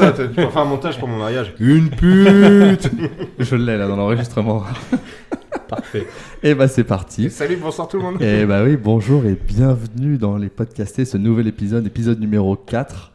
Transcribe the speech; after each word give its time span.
ça, 0.00 0.12
tu 0.12 0.28
peux 0.28 0.46
faire 0.48 0.58
un 0.58 0.64
montage 0.64 0.98
pour 0.98 1.08
mon 1.08 1.18
mariage. 1.18 1.54
Une 1.60 1.90
pute 1.90 2.90
Je 3.38 3.56
l'ai 3.56 3.76
là 3.76 3.86
dans 3.86 3.96
l'enregistrement. 3.96 4.64
Parfait. 5.68 6.06
Et 6.42 6.54
bah 6.54 6.68
c'est 6.68 6.84
parti. 6.84 7.30
Salut, 7.30 7.56
bonsoir 7.56 7.86
tout 7.86 7.98
le 7.98 8.02
monde. 8.02 8.22
Et 8.22 8.46
bah 8.46 8.64
oui, 8.64 8.76
bonjour 8.76 9.26
et 9.26 9.34
bienvenue 9.34 10.16
dans 10.16 10.36
les 10.36 10.48
podcastés, 10.48 11.04
ce 11.04 11.16
nouvel 11.16 11.46
épisode, 11.46 11.86
épisode 11.86 12.18
numéro 12.18 12.56
4. 12.56 13.12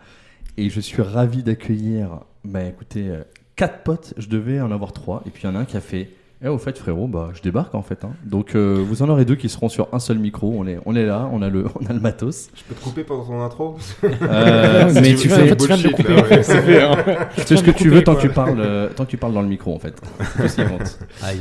Et 0.57 0.69
je 0.69 0.79
suis 0.79 1.01
ravi 1.01 1.43
d'accueillir, 1.43 2.19
bah 2.43 2.63
écoutez, 2.63 3.10
euh, 3.10 3.24
quatre 3.56 3.83
potes, 3.83 4.13
je 4.17 4.29
devais 4.29 4.62
en 4.62 4.72
avoir 4.72 4.94
trois. 4.94 5.24
Et 5.26 5.31
puis 5.31 5.44
il 5.44 5.47
y 5.47 5.49
en 5.49 5.56
a 5.56 5.60
un 5.60 5.65
qui 5.65 5.76
a 5.76 5.81
fait, 5.81 6.12
eh 6.44 6.47
au 6.49 6.58
fait 6.58 6.78
frérot, 6.78 7.08
bah 7.08 7.29
je 7.33 7.42
débarque 7.42 7.74
en 7.76 7.81
fait. 7.81 8.04
hein. 8.04 8.12
Donc 8.26 8.56
euh, 8.56 8.84
vous 8.85 9.02
en 9.02 9.10
aurez 9.10 9.26
deux 9.26 9.35
qui 9.35 9.47
seront 9.49 9.70
sur 9.70 9.88
un 9.94 9.99
seul 9.99 10.20
micro, 10.20 10.54
on 10.58 10.67
est, 10.67 10.78
on 10.85 10.96
est 10.96 11.06
là, 11.06 11.29
on 11.31 11.42
a, 11.42 11.49
le, 11.49 11.65
on 11.81 11.85
a 11.85 11.94
le 11.94 11.99
matos. 11.99 12.49
Je 12.56 12.63
peux 12.63 12.76
te 12.76 12.84
couper 12.84 13.04
pendant 13.04 13.24
ton 13.26 13.42
intro? 13.42 13.78
Euh, 14.04 14.92
mais 15.02 15.16
tu 15.16 15.31
en 15.31 15.35
fais, 15.35 15.48
fait, 15.48 15.56
tu 15.56 15.67
viens 15.67 15.78
de 15.78 15.84
le 15.84 15.90
bullshit, 15.90 15.96
couper. 15.96 16.16
là, 16.16 16.21
ouais. 16.27 16.44
C'est 16.44 16.62
fait, 16.62 16.84
hein. 16.84 16.95
tu 17.35 17.41
fais 17.41 17.58
ce 17.58 17.63
que 17.63 17.71
tu 17.71 17.90
veux 17.90 18.03
tant 18.03 18.16
que 18.16 18.21
tu 18.21 18.30
parles, 18.30 18.59
euh, 18.59 18.90
tant 18.90 19.05
que 19.05 19.09
tu 19.12 19.17
parles 19.17 19.34
dans 19.34 19.41
le 19.41 19.48
micro 19.48 19.73
en 19.73 19.79
fait. 19.79 19.99
Compte. 19.99 20.99
Aïe. 21.23 21.40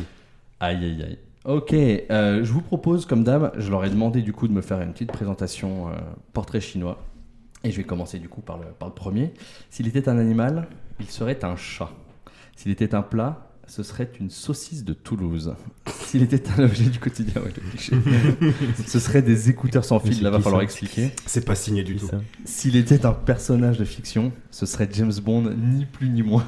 Aïe 0.60 0.76
aïe 0.84 1.02
aïe. 1.02 1.18
Ok, 1.44 1.74
euh, 1.74 2.42
je 2.42 2.50
vous 2.52 2.62
propose, 2.62 3.04
comme 3.04 3.22
d'hab, 3.22 3.52
je 3.58 3.70
leur 3.70 3.84
ai 3.84 3.90
demandé 3.90 4.22
du 4.22 4.32
coup 4.32 4.48
de 4.48 4.52
me 4.54 4.62
faire 4.62 4.80
une 4.80 4.92
petite 4.92 5.12
présentation 5.12 5.88
euh, 5.88 5.92
portrait 6.32 6.60
chinois. 6.60 7.02
Et 7.64 7.70
je 7.70 7.76
vais 7.78 7.84
commencer 7.84 8.18
du 8.18 8.28
coup 8.30 8.40
par 8.40 8.56
le, 8.58 8.64
par 8.78 8.88
le 8.88 8.94
premier. 8.94 9.32
S'il 9.70 9.86
était 9.88 10.08
un 10.08 10.18
animal, 10.18 10.68
il 11.00 11.06
serait 11.06 11.44
un 11.44 11.56
chat. 11.56 11.90
S'il 12.56 12.70
était 12.70 12.94
un 12.94 13.02
plat, 13.02 13.48
ce 13.66 13.82
serait 13.82 14.10
une 14.20 14.30
saucisse 14.30 14.84
de 14.84 14.92
Toulouse. 14.92 15.54
S'il 16.06 16.22
était 16.22 16.42
un 16.56 16.64
objet 16.64 16.84
du 16.84 16.98
quotidien, 16.98 17.42
ouais, 17.42 17.52
ce 18.86 18.98
serait 18.98 19.22
des 19.22 19.50
écouteurs 19.50 19.84
sans 19.84 19.98
fil, 19.98 20.22
là 20.22 20.30
va 20.30 20.40
falloir 20.40 20.62
expliquer. 20.62 21.10
C'est 21.26 21.44
pas 21.44 21.54
signé 21.54 21.82
du 21.82 21.96
tout. 21.96 22.08
S'il 22.44 22.76
était 22.76 23.04
un 23.06 23.12
personnage 23.12 23.78
de 23.78 23.84
fiction, 23.84 24.32
ce 24.50 24.66
serait 24.66 24.88
James 24.92 25.12
Bond, 25.22 25.54
ni 25.56 25.86
plus 25.86 26.08
ni 26.08 26.22
moins. 26.22 26.44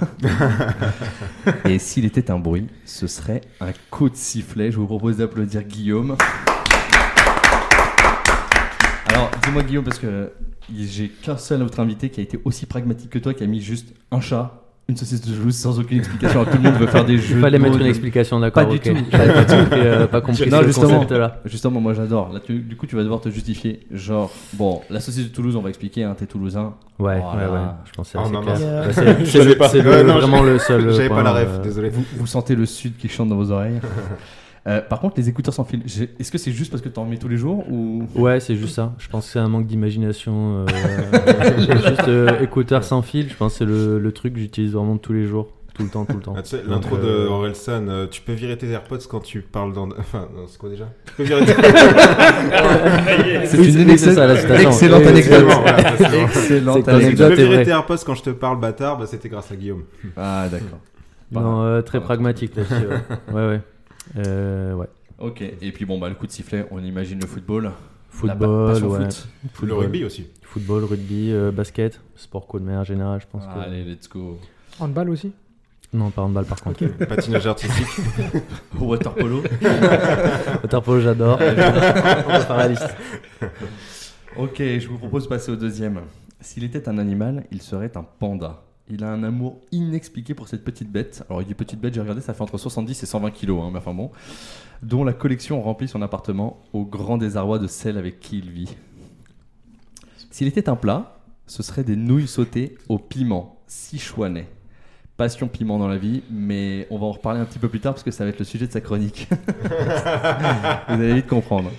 Et 1.64 1.78
s'il 1.78 2.04
était 2.04 2.30
un 2.30 2.38
bruit, 2.38 2.68
ce 2.84 3.06
serait 3.06 3.40
un 3.60 3.72
coup 3.90 4.08
de 4.08 4.16
sifflet. 4.16 4.70
Je 4.70 4.76
vous 4.76 4.86
propose 4.86 5.16
d'applaudir 5.16 5.62
Guillaume. 5.62 6.16
Alors, 9.08 9.30
dis-moi 9.44 9.62
Guillaume, 9.62 9.84
parce 9.84 9.98
que 9.98 10.32
j'ai 10.74 11.08
qu'un 11.08 11.36
seul 11.36 11.62
autre 11.62 11.80
invité 11.80 12.10
qui 12.10 12.20
a 12.20 12.22
été 12.22 12.38
aussi 12.44 12.66
pragmatique 12.66 13.10
que 13.10 13.18
toi, 13.18 13.34
qui 13.34 13.42
a 13.42 13.46
mis 13.46 13.60
juste 13.60 13.94
un 14.10 14.20
chat, 14.20 14.65
une 14.88 14.96
saucisse 14.96 15.20
de 15.20 15.34
Toulouse 15.34 15.54
sans 15.56 15.80
aucune 15.80 15.98
explication. 15.98 16.40
Alors, 16.42 16.52
tout 16.52 16.58
le 16.62 16.62
monde 16.70 16.78
veut 16.80 16.86
faire 16.86 17.04
des 17.04 17.18
jeux. 17.18 17.36
Il 17.36 17.40
fallait 17.40 17.58
de 17.58 17.62
mettre 17.62 17.74
mots, 17.74 17.80
une 17.80 17.86
de- 17.86 17.90
explication, 17.90 18.38
d'accord. 18.38 18.66
Pas 18.66 18.70
du 18.72 18.78
tout. 18.78 18.94
J'avais 19.10 19.32
pas 19.32 19.44
compris, 19.44 19.80
euh, 19.80 20.06
pas 20.06 20.20
compris 20.20 20.48
Non, 20.50 20.60
ce 20.60 20.66
justement. 20.66 21.06
Justement, 21.44 21.80
moi 21.80 21.92
j'adore. 21.92 22.32
Là, 22.32 22.38
tu- 22.38 22.60
du 22.60 22.76
coup, 22.76 22.86
tu 22.86 22.94
vas 22.94 23.02
devoir 23.02 23.20
te 23.20 23.28
justifier. 23.28 23.80
Genre, 23.90 24.30
bon, 24.52 24.82
la 24.88 25.00
saucisse 25.00 25.24
de 25.28 25.34
Toulouse, 25.34 25.56
on 25.56 25.60
va 25.62 25.70
expliquer, 25.70 26.04
hein, 26.04 26.14
t'es 26.16 26.26
toulousain. 26.26 26.74
Ouais, 27.00 27.20
Voilà. 27.20 27.50
ouais, 27.50 27.58
ouais. 27.58 27.64
Je 27.84 27.92
pensais 27.92 28.16
Oh, 28.24 28.28
clair. 28.28 28.42
Ouais, 28.44 28.62
Euh, 28.62 28.92
C'est 28.92 29.24
Je 29.24 29.38
savais 29.38 29.56
pas. 29.56 29.68
c'est 29.68 29.82
le- 29.82 29.90
Ouais, 29.90 30.04
non, 30.04 30.14
vraiment 30.18 30.42
le 30.42 30.58
seul. 30.58 30.90
J'avais 30.92 31.08
point, 31.08 31.16
pas 31.18 31.22
la 31.24 31.32
ref, 31.32 31.48
euh, 31.50 31.62
désolé. 31.62 31.88
Vous, 31.90 32.04
vous 32.16 32.26
sentez 32.26 32.54
le 32.54 32.64
sud 32.64 32.96
qui 32.96 33.08
chante 33.08 33.28
dans 33.28 33.36
vos 33.36 33.50
oreilles. 33.50 33.80
Euh, 34.66 34.80
par 34.80 34.98
contre, 35.00 35.14
les 35.16 35.28
écouteurs 35.28 35.54
sans 35.54 35.62
fil, 35.64 35.82
est-ce 35.84 36.32
que 36.32 36.38
c'est 36.38 36.50
juste 36.50 36.72
parce 36.72 36.82
que 36.82 36.88
tu 36.88 36.98
en 36.98 37.04
mets 37.04 37.18
tous 37.18 37.28
les 37.28 37.36
jours 37.36 37.64
ou? 37.70 38.04
Ouais, 38.16 38.40
c'est 38.40 38.56
juste 38.56 38.74
ça. 38.74 38.94
Je 38.98 39.08
pense 39.08 39.26
que 39.26 39.32
c'est 39.32 39.38
un 39.38 39.46
manque 39.48 39.66
d'imagination. 39.66 40.64
euh, 40.66 40.66
juste 41.88 42.08
euh, 42.08 42.40
écouteur 42.40 42.82
sans 42.82 43.02
fil, 43.02 43.28
je 43.30 43.34
pense 43.36 43.52
que 43.52 43.58
c'est 43.58 43.64
le, 43.64 43.98
le 44.00 44.12
truc 44.12 44.34
que 44.34 44.40
j'utilise 44.40 44.72
vraiment 44.72 44.96
tous 44.96 45.12
les 45.12 45.26
jours. 45.26 45.48
Tout 45.74 45.82
le 45.82 45.90
temps, 45.90 46.04
tout 46.06 46.14
le 46.16 46.22
temps. 46.22 46.34
Ah, 46.36 46.42
tu 46.42 46.48
sais, 46.56 46.62
l'intro 46.66 46.96
de 46.96 47.02
euh, 47.04 47.28
Orelsan, 47.28 47.86
euh, 47.88 48.06
tu 48.10 48.22
peux 48.22 48.32
virer 48.32 48.56
tes 48.56 48.66
AirPods 48.70 48.96
quand 49.10 49.20
tu 49.20 49.42
parles 49.42 49.74
dans. 49.74 49.88
Enfin, 49.98 50.26
c'est 50.48 50.56
quoi 50.58 50.70
déjà? 50.70 50.88
Tu 51.04 51.12
peux 51.12 51.22
virer 51.24 51.44
tes 51.46 51.52
C'est 53.46 53.58
Oui, 53.58 53.66
une 53.74 53.88
c'est- 53.90 53.96
c'est 53.98 54.14
ça, 54.14 54.26
la 54.26 54.36
citation. 54.36 54.70
excellente 54.70 55.02
Oui, 55.02 55.08
anecdote. 55.08 55.32
Excellent, 55.44 55.60
voilà. 55.62 55.92
Excellente 56.24 56.30
C'est 56.32 56.82
que 56.82 56.90
Tu 56.90 56.90
anecdote. 56.90 57.28
peux 57.28 57.42
virer 57.42 57.64
tes 57.64 57.70
AirPods 57.70 57.96
quand 58.06 58.14
je 58.14 58.22
te 58.22 58.30
parle 58.30 58.58
bâtard, 58.58 58.98
bah, 58.98 59.04
c'était 59.06 59.28
grâce 59.28 59.52
à 59.52 59.56
Guillaume. 59.56 59.84
Ah 60.16 60.46
d'accord. 60.50 60.78
Non, 61.30 61.62
euh, 61.62 61.82
très 61.82 62.00
pragmatique 62.00 62.56
là-dessus. 62.56 62.86
Ouais, 63.32 63.34
ouais. 63.34 63.46
ouais. 63.48 63.60
Euh, 64.16 64.74
ouais. 64.74 64.88
Ok. 65.18 65.42
Et 65.42 65.72
puis 65.72 65.84
bon 65.84 65.98
bah 65.98 66.08
le 66.08 66.14
coup 66.14 66.26
de 66.26 66.32
sifflet, 66.32 66.66
on 66.70 66.82
imagine 66.82 67.20
le 67.20 67.26
football. 67.26 67.72
Football, 68.10 68.72
passion 68.72 68.88
ouais. 68.88 69.04
foot. 69.04 69.28
Le 69.42 69.48
Football. 69.50 69.78
rugby 69.78 70.04
aussi. 70.04 70.26
Football, 70.42 70.84
rugby, 70.84 71.32
euh, 71.32 71.50
basket, 71.50 72.00
sport 72.14 72.46
co 72.46 72.58
de 72.58 72.64
manière 72.64 72.84
générale, 72.84 73.20
je 73.20 73.26
pense. 73.30 73.44
Ah, 73.46 73.54
que... 73.54 73.60
Allez, 73.60 73.84
let's 73.84 74.08
go. 74.08 74.38
Handball 74.80 75.10
aussi 75.10 75.32
Non, 75.92 76.10
pas 76.10 76.22
handball 76.22 76.44
par 76.46 76.62
contre. 76.62 76.86
Patinage 77.06 77.46
artistique. 77.46 77.86
Water 78.80 79.14
polo. 79.14 79.42
Water 80.62 80.82
polo, 80.82 81.00
j'adore. 81.00 81.38
On 81.40 81.44
va 82.32 82.40
faire 82.40 82.56
la 82.56 82.68
liste. 82.68 82.96
ok, 84.36 84.56
je 84.56 84.88
vous 84.88 84.98
propose 84.98 85.24
de 85.24 85.28
passer 85.28 85.52
au 85.52 85.56
deuxième. 85.56 86.00
S'il 86.40 86.64
était 86.64 86.88
un 86.88 86.98
animal, 86.98 87.44
il 87.50 87.60
serait 87.60 87.90
un 87.96 88.02
panda. 88.02 88.62
Il 88.88 89.02
a 89.02 89.10
un 89.10 89.24
amour 89.24 89.60
inexpliqué 89.72 90.34
pour 90.34 90.46
cette 90.46 90.62
petite 90.62 90.90
bête. 90.90 91.24
Alors, 91.28 91.42
il 91.42 91.48
dit 91.48 91.54
petite 91.54 91.80
bête, 91.80 91.94
j'ai 91.94 92.00
regardé, 92.00 92.20
ça 92.20 92.34
fait 92.34 92.42
entre 92.42 92.56
70 92.56 93.02
et 93.02 93.06
120 93.06 93.30
kilos, 93.32 93.60
hein, 93.62 93.70
mais 93.72 93.78
enfin 93.78 93.92
bon. 93.92 94.12
Dont 94.82 95.02
la 95.02 95.12
collection 95.12 95.60
remplit 95.60 95.88
son 95.88 96.02
appartement 96.02 96.62
au 96.72 96.84
grand 96.84 97.18
désarroi 97.18 97.58
de 97.58 97.66
celle 97.66 97.98
avec 97.98 98.20
qui 98.20 98.38
il 98.38 98.50
vit. 98.50 98.76
S'il 100.30 100.46
était 100.46 100.68
un 100.68 100.76
plat, 100.76 101.18
ce 101.46 101.62
serait 101.62 101.82
des 101.82 101.96
nouilles 101.96 102.28
sautées 102.28 102.76
au 102.88 102.98
piment, 102.98 103.60
sichuanais. 103.66 104.48
Passion 105.16 105.48
piment 105.48 105.78
dans 105.78 105.88
la 105.88 105.96
vie, 105.96 106.22
mais 106.30 106.86
on 106.90 106.98
va 106.98 107.06
en 107.06 107.12
reparler 107.12 107.40
un 107.40 107.46
petit 107.46 107.58
peu 107.58 107.68
plus 107.68 107.80
tard 107.80 107.94
parce 107.94 108.04
que 108.04 108.10
ça 108.10 108.22
va 108.22 108.30
être 108.30 108.38
le 108.38 108.44
sujet 108.44 108.66
de 108.66 108.72
sa 108.72 108.82
chronique. 108.82 109.28
Vous 110.88 110.94
allez 110.94 111.14
vite 111.14 111.26
comprendre. 111.26 111.72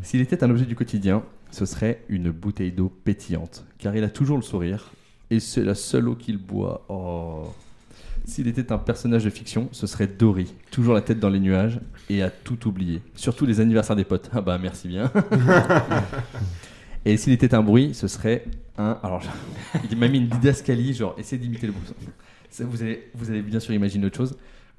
S'il 0.00 0.20
était 0.20 0.42
un 0.42 0.50
objet 0.50 0.64
du 0.64 0.74
quotidien, 0.74 1.22
ce 1.50 1.66
serait 1.66 2.02
une 2.08 2.30
bouteille 2.30 2.72
d'eau 2.72 2.88
pétillante, 2.88 3.64
car 3.78 3.94
il 3.94 4.02
a 4.02 4.08
toujours 4.08 4.38
le 4.38 4.42
sourire, 4.42 4.90
et 5.32 5.40
c'est 5.40 5.64
la 5.64 5.74
seule 5.74 6.08
eau 6.08 6.14
qu'il 6.14 6.36
boit. 6.36 6.84
Oh. 6.90 7.50
S'il 8.26 8.48
était 8.48 8.70
un 8.70 8.76
personnage 8.76 9.24
de 9.24 9.30
fiction, 9.30 9.70
ce 9.72 9.86
serait 9.86 10.06
Dory, 10.06 10.52
toujours 10.70 10.92
la 10.92 11.00
tête 11.00 11.18
dans 11.18 11.30
les 11.30 11.40
nuages, 11.40 11.80
et 12.10 12.22
à 12.22 12.28
tout 12.28 12.68
oublier. 12.68 13.00
Surtout 13.14 13.46
les 13.46 13.58
anniversaires 13.58 13.96
des 13.96 14.04
potes. 14.04 14.30
Ah 14.34 14.42
bah 14.42 14.58
merci 14.60 14.88
bien. 14.88 15.10
et 17.06 17.16
s'il 17.16 17.32
était 17.32 17.54
un 17.54 17.62
bruit, 17.62 17.94
ce 17.94 18.08
serait 18.08 18.44
un... 18.76 18.98
Alors, 19.02 19.22
il 19.90 19.96
m'a 19.96 20.08
mis 20.08 20.18
une 20.18 20.28
didascalie, 20.28 20.92
genre, 20.92 21.14
essayez 21.16 21.40
d'imiter 21.40 21.66
le 21.66 21.72
bruit. 21.72 21.84
Ça, 22.50 22.64
vous, 22.66 22.82
allez, 22.82 23.08
vous 23.14 23.30
allez 23.30 23.40
bien 23.40 23.58
sûr 23.58 23.72
imaginer 23.72 24.06
autre 24.06 24.18
chose. 24.18 24.36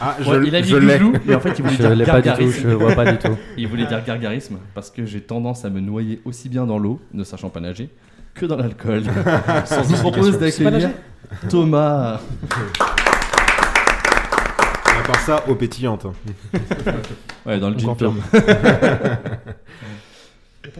Ah, 0.00 0.16
je, 0.20 0.30
Ouais, 0.30 0.46
il 0.46 0.54
a 0.56 0.60
mis 0.60 0.66
je 0.66 0.76
loulou, 0.76 1.12
mais 1.26 1.34
en 1.34 1.40
fait 1.40 1.58
il 1.58 1.62
voulait 1.62 1.76
Je 1.76 1.82
dire 1.82 1.94
l'ai 1.94 2.04
pas 2.04 2.20
du 2.20 2.22
tout, 2.22 2.36
gargarisme. 2.36 2.70
je 2.70 2.74
vois 2.74 2.94
pas 2.94 3.12
du 3.12 3.18
tout. 3.18 3.36
Il 3.56 3.68
voulait 3.68 3.86
dire 3.86 4.02
gargarisme 4.04 4.58
parce 4.74 4.90
que 4.90 5.04
j'ai 5.04 5.20
tendance 5.20 5.64
à 5.64 5.70
me 5.70 5.80
noyer 5.80 6.20
aussi 6.24 6.48
bien 6.48 6.66
dans 6.66 6.78
l'eau, 6.78 7.00
ne 7.12 7.24
sachant 7.24 7.50
pas 7.50 7.60
nager, 7.60 7.90
que 8.34 8.46
dans 8.46 8.56
l'alcool. 8.56 9.04
Sans 9.64 9.82
vous 9.82 9.96
propose 9.96 10.38
C'est 10.38 10.64
pas 10.64 10.70
d'accueillir 10.70 10.70
nager 10.70 10.88
Thomas. 11.48 12.20
À 14.86 15.02
part 15.06 15.20
ça, 15.20 15.44
eau 15.48 15.54
pétillante. 15.54 16.06
Ouais, 17.46 17.58
dans 17.58 17.70
le 17.70 17.78
gin. 17.78 17.94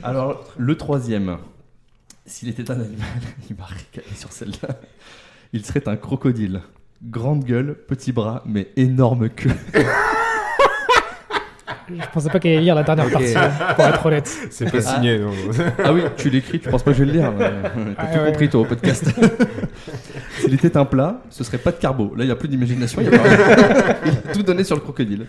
Alors, 0.02 0.44
le 0.56 0.76
troisième, 0.76 1.38
s'il 2.26 2.48
était 2.48 2.70
un 2.70 2.80
animal, 2.80 3.08
il 3.50 3.56
m'a 3.56 3.64
régalé 3.64 4.14
sur 4.14 4.32
celle-là. 4.32 4.76
Il 5.52 5.64
serait 5.64 5.88
un 5.88 5.96
crocodile. 5.96 6.60
Grande 7.02 7.44
gueule, 7.44 7.76
petit 7.88 8.12
bras, 8.12 8.42
mais 8.44 8.68
énorme 8.76 9.30
queue. 9.30 9.50
Je 11.98 12.06
pensais 12.12 12.28
pas 12.30 12.38
qu'elle 12.38 12.52
allait 12.52 12.60
lire 12.62 12.74
la 12.74 12.82
dernière 12.82 13.10
partie, 13.10 13.36
hein, 13.36 13.50
pour 13.74 13.84
être 13.84 14.06
honnête. 14.06 14.28
C'est 14.50 14.70
pas 14.70 14.80
signé. 14.80 15.18
non. 15.18 15.30
Ah 15.84 15.92
oui, 15.92 16.02
tu 16.16 16.30
l'écris, 16.30 16.60
tu 16.60 16.68
penses 16.68 16.82
pas 16.82 16.92
que 16.92 16.98
je 16.98 17.04
vais 17.04 17.12
le 17.12 17.18
lire. 17.18 17.32
T'as 17.38 17.50
Ah 17.98 18.06
tout 18.06 18.18
ouais. 18.20 18.26
compris, 18.26 18.48
toi, 18.48 18.60
au 18.60 18.64
podcast. 18.64 19.04
S'il 20.40 20.54
était 20.54 20.76
un 20.76 20.84
plat, 20.84 21.22
ce 21.30 21.44
serait 21.44 21.58
pas 21.58 21.72
de 21.72 21.76
carbo. 21.76 22.14
Là, 22.16 22.24
il 22.24 22.26
n'y 22.26 22.32
a 22.32 22.36
plus 22.36 22.48
d'imagination. 22.48 23.00
Il, 23.02 23.10
y 23.10 23.14
a 23.14 23.18
pas- 23.18 23.96
il 24.06 24.12
a 24.30 24.32
tout 24.34 24.42
donné 24.42 24.64
sur 24.64 24.76
le 24.76 24.82
crocodile. 24.82 25.26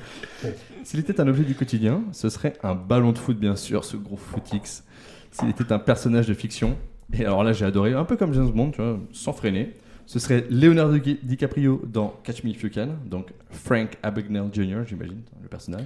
S'il 0.84 1.00
était 1.00 1.20
un 1.20 1.28
objet 1.28 1.44
du 1.44 1.56
quotidien, 1.56 2.02
ce 2.12 2.30
serait 2.30 2.54
un 2.64 2.76
ballon 2.76 3.12
de 3.12 3.18
foot, 3.18 3.38
bien 3.38 3.56
sûr, 3.56 3.84
ce 3.84 3.98
gros 3.98 4.18
footix. 4.18 4.84
S'il 5.32 5.50
était 5.50 5.72
un 5.72 5.80
personnage 5.80 6.28
de 6.28 6.34
fiction, 6.34 6.76
et 7.14 7.26
alors 7.26 7.44
là, 7.44 7.54
j'ai 7.54 7.66
adoré, 7.66 7.94
un 7.94 8.04
peu 8.06 8.16
comme 8.18 8.34
James 8.34 8.50
Bond, 8.52 8.72
tu 8.72 8.82
vois, 8.82 9.00
sans 9.12 9.34
freiner. 9.34 9.74
Ce 10.06 10.20
serait 10.20 10.46
Leonardo 10.50 10.98
Di- 10.98 11.20
DiCaprio 11.24 11.82
dans 11.86 12.16
Catch 12.24 12.44
Me 12.44 12.50
If 12.50 12.64
You 12.64 12.70
Can, 12.74 12.90
donc 13.06 13.28
Frank 13.50 13.98
Abagnale 14.04 14.50
Jr., 14.52 14.80
j'imagine, 14.88 15.22
le 15.42 15.48
personnage. 15.48 15.86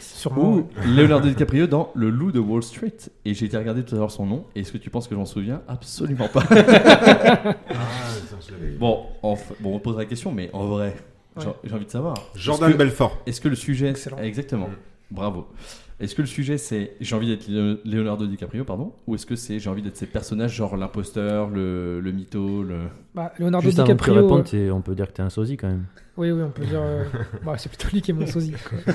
Sûrement. 0.00 0.54
Ou 0.56 0.68
Leonardo 0.86 1.28
DiCaprio 1.28 1.66
dans 1.66 1.90
Le 1.94 2.10
Loup 2.10 2.32
de 2.32 2.40
Wall 2.40 2.62
Street. 2.62 2.96
Et 3.24 3.34
j'ai 3.34 3.46
été 3.46 3.56
regarder 3.56 3.84
tout 3.84 3.94
à 3.94 3.98
l'heure 3.98 4.10
son 4.10 4.26
nom. 4.26 4.44
Et 4.56 4.60
est-ce 4.60 4.72
que 4.72 4.78
tu 4.78 4.90
penses 4.90 5.06
que 5.08 5.14
j'en 5.14 5.24
souviens? 5.26 5.62
Absolument 5.68 6.28
pas. 6.28 6.42
Ah, 6.50 7.54
bon, 8.78 9.06
f- 9.22 9.38
bon, 9.60 9.74
on 9.76 9.78
pose 9.78 9.96
la 9.96 10.04
question, 10.06 10.32
mais 10.32 10.50
en 10.52 10.66
vrai, 10.66 10.96
j'ai 11.38 11.46
Ouais. 11.46 11.52
j'ai 11.64 11.74
envie 11.74 11.84
de 11.86 11.90
savoir. 11.90 12.14
Jordan 12.34 12.72
que, 12.72 12.76
Belfort. 12.76 13.18
est-ce 13.26 13.40
que 13.40 13.48
le 13.48 13.54
sujet. 13.56 13.88
Excellent. 13.90 14.18
Exactement. 14.18 14.68
Mm. 14.68 14.74
Bravo. 15.12 15.46
Est-ce 16.00 16.14
que 16.14 16.22
le 16.22 16.26
sujet 16.28 16.56
c'est 16.58 16.92
j'ai 17.00 17.14
envie 17.14 17.28
d'être 17.28 17.46
Leo- 17.48 17.78
Leonardo 17.84 18.26
DiCaprio, 18.26 18.64
pardon 18.64 18.92
Ou 19.06 19.14
est-ce 19.16 19.26
que 19.26 19.36
c'est 19.36 19.58
j'ai 19.58 19.68
envie 19.68 19.82
d'être 19.82 19.96
ces 19.96 20.06
personnages 20.06 20.54
genre 20.54 20.76
l'imposteur, 20.76 21.50
le, 21.50 22.00
le 22.00 22.12
mytho, 22.12 22.62
le. 22.62 22.78
Bah, 23.14 23.32
Leonardo 23.38 23.66
Juste 23.66 23.78
avant 23.80 23.86
que 23.88 23.92
tu 23.92 23.96
DiCaprio. 23.98 24.22
répondes, 24.22 24.40
euh, 24.40 24.50
t'es- 24.66 24.70
on 24.70 24.80
peut 24.80 24.94
dire 24.94 25.08
que 25.08 25.12
t'es 25.12 25.22
un 25.22 25.28
sosie 25.30 25.56
quand 25.58 25.68
même. 25.68 25.84
Oui, 26.16 26.30
oui, 26.32 26.42
on 26.42 26.50
peut 26.50 26.64
dire. 26.64 26.80
euh, 26.82 27.04
bah, 27.44 27.54
c'est 27.58 27.68
plutôt 27.68 27.88
lui 27.92 28.00
qui 28.02 28.10
est 28.10 28.14
mon 28.14 28.26
sosie. 28.26 28.54
quoi. 28.68 28.78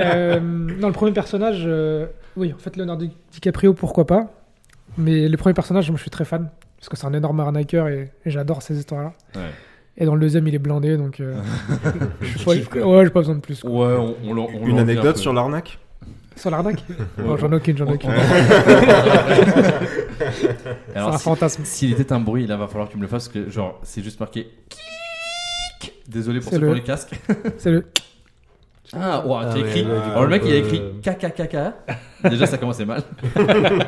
Euh, 0.00 0.40
non, 0.40 0.86
le 0.88 0.92
premier 0.92 1.12
personnage, 1.12 1.62
euh, 1.66 2.06
oui, 2.36 2.52
en 2.54 2.58
fait, 2.58 2.76
Leonardo 2.76 3.06
DiCaprio, 3.32 3.74
pourquoi 3.74 4.06
pas. 4.06 4.32
Mais 4.98 5.28
le 5.28 5.36
premier 5.36 5.54
personnage, 5.54 5.88
moi, 5.90 5.96
je 5.96 6.02
suis 6.02 6.10
très 6.10 6.24
fan. 6.24 6.50
parce 6.78 6.88
que 6.88 6.96
c'est 6.96 7.06
un 7.06 7.12
énorme 7.12 7.40
arnaqueur 7.40 7.88
et, 7.88 8.10
et 8.24 8.30
j'adore 8.30 8.62
ces 8.62 8.78
histoires-là. 8.78 9.12
Ouais. 9.36 9.50
Et 9.96 10.04
dans 10.06 10.14
le 10.14 10.20
deuxième, 10.20 10.46
il 10.48 10.54
est 10.54 10.58
blindé, 10.58 10.96
donc. 10.96 11.20
euh, 11.20 11.34
je 12.22 12.44
pas- 12.44 12.52
ouais, 12.86 13.04
j'ai 13.04 13.10
pas 13.10 13.20
besoin 13.20 13.34
de 13.34 13.40
plus. 13.40 13.60
quoi. 13.60 13.70
Ouais, 13.70 13.96
on, 14.24 14.30
on 14.30 14.38
on 14.38 14.66
Une 14.66 14.78
anecdote 14.78 15.16
sur 15.18 15.32
l'arnaque? 15.32 15.78
Sur 16.36 16.50
l'arnaque? 16.50 16.82
Non, 17.18 17.36
J'en 17.36 17.52
ai 17.52 17.56
aucune, 17.56 17.76
j'en 17.76 17.86
ai 17.86 17.94
aucune. 17.94 18.10
C'est 20.30 20.96
Alors, 20.96 21.14
un 21.14 21.18
si- 21.18 21.24
fantasme. 21.24 21.64
S'il 21.64 21.92
était 22.00 22.12
un 22.12 22.20
bruit, 22.20 22.46
là, 22.46 22.56
va 22.56 22.66
falloir 22.66 22.86
que 22.88 22.92
tu 22.92 22.98
me 22.98 23.02
le 23.02 23.08
fasses, 23.08 23.28
parce 23.28 23.44
que 23.46 23.50
genre, 23.50 23.78
c'est 23.82 24.02
juste 24.02 24.20
marqué. 24.20 24.48
Désolé 26.08 26.40
pour 26.40 26.52
ceux 26.52 26.58
le- 26.58 26.70
ont 26.70 26.74
les 26.74 26.82
casques. 26.82 27.14
C'est 27.58 27.70
le. 27.70 27.86
Ah, 28.92 29.24
ouais, 29.24 29.36
Ah 29.42 29.54
ouais, 29.54 29.60
écrit. 29.60 29.84
ouais, 29.84 29.90
Alors, 29.92 30.22
le 30.24 30.28
mec, 30.30 30.42
coup, 30.42 30.48
il 30.48 30.54
a 30.54 30.56
écrit 30.56 30.80
euh, 30.80 30.92
KKKK. 31.00 32.28
Déjà, 32.30 32.46
ça 32.46 32.58
commençait 32.58 32.84
mal. 32.84 33.02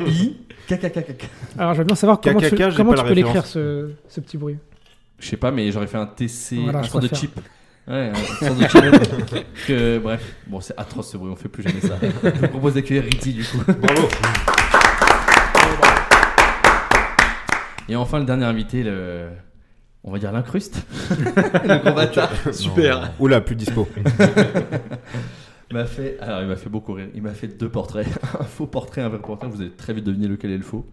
I, 0.06 0.36
KKKK. 0.68 1.28
Alors, 1.58 1.72
j'aimerais 1.74 1.86
bien 1.86 1.96
savoir 1.96 2.20
comment 2.20 2.38
tu, 2.38 2.54
comment 2.76 2.92
peux 2.92 3.12
l'écrire, 3.12 3.44
ce, 3.46 3.90
ce 4.08 4.20
petit 4.20 4.36
bruit. 4.36 4.58
Je 5.22 5.28
sais 5.28 5.36
pas, 5.36 5.52
mais 5.52 5.70
j'aurais 5.70 5.86
fait 5.86 5.98
un 5.98 6.06
TC, 6.06 6.56
Voilà, 6.64 6.80
un 6.80 6.82
je 6.82 6.90
sort 6.90 7.00
de 7.00 7.08
chip. 7.14 7.38
Ouais, 7.86 8.10
un 8.10 8.44
sort 8.44 8.56
de 8.56 8.66
chip. 8.66 9.44
que, 9.68 9.98
bref, 9.98 10.34
bon, 10.48 10.60
c'est 10.60 10.74
atroce 10.76 11.12
ce 11.12 11.16
bruit, 11.16 11.30
on 11.30 11.36
fait 11.36 11.48
plus 11.48 11.62
jamais 11.62 11.80
ça. 11.80 11.96
Je 12.02 12.40
vous 12.40 12.48
propose 12.48 12.74
d'accueillir 12.74 13.04
Ritty 13.04 13.32
du 13.32 13.44
coup. 13.44 13.58
Bravo 13.58 14.08
Et 17.88 17.94
enfin, 17.94 18.18
le 18.18 18.24
dernier 18.24 18.46
invité, 18.46 18.82
le. 18.82 19.28
On 20.02 20.10
va 20.10 20.18
dire 20.18 20.32
l'incruste. 20.32 20.84
le. 21.10 22.52
Super. 22.52 23.12
Oula, 23.20 23.40
plus 23.40 23.54
dispo. 23.54 23.88
Il 25.70 25.76
m'a 25.76 25.86
fait, 25.86 26.18
alors 26.20 26.42
il 26.42 26.48
m'a 26.48 26.56
fait 26.56 26.68
beaucoup 26.68 26.92
rire. 26.92 27.08
Il 27.14 27.22
m'a 27.22 27.32
fait 27.32 27.48
deux 27.48 27.70
portraits, 27.70 28.06
un 28.38 28.44
faux 28.44 28.66
portrait, 28.66 29.00
un 29.00 29.08
vrai 29.08 29.20
portrait. 29.20 29.48
Vous 29.48 29.62
allez 29.62 29.70
très 29.70 29.94
vite 29.94 30.04
deviner 30.04 30.28
lequel 30.28 30.50
est 30.50 30.58
le 30.58 30.62
faux. 30.62 30.86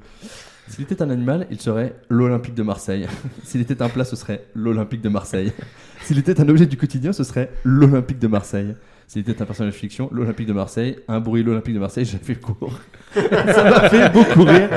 S'il 0.70 0.84
était 0.84 1.02
un 1.02 1.10
animal, 1.10 1.48
il 1.50 1.60
serait 1.60 1.96
l'Olympique 2.10 2.54
de 2.54 2.64
Marseille. 2.64 3.08
S'il 3.44 3.62
était 3.62 3.82
un 3.82 3.90
plat, 3.90 4.06
ce 4.06 4.16
serait 4.16 4.46
l'Olympique 4.54 5.02
de 5.02 5.10
Marseille. 5.10 5.52
S'il 6.04 6.18
était 6.20 6.40
un 6.40 6.48
objet 6.48 6.66
du 6.66 6.78
quotidien, 6.78 7.12
ce 7.12 7.24
serait 7.24 7.52
l'Olympique 7.64 8.20
de 8.20 8.28
Marseille. 8.28 8.76
S'il 9.08 9.22
était 9.22 9.42
un 9.42 9.46
personnage 9.46 9.74
de 9.74 9.78
fiction, 9.80 10.08
l'Olympique 10.14 10.46
de 10.46 10.54
Marseille. 10.54 11.00
Un 11.08 11.20
bruit, 11.20 11.42
l'Olympique 11.42 11.74
de 11.74 11.80
Marseille. 11.80 12.06
J'ai 12.12 12.20
fait 12.20 12.36
le 12.36 12.40
cours. 12.40 12.80
ça 13.16 13.64
m'a 13.64 13.90
fait 13.90 14.14
beaucoup 14.14 14.44
rire. 14.44 14.70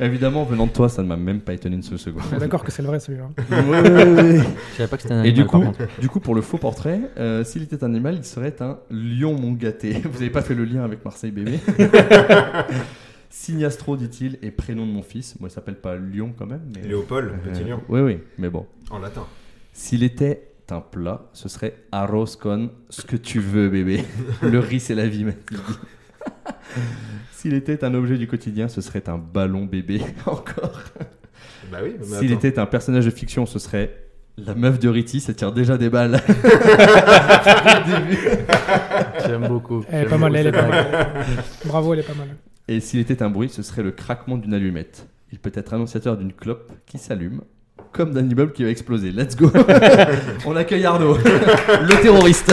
Évidemment, 0.00 0.44
venant 0.44 0.68
de 0.68 0.72
toi, 0.72 0.88
ça 0.88 1.02
ne 1.02 1.08
m'a 1.08 1.16
même 1.16 1.40
pas 1.40 1.52
étonné 1.52 1.74
une 1.74 1.82
seule 1.82 1.98
seconde. 1.98 2.22
On 2.32 2.36
est 2.36 2.40
d'accord 2.40 2.62
que 2.62 2.70
c'est 2.70 2.82
le 2.82 2.86
vrai 2.86 3.00
celui-là. 3.00 3.28
Ouais. 3.50 4.38
Je 4.70 4.76
savais 4.76 4.88
pas 4.88 4.96
que 4.96 5.02
c'était 5.02 5.14
un 5.14 5.24
Et 5.24 5.32
du 5.32 5.40
animal, 5.40 5.72
coup, 5.72 5.82
du 6.00 6.08
coup, 6.08 6.20
pour 6.20 6.36
le 6.36 6.42
faux 6.42 6.58
portrait, 6.58 7.00
euh, 7.18 7.42
s'il 7.42 7.64
était 7.64 7.82
un 7.82 7.88
animal, 7.88 8.14
il 8.14 8.24
serait 8.24 8.54
un 8.60 8.78
lion 8.92 9.36
mon 9.36 9.50
gâté. 9.50 10.00
Vous 10.04 10.20
n'avez 10.20 10.30
pas 10.30 10.42
fait 10.42 10.54
le 10.54 10.64
lien 10.64 10.84
avec 10.84 11.04
Marseille 11.04 11.32
bébé 11.32 11.58
Signastro, 13.32 13.96
dit-il, 13.96 14.38
et 14.42 14.50
prénom 14.50 14.86
de 14.86 14.92
mon 14.92 15.02
fils. 15.02 15.40
Moi, 15.40 15.48
il 15.48 15.52
s'appelle 15.52 15.76
pas 15.80 15.96
Lion 15.96 16.34
quand 16.38 16.44
même. 16.44 16.60
Mais... 16.76 16.86
Léopold, 16.86 17.32
petit 17.42 17.62
Euh, 17.62 17.68
lion. 17.68 17.80
Oui, 17.88 18.00
oui, 18.02 18.18
mais 18.36 18.50
bon. 18.50 18.66
En 18.90 18.98
latin. 18.98 19.26
S'il 19.72 20.02
était 20.02 20.52
un 20.68 20.82
plat, 20.82 21.22
ce 21.32 21.48
serait 21.48 21.74
arroz 21.92 22.36
con 22.38 22.70
ce 22.90 23.00
que 23.02 23.16
tu 23.16 23.40
veux, 23.40 23.70
bébé. 23.70 24.04
le 24.42 24.58
riz, 24.58 24.80
c'est 24.80 24.94
la 24.94 25.06
vie, 25.08 25.24
mec. 25.24 25.38
S'il 27.32 27.54
était 27.54 27.82
un 27.84 27.94
objet 27.94 28.18
du 28.18 28.26
quotidien, 28.26 28.68
ce 28.68 28.82
serait 28.82 29.08
un 29.08 29.16
ballon 29.16 29.64
bébé. 29.64 30.02
Encore. 30.26 30.82
Bah 31.70 31.78
oui, 31.82 31.96
mais 31.98 32.18
S'il 32.18 32.32
était 32.32 32.58
un 32.58 32.66
personnage 32.66 33.06
de 33.06 33.10
fiction, 33.10 33.46
ce 33.46 33.58
serait 33.58 33.96
la 34.36 34.54
meuf 34.54 34.78
de 34.78 34.90
Ritty, 34.90 35.20
ça 35.20 35.32
tire 35.32 35.52
déjà 35.52 35.78
des 35.78 35.88
balles. 35.88 36.20
J'aime 39.26 39.48
beaucoup. 39.48 39.84
Elle 39.88 40.04
est 40.06 40.08
pas 40.10 40.18
mal, 40.18 40.36
elle 40.36 40.46
est 40.48 40.52
pas 40.52 40.68
mal. 40.68 41.08
Bravo, 41.64 41.94
elle 41.94 42.00
est 42.00 42.06
pas 42.06 42.14
mal. 42.14 42.28
Et 42.68 42.80
s'il 42.80 43.00
était 43.00 43.22
un 43.22 43.30
bruit, 43.30 43.48
ce 43.48 43.62
serait 43.62 43.82
le 43.82 43.90
craquement 43.90 44.36
d'une 44.36 44.54
allumette. 44.54 45.08
Il 45.32 45.38
peut 45.38 45.52
être 45.54 45.74
annonciateur 45.74 46.16
d'une 46.16 46.32
clope 46.32 46.72
qui 46.86 46.98
s'allume, 46.98 47.40
comme 47.92 48.12
d'un 48.12 48.28
immeuble 48.28 48.52
qui 48.52 48.62
va 48.64 48.70
exploser. 48.70 49.10
Let's 49.12 49.36
go 49.36 49.50
On 50.46 50.54
accueille 50.56 50.84
Arnaud, 50.84 51.16
le 51.24 52.02
terroriste. 52.02 52.52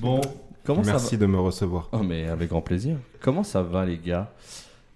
bon, 0.00 0.20
comment 0.64 0.82
ça 0.84 0.92
Merci 0.92 1.18
de 1.18 1.26
me 1.26 1.38
recevoir. 1.38 1.88
Oh 1.92 2.02
mais 2.02 2.28
avec 2.28 2.48
grand 2.50 2.62
plaisir. 2.62 2.96
Comment 3.20 3.44
ça 3.44 3.62
va 3.62 3.84
les 3.84 3.98
gars 3.98 4.32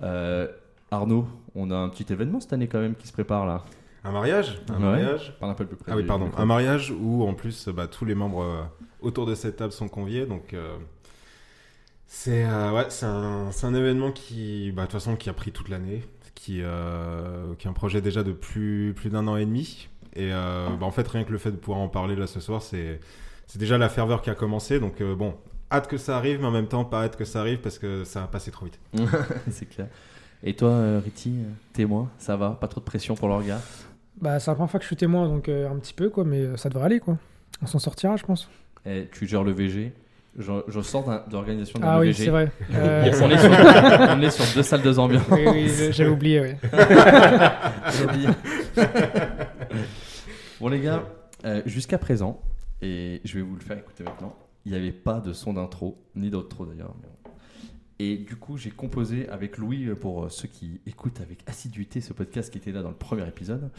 Euh, 0.03 0.47
Arnaud, 0.91 1.27
on 1.55 1.71
a 1.71 1.77
un 1.77 1.89
petit 1.89 2.11
événement 2.13 2.41
cette 2.41 2.53
année 2.53 2.69
quand 2.69 2.81
même 2.81 2.95
qui 2.95 3.07
se 3.07 3.13
prépare 3.13 3.47
là. 3.47 3.65
Un 4.05 4.13
mariage? 4.13 4.61
Un 4.71 4.75
Ouais. 4.75 4.81
mariage? 4.81 5.37
Parle 5.41 5.53
un 5.53 5.55
peu 5.55 5.67
plus 5.67 5.77
près. 5.77 5.93
Ah 5.93 5.97
oui, 5.97 6.05
pardon. 6.05 6.31
Un 6.37 6.47
mariage 6.47 6.93
où 6.99 7.25
en 7.25 7.35
plus 7.35 7.69
bah, 7.69 7.87
tous 7.89 8.05
les 8.05 8.15
membres 8.15 8.43
euh, 8.43 8.63
autour 9.03 9.27
de 9.27 9.35
cette 9.35 9.57
table 9.57 9.73
sont 9.73 9.89
conviés. 9.89 10.25
Donc 10.25 10.55
euh, 10.55 10.77
c'est 12.11 12.45
euh, 12.45 12.73
ouais, 12.73 12.87
c'est 12.89 13.07
un, 13.07 13.53
c'est 13.53 13.67
un 13.67 13.75
événement 13.75 14.11
qui, 14.13 14.73
bah, 14.73 14.83
de 14.83 14.87
toute 14.87 14.93
façon, 14.95 15.15
qui 15.17 15.29
a 15.29 15.33
pris 15.35 15.53
toute 15.53 15.69
l'année, 15.69 16.03
qui, 16.35 16.61
euh, 16.63 17.55
qui 17.59 17.67
est 17.67 17.71
un 17.71 17.75
projet 17.75 18.01
déjà 18.01 18.23
de 18.23 18.33
plus, 18.33 18.95
plus 18.97 19.11
d'un 19.11 19.27
an 19.29 19.37
et 19.37 19.45
demi. 19.45 19.89
Et 20.17 20.33
euh, 20.33 20.69
bah, 20.81 20.87
en 20.87 20.91
fait, 20.91 21.07
rien 21.07 21.25
que 21.25 21.33
le 21.33 21.39
fait 21.39 21.51
de 21.51 21.57
pouvoir 21.57 21.81
en 21.81 21.89
parler 21.89 22.17
là 22.17 22.27
ce 22.27 22.41
soir, 22.41 22.63
c'est 22.63 22.99
c'est 23.47 23.59
déjà 23.59 23.79
la 23.79 23.89
ferveur 23.89 24.23
qui 24.23 24.31
a 24.31 24.35
commencé. 24.35 24.81
Donc 24.81 25.01
euh, 25.01 25.15
bon, 25.15 25.35
hâte 25.71 25.87
que 25.87 25.97
ça 25.99 26.17
arrive, 26.17 26.41
mais 26.41 26.47
en 26.47 26.51
même 26.51 26.67
temps 26.69 26.85
pas 26.85 27.03
hâte 27.05 27.17
que 27.17 27.25
ça 27.25 27.41
arrive 27.41 27.59
parce 27.61 27.79
que 27.79 28.05
ça 28.05 28.21
va 28.23 28.27
passer 28.27 28.51
trop 28.51 28.65
vite. 28.65 28.81
C'est 29.51 29.67
clair. 29.69 29.89
Et 30.43 30.55
toi, 30.55 31.01
Riti, 31.01 31.35
témoin, 31.73 32.09
ça 32.19 32.37
va? 32.37 32.51
Pas 32.61 32.69
trop 32.69 32.81
de 32.81 32.85
pression 32.85 33.17
pour 33.17 33.27
le 33.29 33.35
regard 33.35 33.61
Bah, 34.21 34.39
c'est 34.39 34.49
la 34.51 34.55
première 34.55 34.71
fois 34.71 34.79
que 34.79 34.85
je 34.85 34.87
suis 34.89 34.97
témoin, 34.97 35.27
donc 35.27 35.49
euh, 35.49 35.69
un 35.69 35.77
petit 35.79 35.93
peu, 35.93 36.11
quoi, 36.11 36.23
mais 36.25 36.57
ça 36.57 36.69
devrait 36.69 36.85
aller, 36.85 37.01
quoi. 37.01 37.19
On 37.61 37.67
s'en 37.67 37.81
sortira, 37.81 38.17
je 38.17 38.23
pense. 38.25 38.49
Eh, 38.87 39.09
Tu 39.11 39.27
gères 39.27 39.43
le 39.43 39.51
VG 39.51 39.93
je, 40.39 40.53
je 40.69 40.81
sors 40.81 41.25
d'organisation 41.29 41.79
d'un 41.81 41.87
Ah 41.89 41.99
oui, 42.01 42.15
c'est 42.15 42.31
vrai. 42.31 42.51
Euh, 42.75 43.11
on, 43.23 43.31
est 43.31 43.39
sur, 43.39 43.51
on 44.17 44.21
est 44.23 44.31
sur 44.31 44.45
deux 44.55 44.63
salles, 44.63 44.83
deux 44.83 44.99
ambiances. 44.99 45.23
oui, 45.31 45.45
oui, 45.47 45.71
j'avais 45.93 46.11
oublié, 46.11 46.41
oui. 46.41 46.51
J'ai 47.93 48.05
oublié. 48.05 48.29
bon 50.61 50.69
les 50.69 50.81
gars, 50.81 51.05
euh, 51.45 51.63
jusqu'à 51.67 51.99
présent, 51.99 52.41
et 52.83 53.21
je 53.25 53.35
vais 53.35 53.43
vous 53.43 53.55
le 53.55 53.61
faire 53.63 53.79
écouter 53.79 54.05
maintenant, 54.05 54.35
il 54.65 54.73
n'y 54.73 54.79
avait 54.79 54.93
pas 54.93 55.21
de 55.21 55.33
son 55.33 55.55
d'intro, 55.55 55.99
ni 56.15 56.31
d'outro 56.31 56.67
d'ailleurs. 56.67 56.95
Et 58.01 58.17
du 58.17 58.37
coup, 58.37 58.57
j'ai 58.57 58.71
composé 58.71 59.29
avec 59.29 59.59
Louis, 59.59 59.87
euh, 59.87 59.97
pour 59.97 60.25
euh, 60.25 60.29
ceux 60.29 60.47
qui 60.47 60.81
écoutent 60.87 61.21
avec 61.21 61.41
assiduité 61.49 62.01
ce 62.01 62.13
podcast 62.13 62.53
qui 62.53 62.59
était 62.59 62.71
là 62.71 62.83
dans 62.83 62.91
le 62.91 62.95
premier 62.95 63.27
épisode, 63.27 63.71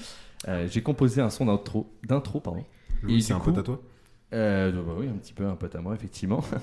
euh, 0.49 0.67
j'ai 0.69 0.81
composé 0.81 1.21
un 1.21 1.29
son 1.29 1.45
d'intro, 1.45 1.89
d'intro 2.05 2.41
pardon. 2.41 2.65
Louis, 3.01 3.21
c'est 3.21 3.31
un 3.33 3.39
coup- 3.39 3.51
pote 3.51 3.59
à 3.59 3.63
toi? 3.63 3.81
Euh, 4.33 4.71
bah 4.71 4.93
oui, 4.95 5.07
un 5.07 5.17
petit 5.17 5.33
peu 5.33 5.47
un 5.47 5.55
pote 5.55 5.73
à 5.75 5.81
moi, 5.81 5.95
effectivement. 5.95 6.43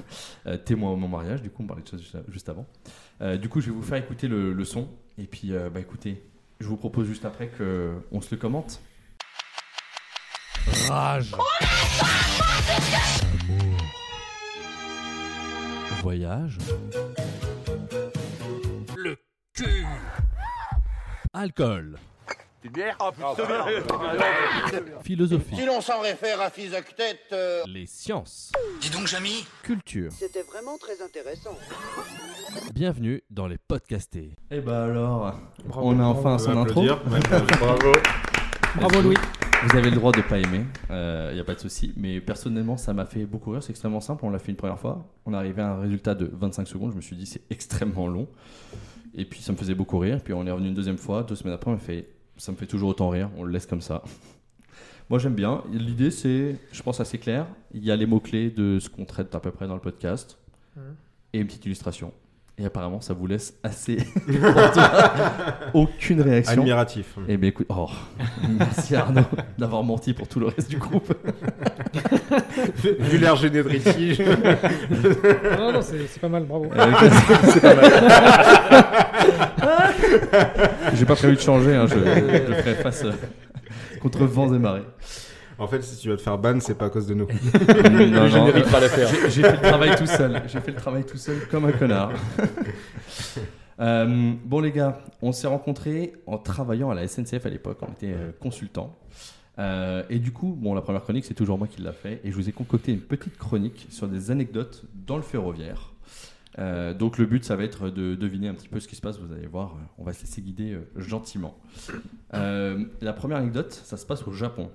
Euh, 0.46 0.56
témoin 0.56 0.92
à 0.92 0.96
mon 0.96 1.08
mariage, 1.08 1.42
du 1.42 1.50
coup, 1.50 1.64
on 1.64 1.66
parlait 1.66 1.82
de 1.82 1.88
ça 1.88 1.96
juste, 1.96 2.16
juste 2.28 2.48
avant. 2.48 2.66
Euh, 3.20 3.36
du 3.36 3.48
coup, 3.48 3.60
je 3.60 3.66
vais 3.66 3.72
vous 3.72 3.82
faire 3.82 3.98
écouter 3.98 4.28
le, 4.28 4.52
le 4.52 4.64
son. 4.64 4.88
Et 5.18 5.26
puis, 5.26 5.52
euh, 5.52 5.70
bah 5.70 5.80
écoutez, 5.80 6.22
je 6.60 6.68
vous 6.68 6.76
propose 6.76 7.08
juste 7.08 7.24
après 7.24 7.48
qu'on 7.48 8.20
se 8.20 8.32
le 8.32 8.36
commente. 8.40 8.80
Rage. 10.88 11.34
Amour. 11.34 11.46
Voyage. 16.02 16.58
Le 18.96 19.16
cul. 19.54 19.84
Alcool. 21.32 21.98
Philosophie. 25.02 25.56
Si 25.56 25.64
l'on 25.64 25.80
s'en 25.80 26.00
réfère 26.00 26.40
à 26.40 26.50
Physoctète, 26.50 27.20
euh, 27.32 27.62
Les 27.66 27.86
sciences. 27.86 28.52
Dis 28.80 28.90
donc, 28.90 29.06
Jamy, 29.06 29.46
Culture. 29.62 30.10
c'était 30.12 30.42
vraiment 30.42 30.76
très 30.78 31.00
intéressant. 31.02 31.56
Bienvenue 32.74 33.22
dans 33.30 33.46
les 33.46 33.58
podcastés. 33.58 34.36
Et 34.50 34.60
bah 34.60 34.84
alors, 34.84 35.34
Bravo, 35.64 35.88
on 35.88 36.00
a 36.00 36.04
enfin 36.04 36.38
son 36.38 36.56
intro. 36.56 36.82
Bravo. 37.60 37.92
Bravo, 38.76 39.02
Louis. 39.02 39.16
Vous 39.62 39.76
avez 39.76 39.90
le 39.90 39.96
droit 39.96 40.12
de 40.12 40.20
pas 40.20 40.38
aimer, 40.38 40.64
il 40.90 41.34
n'y 41.34 41.40
a 41.40 41.44
pas 41.44 41.54
de 41.54 41.60
souci. 41.60 41.92
Mais 41.96 42.20
personnellement, 42.20 42.76
ça 42.76 42.92
m'a 42.92 43.06
fait 43.06 43.24
beaucoup 43.24 43.50
rire. 43.52 43.62
C'est 43.62 43.70
extrêmement 43.70 44.00
simple. 44.00 44.24
On 44.24 44.30
l'a 44.30 44.38
fait 44.38 44.50
une 44.50 44.56
première 44.56 44.78
fois. 44.78 45.06
On 45.24 45.32
est 45.32 45.36
arrivé 45.36 45.62
à 45.62 45.70
un 45.72 45.80
résultat 45.80 46.14
de 46.14 46.30
25 46.32 46.68
secondes. 46.68 46.90
Je 46.92 46.96
me 46.96 47.00
suis 47.00 47.16
dit, 47.16 47.26
c'est 47.26 47.42
extrêmement 47.50 48.06
long. 48.06 48.28
Et 49.14 49.24
puis, 49.24 49.40
ça 49.40 49.52
me 49.52 49.56
faisait 49.56 49.74
beaucoup 49.74 49.98
rire. 49.98 50.20
Puis, 50.22 50.34
on 50.34 50.46
est 50.46 50.50
revenu 50.50 50.68
une 50.68 50.74
deuxième 50.74 50.98
fois. 50.98 51.22
Deux 51.22 51.34
semaines 51.36 51.54
après, 51.54 51.70
on 51.70 51.74
a 51.74 51.78
fait, 51.78 52.06
ça 52.36 52.52
me 52.52 52.56
fait 52.56 52.66
toujours 52.66 52.90
autant 52.90 53.08
rire. 53.08 53.30
On 53.36 53.44
le 53.44 53.52
laisse 53.52 53.66
comme 53.66 53.80
ça. 53.80 54.02
Moi, 55.10 55.18
j'aime 55.18 55.34
bien. 55.34 55.62
L'idée, 55.72 56.10
c'est, 56.10 56.56
je 56.72 56.82
pense, 56.82 57.00
assez 57.00 57.18
clair. 57.18 57.46
Il 57.72 57.84
y 57.84 57.90
a 57.90 57.96
les 57.96 58.06
mots-clés 58.06 58.50
de 58.50 58.78
ce 58.80 58.88
qu'on 58.88 59.04
traite 59.04 59.34
à 59.34 59.40
peu 59.40 59.50
près 59.50 59.66
dans 59.66 59.74
le 59.74 59.80
podcast. 59.80 60.38
Mhm. 60.76 60.96
Et 61.32 61.38
une 61.40 61.46
petite 61.46 61.64
illustration. 61.66 62.12
Et 62.58 62.64
apparemment, 62.64 63.02
ça 63.02 63.12
vous 63.12 63.26
laisse 63.26 63.54
assez. 63.62 63.98
Aucune 65.74 66.22
réaction. 66.22 66.62
Admiratif. 66.62 67.14
Eh 67.28 67.36
bien 67.36 67.50
écoute, 67.50 67.66
oh, 67.68 67.86
merci 68.48 68.96
Arnaud 68.96 69.20
d'avoir 69.58 69.82
menti 69.82 70.14
pour 70.14 70.26
tout 70.26 70.40
le 70.40 70.46
reste 70.46 70.70
du 70.70 70.78
groupe. 70.78 71.12
Vu 73.00 73.18
l'air 73.18 73.36
gêné 73.36 73.62
de 73.62 73.68
Richie, 73.68 74.14
je- 74.14 74.22
Non, 75.58 75.72
non, 75.72 75.82
c'est 75.82 75.98
c'est 76.08 76.18
pas 76.20 76.30
mal, 76.30 76.44
bravo. 76.44 76.70
J'ai 80.94 81.04
pas 81.04 81.16
prévu 81.16 81.36
de 81.36 81.40
changer, 81.40 81.74
hein, 81.74 81.86
je, 81.86 81.94
je 81.94 82.54
ferai 82.54 82.74
face 82.76 83.04
euh, 83.04 83.12
contre 84.00 84.24
vents 84.24 84.52
et 84.54 84.58
marées. 84.58 84.82
En 85.58 85.66
fait, 85.66 85.82
si 85.82 85.96
tu 85.96 86.08
vas 86.10 86.16
te 86.16 86.22
faire 86.22 86.38
ban, 86.38 86.60
c'est 86.60 86.76
pas 86.76 86.86
à 86.86 86.90
cause 86.90 87.06
de 87.06 87.14
nous. 87.14 87.26
Non, 88.06 88.28
non, 88.28 88.52
pas 88.70 88.80
l'affaire. 88.80 89.08
j'ai 89.08 89.30
j'ai 89.30 89.42
fait 89.42 89.52
le 89.52 89.62
travail 89.62 89.96
tout 89.96 90.06
seul. 90.06 90.42
J'ai 90.46 90.60
fait 90.60 90.70
le 90.72 90.76
travail 90.76 91.04
tout 91.04 91.16
seul 91.16 91.46
comme 91.50 91.64
un 91.66 91.72
connard. 91.72 92.12
Euh, 93.78 94.32
bon 94.42 94.60
les 94.60 94.72
gars, 94.72 95.04
on 95.20 95.32
s'est 95.32 95.46
rencontrés 95.46 96.14
en 96.26 96.38
travaillant 96.38 96.88
à 96.88 96.94
la 96.94 97.06
SNCF 97.06 97.44
à 97.44 97.50
l'époque, 97.50 97.76
on 97.82 97.92
était 97.92 98.14
euh, 98.14 98.32
consultants. 98.40 98.96
Euh, 99.58 100.02
et 100.08 100.18
du 100.18 100.32
coup, 100.32 100.56
bon, 100.58 100.72
la 100.72 100.80
première 100.80 101.02
chronique, 101.02 101.26
c'est 101.26 101.34
toujours 101.34 101.58
moi 101.58 101.66
qui 101.66 101.82
l'a 101.82 101.92
fait. 101.92 102.22
Et 102.24 102.30
je 102.30 102.36
vous 102.36 102.48
ai 102.48 102.52
concocté 102.52 102.92
une 102.92 103.02
petite 103.02 103.36
chronique 103.36 103.86
sur 103.90 104.08
des 104.08 104.30
anecdotes 104.30 104.84
dans 105.06 105.16
le 105.16 105.22
ferroviaire. 105.22 105.92
Euh, 106.58 106.94
donc 106.94 107.18
le 107.18 107.26
but, 107.26 107.44
ça 107.44 107.56
va 107.56 107.64
être 107.64 107.90
de 107.90 108.14
deviner 108.14 108.48
un 108.48 108.54
petit 108.54 108.68
peu 108.68 108.80
ce 108.80 108.88
qui 108.88 108.96
se 108.96 109.00
passe. 109.00 109.18
Vous 109.18 109.32
allez 109.32 109.46
voir, 109.46 109.76
on 109.98 110.04
va 110.04 110.12
se 110.12 110.22
laisser 110.22 110.40
guider 110.40 110.72
euh, 110.72 110.88
gentiment. 110.96 111.56
Euh, 112.34 112.84
la 113.00 113.12
première 113.12 113.38
anecdote, 113.38 113.72
ça 113.72 113.96
se 113.96 114.06
passe 114.06 114.26
au 114.26 114.32
Japon. 114.32 114.70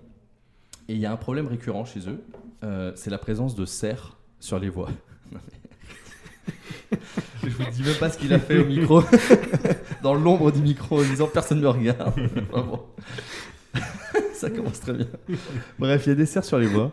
Et 0.88 0.94
il 0.94 1.00
y 1.00 1.06
a 1.06 1.12
un 1.12 1.18
problème 1.18 1.48
récurrent 1.48 1.86
chez 1.86 2.10
eux, 2.10 2.22
euh, 2.64 2.92
c'est 2.96 3.10
la 3.10 3.18
présence 3.18 3.56
de 3.56 3.66
cerfs 3.66 4.18
sur 4.40 4.60
les 4.60 4.70
voies. 4.70 4.90
Je 7.44 7.50
vous 7.50 7.72
dis 7.72 7.84
même 7.84 7.96
pas 7.96 8.10
ce 8.10 8.18
qu'il 8.18 8.34
a 8.34 8.40
fait 8.40 8.58
au 8.60 8.66
micro, 8.66 9.02
dans 10.04 10.14
l'ombre 10.14 10.52
du 10.52 10.62
micro, 10.62 11.00
en 11.00 11.04
disant 11.04 11.28
personne 11.28 11.60
ne 11.60 11.64
me 11.64 11.70
regarde. 11.70 12.20
Vraiment. 12.52 12.86
ça 14.34 14.50
commence 14.50 14.82
très 14.82 14.94
bien. 14.94 15.08
Bref, 15.80 16.06
il 16.06 16.10
y 16.10 16.12
a 16.12 16.16
des 16.16 16.26
cerfs 16.26 16.46
sur 16.46 16.60
les 16.60 16.68
voies. 16.68 16.92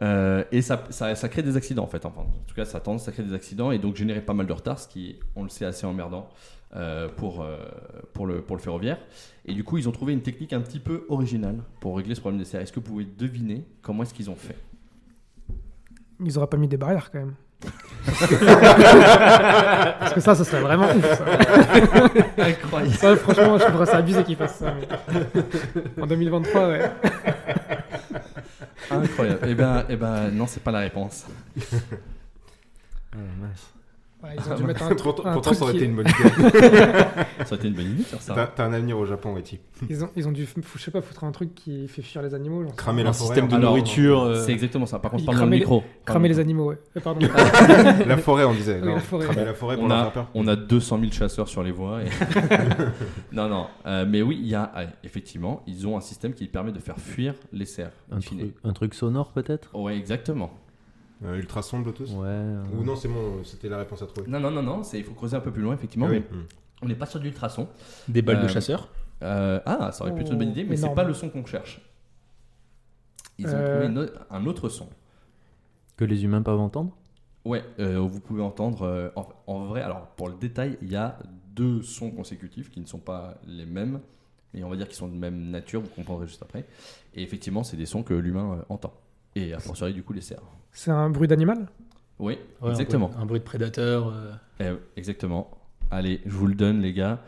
Euh, 0.00 0.44
et 0.52 0.62
ça, 0.62 0.84
ça, 0.90 1.14
ça 1.14 1.28
crée 1.28 1.42
des 1.42 1.56
accidents 1.56 1.84
en 1.84 1.88
fait. 1.88 2.04
Enfin, 2.04 2.22
en 2.22 2.44
tout 2.46 2.54
cas, 2.54 2.64
ça 2.64 2.78
a 2.78 2.80
tendance 2.80 3.08
à 3.08 3.12
créer 3.12 3.24
des 3.24 3.34
accidents 3.34 3.70
et 3.70 3.78
donc 3.78 3.96
générer 3.96 4.20
pas 4.20 4.34
mal 4.34 4.46
de 4.46 4.52
retard, 4.52 4.78
ce 4.78 4.88
qui, 4.88 5.16
on 5.36 5.42
le 5.42 5.48
sait, 5.48 5.64
assez 5.64 5.86
emmerdant 5.86 6.28
euh, 6.76 7.08
pour, 7.08 7.42
euh, 7.42 7.56
pour, 8.12 8.26
le, 8.26 8.42
pour 8.42 8.56
le 8.56 8.62
ferroviaire. 8.62 8.98
Et 9.46 9.54
du 9.54 9.64
coup, 9.64 9.78
ils 9.78 9.88
ont 9.88 9.92
trouvé 9.92 10.12
une 10.12 10.22
technique 10.22 10.52
un 10.52 10.60
petit 10.60 10.78
peu 10.80 11.06
originale 11.08 11.56
pour 11.80 11.96
régler 11.96 12.14
ce 12.14 12.20
problème 12.20 12.38
des 12.38 12.44
cerfs. 12.44 12.60
Est-ce 12.60 12.72
que 12.72 12.80
vous 12.80 12.86
pouvez 12.86 13.04
deviner 13.06 13.64
comment 13.82 14.02
est-ce 14.02 14.12
qu'ils 14.14 14.28
ont 14.30 14.36
fait? 14.36 14.56
Ils 16.24 16.36
auraient 16.36 16.46
pas 16.48 16.56
mis 16.56 16.68
des 16.68 16.76
barrières 16.76 17.10
quand 17.10 17.20
même. 17.20 17.34
Parce 19.98 20.14
que 20.14 20.20
ça, 20.20 20.34
ce 20.34 20.44
serait 20.44 20.60
vraiment 20.60 20.86
ouf. 20.90 21.18
Ça, 21.18 21.24
Incroyable. 22.44 22.94
Ça, 22.94 23.16
franchement, 23.16 23.58
je 23.58 23.64
trouverais 23.64 23.86
ça 23.86 23.96
abusé 23.98 24.22
qu'ils 24.24 24.36
fassent 24.36 24.58
ça. 24.58 24.74
mais- 24.74 26.02
En 26.02 26.06
2023, 26.06 26.68
ouais. 26.68 26.90
Incroyable. 28.90 29.40
Eh 29.46 29.54
ben, 29.54 29.84
eh 29.88 29.96
ben, 29.96 30.30
non, 30.30 30.46
c'est 30.46 30.62
pas 30.62 30.70
la 30.70 30.80
réponse. 30.80 31.26
Mince. 33.14 33.72
Ouais, 34.20 34.30
ils 34.36 34.52
ont 34.52 34.56
dû 34.56 34.62
mettre 34.66 34.82
un, 34.82 34.94
Pourtant, 34.96 35.24
un 35.26 35.32
pourtant, 35.34 35.40
truc 35.52 35.54
ça 35.58 35.62
aurait 35.64 35.72
qui- 35.74 35.78
été 35.78 35.86
une 35.86 35.94
bonne 35.96 36.06
idée. 36.08 36.48
Ça 37.44 37.54
a 37.54 37.58
été 37.58 37.68
une 37.68 37.74
bonne 37.74 37.86
idée 37.92 38.02
sur 38.02 38.20
ça. 38.20 38.52
T'as 38.54 38.64
un 38.66 38.72
avenir 38.72 38.98
au 38.98 39.06
Japon, 39.06 39.36
Eti. 39.36 39.60
Ils 39.88 40.02
ont, 40.04 40.10
ils 40.16 40.26
ont 40.26 40.32
dû, 40.32 40.44
je 40.74 40.78
sais 40.82 40.90
pas, 40.90 41.00
foutre 41.00 41.22
un 41.22 41.30
truc 41.30 41.54
qui 41.54 41.86
fait 41.86 42.02
fuir 42.02 42.20
les 42.22 42.34
animaux. 42.34 42.64
genre. 42.64 42.74
Cramer 42.74 43.04
la 43.04 43.10
Un 43.10 43.12
forêt. 43.12 43.26
système 43.28 43.48
de 43.48 43.54
Alors, 43.54 43.70
nourriture. 43.70 44.22
euh, 44.22 44.34
C'est 44.44 44.50
exactement 44.52 44.86
ça. 44.86 44.98
Par 44.98 45.12
contre, 45.12 45.24
parle 45.24 45.38
dans 45.38 45.44
le 45.44 45.50
micro. 45.50 45.84
Cramer 46.04 46.28
les 46.28 46.40
animaux, 46.40 46.66
ouais. 46.70 46.78
Euh, 46.96 47.00
pardon. 47.00 47.20
La 48.06 48.16
forêt, 48.16 48.44
on 48.44 48.54
disait. 48.54 48.80
Oui, 48.82 48.88
non. 48.88 48.94
la 48.96 49.00
forêt. 49.00 49.24
Cramer 49.26 49.44
la 49.44 49.54
forêt 49.54 49.76
pour 49.76 49.84
On 49.84 49.90
a, 49.90 50.02
faire 50.04 50.12
peur. 50.12 50.26
on 50.34 50.48
a 50.48 50.56
200 50.56 50.98
000 51.00 51.12
chasseurs 51.12 51.48
sur 51.48 51.62
les 51.62 51.70
voies. 51.72 52.02
et- 52.02 52.08
non, 53.32 53.48
non. 53.48 53.66
euh, 53.86 54.04
mais 54.08 54.22
oui, 54.22 54.38
il 54.42 54.48
y 54.48 54.54
a, 54.56 54.72
euh, 54.76 54.86
effectivement, 55.04 55.62
ils 55.68 55.86
ont 55.86 55.96
un 55.96 56.00
système 56.00 56.34
qui 56.34 56.46
permet 56.48 56.72
de 56.72 56.80
faire 56.80 56.98
fuir 56.98 57.34
les 57.52 57.66
cerfs. 57.66 57.92
Un, 58.10 58.18
truc, 58.18 58.54
un 58.64 58.72
truc 58.72 58.94
sonore 58.94 59.30
peut-être? 59.32 59.70
Ouais, 59.76 59.96
exactement. 59.96 60.50
Euh, 61.24 61.36
ultrason, 61.36 61.80
Bluetooth 61.80 62.08
Ouais. 62.10 62.26
euh, 62.28 62.62
Ou 62.78 62.84
non, 62.84 62.94
c'est 62.94 63.08
bon, 63.08 63.42
c'était 63.44 63.68
la 63.68 63.78
réponse 63.78 64.02
à 64.02 64.06
trouver. 64.06 64.28
Non, 64.30 64.38
non, 64.38 64.50
non, 64.50 64.62
non. 64.62 64.82
c'est- 64.84 64.98
Il 64.98 65.04
faut 65.04 65.14
creuser 65.14 65.36
un 65.36 65.40
peu 65.40 65.50
plus 65.52 65.62
loin, 65.62 65.74
effectivement. 65.74 66.06
Ah 66.08 66.12
oui. 66.12 66.22
Mais 66.30 66.38
on 66.82 66.86
n'est 66.86 66.94
pas 66.94 67.06
sur 67.06 67.18
du 67.20 67.26
ultrason. 67.28 67.68
Des 68.06 68.22
balles 68.22 68.40
de 68.40 68.44
Euh, 68.44 68.48
chasseurs. 68.48 68.88
Euh, 69.22 69.58
ah, 69.66 69.90
ça 69.90 70.04
aurait 70.04 70.14
pu 70.14 70.20
être 70.20 70.30
une 70.32 70.38
bonne 70.38 70.50
idée, 70.50 70.62
mais 70.64 70.76
c'est 70.76 70.94
pas 70.94 71.02
le 71.04 71.12
son 71.14 71.28
qu'on 71.28 71.44
cherche. 71.44 71.80
Ils 73.38 73.46
ont 73.46 73.50
Euh. 73.52 73.88
trouvé 73.92 74.10
un 74.30 74.46
autre 74.46 74.68
son. 74.68 74.88
Que 75.96 76.04
les 76.04 76.24
humains 76.24 76.42
peuvent 76.42 76.60
entendre 76.60 76.96
Ouais, 77.44 77.64
euh, 77.80 77.98
vous 77.98 78.20
pouvez 78.20 78.42
entendre. 78.42 78.82
euh, 78.82 79.08
en, 79.16 79.26
en 79.46 79.64
vrai, 79.64 79.80
alors 79.82 80.06
pour 80.16 80.28
le 80.28 80.34
détail, 80.34 80.76
il 80.82 80.90
y 80.90 80.96
a 80.96 81.18
deux 81.54 81.82
sons 81.82 82.10
consécutifs 82.12 82.70
qui 82.70 82.80
ne 82.80 82.86
sont 82.86 82.98
pas 82.98 83.34
les 83.46 83.66
mêmes, 83.66 84.00
mais 84.54 84.62
on 84.62 84.68
va 84.68 84.76
dire 84.76 84.86
qu'ils 84.86 84.96
sont 84.96 85.08
de 85.08 85.16
même 85.16 85.50
nature, 85.50 85.80
vous 85.80 85.88
comprendrez 85.88 86.26
juste 86.28 86.42
après. 86.42 86.64
Et 87.14 87.22
effectivement, 87.22 87.64
c'est 87.64 87.76
des 87.76 87.86
sons 87.86 88.02
que 88.04 88.14
l'humain 88.14 88.58
euh, 88.58 88.62
entend. 88.68 88.92
Et 89.34 89.52
à 89.54 89.58
fortiori, 89.58 89.92
du 89.94 90.02
coup, 90.04 90.12
les 90.12 90.20
cerfs. 90.20 90.42
C'est 90.72 90.90
un 90.90 91.10
bruit 91.10 91.28
d'animal? 91.28 91.68
Oui, 92.18 92.38
Ouais, 92.60 92.68
un 92.68 92.70
exactement. 92.70 93.08
bruit- 93.08 93.22
Un 93.22 93.26
bruit 93.26 93.40
de 93.40 93.44
prédateur. 93.44 94.08
euh, 94.08 94.32
Eh, 94.60 94.98
exactement. 94.98 95.50
Allez, 95.90 96.20
je 96.26 96.30
vous 96.32 96.46
le 96.46 96.54
donne, 96.54 96.80
les 96.80 96.92
gars. 96.92 97.20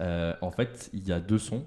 Euh, 0.00 0.32
en 0.40 0.50
fait, 0.50 0.90
il 0.92 1.06
y 1.06 1.12
a 1.12 1.20
deux 1.20 1.38
sons. 1.38 1.62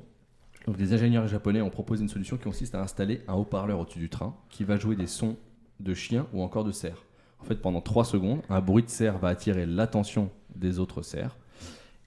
Donc, 0.66 0.78
des 0.78 0.94
ingénieurs 0.94 1.28
japonais 1.28 1.62
ont 1.62 1.70
proposé 1.70 2.02
une 2.04 2.10
solution 2.10 2.38
qui 2.38 2.44
consiste 2.44 2.74
à 2.76 2.82
installer 2.82 3.22
un 3.28 3.34
haut-parleur 3.34 3.80
au-dessus 3.80 4.00
du 4.00 4.10
train 4.10 4.36
qui 4.50 4.64
va 4.64 4.78
jouer 4.78 4.96
des 4.96 5.08
sons 5.08 5.36
de 5.80 5.94
chiens 5.94 6.26
ou 6.34 6.42
encore 6.42 6.64
de 6.64 6.72
cerfs. 6.72 7.04
En 7.40 7.44
fait, 7.44 7.56
pendant 7.56 7.82
3 7.82 8.06
secondes, 8.06 8.42
un 8.50 8.62
bruit 8.62 8.84
de 8.84 8.90
cerf 8.90 9.18
va 9.18 9.28
attirer 9.30 9.66
l'attention 9.66 10.30
des 10.56 10.80
autres 10.80 11.02
cerfs. 11.02 11.38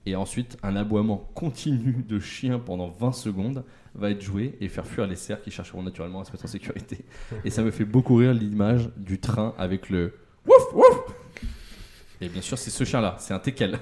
Et 0.07 0.15
ensuite, 0.15 0.57
un 0.63 0.75
aboiement 0.75 1.17
continu 1.35 2.03
de 2.07 2.19
chien 2.19 2.59
pendant 2.59 2.89
20 2.89 3.11
secondes 3.11 3.63
va 3.97 4.11
être 4.11 4.21
joué 4.21 4.55
et 4.61 4.67
faire 4.69 4.85
fuir 4.85 5.07
les 5.07 5.15
cerfs 5.15 5.41
qui 5.41 5.51
chercheront 5.51 5.81
naturellement 5.83 6.21
à 6.21 6.25
se 6.25 6.31
mettre 6.31 6.45
en 6.45 6.47
sécurité. 6.47 7.03
Et 7.43 7.49
ça 7.49 7.63
me 7.63 7.71
fait 7.71 7.85
beaucoup 7.85 8.15
rire 8.15 8.33
l'image 8.33 8.89
du 8.97 9.19
train 9.19 9.53
avec 9.57 9.89
le 9.89 10.13
wouf 10.45 10.73
wouf. 10.73 11.01
Et 12.21 12.29
bien 12.29 12.41
sûr, 12.41 12.57
c'est 12.57 12.69
ce 12.71 12.83
chien-là, 12.83 13.15
c'est 13.19 13.33
un 13.33 13.39
teckel. 13.39 13.77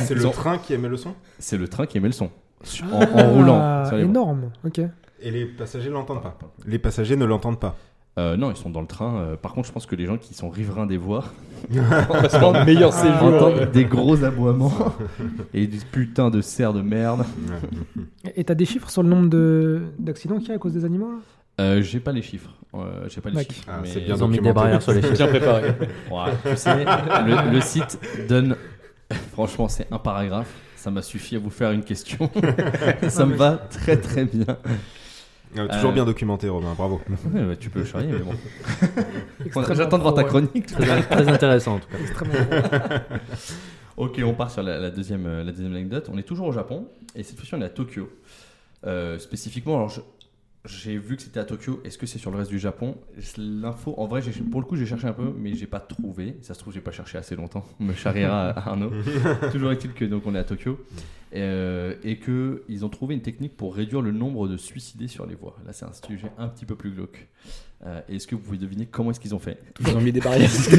C'est 0.00 0.14
le 0.14 0.26
ont- 0.26 0.30
train 0.30 0.58
qui 0.58 0.72
émet 0.74 0.88
le 0.88 0.96
son 0.96 1.14
C'est 1.38 1.56
le 1.56 1.66
train 1.68 1.86
qui 1.86 1.98
émet 1.98 2.08
le 2.08 2.12
son. 2.12 2.30
En, 2.92 3.02
en 3.02 3.32
roulant. 3.32 3.58
Ah, 3.60 3.82
les 3.92 3.98
voies. 3.98 4.00
énorme, 4.04 4.50
ok. 4.64 4.80
Et 5.20 5.30
les 5.30 5.46
passagers 5.46 5.90
l'entendent 5.90 6.22
pas. 6.22 6.38
Les 6.66 6.78
passagers 6.78 7.16
ne 7.16 7.24
l'entendent 7.24 7.58
pas. 7.60 7.76
Euh, 8.16 8.36
non, 8.36 8.50
ils 8.52 8.56
sont 8.56 8.70
dans 8.70 8.80
le 8.80 8.86
train. 8.86 9.16
Euh, 9.16 9.36
par 9.36 9.52
contre, 9.54 9.66
je 9.66 9.72
pense 9.72 9.86
que 9.86 9.96
les 9.96 10.06
gens 10.06 10.16
qui 10.18 10.34
sont 10.34 10.48
riverains 10.48 10.86
des 10.86 10.96
voies 10.96 11.24
le 11.72 12.64
meilleur 12.64 12.92
séjour. 12.92 13.22
entendent 13.34 13.70
des 13.72 13.84
gros 13.86 14.22
aboiements 14.22 14.72
et 15.54 15.66
des 15.66 15.78
putains 15.90 16.30
de 16.30 16.40
cerfs 16.40 16.72
de 16.74 16.80
merde. 16.82 17.24
Et 18.36 18.44
t'as 18.44 18.54
des 18.54 18.66
chiffres 18.66 18.88
sur 18.88 19.02
le 19.02 19.08
nombre 19.08 19.28
de- 19.28 19.82
d'accidents 19.98 20.38
qu'il 20.38 20.48
y 20.48 20.52
a 20.52 20.54
à 20.54 20.58
cause 20.58 20.74
des 20.74 20.84
animaux 20.84 21.10
Euh, 21.60 21.82
j'ai 21.82 21.98
pas 21.98 22.12
les 22.12 22.22
chiffres. 22.22 22.50
Euh, 22.74 23.08
j'ai 23.08 23.20
pas 23.20 23.30
les 23.30 23.42
chiffres. 23.44 23.64
Ah, 23.68 23.78
mais- 23.82 23.88
c'est 23.88 24.00
bien 24.00 24.14
Ils 24.14 24.22
ont 24.24 24.28
mis 24.28 24.38
des 24.38 24.52
barrières 24.52 24.82
sur 24.82 24.92
les 24.92 25.02
chiffres. 25.02 25.14
Bien 25.16 25.26
préparé. 25.28 25.68
Ouais, 26.10 26.32
tu 26.50 26.56
sais, 26.56 26.84
le, 26.84 27.52
le 27.52 27.60
site 27.60 27.98
donne. 28.28 28.54
Franchement, 29.32 29.68
c'est 29.68 29.86
un 29.92 29.98
paragraphe. 29.98 30.52
Ça 30.76 30.90
m'a 30.90 31.02
suffi 31.02 31.34
à 31.36 31.38
vous 31.38 31.50
faire 31.50 31.72
une 31.72 31.82
question. 31.82 32.30
ça 33.08 33.24
me 33.26 33.34
va 33.34 33.54
très 33.56 33.96
très 33.96 34.24
bien. 34.24 34.56
Euh, 35.56 35.68
toujours 35.68 35.90
Euh, 35.90 35.94
bien 35.94 36.04
documenté, 36.04 36.48
Romain, 36.48 36.74
bravo. 36.76 37.00
Ouais, 37.34 37.42
bah, 37.44 37.56
tu 37.56 37.70
peux 37.70 37.80
le 37.80 37.84
charrier, 37.84 38.10
mais 38.12 38.18
bon. 38.18 38.32
J'attends 39.74 39.98
de 39.98 40.02
voir 40.02 40.14
ta 40.14 40.24
chronique. 40.24 40.66
Très, 40.66 41.02
très 41.10 41.28
intéressant 41.28 41.74
en 41.76 41.78
tout 41.78 41.88
cas. 41.88 43.00
Ok, 43.96 44.20
on 44.24 44.34
part 44.34 44.50
sur 44.50 44.62
la, 44.62 44.78
la 44.78 44.90
deuxième, 44.90 45.26
euh, 45.26 45.44
la 45.44 45.52
deuxième 45.52 45.72
anecdote. 45.72 46.10
On 46.12 46.18
est 46.18 46.24
toujours 46.24 46.48
au 46.48 46.52
Japon 46.52 46.88
et 47.14 47.22
cette 47.22 47.36
fois-ci 47.36 47.54
on 47.54 47.60
est 47.60 47.66
à 47.66 47.68
Tokyo. 47.70 48.08
Euh, 48.86 49.18
spécifiquement, 49.18 49.76
alors 49.76 49.88
je- 49.88 50.00
j'ai 50.64 50.96
vu 50.96 51.16
que 51.16 51.22
c'était 51.22 51.40
à 51.40 51.44
Tokyo. 51.44 51.80
Est-ce 51.84 51.98
que 51.98 52.06
c'est 52.06 52.18
sur 52.18 52.30
le 52.30 52.38
reste 52.38 52.50
du 52.50 52.58
Japon? 52.58 52.96
L'info, 53.36 53.94
en 53.98 54.06
vrai, 54.06 54.22
pour 54.50 54.60
le 54.60 54.66
coup, 54.66 54.76
j'ai 54.76 54.86
cherché 54.86 55.06
un 55.06 55.12
peu, 55.12 55.32
mais 55.38 55.54
j'ai 55.54 55.66
pas 55.66 55.80
trouvé. 55.80 56.36
Ça 56.42 56.54
se 56.54 56.58
trouve, 56.60 56.72
j'ai 56.72 56.80
pas 56.80 56.90
cherché 56.92 57.18
assez 57.18 57.36
longtemps. 57.36 57.64
On 57.80 57.84
me 57.86 57.92
charriera 57.92 58.48
Arnaud. 58.58 58.90
toujours 59.52 59.72
est-il 59.72 59.92
que 59.92 60.04
donc 60.06 60.22
on 60.26 60.34
est 60.34 60.38
à 60.38 60.44
Tokyo 60.44 60.78
euh, 61.34 61.94
et 62.04 62.18
que 62.18 62.62
ils 62.68 62.84
ont 62.84 62.88
trouvé 62.88 63.14
une 63.14 63.20
technique 63.22 63.56
pour 63.56 63.74
réduire 63.74 64.00
le 64.00 64.12
nombre 64.12 64.48
de 64.48 64.56
suicidés 64.56 65.08
sur 65.08 65.26
les 65.26 65.34
voies. 65.34 65.56
Là, 65.66 65.72
c'est 65.72 65.84
un 65.84 65.92
sujet 65.92 66.30
un 66.38 66.48
petit 66.48 66.64
peu 66.64 66.76
plus 66.76 66.90
glauque. 66.92 67.28
Euh, 67.84 68.00
Est-ce 68.08 68.26
que 68.26 68.34
vous 68.34 68.40
pouvez 68.40 68.56
deviner 68.56 68.86
comment 68.86 69.10
est-ce 69.10 69.20
qu'ils 69.20 69.34
ont 69.34 69.38
fait? 69.38 69.58
Ils 69.80 69.94
ont 69.94 70.00
mis 70.00 70.12
des 70.12 70.20
barrières. 70.20 70.48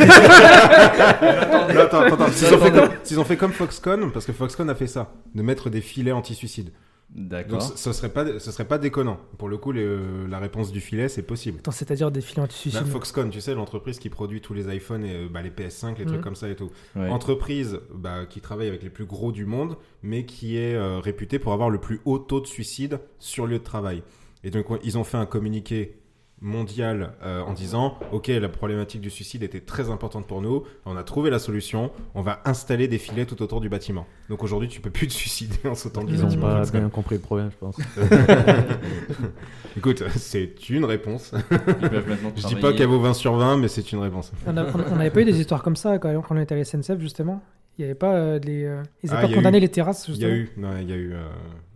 Attends, 1.77 1.99
attends, 2.01 2.01
attends. 2.15 2.27
S'ils 2.31 2.53
ont, 2.53 2.57
fait 2.59 2.71
comme- 2.71 2.89
s'ils 3.03 3.19
ont 3.19 3.23
fait 3.23 3.37
comme 3.37 3.51
Foxconn, 3.51 4.11
parce 4.11 4.25
que 4.25 4.33
Foxconn 4.33 4.69
a 4.69 4.75
fait 4.75 4.87
ça, 4.87 5.13
de 5.35 5.41
mettre 5.41 5.69
des 5.69 5.81
filets 5.81 6.11
anti-suicide. 6.11 6.71
Donc 7.15 7.29
D'accord. 7.29 7.61
ce 7.61 7.77
ce 7.77 7.93
serait 7.93 8.09
pas, 8.09 8.25
ce 8.39 8.51
serait 8.51 8.65
pas 8.67 8.77
déconnant. 8.77 9.17
Pour 9.37 9.47
le 9.47 9.57
coup, 9.57 9.71
les- 9.71 10.27
la 10.27 10.37
réponse 10.37 10.73
du 10.73 10.81
filet, 10.81 11.07
c'est 11.07 11.21
possible. 11.23 11.59
Attends, 11.59 11.71
c'est-à-dire 11.71 12.11
des 12.11 12.19
filets 12.19 12.41
Bah, 12.41 12.43
anti-suicide. 12.43 12.85
Foxconn, 12.87 13.29
tu 13.29 13.39
sais, 13.39 13.53
l'entreprise 13.55 13.99
qui 13.99 14.09
produit 14.09 14.41
tous 14.41 14.53
les 14.53 14.73
iPhones 14.75 15.05
et 15.05 15.15
euh, 15.15 15.27
bah, 15.31 15.41
les 15.41 15.49
PS5, 15.49 15.97
les 15.97 16.03
trucs 16.05 16.17
Mhm. 16.17 16.23
comme 16.23 16.35
ça 16.35 16.49
et 16.49 16.55
tout. 16.57 16.71
Ouais. 16.95 17.07
Entreprise 17.09 17.79
bah, 17.93 18.25
qui 18.25 18.41
travaille 18.41 18.67
avec 18.67 18.83
les 18.83 18.89
plus 18.89 19.05
gros 19.05 19.31
du 19.31 19.45
monde, 19.45 19.77
mais 20.03 20.25
qui 20.25 20.57
est 20.57 20.75
euh, 20.75 20.99
réputée 20.99 21.39
pour 21.39 21.53
avoir 21.53 21.69
le 21.69 21.79
plus 21.79 22.01
haut 22.03 22.19
taux 22.19 22.41
de 22.41 22.47
suicide 22.47 22.99
sur 23.17 23.47
lieu 23.47 23.59
de 23.59 23.63
travail. 23.63 24.03
Et 24.43 24.49
donc, 24.51 24.65
ils 24.83 24.97
ont 24.97 25.05
fait 25.05 25.17
un 25.17 25.25
communiqué 25.25 25.95
mondial 26.41 27.13
euh, 27.23 27.41
en 27.41 27.53
disant 27.53 27.97
Ok, 28.11 28.27
la 28.27 28.49
problématique 28.49 29.01
du 29.01 29.09
suicide 29.09 29.41
était 29.43 29.61
très 29.61 29.89
importante 29.89 30.27
pour 30.27 30.41
nous. 30.41 30.63
On 30.85 30.95
a 30.97 31.03
trouvé 31.03 31.29
la 31.29 31.39
solution. 31.39 31.91
On 32.13 32.21
va 32.21 32.41
installer 32.45 32.87
des 32.87 32.97
filets 32.97 33.25
tout 33.25 33.41
autour 33.41 33.61
du 33.61 33.69
bâtiment. 33.69 34.05
Donc 34.29 34.43
aujourd'hui, 34.43 34.67
tu 34.67 34.81
peux 34.81 34.89
plus 34.89 35.07
te 35.07 35.13
suicider 35.13 35.57
en 35.67 35.75
sautant 35.75 36.03
du 36.03 36.13
Ils 36.13 36.19
ont 36.21 36.25
bâtiment. 36.25 36.41
pas 36.41 36.65
bien 36.79 36.89
compris 36.89 37.15
le 37.15 37.21
problème, 37.21 37.49
je 37.51 37.57
pense. 37.57 37.77
Écoute, 39.77 40.03
c'est 40.15 40.69
une 40.69 40.85
réponse. 40.85 41.33
Ils 41.51 42.41
Je 42.41 42.47
dis 42.47 42.55
pas 42.55 42.73
qu'elle 42.73 42.87
vaut 42.87 42.99
20 42.99 43.13
sur 43.13 43.35
20, 43.35 43.57
mais 43.57 43.67
c'est 43.67 43.91
une 43.91 43.99
réponse. 43.99 44.31
On 44.45 44.53
n'avait 44.53 45.11
pas 45.11 45.21
eu 45.21 45.25
des 45.25 45.39
histoires 45.39 45.63
comme 45.63 45.75
ça 45.75 45.97
quand, 45.99 46.13
quand 46.21 46.35
on 46.35 46.39
était 46.39 46.55
à 46.55 46.57
la 46.57 46.63
SNCF, 46.65 46.99
justement 46.99 47.41
Il 47.77 47.81
n'y 47.81 47.85
avait 47.85 47.95
pas 47.95 48.13
euh, 48.15 48.39
les. 48.39 48.63
euh, 48.65 48.81
Ils 49.03 49.09
Ah, 49.11 49.15
n'avaient 49.15 49.27
y 49.27 49.29
pas 49.29 49.33
a 49.33 49.35
condamné 49.37 49.57
eu- 49.57 49.61
les 49.61 49.69
terrasses, 49.69 50.05
Il 50.07 50.17
y 50.17 50.25
a 50.25 50.29
justement 50.29 50.35
eu, 50.35 50.49
non, 50.75 50.77
il 50.81 50.89
y 50.89 50.93
a 50.93 50.95
eu. 50.95 51.13
euh, 51.13 51.27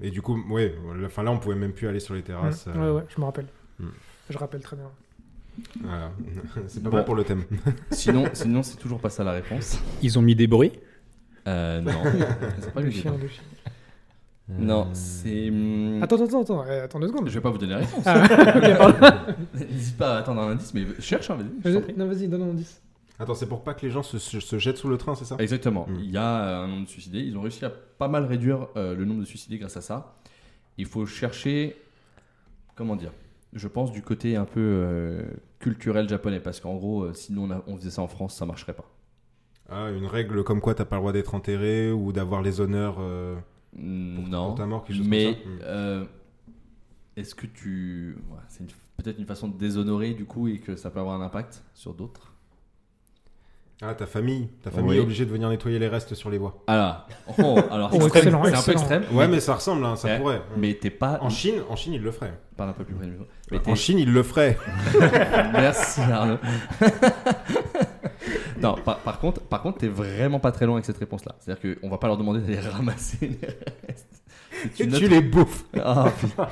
Et 0.02 0.10
du 0.12 0.22
coup, 0.22 0.38
ouais, 0.50 0.74
enfin 1.06 1.24
là, 1.24 1.32
on 1.32 1.40
pouvait 1.40 1.56
même 1.56 1.74
plus 1.74 1.88
aller 1.88 2.00
sur 2.00 2.14
les 2.14 2.22
terrasses. 2.22 2.66
Ouais, 2.68 2.74
euh, 2.78 2.94
ouais, 2.96 3.04
je 3.14 3.20
me 3.20 3.26
rappelle. 3.26 3.48
Hmm. 3.80 3.88
Je 4.30 4.38
rappelle 4.38 4.62
très 4.62 4.76
bien. 4.76 4.90
Voilà. 5.82 6.12
C'est 6.68 6.82
pas 6.84 6.90
Bon. 6.90 6.98
bon 6.98 7.04
pour 7.04 7.16
le 7.16 7.24
thème. 7.24 7.44
Sinon, 7.92 8.26
sinon 8.34 8.64
c'est 8.64 8.78
toujours 8.78 9.00
pas 9.00 9.10
ça 9.10 9.24
la 9.24 9.32
réponse. 9.34 9.80
Ils 10.02 10.18
ont 10.18 10.22
mis 10.22 10.36
des 10.36 10.48
bruits? 10.48 10.72
Euh, 11.48 11.82
non. 11.82 11.94
C'est 12.60 12.74
pas 12.74 12.82
Le 12.82 12.92
chien, 12.92 13.16
le 13.20 13.28
chien. 13.28 13.42
Non, 14.50 14.88
Euh, 14.88 14.94
c'est. 14.94 15.52
Attends, 16.04 16.24
attends, 16.24 16.42
attends, 16.42 16.64
euh, 16.68 16.84
attends 16.84 17.00
deux 17.00 17.08
secondes. 17.08 17.28
Je 17.28 17.34
vais 17.34 17.42
pas 17.42 17.50
vous 17.50 17.58
donner 17.58 17.72
la 17.74 17.78
réponse. 17.80 18.04
Ah. 18.06 19.26
N'hésite 19.56 19.98
pas 19.98 20.16
à 20.16 20.20
attendre 20.20 20.42
un 20.42 20.52
indice, 20.52 20.74
mais 20.76 20.86
cherche, 21.00 21.30
hein, 21.32 21.38
vas-y. 21.64 21.94
Non, 21.98 22.08
vas-y, 22.08 22.28
donne 22.28 22.44
un 22.44 22.50
indice. 22.50 22.82
Attends, 23.18 23.34
c'est 23.36 23.48
pour 23.48 23.64
pas 23.64 23.74
que 23.74 23.86
les 23.86 23.92
gens 23.92 24.04
se, 24.04 24.60
jettent 24.60 24.78
sous 24.78 24.90
le 24.90 24.98
train, 24.98 25.16
c'est 25.16 25.26
ça? 25.26 25.38
Exactement. 25.40 25.88
Mm. 25.88 25.96
Il 26.04 26.12
y 26.12 26.18
a 26.18 26.42
euh, 26.44 26.64
un 26.64 26.68
nombre 26.68 26.84
de 26.86 26.90
suicidés. 26.90 27.20
Ils 27.20 27.38
ont 27.38 27.42
réussi 27.42 27.64
à 27.66 27.70
pas 27.70 28.08
mal 28.10 28.26
réduire 28.26 28.68
euh, 28.76 28.96
le 28.96 29.06
nombre 29.06 29.22
de 29.22 29.26
suicidés 29.26 29.58
grâce 29.58 29.78
à 29.78 29.82
ça. 29.82 30.16
Il 30.78 30.86
faut 30.86 31.06
chercher, 31.06 31.76
comment 32.76 32.96
dire, 32.96 33.12
je 33.54 33.68
pense 33.68 33.92
du 33.92 34.02
côté 34.02 34.36
un 34.36 34.46
peu 34.46 34.60
euh, 34.60 35.24
culturel 35.60 36.08
japonais, 36.08 36.40
parce 36.40 36.60
qu'en 36.60 36.76
gros, 36.76 37.04
euh, 37.04 37.14
si 37.14 37.34
nous 37.34 37.42
on, 37.44 37.52
a- 37.52 37.64
on 37.68 37.76
faisait 37.78 37.90
ça 37.92 38.02
en 38.02 38.08
France, 38.08 38.36
ça 38.36 38.46
marcherait 38.46 38.74
pas. 38.74 38.90
Ah, 39.70 39.90
une 39.92 40.06
règle 40.08 40.44
comme 40.44 40.62
quoi 40.62 40.74
t'as 40.76 40.86
pas 40.86 40.96
le 40.96 41.02
droit 41.02 41.14
d'être 41.14 41.36
enterré 41.36 41.92
ou 41.92 42.12
d'avoir 42.12 42.42
les 42.42 42.60
honneurs 42.60 42.98
euh, 43.00 43.36
pour, 43.72 43.82
non. 43.82 44.48
pour 44.48 44.56
ta 44.56 44.66
mort, 44.66 44.84
quelque 44.84 44.98
chose 44.98 45.08
Mais 45.08 45.26
comme 45.26 45.44
ça 45.44 45.50
Mm. 45.50 45.60
euh, 45.64 46.06
est-ce 47.16 47.36
que 47.36 47.46
tu, 47.46 48.18
ouais, 48.32 48.38
c'est 48.48 48.64
une- 48.64 48.70
peut-être 48.98 49.20
une 49.20 49.26
façon 49.26 49.48
de 49.48 49.58
déshonorer 49.58 50.14
du 50.14 50.26
coup 50.26 50.48
et 50.48 50.60
que 50.60 50.76
ça 50.76 50.90
peut 50.90 51.00
avoir 51.00 51.20
un 51.20 51.24
impact 51.26 51.64
sur 51.74 51.94
d'autres? 51.94 52.34
Ah, 53.82 53.94
ta 53.94 54.06
famille. 54.06 54.50
Ta 54.62 54.72
famille 54.72 54.90
Oui. 54.90 54.98
est 54.98 55.02
obligée 55.02 55.26
de 55.26 55.32
venir 55.32 55.48
nettoyer 55.48 55.80
les 55.80 55.88
restes 55.88 56.14
sur 56.14 56.30
les 56.30 56.38
voies. 56.38 56.62
Alors, 56.68 57.08
oh, 57.38 57.60
alors 57.72 57.90
Oh, 57.94 58.10
c'est 58.12 58.28
un 58.28 58.62
peu 58.62 58.72
extrême. 58.74 59.04
Ouais, 59.14 59.28
mais 59.30 59.40
ça 59.40 59.54
ressemble, 59.56 59.86
hein, 59.86 59.96
ça 59.96 60.18
pourrait. 60.18 60.42
Mais 60.58 60.74
t'es 60.74 60.90
pas. 60.90 61.20
En 61.22 61.30
Chine, 61.30 61.56
en 61.70 61.78
Chine, 61.78 61.94
ils 61.94 62.02
le 62.02 62.12
feraient. 62.12 62.34
Parle 62.58 62.72
un 62.72 62.74
peu 62.74 62.84
plus 62.84 62.94
près. 62.96 63.08
Mais 63.52 63.60
En 63.66 63.76
Chine, 63.76 63.98
ils 64.00 64.12
le 64.12 64.22
feraient. 64.22 64.58
Merci 65.54 66.02
Arnaud. 66.02 66.38
non, 68.62 68.76
par, 68.84 69.00
par 69.00 69.20
contre, 69.20 69.40
par 69.42 69.62
contre, 69.62 69.78
t'es 69.78 69.88
vraiment 69.88 70.40
pas 70.40 70.52
très 70.52 70.66
loin 70.66 70.76
avec 70.76 70.86
cette 70.86 70.98
réponse-là. 70.98 71.36
C'est-à-dire 71.40 71.78
qu'on 71.80 71.90
va 71.90 71.98
pas 71.98 72.08
leur 72.08 72.18
demander 72.18 72.42
d'aller 72.42 72.60
ramasser 72.70 73.18
les 73.22 73.48
restes. 73.88 74.19
Tu 74.76 74.84
autre- 74.84 75.06
les 75.08 75.22
bouffes. 75.22 75.66
Ah 75.82 76.12
putain. 76.20 76.48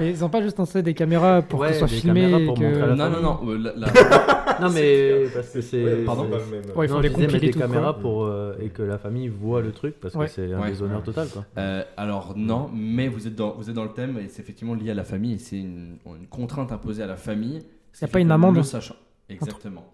Mais 0.00 0.10
ils 0.10 0.24
ont 0.24 0.28
pas 0.28 0.42
juste 0.42 0.58
installé 0.60 0.82
des 0.82 0.94
caméras 0.94 1.42
pour 1.42 1.60
Ouais, 1.60 1.68
que 1.68 1.72
ce 1.74 1.78
soit 1.80 1.88
filmé. 1.88 2.44
pour 2.46 2.58
que- 2.58 2.94
Non, 2.94 3.10
non, 3.10 3.20
non. 3.20 3.40
euh, 3.48 3.58
la- 3.58 3.72
la- 3.76 3.86
Non, 4.60 4.70
mais 4.70 5.24
parce 5.34 5.48
que 5.50 5.60
c'est. 5.60 6.04
pardon 6.04 6.24
Ouais, 6.30 6.86
ils 6.86 6.88
font 6.88 6.94
non, 6.96 7.00
des 7.00 7.10
tout, 7.50 7.58
caméras 7.58 7.92
quoi. 7.92 8.00
pour, 8.00 8.24
euh, 8.24 8.54
et 8.60 8.68
que 8.68 8.82
la 8.82 8.98
famille 8.98 9.28
voit 9.28 9.60
le 9.62 9.72
truc 9.72 9.98
parce 10.00 10.14
Ouais. 10.14 10.26
que 10.26 10.32
c'est 10.32 10.52
un 10.52 10.60
Ouais. 10.60 10.70
déshonneur 10.70 11.02
total. 11.02 11.28
Quoi. 11.28 11.44
Euh, 11.58 11.82
alors 11.96 12.34
non, 12.36 12.70
mais 12.74 13.08
vous 13.08 13.26
êtes 13.26 13.34
dans, 13.34 13.52
vous 13.52 13.68
êtes 13.68 13.74
dans 13.74 13.84
le 13.84 13.92
thème 13.92 14.18
et 14.18 14.28
c'est 14.28 14.42
effectivement 14.42 14.74
lié 14.74 14.90
à 14.90 14.94
la 14.94 15.04
famille 15.04 15.34
et 15.34 15.38
c'est 15.38 15.58
une, 15.58 15.96
une 16.06 16.26
contrainte 16.28 16.70
imposée 16.72 17.02
à 17.02 17.06
la 17.06 17.16
famille. 17.16 17.60
ce 17.92 18.04
Y 18.04 18.08
a 18.08 18.12
pas 18.12 18.20
une 18.20 18.30
amende 18.30 18.56
le 18.56 18.62
sachant. 18.62 18.96
Exactement. 19.28 19.84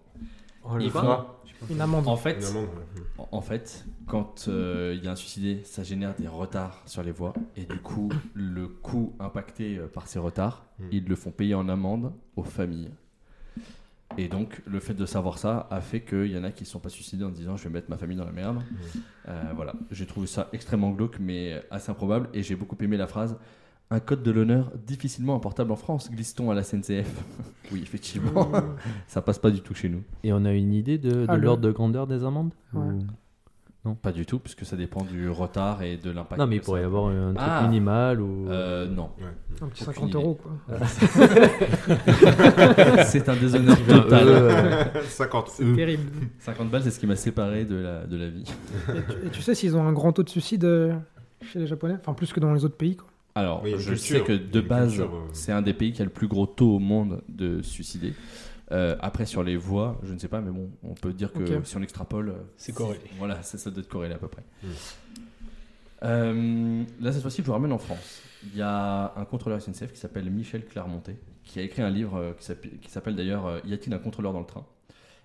Il 0.79 0.91
faut- 0.91 0.99
Une 1.69 1.81
amende. 1.81 2.07
En 2.07 2.15
fait, 2.15 2.37
Une 2.39 2.45
amende, 2.45 2.65
ouais. 2.67 3.03
En- 3.17 3.27
En 3.31 3.41
fait, 3.41 3.85
quand 4.07 4.45
euh, 4.47 4.95
il 4.97 5.03
y 5.03 5.07
a 5.07 5.11
un 5.11 5.15
suicidé, 5.15 5.61
ça 5.65 5.83
génère 5.83 6.15
des 6.15 6.27
retards 6.27 6.81
sur 6.85 7.03
les 7.03 7.11
voies. 7.11 7.33
Et 7.57 7.65
du 7.65 7.79
coup, 7.79 8.09
le 8.33 8.67
coût 8.67 9.13
impacté 9.19 9.77
euh, 9.77 9.87
par 9.87 10.07
ces 10.07 10.19
retards, 10.19 10.65
Mm. 10.79 10.83
ils 10.91 11.05
le 11.05 11.15
font 11.15 11.31
payer 11.31 11.55
en 11.55 11.67
amende 11.67 12.13
aux 12.37 12.43
familles. 12.43 12.89
Et 14.17 14.27
donc, 14.27 14.61
le 14.65 14.79
fait 14.79 14.93
de 14.93 15.05
savoir 15.05 15.37
ça 15.37 15.67
a 15.69 15.81
fait 15.81 16.01
qu'il 16.01 16.27
y 16.31 16.37
en 16.37 16.43
a 16.43 16.51
qui 16.51 16.63
ne 16.63 16.67
sont 16.67 16.79
pas 16.79 16.89
suicidés 16.89 17.23
en 17.23 17.29
disant 17.29 17.57
je 17.57 17.63
vais 17.65 17.69
mettre 17.69 17.89
ma 17.89 17.97
famille 17.97 18.17
dans 18.17 18.25
la 18.25 18.31
merde. 18.31 18.61
Euh, 19.27 19.43
voilà, 19.55 19.73
j'ai 19.91 20.05
trouvé 20.05 20.25
ça 20.27 20.49
extrêmement 20.53 20.89
glauque, 20.91 21.17
mais 21.19 21.61
assez 21.69 21.91
improbable. 21.91 22.29
Et 22.33 22.41
j'ai 22.41 22.55
beaucoup 22.55 22.77
aimé 22.81 22.97
la 22.97 23.07
phrase 23.07 23.37
un 23.91 23.99
code 23.99 24.21
de 24.23 24.31
l'honneur 24.31 24.71
difficilement 24.85 25.35
importable 25.35 25.71
en 25.71 25.75
France, 25.75 26.11
glisse-t-on 26.11 26.51
à 26.51 26.55
la 26.55 26.63
SNCF 26.63 27.11
Oui, 27.71 27.81
effectivement, 27.81 28.49
Euh, 28.53 28.61
ça 29.07 29.21
passe 29.21 29.39
pas 29.39 29.51
du 29.51 29.61
tout 29.61 29.73
chez 29.73 29.89
nous. 29.89 30.03
Et 30.23 30.31
on 30.33 30.45
a 30.45 30.51
une 30.53 30.73
idée 30.73 30.97
de, 30.97 31.11
de 31.11 31.25
Ah, 31.27 31.37
l'ordre 31.37 31.63
de 31.63 31.71
grandeur 31.71 32.07
des 32.07 32.23
amendes 32.23 32.53
Ouais. 32.73 32.95
Ou- 33.85 33.93
Pas 33.95 34.11
du 34.11 34.25
tout, 34.25 34.39
puisque 34.39 34.65
ça 34.65 34.75
dépend 34.75 35.03
du 35.05 35.29
retard 35.29 35.81
et 35.83 35.95
de 35.95 36.11
l'impact. 36.11 36.37
Non, 36.39 36.47
mais 36.47 36.57
il 36.57 36.61
pourrait 36.61 36.81
y 36.81 36.83
avoir 36.83 37.07
un 37.07 37.33
truc 37.33 37.47
Ah. 37.49 37.61
minimal 37.63 38.19
ou. 38.21 38.47
Euh, 38.49 38.85
non. 38.87 39.09
un 39.61 39.67
petit 39.69 39.83
Aucune 39.83 39.93
50 39.93 40.09
idée. 40.09 40.17
euros, 40.17 40.35
quoi. 40.35 40.77
c'est 43.05 43.29
un 43.29 43.35
déshonneur 43.37 43.77
total. 43.87 44.27
euh, 44.27 44.83
50 45.07 45.47
C'est 45.49 45.73
terrible. 45.73 46.11
50 46.39 46.69
balles, 46.69 46.83
c'est 46.83 46.91
ce 46.91 46.99
qui 46.99 47.07
m'a 47.07 47.15
séparé 47.15 47.63
de 47.65 47.75
la, 47.77 48.05
de 48.05 48.17
la 48.17 48.27
vie. 48.29 48.43
Et 48.89 49.01
tu, 49.01 49.27
et 49.27 49.29
tu 49.31 49.41
sais 49.41 49.55
s'ils 49.55 49.75
ont 49.77 49.87
un 49.87 49.93
grand 49.93 50.11
taux 50.11 50.23
de 50.23 50.29
suicide 50.29 50.65
euh, 50.65 50.93
chez 51.41 51.57
les 51.59 51.65
Japonais? 51.67 51.95
Enfin, 52.01 52.13
plus 52.13 52.33
que 52.33 52.39
dans 52.41 52.53
les 52.53 52.65
autres 52.65 52.77
pays, 52.77 52.97
quoi. 52.97 53.07
Alors, 53.39 53.63
Oui, 53.63 53.73
je 53.77 53.93
culture. 53.93 54.17
sais 54.19 54.23
que 54.23 54.33
de 54.33 54.61
base, 54.61 54.99
euh. 54.99 55.05
c'est 55.33 55.51
un 55.51 55.61
des 55.61 55.73
pays 55.73 55.93
qui 55.93 56.01
a 56.01 56.05
le 56.05 56.11
plus 56.11 56.27
gros 56.27 56.45
taux 56.45 56.75
au 56.75 56.79
monde 56.79 57.21
de 57.29 57.61
suicidés. 57.61 58.13
Euh, 58.71 58.95
après, 58.99 59.25
sur 59.25 59.43
les 59.43 59.55
voies, 59.57 59.99
je 60.03 60.13
ne 60.13 60.19
sais 60.19 60.27
pas, 60.27 60.41
mais 60.41 60.51
bon, 60.51 60.69
on 60.83 60.93
peut 60.93 61.11
dire 61.13 61.31
que 61.33 61.63
si 61.63 61.75
on 61.77 61.81
extrapole, 61.81 62.35
C'est 62.57 62.73
corrélé. 62.73 62.99
Voilà, 63.17 63.41
ça, 63.41 63.57
ça 63.57 63.71
doit 63.71 63.81
être 63.81 63.89
corrélé 63.89 64.13
à 64.13 64.17
peu 64.19 64.27
près. 64.27 64.43
Mm. 64.63 64.67
Euh, 66.03 66.83
là, 67.01 67.11
cette 67.11 67.21
fois-ci, 67.21 67.41
je 67.41 67.45
vous 67.47 67.51
ramène 67.53 67.71
en 67.71 67.77
France. 67.77 68.21
Il 68.51 68.57
y 68.57 68.61
a 68.61 69.13
un 69.17 69.25
contrôleur 69.25 69.61
SNCF 69.61 69.91
qui 69.91 69.99
s'appelle 69.99 70.29
Michel 70.29 70.65
Clermontet, 70.65 71.17
qui 71.43 71.59
a 71.59 71.63
écrit 71.63 71.81
un 71.81 71.89
livre 71.89 72.35
qui 72.39 72.89
s'appelle- 72.89 73.15
d'ailleurs 73.15 73.59
Y 73.65 73.73
a-t-il 73.73 73.93
un 73.93 73.97
contrôleur 73.99 74.31
dans 74.33 74.39
le 74.39 74.45
train? 74.45 74.65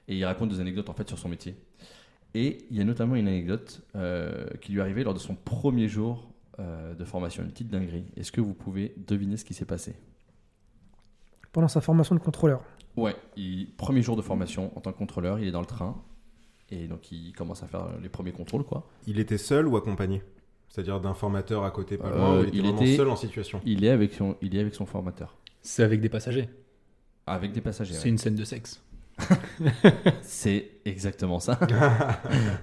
Et 0.09 0.17
il 0.17 0.25
raconte 0.25 0.51
des 0.51 0.61
anecdotes 0.61 0.89
en 0.91 0.95
fait 0.95 1.07
sur 1.09 1.19
son 1.19 1.29
métier. 1.29 1.55
Et 2.35 2.59
il 2.71 2.77
y 2.77 2.81
a 2.81 2.85
notamment 2.85 3.15
une 3.15 3.29
anecdote 3.29 3.83
euh, 3.95 4.47
qui 4.61 4.73
lui 4.73 4.79
est 4.79 4.83
arrivée 4.83 5.05
lors 5.05 5.15
de 5.15 5.21
son 5.21 5.37
premier 5.37 5.87
jour 5.87 6.29
euh, 6.59 6.95
de 6.95 7.05
formation, 7.05 7.43
une 7.43 7.51
petite 7.51 7.69
dinguerie. 7.69 8.07
Est-ce 8.17 8.33
que 8.33 8.41
vous 8.41 8.55
pouvez 8.55 8.95
deviner 8.97 9.37
ce 9.37 9.45
qui 9.45 9.55
s'est 9.55 9.65
passé? 9.65 9.97
Pendant 11.53 11.69
sa 11.69 11.81
formation 11.81 12.15
de 12.15 12.21
contrôleur. 12.21 12.63
Ouais, 12.97 13.17
il, 13.37 13.71
premier 13.77 14.03
jour 14.03 14.17
de 14.17 14.23
formation 14.23 14.77
en 14.77 14.81
tant 14.81 14.93
que 14.93 14.99
contrôleur, 14.99 15.39
il 15.39 15.49
est 15.49 15.53
dans 15.53 15.61
le 15.61 15.67
train. 15.67 16.01
Et 16.71 16.87
donc 16.89 17.13
il 17.13 17.33
commence 17.33 17.63
à 17.63 17.67
faire 17.69 17.89
les 18.03 18.09
premiers 18.09 18.33
contrôles, 18.33 18.65
quoi. 18.65 18.89
Il 19.07 19.19
était 19.19 19.39
seul 19.39 19.67
ou 19.69 19.77
accompagné? 19.77 20.23
C'est-à-dire 20.69 21.01
d'un 21.01 21.15
formateur 21.15 21.65
à 21.65 21.71
côté, 21.71 21.99
pas 21.99 22.09
Euh, 22.09 22.17
loin, 22.17 22.41
ou 22.41 22.43
il 22.45 22.49
était 22.49 22.57
il 22.57 22.63
vraiment 22.63 22.81
était- 22.81 22.97
seul 22.97 23.09
en 23.09 23.17
situation? 23.17 23.61
Il 23.65 23.85
est 23.85 23.91
avec 23.91 24.15
son, 24.15 24.37
il 24.41 24.57
est 24.57 24.61
avec 24.61 24.75
son 24.75 24.87
formateur. 24.87 25.37
C'est 25.63 25.83
avec 25.83 26.01
des 26.01 26.09
passagers. 26.09 26.49
Avec 27.27 27.53
des 27.53 27.61
passagers. 27.61 27.95
C'est 27.95 28.05
ouais. 28.05 28.11
une 28.11 28.19
scène 28.19 28.35
de 28.35 28.45
sexe. 28.45 28.83
C'est 30.23 30.71
exactement 30.85 31.41
ça. 31.41 31.59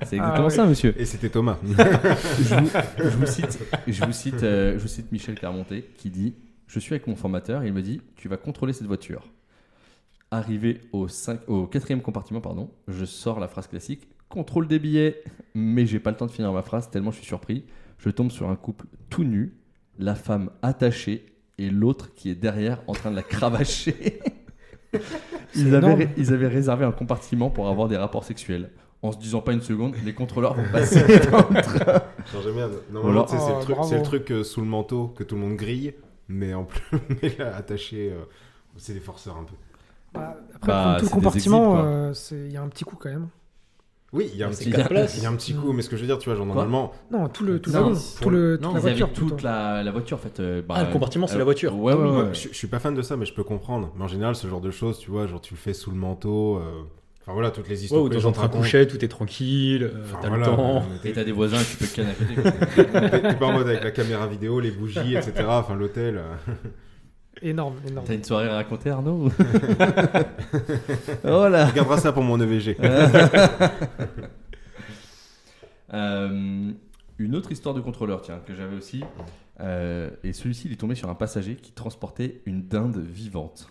C'est 0.06 0.20
Ah 0.20 0.24
exactement 0.28 0.50
ça, 0.50 0.66
monsieur. 0.66 0.94
Et 1.00 1.06
c'était 1.06 1.30
Thomas. 1.30 1.58
je, 1.64 2.56
vous, 2.56 2.70
je 2.98 3.18
vous 3.18 3.26
cite, 3.26 3.60
je 3.88 4.06
vous 4.06 4.12
cite, 4.12 4.44
euh, 4.44 4.74
je 4.74 4.80
vous 4.80 4.88
cite 4.88 5.12
Michel 5.12 5.36
Clermontet 5.36 5.86
qui 5.98 6.10
dit 6.10 6.36
Je 6.68 6.80
suis 6.80 6.94
avec 6.94 7.08
mon 7.08 7.16
formateur 7.16 7.64
et 7.64 7.68
il 7.68 7.74
me 7.74 7.82
dit 7.82 8.02
Tu 8.16 8.28
vas 8.28 8.38
contrôler 8.38 8.74
cette 8.74 8.88
voiture. 8.88 9.32
Arrivé 10.30 10.82
au, 10.94 11.08
cinq- 11.08 11.42
au 11.48 11.68
quatrième 11.68 12.02
compartiment, 12.02 12.40
pardon, 12.42 12.70
je 12.88 13.04
sors 13.06 13.40
la 13.40 13.48
phrase 13.48 13.68
classique 13.68 14.08
Contrôle 14.30 14.68
des 14.68 14.80
billets. 14.80 15.22
Mais 15.56 15.86
j'ai 15.86 16.00
pas 16.00 16.10
le 16.12 16.16
temps 16.18 16.26
de 16.26 16.32
finir 16.32 16.54
ma 16.54 16.62
phrase 16.62 16.90
tellement 16.90 17.12
je 17.12 17.18
suis 17.18 17.26
surpris. 17.26 17.66
Je 17.98 18.10
tombe 18.10 18.32
sur 18.32 18.50
un 18.50 18.56
couple 18.56 18.86
tout 19.10 19.24
nu, 19.26 19.54
la 20.00 20.16
femme 20.16 20.50
attachée 20.62 21.26
et 21.58 21.70
l'autre 21.70 22.14
qui 22.14 22.30
est 22.30 22.36
derrière 22.36 22.82
en 22.88 22.94
train 22.94 23.12
de 23.12 23.16
la 23.16 23.24
cravacher. 23.24 24.20
Ils 25.56 25.76
avaient, 25.76 26.10
ils 26.18 26.34
réservé 26.46 26.86
un 26.86 26.92
compartiment 26.92 27.50
pour 27.50 27.68
avoir 27.70 27.88
des 27.88 27.98
rapports 27.98 28.24
sexuels. 28.24 28.70
En 29.04 29.12
se 29.12 29.18
disant 29.18 29.42
pas 29.42 29.54
une 29.54 29.62
seconde, 29.62 29.96
les 30.06 30.14
contrôleurs 30.14 30.54
vont 30.54 30.64
passer 30.72 31.02
dans 31.32 31.38
le 31.50 31.62
train. 31.62 32.02
Non, 32.34 32.42
j'aime 32.44 32.54
bien. 32.54 32.70
Normalement, 32.92 33.24
Voilà. 33.24 33.24
tu 33.24 33.32
sais, 33.32 33.40
c'est 33.40 33.52
Oh, 33.52 33.58
le 33.58 33.64
truc, 33.64 33.76
bravo. 33.76 33.90
c'est 33.90 33.98
le 33.98 34.04
truc 34.04 34.32
euh, 34.32 34.44
sous 34.44 34.62
le 34.62 34.68
manteau 34.68 35.08
que 35.08 35.24
tout 35.24 35.34
le 35.36 35.42
monde 35.42 35.56
grille, 35.56 35.94
mais 36.28 36.54
en 36.54 36.66
plus, 36.66 36.82
mais 37.24 37.36
là, 37.40 37.56
attaché, 37.56 38.12
euh, 38.12 38.26
c'est 38.78 38.94
des 38.94 39.00
forceurs 39.00 39.38
un 39.38 39.44
peu. 39.44 39.54
Bah, 40.14 40.38
après, 40.56 40.68
Bah, 40.68 40.84
comme 41.00 41.00
tout 41.00 41.06
le 41.16 41.20
compartiment, 41.22 41.78
euh, 41.84 42.14
il 42.32 42.52
y 42.52 42.58
a 42.58 42.62
un 42.62 42.68
petit 42.68 42.84
coup 42.84 42.96
quand 42.96 43.10
même. 43.10 43.28
Oui, 44.14 44.30
il 44.34 44.40
y 44.40 44.44
a 44.44 44.48
un 44.48 44.50
petit, 44.50 44.70
quatre 44.72 44.90
places. 44.90 45.18
il 45.18 45.24
y 45.24 45.26
a 45.26 45.30
un 45.30 45.36
petit 45.36 45.54
coup, 45.54 45.72
mais 45.72 45.82
ce 45.82 45.90
que 45.90 45.96
je 45.96 46.02
veux 46.02 46.08
dire, 46.08 46.18
tu 46.18 46.28
vois, 46.28 46.36
genre 46.36 46.46
normalement, 46.46 46.92
Non, 47.12 47.30
tout 47.30 47.46
le, 47.46 47.60
tout 47.62 47.72
le 47.72 47.80
Non, 47.80 47.94
tout 48.22 48.30
le, 48.30 48.58
toute 48.58 48.62
non, 48.62 48.74
la 48.74 48.80
Ils 48.80 48.88
avaient 48.88 49.00
voiture. 49.00 49.14
toute 49.14 49.42
la, 49.42 49.84
la 49.84 49.92
voiture 49.92 50.18
en 50.18 50.20
fait. 50.20 50.40
euh, 50.42 50.62
bah, 50.62 50.76
Ah, 50.78 50.84
le 50.84 50.92
compartiment, 50.92 51.28
c'est 51.28 51.36
euh, 51.36 51.40
la 51.40 51.44
voiture. 51.46 51.78
Ouais, 51.78 51.94
ouais, 51.94 52.10
ouais. 52.10 52.34
je, 52.34 52.50
je 52.50 52.54
suis 52.54 52.68
pas 52.68 52.80
fan 52.80 52.94
de 52.94 53.02
ça, 53.02 53.16
mais 53.16 53.26
je 53.26 53.34
peux 53.34 53.44
comprendre. 53.46 53.94
Mais 53.96 54.04
en 54.04 54.08
général, 54.10 54.36
ce 54.36 54.48
genre 54.48 54.60
de 54.62 54.72
choses, 54.72 55.00
tu 55.00 55.12
vois, 55.12 55.28
genre 55.28 55.40
tu 55.40 55.54
le 55.54 55.60
fais 55.60 55.74
sous 55.74 55.92
le 55.92 55.98
manteau. 55.98 56.58
euh, 56.58 56.62
Enfin 57.22 57.34
voilà, 57.34 57.52
toutes 57.52 57.70
les 57.70 57.76
Ouais, 57.78 57.84
histoires 57.86 58.04
ou 58.04 58.10
que 58.10 58.16
les 58.16 58.22
dans 58.22 58.30
un 58.30 58.32
train 58.32 58.48
couché, 58.50 58.88
tout 58.88 59.06
est 59.06 59.08
tranquille, 59.08 59.84
euh, 59.84 60.02
Enfin, 60.04 60.18
t'as 60.22 60.28
voilà, 60.28 60.50
le 60.50 60.56
temps. 60.56 60.84
Et 61.06 61.14
t'as 61.14 61.24
des 61.24 61.32
voisins, 61.32 61.60
tu 61.64 61.78
peux 61.78 61.86
te. 61.86 62.02
T'es 63.12 63.22
t'es 63.22 63.36
pas 63.36 63.46
en 63.46 63.54
mode 63.54 63.68
avec 63.68 63.84
la 63.84 63.92
caméra 63.92 64.26
vidéo, 64.28 64.60
les 64.60 64.72
bougies, 64.72 65.16
etc. 65.16 65.46
Enfin, 65.48 65.76
l'hôtel. 65.76 66.20
Énorme, 67.42 67.76
énorme. 67.88 68.06
T'as 68.08 68.14
une 68.14 68.24
soirée 68.24 68.48
à 68.50 68.56
raconter, 68.56 68.90
Arnaud 68.92 69.30
Oh 71.24 71.48
là 71.48 71.68
Tu 71.70 71.76
garderas 71.76 71.98
ça 71.98 72.12
pour 72.12 72.24
mon 72.24 72.40
EVG. 72.40 72.78
Euh, 75.94 76.72
Une 77.18 77.36
autre 77.36 77.52
histoire 77.52 77.76
de 77.76 77.82
contrôleur, 77.82 78.22
tiens, 78.22 78.40
que 78.48 78.56
j'avais 78.56 78.78
aussi. 78.78 79.04
Euh, 79.60 80.10
et 80.24 80.32
celui-ci, 80.32 80.68
il 80.68 80.74
est 80.74 80.78
tombé 80.78 80.96
sur 80.96 81.10
un 81.10 81.16
passager 81.16 81.56
qui 81.58 81.74
transportait 81.74 82.42
une 82.46 82.66
dinde 82.66 82.98
vivante. 82.98 83.68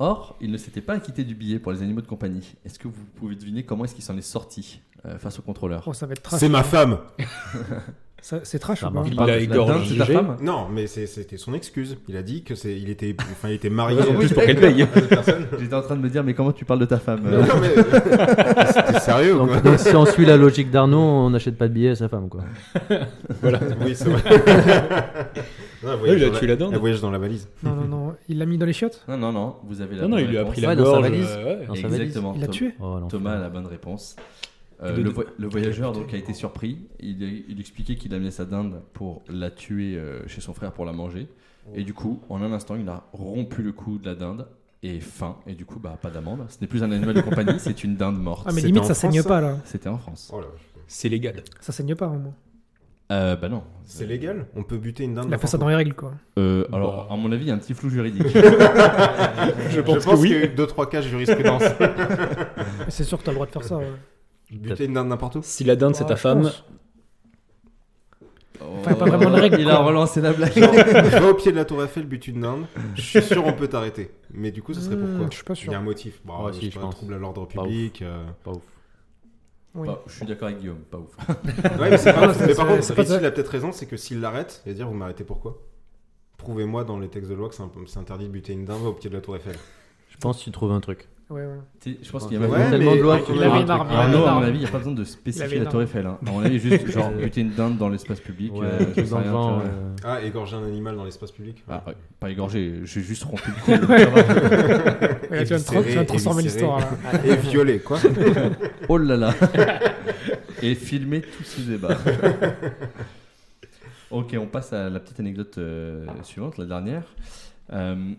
Or, 0.00 0.36
il 0.40 0.50
ne 0.50 0.56
s'était 0.56 0.80
pas 0.80 0.94
acquitté 0.94 1.22
du 1.22 1.36
billet 1.36 1.60
pour 1.60 1.70
les 1.70 1.82
animaux 1.82 2.00
de 2.00 2.08
compagnie. 2.08 2.54
Est-ce 2.64 2.80
que 2.80 2.88
vous 2.88 3.04
pouvez 3.14 3.36
deviner 3.36 3.64
comment 3.64 3.84
est-ce 3.84 3.94
qu'il 3.94 4.02
s'en 4.02 4.16
est 4.16 4.22
sorti 4.22 4.80
euh, 5.06 5.18
face 5.18 5.38
au 5.38 5.42
contrôleur? 5.42 5.84
Oh, 5.86 5.92
ça 5.92 6.06
va 6.06 6.12
être 6.14 6.22
trash. 6.22 6.40
C'est 6.40 6.48
ma 6.48 6.64
femme 6.64 6.98
C'est 8.20 8.58
trash 8.58 8.82
marche 8.82 9.08
Il 9.10 9.16
l'a 9.16 9.26
La 9.26 9.32
dinde, 9.38 9.42
égorgé. 9.52 9.96
ta 9.96 10.04
femme 10.06 10.36
Non, 10.42 10.66
mais 10.70 10.86
c'était 10.86 11.36
son 11.36 11.54
excuse. 11.54 11.96
Il 12.08 12.16
a 12.16 12.22
dit 12.22 12.42
que 12.42 12.54
c'est, 12.56 12.76
il 12.76 12.90
était, 12.90 13.14
enfin, 13.20 13.48
il 13.48 13.54
était 13.54 13.70
marié. 13.70 14.00
En 14.02 14.14
plus, 14.14 14.32
pour 14.32 14.42
qu'elle 14.42 14.58
paye. 14.60 14.86
J'étais 15.60 15.74
en 15.74 15.82
train 15.82 15.96
de 15.96 16.00
me 16.02 16.08
dire, 16.10 16.24
mais 16.24 16.34
comment 16.34 16.52
tu 16.52 16.64
parles 16.64 16.80
de 16.80 16.84
ta 16.84 16.98
femme 16.98 17.20
Non, 17.22 17.38
euh, 17.38 17.42
non, 17.42 17.54
mais 17.60 18.66
c'était 18.72 19.00
sérieux 19.00 19.36
quoi 19.36 19.60
Donc, 19.60 19.78
si 19.78 19.94
on 19.94 20.04
suit 20.04 20.26
la 20.26 20.36
logique 20.36 20.70
d'Arnaud, 20.70 20.98
on 20.98 21.30
n'achète 21.30 21.56
pas 21.56 21.68
de 21.68 21.72
billets 21.74 21.90
à 21.90 21.94
sa 21.96 22.08
femme, 22.08 22.28
quoi. 22.28 22.42
Oui, 23.80 23.94
c'est 23.94 24.08
vrai. 24.08 24.22
Non, 25.82 25.90
elle 25.90 25.90
Ouais, 25.90 25.96
voyage 25.96 26.18
il 26.20 26.24
a 26.24 26.26
dans 26.26 26.32
la- 26.32 26.38
tué 26.40 26.46
la. 26.48 26.54
Elle 26.72 26.78
voyage 26.78 27.00
dans 27.00 27.10
la 27.12 27.18
valise. 27.18 27.48
Non, 27.62 27.70
non, 27.76 27.84
non. 27.86 28.14
Il 28.28 28.38
l'a 28.38 28.46
mis 28.46 28.58
dans 28.58 28.66
les 28.66 28.72
chiottes? 28.72 29.04
Non, 29.08 29.16
non, 29.16 29.32
non, 29.32 29.56
vous 29.64 29.80
avez 29.80 29.94
la 29.96 30.02
Non, 30.02 30.08
non, 30.08 30.18
il 30.18 30.26
lui 30.26 30.38
a 30.38 30.44
pris 30.44 30.60
la 30.60 30.68
Ouais, 30.70 30.76
dans 30.76 30.84
sa 30.84 30.90
gorge. 30.90 31.02
valise. 31.02 31.26
euh, 31.38 31.44
ouais. 31.60 31.66
Dans 31.66 31.74
sa 31.76 31.82
valise. 31.82 32.00
Exactement. 32.00 32.32
Il 32.34 32.40
l'a 32.40 32.48
tué? 32.48 32.74
Oh. 32.80 32.98
Thomas 33.08 33.34
a 33.34 33.38
la 33.38 33.48
bonne 33.48 33.66
réponse. 33.66 34.16
Euh, 34.82 34.92
De- 34.92 34.98
le, 35.02 35.08
de- 35.08 35.14
vo- 35.14 35.24
le 35.38 35.48
voyageur 35.48 35.92
donc 35.92 36.14
a 36.14 36.16
été 36.16 36.32
surpris. 36.32 36.78
Il, 37.00 37.22
il 37.48 37.58
expliquait 37.60 37.96
qu'il 37.96 38.14
amenait 38.14 38.30
sa 38.30 38.44
dinde 38.44 38.80
pour 38.92 39.22
la 39.28 39.50
tuer 39.50 39.96
euh, 39.96 40.26
chez 40.28 40.40
son 40.40 40.54
frère 40.54 40.72
pour 40.72 40.84
la 40.84 40.92
manger. 40.92 41.26
Et 41.74 41.82
du 41.84 41.92
coup, 41.94 42.22
en 42.30 42.40
un 42.42 42.52
instant, 42.52 42.76
il 42.76 42.88
a 42.88 43.02
rompu 43.12 43.62
le 43.62 43.72
cou 43.72 43.98
de 43.98 44.06
la 44.06 44.14
dinde 44.14 44.46
et 44.82 45.00
faim. 45.00 45.36
Et 45.46 45.54
du 45.54 45.64
coup, 45.66 45.78
bah, 45.80 45.98
pas 46.00 46.08
d'amende. 46.10 46.46
Ce 46.48 46.56
n'est 46.60 46.66
plus 46.66 46.82
un 46.82 46.90
animal 46.92 47.14
de 47.14 47.20
compagnie, 47.20 47.58
c'est 47.58 47.82
une 47.84 47.96
dinde 47.96 48.18
morte. 48.18 48.46
Ah, 48.48 48.52
mais 48.54 48.62
limite, 48.62 48.84
ça 48.84 48.94
France, 48.94 48.98
saigne 49.12 49.20
ça 49.22 49.28
pas 49.28 49.40
là. 49.40 49.56
C'était 49.64 49.88
en 49.88 49.98
France. 49.98 50.30
Oh. 50.32 50.40
C'est 50.86 51.08
légal. 51.10 51.42
Ça 51.60 51.72
saigne 51.72 51.94
pas, 51.94 52.06
au 52.06 52.12
moins. 52.18 52.34
Euh, 53.10 53.36
bah 53.36 53.48
non. 53.48 53.62
C'est 53.84 54.04
légal 54.06 54.46
On 54.54 54.62
peut 54.62 54.76
buter 54.76 55.04
une 55.04 55.14
dinde 55.14 55.24
Il 55.28 55.34
a 55.34 55.38
fait 55.38 55.46
ça 55.46 55.56
dans 55.58 55.68
les 55.68 55.74
règles, 55.74 55.94
quoi. 55.94 56.12
Euh, 56.38 56.66
alors, 56.72 57.10
à 57.10 57.16
mon 57.16 57.32
avis, 57.32 57.44
il 57.44 57.48
y 57.48 57.50
a 57.50 57.54
un 57.54 57.58
petit 57.58 57.74
flou 57.74 57.88
juridique. 57.90 58.26
Je 58.28 58.38
Je 59.70 59.80
pense 59.80 60.04
que 60.04 60.10
oui. 60.14 60.28
qu'il 60.28 60.36
y 60.38 60.40
a 60.40 60.44
eu 60.44 60.54
2-3 60.54 60.88
cas 60.90 61.00
de 61.02 61.06
jurisprudence. 61.08 61.62
C'est 62.88 63.04
sûr 63.04 63.18
que 63.18 63.24
t'as 63.24 63.30
le 63.32 63.36
droit 63.36 63.46
de 63.46 63.50
faire 63.52 63.64
ça. 63.64 63.76
ouais. 63.78 63.86
Buter 64.50 64.86
une 64.86 64.94
dinde 64.94 65.08
n'importe 65.08 65.36
où 65.36 65.40
Si 65.42 65.64
la 65.64 65.76
dinde, 65.76 65.94
c'est 65.94 66.04
Ah, 66.04 66.08
ta 66.08 66.14
je 66.16 66.20
femme. 66.20 66.50
Oh, 68.60 68.64
Enfin, 68.80 68.94
pas 68.94 69.04
vraiment 69.06 69.30
de 69.30 69.40
règle, 69.40 69.60
Il 69.60 69.70
a 69.70 69.78
relancé 69.78 70.20
la 70.20 70.32
blague. 70.32 70.52
Genre, 70.58 70.72
va 71.22 71.30
au 71.30 71.34
pied 71.34 71.52
de 71.52 71.56
la 71.56 71.64
tour 71.64 71.82
Eiffel, 71.82 72.06
bute 72.06 72.26
une 72.26 72.40
dinde. 72.40 72.64
Je 72.96 73.00
suis 73.02 73.22
sûr 73.22 73.44
on 73.46 73.52
peut 73.52 73.68
t'arrêter. 73.68 74.10
Mais 74.32 74.50
du 74.50 74.62
coup, 74.62 74.74
ce 74.74 74.80
serait 74.80 74.96
Hmm, 74.96 75.06
pourquoi 75.06 75.26
Je 75.30 75.34
suis 75.36 75.44
pas 75.44 75.54
Il 75.54 75.58
y 75.58 75.60
sûr. 75.60 75.72
a 75.74 75.76
un 75.76 75.80
motif. 75.82 76.20
Bon, 76.24 76.44
Ouais, 76.46 76.52
je 76.52 76.58
si, 76.58 76.70
je 76.70 76.74
pas, 76.76 76.80
pense. 76.86 76.96
trouble 76.96 77.14
à 77.14 77.18
l'ordre 77.18 77.46
Pas 77.46 77.62
public. 77.62 78.02
euh. 78.02 78.24
Pas 78.42 78.50
ouf. 78.52 78.62
Oui. 79.74 79.88
Je 80.06 80.12
suis 80.16 80.26
d'accord 80.26 80.48
avec 80.48 80.58
Guillaume, 80.60 80.78
pas 80.90 80.98
ouf. 80.98 81.14
Ouais, 81.78 81.90
mais, 81.90 81.98
c'est 81.98 82.12
pas 82.12 82.20
Ah, 82.22 82.28
ouf. 82.30 82.36
c'est- 82.38 82.46
mais 82.46 82.54
par 82.54 82.66
contre, 82.66 82.78
Richie, 82.94 83.08
ça. 83.10 83.18
il 83.20 83.26
a 83.26 83.30
peut-être 83.30 83.48
raison, 83.48 83.70
c'est 83.70 83.86
que 83.86 83.96
s'il 83.96 84.20
l'arrête, 84.20 84.62
il 84.66 84.70
va 84.72 84.74
dire 84.74 84.88
Vous 84.88 84.94
m'arrêtez 84.94 85.22
pourquoi? 85.24 85.58
Prouvez-moi 86.38 86.82
dans 86.84 86.98
les 86.98 87.08
textes 87.08 87.30
de 87.30 87.34
loi 87.36 87.48
que 87.48 87.54
c'est 87.54 87.98
interdit 87.98 88.24
de 88.26 88.30
buter 88.32 88.54
une 88.54 88.64
dinde 88.64 88.84
au 88.86 88.92
pied 88.92 89.08
de 89.10 89.14
la 89.14 89.20
tour 89.20 89.36
Eiffel. 89.36 89.56
Je 90.08 90.16
pense 90.16 90.38
que 90.38 90.44
tu 90.44 90.50
trouves 90.50 90.72
un 90.72 90.80
truc. 90.80 91.06
Ouais, 91.30 91.42
ouais. 91.42 91.96
Je 92.02 92.10
pense 92.10 92.26
qu'il 92.26 92.40
y 92.40 92.42
a 92.42 92.48
Ouais, 92.48 92.70
tellement 92.70 92.90
mais- 92.92 92.96
de 92.96 93.02
lois 93.02 93.20
Il 93.28 93.42
avait 93.42 93.52
un 93.58 93.60
une 93.62 93.70
arme. 93.70 93.88
avait 93.90 94.16
à 94.24 94.32
mon 94.32 94.42
avis, 94.42 94.56
il 94.56 94.60
n'y 94.62 94.66
a 94.66 94.70
pas 94.70 94.78
besoin 94.78 94.94
de 94.94 95.04
spécifier 95.04 95.44
avait 95.46 95.58
la 95.58 95.66
tour. 95.70 95.82
Eiffel. 95.82 96.06
hein. 96.06 96.18
À 96.26 96.30
mon 96.30 96.40
avis, 96.40 96.58
juste 96.58 96.86
genre 96.90 97.10
buter 97.22 97.42
une 97.42 97.50
dinde 97.50 97.76
dans 97.76 97.90
l'espace 97.90 98.20
public. 98.20 98.54
Ouais, 98.54 98.64
euh, 98.64 98.84
euh, 98.96 99.94
Ah, 100.04 100.22
égorger 100.22 100.56
un 100.56 100.64
animal 100.64 100.96
dans 100.96 101.04
l'espace 101.04 101.30
public 101.30 101.62
Ah, 101.68 101.82
ouais, 101.86 101.94
pas 102.18 102.30
égorgé, 102.30 102.80
j'ai 102.84 103.02
juste 103.02 103.24
rompu 103.24 103.50
le 103.50 103.56
cou. 103.78 103.84
tu 105.28 105.44
viens 105.44 106.02
de 106.02 106.06
transformer 106.06 106.42
l'histoire 106.44 106.78
là. 106.80 106.88
Et 107.24 107.36
violer, 107.36 107.80
quoi. 107.80 107.98
oh 108.88 108.96
là 108.96 109.16
là 109.18 109.34
Et 110.62 110.74
filmer 110.74 111.20
tout 111.20 111.42
ce 111.44 111.60
débat. 111.60 111.98
ok, 114.10 114.34
on 114.40 114.46
passe 114.46 114.72
à 114.72 114.88
la 114.88 114.98
petite 115.00 115.20
anecdote 115.20 115.58
euh, 115.58 116.06
suivante, 116.22 116.56
la 116.58 116.64
dernière. 116.64 117.02
Euh, 117.72 118.12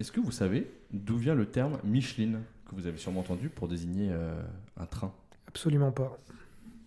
Est-ce 0.00 0.10
que 0.12 0.20
vous 0.20 0.32
savez 0.32 0.66
d'où 0.92 1.16
vient 1.16 1.34
le 1.34 1.46
terme 1.46 1.78
Micheline 1.84 2.40
que 2.68 2.74
vous 2.74 2.86
avez 2.86 2.98
sûrement 2.98 3.20
entendu 3.20 3.48
pour 3.48 3.68
désigner 3.68 4.08
euh, 4.10 4.40
un 4.78 4.86
train 4.86 5.12
Absolument 5.46 5.90
pas. 5.92 6.18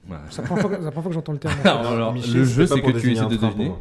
Ouais. 0.09 0.17
C'est 0.29 0.41
la 0.41 0.47
première 0.47 0.61
fois 0.67 0.77
que- 0.77 1.01
fois 1.01 1.11
j'entends 1.11 1.33
le 1.33 1.39
terme. 1.39 1.55
Alors, 1.63 1.85
alors, 1.91 2.13
Micheline, 2.13 2.37
le 2.37 2.43
jeu, 2.45 2.65
c'est 2.67 2.81
que 2.81 2.91
tu 2.99 3.11
essaies 3.11 3.19
un 3.21 3.27
de 3.27 3.35
deviner. 3.37 3.71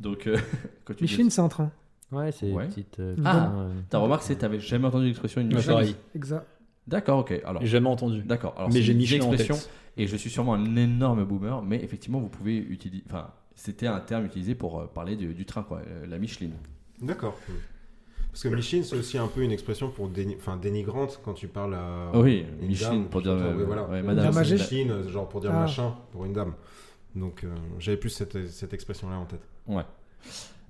Donc, 0.00 0.26
euh, 0.26 0.36
quand 0.84 0.94
tu 0.94 1.04
Micheline, 1.04 1.28
dis- 1.28 1.34
c'est 1.34 1.40
un 1.40 1.48
train. 1.48 1.70
Ouais, 2.12 2.30
c'est 2.32 2.50
Ouais. 2.52 2.64
une 2.64 2.70
petite. 2.70 3.00
euh, 3.00 3.16
Ah. 3.24 3.52
ta 3.90 3.98
remarque, 3.98 4.22
c'est 4.22 4.34
que 4.34 4.40
tu 4.40 4.44
n'avais 4.44 4.60
jamais 4.60 4.86
entendu 4.86 5.06
l'expression 5.06 5.40
une 5.40 5.48
Micheline. 5.54 5.94
Exact. 6.14 6.46
D'accord, 6.86 7.20
ok. 7.20 7.40
Alors, 7.46 7.62
J'ai 7.62 7.68
jamais 7.68 7.88
entendu. 7.88 8.22
d'accord. 8.22 8.54
Mais 8.72 8.82
j'ai 8.82 8.92
une 8.92 8.98
Michelin 8.98 9.24
en 9.24 9.30
tête. 9.34 9.70
Et 9.96 10.06
je 10.06 10.16
suis 10.16 10.28
sûrement 10.30 10.54
un 10.54 10.76
énorme 10.76 11.24
boomer, 11.24 11.62
mais 11.62 11.82
effectivement, 11.82 12.18
vous 12.20 12.28
pouvez 12.28 12.56
utiliser. 12.58 13.04
Enfin, 13.08 13.30
c'était 13.54 13.86
un 13.86 14.00
terme 14.00 14.26
utilisé 14.26 14.54
pour 14.54 14.88
parler 14.88 15.14
du, 15.16 15.32
du 15.34 15.46
train, 15.46 15.62
quoi, 15.62 15.80
la 16.08 16.18
Micheline. 16.18 16.54
D'accord. 17.00 17.38
Parce 18.34 18.42
que 18.42 18.48
Micheline, 18.48 18.82
c'est 18.82 18.96
aussi 18.96 19.16
un 19.16 19.28
peu 19.28 19.42
une 19.42 19.52
expression 19.52 19.90
pour 19.90 20.08
déni- 20.08 20.34
enfin, 20.36 20.56
dénigrante 20.56 21.20
quand 21.24 21.34
tu 21.34 21.46
parles 21.46 21.74
à. 21.76 22.10
Oui, 22.18 22.44
une 22.60 22.74
dame, 22.74 23.04
pour 23.08 23.22
dire, 23.22 23.30
euh, 23.30 23.54
ouais, 23.56 23.62
voilà. 23.64 23.84
ouais, 23.84 24.02
madame. 24.02 24.36
euh, 24.36 25.08
genre 25.08 25.28
pour 25.28 25.40
dire 25.40 25.52
Ah. 25.54 25.60
machin 25.60 25.94
pour 26.10 26.24
une 26.24 26.32
dame. 26.32 26.52
Donc 27.14 27.44
euh, 27.44 27.48
j'avais 27.78 27.96
plus 27.96 28.10
cette, 28.10 28.48
cette 28.48 28.74
expression-là 28.74 29.16
en 29.18 29.24
tête. 29.24 29.46
Ouais. 29.68 29.84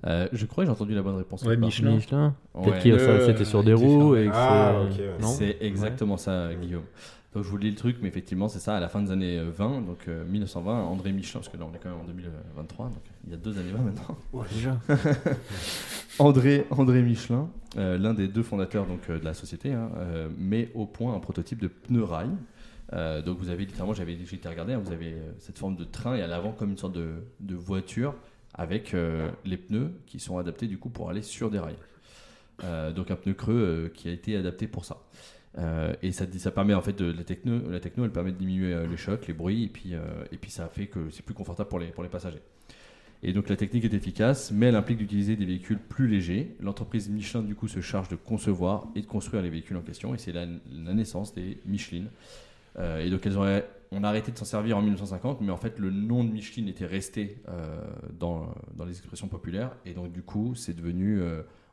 Euh, 0.07 0.29
je 0.33 0.45
crois 0.45 0.65
que 0.65 0.67
j'ai 0.67 0.73
entendu 0.73 0.95
la 0.95 1.01
bonne 1.01 1.17
réponse. 1.17 1.43
Ouais. 1.45 1.57
Michelin. 1.57 1.93
Michelin. 1.95 2.35
Ouais. 2.55 2.65
Peut-être 2.65 2.85
que 2.85 2.89
Euh, 2.91 3.27
c'était 3.27 3.47
sur 3.47 3.65
des 3.65 3.73
roues 3.73 4.15
et 4.15 4.27
que 4.27 4.31
Ah, 4.35 4.75
c'est- 4.91 4.93
ok, 4.93 4.99
ouais. 5.01 5.15
Non 5.23 5.29
C'est 5.29 5.57
exactement 5.63 6.19
ça, 6.19 6.51
Guillaume. 6.55 6.85
Donc 7.35 7.43
je 7.45 7.49
vous 7.49 7.57
lis 7.57 7.71
le 7.71 7.77
truc, 7.77 7.97
mais 8.01 8.09
effectivement, 8.09 8.49
c'est 8.49 8.61
ça, 8.61 8.77
à 8.77 8.81
la 8.81 8.89
fin 8.89 9.03
des 9.03 9.11
années 9.11 9.39
euh, 9.39 9.51
20, 9.51 9.83
donc 9.83 10.07
euh, 10.07 10.25
1920, 10.25 10.85
André 10.85 11.13
Michelin, 11.13 11.41
parce 11.41 11.49
que 11.49 11.57
là 11.57 11.67
on 11.71 11.75
est 11.75 11.79
quand 11.79 11.91
même 11.91 12.01
en 12.01 12.05
2023, 12.05 12.87
donc 12.87 13.03
il 13.27 13.33
y 13.33 13.35
a 13.35 13.37
deux 13.37 13.59
années 13.59 13.73
20 13.73 13.83
maintenant. 13.83 14.17
déjà. 14.53 14.79
André, 16.21 16.65
André 16.71 17.03
Michelin, 17.03 17.51
euh, 17.77 17.99
l'un 17.99 18.15
des 18.15 18.29
deux 18.29 18.45
fondateurs 18.45 18.87
donc, 18.87 19.01
euh, 19.11 19.19
de 19.19 19.25
la 19.25 19.35
société, 19.35 19.73
hein, 19.73 19.91
euh, 19.97 20.29
met 20.39 20.71
au 20.75 20.87
point 20.87 21.15
un 21.15 21.19
prototype 21.19 21.61
de 21.61 21.69
pneu 21.69 22.05
rail. 22.05 22.31
Euh, 22.93 23.21
donc 23.23 23.39
vous 23.39 23.49
avez 23.49 23.65
littéralement, 23.65 23.95
j'avais 23.95 24.17
j'ai 24.25 24.37
été 24.37 24.49
regardé, 24.49 24.75
hein, 24.75 24.81
vous 24.85 24.93
avez 24.93 25.15
euh, 25.15 25.33
cette 25.41 25.59
forme 25.59 25.75
de 25.75 25.85
train 25.85 26.15
et 26.15 26.23
à 26.23 26.29
l'avant 26.29 26.53
comme 26.53 26.71
une 26.71 26.79
sorte 26.79 26.93
de, 26.93 27.15
de 27.41 27.55
voiture 27.57 28.15
avec 28.55 28.95
euh, 28.95 29.29
les 29.45 29.57
pneus 29.57 29.91
qui 30.07 30.21
sont 30.21 30.39
adaptés 30.39 30.69
du 30.69 30.79
coup 30.79 30.91
pour 30.91 31.11
aller 31.11 31.23
sur 31.23 31.51
des 31.51 31.59
rails. 31.59 31.77
Euh, 32.63 32.93
donc 32.93 33.11
un 33.11 33.17
pneu 33.17 33.35
creux 33.35 33.55
euh, 33.55 33.89
qui 33.89 34.09
a 34.09 34.13
été 34.13 34.37
adapté 34.37 34.69
pour 34.69 34.85
ça. 34.85 34.99
Euh, 35.59 35.95
et 36.03 36.11
ça, 36.13 36.27
permet 36.51 36.75
en 36.75 36.83
fait 36.83 36.99
de 36.99 37.13
la 37.13 37.23
techno, 37.23 37.71
la 37.71 37.79
techno 37.79 38.05
elle 38.05 38.11
permet 38.11 38.33
de 38.33 38.37
diminuer 38.37 38.73
euh, 38.73 38.87
les 38.89 38.97
chocs, 38.97 39.27
les 39.29 39.35
bruits 39.35 39.65
et 39.65 39.69
puis, 39.69 39.95
euh, 39.95 40.01
et 40.33 40.37
puis 40.37 40.51
ça 40.51 40.69
fait 40.69 40.87
que 40.87 41.11
c'est 41.11 41.25
plus 41.25 41.35
confortable 41.35 41.69
pour 41.69 41.79
les, 41.79 41.89
pour 41.89 42.03
les 42.03 42.09
passagers. 42.09 42.43
Et 43.23 43.33
donc 43.33 43.49
la 43.49 43.57
technique 43.57 43.85
est 43.85 43.95
efficace, 43.95 44.51
mais 44.51 44.67
elle 44.67 44.77
implique 44.77 44.99
d'utiliser 44.99 45.37
des 45.37 45.47
véhicules 45.47 45.79
plus 45.79 46.09
légers. 46.09 46.57
L'entreprise 46.61 47.09
Michelin 47.09 47.43
du 47.43 47.55
coup 47.55 47.69
se 47.69 47.81
charge 47.81 48.09
de 48.09 48.17
concevoir 48.17 48.89
et 48.97 49.01
de 49.01 49.07
construire 49.07 49.43
les 49.43 49.49
véhicules 49.49 49.77
en 49.77 49.83
question, 49.83 50.15
et 50.15 50.19
c'est 50.19 50.33
la, 50.33 50.45
la 50.45 50.93
naissance 50.93 51.33
des 51.35 51.59
Michelin. 51.65 52.07
Et 52.99 53.09
donc 53.09 53.25
elles 53.25 53.39
ont, 53.39 53.63
on 53.93 54.03
a 54.03 54.09
arrêté 54.09 54.33
de 54.33 54.37
s'en 54.37 54.45
servir 54.45 54.77
en 54.77 54.83
1950, 54.83 55.41
mais 55.41 55.53
en 55.53 55.57
fait 55.57 55.79
le 55.79 55.91
nom 55.91 56.25
de 56.25 56.33
Michelin 56.33 56.67
était 56.67 56.87
resté 56.87 57.39
dans, 58.19 58.53
dans 58.75 58.85
les 58.85 58.99
expressions 58.99 59.29
populaires, 59.29 59.71
et 59.87 59.95
donc 59.95 60.11
du 60.11 60.23
coup 60.23 60.57
c'est 60.57 60.75
devenu 60.75 61.23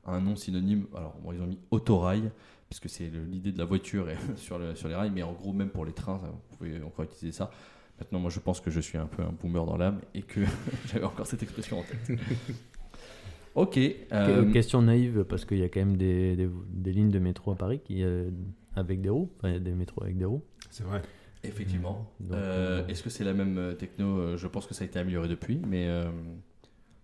un 0.06 0.22
nom 0.22 0.36
synonyme. 0.36 0.86
Alors 0.96 1.16
bon, 1.22 1.34
ils 1.34 1.42
ont 1.42 1.48
mis 1.48 1.60
autorail, 1.72 2.32
puisque 2.72 2.90
c'est 2.90 3.10
le- 3.10 3.26
l'idée 3.26 3.52
de 3.52 3.58
la 3.58 3.66
voiture 3.66 4.10
et 4.10 4.16
sur, 4.38 4.58
le- 4.58 4.76
sur 4.76 4.88
les 4.88 4.96
rails, 4.96 5.12
mais 5.14 5.24
en 5.24 5.34
gros 5.34 5.52
même 5.52 5.70
pour 5.70 5.84
les 5.84 5.92
trains, 5.92 6.20
ça, 6.20 6.28
vous 6.28 6.58
pouvez 6.58 6.82
encore 6.82 7.04
utiliser 7.04 7.34
ça. 7.38 7.52
Maintenant, 8.00 8.20
moi, 8.20 8.30
je 8.32 8.40
pense 8.40 8.62
que 8.62 8.72
je 8.72 8.80
suis 8.80 8.98
un 8.98 9.06
peu 9.08 9.22
un 9.24 9.32
boomer 9.34 9.66
dans 9.66 9.76
l'âme 9.78 10.00
et 10.16 10.22
que 10.22 10.40
j'avais 10.88 11.04
encore 11.04 11.28
cette 11.28 11.44
expression 11.44 11.80
en 11.80 11.84
tête. 11.84 12.18
ok. 13.56 13.78
euh, 13.78 14.46
Que- 14.46 14.52
Question 14.54 14.82
naïve, 14.82 15.26
parce 15.26 15.44
qu'il 15.46 15.58
y 15.58 15.64
a 15.64 15.70
quand 15.70 15.82
même 15.82 15.98
des, 15.98 16.36
des, 16.38 16.50
des 16.70 16.92
lignes 16.94 17.12
de 17.12 17.20
métro 17.20 17.52
à 17.52 17.56
Paris 17.56 17.80
qui, 17.84 18.04
euh, 18.04 18.30
avec 18.76 19.02
des 19.02 19.10
roues. 19.10 19.30
Enfin, 19.38 19.50
il 19.50 19.54
y 19.54 19.58
a 19.58 19.60
des 19.60 19.74
métros 19.74 20.02
avec 20.04 20.18
des 20.18 20.26
roues. 20.26 20.42
C'est 20.70 20.84
vrai. 20.86 21.02
effectivement. 21.44 22.10
Euh, 22.32 22.36
euh, 22.84 22.88
Est-ce 22.88 23.04
que 23.04 23.10
c'est 23.10 23.26
la 23.26 23.34
même 23.34 23.76
techno? 23.78 24.38
Je 24.38 24.48
pense 24.48 24.66
que 24.66 24.74
ça 24.74 24.84
a 24.84 24.88
été 24.88 24.98
amélioré 24.98 25.28
depuis, 25.28 25.60
mais 25.68 25.88
euh, 25.90 26.10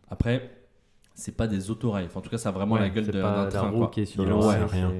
après, 0.09 0.49
c'est 1.13 1.35
pas 1.35 1.47
des 1.47 1.69
autorails. 1.69 2.05
Enfin, 2.05 2.19
en 2.19 2.23
tout 2.23 2.29
cas, 2.29 2.37
ça 2.37 2.49
a 2.49 2.51
vraiment 2.53 2.75
ouais, 2.75 2.81
la 2.81 2.89
gueule 2.89 3.05
c'est 3.05 3.11
d'un 3.11 3.21
pas 3.21 3.35
d'un 3.35 3.43
la 3.43 3.49
train. 3.51 3.69
roue 3.69 3.77
quoi. 3.79 3.89
qui 3.89 4.01
est 4.01 4.05
sur 4.05 4.23
Il 4.23 4.29
le 4.29 4.41
sait 4.41 4.63
rien. 4.63 4.93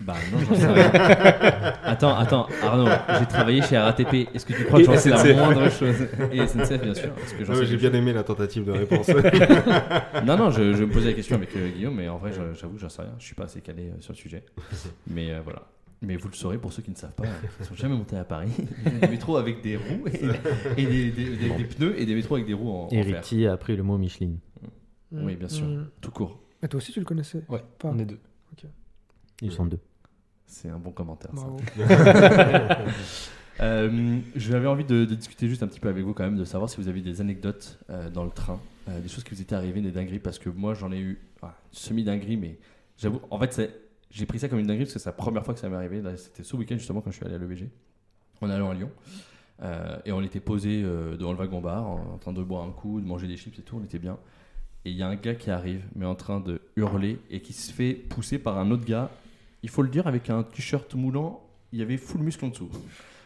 Bah 0.00 0.14
non, 0.32 0.38
j'en 0.48 0.54
sais 0.54 0.66
rien. 0.66 0.90
attends, 1.82 2.16
attends, 2.16 2.46
Arnaud, 2.62 2.86
j'ai 3.18 3.26
travaillé 3.26 3.62
chez 3.62 3.76
RATP. 3.76 4.28
Est-ce 4.34 4.46
que 4.46 4.52
tu 4.52 4.64
crois 4.64 4.78
que 4.78 4.84
j'en 4.86 4.96
sais 4.96 5.10
la 5.10 5.34
moindre 5.34 5.68
chose? 5.70 6.06
Et 6.32 6.46
SNCF, 6.46 6.82
bien 6.82 6.94
sûr. 6.94 7.12
Parce 7.14 7.32
que 7.32 7.44
j'en 7.44 7.54
sais 7.54 7.60
ouais, 7.60 7.66
J'ai 7.66 7.76
bien 7.76 7.92
aimé 7.92 8.12
la 8.12 8.22
tentative 8.22 8.64
de 8.64 8.72
réponse. 8.72 9.10
Non, 10.24 10.36
non, 10.36 10.50
je, 10.50 10.74
je 10.74 10.84
me 10.84 10.90
posais 10.90 11.08
la 11.08 11.12
question 11.14 11.36
avec 11.36 11.54
euh, 11.56 11.68
Guillaume, 11.68 11.94
mais 11.96 12.08
en 12.08 12.18
vrai, 12.18 12.32
j'avoue 12.32 12.74
que 12.74 12.80
j'en 12.80 12.88
sais 12.88 13.02
rien. 13.02 13.14
Je 13.18 13.24
suis 13.24 13.34
pas 13.34 13.44
assez 13.44 13.60
calé 13.60 13.84
euh, 13.90 14.00
sur 14.00 14.12
le 14.12 14.18
sujet. 14.18 14.44
Mais 15.08 15.32
euh, 15.32 15.40
voilà. 15.42 15.62
Mais 16.02 16.16
vous 16.16 16.28
le 16.28 16.34
saurez 16.34 16.58
pour 16.58 16.72
ceux 16.72 16.82
qui 16.82 16.90
ne 16.92 16.96
savent 16.96 17.12
pas. 17.14 17.24
Ils 17.60 17.66
sont 17.66 17.74
jamais 17.74 17.96
montés 17.96 18.16
à 18.16 18.24
Paris. 18.24 18.50
Il 18.86 18.92
y 18.92 18.96
a 18.96 18.98
des 19.00 19.08
métros 19.08 19.36
avec 19.36 19.62
des 19.62 19.76
roues 19.76 20.04
et, 20.06 20.80
et 20.80 20.86
des, 20.86 21.10
des- 21.10 21.36
des- 21.36 21.50
des 21.56 21.64
pneus 21.64 22.00
et 22.00 22.06
des 22.06 22.14
métros 22.14 22.36
avec 22.36 22.46
des 22.46 22.54
roues 22.54 22.70
en, 22.70 22.88
fer. 22.88 23.22
A 23.48 23.52
appris 23.52 23.76
le 23.76 23.82
mot 23.82 23.98
Michelin. 23.98 24.34
Oui, 25.10 25.34
bien 25.36 25.48
sûr. 25.48 25.66
Mm. 25.66 25.88
Tout 26.00 26.10
court. 26.12 26.40
Mais 26.62 26.68
toi 26.68 26.78
aussi, 26.78 26.92
tu 26.92 27.00
le 27.00 27.04
connaissais? 27.06 27.42
Ouais, 27.48 27.62
Pas? 27.78 27.88
on 27.88 27.98
est 27.98 28.04
deux. 28.04 28.20
Ils 29.40 29.52
sont 29.52 29.66
deux. 29.66 29.78
C'est 30.48 30.68
un 30.70 30.78
bon 30.78 30.90
commentaire. 30.90 31.30
ça. 31.36 31.46
Euh, 33.60 34.20
J'avais 34.36 34.68
envie 34.68 34.84
de, 34.84 35.04
de 35.04 35.14
discuter 35.16 35.48
juste 35.48 35.64
un 35.64 35.66
petit 35.66 35.80
peu 35.80 35.88
avec 35.88 36.04
vous 36.04 36.14
quand 36.14 36.22
même, 36.22 36.36
de 36.36 36.44
savoir 36.44 36.70
si 36.70 36.76
vous 36.76 36.86
avez 36.86 37.00
des 37.00 37.20
anecdotes 37.20 37.80
euh, 37.90 38.08
dans 38.08 38.22
le 38.22 38.30
train, 38.30 38.60
euh, 38.88 39.00
des 39.00 39.08
choses 39.08 39.24
qui 39.24 39.34
vous 39.34 39.40
étaient 39.40 39.56
arrivées, 39.56 39.80
des 39.80 39.90
dingueries, 39.90 40.20
parce 40.20 40.38
que 40.38 40.48
moi 40.48 40.74
j'en 40.74 40.92
ai 40.92 41.00
eu 41.00 41.18
semi-dinguerie, 41.72 42.36
mais 42.36 42.56
j'avoue, 42.96 43.20
en 43.30 43.38
fait 43.40 43.60
j'ai 44.12 44.26
pris 44.26 44.38
ça 44.38 44.48
comme 44.48 44.60
une 44.60 44.66
dinguerie 44.68 44.84
parce 44.84 44.94
que 44.94 45.00
c'est 45.00 45.08
la 45.08 45.12
première 45.14 45.44
fois 45.44 45.54
que 45.54 45.60
ça 45.60 45.68
m'est 45.68 45.74
arrivé, 45.74 46.00
c'était 46.16 46.44
ce 46.44 46.54
week-end 46.54 46.76
justement 46.76 47.00
quand 47.00 47.10
je 47.10 47.16
suis 47.16 47.26
allé 47.26 47.34
à 47.34 47.38
l'EVG, 47.38 47.68
en 48.40 48.48
allant 48.48 48.70
à 48.70 48.74
Lyon. 48.74 48.92
Euh, 49.60 49.98
et 50.04 50.12
on 50.12 50.22
était 50.22 50.38
posé 50.38 50.80
devant 50.82 51.32
le 51.32 51.38
wagon 51.38 51.60
bar, 51.60 51.84
en, 51.84 52.12
en 52.14 52.18
train 52.18 52.32
de 52.32 52.44
boire 52.44 52.62
un 52.62 52.70
coup, 52.70 53.00
de 53.00 53.06
manger 53.06 53.26
des 53.26 53.36
chips 53.36 53.58
et 53.58 53.62
tout, 53.62 53.76
on 53.80 53.84
était 53.84 53.98
bien. 53.98 54.18
Et 54.84 54.90
il 54.92 54.96
y 54.96 55.02
a 55.02 55.08
un 55.08 55.16
gars 55.16 55.34
qui 55.34 55.50
arrive, 55.50 55.82
mais 55.96 56.06
en 56.06 56.14
train 56.14 56.38
de 56.38 56.60
hurler 56.76 57.18
et 57.28 57.40
qui 57.42 57.52
se 57.52 57.72
fait 57.72 57.92
pousser 57.94 58.38
par 58.38 58.56
un 58.56 58.70
autre 58.70 58.84
gars. 58.84 59.10
Il 59.62 59.68
faut 59.68 59.82
le 59.82 59.88
dire, 59.88 60.06
avec 60.06 60.30
un 60.30 60.42
t-shirt 60.42 60.94
moulant, 60.94 61.48
il 61.72 61.78
y 61.78 61.82
avait 61.82 61.96
full 61.96 62.22
muscle 62.22 62.44
en 62.44 62.48
dessous. 62.48 62.70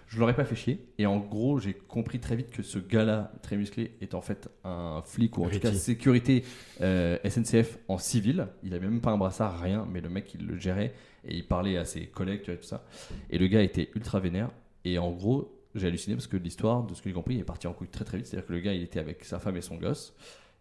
Je 0.09 0.19
l'aurais 0.19 0.37
pas 0.37 0.45
fait 0.45 0.57
chier. 0.57 0.87
Et 0.99 1.07
en 1.07 1.19
gros, 1.19 1.59
j'ai 1.59 1.73
compris 1.73 2.21
très 2.21 2.37
vite 2.37 2.51
que 2.51 2.63
ce 2.63 2.79
gars-là, 2.79 3.33
très 3.43 3.57
musclé, 3.57 3.97
est 4.03 4.15
en 4.15 4.21
fait 4.21 4.51
un 4.63 5.03
flic 5.07 5.39
ou 5.39 5.45
en 5.45 5.49
tout 5.49 5.59
cas 5.59 5.73
sécurité 5.73 6.45
euh, 6.83 7.17
SNCF 7.27 7.79
en 7.89 7.97
civil. 7.97 8.49
Il 8.63 8.75
avait 8.75 8.89
même 8.89 9.01
pas 9.01 9.11
un 9.11 9.17
brassard, 9.17 9.59
rien, 9.59 9.87
mais 9.91 10.03
le 10.03 10.11
mec 10.11 10.35
il 10.35 10.47
le 10.47 10.59
gérait 10.59 10.93
et 11.25 11.37
il 11.37 11.47
parlait 11.47 11.79
à 11.79 11.87
ses 11.87 12.07
collègues, 12.07 12.43
tu 12.43 12.51
vois, 12.51 12.61
tout 12.61 12.67
ça. 12.67 12.85
Et 13.31 13.39
le 13.39 13.47
gars 13.47 13.63
était 13.63 13.91
ultra 13.95 14.21
vénère. 14.21 14.51
Et 14.85 14.99
en 14.99 15.11
gros, 15.11 15.51
j'ai 15.75 15.87
halluciné 15.87 16.15
parce 16.15 16.27
que 16.27 16.37
l'histoire, 16.37 16.83
de 16.83 16.95
ce 16.95 17.01
que 17.01 17.09
j'ai 17.09 17.15
compris, 17.15 17.39
est 17.39 17.45
partie 17.45 17.67
en 17.67 17.73
couille 17.73 17.89
très 17.89 18.05
très 18.05 18.19
vite. 18.19 18.27
C'est-à-dire 18.27 18.47
que 18.47 18.53
le 18.53 18.61
gars, 18.61 18.75
il 18.75 18.83
était 18.83 19.01
avec 19.01 19.25
sa 19.25 19.39
femme 19.39 19.57
et 19.57 19.63
son 19.63 19.77
gosse. 19.77 20.15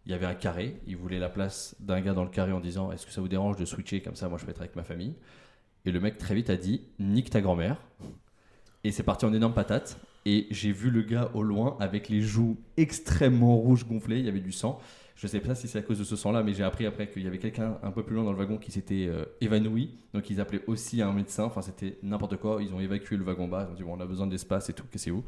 Il 0.06 0.12
y 0.12 0.14
avait 0.14 0.26
un 0.26 0.34
carré. 0.34 0.80
Il 0.86 0.96
voulait 0.96 1.18
la 1.18 1.28
place 1.28 1.76
d'un 1.78 2.00
gars 2.00 2.14
dans 2.14 2.24
le 2.24 2.30
carré 2.30 2.52
en 2.52 2.60
disant 2.60 2.90
Est-ce 2.90 3.04
que 3.04 3.12
ça 3.12 3.20
vous 3.20 3.28
dérange 3.28 3.56
de 3.56 3.66
switcher 3.66 4.00
comme 4.00 4.16
ça? 4.16 4.30
Moi, 4.30 4.38
je 4.38 4.46
peux 4.46 4.50
être 4.50 4.60
avec 4.60 4.76
ma 4.76 4.82
famille. 4.82 5.14
Et 5.84 5.92
le 5.92 6.00
mec 6.00 6.18
très 6.18 6.34
vite 6.34 6.50
a 6.50 6.56
dit 6.56 6.82
Nique 6.98 7.30
ta 7.30 7.40
grand-mère. 7.40 7.76
Et 8.84 8.92
c'est 8.92 9.02
parti 9.02 9.24
en 9.24 9.32
énorme 9.32 9.54
patate. 9.54 9.98
Et 10.24 10.46
j'ai 10.50 10.70
vu 10.70 10.90
le 10.90 11.02
gars 11.02 11.30
au 11.34 11.42
loin 11.42 11.76
avec 11.80 12.08
les 12.08 12.20
joues 12.20 12.56
extrêmement 12.76 13.56
rouges 13.56 13.86
gonflées. 13.86 14.20
Il 14.20 14.24
y 14.24 14.28
avait 14.28 14.40
du 14.40 14.52
sang. 14.52 14.80
Je 15.16 15.26
sais 15.26 15.40
pas 15.40 15.54
si 15.54 15.68
c'est 15.68 15.78
à 15.78 15.82
cause 15.82 15.98
de 15.98 16.04
ce 16.04 16.16
sang-là, 16.16 16.42
mais 16.42 16.54
j'ai 16.54 16.62
appris 16.64 16.86
après 16.86 17.08
qu'il 17.08 17.22
y 17.22 17.26
avait 17.26 17.38
quelqu'un 17.38 17.78
un 17.82 17.90
peu 17.90 18.02
plus 18.02 18.14
loin 18.14 18.24
dans 18.24 18.32
le 18.32 18.38
wagon 18.38 18.56
qui 18.56 18.72
s'était 18.72 19.06
euh, 19.08 19.24
évanoui. 19.40 19.90
Donc 20.14 20.30
ils 20.30 20.40
appelaient 20.40 20.62
aussi 20.68 21.02
un 21.02 21.12
médecin. 21.12 21.44
Enfin, 21.44 21.62
c'était 21.62 21.98
n'importe 22.02 22.36
quoi. 22.36 22.62
Ils 22.62 22.72
ont 22.72 22.80
évacué 22.80 23.16
le 23.16 23.24
wagon 23.24 23.48
bas. 23.48 23.66
Ils 23.68 23.72
ont 23.72 23.76
dit 23.76 23.82
bon, 23.82 23.96
on 23.96 24.00
a 24.00 24.06
besoin 24.06 24.26
d'espace 24.26 24.70
et 24.70 24.72
tout. 24.72 24.84
Que 24.90 24.98
c'est 24.98 25.10
où? 25.10 25.24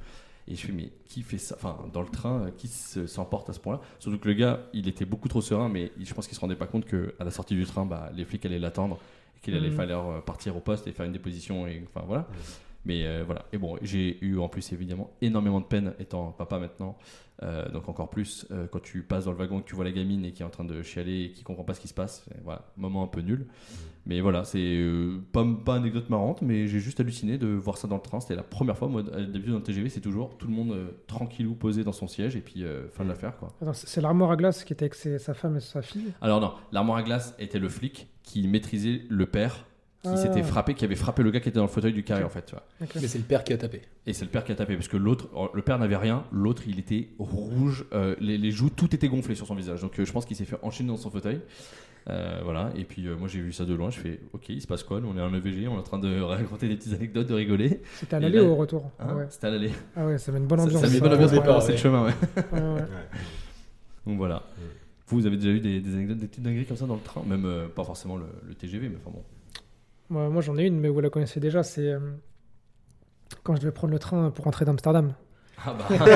Et 0.47 0.57
je 0.57 0.67
fais 0.67 0.73
mais 0.73 0.91
qui 1.07 1.23
fait 1.23 1.39
ça? 1.39 1.57
Enfin, 1.57 1.79
dans 1.93 2.03
le 2.03 2.09
train, 2.09 2.47
euh, 2.47 2.51
qui 2.57 2.69
se- 2.69 3.07
s'emporte 3.07 3.51
à 3.51 3.53
ce 3.53 3.61
point-là? 3.61 3.81
Surtout 3.99 4.19
que 4.19 4.29
le 4.29 4.35
gars, 4.35 4.61
il 4.73 4.89
était 4.89 5.05
beaucoup 5.07 5.29
trop 5.29 5.41
serein, 5.41 5.69
mais 5.69 5.91
je 6.01 6.13
pense 6.15 6.27
qu'il 6.27 6.35
se 6.37 6.41
rendait 6.41 6.57
pas 6.57 6.67
compte 6.67 6.85
que 6.85 7.15
à 7.19 7.25
la 7.25 7.31
sortie 7.31 7.55
du 7.55 7.65
train, 7.65 7.87
bah, 7.87 8.11
les 8.15 8.25
flics 8.25 8.45
allaient 8.47 8.59
l'attendre 8.59 8.99
qu'il 9.45 9.55
allait 9.55 9.71
Mhm. 9.71 9.77
falloir 9.77 10.11
euh, 10.11 10.21
partir 10.21 10.57
au 10.57 10.61
poste 10.61 10.87
et 10.89 10.93
faire 10.93 11.07
une 11.07 11.13
déposition. 11.13 11.67
Et 11.67 11.85
enfin 11.87 12.05
voilà. 12.07 12.27
Mais 12.87 13.07
euh, 13.07 13.23
voilà. 13.25 13.47
Et 13.53 13.59
bon, 13.59 13.77
j'ai 13.83 14.23
eu 14.25 14.39
en 14.39 14.49
plus 14.49 14.73
évidemment 14.73 15.11
énormément 15.23 15.61
de 15.61 15.67
peine 15.67 15.95
étant 15.99 16.33
papa 16.33 16.59
maintenant. 16.59 16.97
Euh, 17.43 17.69
donc 17.71 17.89
encore 17.89 18.11
plus 18.11 18.47
euh, 18.53 18.69
quand 18.71 18.81
tu 18.81 19.03
passes 19.03 19.25
dans 19.25 19.33
le 19.33 19.37
wagon 19.39 19.59
et 19.59 19.63
que 19.63 19.69
tu 19.69 19.75
vois 19.75 19.85
la 19.85 19.91
gamine 19.91 20.25
et 20.25 20.31
qui 20.33 20.43
est 20.43 20.45
en 20.47 20.51
train 20.51 20.65
de 20.65 20.83
chialer 20.83 21.23
et 21.25 21.31
qui 21.33 21.43
comprend 21.43 21.65
pas 21.65 21.75
ce 21.75 21.81
qui 21.81 21.89
se 21.89 21.95
passe. 21.95 22.25
Et 22.31 22.39
voilà, 22.45 22.67
moment 22.77 23.03
un 23.03 23.07
peu 23.09 23.23
nul. 23.23 23.47
Mais 24.07 24.21
voilà, 24.21 24.45
c'est 24.45 24.83
pas, 25.33 25.45
pas 25.65 25.77
anecdote 25.77 26.11
marrante, 26.11 26.43
mais 26.43 26.67
j'ai 26.67 26.79
juste 26.79 27.01
halluciné 27.01 27.39
de 27.39 27.47
voir 27.49 27.79
ça 27.79 27.89
dans 27.89 27.97
le 27.97 28.03
train. 28.03 28.21
C'était 28.21 28.37
la 28.37 28.43
première 28.43 28.77
fois. 28.77 28.87
Moi, 28.87 29.03
d'habitude 29.03 29.51
dans 29.53 29.57
le 29.59 29.63
TGV, 29.63 29.89
c'est 29.89 30.03
toujours 30.03 30.37
tout 30.37 30.47
le 30.47 30.53
monde 30.53 30.77
tranquillou 31.07 31.55
posé 31.55 31.83
dans 31.85 31.93
son 31.93 32.07
siège 32.07 32.37
et 32.37 32.41
puis 32.41 32.65
fin 32.93 33.03
de 33.05 33.09
l'affaire 33.09 33.37
quoi. 33.39 33.49
C'est 33.73 33.89
c'est 33.89 34.01
l'armoire 34.03 34.31
à 34.31 34.37
glace 34.37 34.63
qui 34.63 34.73
était 34.75 34.85
avec 34.85 34.95
ses- 34.95 35.19
sa 35.19 35.33
femme 35.35 35.57
et 35.57 35.61
sa 35.61 35.81
fille? 35.83 36.13
Alors 36.21 36.41
non, 36.41 36.53
l'armoire 36.71 36.99
à 36.99 37.03
glace 37.03 37.35
était 37.39 37.59
le 37.59 37.69
flic 37.71 38.09
qui 38.23 38.47
maîtrisait 38.47 39.03
le 39.09 39.27
père 39.27 39.65
qui 40.05 40.11
Ah. 40.13 40.17
s'était 40.17 40.43
frappé, 40.43 40.75
qui 40.75 40.85
avait 40.85 40.95
frappé 40.95 41.23
le 41.23 41.31
gars 41.31 41.41
qui 41.41 41.49
était 41.49 41.57
dans 41.57 41.63
le 41.65 41.69
fauteuil 41.69 41.93
du 41.93 42.05
carré 42.05 42.23
en 42.23 42.29
fait. 42.29 42.45
Tu 42.47 42.55
vois. 42.55 42.63
Mais 42.81 43.09
c'est 43.09 43.19
le 43.19 43.25
père 43.25 43.43
qui 43.43 43.53
a 43.53 43.59
tapé. 43.59 43.83
Et 44.07 44.13
c'est 44.13 44.25
le 44.25 44.31
père 44.31 44.45
qui 44.45 44.53
a 44.53 44.55
tapé 44.55 44.75
parce 44.77 44.89
que 44.89 44.97
l'autre, 44.97 45.29
oh, 45.35 45.49
le 45.53 45.63
père 45.63 45.79
n'avait 45.79 45.97
rien, 45.97 46.25
l'autre 46.31 46.63
il 46.69 46.79
était 46.79 47.09
rouge, 47.19 47.85
euh, 47.93 48.15
les, 48.21 48.39
les 48.39 48.51
joues, 48.51 48.71
tout 48.71 48.95
était 48.95 49.09
gonflé 49.09 49.35
sur 49.35 49.47
son 49.47 49.55
visage. 49.55 49.81
Donc 49.81 49.99
euh, 49.99 50.05
je 50.05 50.13
pense 50.13 50.25
qu'il 50.27 50.37
s'est 50.37 50.45
fait 50.45 50.59
enchaîner 50.63 50.89
dans 50.91 50.97
son 50.97 51.11
fauteuil. 51.11 51.41
Euh, 52.11 52.41
voilà, 52.45 52.71
et 52.77 52.85
puis 52.85 53.07
euh, 53.09 53.17
moi 53.17 53.29
j'ai 53.29 53.41
vu 53.41 53.51
ça 53.51 53.65
de 53.65 53.73
loin, 53.73 53.89
je 53.89 53.99
fais 53.99 54.21
ok, 54.35 54.51
il 54.51 54.61
se 54.61 54.67
passe 54.67 54.83
quoi? 54.83 55.01
Nous, 55.01 55.09
On 55.09 55.17
est 55.17 55.23
en 55.23 55.33
EVG, 55.33 55.69
on 55.69 55.77
est 55.77 55.79
en 55.79 55.83
train 55.83 55.99
de 55.99 56.21
raconter 56.23 56.69
des 56.69 56.77
petites 56.77 56.93
anecdotes, 56.93 57.27
de 57.29 57.33
rigoler. 57.35 57.81
C'était 57.95 58.17
à 58.17 58.21
l'aller 58.21 58.37
là- 58.37 58.45
ou 58.45 58.49
au 58.49 58.57
retour? 58.57 58.91
Hein 59.01 59.15
ouais. 59.15 59.27
C'était 59.31 59.47
à 59.47 59.51
l'aller. 59.53 59.71
Ah 59.97 60.05
ouais, 60.07 60.19
ça 60.19 60.31
met 60.31 60.37
une 60.39 60.45
bonne 60.47 60.59
Ça, 60.59 60.65
ambiance. 60.67 60.83
ça 60.83 60.89
met 60.89 60.95
une 60.95 61.01
bonne 61.01 61.09
ça. 61.13 61.15
ambiance 61.17 61.33
pour 61.33 61.41
départ, 61.43 61.55
passer 61.57 61.69
le 61.69 61.75
ouais. 61.77 61.81
chemin, 61.81 62.05
ouais. 62.05 62.13
Ouais, 62.53 62.61
ouais. 62.61 62.81
Ouais. 62.83 62.87
Donc 64.07 64.19
voilà. 64.19 64.43
Vous, 65.07 65.19
vous 65.21 65.27
avez 65.27 65.37
déjà 65.39 65.51
eu 65.51 65.61
des, 65.61 65.81
des 65.81 65.95
anecdotes, 65.95 66.19
des 66.19 66.27
petites 66.27 66.43
dingueries 66.45 66.67
comme 66.67 66.77
ça 66.77 66.87
dans 66.87 66.95
le 66.97 67.01
train? 67.01 67.23
Même 67.27 67.45
euh, 67.47 67.69
pas 67.69 67.85
forcément 67.85 68.17
le, 68.19 68.25
le 68.49 68.55
TGV, 68.55 68.89
mais 68.91 68.97
enfin 69.01 69.11
bon. 69.15 69.23
Moi, 70.11 70.29
moi, 70.29 70.43
j'en 70.43 70.57
ai 70.57 70.65
une, 70.65 70.79
mais 70.81 70.89
vous 70.89 71.01
la 71.01 71.11
connaissez 71.11 71.41
déjà. 71.41 71.63
C'est 71.63 71.89
euh, 71.93 71.99
quand 73.43 73.55
je 73.57 73.61
devais 73.61 73.73
prendre 73.73 73.93
le 73.93 73.99
train 73.99 74.31
pour 74.31 74.45
rentrer 74.45 74.65
d'Amsterdam. 74.65 75.15
Ah 75.67 75.75
bah. 75.79 75.85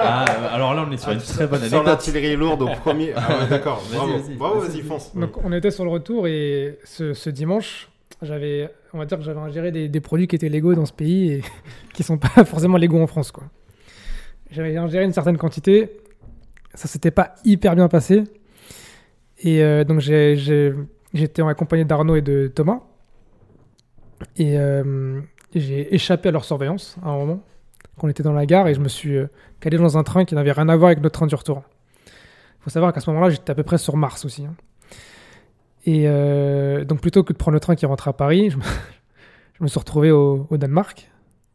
Ah, 0.00 0.24
alors 0.52 0.74
là, 0.74 0.84
on 0.88 0.92
est 0.92 0.96
sur 0.98 1.10
une 1.12 1.18
très 1.18 1.46
bonne 1.46 1.60
anecdote. 1.60 1.86
l'artillerie 1.86 2.36
lourde 2.36 2.62
au 2.62 2.68
premier. 2.68 3.12
Ah 3.16 3.38
ouais, 3.40 3.46
d'accord. 3.50 3.82
Vas-y, 3.90 4.34
Bravo, 4.36 4.60
vas-y. 4.60 4.70
vas-y, 4.70 4.82
fonce. 4.82 5.14
Donc, 5.14 5.42
on 5.44 5.52
était 5.52 5.70
sur 5.70 5.84
le 5.84 5.90
retour 5.90 6.26
et 6.26 6.78
ce, 6.84 7.14
ce 7.14 7.30
dimanche, 7.30 7.88
j'avais, 8.22 8.68
on 8.92 8.98
va 8.98 9.06
dire 9.06 9.18
que 9.18 9.24
j'avais 9.24 9.40
ingéré 9.40 9.70
des, 9.72 9.88
des 9.88 10.00
produits 10.00 10.26
qui 10.26 10.36
étaient 10.36 10.48
légaux 10.48 10.74
dans 10.74 10.86
ce 10.86 10.92
pays 10.92 11.32
et 11.32 11.42
qui 11.94 12.02
sont 12.02 12.18
pas 12.18 12.44
forcément 12.44 12.76
légaux 12.76 13.00
en 13.00 13.06
France, 13.06 13.30
quoi. 13.32 13.44
J'avais 14.50 14.76
ingéré 14.76 15.04
une 15.04 15.12
certaine 15.12 15.36
quantité. 15.38 15.98
Ça 16.74 16.88
s'était 16.88 17.10
pas 17.10 17.34
hyper 17.44 17.74
bien 17.74 17.88
passé. 17.88 18.24
Et 19.40 19.62
euh, 19.62 19.84
donc, 19.84 20.00
j'ai- 20.00 20.36
j'ai- 20.36 20.74
j'étais 21.14 21.42
en 21.42 21.48
accompagné 21.48 21.84
d'Arnaud 21.84 22.16
et 22.16 22.22
de 22.22 22.50
Thomas. 22.54 22.80
Et 24.36 24.58
euh, 24.58 25.20
j'ai 25.54 25.94
échappé 25.94 26.28
à 26.28 26.32
leur 26.32 26.44
surveillance 26.44 26.96
à 27.02 27.08
un 27.08 27.16
moment. 27.16 27.40
Qu'on 27.96 28.08
était 28.08 28.22
dans 28.22 28.32
la 28.32 28.46
gare 28.46 28.68
et 28.68 28.74
je 28.74 28.80
me 28.80 28.88
suis 28.88 29.16
euh, 29.16 29.26
calé 29.60 29.76
dans 29.76 29.98
un 29.98 30.04
train 30.04 30.24
qui 30.24 30.34
n'avait 30.34 30.52
rien 30.52 30.68
à 30.68 30.76
voir 30.76 30.88
avec 30.88 31.02
notre 31.02 31.18
train 31.18 31.26
du 31.26 31.34
retour. 31.34 31.62
Il 32.06 32.64
faut 32.64 32.70
savoir 32.70 32.92
qu'à 32.92 33.00
ce 33.00 33.10
moment-là, 33.10 33.30
j'étais 33.30 33.50
à 33.50 33.54
peu 33.54 33.64
près 33.64 33.78
sur 33.78 33.96
Mars 33.96 34.24
aussi. 34.24 34.44
hein. 34.44 34.54
Et 35.84 36.04
euh, 36.06 36.84
donc, 36.84 37.00
plutôt 37.00 37.24
que 37.24 37.32
de 37.32 37.38
prendre 37.38 37.54
le 37.54 37.60
train 37.60 37.74
qui 37.74 37.86
rentrait 37.86 38.10
à 38.10 38.12
Paris, 38.12 38.50
je 38.50 38.56
me, 39.62 39.68
suis 39.68 39.78
retrouvé 39.78 40.10
au, 40.10 40.46
Danemark. 40.52 41.10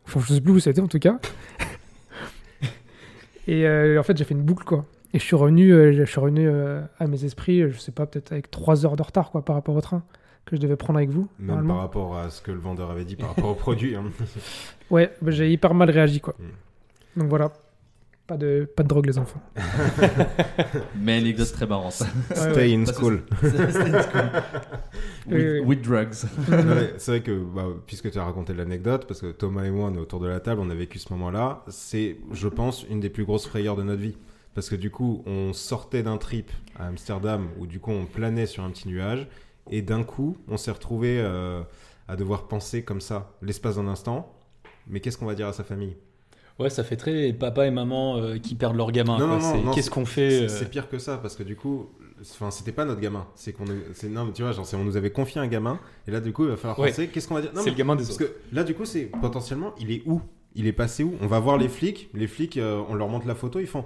Enfin, 0.05 0.19
je 0.21 0.33
sais 0.33 0.41
plus 0.41 0.53
où 0.53 0.59
c'était 0.59 0.81
en 0.81 0.87
tout 0.87 0.99
cas. 0.99 1.19
Et 3.47 3.67
en 3.97 4.03
fait, 4.03 4.17
j'ai 4.17 4.23
fait 4.23 4.33
une 4.33 4.43
boucle, 4.43 4.63
quoi. 4.63 4.85
Et 5.13 5.19
je 5.19 5.23
suis 5.23 5.35
revenu, 5.35 5.93
je 5.93 6.03
suis 6.03 6.19
revenu 6.19 6.49
à 6.97 7.07
mes 7.07 7.23
esprits, 7.23 7.69
je 7.69 7.77
sais 7.77 7.91
pas, 7.91 8.05
peut-être 8.05 8.31
avec 8.31 8.49
3 8.49 8.85
heures 8.85 8.95
de 8.95 9.03
retard, 9.03 9.31
quoi, 9.31 9.45
par 9.45 9.55
rapport 9.55 9.75
au 9.75 9.81
train 9.81 10.03
que 10.45 10.55
je 10.55 10.61
devais 10.61 10.75
prendre 10.75 10.97
avec 10.97 11.09
vous. 11.09 11.27
Même 11.39 11.67
par 11.67 11.77
rapport 11.77 12.17
à 12.17 12.29
ce 12.29 12.41
que 12.41 12.51
le 12.51 12.59
vendeur 12.59 12.91
avait 12.91 13.05
dit 13.05 13.15
par 13.15 13.29
rapport 13.29 13.49
au 13.49 13.55
produit. 13.55 13.95
hein. 13.95 14.03
Ouais, 14.91 15.11
bah, 15.21 15.31
j'ai 15.31 15.51
hyper 15.51 15.73
mal 15.73 15.89
réagi, 15.89 16.19
quoi. 16.19 16.35
Mm. 16.37 17.19
Donc 17.21 17.29
voilà. 17.29 17.51
Pas 18.27 18.37
de, 18.37 18.69
pas 18.75 18.83
de 18.83 18.87
drogue, 18.87 19.05
les 19.05 19.17
enfants. 19.17 19.41
Mais 20.99 21.17
anecdote 21.17 21.51
très 21.51 21.67
marrante. 21.67 21.91
Stay 22.31 22.51
ouais. 22.55 22.73
in 22.77 22.85
school. 22.85 23.21
with, 23.41 23.53
Oui, 25.27 25.35
oui. 25.35 25.59
with 25.59 25.81
drugs. 25.81 26.25
Ouais, 26.49 26.93
c'est 26.97 27.11
vrai 27.11 27.21
que, 27.21 27.37
bah, 27.43 27.65
puisque 27.85 28.11
tu 28.11 28.17
as 28.19 28.23
raconté 28.23 28.53
l'anecdote, 28.53 29.05
parce 29.07 29.19
que 29.21 29.31
Thomas 29.31 29.63
et 29.65 29.71
moi, 29.71 29.89
on 29.91 29.95
est 29.95 29.99
autour 29.99 30.19
de 30.19 30.27
la 30.27 30.39
table, 30.39 30.61
on 30.61 30.69
a 30.69 30.75
vécu 30.75 30.99
ce 30.99 31.11
moment-là, 31.13 31.63
c'est, 31.67 32.17
je 32.31 32.47
pense, 32.47 32.85
une 32.89 32.99
des 32.99 33.09
plus 33.09 33.25
grosses 33.25 33.47
frayeurs 33.47 33.75
de 33.75 33.83
notre 33.83 34.01
vie. 34.01 34.17
Parce 34.55 34.69
que 34.69 34.75
du 34.75 34.91
coup, 34.91 35.23
on 35.25 35.51
sortait 35.51 36.03
d'un 36.03 36.17
trip 36.17 36.51
à 36.77 36.85
Amsterdam 36.87 37.47
où 37.57 37.65
du 37.65 37.79
coup, 37.79 37.91
on 37.91 38.05
planait 38.05 38.45
sur 38.45 38.63
un 38.63 38.69
petit 38.69 38.87
nuage, 38.87 39.27
et 39.71 39.81
d'un 39.81 40.03
coup, 40.03 40.37
on 40.47 40.57
s'est 40.57 40.71
retrouvé 40.71 41.19
euh, 41.19 41.61
à 42.07 42.15
devoir 42.15 42.47
penser 42.47 42.83
comme 42.83 43.01
ça, 43.01 43.31
l'espace 43.41 43.75
d'un 43.77 43.87
instant. 43.87 44.33
Mais 44.87 44.99
qu'est-ce 44.99 45.17
qu'on 45.17 45.25
va 45.25 45.35
dire 45.35 45.47
à 45.47 45.53
sa 45.53 45.63
famille? 45.63 45.95
Ouais, 46.59 46.69
ça 46.69 46.83
fait 46.83 46.97
très 46.97 47.33
papa 47.33 47.65
et 47.65 47.71
maman 47.71 48.17
euh, 48.17 48.37
qui 48.37 48.53
perdent 48.55 48.75
leur 48.75 48.91
gamin. 48.91 49.39
Qu'est-ce 49.73 49.89
qu'on 49.89 50.05
fait 50.05 50.29
C'est 50.29 50.43
euh, 50.43 50.47
c'est 50.59 50.69
pire 50.69 50.87
que 50.89 50.99
ça, 50.99 51.17
parce 51.17 51.35
que 51.35 51.41
du 51.43 51.55
coup, 51.55 51.89
enfin, 52.21 52.51
c'était 52.51 52.71
pas 52.71 52.85
notre 52.85 53.01
gamin. 53.01 53.25
C'est 53.33 53.53
qu'on, 53.53 53.65
c'est 53.93 54.09
non, 54.09 54.25
mais 54.25 54.33
tu 54.33 54.43
vois, 54.43 54.51
genre, 54.51 54.67
on 54.73 54.83
nous 54.83 54.95
avait 54.97 55.11
confié 55.11 55.41
un 55.41 55.47
gamin, 55.47 55.79
et 56.07 56.11
là, 56.11 56.19
du 56.19 56.31
coup, 56.31 56.43
il 56.43 56.49
va 56.49 56.57
falloir 56.57 56.77
Ouais. 56.79 56.89
penser, 56.89 57.07
qu'est-ce 57.07 57.27
qu'on 57.27 57.35
va 57.35 57.41
dire? 57.41 57.51
C'est 57.55 57.71
le 57.71 57.75
gamin 57.75 57.95
des 57.95 58.03
Parce 58.03 58.21
autres. 58.21 58.31
que 58.31 58.55
là, 58.55 58.63
du 58.63 58.75
coup, 58.75 58.85
c'est 58.85 59.05
potentiellement, 59.05 59.73
il 59.79 59.91
est 59.91 60.03
où? 60.05 60.21
Il 60.55 60.67
est 60.67 60.73
passé 60.73 61.03
où? 61.03 61.15
On 61.21 61.25
va 61.25 61.39
voir 61.39 61.57
les 61.57 61.67
flics. 61.69 62.09
Les 62.13 62.27
flics, 62.27 62.57
euh, 62.57 62.83
on 62.87 62.93
leur 62.93 63.07
montre 63.07 63.25
la 63.25 63.33
photo, 63.33 63.59
ils 63.59 63.65
font. 63.65 63.83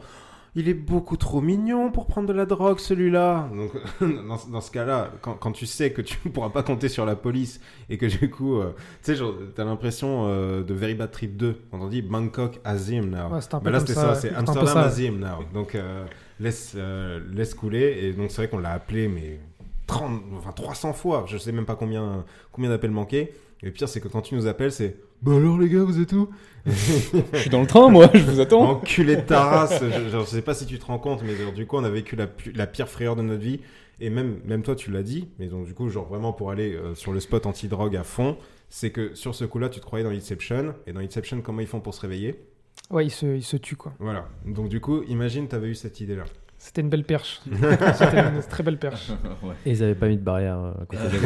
Il 0.55 0.69
est 0.69 0.73
beaucoup 0.73 1.17
trop 1.17 1.41
mignon 1.41 1.91
pour 1.91 2.07
prendre 2.07 2.27
de 2.27 2.33
la 2.33 2.45
drogue, 2.45 2.79
celui-là. 2.79 3.49
Donc, 3.55 3.71
dans, 4.27 4.37
dans 4.51 4.61
ce 4.61 4.71
cas-là, 4.71 5.11
quand, 5.21 5.33
quand 5.33 5.51
tu 5.51 5.65
sais 5.65 5.91
que 5.91 6.01
tu 6.01 6.17
ne 6.25 6.31
pourras 6.33 6.49
pas 6.49 6.63
compter 6.63 6.89
sur 6.89 7.05
la 7.05 7.15
police 7.15 7.59
et 7.89 7.97
que 7.97 8.05
du 8.05 8.29
coup, 8.29 8.59
euh, 8.59 8.73
tu 9.03 9.15
sais, 9.15 9.23
t'as 9.55 9.65
l'impression 9.65 10.25
euh, 10.27 10.63
de 10.63 10.73
Very 10.73 10.95
Bad 10.95 11.11
Trip 11.11 11.37
2, 11.37 11.61
quand 11.71 11.79
on 11.79 11.87
dit 11.87 12.01
Bangkok 12.01 12.59
Azim 12.63 13.03
now. 13.03 13.33
Ouais, 13.33 13.41
c'était 13.41 13.55
un 13.55 13.59
peu 13.59 13.65
Bah 13.65 13.71
là, 13.71 13.79
c'était 13.81 13.93
ça, 13.93 14.15
ça, 14.15 14.15
c'est 14.15 14.33
Amsterdam 14.33 14.73
ça. 14.73 14.83
Azim 14.83 15.11
now. 15.19 15.43
Donc, 15.53 15.75
euh, 15.75 16.05
laisse, 16.39 16.73
euh, 16.75 17.19
laisse 17.31 17.53
couler. 17.53 17.99
Et 18.01 18.13
donc, 18.13 18.31
c'est 18.31 18.37
vrai 18.37 18.47
qu'on 18.49 18.59
l'a 18.59 18.71
appelé, 18.71 19.07
mais 19.07 19.39
30, 19.85 20.21
enfin 20.37 20.51
300 20.51 20.93
fois. 20.93 21.25
Je 21.27 21.37
sais 21.37 21.51
même 21.51 21.65
pas 21.65 21.75
combien, 21.75 22.25
combien 22.51 22.69
d'appels 22.69 22.91
manqués. 22.91 23.33
Et 23.61 23.65
le 23.65 23.71
pire, 23.71 23.89
c'est 23.89 23.99
que 23.99 24.07
quand 24.07 24.21
tu 24.21 24.35
nous 24.35 24.47
appelles, 24.47 24.71
c'est 24.71 24.97
Bah 25.21 25.35
alors, 25.35 25.57
les 25.57 25.69
gars, 25.69 25.83
vous 25.83 25.99
êtes 25.99 26.13
où 26.13 26.29
Je 26.65 27.37
suis 27.37 27.49
dans 27.49 27.61
le 27.61 27.67
train, 27.67 27.89
moi, 27.89 28.09
je 28.13 28.23
vous 28.23 28.39
attends. 28.39 28.71
Enculé 28.71 29.15
de 29.15 29.21
ta 29.21 29.43
race. 29.43 29.81
je, 29.81 30.09
je 30.09 30.25
sais 30.25 30.41
pas 30.41 30.53
si 30.53 30.65
tu 30.65 30.77
te 30.79 30.85
rends 30.85 30.99
compte, 30.99 31.23
mais 31.23 31.35
genre, 31.35 31.53
du 31.53 31.65
coup, 31.65 31.77
on 31.77 31.83
a 31.83 31.89
vécu 31.89 32.15
la, 32.15 32.67
pire 32.67 32.89
frayeur 32.89 33.15
de 33.15 33.21
notre 33.21 33.41
vie. 33.41 33.61
Et 33.99 34.09
même, 34.09 34.39
même 34.45 34.61
toi, 34.63 34.75
tu 34.75 34.91
l'as 34.91 35.01
dit. 35.01 35.29
Mais 35.39 35.47
donc, 35.47 35.65
du 35.65 35.73
coup, 35.73 35.89
genre, 35.89 36.05
vraiment 36.05 36.33
pour 36.33 36.51
aller 36.51 36.73
euh, 36.73 36.93
sur 36.93 37.13
le 37.13 37.19
spot 37.19 37.45
anti-drogue 37.45 37.95
à 37.95 38.03
fond, 38.03 38.37
c'est 38.69 38.91
que 38.91 39.15
sur 39.15 39.33
ce 39.33 39.45
coup-là, 39.45 39.69
tu 39.69 39.79
te 39.79 39.85
croyais 39.85 40.03
dans 40.03 40.11
Inception. 40.11 40.75
Et 40.85 40.93
dans 40.93 40.99
Inception, 40.99 41.41
comment 41.41 41.61
ils 41.61 41.67
font 41.67 41.79
pour 41.79 41.93
se 41.93 42.01
réveiller? 42.01 42.43
Ouais, 42.91 43.05
il 43.05 43.11
se, 43.11 43.25
il 43.25 43.43
se 43.43 43.57
tue, 43.57 43.75
quoi. 43.75 43.93
Voilà. 43.99 44.27
Donc, 44.45 44.69
du 44.69 44.81
coup, 44.81 45.03
imagine, 45.03 45.47
t'avais 45.47 45.69
eu 45.69 45.75
cette 45.75 46.01
idée-là. 46.01 46.25
C'était 46.67 46.81
une 46.81 46.89
belle 46.89 47.05
perche. 47.05 47.39
C'était 47.93 48.19
une 48.19 48.41
très 48.49 48.61
belle 48.61 48.77
perche. 48.77 49.07
Ouais. 49.41 49.53
Et 49.65 49.71
ils 49.71 49.81
avaient 49.83 49.95
pas 49.95 50.09
mis 50.09 50.17
de 50.17 50.21
barrière 50.21 50.59
euh, 50.59 50.73
à 50.81 50.85
côté 50.85 51.01
de 51.01 51.17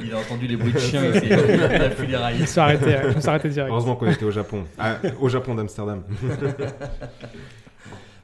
Il 0.04 0.12
a 0.12 0.18
entendu 0.18 0.48
les 0.48 0.56
bruits 0.56 0.72
de 0.72 0.78
chiens 0.80 1.04
ici. 1.04 1.26
Il 1.28 1.32
a 1.32 1.90
fui 1.90 2.08
les 2.08 2.16
rails. 2.16 2.34
Je 2.34 2.40
me 2.40 2.46
suis 2.46 2.58
arrêté, 2.58 2.84
ouais, 2.86 3.00
je 3.10 3.14
me 3.14 3.20
suis 3.20 3.28
arrêté 3.28 3.48
direct. 3.50 3.70
Heureusement 3.70 3.94
qu'on 3.94 4.10
était 4.10 4.24
au 4.24 4.32
Japon. 4.32 4.64
Ah, 4.76 4.96
au 5.20 5.28
Japon 5.28 5.54
d'Amsterdam. 5.54 6.02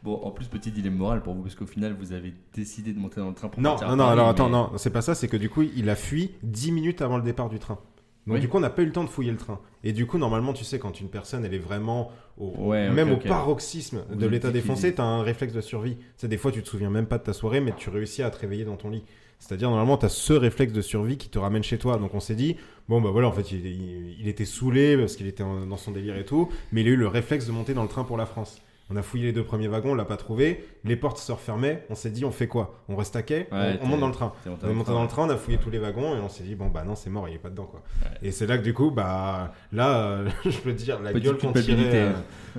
Bon, 0.03 0.21
en 0.23 0.31
plus, 0.33 0.47
petit 0.49 0.71
dilemme 0.71 0.97
moral 0.97 1.23
pour 1.23 1.33
vous, 1.33 1.41
parce 1.41 1.55
qu'au 1.55 1.65
final, 1.65 1.95
vous 1.99 2.13
avez 2.13 2.35
décidé 2.55 2.93
de 2.93 2.99
monter 2.99 3.21
dans 3.21 3.29
le 3.29 3.35
train 3.35 3.49
pour 3.49 3.63
Non, 3.63 3.77
non, 3.89 3.97
non, 3.97 4.07
alors 4.09 4.29
attends, 4.29 4.51
mais- 4.51 4.53
non, 4.53 4.73
c'est 4.77 4.91
pas 4.91 5.01
ça, 5.01 5.15
c'est 5.15 5.29
que 5.29 5.39
du 5.39 5.49
coup, 5.49 5.63
il 5.63 5.89
a 5.89 5.95
fui 5.95 6.33
10 6.43 6.73
minutes 6.73 7.01
avant 7.01 7.17
le 7.17 7.23
départ 7.23 7.49
du 7.49 7.59
train. 7.59 7.79
Donc 8.27 8.35
Oui. 8.37 8.41
du 8.41 8.49
coup, 8.49 8.57
on 8.57 8.61
n'a 8.61 8.71
pas 8.71 8.83
eu 8.83 8.87
le 8.87 8.93
temps 8.93 9.05
de 9.05 9.09
fouiller 9.11 9.31
le 9.33 9.37
train. 9.37 9.61
Et 9.83 9.93
du 9.93 10.07
coup, 10.07 10.17
normalement, 10.17 10.53
tu 10.55 10.65
sais, 10.65 10.79
quand 10.79 10.99
une 11.01 11.09
personne, 11.09 11.45
elle 11.45 11.53
est 11.53 11.59
vraiment 11.59 12.11
au, 12.39 12.53
Ouais, 12.57 12.89
même 12.91 13.13
au 13.13 13.17
paroxysme 13.29 14.03
de 14.15 14.27
l'état 14.27 14.51
défoncé, 14.51 14.95
tu 14.95 15.01
as 15.01 15.05
un 15.05 15.23
réflexe 15.23 15.53
de 15.53 15.61
survie. 15.61 15.97
C'est 16.17 16.29
des 16.29 16.39
fois, 16.39 16.51
tu 16.51 16.63
te 16.63 16.69
souviens 16.69 16.89
même 16.91 17.07
pas 17.07 17.19
de 17.19 17.23
ta 17.25 17.33
soirée, 17.35 17.61
mais 17.61 17.73
tu 17.77 17.91
réussis 17.91 18.23
à 18.23 18.31
te 18.31 18.39
réveiller 18.39 18.65
dans 18.65 18.77
ton 18.77 18.89
lit. 18.89 19.05
C'est-à-dire, 19.41 19.69
normalement, 19.69 19.99
tu 19.99 20.07
as 20.07 20.09
ce 20.09 20.33
réflexe 20.33 20.73
de 20.73 20.81
survie 20.81 21.19
qui 21.19 21.29
te 21.29 21.39
ramène 21.39 21.63
chez 21.63 21.77
toi. 21.77 21.99
Donc 21.99 22.15
on 22.15 22.21
s'est 22.21 22.35
dit, 22.35 22.57
bon, 22.89 23.03
bah 23.03 23.11
voilà, 23.11 23.29
en 23.29 23.33
fait, 23.33 23.53
il, 23.53 23.67
il- 23.67 24.17
il 24.21 24.27
était 24.29 24.47
saoulé 24.47 24.97
parce 24.97 25.17
qu'il 25.17 25.27
était 25.27 25.43
en- 25.43 25.67
dans 25.67 25.77
son 25.77 25.91
délire 25.91 26.17
et 26.17 26.25
tout, 26.25 26.49
mais 26.73 26.81
il 26.81 26.87
a 26.89 26.91
eu 26.93 26.97
le 26.97 27.09
réflexe 27.09 27.47
de 27.47 27.53
monter 27.53 27.75
dans 27.75 27.83
le 27.83 27.89
train 27.91 28.05
pour 28.05 28.17
la 28.17 28.25
France. 28.25 28.63
On 28.91 28.97
a 28.97 29.03
fouillé 29.03 29.25
les 29.25 29.33
deux 29.33 29.45
premiers 29.45 29.67
wagons, 29.69 29.93
on 29.93 29.95
l'a 29.95 30.05
pas 30.05 30.19
trouvé, 30.19 30.63
les 30.85 30.95
portes 30.97 31.17
se 31.17 31.33
refermaient, 31.33 31.87
on 31.89 31.95
s'est 31.95 32.11
dit, 32.11 32.27
on 32.27 32.31
fait 32.31 32.49
quoi? 32.49 32.75
On 32.91 32.97
reste 32.97 33.17
à 33.17 33.23
quai, 33.23 33.49
Ouais, 33.51 33.79
on, 33.81 33.85
on 33.85 33.89
monte 33.89 34.01
dans 34.01 34.09
le 34.09 34.13
train. 34.13 34.33
On 34.47 34.69
est 34.69 34.75
monté 34.75 34.91
dans 34.93 35.01
le 35.03 35.09
train, 35.09 35.27
on 35.27 35.31
a 35.31 35.37
fouillé 35.39 35.57
tous 35.57 35.71
les 35.71 35.79
wagons 35.79 36.15
et 36.15 36.21
on 36.21 36.29
s'est 36.29 36.45
dit 36.45 36.55
bon 36.55 36.67
bah 36.69 36.85
non 36.87 36.95
c'est 36.95 37.09
mort, 37.09 37.27
il 37.29 37.35
est 37.35 37.39
pas 37.39 37.49
dedans 37.49 37.65
quoi. 37.65 37.83
Et 38.23 38.31
c'est 38.31 38.47
là 38.47 38.59
que 38.59 38.63
du 38.63 38.75
coup 38.75 38.91
bah 38.91 39.53
là 39.73 39.97
euh, 40.01 40.29
je 40.45 40.59
peux 40.59 40.73
te 40.73 40.79
dire 40.83 41.01
la 41.01 41.13
Petite 41.13 41.25
gueule 41.25 41.39
qu'on 41.39 41.53
tirait. 41.53 41.81
euh, 41.95 42.13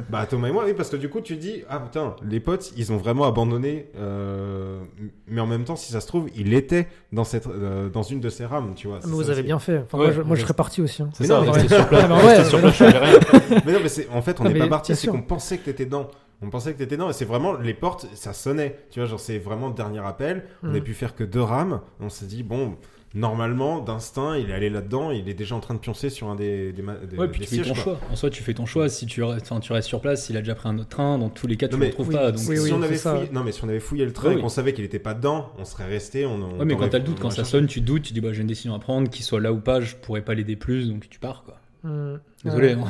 bah 0.09 0.25
Thomas 0.25 0.47
et 0.47 0.51
moi 0.51 0.63
oui 0.65 0.73
parce 0.73 0.89
que 0.89 0.95
du 0.97 1.09
coup 1.09 1.21
tu 1.21 1.38
dis 1.38 1.61
ah 1.69 1.79
putain 1.79 2.15
les 2.27 2.39
potes 2.39 2.73
ils 2.75 2.91
ont 2.91 2.97
vraiment 2.97 3.25
abandonné 3.25 3.85
euh, 3.97 4.81
mais 5.27 5.41
en 5.41 5.47
même 5.47 5.63
temps 5.63 5.75
si 5.75 5.91
ça 5.91 6.01
se 6.01 6.07
trouve 6.07 6.27
il 6.35 6.53
était 6.55 6.88
dans 7.13 7.23
cette 7.23 7.45
euh, 7.47 7.88
dans 7.89 8.03
une 8.03 8.19
de 8.19 8.29
ces 8.29 8.45
rames 8.45 8.73
tu 8.75 8.88
vois. 8.88 8.97
Mais 8.97 9.01
c'est 9.03 9.09
vous 9.11 9.23
ça 9.25 9.31
avez 9.31 9.43
bien 9.43 9.59
fait. 9.59 9.77
Enfin, 9.85 9.99
Ouais, 9.99 10.05
moi, 10.05 10.11
je, 10.13 10.21
moi, 10.21 10.35
je 10.35 10.41
mais 10.41 10.45
serais 10.45 10.53
parti 10.55 10.81
aussi. 10.81 11.03
hein. 11.03 11.09
C'est 11.13 11.23
Mais 11.23 11.27
ça, 11.27 11.41
non, 11.41 11.53
sur 11.53 11.88
place. 11.88 12.81
Ah. 12.81 13.61
Mais 13.65 13.73
non 13.73 13.79
mais 13.83 13.89
c'est 13.89 14.09
en 14.09 14.21
fait 14.23 14.39
on 14.41 14.45
n'est 14.45 14.53
mais 14.53 14.59
pas 14.61 14.67
parti 14.67 14.95
c'est 14.95 15.07
qu'on 15.07 15.21
pensait 15.21 15.57
que 15.59 15.65
t'étais 15.65 15.85
dedans. 15.85 16.09
On 16.41 16.50
pensait 16.50 16.74
que 16.74 16.78
t'étais 16.78 16.95
et 16.95 17.13
c'est 17.13 17.26
vraiment 17.26 17.54
les 17.54 17.74
portes 17.74 18.08
ça 18.13 18.34
sonnait 18.34 18.78
tu 18.91 19.00
vois 19.00 19.08
genre 19.08 19.19
c'est 19.19 19.38
vraiment 19.39 19.67
le 19.69 19.74
dernier 19.74 20.00
appel. 20.06 20.43
On 20.63 20.67
Mm. 20.71 20.76
a 20.76 20.82
pu 20.82 20.93
faire 20.93 21.15
que 21.15 21.24
deux 21.24 21.41
rames. 21.41 21.82
On 22.00 22.10
s'est 22.10 22.26
dit 22.26 22.43
bon 22.43 22.76
normalement 23.13 23.80
d'instinct 23.80 24.36
il 24.38 24.50
est 24.50 24.54
allé 24.54 24.69
là-dedans 24.69 25.10
il 25.12 25.30
est 25.30 25.34
déjà 25.34 25.56
en 25.56 25.62
train 25.62 25.74
de 25.74 25.80
pioncer 25.80 26.10
sur 26.10 26.28
un 26.28 26.36
des 26.36 26.74
des, 26.74 26.84
Ouais, 27.17 27.30
puis 27.30 27.39
des 27.39 27.45
tu 27.45 27.56
fais 27.56 27.63
sièges, 27.63 27.67
ton 27.69 27.74
quoi. 27.74 27.84
choix. 27.84 28.00
En 28.12 28.15
soi, 28.17 28.30
tu 28.30 28.43
fais 28.43 28.54
ton 28.54 28.65
choix. 28.65 28.89
Si 28.89 29.06
tu 29.06 29.24
restes, 29.24 29.52
tu 29.62 29.71
restes 29.71 29.88
sur 29.88 30.02
place, 30.02 30.26
s'il 30.26 30.36
a 30.36 30.41
déjà 30.41 30.54
pris 30.56 30.67
un 30.67 30.78
autre 30.78 30.89
train, 30.89 31.17
dans 31.17 31.30
tous 31.30 31.48
les 31.48 31.56
cas, 31.56 31.67
tu 31.69 31.74
Non, 31.76 31.80
ne 31.80 31.84
le 31.86 31.89
retrouves 31.91 32.10
oui, 32.10 32.13
pas. 32.15 32.32
Donc, 32.34 32.41
oui, 32.50 32.58
si 32.58 32.63
oui, 32.63 32.71
on 32.74 32.82
avait 32.82 32.98
fouillé, 32.98 33.30
non 33.32 33.43
mais 33.43 33.52
si 33.54 33.63
on 33.63 33.69
avait 33.69 33.80
fouillé 33.80 34.06
le 34.06 34.12
train 34.12 34.32
et 34.32 34.36
oui. 34.36 34.41
qu'on 34.41 34.50
savait 34.50 34.74
qu'il 34.74 34.84
était 34.84 35.00
pas 35.00 35.13
dedans, 35.13 35.52
on 35.58 35.63
serait 35.65 35.86
resté. 35.88 36.26
On, 36.26 36.34
on 36.36 36.60
Ouais, 36.60 36.65
mais 36.65 36.76
quand 36.76 36.89
t'as 36.89 36.98
le 36.98 37.06
doute, 37.06 37.19
quand 37.21 37.30
ça 37.30 37.38
cherché. 37.38 37.52
sonne, 37.52 37.67
tu 37.67 37.80
doutes, 37.80 38.04
tu 38.04 38.12
dis 38.13 38.19
bah 38.21 38.34
j'ai 38.34 38.41
une 38.41 38.48
décision 38.48 38.76
à 38.76 38.80
prendre, 38.80 39.10
qu'il 39.10 39.24
soit 39.24 39.39
là 39.39 39.54
ou 39.54 39.60
pas, 39.62 39.80
je 39.80 39.95
pourrais 39.95 40.21
pas 40.21 40.34
l'aider 40.34 40.58
plus, 40.58 40.89
donc 40.89 41.08
tu 41.10 41.17
pars 41.19 41.43
quoi. 41.45 41.56
Hmm. 41.88 42.15
Désolé. 42.43 42.71
Hein. 42.71 42.86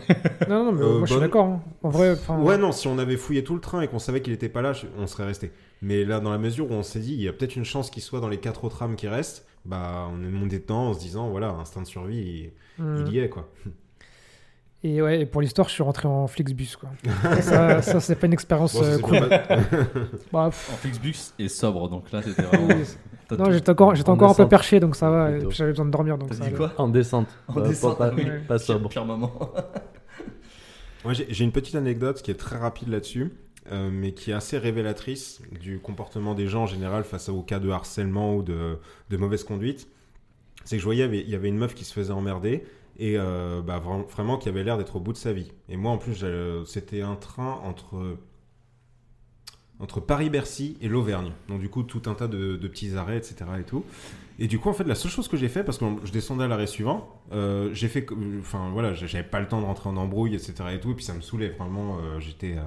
Non, 0.48 0.66
non, 0.66 0.72
mais 0.72 0.82
Euh, 0.82 0.98
moi 1.00 1.06
je 1.06 1.12
suis 1.12 1.20
d'accord. 1.22 1.46
hein. 1.48 1.62
En 1.84 1.90
vrai, 1.90 2.14
enfin, 2.14 2.40
Ouais 2.40 2.58
non, 2.58 2.72
si 2.72 2.88
on 2.88 2.98
avait 2.98 3.18
fouillé 3.18 3.44
tout 3.44 3.54
le 3.54 3.60
train 3.60 3.82
et 3.82 3.88
qu'on 3.90 4.00
savait 4.00 4.22
qu'il 4.22 4.32
était 4.32 4.48
pas 4.50 4.62
là, 4.62 4.72
on 4.98 5.06
serait 5.06 5.26
resté. 5.26 5.52
Mais 5.82 6.06
là, 6.06 6.20
dans 6.22 6.32
la 6.32 6.38
mesure 6.38 6.72
où 6.72 6.74
on 6.74 6.84
s'est 6.84 7.00
dit, 7.00 7.14
il 7.14 7.22
y 7.22 7.28
a 7.28 7.34
peut-être 7.34 7.58
une 7.58 7.66
chance 7.66 7.90
qu'il 7.90 8.02
soit 8.02 8.22
dans 8.22 8.30
les 8.30 8.38
quatre 8.40 8.64
autres 8.64 8.78
rames 8.78 8.96
qui 8.96 9.08
restent, 9.10 9.46
bah 9.66 10.08
on 10.14 10.24
est 10.24 10.30
monté 10.30 10.60
dedans 10.60 10.90
en 10.90 10.94
se 10.94 11.00
disant, 11.00 11.30
voilà, 11.30 11.50
instinct 11.50 11.82
de 11.82 11.88
survie, 11.88 12.52
il, 12.80 13.06
il 13.08 13.14
y 13.14 13.20
est 13.20 13.28
quoi. 13.30 13.50
Et 14.84 15.02
ouais, 15.02 15.22
et 15.22 15.26
pour 15.26 15.42
l'histoire, 15.42 15.68
je 15.68 15.74
suis 15.74 15.84
rentré 15.84 16.08
en 16.08 16.28
Flixbus. 16.28 16.78
Quoi. 16.80 16.90
ça, 17.42 17.82
ça 17.82 18.00
c'est 18.00 18.16
pas 18.16 18.28
une 18.28 18.34
expérience 18.34 18.76
Bon, 18.76 18.84
ça, 18.84 18.90
euh, 18.92 19.00
cool. 19.00 19.28
pas. 19.28 19.44
Bah, 20.32 20.46
En 20.46 20.52
Flixbus 20.52 21.34
et 21.40 21.50
sobre, 21.50 21.90
donc 21.90 22.12
là, 22.12 22.22
c'était 22.22 22.44
vraiment. 22.44 22.68
Non, 23.32 23.46
tout- 23.46 23.52
j'étais 23.52 23.70
encore, 23.72 23.96
j'étais 23.96 24.10
en 24.10 24.14
encore 24.14 24.32
un 24.32 24.36
peu 24.36 24.48
perché, 24.48 24.80
donc 24.80 24.96
ça 24.96 25.10
va. 25.10 25.30
et 25.30 25.34
Plutôt. 25.34 25.48
puis 25.50 25.58
J'avais 25.58 25.72
besoin 25.72 25.86
de 25.86 25.92
dormir, 25.92 26.18
donc 26.18 26.30
T'as 26.30 26.36
ça 26.36 26.42
dit 26.42 26.48
allait. 26.50 26.58
quoi 26.58 26.74
En 26.78 26.88
descente. 26.88 27.28
En 27.48 27.54
Pas- 27.54 27.62
descente, 27.68 27.98
pas, 27.98 28.12
oui. 28.16 28.26
pas 28.48 28.60
sobre. 28.60 28.90
Pire 28.90 29.06
moment. 29.06 29.32
Moi, 31.04 31.14
j'ai 31.14 31.28
j'ai 31.30 31.44
une 31.44 31.52
petite 31.52 31.76
anecdote 31.76 32.22
qui 32.22 32.32
est 32.32 32.36
très 32.36 32.58
rapide 32.58 32.90
là-dessus, 32.90 33.32
euh, 33.72 33.90
mais 33.92 34.12
qui 34.14 34.32
est 34.32 34.34
assez 34.34 34.58
révélatrice 34.58 35.42
du 35.62 35.80
comportement 35.80 36.34
des 36.34 36.48
gens 36.48 36.64
en 36.64 36.68
général 36.68 37.04
face 37.04 37.30
au 37.30 37.42
cas 37.42 37.60
de 37.60 37.70
harcèlement 37.70 38.36
ou 38.36 38.44
de, 38.44 38.80
de 39.10 39.18
mauvaise 39.18 39.44
conduite. 39.44 39.88
C'est 40.64 40.78
que 40.78 40.80
je 40.80 40.86
voyais, 40.86 41.02
il 41.04 41.06
y 41.06 41.08
avait- 41.08 41.22
il 41.22 41.30
y 41.30 41.36
avait 41.36 41.50
une 41.50 41.58
meuf 41.58 41.76
qui 41.76 41.86
se 41.86 41.94
faisait 41.94 42.12
emmerder 42.14 42.64
et 42.98 43.16
euh, 43.20 43.62
bah, 43.62 43.80
vra- 43.86 44.08
vraiment 44.10 44.38
qui 44.38 44.50
avait 44.50 44.64
l'air 44.64 44.78
d'être 44.80 44.96
au 44.96 45.00
bout 45.00 45.14
de 45.14 45.18
sa 45.18 45.32
vie. 45.32 45.52
Et 45.70 45.78
moi, 45.78 45.92
en 45.92 45.98
plus, 46.00 46.26
c'était 46.66 47.02
un 47.02 47.16
train 47.16 47.60
entre, 47.64 48.18
entre 49.80 50.00
Paris-Bercy 50.00 50.78
et 50.82 50.88
l'Auvergne. 50.88 51.32
Donc, 51.50 51.60
du 51.60 51.70
coup, 51.70 51.84
tout 51.84 52.02
un 52.06 52.14
tas 52.14 52.28
de, 52.28 52.56
petits 52.68 52.96
arrêts, 52.96 53.18
etc. 53.18 53.46
Et 53.60 53.64
tout. 53.64 53.84
Et 54.40 54.48
du 54.48 54.60
coup, 54.60 54.70
en 54.70 54.74
fait, 54.74 54.84
la 54.84 54.96
seule 54.96 55.12
chose 55.12 55.28
que 55.28 55.38
j'ai 55.38 55.48
fait, 55.48 55.64
parce 55.64 55.78
que 55.78 55.86
je 56.04 56.12
descendais 56.12 56.44
à 56.44 56.48
l'arrêt 56.48 56.68
suivant, 56.68 57.22
euh, 57.32 57.70
j'ai 57.74 57.88
fait, 57.88 58.06
enfin 58.40 58.70
voilà, 58.72 58.94
j'avais 58.94 59.24
pas 59.24 59.40
le 59.40 59.48
temps 59.48 59.62
de 59.62 59.66
rentrer 59.66 59.90
en 59.90 59.96
embrouille, 59.96 60.36
etc. 60.36 60.54
Et 60.74 60.80
tout, 60.80 60.92
et 60.92 60.94
puis 60.94 61.06
ça 61.06 61.14
me 61.14 61.22
saoulait 61.22 61.50
vraiment. 61.50 61.98
euh, 62.00 62.20
j'étais, 62.20 62.58
euh, 62.58 62.64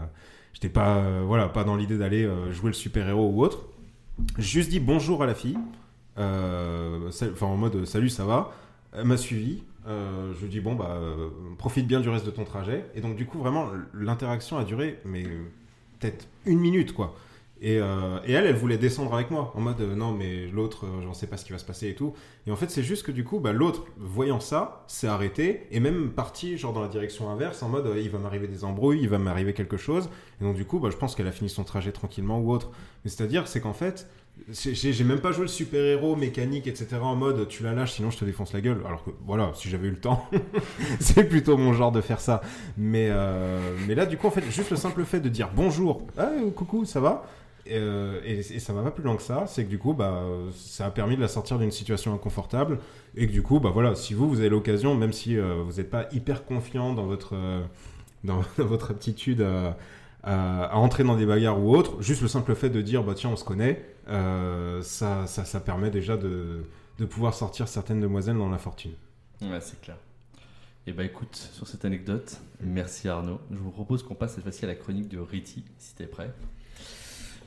j'étais 0.54 0.70
pas, 0.70 1.02
voilà, 1.22 1.48
pas 1.48 1.64
dans 1.64 1.76
l'idée 1.76 1.98
d'aller 1.98 2.28
jouer 2.50 2.68
le 2.68 2.74
super 2.74 3.06
héros 3.06 3.30
ou 3.34 3.42
autre. 3.42 3.66
J'ai 4.38 4.60
juste 4.60 4.70
dit 4.70 4.80
bonjour 4.80 5.22
à 5.22 5.26
la 5.26 5.34
fille, 5.34 5.58
en 6.16 7.56
mode 7.56 7.84
salut, 7.84 8.08
ça 8.08 8.24
va. 8.24 8.52
Elle 8.94 9.04
m'a 9.04 9.18
suivi. 9.18 9.62
Je 9.86 10.40
lui 10.42 10.48
dis 10.48 10.60
bon 10.60 10.74
bah 10.74 11.00
profite 11.56 11.86
bien 11.86 12.00
du 12.00 12.08
reste 12.08 12.26
de 12.26 12.30
ton 12.30 12.44
trajet. 12.44 12.86
Et 12.94 13.00
donc 13.00 13.14
du 13.14 13.26
coup 13.26 13.38
vraiment 13.38 13.68
l'interaction 13.94 14.58
a 14.58 14.64
duré 14.64 14.98
mais 15.04 15.24
peut-être 15.98 16.26
une 16.46 16.58
minute 16.60 16.92
quoi. 16.92 17.14
Et, 17.60 17.78
euh, 17.80 18.20
et 18.24 18.32
elle, 18.34 18.46
elle 18.46 18.54
voulait 18.54 18.78
descendre 18.78 19.12
avec 19.12 19.32
moi, 19.32 19.52
en 19.56 19.60
mode 19.60 19.80
euh, 19.80 19.96
non, 19.96 20.12
mais 20.12 20.46
l'autre, 20.46 20.86
euh, 20.86 21.02
j'en 21.02 21.12
sais 21.12 21.26
pas 21.26 21.36
ce 21.36 21.44
qui 21.44 21.50
va 21.50 21.58
se 21.58 21.64
passer 21.64 21.88
et 21.88 21.94
tout. 21.96 22.14
Et 22.46 22.52
en 22.52 22.56
fait, 22.56 22.70
c'est 22.70 22.84
juste 22.84 23.04
que 23.04 23.10
du 23.10 23.24
coup, 23.24 23.40
bah, 23.40 23.52
l'autre, 23.52 23.84
voyant 23.96 24.38
ça, 24.38 24.84
s'est 24.86 25.08
arrêté 25.08 25.66
et 25.72 25.80
même 25.80 26.10
parti 26.10 26.56
genre 26.56 26.72
dans 26.72 26.82
la 26.82 26.86
direction 26.86 27.28
inverse, 27.30 27.60
en 27.64 27.68
mode 27.68 27.86
euh, 27.88 28.00
il 28.00 28.10
va 28.10 28.18
m'arriver 28.20 28.46
des 28.46 28.62
embrouilles, 28.62 29.00
il 29.02 29.08
va 29.08 29.18
m'arriver 29.18 29.54
quelque 29.54 29.76
chose. 29.76 30.08
Et 30.40 30.44
donc, 30.44 30.54
du 30.54 30.64
coup, 30.66 30.78
bah, 30.78 30.90
je 30.92 30.96
pense 30.96 31.16
qu'elle 31.16 31.26
a 31.26 31.32
fini 31.32 31.50
son 31.50 31.64
trajet 31.64 31.90
tranquillement 31.90 32.38
ou 32.38 32.52
autre. 32.52 32.70
Mais 33.04 33.10
c'est-à-dire, 33.10 33.48
c'est 33.48 33.60
qu'en 33.60 33.72
fait, 33.72 33.98
c'est- 33.98 34.06
j'ai 34.50 35.04
même 35.04 35.20
pas 35.20 35.32
joué 35.32 35.42
le 35.42 35.48
super-héros 35.48 36.16
mécanique, 36.16 36.66
etc. 36.66 36.96
en 37.02 37.16
mode 37.16 37.48
tu 37.48 37.62
la 37.62 37.72
lâches, 37.74 37.92
sinon 37.92 38.10
je 38.10 38.18
te 38.18 38.24
défonce 38.24 38.52
la 38.52 38.60
gueule. 38.60 38.80
Alors 38.86 39.04
que 39.04 39.10
voilà, 39.26 39.50
si 39.54 39.68
j'avais 39.68 39.88
eu 39.88 39.92
le 39.92 40.00
temps, 40.00 40.28
c'est 41.00 41.24
plutôt 41.24 41.56
mon 41.56 41.72
genre 41.72 41.92
de 41.92 42.00
faire 42.00 42.20
ça. 42.20 42.40
Mais, 42.76 43.08
euh, 43.10 43.58
mais 43.86 43.94
là, 43.94 44.06
du 44.06 44.16
coup, 44.16 44.26
en 44.26 44.30
fait, 44.30 44.44
juste 44.50 44.70
le 44.70 44.76
simple 44.76 45.04
fait 45.04 45.20
de 45.20 45.28
dire 45.28 45.50
bonjour, 45.54 46.06
ah, 46.16 46.30
coucou, 46.56 46.84
ça 46.84 47.00
va 47.00 47.26
euh, 47.70 48.20
et, 48.24 48.38
et 48.38 48.58
ça 48.60 48.72
va 48.72 48.82
pas 48.82 48.90
plus 48.90 49.04
loin 49.04 49.14
que 49.16 49.22
ça, 49.22 49.44
c'est 49.46 49.64
que 49.64 49.68
du 49.68 49.78
coup, 49.78 49.92
bah, 49.92 50.22
ça 50.56 50.86
a 50.86 50.90
permis 50.90 51.16
de 51.16 51.20
la 51.20 51.28
sortir 51.28 51.58
d'une 51.58 51.70
situation 51.70 52.14
inconfortable. 52.14 52.78
Et 53.14 53.26
que 53.26 53.32
du 53.32 53.42
coup, 53.42 53.60
bah 53.60 53.70
voilà, 53.72 53.94
si 53.94 54.14
vous, 54.14 54.28
vous 54.28 54.40
avez 54.40 54.48
l'occasion, 54.48 54.94
même 54.94 55.12
si 55.12 55.36
euh, 55.36 55.62
vous 55.66 55.74
n'êtes 55.74 55.90
pas 55.90 56.06
hyper 56.12 56.44
confiant 56.46 56.94
dans 56.94 57.04
votre, 57.04 57.34
dans, 58.24 58.40
votre 58.56 58.90
aptitude 58.92 59.42
à, 59.42 59.76
à- 60.22 60.64
à 60.64 60.76
entrer 60.76 61.04
dans 61.04 61.16
des 61.16 61.26
bagarres 61.26 61.62
ou 61.62 61.76
autres, 61.76 62.00
juste 62.02 62.22
le 62.22 62.28
simple 62.28 62.54
fait 62.54 62.70
de 62.70 62.80
dire, 62.80 63.02
bah 63.04 63.12
tiens, 63.14 63.30
on 63.30 63.36
se 63.36 63.44
connaît, 63.44 63.84
ça, 64.08 65.26
ça, 65.26 65.44
ça 65.44 65.60
permet 65.60 65.90
déjà 65.90 66.16
de, 66.16 66.64
de 66.98 67.04
pouvoir 67.04 67.34
sortir 67.34 67.68
certaines 67.68 68.00
demoiselles 68.00 68.36
dans 68.38 68.48
la 68.50 68.58
fortune. 68.58 68.92
Ouais, 69.42 69.60
c'est 69.60 69.80
clair. 69.80 69.96
Et 70.86 70.92
bah 70.92 71.04
écoute, 71.04 71.36
sur 71.52 71.68
cette 71.68 71.84
anecdote, 71.84 72.40
merci 72.60 73.08
Arnaud. 73.08 73.40
Je 73.50 73.58
vous 73.58 73.70
propose 73.70 74.02
qu'on 74.02 74.14
passe 74.14 74.34
cette 74.34 74.42
fois-ci 74.42 74.64
à 74.64 74.68
la 74.68 74.74
chronique 74.74 75.08
de 75.08 75.18
Riti, 75.18 75.62
si 75.76 75.94
t'es 75.94 76.06
prêt. 76.06 76.32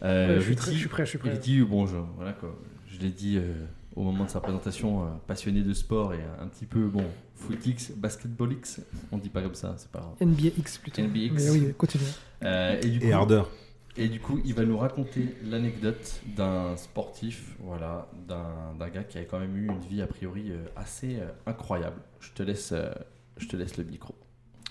Euh, 0.04 0.36
Ouais, 0.36 0.42
je, 0.42 0.46
suis 0.46 0.56
prêt, 0.56 0.72
je 0.74 0.78
suis 0.78 0.88
prêt, 0.90 1.06
je 1.06 1.10
suis 1.10 1.18
prêt. 1.18 1.32
Riti, 1.32 1.62
bon, 1.62 1.88
je, 1.88 1.96
voilà 2.18 2.34
quoi. 2.34 2.56
Je 2.88 3.00
l'ai 3.00 3.10
dit 3.10 3.38
euh, 3.38 3.54
au 3.96 4.04
moment 4.04 4.26
de 4.26 4.30
sa 4.30 4.42
présentation, 4.42 5.04
euh, 5.04 5.08
passionné 5.26 5.62
de 5.62 5.74
sport 5.74 6.14
et 6.14 6.20
un 6.40 6.46
petit 6.48 6.66
peu, 6.66 6.86
bon, 6.88 7.04
footix, 7.36 7.92
basketballix, 7.96 8.82
on 9.12 9.18
dit 9.18 9.30
pas 9.30 9.42
comme 9.42 9.56
ça, 9.56 9.74
c'est 9.78 9.90
pas 9.90 10.00
grave. 10.00 10.16
NBAX 10.22 10.78
plutôt. 10.78 11.02
NBAX. 11.02 11.32
Mais 11.34 11.50
oui, 11.50 11.74
continue. 11.78 12.04
Euh, 12.44 12.80
et, 12.80 12.88
du 12.90 13.00
coup, 13.00 13.06
Et 13.06 13.14
ardeur. 13.14 13.50
Et 13.98 14.08
du 14.08 14.20
coup, 14.22 14.40
il 14.46 14.54
va 14.54 14.64
nous 14.64 14.78
raconter 14.78 15.36
l'anecdote 15.44 16.22
d'un 16.36 16.78
sportif, 16.78 17.56
voilà, 17.60 18.08
d'un 18.28 18.88
gars 18.88 19.04
qui 19.04 19.18
a 19.18 19.24
quand 19.26 19.40
même 19.40 19.58
eu 19.58 19.68
une 19.68 19.80
vie 19.80 20.02
a 20.02 20.08
priori 20.08 20.52
euh, 20.52 20.66
assez 20.78 21.18
euh, 21.20 21.30
incroyable. 21.46 22.02
Je 22.22 22.32
te 22.32 22.42
laisse, 22.42 22.72
euh, 22.72 22.90
je 23.38 23.48
te 23.48 23.58
laisse 23.58 23.78
le 23.78 23.84
micro. 23.84 24.16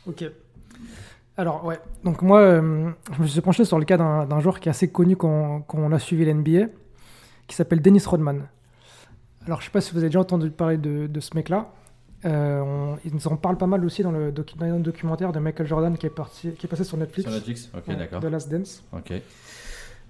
Ok. 0.06 0.24
Alors, 1.36 1.64
ouais. 1.66 1.78
Donc, 2.02 2.22
moi, 2.22 2.40
je 2.42 3.22
me 3.22 3.26
suis 3.26 3.40
penché 3.40 3.64
sur 3.64 3.78
le 3.78 3.84
cas 3.84 3.96
d'un 3.96 4.40
joueur 4.40 4.60
qui 4.60 4.68
est 4.68 4.70
assez 4.70 4.90
connu 4.90 5.16
quand, 5.16 5.64
on 5.72 5.92
a 5.92 5.98
suivi 5.98 6.24
l'NBA, 6.24 6.66
qui 7.46 7.56
s'appelle 7.56 7.80
Dennis 7.80 8.04
Rodman. 8.06 8.48
Alors, 9.46 9.60
je 9.60 9.66
sais 9.66 9.70
pas 9.70 9.80
si 9.80 9.92
vous 9.92 9.98
avez 9.98 10.08
déjà 10.08 10.20
entendu 10.20 10.50
parler 10.50 10.76
de 10.76 11.20
ce 11.20 11.34
mec-là. 11.34 11.72
Euh, 12.26 12.60
on- 12.60 12.98
en 13.32 13.36
parle 13.36 13.56
pas 13.56 13.66
mal 13.66 13.82
aussi 13.84 14.02
dans 14.02 14.10
le, 14.12 14.30
docu- 14.30 14.56
dans 14.58 14.66
le 14.76 14.82
documentaire 14.82 15.32
de 15.32 15.38
Michael 15.38 15.66
Jordan 15.66 15.96
qui 15.96 16.06
est, 16.06 16.10
parti, 16.10 16.52
qui 16.52 16.66
est 16.66 16.68
passé 16.68 16.84
sur 16.84 16.96
Netflix. 16.98 17.28
Sur 17.28 17.34
Netflix 17.34 17.70
Ok, 17.74 17.84
Ouais, 17.88 17.96
d'accord. 17.96 18.20
The 18.20 18.24
Last 18.26 18.50
Dance. 18.50 18.82
Ok. 18.92 19.12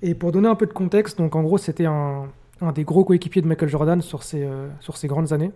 Et 0.02 0.14
pour 0.14 0.32
donner 0.32 0.48
un 0.48 0.54
peu 0.56 0.66
de 0.66 0.72
contexte, 0.72 1.18
donc 1.18 1.36
en 1.36 1.42
gros, 1.42 1.58
c'était 1.58 1.86
un, 1.86 2.24
un 2.60 2.72
des 2.72 2.84
gros 2.84 3.04
coéquipiers 3.04 3.42
de 3.42 3.46
Michael 3.46 3.68
Jordan 3.68 4.00
sur 4.02 4.22
ses, 4.24 4.42
euh, 4.44 4.68
sur 4.80 4.96
ses 4.96 5.06
grandes 5.08 5.32
années. 5.32 5.52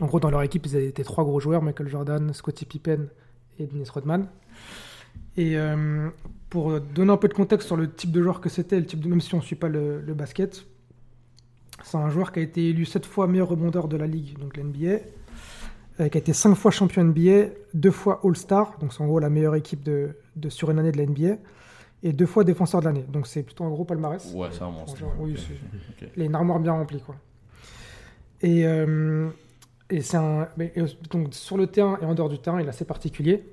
En 0.00 0.06
gros, 0.06 0.18
dans 0.20 0.30
leur 0.30 0.42
équipe, 0.42 0.66
ils 0.66 0.76
étaient 0.76 1.04
trois 1.04 1.24
gros 1.24 1.38
joueurs 1.40 1.62
Michael 1.62 1.88
Jordan, 1.88 2.32
Scottie 2.32 2.64
Pippen 2.66 3.06
et 3.58 3.66
Dennis 3.66 3.88
Rodman. 3.90 4.26
Et 5.36 5.56
euh, 5.56 6.08
pour 6.50 6.80
donner 6.80 7.12
un 7.12 7.16
peu 7.16 7.28
de 7.28 7.34
contexte 7.34 7.66
sur 7.68 7.76
le 7.76 7.90
type 7.90 8.10
de 8.12 8.22
joueur 8.22 8.40
que 8.40 8.48
c'était, 8.48 8.78
le 8.80 8.86
type 8.86 9.00
de, 9.00 9.08
même 9.08 9.20
si 9.20 9.34
on 9.34 9.38
ne 9.38 9.42
suit 9.42 9.56
pas 9.56 9.68
le, 9.68 10.00
le 10.00 10.14
basket, 10.14 10.64
c'est 11.84 11.96
un 11.96 12.10
joueur 12.10 12.32
qui 12.32 12.40
a 12.40 12.42
été 12.42 12.68
élu 12.70 12.84
7 12.84 13.06
fois 13.06 13.26
meilleur 13.28 13.48
rebondeur 13.48 13.88
de 13.88 13.96
la 13.96 14.06
ligue, 14.06 14.36
donc 14.38 14.56
l'NBA, 14.56 14.98
euh, 16.00 16.08
qui 16.08 16.16
a 16.18 16.20
été 16.20 16.32
5 16.32 16.54
fois 16.54 16.70
champion 16.70 17.04
NBA, 17.04 17.48
2 17.74 17.90
fois 17.90 18.20
All-Star, 18.24 18.76
donc 18.80 18.92
c'est 18.92 19.02
en 19.02 19.06
gros 19.06 19.18
la 19.18 19.30
meilleure 19.30 19.54
équipe 19.56 19.82
de, 19.82 20.16
de- 20.36 20.48
sur 20.48 20.70
une 20.70 20.78
année 20.78 20.92
de 20.92 20.96
la 20.98 21.06
NBA, 21.06 21.36
et 22.04 22.12
2 22.12 22.26
fois 22.26 22.44
défenseur 22.44 22.80
de 22.80 22.86
l'année. 22.86 23.04
Donc 23.08 23.26
c'est 23.26 23.42
plutôt 23.42 23.64
un 23.64 23.70
gros 23.70 23.84
palmarès. 23.84 24.32
Ouais, 24.34 24.48
c'est 24.52 24.62
un 24.62 24.70
monstre. 24.70 24.96
Genre, 24.98 25.12
oui, 25.18 25.36
il 26.16 26.22
a 26.22 26.24
une 26.26 26.34
armoire 26.34 26.60
bien 26.60 26.72
remplie, 26.72 27.00
quoi. 27.00 27.16
Et, 28.40 28.64
euh, 28.66 29.28
et 29.90 30.00
c'est 30.00 30.16
un. 30.16 30.48
mais, 30.56 30.72
donc, 31.10 31.34
sur 31.34 31.56
le 31.56 31.66
terrain 31.66 31.98
et 32.00 32.04
en 32.04 32.14
dehors 32.14 32.28
du 32.28 32.38
terrain, 32.38 32.60
il 32.60 32.66
est 32.66 32.70
assez 32.70 32.84
particulier. 32.84 33.44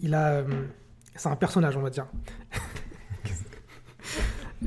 Il 0.00 0.14
a. 0.14 0.28
euh, 0.36 0.44
c'est 1.14 1.28
un 1.28 1.36
personnage, 1.36 1.76
on 1.76 1.82
va 1.82 1.90
dire. 1.90 2.06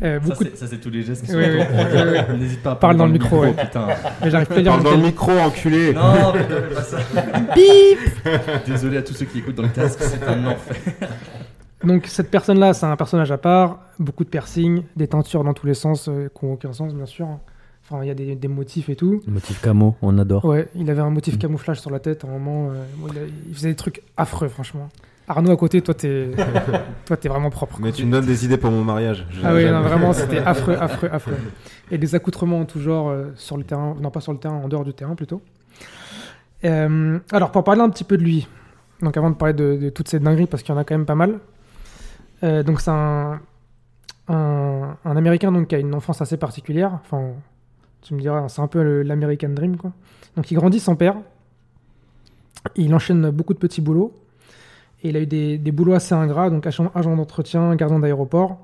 Euh, 0.04 0.20
Ça, 0.20 0.28
beaucoup 0.28 0.44
c'est- 0.44 0.56
Ça, 0.58 0.68
c'est 0.68 0.78
tous 0.80 0.90
les 0.90 1.02
gestes 1.04 1.26
qui 1.26 1.32
sont 1.32 1.38
Oui, 1.38 1.46
oui, 1.50 1.62
autour. 1.62 1.76
oui, 1.76 2.20
oui. 2.32 2.40
N'hésite 2.40 2.62
pas 2.64 2.72
à 2.72 2.76
Parle 2.76 2.96
parler 2.96 2.98
dans 2.98 3.06
le 3.08 3.12
micro, 3.14 3.40
ouais. 3.42 3.54
putain. 3.54 3.88
mais 4.22 4.30
j'arrive 4.30 4.48
plus 4.48 4.60
à 4.60 4.64
Parle 4.64 4.84
dans 4.84 4.92
le 4.92 4.98
micro, 4.98 5.32
enculé 5.32 5.94
Non, 5.94 6.34
mais 6.34 6.42
ne 6.44 6.62
fais 6.62 6.76
pas 6.76 6.84
ça. 6.84 6.98
Désolé 8.68 8.98
à 8.98 9.02
tous 9.02 9.14
ceux 9.14 9.26
qui 9.26 9.40
écoutent 9.40 9.56
dans 9.56 9.64
le 9.64 9.70
casque, 9.70 10.00
c'est 10.02 10.24
un 10.28 10.46
enfer. 10.46 10.76
Donc 11.84 12.08
cette 12.08 12.30
personne-là, 12.32 12.74
c'est 12.74 12.86
un 12.86 12.96
personnage 12.96 13.32
à 13.32 13.38
part, 13.38 13.80
beaucoup 14.00 14.24
de 14.24 14.30
piercings, 14.30 14.84
des 14.96 15.08
teintures 15.08 15.44
dans 15.44 15.54
tous 15.54 15.68
les 15.68 15.74
sens, 15.76 16.08
euh, 16.10 16.28
qui 16.38 16.46
n'ont 16.46 16.54
aucun 16.54 16.74
sens, 16.74 16.94
bien 16.94 17.06
sûr. 17.06 17.28
Enfin, 17.90 18.04
il 18.04 18.08
y 18.08 18.12
a 18.12 18.16
des, 18.16 18.36
des 18.36 18.48
motifs 18.48 18.90
et 18.90 18.96
tout. 18.96 19.22
Motif 19.28 19.62
camo, 19.62 19.96
on 20.02 20.18
adore. 20.18 20.44
Ouais, 20.44 20.68
il 20.76 20.90
avait 20.90 21.02
un 21.02 21.10
motif 21.10 21.36
Mm. 21.36 21.40
camouflage 21.40 21.80
sur 21.80 21.90
la 21.92 22.00
tête 22.00 22.26
à 22.26 22.28
un 22.28 22.32
moment. 22.32 22.70
euh, 22.72 22.84
bon, 22.98 23.08
il, 23.14 23.18
a- 23.20 23.22
il 23.48 23.56
faisait 23.56 23.70
des 23.70 23.76
trucs 23.76 24.02
affreux, 24.18 24.48
franchement. 24.50 24.90
Arnaud 25.28 25.52
à 25.52 25.58
côté, 25.58 25.82
toi, 25.82 25.94
t'es, 25.94 26.32
toi, 27.06 27.18
t'es 27.18 27.28
vraiment 27.28 27.50
propre. 27.50 27.78
Mais 27.82 27.92
tu 27.92 28.06
me 28.06 28.12
donnes 28.12 28.26
des 28.26 28.46
idées 28.46 28.58
pour 28.58 28.72
mon 28.72 28.84
mariage. 28.84 29.26
Je- 29.30 29.42
Ah 29.44 29.54
oui, 29.54 29.66
non, 29.70 29.82
vraiment, 29.82 30.14
c'était 30.14 30.38
affreux, 30.46 30.76
affreux, 30.80 31.10
affreux. 31.12 31.36
Et 31.92 31.98
des 31.98 32.16
accoutrements 32.16 32.62
en 32.62 32.66
tout 32.66 32.80
genre 32.80 33.10
euh, 33.10 33.32
sur 33.36 33.58
le 33.58 33.64
terrain, 33.64 33.96
non 34.00 34.10
pas 34.10 34.22
sur 34.22 34.32
le 34.32 34.40
terrain, 34.40 34.56
en 34.56 34.68
dehors 34.70 34.86
du 34.86 34.94
terrain 34.94 35.16
plutôt. 35.16 35.42
Euh, 36.64 37.20
alors, 37.32 37.52
pour 37.52 37.64
parler 37.64 37.82
un 37.82 37.90
petit 37.90 38.04
peu 38.06 38.18
de 38.18 38.24
lui, 38.24 38.48
donc 39.02 39.16
avant 39.18 39.30
de 39.30 39.36
parler 39.36 39.54
de, 39.54 39.76
de 39.76 39.90
toutes 39.90 40.08
ces 40.08 40.20
dingueries, 40.20 40.48
parce 40.48 40.64
qu'il 40.64 40.74
y 40.74 40.78
en 40.78 40.80
a 40.82 40.84
quand 40.86 40.96
même 40.96 41.06
pas 41.06 41.16
mal. 41.16 41.40
euh, 42.44 42.64
donc, 42.64 42.80
c'est 42.82 42.92
un, 42.92 43.40
un, 44.30 44.98
un 45.04 45.18
Américain 45.18 45.52
donc, 45.52 45.68
qui 45.68 45.76
a 45.76 45.80
une 45.80 45.94
enfance 45.94 46.22
assez 46.22 46.38
particulière. 46.38 47.00
Enfin, 47.04 47.32
tu 48.02 48.14
me 48.16 48.20
diras, 48.22 48.48
c'est 48.48 48.62
un 48.62 48.68
peu 48.68 49.02
l'American 49.02 49.50
Dream, 49.50 49.76
quoi. 49.78 49.92
Donc, 50.38 50.50
il 50.52 50.56
grandit 50.56 50.80
sans 50.80 50.96
père. 50.96 51.16
Il 52.76 52.94
enchaîne 52.96 53.30
beaucoup 53.30 53.54
de 53.54 53.60
petits 53.60 53.82
boulots. 53.82 54.14
Et 55.04 55.10
il 55.10 55.18
a 55.18 55.20
eu 55.20 55.26
des, 55.28 55.58
des 55.58 55.72
boulots 55.72 55.94
assez 55.94 56.16
ingrats, 56.16 56.50
donc 56.50 56.66
agent, 56.66 56.92
d'entretien, 57.16 57.76
gardien 57.76 58.00
d'aéroport. 58.00 58.58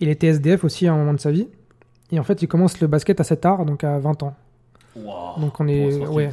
Il 0.00 0.08
était 0.08 0.28
SDF 0.28 0.64
aussi 0.64 0.86
à 0.86 0.92
un 0.94 0.96
moment 0.96 1.12
de 1.14 1.20
sa 1.20 1.30
vie. 1.30 1.48
Et 2.12 2.18
en 2.18 2.22
fait, 2.24 2.42
il 2.42 2.48
commence 2.48 2.80
le 2.80 2.86
basket 2.86 3.20
assez 3.20 3.36
tard, 3.36 3.64
donc 3.66 3.84
à 3.84 3.98
20 3.98 4.22
ans. 4.22 4.34
Wow. 4.96 5.38
Donc 5.40 5.60
on 5.60 5.68
est- 5.68 5.96
ouais. 6.08 6.30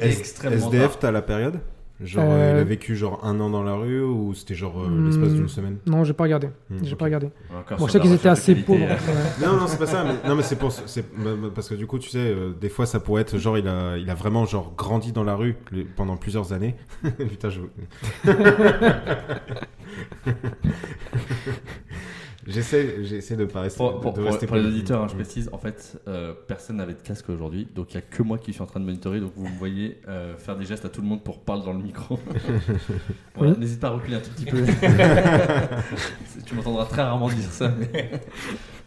SDF, 0.00 0.98
t'as 0.98 1.10
la 1.10 1.22
période? 1.22 1.60
Genre, 1.98 2.24
Euh, 2.28 2.36
euh, 2.36 2.52
il 2.56 2.60
a 2.60 2.64
vécu 2.64 2.94
genre 2.94 3.24
un 3.24 3.40
an 3.40 3.48
dans 3.48 3.62
la 3.62 3.72
rue 3.74 4.02
ou 4.02 4.34
c'était 4.34 4.54
genre 4.54 4.78
euh, 4.82 5.02
l'espace 5.06 5.30
Hmm. 5.30 5.34
d'une 5.36 5.48
semaine? 5.48 5.78
Non, 5.86 6.04
j'ai 6.04 6.12
pas 6.12 6.24
regardé. 6.24 6.48
Hmm, 6.68 6.76
J'ai 6.82 6.92
ok. 6.92 6.98
pas 6.98 7.04
regardé. 7.06 7.30
Encore 7.58 7.78
Bon, 7.78 7.86
je 7.86 7.92
sais 7.92 8.00
qu'ils 8.00 8.12
étaient 8.12 8.28
assez 8.28 8.54
pauvres. 8.54 8.84
euh, 8.84 8.88
ouais. 8.88 9.46
Non, 9.46 9.56
non, 9.56 9.66
c'est 9.66 9.78
pas 9.78 9.86
ça. 9.86 10.04
Mais, 10.04 10.28
non, 10.28 10.36
mais 10.36 10.42
c'est 10.42 10.56
pour, 10.56 10.70
c'est 10.72 11.00
bah, 11.16 11.30
bah, 11.40 11.48
parce 11.54 11.70
que 11.70 11.74
du 11.74 11.86
coup, 11.86 11.98
tu 11.98 12.10
sais, 12.10 12.18
euh, 12.18 12.52
des 12.60 12.68
fois, 12.68 12.84
ça 12.84 13.00
pourrait 13.00 13.22
être 13.22 13.38
genre, 13.38 13.56
il 13.56 13.66
a, 13.66 13.96
il 13.96 14.10
a 14.10 14.14
vraiment 14.14 14.44
genre 14.44 14.74
grandi 14.76 15.12
dans 15.12 15.24
la 15.24 15.36
rue 15.36 15.56
les- 15.72 15.84
pendant 15.84 16.18
plusieurs 16.18 16.52
années. 16.52 16.74
Putain, 17.18 17.48
je. 17.48 17.60
j'essaie, 22.46 23.04
j'essaie 23.04 23.36
de 23.36 23.44
pas 23.44 23.60
rester. 23.62 23.78
Pour, 23.78 24.00
pour- 24.00 24.12
de 24.12 24.20
pour- 24.20 24.30
rester 24.30 24.46
pour 24.46 24.56
les 24.56 24.66
auditeurs, 24.66 25.02
hein, 25.02 25.06
je 25.08 25.14
précise, 25.14 25.48
en 25.52 25.58
fait, 25.58 26.00
euh, 26.08 26.32
personne 26.46 26.76
n'avait 26.76 26.94
de 26.94 27.00
casque 27.00 27.28
aujourd'hui, 27.28 27.66
donc 27.74 27.92
il 27.94 27.96
n'y 27.98 28.02
a 28.02 28.06
que 28.08 28.22
moi 28.22 28.38
qui 28.38 28.52
suis 28.52 28.62
en 28.62 28.66
train 28.66 28.80
de 28.80 28.84
monitorer, 28.84 29.20
donc 29.20 29.32
vous 29.36 29.48
me 29.48 29.58
voyez 29.58 30.00
euh, 30.08 30.36
faire 30.36 30.56
des 30.56 30.64
gestes 30.64 30.84
à 30.84 30.88
tout 30.88 31.00
le 31.02 31.06
monde 31.08 31.22
pour 31.22 31.40
parler 31.40 31.62
dans 31.64 31.72
le 31.72 31.82
micro. 31.82 32.18
Voilà, 33.34 33.52
Oui. 33.52 33.58
N'hésite 33.60 33.80
pas 33.80 33.88
à 33.88 33.90
reculer 33.90 34.16
un 34.16 34.20
tout 34.20 34.30
petit 34.30 34.46
peu. 34.46 34.62
tu 36.46 36.54
m'entendras 36.54 36.86
très 36.86 37.02
rarement 37.02 37.28
dire 37.28 37.50
ça, 37.50 37.70
mais 37.78 38.10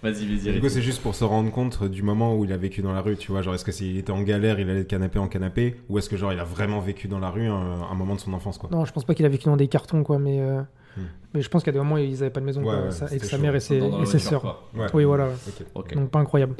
vas-y, 0.01 0.25
vas-y. 0.25 0.53
Du 0.53 0.59
coup, 0.61 0.69
c'est 0.69 0.81
juste 0.81 1.01
pour 1.01 1.13
se 1.15 1.23
rendre 1.23 1.51
compte 1.51 1.83
du 1.83 2.01
moment 2.03 2.35
où 2.35 2.45
il 2.45 2.53
a 2.53 2.57
vécu 2.57 2.81
dans 2.81 2.91
la 2.93 3.01
rue, 3.01 3.15
tu 3.17 3.31
vois. 3.31 3.41
Genre, 3.41 3.53
est-ce 3.53 3.65
que 3.65 3.71
s'il 3.71 3.97
était 3.97 4.11
en 4.11 4.21
galère, 4.23 4.59
il 4.59 4.69
allait 4.69 4.79
de 4.83 4.87
canapé 4.87 5.19
en 5.19 5.27
canapé, 5.27 5.75
ou 5.89 5.97
est-ce 5.99 6.09
que 6.09 6.17
genre 6.17 6.33
il 6.33 6.39
a 6.39 6.43
vraiment 6.43 6.79
vécu 6.79 7.07
dans 7.07 7.19
la 7.19 7.29
rue 7.29 7.47
un, 7.47 7.53
un 7.91 7.93
moment 7.95 8.15
de 8.15 8.19
son 8.19 8.33
enfance, 8.33 8.57
quoi? 8.57 8.69
Non, 8.71 8.85
je 8.85 8.91
pense 8.93 9.03
pas 9.05 9.13
qu'il 9.13 9.25
a 9.25 9.29
vécu 9.29 9.45
dans 9.45 9.57
des 9.57 9.67
cartons, 9.67 10.03
quoi, 10.03 10.17
mais, 10.19 10.39
euh, 10.39 10.61
Hmm. 10.97 11.01
mais 11.33 11.41
je 11.41 11.49
pense 11.49 11.63
qu'il 11.63 11.71
y 11.73 11.75
a 11.75 11.79
des 11.79 11.83
moments 11.85 11.95
où 11.95 11.99
ils 11.99 12.21
avaient 12.21 12.29
pas 12.31 12.39
de 12.39 12.45
maison, 12.45 12.61
Ouais, 12.61 12.67
quoi, 12.75 12.85
ouais, 12.85 12.91
ça- 12.91 13.05
avec 13.05 13.23
sa 13.23 13.37
chaud. 13.37 13.41
mère 13.41 13.55
et 13.55 13.59
ses, 13.59 13.77
et 13.77 14.05
ses 14.05 14.19
sœurs. 14.19 14.63
Ouais. 14.75 14.87
Oui, 14.93 15.03
voilà. 15.03 15.29
Donc 15.95 16.09
pas 16.09 16.19
incroyable. 16.19 16.55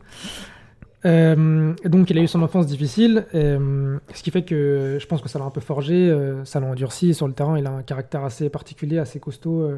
Euh, 1.05 1.73
donc 1.85 2.09
il 2.09 2.17
a 2.17 2.21
eu 2.21 2.27
son 2.27 2.41
enfance 2.41 2.67
difficile, 2.67 3.25
euh, 3.33 3.97
ce 4.13 4.21
qui 4.21 4.31
fait 4.31 4.43
que 4.43 4.97
je 4.99 5.07
pense 5.07 5.21
que 5.21 5.29
ça 5.29 5.39
l'a 5.39 5.45
un 5.45 5.49
peu 5.49 5.61
forgé, 5.61 6.09
euh, 6.09 6.43
ça 6.43 6.59
l'a 6.59 6.67
endurci 6.67 7.13
sur 7.13 7.25
le 7.27 7.33
terrain. 7.33 7.57
Il 7.57 7.65
a 7.65 7.71
un 7.71 7.83
caractère 7.83 8.23
assez 8.25 8.49
particulier, 8.49 8.97
assez 8.99 9.19
costaud. 9.19 9.69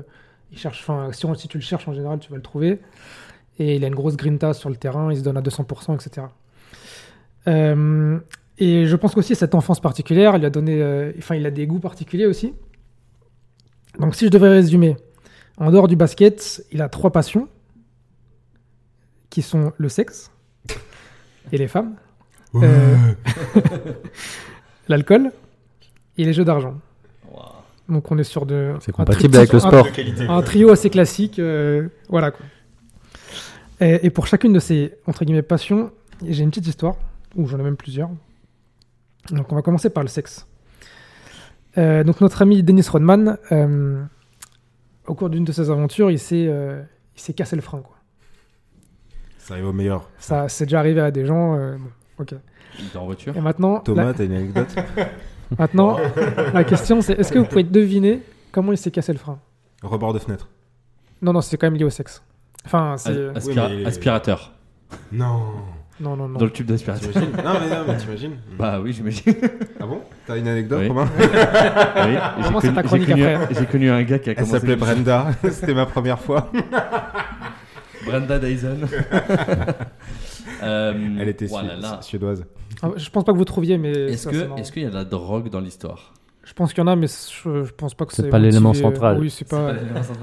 il 0.52 0.58
cherche, 0.58 0.82
enfin, 0.82 1.12
si, 1.14 1.26
on- 1.26 1.34
si 1.36 1.48
tu 1.48 1.58
le 1.58 1.64
cherches 1.64 1.88
en 1.88 1.94
général, 1.94 2.20
tu 2.20 2.30
vas 2.30 2.36
le 2.38 2.42
trouver. 2.42 2.80
Et 3.60 3.76
il 3.76 3.84
a 3.86 3.88
une 3.88 3.96
grosse 3.96 4.18
grinta 4.18 4.54
sur 4.54 4.70
le 4.70 4.76
terrain, 4.76 5.12
il 5.14 5.18
se 5.18 5.24
donne 5.24 5.38
à 5.38 5.42
200%, 5.42 5.94
etc. 5.96 6.28
Euh, 7.48 8.18
et 8.58 8.86
je 8.86 8.96
pense 8.96 9.14
qu'aussi 9.14 9.36
cette 9.36 9.56
enfance 9.56 9.80
particulière, 9.80 10.36
il 10.36 10.40
lui 10.40 10.46
a 10.46 10.50
donné, 10.50 10.82
euh, 10.82 11.12
enfin, 11.18 11.36
il 11.36 11.46
a 11.46 11.52
des 11.52 11.68
goûts 11.68 11.80
particuliers 11.80 12.26
aussi. 12.26 12.54
Donc 14.00 14.16
si 14.16 14.26
je 14.26 14.30
devais 14.32 14.48
résumer, 14.50 14.98
en 15.58 15.72
dehors 15.72 15.88
du 15.88 15.96
basket, 15.96 16.66
il 16.72 16.82
a 16.82 16.90
trois 16.90 17.12
passions 17.12 17.48
qui 19.30 19.42
sont 19.42 19.74
le 19.78 19.90
sexe 19.90 20.32
et 21.52 21.58
les 21.58 21.68
femmes, 21.68 21.96
euh, 22.56 22.96
l'alcool 24.88 25.32
et 26.18 26.26
les 26.26 26.34
jeux 26.34 26.44
d'argent. 26.46 26.76
Wow. 27.32 27.42
Donc 27.90 28.12
on 28.12 28.18
est 28.18 28.24
sur 28.24 28.46
de 28.46 28.74
C'est 28.82 28.92
un 28.92 28.94
compatible 28.94 29.38
avec 29.38 29.52
le 29.54 29.58
un- 29.58 29.68
sport. 29.68 29.88
Un, 30.30 30.42
trio 30.42 30.70
assez 30.72 30.90
classique, 30.90 31.40
euh, 31.40 31.88
voilà 32.10 32.32
quoi. 32.32 32.46
Et, 33.80 34.06
et 34.06 34.10
pour 34.10 34.28
chacune 34.28 34.54
de 34.54 34.60
ces 34.60 34.94
entre 35.08 35.26
guillemets 35.26 35.42
passions, 35.42 35.92
j'ai 36.26 36.44
une 36.44 36.50
petite 36.50 36.68
histoire 36.68 36.96
ou 37.36 37.48
j'en 37.48 37.60
ai 37.60 37.64
même 37.64 37.78
plusieurs. 37.78 38.10
Donc 39.32 39.52
on 39.52 39.56
va 39.56 39.62
commencer 39.62 39.90
par 39.90 40.04
le 40.04 40.10
sexe. 40.10 40.46
Euh, 41.78 42.04
donc 42.04 42.20
notre 42.22 42.42
ami 42.42 42.64
Dennis 42.64 42.88
Rodman, 42.90 43.38
euh, 43.52 44.04
au 45.08 45.14
cours 45.16 45.30
d'une 45.30 45.44
de 45.46 45.52
ses 45.52 45.70
aventures, 45.70 46.12
il 46.12 46.20
s'est 46.20 46.46
euh, 46.48 46.82
il 47.16 47.22
s'est 47.22 47.34
cassé 47.34 47.56
le 47.56 47.62
frein 47.62 47.80
quoi. 47.82 47.96
Ça 49.38 49.54
arrive 49.56 49.68
au 49.68 49.74
meilleur. 49.74 50.10
Ça 50.20 50.50
c'est 50.50 50.66
déjà 50.66 50.80
arrivé 50.80 51.02
à 51.02 51.12
des 51.12 51.26
gens. 51.26 51.56
euh, 51.58 51.78
bon, 51.78 51.90
ok. 52.24 52.36
Il 52.80 52.86
est 52.86 52.96
en 52.98 53.06
voiture 53.06 53.36
Et 53.36 53.42
maintenant, 53.42 53.80
Thomas, 53.80 54.06
la, 54.06 54.14
t'as 54.14 54.24
une 54.26 54.34
anecdote 54.34 54.74
maintenant 55.60 55.98
la 56.54 56.64
question 56.64 57.02
c'est 57.02 57.20
est-ce 57.20 57.32
que 57.34 57.40
vous 57.40 57.46
pouvez 57.46 57.64
deviner 57.64 58.22
comment 58.54 58.72
il 58.72 58.78
s'est 58.78 58.92
cassé 58.92 59.12
le 59.12 59.20
frein? 59.20 59.40
Rebord 59.84 60.14
de 60.14 60.20
fenêtre. 60.20 60.48
Non 61.22 61.34
non 61.34 61.42
c'est 61.42 61.58
quand 61.58 61.68
même 61.68 61.76
lié 61.76 61.84
au 61.86 61.90
sexe. 61.90 62.22
Enfin 62.66 62.96
c'est 62.98 63.10
As- 63.30 63.38
aspira- 63.40 63.68
Oui, 63.70 63.78
mais- 63.80 63.86
Aspirateur. 63.86 64.54
Non. 65.12 65.44
Non 66.00 66.16
non 66.16 66.28
non. 66.30 66.40
Dans 66.40 66.46
le 66.46 66.52
tube 66.52 66.66
d'aspirateur. 66.66 67.12
T'imagines? 67.12 67.32
Non, 67.44 67.54
mais 67.62 67.70
non, 67.76 67.84
mais 67.88 67.98
t'imagines 68.00 68.32
Bah 68.58 68.80
oui, 68.82 68.94
j'imagine. 68.94 69.34
Ah 69.80 69.86
bon? 69.86 70.02
T'as 70.26 70.38
une 70.38 70.48
anecdote, 70.48 70.80
Oui. 70.82 70.88
Romain? 70.88 71.08
Oui, 71.20 71.24
j'ai 72.38 72.44
Comment 72.44 72.60
c'est 72.62 72.68
connu- 72.70 72.76
ta 72.76 72.82
j'ai 72.82 72.88
chronique 72.88 73.08
connu, 73.10 73.26
après 73.26 73.56
j'ai 73.56 73.66
connu 73.66 73.90
un 73.92 74.04
gars 74.04 74.20
qui 74.20 74.30
a 74.30 74.32
Elle 74.32 74.38
commencé. 74.38 74.54
s'appelait 74.54 74.76
Brenda. 74.76 75.28
C'était 75.52 75.74
ma 75.76 75.86
première 75.86 76.20
fois. 76.20 76.52
Brenda 78.06 78.40
Dyson. 78.40 78.78
Euh, 80.64 80.94
Elle 81.20 81.30
était 81.30 81.46
voilà, 81.46 81.76
su- 81.76 81.82
là. 81.82 82.00
suédoise. 82.02 82.46
Ah, 82.82 82.90
Je 82.96 83.10
pense 83.10 83.24
pas 83.24 83.32
que 83.32 83.38
vous 83.38 83.46
trouviez 83.46 83.78
mais 83.78 83.92
Est-ce 83.92 84.30
ça, 84.30 84.32
marrant. 84.46 84.56
est-ce 84.58 84.72
qu'il 84.72 84.84
y 84.84 84.86
a 84.86 84.90
de 84.90 84.96
la 84.96 85.06
drogue 85.06 85.50
dans 85.50 85.60
l'histoire? 85.60 86.14
Je 86.44 86.54
pense 86.54 86.74
qu'il 86.74 86.84
y 86.84 86.84
en 86.84 86.88
a 86.88 86.96
mais 86.96 87.08
je, 87.08 87.64
je 87.64 87.72
pense 87.72 87.94
pas 87.94 88.06
que 88.06 88.14
C'est 88.14 88.24
c'est 88.24 88.30
pas 88.30 88.40
l'élément 88.40 88.72
euh, 88.72 88.74
central. 88.74 89.18
Oui 89.20 89.30
c'est 89.30 89.48
pas. 89.48 89.74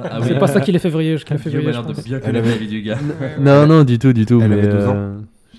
Ah 0.05 0.19
C'est 0.23 0.33
oui. 0.33 0.39
pas 0.39 0.47
ça 0.49 0.61
qui 0.61 0.73
les 0.73 0.79
fait 0.81 0.89
vriller. 0.91 1.17
qui 1.17 1.33
les 1.33 1.39
fait 1.39 1.51
Guillaume 1.51 1.65
vriller, 1.65 1.79
a 1.79 1.83
je 1.83 1.87
l'air 1.87 1.87
de 1.89 1.95
pense. 1.95 2.05
bien 2.05 2.19
connaître 2.21 2.49
la 2.49 2.57
vie 2.57 2.67
du 2.69 2.83
gars. 2.83 2.99
Non, 3.39 3.67
non, 3.67 3.85
du 3.85 3.99
tout, 3.99 4.13
du 4.13 4.27
tout. 4.27 4.41
Elle 4.43 4.49
mais 4.51 4.59
avait 4.59 4.69
12 4.69 4.87
ans. 4.87 4.97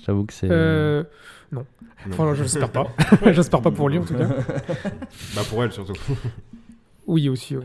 Je 0.00 0.04
t'avoue 0.06 0.24
que 0.24 0.32
c'est. 0.32 0.48
Euh, 0.50 1.04
non. 1.52 1.64
Enfin, 2.08 2.34
j'espère 2.34 2.70
pas. 2.70 2.86
j'espère 3.32 3.60
pas 3.60 3.70
pour 3.70 3.88
lui 3.88 3.98
en 3.98 4.04
tout 4.04 4.14
cas. 4.14 4.28
Bah 5.36 5.42
pour 5.48 5.62
elle 5.62 5.72
surtout. 5.72 5.92
Oui 7.06 7.28
aussi. 7.28 7.56
Oui. 7.56 7.64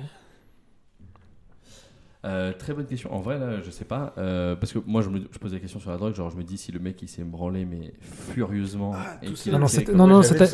Euh, 2.26 2.54
très 2.58 2.74
bonne 2.74 2.88
question. 2.88 3.14
En 3.14 3.20
vrai, 3.20 3.38
là, 3.38 3.62
je 3.64 3.70
sais 3.70 3.86
pas. 3.86 4.14
euh, 4.18 4.56
parce 4.56 4.74
que 4.74 4.80
moi, 4.88 5.04
je 5.04 5.10
me 5.10 5.20
je 5.32 5.38
pose 5.38 5.54
la 5.54 5.60
question 5.60 5.80
sur 5.80 5.92
la 5.92 5.98
drogue. 5.98 6.16
Genre, 6.16 6.32
je 6.32 6.38
me 6.38 6.44
dis 6.44 6.58
si 6.58 6.72
le 6.72 6.80
mec 6.80 7.00
il 7.04 7.08
s'est 7.08 7.24
branlé, 7.24 7.66
mais 7.66 7.94
furieusement. 8.34 8.96
et 9.22 9.32
qu'il 9.32 9.52
Non, 9.54 9.60
non, 9.60 9.68
c'était- 9.68 9.94
non, 9.94 10.08
non, 10.08 10.24
c'était- 10.24 10.46
Ah, 10.46 10.54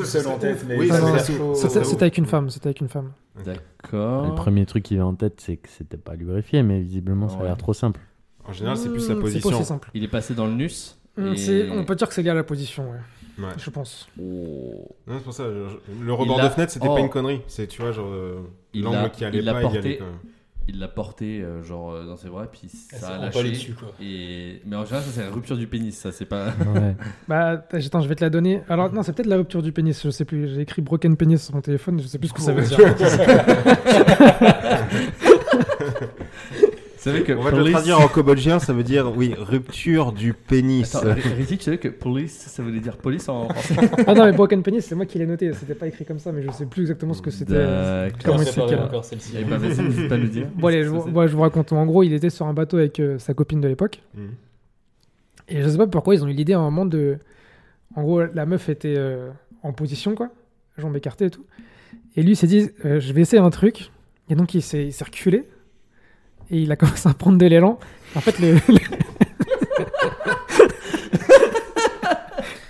non, 1.40 1.56
c'était- 1.56 2.02
avec 2.04 2.18
une 2.18 2.26
femme. 2.26 2.50
C'était 2.50 2.68
avec 2.68 2.82
une 2.82 2.90
femme. 2.90 3.14
D'accord. 3.46 4.28
Le 4.28 4.36
premier 4.36 4.66
truc 4.66 4.84
qui 4.84 4.96
vient 4.96 5.06
en 5.06 5.16
tête, 5.16 5.40
c'est 5.40 5.56
que 5.56 5.70
c'était 5.70 5.96
pas 5.96 6.16
lubrifié, 6.16 6.62
mais 6.62 6.82
visiblement, 6.82 7.30
ça 7.30 7.40
a 7.40 7.44
l'air 7.44 7.58
trop 7.58 7.74
simple. 7.74 8.02
En 8.44 8.52
général, 8.52 8.76
c'est 8.76 8.90
plus 8.90 9.00
la 9.02 9.08
C'est 9.08 9.16
pas 9.16 9.22
position. 9.22 9.50
aussi 9.58 9.64
simple. 9.66 9.90
Il 9.94 10.04
est 10.04 10.08
passé 10.10 10.34
dans 10.34 10.48
le 10.48 10.54
nus. 10.54 10.98
Et- 11.34 11.38
c'est- 11.38 11.70
On 11.72 11.84
peut 11.86 11.96
dire 11.96 12.08
que 12.08 12.14
c'est 12.14 12.24
lié 12.24 12.30
à 12.30 12.34
la 12.34 12.44
position, 12.44 12.84
ouais, 12.90 13.44
Ouais. 13.46 13.52
je 13.58 13.70
pense. 13.70 14.08
Oh. 14.22 14.88
Non, 15.08 15.16
c'est 15.18 15.24
pour 15.24 15.34
ça. 15.34 15.44
je- 15.46 16.04
le 16.06 16.14
rebord 16.14 16.40
Il 16.40 16.44
de 16.46 16.50
fenêtre, 16.50 16.72
c'était 16.72 16.88
Oh. 16.90 16.96
pas 16.96 17.00
une 17.02 17.10
connerie. 17.10 17.42
C'est, 17.48 17.68
tu 17.68 17.82
vois, 17.82 17.92
genre, 17.92 18.08
euh, 18.12 18.40
Il 18.74 18.84
l'angle 18.84 18.98
l'a- 18.98 19.10
qui 19.10 19.26
allait 19.26 19.40
il 19.40 19.46
l'a 19.46 19.54
pas, 19.54 19.62
il 19.62 19.64
y 19.64 19.68
allait 19.68 19.74
porté. 19.80 19.98
quand 19.98 20.06
même. 20.06 20.16
Il 20.68 20.78
l'a 20.80 20.88
porté 20.88 21.42
euh, 21.42 21.64
genre 21.64 21.92
euh, 21.92 22.06
dans 22.06 22.16
ses 22.18 22.30
bras, 22.30 22.46
puis 22.46 22.70
ça 22.70 22.98
s'est 22.98 23.06
a 23.06 23.18
lâché. 23.18 23.50
dessus, 23.50 23.74
quoi. 23.74 23.92
Et... 24.00 24.62
Mais 24.66 24.76
en 24.76 24.86
général, 24.86 25.04
ça 25.04 25.10
c'est 25.12 25.24
la 25.24 25.32
rupture 25.32 25.58
du 25.58 25.66
pénis, 25.66 25.98
ça 25.98 26.12
c'est 26.12 26.26
pas. 26.26 26.54
Ouais. 26.76 26.96
Bah, 27.28 27.64
attends, 27.72 28.02
je 28.02 28.08
vais 28.08 28.14
te 28.16 28.24
la 28.24 28.30
donner. 28.30 28.62
Alors, 28.70 28.94
non, 28.94 29.02
c'est 29.02 29.12
peut-être 29.14 29.28
la 29.28 29.38
rupture 29.38 29.64
du 29.64 29.72
pénis, 29.72 30.00
je 30.04 30.12
sais 30.12 30.24
plus. 30.24 30.48
J'ai 30.54 30.62
écrit 30.62 30.84
broken 30.84 31.18
pénis 31.18 31.44
sur 31.44 31.56
mon 31.56 31.62
téléphone, 31.62 32.00
je 32.00 32.06
sais 32.08 32.20
plus 32.20 32.28
ce 32.28 32.34
que 32.34 32.42
ça 32.42 32.54
veut 32.54 32.62
dire. 32.64 32.78
C'est 37.02 37.10
vrai 37.10 37.24
que 37.24 37.34
On 37.34 37.42
va 37.42 37.50
le 37.50 37.72
traduire 37.72 38.00
en 38.00 38.08
cambodgien, 38.08 38.60
ça 38.60 38.74
veut 38.74 38.84
dire, 38.84 39.12
oui, 39.18 39.34
rupture 39.36 40.12
du 40.12 40.34
pénis. 40.34 40.94
Attends, 40.94 41.16
Ritik, 41.36 41.58
tu 41.58 41.66
savais 41.66 41.80
que 41.80 41.88
police, 41.88 42.32
ça 42.32 42.62
voulait 42.62 42.80
dire 42.80 42.96
police 42.96 43.28
en 43.28 43.50
français 43.50 43.90
ah 44.06 44.14
non, 44.14 44.26
mais 44.26 44.34
broken 44.34 44.62
pénis, 44.62 44.86
c'est 44.86 44.94
moi 44.94 45.08
qui 45.08 45.18
l'ai 45.18 45.26
noté. 45.26 45.52
C'était 45.54 45.74
pas 45.74 45.88
écrit 45.88 46.06
comme 46.06 46.20
ça, 46.20 46.32
mais 46.32 46.44
je 46.44 46.52
sais 46.52 46.68
plus 46.68 46.84
exactement 46.84 47.16
ce 47.16 47.24
que 47.24 47.32
c'était. 47.32 47.56
D'accord. 47.56 48.36
Comment 48.38 48.44
il 48.44 48.54
pas 48.54 48.84
encore 48.84 49.04
celle-ci. 49.04 49.34
Eh 49.40 49.44
ben, 49.44 49.58
vas-y, 49.58 50.08
pas 50.08 50.14
à 50.14 50.18
nous 50.20 50.28
dire. 50.28 50.48
Bon, 50.54 50.68
allez, 50.68 50.84
je, 50.84 50.90
vous- 50.90 51.28
je 51.28 51.36
raconte. 51.38 51.74
En 51.74 51.88
gros, 51.88 52.04
il 52.04 52.14
était 52.14 52.30
sur 52.30 52.46
un 52.46 52.54
bateau 52.54 52.78
avec 52.78 53.00
euh, 53.00 53.18
sa 53.18 53.34
copine 53.34 53.62
de 53.62 53.68
l'époque. 53.68 54.04
Mhm. 54.14 54.30
Et 55.50 55.64
je 55.64 55.70
sais 55.70 55.78
pas 55.80 55.88
pourquoi 55.88 56.14
ils 56.14 56.24
ont 56.24 56.28
eu 56.28 56.34
l'idée 56.34 56.54
à 56.54 56.60
un 56.60 56.64
moment 56.66 56.86
de. 56.86 57.18
En 57.96 58.04
gros, 58.04 58.22
la 58.22 58.46
meuf 58.46 58.70
était 58.70 58.94
euh, 58.96 59.32
en 59.64 59.74
position, 59.74 60.14
quoi, 60.14 60.30
jambes 60.78 60.96
écartées 60.96 61.26
et 61.26 61.32
tout. 61.32 61.48
Et 62.16 62.22
lui 62.22 62.34
il 62.34 62.36
s'est 62.36 62.46
dit, 62.46 62.70
euh, 62.86 63.00
je 63.00 63.12
vais 63.12 63.22
essayer 63.22 63.42
un 63.42 63.50
truc. 63.50 63.90
Et 64.30 64.36
donc 64.36 64.54
il 64.54 64.62
s'est 64.62 64.92
reculé. 65.04 65.46
Et 66.52 66.60
il 66.64 66.72
a 66.72 66.76
commencé 66.76 67.08
à 67.10 67.14
prendre 67.14 67.38
de 67.38 67.46
l'élan. 67.46 67.80
En 68.16 68.20
fait, 68.22 68.38
le. 68.40 68.56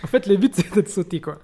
en 0.04 0.08
fait, 0.08 0.28
le 0.28 0.38
but 0.38 0.54
c'était 0.56 0.82
de 0.82 0.88
sauter, 0.88 1.20
quoi. 1.22 1.40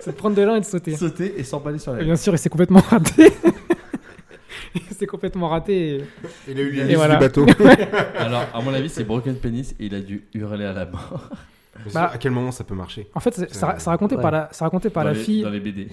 C'est 0.00 0.10
de 0.12 0.16
prendre 0.16 0.34
de 0.36 0.40
l'élan 0.40 0.56
et 0.56 0.60
de 0.60 0.64
sauter. 0.64 0.96
Sauter 0.96 1.34
et 1.38 1.44
s'emballer 1.44 1.78
sur 1.78 1.92
la 1.92 2.00
Et 2.00 2.04
bien 2.04 2.16
sûr, 2.16 2.32
il 2.34 2.38
s'est 2.38 2.48
complètement 2.50 2.80
raté. 2.80 3.32
il 4.74 4.82
s'est 4.96 5.06
complètement 5.06 5.48
raté. 5.48 5.96
et- 5.98 6.04
Il 6.48 6.58
a 6.58 6.62
eu 6.62 6.70
l'hélice 6.70 6.96
voilà. 6.96 7.14
du 7.16 7.20
bateau. 7.20 7.46
Alors, 8.18 8.46
à 8.52 8.60
mon 8.60 8.74
avis, 8.74 8.88
c'est 8.88 9.04
broken 9.04 9.36
penis 9.36 9.74
et 9.78 9.86
il 9.86 9.94
a 9.94 10.00
dû 10.00 10.24
hurler 10.34 10.64
à 10.64 10.72
la 10.72 10.86
mort. 10.86 11.28
Bah- 11.94 12.10
à 12.12 12.18
quel 12.18 12.32
moment 12.32 12.50
ça 12.52 12.64
peut 12.64 12.74
marcher 12.74 13.08
En 13.14 13.20
fait, 13.20 13.34
c'est- 13.34 13.54
ça, 13.54 13.78
ça 13.78 13.90
racontait 13.90 14.16
ouais. 14.16 14.22
par 14.22 14.30
la, 14.30 14.48
ça 14.52 14.64
racontait 14.66 14.90
par 14.90 15.04
dans 15.04 15.10
la 15.10 15.14
les, 15.16 15.22
fille. 15.22 15.42
Dans 15.42 15.50
les 15.50 15.60
BD. 15.60 15.88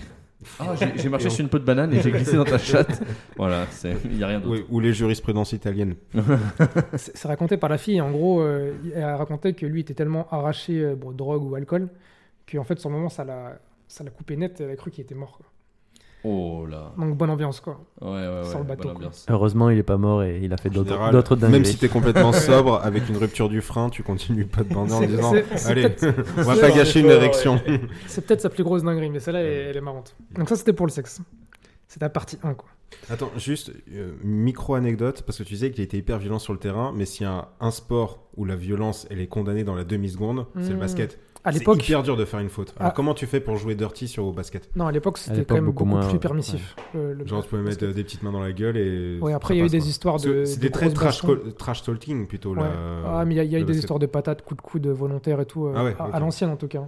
Ah, 0.59 0.73
j'ai- 0.95 1.09
marché 1.09 1.29
sur 1.29 1.41
une 1.41 1.49
peau 1.49 1.59
de 1.59 1.65
banane 1.65 1.93
et 1.93 2.01
j'ai 2.01 2.11
glissé 2.11 2.35
dans 2.37 2.45
ta 2.45 2.57
chatte. 2.57 3.01
Voilà, 3.35 3.65
c'est- 3.71 3.97
il 4.05 4.17
n'y 4.17 4.23
a 4.23 4.27
rien 4.27 4.39
d'autre. 4.39 4.51
Oui, 4.61 4.65
Ou 4.69 4.79
les 4.79 4.93
jurisprudences 4.93 5.51
italiennes. 5.51 5.95
C'est 6.95 7.27
raconté 7.27 7.57
par 7.57 7.69
la 7.69 7.77
fille. 7.77 7.99
En 7.99 8.11
gros, 8.11 8.41
euh, 8.41 8.73
elle 8.95 9.03
a 9.03 9.17
raconté 9.17 9.53
que 9.53 9.65
lui 9.65 9.81
était 9.81 9.93
tellement 9.93 10.27
arraché, 10.31 10.81
euh, 10.81 10.95
bon, 10.95 11.11
drogue 11.11 11.43
ou 11.43 11.55
alcool, 11.55 11.89
qu'en 12.49 12.63
fait, 12.63 12.79
sur 12.79 12.89
le 12.89 12.95
moment, 12.95 13.09
ça 13.09 13.25
l'a, 13.25 13.59
ça 13.87 14.03
l'a 14.03 14.11
coupé 14.11 14.37
net. 14.37 14.61
et 14.61 14.63
Elle 14.63 14.71
a 14.71 14.75
cru 14.75 14.91
qu'il 14.91 15.03
était 15.03 15.15
mort. 15.15 15.37
quoi. 15.37 15.45
Oh 16.25 16.65
là. 16.69 16.91
Donc 16.97 17.15
bonne 17.17 17.29
ambiance, 17.29 17.61
quoi. 17.61 17.79
Ouais, 18.01 18.09
ouais, 18.09 18.27
ouais. 18.39 18.43
Sur 18.49 18.59
le 18.59 18.65
bateau, 18.65 18.83
bonne 18.83 18.91
quoi. 18.91 18.91
ambiance. 19.05 19.25
Heureusement, 19.29 19.69
il 19.69 19.77
est 19.77 19.83
pas 19.83 19.97
mort 19.97 20.23
et 20.23 20.39
il 20.43 20.51
a 20.51 20.57
fait 20.57 20.69
d'autres 20.69 20.89
général, 20.89 21.11
d'autres 21.13 21.35
dingueries. 21.37 21.51
Même 21.59 21.65
si 21.65 21.77
t'es 21.77 21.87
complètement 21.87 22.33
sobre, 22.33 22.81
avec 22.83 23.07
une 23.07 23.17
rupture 23.17 23.47
du 23.47 23.61
frein, 23.61 23.89
tu 23.89 24.03
continues 24.03 24.45
pas 24.45 24.63
de 24.63 24.73
bander 24.73 24.93
en 24.93 24.99
C'est- 24.99 25.07
disant 25.07 25.33
Allez, 25.67 25.87
on 26.37 26.41
va 26.41 26.57
pas 26.57 26.71
gâcher 26.71 26.99
une 26.99 27.05
Ouais. 27.07 27.15
érection. 27.15 27.61
C'est 28.07 28.25
peut-être 28.25 28.41
sa 28.41 28.49
plus 28.49 28.63
grosse 28.63 28.83
dinguerie, 28.83 29.09
mais 29.09 29.19
celle-là, 29.19 29.41
elle, 29.41 29.67
elle 29.69 29.77
est 29.77 29.81
marrante. 29.81 30.15
Donc 30.35 30.49
ça, 30.49 30.55
c'était 30.57 30.73
pour 30.73 30.85
le 30.87 30.91
sexe. 30.91 31.21
C'était 31.87 32.05
la 32.05 32.09
partie 32.09 32.37
1, 32.43 32.53
quoi. 32.53 32.67
Attends, 33.09 33.29
juste 33.37 33.71
euh, 33.93 34.13
micro-anecdote, 34.23 35.21
parce 35.25 35.37
que 35.37 35.43
tu 35.43 35.53
disais 35.53 35.71
qu'il 35.71 35.83
était 35.83 35.97
hyper 35.97 36.17
violent 36.17 36.39
sur 36.39 36.53
le 36.53 36.59
terrain, 36.59 36.91
mais 36.95 37.05
s'il 37.05 37.23
y 37.23 37.29
a 37.29 37.49
un 37.59 37.71
sport 37.71 38.23
où 38.35 38.45
la 38.45 38.55
violence 38.55 39.07
elle 39.11 39.19
est 39.21 39.27
condamnée 39.27 39.63
dans 39.63 39.75
la 39.75 39.83
demi-seconde, 39.83 40.47
c'est 40.59 40.69
le 40.71 40.75
Mmh. 40.75 40.79
basket. 40.79 41.19
À 41.45 41.51
C'est 41.53 41.59
l'époque, 41.59 41.87
hyper 41.87 42.03
dur 42.03 42.17
de 42.17 42.25
faire 42.25 42.41
une 42.41 42.49
faute. 42.49 42.73
Alors 42.77 42.91
Ah. 42.91 42.93
comment 42.95 43.13
tu 43.13 43.25
fais 43.25 43.39
pour 43.39 43.55
jouer 43.55 43.73
dirty 43.73 44.07
sur 44.09 44.25
au 44.25 44.33
basket? 44.33 44.69
Non, 44.75 44.87
à 44.87 44.91
l'époque, 44.91 45.17
c'était 45.17 45.45
quand 45.45 45.55
même 45.55 45.65
beaucoup 45.65 45.85
beaucoup, 45.85 45.97
moins, 45.97 46.01
plus 46.05 46.13
ouais. 46.13 46.19
permissif. 46.19 46.75
le- 46.93 47.13
le- 47.13 47.25
Genre 47.25 47.45
tu 47.47 47.55
le 47.55 47.61
mettre 47.63 47.85
des 47.87 48.03
petites 48.03 48.23
mains 48.23 48.31
dans 48.33 48.41
la 48.41 48.51
gueule 48.51 48.75
et. 48.77 49.19
Ouais, 49.21 49.31
après, 49.33 49.55
il 49.55 49.59
y 49.59 49.61
a 49.61 49.65
eu 49.65 49.69
des 49.69 49.87
histoires 49.89 50.19
de. 50.19 50.43
C'est 50.45 50.59
des 50.59 50.67
de 50.67 50.73
très 50.73 50.89
trash, 50.89 51.21
trash 51.57 51.83
talking 51.83 52.27
plutôt. 52.27 52.51
Ouais. 52.55 52.61
là, 52.63 52.71
Ah, 53.05 53.25
mais 53.25 53.35
il 53.35 53.37
y 53.37 53.39
a, 53.39 53.43
il 53.45 53.51
y 53.51 53.55
a 53.55 53.59
eu 53.59 53.63
des 53.63 53.77
histoires 53.77 53.99
de 53.99 54.05
patates, 54.05 54.41
coups 54.41 54.57
de 54.57 54.61
coude 54.69 54.87
volontaires 54.87 55.39
et 55.39 55.45
tout, 55.45 55.67
euh, 55.67 55.73
Ah 55.75 55.83
ouais, 55.85 55.95
à, 55.97 56.07
ok. 56.07 56.13
à 56.13 56.19
l'ancienne 56.19 56.49
en 56.49 56.57
tout 56.57 56.67
cas. 56.67 56.87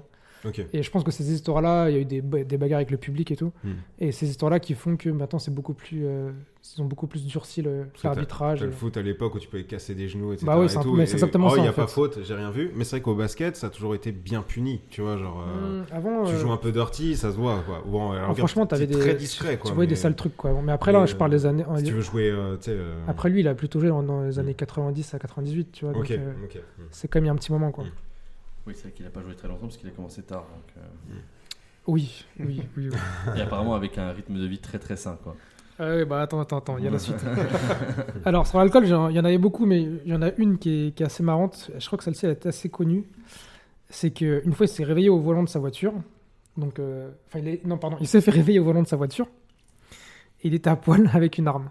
Et 0.74 0.84
je 0.84 0.92
pense 0.92 1.04
que 1.04 1.12
ces 1.12 1.32
histoires-là, 1.32 1.89
il 1.89 1.96
y 1.96 1.98
a 1.98 2.02
eu 2.02 2.06
des, 2.06 2.22
ba- 2.22 2.44
des 2.44 2.58
bagarres 2.58 2.78
avec 2.78 2.92
le 2.92 2.98
public 2.98 3.32
et 3.32 3.36
tout. 3.36 3.52
Hmm. 3.64 3.72
Et 4.00 4.12
ces 4.12 4.30
histoires-là 4.30 4.60
qui 4.60 4.74
font 4.74 4.98
que 4.98 5.10
maintenant 5.10 5.39
c'est 5.39 5.54
beaucoup 5.54 5.74
plus. 5.74 6.02
euh, 6.06 6.32
ils 6.78 6.82
ont 6.82 6.86
beaucoup 6.86 7.08
plus 7.08 7.26
durci 7.26 7.62
le- 7.64 7.88
l'arbitrage. 8.04 8.60
T'as 8.60 8.66
le 8.66 8.72
foot 8.72 8.96
à 8.96 9.02
l'époque 9.02 9.34
où 9.36 9.39
tu 9.39 9.48
pouvais 9.48 9.64
casser 9.64 9.96
des 9.96 10.08
genoux, 10.08 10.32
etc. 10.32 10.46
Bah 10.46 10.60
ouais, 10.60 10.66
et 10.72 10.80
tout, 10.80 10.94
mais 10.94 11.06
c'est 11.08 11.14
exactement 11.14 11.48
oh, 11.48 11.52
ça, 11.52 11.58
il 11.58 11.62
n'y 11.62 11.68
a 11.68 11.72
en 11.72 11.74
pas 11.74 11.88
fait. 11.88 11.94
faute, 11.94 12.20
j'ai 12.24 12.36
rien 12.36 12.52
vu. 12.52 12.72
Mais 12.76 12.84
c'est 12.84 12.98
vrai 12.98 13.02
qu'au 13.02 13.16
basket, 13.16 13.56
ça 13.56 13.68
a 13.68 13.70
toujours 13.72 13.96
été 13.96 14.12
bien 14.12 14.44
puni, 14.44 14.82
tu 14.89 15.02
vois. 15.02 15.18
Genre, 15.18 15.44
euh, 15.48 15.82
Hmm, 15.82 15.86
avant, 15.92 16.24
tu 16.26 16.34
euh, 16.34 16.38
joues 16.38 16.52
un 16.52 16.58
peu 16.58 16.72
dirty, 16.72 17.16
ça 17.16 17.32
se 17.32 17.36
voit, 17.38 17.64
quoi. 17.66 17.84
Bon, 17.86 18.12
alors, 18.12 18.30
ah, 18.32 18.36
franchement, 18.36 18.66
t'avais 18.68 18.84
c'est 18.88 18.94
des. 18.94 19.00
très 19.00 19.16
discret, 19.16 19.58
quoi. 19.58 19.70
tu 19.72 19.76
voyais 19.76 19.88
mais 19.88 19.96
des 19.96 20.00
sales 20.00 20.16
trucs, 20.16 20.38
quoi. 20.38 20.54
Mais 20.64 20.72
après, 20.72 20.92
là, 20.92 21.06
je 21.08 21.16
parle 21.16 21.32
euh, 21.34 21.38
des 21.38 21.46
années. 21.48 21.66
Si 21.78 21.84
tu 21.84 21.94
veux 21.94 22.02
jouer, 22.02 22.30
euh, 22.30 22.58
tu 22.58 22.70
euh, 22.70 22.94
Après, 23.08 23.30
lui, 23.30 23.39
il 23.39 23.48
a 23.48 23.56
plutôt 23.56 23.80
joué 23.80 23.89
dans, 23.89 24.22
les 24.24 24.36
Hmm. 24.36 24.39
années 24.39 24.54
90 24.54 25.14
à 25.16 25.20
98, 25.20 25.72
tu 25.72 25.86
vois. 25.86 25.94
Euh, 26.00 26.34
c'est 26.92 27.08
quand 27.08 27.18
même 27.18 27.26
il 27.26 27.28
y 27.28 27.30
a 27.30 27.34
un 27.34 27.38
petit 27.38 27.52
moment, 27.52 27.72
quoi. 27.72 27.86
Oui, 28.68 28.74
c'est 28.76 28.84
vrai 28.84 28.91
qu'il 28.91 29.05
n'a 29.05 29.12
pas 29.12 29.22
joué 29.22 29.36
très 29.36 29.47
longtemps 29.47 29.68
parce 29.68 29.78
qu'il 29.78 29.88
a 29.88 29.91
commencé 29.91 30.22
tard. 30.24 30.45
donc, 30.55 30.74
euh, 30.78 31.14
Oui, 31.88 32.26
oui, 32.39 32.62
oui. 32.78 32.89
oui. 32.91 32.97
Et 33.38 33.41
apparemment 33.41 33.74
avec 33.76 33.97
un 33.97 34.12
rythme 34.12 34.38
de 34.39 34.45
vie 34.45 34.59
très 34.59 34.80
très 34.80 34.95
sain. 34.95 35.18
Quoi. 35.24 35.36
Ah 35.80 36.05
bah 36.05 36.22
attends, 36.22 36.39
attends, 36.39 36.57
attends, 36.59 36.78
il 36.78 36.84
y 36.84 36.88
a 36.88 36.91
la 36.91 36.99
suite. 36.99 37.24
Alors, 38.26 38.45
sur 38.45 38.59
l'alcool, 38.59 38.84
il 38.86 38.89
y 38.89 38.93
en 38.93 39.26
avait 39.26 39.39
beaucoup, 39.39 39.66
mais 39.66 39.82
il 39.82 40.12
y 40.12 40.14
en 40.14 40.22
a 40.22 40.32
une 40.38 40.59
qui 40.59 40.88
est, 40.88 40.91
qui 40.91 41.01
est 41.01 41.05
assez 41.07 41.24
marrante. 41.24 41.72
Je 41.78 41.86
crois 41.88 41.97
que 41.97 42.03
celle-ci, 42.03 42.26
elle 42.28 42.34
est 42.34 42.45
assez 42.45 42.70
connue. 42.70 43.05
C'est 43.89 44.12
qu'une 44.12 44.53
fois, 44.53 44.68
il 44.68 44.70
s'est 44.70 44.84
réveillé 44.84 45.09
au 45.09 45.20
volant 45.20 45.41
de 45.43 45.49
sa 45.49 45.57
voiture. 45.57 45.93
Donc, 46.55 46.78
euh, 46.78 47.09
enfin, 47.28 47.39
il 47.39 47.47
est, 47.47 47.66
non, 47.66 47.78
pardon, 47.80 47.97
il 47.99 48.07
s'est 48.07 48.22
fait 48.22 48.32
réveiller 48.32 48.59
au 48.59 48.64
volant 48.64 48.84
de 48.84 48.88
sa 48.88 48.95
voiture. 48.95 49.28
Et 50.43 50.49
il 50.49 50.53
était 50.53 50.70
à 50.70 50.76
poil 50.76 51.09
avec 51.14 51.39
une 51.39 51.47
arme. 51.47 51.70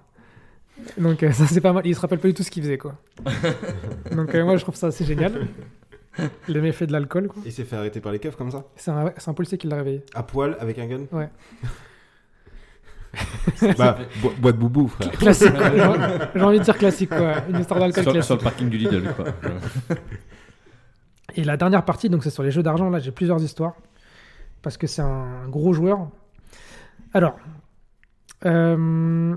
Donc, 0.99 1.23
euh, 1.23 1.31
ça, 1.31 1.47
c'est 1.47 1.61
pas 1.61 1.73
mal. 1.73 1.87
Il 1.87 1.95
se 1.95 2.01
rappelle 2.01 2.19
pas 2.19 2.29
du 2.29 2.35
tout 2.35 2.43
ce 2.43 2.51
qu'il 2.51 2.63
faisait, 2.65 2.79
quoi. 2.79 2.97
Donc, 4.11 4.35
euh, 4.35 4.45
moi, 4.45 4.57
je 4.57 4.63
trouve 4.63 4.75
ça 4.75 4.89
assez 4.89 5.05
génial. 5.05 5.47
Les 6.49 6.61
méfaits 6.61 6.85
de 6.85 6.93
l'alcool, 6.93 7.29
quoi. 7.29 7.43
Il 7.47 7.53
s'est 7.53 7.65
fait 7.65 7.77
arrêter 7.77 8.01
par 8.01 8.13
les 8.13 8.19
keufs 8.19 8.37
comme 8.37 8.51
ça 8.51 8.65
C'est 8.77 8.91
un, 8.91 9.13
un 9.27 9.33
policier 9.35 9.57
qui 9.59 9.69
l'a 9.69 9.77
réveillé. 9.77 10.05
À 10.15 10.23
poil 10.23 10.57
avec 10.61 10.79
un 10.79 10.87
gun 10.87 11.01
Ouais. 11.13 11.29
bah, 13.79 13.99
bo- 14.23 14.33
bois 14.39 14.53
de 14.53 14.59
boubou, 14.59 14.89
frère. 14.89 15.11
Classique. 15.13 15.53
J'ai- 16.35 16.43
envie 16.43 16.59
de 16.59 16.65
dire 16.65 16.79
classique, 16.79 17.11
quoi. 17.11 17.35
Une 17.49 17.59
histoire 17.61 17.81
d'alcool 17.81 18.03
Sur, 18.05 18.13
classique. 18.13 18.27
sur 18.27 18.37
le 18.37 18.43
parking 18.43 18.69
du 18.69 18.79
Lidl. 18.79 19.13
Quoi. 19.15 19.27
Et 21.35 21.45
la 21.45 21.57
dernière 21.57 21.85
partie, 21.85 22.09
donc 22.09 22.23
c'est 22.25 22.31
sur 22.31 22.43
les 22.43 22.51
jeux 22.51 22.63
d'argent. 22.63 22.89
Là, 22.91 22.99
j'ai 22.99 23.13
plusieurs 23.13 23.41
histoires 23.43 23.75
parce 24.63 24.77
que 24.77 24.87
c'est 24.87 25.03
un 25.03 25.49
gros 25.49 25.73
joueur. 25.73 26.09
Alors, 27.13 27.37
euh, 28.47 29.37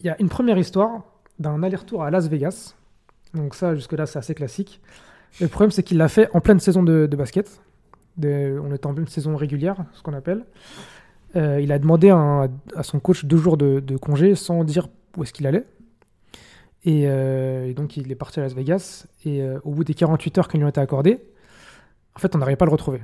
il 0.00 0.06
y 0.06 0.08
a 0.10 0.16
une 0.20 0.28
première 0.28 0.58
histoire 0.58 1.02
d'un 1.38 1.62
aller-retour 1.62 2.02
à 2.04 2.10
Las 2.10 2.28
Vegas. 2.28 2.74
Donc 3.34 3.54
ça, 3.54 3.74
jusque-là, 3.74 4.06
c'est 4.06 4.18
assez 4.18 4.34
classique. 4.34 4.80
Le 5.40 5.48
problème, 5.48 5.70
c'est 5.70 5.82
qu'il 5.82 5.98
l'a 5.98 6.08
fait 6.08 6.28
en 6.34 6.40
pleine 6.40 6.60
saison 6.60 6.82
de, 6.82 7.06
basket. 7.06 7.60
On 8.22 8.72
est 8.72 8.84
en 8.86 8.94
pleine 8.94 9.06
saison 9.06 9.36
régulière, 9.36 9.76
ce 9.92 10.02
qu'on 10.02 10.12
appelle. 10.12 10.44
Euh, 11.36 11.60
il 11.60 11.70
a 11.72 11.78
demandé 11.78 12.10
à 12.10 12.82
son 12.82 12.98
coach 12.98 13.24
deux 13.24 13.36
jours 13.36 13.56
de, 13.56 13.96
congé 13.96 14.34
sans 14.34 14.64
dire 14.64 14.88
où 15.16 15.22
est-ce 15.22 15.32
qu'il 15.32 15.46
allait. 15.46 15.64
Et, 16.84 17.04
euh, 17.06 17.72
donc, 17.74 17.96
il 17.96 18.10
est 18.10 18.16
parti 18.16 18.40
à 18.40 18.42
Las 18.42 18.54
Vegas. 18.54 19.06
Et 19.24 19.42
euh, 19.42 19.58
au 19.64 19.72
bout 19.72 19.84
des 19.84 19.94
48 19.94 20.38
heures 20.38 20.48
qui 20.48 20.56
lui 20.56 20.64
ont 20.64 20.68
été 20.68 20.80
accordées, 20.80 21.20
en 22.16 22.18
fait, 22.18 22.34
on 22.34 22.38
n'arrivait 22.38 22.56
pas 22.56 22.64
à 22.64 22.66
le 22.66 22.72
retrouver. 22.72 23.00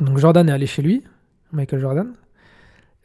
Donc, 0.00 0.18
Jordan 0.18 0.48
est 0.48 0.52
allé 0.52 0.66
chez 0.66 0.82
lui, 0.82 1.04
Michael 1.52 1.80
Jordan. 1.80 2.12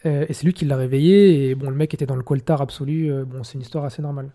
Et 0.06 0.32
c'est 0.32 0.46
lui 0.46 0.54
qui 0.54 0.64
l'a 0.64 0.78
réveillé. 0.78 1.50
Et 1.50 1.56
bon, 1.56 1.70
le 1.70 1.76
mec 1.76 1.94
était 1.94 2.06
dans 2.06 2.16
le 2.16 2.24
coltard 2.24 2.62
absolu. 2.62 3.12
bon, 3.26 3.44
c'est 3.44 3.56
une 3.56 3.62
histoire 3.62 3.84
assez 3.84 4.02
normale. 4.02 4.32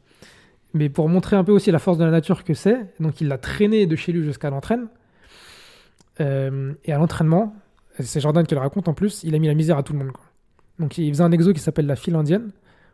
Mais 0.74 0.88
pour 0.88 1.08
montrer 1.08 1.36
un 1.36 1.44
peu 1.44 1.52
aussi 1.52 1.70
la 1.70 1.78
force 1.78 1.98
de 1.98 2.04
la 2.04 2.10
nature 2.10 2.44
que 2.44 2.54
c'est, 2.54 2.94
donc 3.00 3.20
il 3.20 3.28
l'a 3.28 3.38
traîné 3.38 3.86
de 3.86 3.94
chez 3.96 4.12
lui 4.12 4.24
jusqu'à 4.24 4.48
l'entraîne. 4.50 4.88
Euh, 6.20 6.72
et 6.84 6.92
à 6.92 6.98
l'entraînement, 6.98 7.54
c'est 7.98 8.20
Jordan 8.20 8.46
qui 8.46 8.54
le 8.54 8.60
raconte 8.60 8.88
en 8.88 8.94
plus, 8.94 9.22
il 9.24 9.34
a 9.34 9.38
mis 9.38 9.48
la 9.48 9.54
misère 9.54 9.78
à 9.78 9.82
tout 9.82 9.92
le 9.92 9.98
monde. 9.98 10.12
quoi. 10.12 10.24
Donc 10.78 10.98
il 10.98 11.10
faisait 11.12 11.22
un 11.24 11.32
exo 11.32 11.52
qui 11.52 11.60
s'appelle 11.60 11.86
la 11.86 11.96
file 11.96 12.14
indienne, 12.14 12.50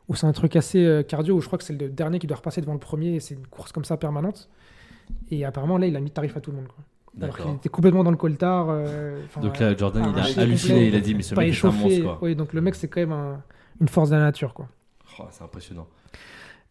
où 0.08 0.14
c'est 0.14 0.26
un 0.26 0.32
truc 0.32 0.56
assez 0.56 0.84
euh, 0.84 1.02
cardio, 1.02 1.36
où 1.36 1.40
je 1.40 1.46
crois 1.46 1.58
que 1.58 1.64
c'est 1.64 1.78
le 1.78 1.88
dernier 1.88 2.18
qui 2.18 2.26
doit 2.26 2.36
repasser 2.36 2.60
devant 2.60 2.72
le 2.72 2.78
premier, 2.78 3.14
et 3.14 3.20
c'est 3.20 3.34
une 3.34 3.46
course 3.46 3.72
comme 3.72 3.84
ça 3.84 3.96
permanente. 3.96 4.48
Et 5.30 5.44
apparemment, 5.44 5.78
là, 5.78 5.86
il 5.86 5.96
a 5.96 6.00
mis 6.00 6.10
tarif 6.10 6.36
à 6.36 6.40
tout 6.40 6.50
le 6.50 6.56
monde. 6.58 6.68
Quoi. 6.68 6.84
Alors 7.22 7.36
qu'il 7.36 7.54
était 7.56 7.68
complètement 7.68 8.04
dans 8.04 8.10
le 8.10 8.16
coltar. 8.16 8.66
euh, 8.70 9.18
Donc 9.40 9.58
là, 9.58 9.76
Jordan, 9.76 10.12
il 10.14 10.18
a 10.20 10.42
halluciné. 10.42 10.88
Il 10.88 10.94
a 10.94 11.00
dit 11.00 11.14
Mais 11.14 11.22
ce 11.22 11.34
mec 11.34 11.54
est 11.54 11.64
un 11.66 11.70
monstre. 11.70 12.02
Quoi. 12.04 12.18
Oui, 12.22 12.36
donc 12.36 12.52
le 12.52 12.60
mec, 12.60 12.74
c'est 12.74 12.88
quand 12.88 13.00
même 13.00 13.12
un- 13.12 13.42
une 13.80 13.88
force 13.88 14.10
de 14.10 14.16
la 14.16 14.22
nature. 14.22 14.54
Quoi. 14.54 14.68
Oh, 15.18 15.24
c'est 15.30 15.42
impressionnant. 15.42 15.86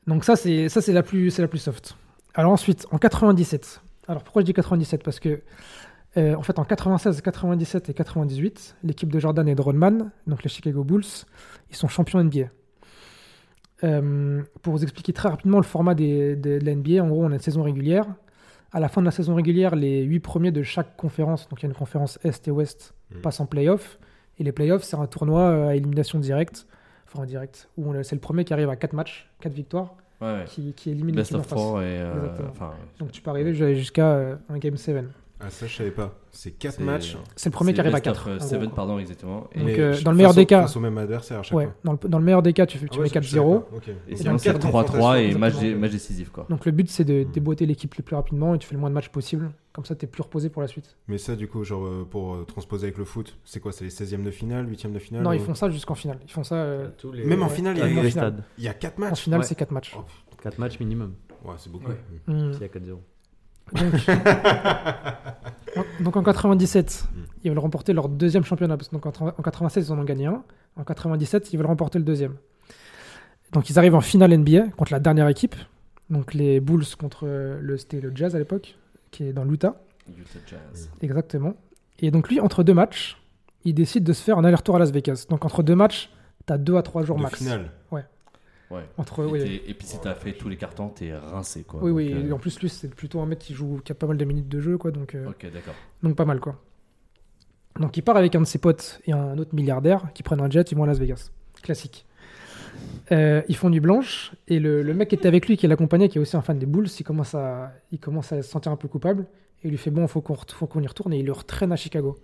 Donc 0.07 0.23
ça, 0.23 0.35
c'est 0.35 0.69
ça 0.69 0.81
c'est 0.81 0.93
la 0.93 1.03
plus 1.03 1.29
c'est 1.31 1.41
la 1.41 1.47
plus 1.47 1.59
soft. 1.59 1.95
Alors 2.33 2.51
ensuite, 2.51 2.87
en 2.91 2.97
97. 2.97 3.81
Alors 4.07 4.23
pourquoi 4.23 4.41
je 4.41 4.45
dis 4.45 4.53
97 4.53 5.03
Parce 5.03 5.19
que 5.19 5.41
euh, 6.15 6.33
en 6.35 6.41
fait, 6.41 6.57
en 6.59 6.63
96, 6.63 7.21
97 7.21 7.89
et 7.89 7.93
98, 7.93 8.77
l'équipe 8.83 9.11
de 9.11 9.19
Jordan 9.19 9.47
et 9.47 9.53
de 9.55 9.61
Rodman, 9.61 10.11
donc 10.25 10.43
les 10.43 10.49
Chicago 10.49 10.83
Bulls, 10.83 11.03
ils 11.69 11.75
sont 11.75 11.87
champions 11.87 12.23
NBA. 12.23 12.45
Euh, 13.83 14.41
pour 14.63 14.73
vous 14.73 14.83
expliquer 14.83 15.13
très 15.13 15.29
rapidement 15.29 15.57
le 15.57 15.63
format 15.63 15.93
des, 15.93 16.35
des- 16.35 16.59
de 16.59 16.65
la 16.65 16.73
NBA, 16.75 17.03
en 17.03 17.07
gros, 17.09 17.23
on 17.23 17.29
a 17.31 17.35
une 17.35 17.39
saison 17.39 17.61
régulière. 17.63 18.05
À 18.71 18.79
la 18.79 18.89
fin 18.89 19.01
de 19.01 19.05
la 19.05 19.11
saison 19.11 19.35
régulière, 19.35 19.75
les 19.75 20.01
8 20.03 20.19
premiers 20.19 20.51
de 20.51 20.63
chaque 20.63 20.97
conférence, 20.97 21.47
donc 21.49 21.59
il 21.61 21.63
y 21.63 21.65
a 21.67 21.69
une 21.69 21.75
conférence 21.75 22.17
Est 22.23 22.47
et 22.47 22.51
Ouest, 22.51 22.93
Mm. 23.11 23.21
passent 23.21 23.39
en 23.39 23.45
playoff. 23.45 23.99
Et 24.39 24.43
les 24.43 24.51
playoffs, 24.51 24.83
c'est 24.83 24.97
un 24.97 25.05
tournoi 25.07 25.41
euh, 25.41 25.67
à 25.69 25.75
élimination 25.75 26.19
directe, 26.19 26.65
enfin 27.13 27.25
direct, 27.25 27.69
où 27.77 27.93
c'est 28.03 28.15
le 28.15 28.21
premier 28.21 28.43
qui 28.43 28.53
arrive 28.53 28.69
à 28.69 28.75
4 28.75 28.93
matchs, 28.93 29.29
4 29.41 29.53
victoires, 29.53 29.95
Ouais, 30.19 30.45
qui, 30.47 30.73
qui 30.73 30.89
élimine 30.91 31.15
Best 31.15 31.31
l'équipe 31.31 31.51
en 31.53 31.57
of 31.57 31.61
four 31.63 31.81
et. 31.81 31.85
euh, 31.85 32.27
Donc 32.99 33.11
tu 33.11 33.21
peux 33.21 33.29
arriver 33.29 33.53
jusqu'à 33.75 34.07
euh, 34.13 34.35
un 34.49 34.57
Game 34.57 34.75
7. 34.77 35.05
Ah, 35.39 35.51
ça, 35.51 35.67
je 35.67 35.75
savais 35.75 35.91
pas. 35.91 36.15
C'est 36.31 36.49
4 36.49 36.77
c'est- 36.77 36.83
matchs. 36.83 37.15
C'est 37.35 37.49
le 37.49 37.53
premier 37.53 37.71
qui 37.71 37.79
arrive 37.79 37.93
à 37.93 37.99
best 37.99 38.07
of, 38.07 38.23
4. 38.25 38.29
euh, 38.29 38.39
seven, 38.39 38.71
pardon, 38.71 38.97
exactement. 38.97 39.47
Et, 39.53 39.59
Donc, 39.59 39.69
euh, 39.77 40.01
dans 40.01 40.09
le 40.09 40.17
meilleur 40.17 40.33
des 40.33 40.47
cas- 40.47 40.61
Face 40.63 40.75
au 40.75 40.79
même 40.79 40.97
adversaire 40.97 41.37
à 41.39 41.43
chaque 41.43 41.55
Ouais, 41.55 41.65
fois. 41.65 41.75
dans 41.83 41.91
le, 41.91 42.09
dans 42.09 42.17
le 42.17 42.25
meilleur 42.25 42.41
des 42.41 42.53
cas, 42.53 42.65
tu, 42.65 42.79
fais, 42.79 42.85
tu 42.87 42.93
Ah 42.93 42.97
ouais, 42.97 43.03
mets 43.03 43.09
je- 43.09 43.13
je 43.13 43.19
4-0. 43.37 43.53
savais 43.53 43.59
pas. 43.69 43.75
Ok. 43.77 43.95
et 44.07 44.15
sinon, 44.15 44.37
c'est 44.39 44.51
cadre 44.53 44.67
3-3 44.67 45.19
et 45.21 45.35
match, 45.35 45.51
exactement. 45.53 45.61
dé- 45.61 45.75
match 45.75 45.91
décisif. 45.91 46.29
Quoi. 46.31 46.47
Donc 46.49 46.65
le 46.65 46.71
but, 46.71 46.89
c'est 46.89 47.03
de 47.03 47.23
Mm. 47.23 47.31
déboîter 47.31 47.65
l'équipe 47.67 47.93
le 47.93 48.03
plus 48.03 48.15
rapidement 48.15 48.55
et 48.55 48.57
tu 48.57 48.67
fais 48.67 48.73
le 48.73 48.79
moins 48.79 48.89
de 48.89 48.95
matchs 48.95 49.09
possible. 49.09 49.51
Comme 49.77 49.85
ça, 49.85 49.95
tu 49.95 50.05
es 50.05 50.07
plus 50.07 50.23
reposé 50.23 50.49
pour 50.49 50.63
la 50.63 50.67
suite. 50.67 50.97
Mais 51.07 51.19
ça, 51.19 51.35
du 51.35 51.47
coup, 51.47 51.63
genre, 51.63 51.85
euh, 51.85 52.07
pour 52.09 52.33
euh, 52.33 52.43
transposer 52.45 52.87
avec 52.87 52.97
le 52.97 53.05
foot, 53.05 53.37
c'est 53.45 53.59
quoi 53.59 53.71
C'est 53.71 53.83
les 53.85 53.91
16e 53.91 54.23
de 54.23 54.31
finale, 54.31 54.65
8e 54.67 54.91
de 54.91 54.97
finale 54.97 55.21
non, 55.21 55.29
ou- 55.29 55.33
ils 55.33 55.39
font 55.39 55.53
ça 55.53 55.69
jusqu'en 55.69 55.93
finale. 55.93 56.17
Ils 56.25 56.31
font 56.31 56.43
ça. 56.43 56.55
euh, 56.55 56.89
Tous 56.97 57.11
les- 57.11 57.23
Même 57.25 57.43
en 57.43 57.47
Ouais. 57.47 57.53
finale, 57.53 57.77
il 57.77 57.79
y 57.79 57.83
a- 57.83 57.85
en 57.85 57.89
les 58.03 58.09
finale. 58.09 58.31
stades. 58.33 58.43
il 58.57 58.63
y 58.63 58.67
a 58.67 58.73
4 58.73 58.97
en 58.97 59.01
matchs. 59.01 59.21
finale, 59.21 59.41
Ouais. 59.41 59.45
c'est 59.45 59.53
4 59.53 59.69
matchs. 59.71 59.95
Oh, 59.95 60.03
4 60.41 60.57
matchs 60.57 60.79
minimum. 60.79 61.13
Ouais, 61.45 61.53
c'est 61.59 61.71
beaucoup. 61.71 61.89
Ouais. 61.91 61.97
Mm. 62.25 62.53
S'il 62.53 62.61
y 62.63 62.65
a 62.65 62.69
4-0. 62.69 62.99
Donc, 63.73 63.75
donc 66.01 66.17
en 66.17 66.23
97, 66.23 67.05
Mm. 67.13 67.19
ils 67.43 67.49
veulent 67.51 67.59
remporter 67.59 67.93
leur 67.93 68.09
deuxième 68.09 68.43
championnat. 68.43 68.77
Parce 68.77 68.89
que 68.89 68.95
donc 68.95 69.05
en 69.05 69.11
80 69.11 69.33
en 69.37 69.41
96, 69.43 69.87
ils 69.87 69.91
en 69.91 69.99
ont 69.99 70.03
gagné 70.03 70.25
un. 70.25 70.43
En 70.75 70.83
97, 70.83 71.53
ils 71.53 71.57
veulent 71.57 71.67
remporter 71.67 71.99
le 71.99 72.05
deuxième. 72.05 72.35
Donc 73.53 73.69
ils 73.69 73.77
arrivent 73.77 73.95
en 73.95 74.01
finale 74.01 74.33
NBA 74.33 74.69
contre 74.75 74.91
la 74.91 74.99
dernière 74.99 75.27
équipe. 75.27 75.55
Donc 76.09 76.33
les 76.33 76.59
Bulls 76.59 76.85
contre 76.97 77.27
le, 77.27 77.77
c'était 77.77 77.99
le 77.99 78.11
Jazz 78.15 78.35
à 78.35 78.39
l'époque, 78.39 78.77
qui 79.11 79.23
est 79.25 79.33
dans 79.33 79.43
l'Utah. 79.43 79.75
Utah 80.07 80.39
Jazz. 80.47 80.89
Exactement. 81.01 81.53
Et 81.99 82.11
donc 82.11 82.29
lui, 82.29 82.39
entre 82.39 82.63
deux 82.63 82.73
matchs, 82.73 83.17
il 83.65 83.73
décide 83.73 84.03
de 84.03 84.13
se 84.13 84.23
faire 84.23 84.37
un 84.37 84.43
aller-retour 84.45 84.75
à 84.75 84.79
Las 84.79 84.91
Vegas. 84.91 85.25
Donc 85.29 85.43
entre 85.45 85.63
deux 85.63 85.75
matchs, 85.75 86.09
t'as 86.45 86.57
deux 86.57 86.75
à 86.77 86.81
trois 86.81 87.03
jours 87.03 87.17
De 87.17 87.23
max. 87.23 87.37
finale. 87.39 87.71
Ouais. 88.69 88.83
Entre, 88.97 89.23
Et, 89.23 89.31
oui, 89.31 89.39
t'es- 89.39 89.69
et 89.69 89.73
puis 89.73 89.87
si 89.87 89.97
t'as 90.01 90.13
fait 90.13 90.33
tous 90.33 90.49
les 90.49 90.57
cartons, 90.57 90.89
t'es 90.89 91.15
rincé. 91.15 91.63
Quoi. 91.63 91.79
oui, 91.81 91.89
Donc, 91.89 91.97
oui. 91.97 92.13
euh, 92.25 92.29
Et 92.29 92.31
en 92.33 92.37
plus, 92.37 92.59
lui, 92.59 92.67
c'est 92.67 92.93
plutôt 92.93 93.21
un 93.21 93.25
mec 93.25 93.39
qui 93.39 93.53
joue, 93.53 93.79
qui 93.81 93.93
a 93.93 93.95
pas 93.95 94.07
mal 94.07 94.17
de 94.17 94.25
minutes 94.25 94.49
de 94.49 94.59
jeu, 94.59 94.77
quoi. 94.77 94.91
Donc, 94.91 95.15
euh, 95.15 95.29
Ok, 95.29 95.49
d'accord. 95.53 95.73
donc 96.03 96.17
pas 96.17 96.25
mal, 96.25 96.41
quoi. 96.41 96.61
Donc 97.79 97.95
il 97.95 98.01
part 98.01 98.17
avec 98.17 98.35
un 98.35 98.41
de 98.41 98.45
ses 98.45 98.57
potes 98.57 98.99
et 99.05 99.13
un 99.13 99.37
autre 99.37 99.55
milliardaire 99.55 100.11
qui 100.13 100.21
prennent 100.21 100.41
un 100.41 100.49
jet, 100.49 100.69
ils 100.71 100.75
vont 100.75 100.83
à 100.83 100.87
Las 100.87 100.97
Vegas. 100.99 101.29
Classique. 101.61 102.05
Euh, 103.11 103.41
ils 103.47 103.55
font 103.55 103.69
du 103.69 103.79
blanche 103.79 104.33
et 104.47 104.59
le, 104.59 104.83
mec 104.93 105.09
qui 105.09 105.15
était 105.15 105.27
avec 105.27 105.47
lui, 105.47 105.55
qui 105.55 105.65
l'accompagnait, 105.67 106.09
qui 106.09 106.17
est 106.17 106.21
aussi 106.21 106.35
un 106.35 106.41
fan 106.41 106.59
des 106.59 106.65
Bulls, 106.65 106.87
il 106.99 107.03
commence 107.03 107.35
à, 107.35 107.71
il 107.91 107.99
se 108.23 108.41
sentir 108.41 108.71
un 108.71 108.75
peu 108.75 108.87
coupable 108.87 109.25
et 109.63 109.67
il 109.67 109.71
lui 109.71 109.77
fait 109.77 109.91
bon, 109.91 110.05
ret- 110.05 110.09
faut 110.09 110.67
qu'on 110.67 110.81
y 110.81 110.87
retourne 110.87 111.13
et 111.13 111.19
il 111.19 111.25
le 111.25 111.31
retraîne 111.31 111.71
à 111.71 111.77
Chicago. 111.77 112.17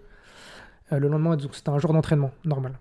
Euh, 0.91 0.99
le 0.99 1.08
lendemain, 1.08 1.38
c'était 1.54 1.70
un 1.70 1.80
jour 1.80 1.93
d'entraînement 1.93 2.32
normal. 2.43 2.74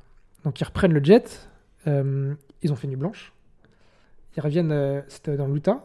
Donc 0.45 0.61
ils 0.61 0.65
reprennent 0.65 0.93
le 0.93 1.03
jet, 1.05 1.49
euh, 1.87 2.35
ils 2.63 2.73
ont 2.73 2.77
fait 2.77 2.89
nuit 2.89 2.97
blanche, 2.97 3.33
ils 4.37 4.41
reviennent, 4.41 5.05
c'était 5.09 5.37
dans 5.37 5.47
l'Utah. 5.47 5.85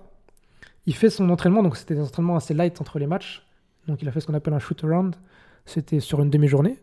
Il 0.88 0.96
fait 0.96 1.10
son 1.10 1.30
entraînement, 1.30 1.62
donc 1.64 1.78
c'était 1.78 1.96
des 1.96 2.02
entraînements 2.02 2.38
assez 2.38 2.54
light 2.54 2.80
entre 2.82 2.98
les 2.98 3.08
matchs. 3.08 3.46
Donc 3.88 4.02
il 4.02 4.08
a 4.08 4.12
fait 4.12 4.22
ce 4.22 4.28
qu'on 4.28 4.34
appelle 4.34 4.54
un 4.54 4.60
shoot 4.60 4.84
around. 4.84 5.16
C'était 5.66 6.00
sur 6.00 6.22
une 6.22 6.30
demi-journée. 6.30 6.80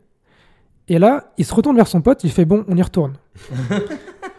Et 0.89 0.99
là, 0.99 1.33
il 1.39 1.45
se 1.45 1.55
retourne 1.55 1.77
vers 1.77 1.87
son 1.89 2.03
pote, 2.03 2.23
il 2.25 2.31
fait 2.31 2.45
bon, 2.45 2.65
on 2.69 2.77
y 2.77 2.83
retourne. 2.83 3.15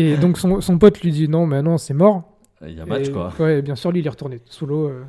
et 0.00 0.16
donc 0.16 0.38
son, 0.38 0.60
son 0.60 0.78
pote 0.78 1.00
lui 1.02 1.10
dit 1.12 1.28
non, 1.28 1.46
mais 1.46 1.62
non, 1.62 1.78
c'est 1.78 1.94
mort. 1.94 2.22
Il 2.66 2.76
y 2.76 2.80
a 2.80 2.86
match, 2.86 3.08
Et- 3.08 3.12
quoi. 3.12 3.32
Ouais, 3.38 3.62
bien 3.62 3.76
sûr, 3.76 3.92
lui, 3.92 4.00
il 4.00 4.06
est 4.06 4.10
retourné 4.10 4.40
sous 4.46 4.66
l'eau. 4.66 4.88
euh, 4.88 5.04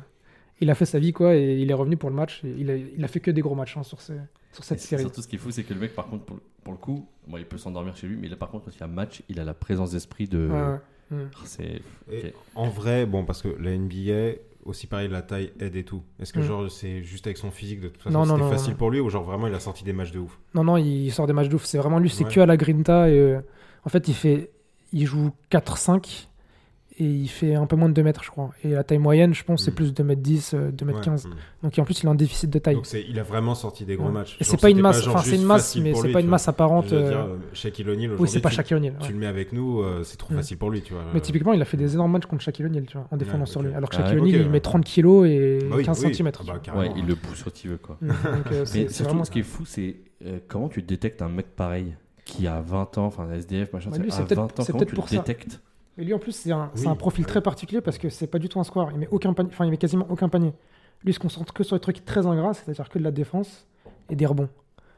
il 0.60 0.70
a 0.70 0.74
fait 0.74 0.84
sa 0.84 0.98
vie, 0.98 1.12
quoi, 1.12 1.34
et 1.34 1.56
il 1.58 1.70
est 1.70 1.74
revenu 1.74 1.96
pour 1.96 2.10
le 2.10 2.16
match. 2.16 2.42
Et 2.44 2.54
il, 2.58 2.70
a, 2.70 2.76
il 2.76 3.02
a 3.04 3.08
fait 3.08 3.20
que 3.20 3.30
des 3.30 3.40
gros 3.40 3.54
matchs 3.54 3.76
hein, 3.78 3.82
sur, 3.82 4.00
ces- 4.00 4.12
sur 4.52 4.62
Et 4.62 4.66
cette 4.66 4.78
c'est- 4.80 4.88
série. 4.88 5.02
Surtout, 5.02 5.22
ce 5.22 5.28
qui 5.28 5.36
est 5.36 5.38
fou, 5.38 5.50
c'est 5.50 5.62
que 5.64 5.72
le 5.74 5.80
mec, 5.80 5.94
par 5.94 6.06
contre, 6.06 6.24
pour, 6.24 6.38
pour 6.62 6.72
le 6.74 6.78
coup, 6.78 7.06
moi, 7.26 7.38
il 7.40 7.46
peut 7.46 7.56
s'endormir 7.58 7.96
chez 7.96 8.06
lui, 8.06 8.16
mais 8.20 8.28
là, 8.28 8.36
par 8.36 8.50
contre, 8.50 8.66
quand 8.66 8.70
il 8.76 8.80
y 8.80 8.82
a 8.82 8.86
match, 8.86 9.22
il 9.28 9.40
a 9.40 9.44
la 9.44 9.54
présence 9.54 9.92
d'esprit 9.92 10.28
de. 10.28 10.48
Ouais. 10.48 11.16
Mm. 11.16 11.28
Ah, 11.34 11.38
C'est. 11.44 11.80
Et. 12.12 12.34
En 12.54 12.68
vrai, 12.68 13.06
bon, 13.06 13.24
parce 13.24 13.42
que 13.42 13.48
la 13.60 13.70
NBA, 13.76 14.36
aussi 14.66 14.86
pareil, 14.86 15.08
la 15.08 15.22
taille 15.22 15.50
aide 15.58 15.74
et 15.74 15.82
tout. 15.84 16.02
Est-ce 16.20 16.32
que, 16.32 16.40
Mm. 16.40 16.42
genre, 16.42 16.70
c'est 16.70 17.02
juste 17.02 17.26
avec 17.26 17.38
son 17.38 17.50
physique, 17.50 17.80
de 17.80 17.88
toute 17.88 18.02
façon, 18.02 18.12
Non, 18.16 18.26
non, 18.26 18.34
c'était 18.34 18.44
non, 18.44 18.50
facile 18.50 18.72
non. 18.72 18.76
pour 18.76 18.90
lui, 18.90 19.00
ou 19.00 19.08
genre 19.08 19.24
vraiment, 19.24 19.46
il 19.48 19.54
a 19.54 19.60
sorti 19.60 19.82
des 19.82 19.92
matchs 19.94 20.12
de 20.12 20.18
ouf? 20.20 20.38
Non, 20.54 20.62
non, 20.62 20.76
il 20.76 21.10
sort 21.10 21.26
des 21.26 21.32
matchs 21.32 21.48
de 21.48 21.54
ouf. 21.56 21.64
C'est 21.64 21.78
vraiment 21.78 21.98
lui, 21.98 22.10
c'est 22.10 22.24
Ouais. 22.24 22.30
que 22.32 22.40
à 22.40 22.46
la 22.46 22.56
grinta. 22.56 23.08
Et, 23.10 23.18
euh, 23.18 23.40
en 23.84 23.88
fait, 23.88 24.06
il, 24.08 24.14
fait, 24.14 24.50
il 24.92 25.06
joue 25.06 25.30
4-5 25.50 26.26
et 26.98 27.04
il 27.04 27.28
fait 27.28 27.54
un 27.54 27.64
peu 27.64 27.76
moins 27.76 27.88
de 27.88 27.94
2 27.94 28.02
mètres, 28.02 28.22
je 28.22 28.30
crois. 28.30 28.50
Et 28.62 28.70
la 28.70 28.84
taille 28.84 28.98
moyenne, 28.98 29.32
je 29.32 29.42
pense, 29.42 29.64
c'est 29.64 29.70
Mm. 29.70 29.74
plus 29.74 29.94
2m10, 29.94 30.52
euh, 30.52 30.70
2m15. 30.70 31.24
Ouais. 31.24 31.30
Mm. 31.30 31.36
Donc 31.62 31.78
en 31.78 31.84
plus, 31.84 32.02
il 32.02 32.06
a 32.08 32.10
un 32.10 32.14
déficit 32.14 32.50
de 32.50 32.58
taille. 32.58 32.74
Donc, 32.74 32.92
il 32.92 33.18
a 33.18 33.22
vraiment 33.22 33.54
sorti 33.54 33.86
des 33.86 33.96
gros 33.96 34.08
Ouais. 34.08 34.12
matchs. 34.12 34.36
Et 34.38 34.44
c'est 34.44 34.60
pas 34.60 34.68
une 34.68 34.80
masse, 34.82 35.06
enfin 35.08 35.20
c'est 35.22 35.36
une 35.36 35.44
masse, 35.46 35.74
mais 35.76 35.94
c'est 35.94 36.12
pas 36.12 36.20
une 36.20 36.26
masse 36.26 36.46
apparente. 36.46 36.92
Euh, 36.92 37.08
dire, 37.08 37.18
euh, 37.20 37.36
Shaquille 37.54 37.88
O'Neal, 37.88 38.16
Oui, 38.18 38.28
c'est 38.28 38.40
pas 38.40 38.50
tu- 38.50 38.56
Shaquille 38.56 38.76
O'Neal. 38.76 38.94
Tu 39.00 39.12
le 39.12 39.18
mets 39.18 39.26
avec 39.28 39.54
nous, 39.54 39.80
euh, 39.80 40.02
c'est 40.04 40.18
trop 40.18 40.34
Mm. 40.34 40.36
facile 40.36 40.58
pour 40.58 40.68
lui, 40.70 40.82
tu 40.82 40.92
vois. 40.92 41.04
Mais 41.14 41.20
typiquement, 41.22 41.54
il 41.54 41.62
a 41.62 41.64
fait 41.64 41.78
des 41.78 41.94
énormes 41.94 42.12
matchs 42.12 42.26
contre 42.26 42.42
Shaquille 42.42 42.66
O'Neal, 42.66 42.84
tu 42.84 42.98
vois, 42.98 43.06
en 43.10 43.16
défendant 43.16 43.44
Ouais, 43.44 43.50
sur 43.50 43.62
lui. 43.62 43.72
Alors 43.72 43.88
que 43.88 43.96
Ah, 43.96 44.02
Shaquille 44.04 44.18
O'Neal, 44.20 44.40
il 44.42 44.50
met 44.50 44.60
30 44.60 44.84
kilos 44.84 45.26
et 45.26 45.58
bah 45.70 45.76
oui, 45.78 45.84
15 45.84 46.04
oui. 46.04 46.14
cm. 46.14 46.30
Ah 46.38 46.42
bah, 46.46 46.78
Ouais, 46.80 46.90
il 46.96 47.06
le 47.06 47.16
pousse 47.16 47.42
quand 47.44 47.64
il 47.64 47.70
veut, 47.70 47.78
quoi. 47.78 47.96
Mais 48.74 48.88
surtout, 48.90 49.24
ce 49.24 49.30
qui 49.30 49.38
est 49.38 49.42
fou, 49.44 49.64
c'est 49.64 49.96
comment 50.48 50.68
tu 50.68 50.82
détectes 50.82 51.22
un 51.22 51.30
mec 51.30 51.46
pareil? 51.56 51.94
Qui 52.30 52.46
a 52.46 52.60
20 52.60 52.98
ans, 52.98 53.06
enfin 53.06 53.30
SDF, 53.32 53.72
machin, 53.72 53.90
Bah, 53.90 53.96
ça, 53.96 54.02
lui, 54.02 54.10
à 54.10 54.14
c'est 54.14 54.24
peut-être- 54.24 54.38
20 54.38 54.44
ans, 54.44 54.62
c'est 54.64 54.72
comment 54.72 54.78
peut-être 54.78 54.88
tu 54.90 54.94
pour 54.94 55.04
le 55.04 55.10
ça. 55.10 55.16
détectes 55.18 55.60
Mais 55.96 56.04
lui, 56.04 56.14
en 56.14 56.18
plus, 56.18 56.32
c'est 56.32 56.52
un, 56.52 56.70
c'est 56.74 56.82
Oui, 56.86 56.88
un 56.88 56.94
profil 56.96 57.26
très 57.26 57.40
particulier 57.42 57.80
parce 57.80 57.98
que 57.98 58.08
c'est 58.08 58.26
pas 58.26 58.38
du 58.38 58.48
tout 58.48 58.58
un 58.60 58.64
square. 58.64 58.90
Il 58.92 58.98
met 58.98 59.08
aucun 59.10 59.32
panier, 59.32 59.50
enfin, 59.52 59.64
il 59.64 59.70
met 59.70 59.76
quasiment 59.76 60.06
aucun 60.08 60.28
panier. 60.28 60.52
Lui, 61.04 61.10
il 61.10 61.14
se 61.14 61.18
concentre 61.18 61.52
que 61.52 61.62
sur 61.64 61.76
les 61.76 61.80
trucs 61.80 62.04
très 62.04 62.26
ingrats, 62.26 62.54
c'est-à-dire 62.54 62.88
que 62.88 62.98
de 62.98 63.04
la 63.04 63.10
défense 63.10 63.66
et 64.08 64.16
des 64.16 64.26
rebonds. 64.26 64.48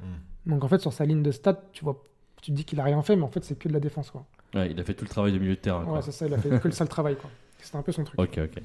Mm. 0.00 0.50
Donc 0.50 0.64
en 0.64 0.68
fait, 0.68 0.80
sur 0.80 0.92
sa 0.92 1.04
ligne 1.04 1.22
de 1.22 1.30
stats, 1.30 1.60
tu 1.72 1.84
vois, 1.84 2.02
tu 2.40 2.50
te 2.50 2.56
dis 2.56 2.64
qu'il 2.64 2.78
a 2.80 2.84
rien 2.84 3.00
fait, 3.02 3.14
mais 3.16 3.22
en 3.22 3.28
fait, 3.28 3.44
c'est 3.44 3.56
que 3.58 3.68
de 3.68 3.72
la 3.72 3.80
défense, 3.80 4.10
quoi. 4.10 4.24
Ouais, 4.54 4.70
il 4.70 4.78
a 4.80 4.84
fait 4.84 4.94
tout 4.94 5.04
le 5.04 5.10
travail 5.10 5.32
de 5.32 5.38
milieu 5.38 5.54
de 5.54 5.60
terrain. 5.60 5.84
quoi. 5.84 5.94
Ouais, 5.94 6.02
c'est 6.02 6.12
ça, 6.12 6.26
il 6.26 6.34
a 6.34 6.38
fait 6.38 6.60
que 6.60 6.68
le 6.68 6.74
sale 6.74 6.88
travail, 6.88 7.16
quoi. 7.16 7.30
C'était 7.58 7.76
un 7.76 7.82
peu 7.82 7.92
son 7.92 8.02
truc. 8.02 8.18
Ok, 8.20 8.38
ok. 8.42 8.62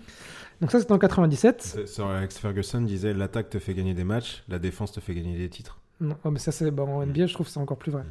Donc 0.60 0.72
ça, 0.72 0.80
c'était 0.80 0.92
en 0.92 0.98
97. 0.98 1.62
C'est- 1.62 1.86
Sir 1.86 2.08
Alex 2.08 2.40
Ferguson 2.40 2.82
disait 2.82 3.14
l'attaque 3.14 3.50
te 3.52 3.60
fait 3.60 3.76
gagner 3.76 3.94
des 3.94 4.04
matchs, 4.04 4.44
la 4.50 4.58
défense 4.58 4.92
te 4.92 5.00
fait 5.00 5.14
gagner 5.14 5.38
des 5.38 5.50
titres. 5.50 5.80
Non, 6.02 6.16
oh, 6.24 6.32
mais 6.32 6.40
ça, 6.40 6.52
c'est 6.52 6.70
bah, 6.72 6.84
en 6.84 7.04
NBA, 7.06 7.28
je 7.28 7.34
trouve 7.36 7.46
que 7.46 7.52
c'est 7.52 7.60
encore 7.60 7.78
plus 7.78 7.92
vrai. 7.92 8.04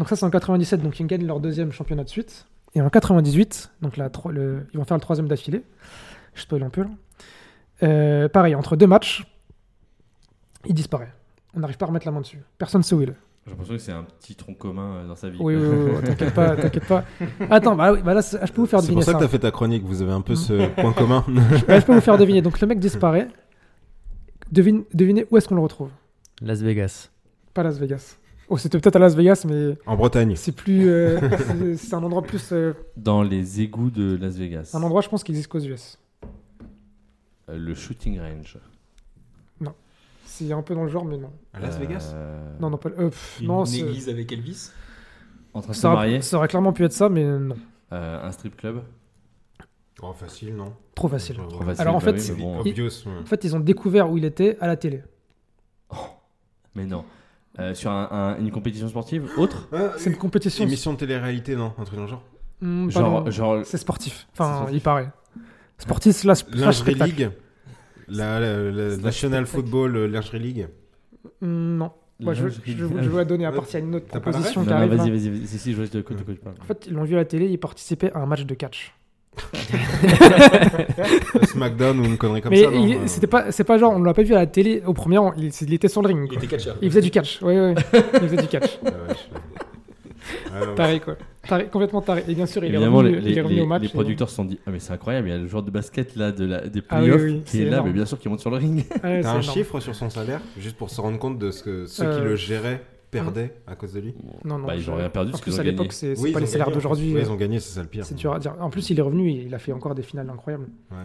Donc 0.00 0.08
ça, 0.08 0.16
c'est 0.16 0.24
en 0.24 0.30
97, 0.30 0.82
donc 0.82 0.98
ils 0.98 1.06
gagnent 1.06 1.26
leur 1.26 1.40
deuxième 1.40 1.72
championnat 1.72 2.04
de 2.04 2.08
suite. 2.08 2.46
Et 2.74 2.80
en 2.80 2.88
98, 2.88 3.70
donc 3.82 3.96
la 3.98 4.08
tro- 4.08 4.30
le- 4.30 4.66
ils 4.72 4.78
vont 4.78 4.84
faire 4.84 4.96
le 4.96 5.00
troisième 5.02 5.28
d'affilée. 5.28 5.62
Je 6.34 6.40
spoil 6.40 6.62
un 6.62 6.70
peu 6.70 6.82
là. 6.84 6.88
Euh, 7.82 8.28
pareil, 8.30 8.54
entre 8.54 8.76
deux 8.76 8.86
matchs, 8.86 9.26
il 10.66 10.72
disparaît. 10.74 11.12
On 11.54 11.60
n'arrive 11.60 11.76
pas 11.76 11.84
à 11.84 11.88
remettre 11.88 12.06
la 12.06 12.12
main 12.12 12.22
dessus. 12.22 12.38
Personne 12.56 12.80
ne 12.80 12.84
sait 12.84 12.94
où 12.94 13.02
il 13.02 13.10
est. 13.10 13.14
J'ai 13.44 13.50
l'impression 13.50 13.74
que 13.74 13.80
c'est 13.80 13.92
un 13.92 14.04
petit 14.04 14.34
tronc 14.36 14.54
commun 14.54 14.96
euh, 14.96 15.06
dans 15.08 15.16
sa 15.16 15.28
vie. 15.28 15.38
Oui, 15.40 15.54
oui, 15.54 15.62
oui, 15.66 15.90
oui, 15.96 16.02
t'inquiète 16.04 16.32
pas, 16.34 16.56
t'inquiète 16.62 16.86
pas. 16.86 17.04
Attends, 17.50 17.76
bah, 17.76 17.92
oui, 17.92 18.00
bah 18.02 18.14
là, 18.14 18.22
c'est- 18.22 18.38
je 18.46 18.52
peux 18.52 18.62
vous 18.62 18.66
faire 18.66 18.80
C'est 18.80 18.86
deviner 18.86 19.00
pour 19.00 19.04
ça 19.04 19.12
ça. 19.12 19.18
que 19.18 19.22
t'as 19.24 19.28
fait 19.30 19.38
ta 19.38 19.50
chronique, 19.50 19.84
vous 19.84 20.00
avez 20.00 20.12
un 20.12 20.20
peu 20.22 20.34
ce 20.34 20.66
point 20.80 20.92
commun. 20.94 21.24
Je 21.28 21.84
peux 21.84 21.94
vous 21.94 22.00
faire 22.00 22.16
deviner. 22.16 22.40
Donc 22.42 22.58
le 22.60 22.66
mec 22.66 22.78
disparaît. 22.78 23.28
Devine, 24.52 24.84
devinez 24.94 25.26
où 25.30 25.36
est-ce 25.36 25.46
qu'on 25.48 25.56
le 25.56 25.60
retrouve? 25.62 25.90
Las 26.40 26.60
Vegas. 26.62 27.10
Pas 27.52 27.62
Las 27.62 27.78
Vegas. 27.78 28.16
Oh, 28.50 28.58
c'était 28.58 28.78
peut-être 28.80 28.96
à 28.96 28.98
Las 28.98 29.14
Vegas, 29.14 29.44
mais 29.48 29.78
en 29.86 29.96
Bretagne. 29.96 30.34
c'est 30.36 30.50
plus. 30.52 30.88
euh, 30.88 31.18
c'est- 31.76 31.94
un 31.94 32.02
endroit 32.02 32.22
plus. 32.22 32.50
euh, 32.52 32.72
Dans 32.96 33.22
les 33.22 33.60
égouts 33.60 33.90
de 33.90 34.16
Las 34.16 34.36
Vegas. 34.36 34.72
un 34.74 34.82
endroit, 34.82 35.00
je 35.02 35.08
pense, 35.08 35.22
qui 35.24 35.30
existe 35.32 35.48
qu'aux 35.48 35.60
US. 35.60 35.98
Euh, 37.48 37.56
le 37.56 37.74
shooting 37.74 38.18
range. 38.20 38.58
C'est 40.24 40.52
un 40.52 40.62
peu 40.62 40.74
dans 40.74 40.84
le 40.84 40.88
genre, 40.88 41.04
mais 41.04 41.18
non. 41.18 41.30
À 41.52 41.60
Las 41.60 41.76
Vegas 41.78 42.14
Non, 42.60 42.70
non, 42.70 42.78
pas. 42.78 42.88
euh, 42.90 43.10
pff, 43.10 43.38
Une 43.40 43.48
non, 43.48 43.64
église 43.64 44.08
avec 44.08 44.30
Elvis. 44.32 44.70
En 45.52 45.60
train 45.60 45.70
de 45.72 45.74
se 45.76 45.80
ça, 45.82 45.88
aurait, 45.88 45.96
marier. 45.96 46.22
ça 46.22 46.36
aurait 46.38 46.48
clairement 46.48 46.72
pu 46.72 46.84
être 46.84 46.92
ça, 46.92 47.08
mais 47.08 47.24
non. 47.24 47.56
Euh, 47.92 48.26
un 48.26 48.32
strip 48.32 48.56
club. 48.56 48.80
Oh, 50.02 50.12
facile, 50.12 50.54
non? 50.56 50.72
Trop 50.94 51.08
facile. 51.08 51.36
Trop 51.36 51.62
facile, 51.62 51.80
Alors, 51.82 51.96
en 51.96 51.98
bah 51.98 52.14
fait, 52.16 52.32
oui, 52.32 52.40
bon. 52.40 52.60
obvious. 52.60 52.88
ouais. 53.06 53.18
En 53.20 53.26
fait, 53.26 53.44
ils 53.44 53.54
ont 53.54 53.60
découvert 53.60 54.10
où 54.10 54.16
il 54.16 54.24
était 54.24 54.56
à 54.60 54.66
la 54.66 54.76
télé. 54.76 55.02
Mais 56.74 56.86
non. 56.86 57.04
Euh, 57.60 57.74
sur 57.74 57.90
un- 57.90 58.08
un- 58.10 58.38
une 58.38 58.50
compétition 58.50 58.88
sportive 58.88 59.28
autre 59.36 59.68
C'est 59.98 60.10
une 60.10 60.16
compétition. 60.16 60.64
Émission 60.64 60.92
de 60.94 60.98
télé-réalité, 60.98 61.56
non 61.56 61.72
Un 61.78 61.84
truc 61.84 61.96
dans 61.96 62.04
le 62.04 62.08
genre 62.10 62.22
Hmm, 62.62 62.88
genre, 62.90 63.30
genre 63.30 63.60
C'est 63.64 63.78
sportif. 63.78 64.26
Enfin, 64.32 64.54
sportif. 64.56 64.76
il 64.76 64.80
paraît. 64.80 65.10
Sportif 65.78 66.16
slash, 66.16 66.38
slash 66.44 66.84
Lingerie. 66.86 66.94
League 67.10 67.30
La, 68.08 68.38
la- 68.40 68.70
la 68.70 68.90
Slash 68.90 69.02
National. 69.02 69.46
Football 69.46 69.96
euh, 69.96 70.06
Lingerie 70.08 70.38
League 70.40 70.68
non. 71.42 71.92
Moi, 72.18 72.34
je, 72.34 72.48
je, 72.48 72.60
je, 72.66 72.76
je 72.76 72.84
vais 73.08 73.16
la 73.16 73.24
donner 73.24 73.46
à 73.46 73.52
part 73.52 73.64
s'il 73.64 73.80
y 73.80 73.82
a 73.82 73.86
une 73.86 73.94
autre 73.94 74.06
proposition 74.06 74.62
qui 74.64 74.70
arrive. 74.72 74.90
vas-y, 74.94 75.08
là. 75.08 75.14
vas-y, 75.16 75.28
vas-y. 75.30 75.46
Si, 75.46 75.58
si, 75.58 75.72
je 75.72 75.82
parles. 75.82 76.54
En 76.60 76.64
fait, 76.64 76.86
ils 76.86 76.92
l'ont 76.92 77.04
vu 77.04 77.14
à 77.14 77.18
la 77.18 77.24
télé, 77.24 77.46
il 77.46 77.58
participait 77.58 78.12
à 78.12 78.18
un 78.18 78.26
match 78.26 78.44
de 78.44 78.54
catch. 78.54 78.94
SmackDown 81.44 82.00
ou 82.00 82.04
une 82.04 82.16
connerie 82.16 82.40
comme 82.40 82.50
mais 82.50 82.62
ça 82.64 82.70
Euh, 82.70 83.06
c'était 83.06 83.26
pas, 83.26 83.52
c'est 83.52 83.64
pas 83.64 83.78
genre, 83.78 83.92
on 83.94 84.02
l'a 84.02 84.14
pas 84.14 84.22
vu 84.22 84.34
à 84.34 84.38
la 84.38 84.46
télé 84.46 84.82
au 84.86 84.92
premier 84.92 85.18
rang, 85.18 85.32
il, 85.36 85.50
il 85.60 85.74
était 85.74 85.88
sur 85.88 86.02
le 86.02 86.08
ring. 86.08 86.20
Il 86.24 86.28
quoi. 86.28 86.38
était 86.38 86.46
catcheur. 86.46 86.76
Il 86.82 86.90
faisait 86.90 87.00
du 87.02 87.10
catch, 87.10 87.40
ouais, 87.42 87.58
ouais, 87.60 87.74
il 88.14 88.20
faisait 88.28 88.36
du 88.42 88.48
catch. 88.48 88.78
ah 88.84 88.88
ouais, 88.88 88.92
je- 89.08 89.14
Ah 90.54 90.66
non, 90.66 90.74
Pareil 90.74 91.00
quoi. 91.00 91.16
Taré, 91.48 91.66
complètement 91.66 92.02
taré. 92.02 92.24
Et 92.28 92.34
bien 92.34 92.46
sûr, 92.46 92.62
il 92.62 92.66
est 92.66 92.74
Évidemment, 92.74 92.98
revenu, 92.98 93.18
les, 93.20 93.30
il 93.30 93.38
est 93.38 93.40
revenu 93.40 93.56
les- 93.56 93.62
au 93.62 93.66
match. 93.66 93.82
les 93.82 93.88
producteurs 93.88 94.28
se 94.28 94.36
sont 94.36 94.44
dit 94.44 94.58
Ah, 94.66 94.70
mais 94.70 94.78
c'est 94.78 94.92
incroyable, 94.92 95.28
il 95.28 95.30
y 95.30 95.34
a 95.34 95.38
le 95.38 95.46
joueur 95.48 95.62
de 95.62 95.70
basket 95.70 96.14
là, 96.16 96.30
de 96.32 96.44
la, 96.44 96.60
des 96.68 96.82
Ah 96.88 97.00
oui, 97.00 97.08
playoffs 97.08 97.22
oui, 97.22 97.42
qui 97.46 97.62
est 97.62 97.70
là, 97.70 97.82
mais 97.84 97.90
bien 97.92 98.04
sûr 98.06 98.18
qu'il 98.18 98.30
monte 98.30 98.40
sur 98.40 98.50
le 98.50 98.56
ring. 98.58 98.84
Ouais, 98.90 98.98
T'as 99.00 99.08
un 99.08 99.18
énorme. 99.20 99.42
chiffre 99.42 99.80
sur 99.80 99.94
son 99.94 100.10
salaire, 100.10 100.40
juste 100.58 100.76
pour 100.76 100.90
se 100.90 101.00
rendre 101.00 101.18
compte 101.18 101.38
de 101.38 101.50
ce 101.50 101.62
que 101.62 101.86
ceux 101.86 102.04
qui 102.04 102.10
Euh, 102.20 102.24
le 102.24 102.36
géraient 102.36 102.82
perdaient 103.10 103.54
à 103.66 103.74
cause 103.76 103.92
de 103.92 104.00
lui 104.00 104.14
Non, 104.44 104.58
non. 104.58 104.66
Bah, 104.66 104.74
ils 104.76 104.82
je- 104.82 104.90
ont 104.90 104.96
rien 104.96 105.08
perdu 105.10 105.28
En 105.30 105.32
parce 105.32 105.42
plus, 105.42 105.56
ont 105.56 105.60
à 105.60 105.62
l'époque, 105.64 105.92
c'est 105.92 106.18
Oui, 106.18 106.32
pas 106.32 106.38
ils 106.38 106.42
les 106.42 106.46
salaires 106.48 106.70
d'aujourd'hui. 106.70 107.12
ouais, 107.14 107.20
euh, 107.20 107.24
ils 107.24 107.30
ont 107.30 107.36
gagné, 107.36 107.58
c'est 107.60 107.74
ça 107.74 107.82
le 107.82 107.88
pire. 107.88 108.04
C'est 108.04 108.14
dur 108.14 108.32
à 108.32 108.38
dire. 108.38 108.54
En 108.60 108.70
plus, 108.70 108.88
il 108.90 108.98
est 108.98 109.02
revenu 109.02 109.30
il 109.30 109.54
a 109.54 109.58
fait 109.58 109.72
encore 109.72 109.94
des 109.94 110.02
finales 110.02 110.28
incroyables. 110.30 110.68
Ouais. 110.90 110.96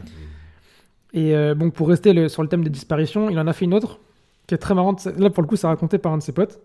Et 1.13 1.35
euh, 1.35 1.55
bon, 1.55 1.71
pour 1.71 1.87
rester 1.89 2.13
le- 2.13 2.27
sur 2.29 2.43
le 2.43 2.49
thème 2.49 2.63
des 2.63 2.69
disparitions, 2.69 3.29
il 3.29 3.39
en 3.39 3.47
a 3.47 3.53
fait 3.53 3.65
une 3.65 3.73
autre 3.73 3.99
qui 4.47 4.53
est 4.55 4.57
très 4.57 4.75
marrante. 4.75 5.05
Là, 5.17 5.29
pour 5.29 5.41
le 5.43 5.47
coup, 5.47 5.55
c'est 5.55 5.67
raconté 5.67 5.97
par 5.97 6.13
un 6.13 6.17
de 6.17 6.23
ses 6.23 6.33
potes. 6.33 6.59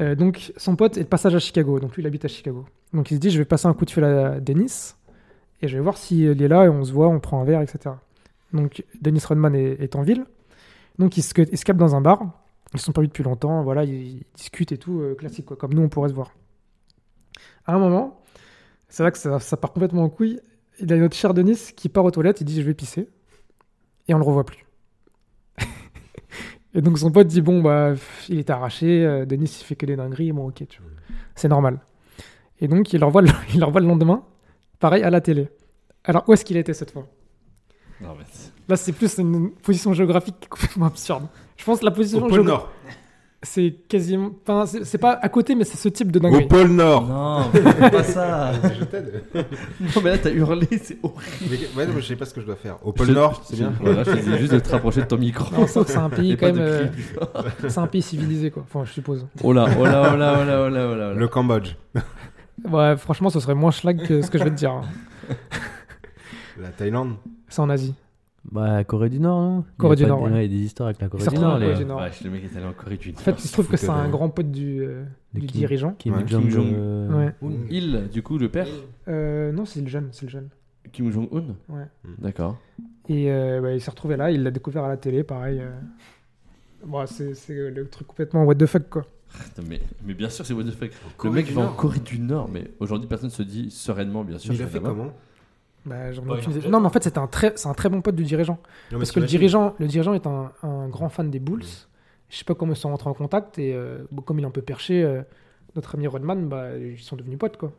Euh, 0.00 0.14
donc, 0.14 0.52
son 0.56 0.76
pote 0.76 0.96
est 0.96 1.02
de 1.04 1.08
passage 1.08 1.34
à 1.34 1.38
Chicago. 1.38 1.78
Donc, 1.78 1.94
lui, 1.94 2.02
il 2.02 2.06
habite 2.06 2.24
à 2.24 2.28
Chicago. 2.28 2.64
Donc, 2.94 3.10
il 3.10 3.14
se 3.14 3.20
dit, 3.20 3.30
je 3.30 3.38
vais 3.38 3.44
passer 3.44 3.66
un 3.66 3.74
coup 3.74 3.84
de 3.84 3.90
fil 3.90 4.02
à 4.02 4.40
Dennis 4.40 4.94
et 5.62 5.68
je 5.68 5.76
vais 5.76 5.82
voir 5.82 5.98
s'il 5.98 6.40
est 6.42 6.48
là 6.48 6.64
et 6.64 6.68
on 6.68 6.82
se 6.84 6.92
voit, 6.92 7.08
on 7.08 7.20
prend 7.20 7.40
un 7.40 7.44
verre, 7.44 7.60
etc. 7.60 7.94
Donc, 8.54 8.82
Dennis 9.02 9.22
Rodman 9.28 9.54
est, 9.54 9.80
est 9.80 9.94
en 9.94 10.02
ville. 10.02 10.24
Donc, 10.98 11.16
ils 11.18 11.22
se, 11.22 11.32
ils 11.52 11.58
se 11.58 11.64
captent 11.64 11.78
dans 11.78 11.94
un 11.94 12.00
bar. 12.00 12.22
Ils 12.74 12.80
sont 12.80 12.92
pas 12.92 13.00
vus 13.00 13.08
depuis 13.08 13.22
longtemps. 13.24 13.62
Voilà, 13.62 13.84
ils, 13.84 13.92
ils 14.18 14.24
discutent 14.34 14.72
et 14.72 14.78
tout, 14.78 15.00
euh, 15.00 15.14
classique, 15.14 15.46
quoi, 15.46 15.56
comme 15.56 15.74
nous, 15.74 15.82
on 15.82 15.88
pourrait 15.88 16.08
se 16.10 16.14
voir. 16.14 16.32
À 17.66 17.74
un 17.74 17.78
moment, 17.78 18.22
c'est 18.88 19.02
là 19.02 19.10
que 19.10 19.18
ça, 19.18 19.38
ça 19.40 19.56
part 19.56 19.72
complètement 19.72 20.04
en 20.04 20.08
couille. 20.08 20.40
Il 20.80 20.90
y 20.90 20.92
a 20.92 20.96
notre 20.96 21.16
cher 21.16 21.34
Denis 21.34 21.72
qui 21.76 21.88
part 21.88 22.04
aux 22.04 22.10
toilettes. 22.10 22.40
Il 22.40 22.44
dit, 22.44 22.56
je 22.60 22.66
vais 22.66 22.74
pisser 22.74 23.08
et 24.08 24.14
on 24.14 24.18
le 24.18 24.24
revoit 24.24 24.44
plus. 24.44 24.66
et 26.74 26.80
donc 26.82 26.98
son 26.98 27.10
pote 27.10 27.26
dit 27.26 27.40
bon 27.40 27.62
bah 27.62 27.94
il 28.28 28.38
est 28.38 28.50
arraché, 28.50 29.04
euh, 29.04 29.24
Denis 29.26 29.58
il 29.60 29.64
fait 29.64 29.76
que 29.76 29.86
des 29.86 29.96
dingueries, 29.96 30.32
bon 30.32 30.48
ok 30.48 30.66
tu 30.68 30.80
vois. 30.82 30.90
c'est 31.34 31.48
normal. 31.48 31.80
Et 32.60 32.68
donc 32.68 32.92
il 32.92 33.00
le 33.00 33.06
revoit 33.06 33.22
le, 33.22 33.30
il 33.54 33.60
le 33.60 33.80
lendemain, 33.86 34.24
pareil 34.78 35.02
à 35.02 35.10
la 35.10 35.20
télé. 35.20 35.48
Alors 36.04 36.24
où 36.28 36.32
est-ce 36.32 36.44
qu'il 36.44 36.56
était 36.56 36.74
cette 36.74 36.90
fois? 36.92 37.06
Non, 38.00 38.14
mais 38.18 38.24
c'est- 38.30 38.52
Là 38.68 38.76
c'est 38.76 38.92
plus 38.92 39.18
une 39.18 39.50
position 39.52 39.92
géographique 39.92 40.46
complètement 40.50 40.86
absurde. 40.86 41.26
Je 41.60 41.64
pense 41.64 41.80
que 41.80 41.84
la 41.84 41.90
position 41.90 42.24
Au 42.24 42.28
pôle 42.28 42.40
Nord. 42.42 42.70
c'est 43.42 43.74
quasiment, 43.88 44.30
enfin 44.46 44.64
c'est 44.82 44.98
pas 44.98 45.12
à 45.22 45.28
côté 45.28 45.54
mais 45.54 45.64
c'est 45.64 45.76
ce 45.76 45.88
type 45.88 46.10
de 46.10 46.18
Au 46.18 46.22
dinguerie. 46.22 46.46
pôle 46.48 46.68
Nord. 46.68 47.06
Non, 47.06 47.42
fais 47.52 47.90
pas 47.90 48.02
ça. 48.02 48.52
Je 48.78 48.84
t'aide. 48.84 49.22
Non, 49.34 50.00
mais 50.02 50.10
là, 50.10 50.18
t'as 50.18 50.30
hurlé, 50.30 50.66
c'est 50.82 50.98
horrible. 51.02 51.20
Mais, 51.50 51.56
ouais, 51.76 51.86
mais 51.94 52.00
je 52.00 52.06
sais 52.06 52.16
pas 52.16 52.24
ce 52.24 52.34
que 52.34 52.40
je 52.40 52.46
dois 52.46 52.56
faire. 52.56 52.76
Au 52.84 52.92
pôle 52.92 53.06
Je- 53.08 53.12
Nord, 53.12 53.42
c'est 53.44 53.56
bien. 53.56 53.72
Voilà, 53.80 54.04
je 54.04 54.10
te 54.10 54.16
disais 54.16 54.38
juste 54.38 54.52
de 54.54 54.58
te 54.58 54.68
rapprocher 54.70 55.02
de 55.02 55.06
ton 55.06 55.16
micro. 55.18 55.54
Non, 55.54 55.66
c'est 55.66 55.86
c'est 55.86 55.96
un 55.96 56.10
pays 56.10 56.32
Et 56.32 56.36
quand 56.36 56.46
même, 56.46 56.58
euh, 56.58 56.86
c'est 57.68 57.78
un 57.78 57.86
pays 57.86 58.02
civilisé 58.02 58.50
quoi. 58.50 58.64
Enfin 58.66 58.84
je 58.84 58.92
suppose. 58.92 59.26
Oh 59.42 59.52
là, 59.52 59.66
oh 59.78 59.84
là, 59.84 60.10
oh 60.12 60.16
là, 60.16 60.38
oh 60.40 60.44
là, 60.44 60.64
oh 60.66 60.68
là, 60.70 60.88
oh 60.92 60.94
là. 60.96 61.12
Le 61.14 61.28
Cambodge. 61.28 61.76
Ouais 62.70 62.94
franchement 62.98 63.30
ce 63.30 63.40
serait 63.40 63.54
moins 63.54 63.70
schlag 63.70 64.06
que 64.06 64.20
ce 64.20 64.30
que 64.30 64.36
je 64.38 64.44
vais 64.44 64.50
te 64.50 64.56
dire. 64.56 64.72
hein. 64.72 64.82
La 66.60 66.68
Thaïlande. 66.68 67.14
C'est 67.48 67.60
en 67.60 67.70
Asie. 67.70 67.94
Bah, 68.50 68.84
Corée 68.84 69.10
du 69.10 69.20
Nord, 69.20 69.40
non? 69.40 69.64
Corée 69.76 69.96
du 69.96 70.06
Nord, 70.06 70.22
ouais. 70.22 70.30
Il 70.46 70.52
y 70.52 70.56
a 70.56 70.58
des 70.58 70.64
histoires 70.64 70.88
avec 70.88 71.00
la 71.00 71.08
Corée 71.08 71.24
du 71.26 71.34
Nord. 71.38 71.58
Corée 71.60 71.74
du 71.74 71.84
Nord. 71.84 71.98
Vache, 72.00 72.22
le 72.24 72.30
mec 72.30 72.42
est 72.44 72.56
allé 72.56 72.66
en 72.66 72.72
Corée 72.72 72.96
du 72.96 73.10
En 73.10 73.16
fait, 73.16 73.32
il 73.32 73.40
se 73.48 73.52
trouve 73.52 73.68
que 73.68 73.76
c'est 73.76 73.88
un 73.90 74.08
grand 74.08 74.30
pote 74.30 74.50
du, 74.50 74.80
euh, 74.82 75.04
du 75.34 75.40
Kim- 75.46 75.60
dirigeant. 75.60 75.94
Kim 75.98 76.14
Ouais, 76.14 76.26
Jong, 76.26 76.42
Kim 76.42 76.50
Jong- 76.50 76.72
euh, 76.74 77.26
Ouais. 77.26 77.34
Il, 77.70 78.08
du 78.10 78.22
coup, 78.22 78.38
le 78.38 78.48
père? 78.48 78.66
Euh, 79.08 79.52
non, 79.52 79.64
c'est 79.66 79.80
le 79.82 79.88
jeune, 79.88 80.08
c'est 80.12 80.22
le 80.24 80.30
jeune. 80.30 80.48
Kim 80.92 81.12
Jong-un? 81.12 81.54
Ouais. 81.74 81.84
D'accord. 82.18 82.56
Et 83.08 83.30
euh, 83.30 83.60
bah, 83.60 83.72
il 83.74 83.80
s'est 83.80 83.90
retrouvé 83.90 84.16
là, 84.16 84.30
il 84.30 84.42
l'a 84.42 84.50
découvert 84.50 84.84
à 84.84 84.88
la 84.88 84.96
télé, 84.96 85.22
pareil. 85.22 85.60
euh. 85.60 85.70
Bon, 86.86 87.04
c'est 87.06 87.34
le 87.48 87.86
truc 87.88 88.06
complètement 88.06 88.44
what 88.44 88.54
the 88.54 88.66
fuck 88.66 88.88
quoi. 88.88 89.04
Mais, 89.68 89.80
mais 90.04 90.14
bien 90.14 90.28
sûr, 90.30 90.44
c'est 90.46 90.54
what 90.54 90.64
the 90.64 90.70
fuck. 90.72 90.90
Le 91.24 91.30
mec 91.30 91.46
va 91.52 91.60
en 91.60 91.64
Nord. 91.64 91.76
Corée 91.76 92.00
du 92.00 92.18
Nord, 92.18 92.48
mais 92.52 92.70
aujourd'hui, 92.80 93.06
personne 93.06 93.30
se 93.30 93.42
dit 93.42 93.70
sereinement, 93.70 94.24
bien 94.24 94.38
sûr. 94.38 94.52
Il 94.54 94.62
a 94.62 94.66
fait 94.66 94.80
comment? 94.80 95.12
Bah, 95.86 96.12
j'en 96.12 96.22
ai 96.26 96.30
aucune 96.30 96.42
il 96.42 96.46
a 96.48 96.50
idée. 96.52 96.60
fait- 96.62 96.68
Non, 96.68 96.80
mais 96.80 96.86
en 96.86 96.90
fait, 96.90 97.02
c'est 97.02 97.16
un 97.18 97.26
très, 97.26 97.52
c'est 97.56 97.68
un 97.68 97.74
très 97.74 97.88
bon 97.88 98.02
pote 98.02 98.14
du 98.14 98.24
dirigeant. 98.24 98.58
Non, 98.92 98.98
Parce 98.98 99.12
que 99.12 99.20
le 99.20 99.26
dirigeant, 99.26 99.74
le 99.78 99.86
dirigeant 99.86 100.12
est 100.14 100.26
un, 100.26 100.52
un 100.62 100.88
grand 100.88 101.08
fan 101.08 101.30
des 101.30 101.38
Bulls. 101.40 101.64
Je 102.28 102.36
sais 102.36 102.44
pas 102.44 102.54
comment 102.54 102.72
ils 102.74 102.76
sont 102.76 102.90
rentrés 102.90 103.10
en 103.10 103.14
contact 103.14 103.58
et 103.58 103.74
euh, 103.74 104.04
comme 104.24 104.38
il 104.38 104.42
est 104.42 104.46
un 104.46 104.50
peu 104.52 104.62
perché, 104.62 105.02
euh, 105.02 105.22
notre 105.74 105.94
ami 105.96 106.06
Rodman, 106.06 106.48
bah, 106.48 106.76
ils 106.76 106.98
sont 106.98 107.16
devenus 107.16 107.38
potes 107.38 107.56
quoi. 107.56 107.72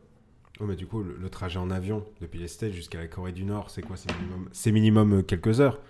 Oh, 0.60 0.64
mais 0.66 0.76
du 0.76 0.86
coup, 0.86 1.02
le, 1.02 1.16
le 1.18 1.28
trajet 1.30 1.58
en 1.58 1.70
avion 1.70 2.04
depuis 2.20 2.38
les 2.38 2.48
States 2.48 2.72
jusqu'à 2.72 2.98
la 2.98 3.06
Corée 3.06 3.32
du 3.32 3.44
Nord, 3.44 3.70
c'est 3.70 3.80
quoi? 3.82 3.96
C'est 3.96 4.12
minimum, 4.18 4.48
c'est 4.52 4.70
minimum 4.72 5.12
euh, 5.14 5.22
quelques 5.22 5.60
heures. 5.60 5.80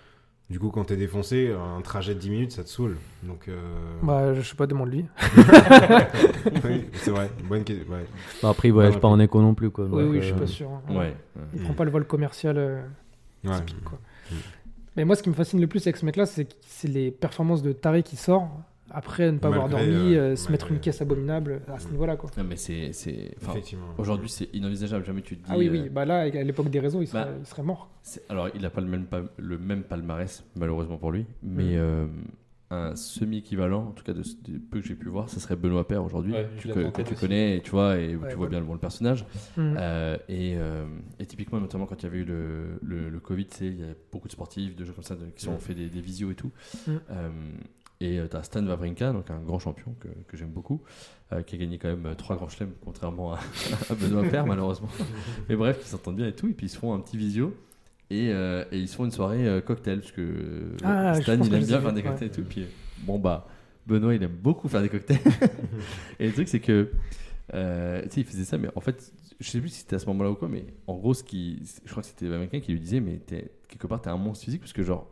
Du 0.52 0.58
coup, 0.58 0.68
quand 0.68 0.84
t'es 0.84 0.98
défoncé, 0.98 1.50
un 1.50 1.80
trajet 1.80 2.14
de 2.14 2.18
10 2.20 2.28
minutes, 2.28 2.52
ça 2.52 2.62
te 2.62 2.68
saoule. 2.68 2.98
Donc, 3.22 3.48
euh... 3.48 3.56
Bah, 4.02 4.34
je 4.34 4.42
sais 4.42 4.54
pas, 4.54 4.66
demande-lui. 4.66 5.06
oui, 6.64 6.84
c'est 6.92 7.10
vrai. 7.10 7.30
Bonne 7.48 7.64
question. 7.64 7.90
Ouais. 7.90 8.04
Bah, 8.42 8.50
après, 8.50 8.68
il 8.68 8.72
voyage 8.72 8.98
pas 9.00 9.08
en 9.08 9.18
éco 9.18 9.40
non 9.40 9.54
plus, 9.54 9.70
quoi. 9.70 9.86
Oui, 9.86 10.02
donc, 10.02 10.12
oui, 10.12 10.18
je 10.20 10.26
suis 10.26 10.34
euh, 10.34 10.38
pas 10.38 10.46
sûr. 10.46 10.68
hein. 10.70 10.82
Ouais. 10.90 10.96
ouais. 10.96 11.14
Il 11.54 11.62
prend 11.62 11.72
pas 11.72 11.84
le 11.84 11.90
vol 11.90 12.04
commercial. 12.06 12.58
euh, 12.58 12.82
Ouais. 13.44 13.56
typique, 13.64 13.82
quoi. 13.82 13.98
Mm. 14.30 14.34
Mais 14.98 15.04
moi, 15.06 15.16
ce 15.16 15.22
qui 15.22 15.30
me 15.30 15.34
fascine 15.34 15.58
le 15.58 15.66
plus 15.66 15.80
avec 15.86 15.96
ce 15.96 16.04
mec-là, 16.04 16.26
c'est 16.26 16.44
que- 16.44 16.54
c'est 16.66 16.86
les 16.88 17.10
performances 17.10 17.62
de 17.62 17.72
taré 17.72 18.02
qui 18.02 18.16
sort 18.16 18.50
après 18.94 19.32
ne 19.32 19.38
pas 19.38 19.48
avoir 19.48 19.68
dormi, 19.68 20.14
euh, 20.14 20.32
euh, 20.32 20.36
se 20.36 20.50
mettre 20.52 20.70
une 20.70 20.78
caisse 20.80 21.00
abominable 21.02 21.62
à 21.72 21.78
ce 21.78 21.88
Mm. 21.88 21.92
niveau-là. 21.92 22.16
Quoi. 22.16 22.30
Non, 22.36 22.44
mais 22.44 22.56
c'est. 22.56 22.92
c'est- 22.92 23.34
enfin, 23.40 23.52
Effectivement. 23.52 23.86
Aujourd'hui, 23.98 24.28
c'est 24.28 24.48
inenvisageable. 24.54 25.04
Jamais 25.04 25.22
tu 25.22 25.36
te 25.36 25.44
dis. 25.44 25.50
Ah 25.52 25.58
oui, 25.58 25.68
euh, 25.68 25.72
oui, 25.72 25.88
bah 25.88 26.04
là, 26.04 26.20
à 26.20 26.28
l'époque 26.28 26.70
des 26.70 26.80
réseaux, 26.80 27.02
il 27.02 27.06
serait, 27.06 27.24
bah, 27.24 27.30
il 27.40 27.46
serait 27.46 27.62
mort. 27.62 27.88
c'est- 28.02 28.22
Alors, 28.28 28.48
il 28.54 28.62
n'a 28.62 28.70
pas 28.70 28.80
le 28.80 28.86
même, 28.88 29.06
pa- 29.06 29.22
le 29.36 29.58
même 29.58 29.82
palmarès, 29.82 30.44
malheureusement 30.56 30.96
pour 30.98 31.10
lui. 31.12 31.26
Mais 31.42 31.74
Mm. 31.74 31.78
euh, 31.78 32.06
un 32.74 32.96
semi-équivalent, 32.96 33.88
en 33.88 33.90
tout 33.90 34.02
cas 34.02 34.14
de, 34.14 34.22
ce- 34.22 34.34
du 34.42 34.58
peu 34.58 34.80
que 34.80 34.86
j'ai 34.86 34.94
pu 34.94 35.08
voir, 35.08 35.28
ce 35.28 35.38
serait 35.38 35.56
Benoît 35.56 35.86
Père 35.86 36.02
aujourd'hui. 36.02 36.32
Ouais, 36.32 36.48
tu 36.56 36.68
je 36.68 36.72
que, 36.72 37.02
tu 37.02 37.14
connais, 37.14 37.58
et 37.58 37.60
tu 37.60 37.70
vois, 37.70 37.98
et 37.98 38.00
Ouais, 38.00 38.12
tu 38.14 38.18
vois 38.18 38.34
voilà. 38.36 38.48
bien 38.50 38.60
le 38.60 38.64
bon 38.66 38.72
le 38.72 38.78
personnage. 38.78 39.26
Mm. 39.58 39.74
Euh, 39.78 40.16
et, 40.30 40.54
euh, 40.56 40.86
et 41.18 41.26
typiquement, 41.26 41.60
notamment 41.60 41.84
quand 41.84 42.00
il 42.02 42.04
y 42.04 42.08
avait 42.08 42.18
eu 42.20 42.24
le, 42.24 42.78
le, 42.82 43.10
le 43.10 43.20
Covid, 43.20 43.46
il 43.60 43.80
y 43.80 43.82
a 43.84 43.88
beaucoup 44.10 44.26
de 44.26 44.32
sportifs, 44.32 44.74
de 44.74 44.84
gens 44.86 44.94
comme 44.94 45.04
ça 45.04 45.16
de- 45.16 45.26
qui 45.36 45.46
ont 45.48 45.56
Mm. 45.56 45.60
fait 45.60 45.74
des, 45.74 45.88
des 45.88 46.00
visios 46.00 46.30
et 46.30 46.34
tout. 46.34 46.50
Mm. 48.02 48.18
Euh, 48.18 48.24
et 48.24 48.28
tu 48.28 48.36
as 48.36 48.42
Stan 48.42 48.66
Wawrinka, 48.66 49.12
donc 49.12 49.30
un 49.30 49.40
grand 49.40 49.58
champion 49.58 49.94
que, 50.00 50.08
que 50.28 50.36
j'aime 50.36 50.50
beaucoup, 50.50 50.82
euh, 51.32 51.42
qui 51.42 51.56
a 51.56 51.58
gagné 51.58 51.78
quand 51.78 51.88
même 51.88 52.06
euh, 52.06 52.14
trois 52.14 52.36
grands 52.36 52.48
chelems, 52.48 52.72
contrairement 52.84 53.34
à, 53.34 53.38
à 53.90 53.94
Benoît 53.94 54.24
Père, 54.24 54.46
malheureusement. 54.46 54.88
Mais 55.48 55.56
bref, 55.56 55.80
qui 55.82 55.88
s'entendent 55.88 56.16
bien 56.16 56.28
et 56.28 56.34
tout. 56.34 56.48
Et 56.48 56.52
puis 56.52 56.66
ils 56.66 56.70
se 56.70 56.78
font 56.78 56.94
un 56.94 57.00
petit 57.00 57.16
visio. 57.16 57.54
Et, 58.10 58.30
euh, 58.30 58.64
et 58.70 58.78
ils 58.78 58.88
se 58.88 58.96
font 58.96 59.06
une 59.06 59.10
soirée 59.10 59.62
cocktail, 59.64 60.00
parce 60.00 60.12
que 60.12 60.76
Ah, 60.84 61.14
Stan, 61.14 61.32
il 61.42 61.54
aime 61.54 61.64
bien 61.64 61.80
faire 61.80 61.92
des 61.92 62.02
ouais. 62.02 62.08
cocktails 62.08 62.28
et 62.28 62.30
tout. 62.30 62.42
Puis 62.42 62.66
bon, 63.04 63.18
bah, 63.18 63.46
Benoît, 63.86 64.14
il 64.14 64.22
aime 64.22 64.36
beaucoup 64.36 64.68
faire 64.68 64.82
des 64.82 64.88
cocktails. 64.88 65.18
et 66.20 66.26
le 66.26 66.32
truc, 66.32 66.48
c'est 66.48 66.60
que, 66.60 66.90
euh, 67.54 68.02
tu 68.02 68.10
sais, 68.10 68.20
il 68.20 68.26
faisait 68.26 68.44
ça, 68.44 68.58
mais 68.58 68.68
en 68.76 68.80
fait, 68.80 69.12
je 69.40 69.48
sais 69.48 69.60
plus 69.60 69.70
si 69.70 69.80
c'était 69.80 69.96
à 69.96 69.98
ce 69.98 70.06
moment-là 70.06 70.30
ou 70.30 70.34
quoi, 70.34 70.48
mais 70.48 70.66
en 70.86 70.96
gros, 70.96 71.14
ce 71.14 71.24
qui, 71.24 71.62
je 71.84 71.90
crois 71.90 72.02
que 72.02 72.08
c'était 72.08 72.28
quelqu'un 72.28 72.60
qui 72.60 72.72
lui 72.72 72.80
disait, 72.80 73.00
mais 73.00 73.20
quelque 73.68 73.86
part, 73.86 74.00
t'es 74.00 74.10
un 74.10 74.16
monstre 74.16 74.44
physique, 74.44 74.60
parce 74.60 74.72
que 74.72 74.82
genre, 74.82 75.08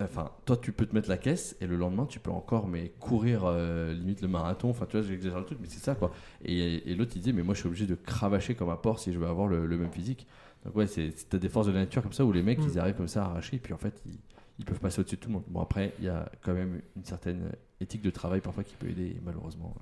enfin, 0.00 0.30
toi, 0.44 0.56
tu 0.56 0.72
peux 0.72 0.86
te 0.86 0.94
mettre 0.94 1.08
la 1.08 1.18
caisse, 1.18 1.56
et 1.60 1.66
le 1.66 1.76
lendemain, 1.76 2.06
tu 2.06 2.18
peux 2.20 2.30
encore, 2.30 2.66
mais 2.66 2.90
courir 3.00 3.42
euh, 3.44 3.92
limite 3.94 4.20
le 4.22 4.28
marathon, 4.28 4.70
enfin, 4.70 4.86
tu 4.86 4.96
vois, 4.96 5.06
j'exagère 5.06 5.38
le 5.38 5.44
truc, 5.44 5.58
mais 5.60 5.68
c'est 5.68 5.82
ça, 5.82 5.94
quoi. 5.94 6.12
Et, 6.44 6.90
et 6.90 6.94
l'autre, 6.94 7.12
il 7.14 7.20
disait, 7.20 7.32
mais 7.32 7.42
moi, 7.42 7.54
je 7.54 7.60
suis 7.60 7.68
obligé 7.68 7.86
de 7.86 7.94
cravacher 7.94 8.54
comme 8.54 8.70
un 8.70 8.76
porc 8.76 8.98
si 8.98 9.12
je 9.12 9.18
veux 9.18 9.26
avoir 9.26 9.46
le, 9.48 9.66
le 9.66 9.76
même 9.76 9.90
physique. 9.90 10.26
Donc, 10.64 10.76
ouais, 10.76 10.86
t'as 10.86 11.38
des 11.38 11.48
forces 11.48 11.66
de 11.66 11.72
la 11.72 11.80
nature 11.80 12.02
comme 12.02 12.12
ça, 12.12 12.24
où 12.24 12.32
les 12.32 12.42
mecs, 12.42 12.58
Mm. 12.58 12.68
ils 12.72 12.78
arrivent 12.78 12.96
comme 12.96 13.08
ça 13.08 13.24
à 13.24 13.28
arracher, 13.30 13.56
et 13.56 13.60
puis 13.60 13.72
en 13.74 13.78
fait, 13.78 14.00
ils, 14.06 14.18
ils 14.58 14.64
peuvent 14.64 14.80
passer 14.80 15.00
au-dessus 15.00 15.16
de 15.16 15.20
tout 15.20 15.28
le 15.28 15.34
monde. 15.34 15.44
Bon, 15.48 15.60
après, 15.60 15.92
il 15.98 16.04
y 16.04 16.08
a 16.08 16.30
quand 16.42 16.54
même 16.54 16.80
une 16.96 17.04
certaine 17.04 17.52
éthique 17.80 18.02
de 18.02 18.10
travail 18.10 18.40
parfois 18.40 18.64
qui 18.64 18.76
peut 18.76 18.88
aider, 18.88 19.16
malheureusement. 19.24 19.74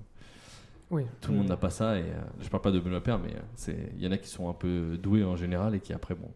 Oui. 0.91 1.05
Tout 1.21 1.31
le 1.33 1.39
monde 1.39 1.49
n'a 1.49 1.57
pas 1.57 1.71
ça, 1.71 1.99
et 1.99 2.03
euh, 2.03 2.21
je 2.41 2.49
parle 2.49 2.63
pas 2.63 2.73
de 2.73 2.81
Benoît 2.81 3.01
Père, 3.03 3.19
mais 3.19 3.35
euh, 3.35 3.73
il 3.97 4.03
y 4.03 4.09
en 4.09 4.13
a 4.13 4.19
qui 4.19 4.29
sont 4.29 4.49
un 4.49 4.55
peu 4.55 4.99
doués 5.01 5.23
en 5.23 5.37
général 5.37 5.75
et 5.75 5.81
qui 5.81 5.93
après, 5.93 6.15
bon, 6.15 6.29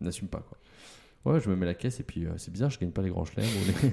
n'assument 0.00 0.28
pas, 0.28 0.40
quoi. 0.46 0.58
Ouais, 1.24 1.38
je 1.38 1.48
me 1.48 1.54
mets 1.54 1.66
la 1.66 1.74
caisse 1.74 2.00
et 2.00 2.02
puis 2.02 2.26
euh, 2.26 2.30
c'est 2.36 2.50
bizarre, 2.52 2.70
je 2.70 2.80
gagne 2.80 2.90
pas 2.90 3.00
les 3.00 3.10
grands 3.10 3.24
chelems 3.24 3.46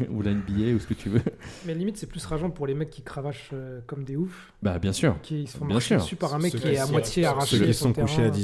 ou, 0.09 0.21
la 0.23 0.31
NBA 0.33 0.73
ou 0.75 0.79
ce 0.79 0.87
que 0.87 0.95
tu 0.95 1.09
veux. 1.09 1.21
Mais 1.67 1.75
limite, 1.75 1.97
c'est 1.97 2.07
plus 2.07 2.25
rageant 2.25 2.49
pour 2.49 2.65
les 2.65 2.73
mecs 2.73 2.89
qui 2.89 3.03
cravachent 3.03 3.51
euh, 3.53 3.81
comme 3.85 4.03
des 4.03 4.15
oufs, 4.15 4.51
Bah, 4.63 4.79
bien 4.79 4.91
sûr. 4.93 5.15
qui 5.21 5.45
se 5.45 5.55
font 5.57 5.65
Bien 5.65 5.75
marcher 5.75 5.87
sûr. 5.95 5.97
dessus 5.99 6.15
par 6.15 6.33
un 6.33 6.39
mec 6.39 6.51
Ceux 6.53 6.57
qui 6.57 6.69
est 6.69 6.77
à 6.79 6.87
moitié 6.87 7.25
arraché. 7.25 7.57
Ceux 7.57 7.65
qui 7.65 7.73
sont 7.75 7.93
couchés 7.93 8.23
à 8.23 8.31
terrain. 8.31 8.35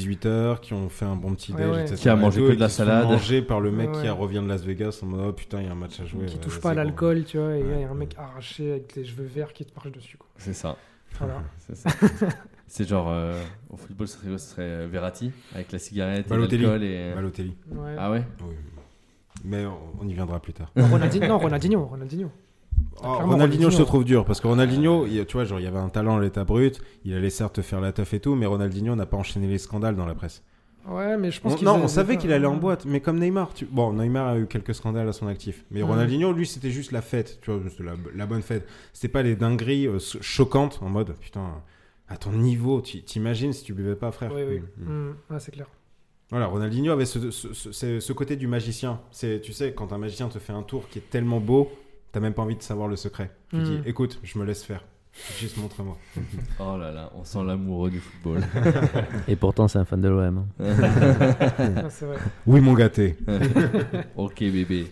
18h, 0.56 0.60
qui 0.60 0.74
ont 0.74 0.88
fait 0.90 1.06
un 1.06 1.16
bon 1.16 1.34
petit 1.34 1.52
Ouais, 1.54 1.64
déj, 1.64 1.72
ouais. 1.72 1.82
etc. 1.82 1.96
Qui 2.00 2.10
a 2.10 2.16
mangé 2.16 2.42
que 2.42 2.54
de 2.54 2.60
la 2.60 2.70
salade. 2.70 3.06
mangé 3.06 3.42
par 3.42 3.60
le 3.60 3.72
mec 3.72 3.90
Ouais, 3.92 4.04
qui 4.04 4.10
revient 4.10 4.42
de 4.44 4.48
Las 4.48 4.62
Vegas 4.64 5.00
en 5.02 5.08
mode 5.08 5.26
oh 5.30 5.34
putain, 5.34 5.62
il 5.62 5.66
y 5.66 5.70
a 5.70 5.72
un 5.72 5.76
match 5.76 6.00
à 6.00 6.06
jouer. 6.06 6.28
qui 6.28 6.38
touche 6.38 6.62
pas 6.62 6.70
à 6.70 6.74
l'alcool, 6.76 7.24
tu 7.26 7.40
vois, 7.40 7.58
et 7.58 7.62
il 7.62 7.66
y 7.68 7.84
a 7.84 7.88
un 7.88 7.92
ouais. 7.92 7.98
mec 7.98 8.14
arraché 8.20 8.70
avec 8.74 8.96
les 8.96 9.04
cheveux 9.06 9.26
verts 9.26 9.52
qui 9.54 9.66
te 9.66 9.74
marche 9.74 9.92
dessus. 9.92 10.18
Quoi. 10.18 10.28
C'est 10.38 10.54
ça. 10.54 10.78
Voilà. 11.18 11.42
C'est 11.58 11.76
ça. 11.76 11.90
C'est 12.68 12.88
genre, 12.88 13.08
euh, 13.10 13.42
au 13.72 13.78
football, 13.78 14.08
ce 14.08 14.18
serait, 14.20 14.38
ce 14.38 14.50
serait 14.52 14.88
Verratti 14.88 15.32
avec 15.56 15.72
la 15.72 15.80
cigarette 15.80 16.30
l'alcool. 16.30 16.84
Et... 16.84 17.14
Balotelli. 17.16 17.56
Ouais. 17.72 17.96
Ah 17.98 18.12
ouais? 18.12 18.24
Oui. 18.42 18.54
Mais 19.44 19.66
on, 19.66 19.78
on 20.02 20.08
y 20.08 20.14
viendra 20.14 20.40
plus 20.40 20.54
tard. 20.54 20.72
Non, 20.76 20.88
Ronaldinho, 20.88 21.28
non, 21.28 21.38
Ronaldinho, 21.40 21.86
Ronaldinho. 21.86 22.32
Clairement, 22.98 23.18
Ronaldinho, 23.18 23.32
Ronaldinho. 23.38 23.70
je 23.72 23.78
te 23.78 23.84
trouve 23.84 24.04
dur 24.06 24.26
parce 24.26 24.42
que 24.42 24.48
Ronaldinho, 24.48 25.06
il- 25.06 25.26
tu 25.26 25.34
vois, 25.34 25.46
genre 25.46 25.60
il 25.60 25.64
y 25.64 25.68
avait 25.68 25.78
un 25.80 25.90
talent 25.90 26.18
à 26.18 26.22
l'état 26.22 26.44
brut, 26.44 26.82
il 27.04 27.14
allait 27.14 27.30
certes 27.30 27.62
faire 27.62 27.82
la 27.82 27.92
teuf 27.92 28.14
et 28.14 28.20
tout, 28.20 28.36
mais 28.36 28.46
Ronaldinho 28.46 28.96
n'a 28.96 29.06
pas 29.06 29.18
enchaîné 29.18 29.48
les 29.48 29.58
scandales 29.58 29.96
dans 29.96 30.06
la 30.06 30.16
presse. 30.16 30.44
Ouais, 30.88 31.18
mais 31.18 31.32
je 31.32 31.42
pense 31.42 31.60
On- 31.62 31.66
non, 31.66 31.76
on 31.84 31.88
savait 31.88 32.18
qu'il 32.18 32.32
allait 32.32 32.46
en 32.46 32.58
boîte, 32.58 32.86
mais 32.86 33.00
comme 33.02 33.18
Neymar, 33.20 33.54
tu... 33.54 33.66
bon, 33.66 33.94
Neymar 33.94 34.28
a 34.28 34.38
eu 34.38 34.46
quelques 34.46 34.76
scandales 34.76 35.08
à 35.10 35.14
son 35.14 35.28
actif, 35.28 35.66
mais. 35.72 35.82
Ronaldinho, 35.82 36.32
lui, 36.32 36.46
c'était 36.46 36.70
juste 36.72 36.92
la 36.92 37.02
fête, 37.02 37.40
tu 37.42 37.52
vois, 37.52 37.62
juste 37.64 37.80
la, 37.80 37.94
la 38.14 38.26
bonne 38.28 38.44
fête. 38.44 38.68
C'était 38.94 39.08
pas 39.08 39.24
les 39.24 39.36
dingueries 39.36 39.88
euh, 39.88 39.98
choquantes 40.22 40.80
en 40.84 40.90
mode 40.90 41.14
putain. 41.20 41.62
à 42.08 42.18
ton 42.18 42.32
niveau, 42.34 42.82
tu 42.82 43.02
t'imagines 43.02 43.52
si 43.52 43.64
tu 43.64 43.74
buvais 43.74 43.96
pas, 43.96 44.12
frère 44.12 44.32
Oui, 44.34 44.44
oui. 44.48 44.62
Mm, 44.78 44.84
mm. 44.92 45.16
Mm, 45.32 45.40
c'est 45.40 45.52
clair. 45.52 45.68
Voilà, 46.36 46.48
Ronaldinho 46.48 46.92
avait 46.92 47.06
ce, 47.06 47.32
ce- 47.32 47.54
ce- 47.54 47.72
ce- 47.72 48.00
ce 48.02 48.14
côté 48.14 48.36
du 48.36 48.46
magicien. 48.48 49.00
C'est, 49.12 49.40
tu 49.40 49.54
sais, 49.54 49.72
quand 49.72 49.94
un 49.94 49.98
magicien 49.98 50.28
te 50.28 50.38
fait 50.38 50.52
un 50.52 50.64
tour 50.64 50.90
qui 50.90 51.00
est 51.00 51.10
tellement 51.10 51.40
beau, 51.40 51.72
t'as 52.12 52.20
même 52.20 52.34
pas 52.34 52.42
envie 52.42 52.58
de 52.58 52.62
savoir 52.62 52.90
le 52.90 52.98
secret. 52.98 53.32
Tu 53.52 53.56
Mm. 53.56 53.64
dis, 53.64 53.80
écoute, 53.86 54.20
je 54.22 54.38
me 54.38 54.44
laisse 54.44 54.62
faire. 54.62 54.84
Juste 55.40 55.56
montre-moi. 55.56 55.98
Oh 56.60 56.78
là 56.78 56.92
là, 56.92 57.10
on 57.16 57.24
sent 57.24 57.40
l'amoureux 57.46 57.90
du 57.90 58.00
football. 58.02 58.42
Et 59.30 59.38
pourtant, 59.38 59.70
c'est 59.70 59.80
un 59.80 59.86
fan 59.86 60.02
de 60.02 60.10
l'OM. 60.10 60.46
hein. 60.60 61.86
C'est 61.90 62.06
vrai. 62.06 62.18
Oui, 62.46 62.60
mon 62.60 62.74
gâté. 62.74 63.16
ok 64.18 64.40
bébé. 64.40 64.88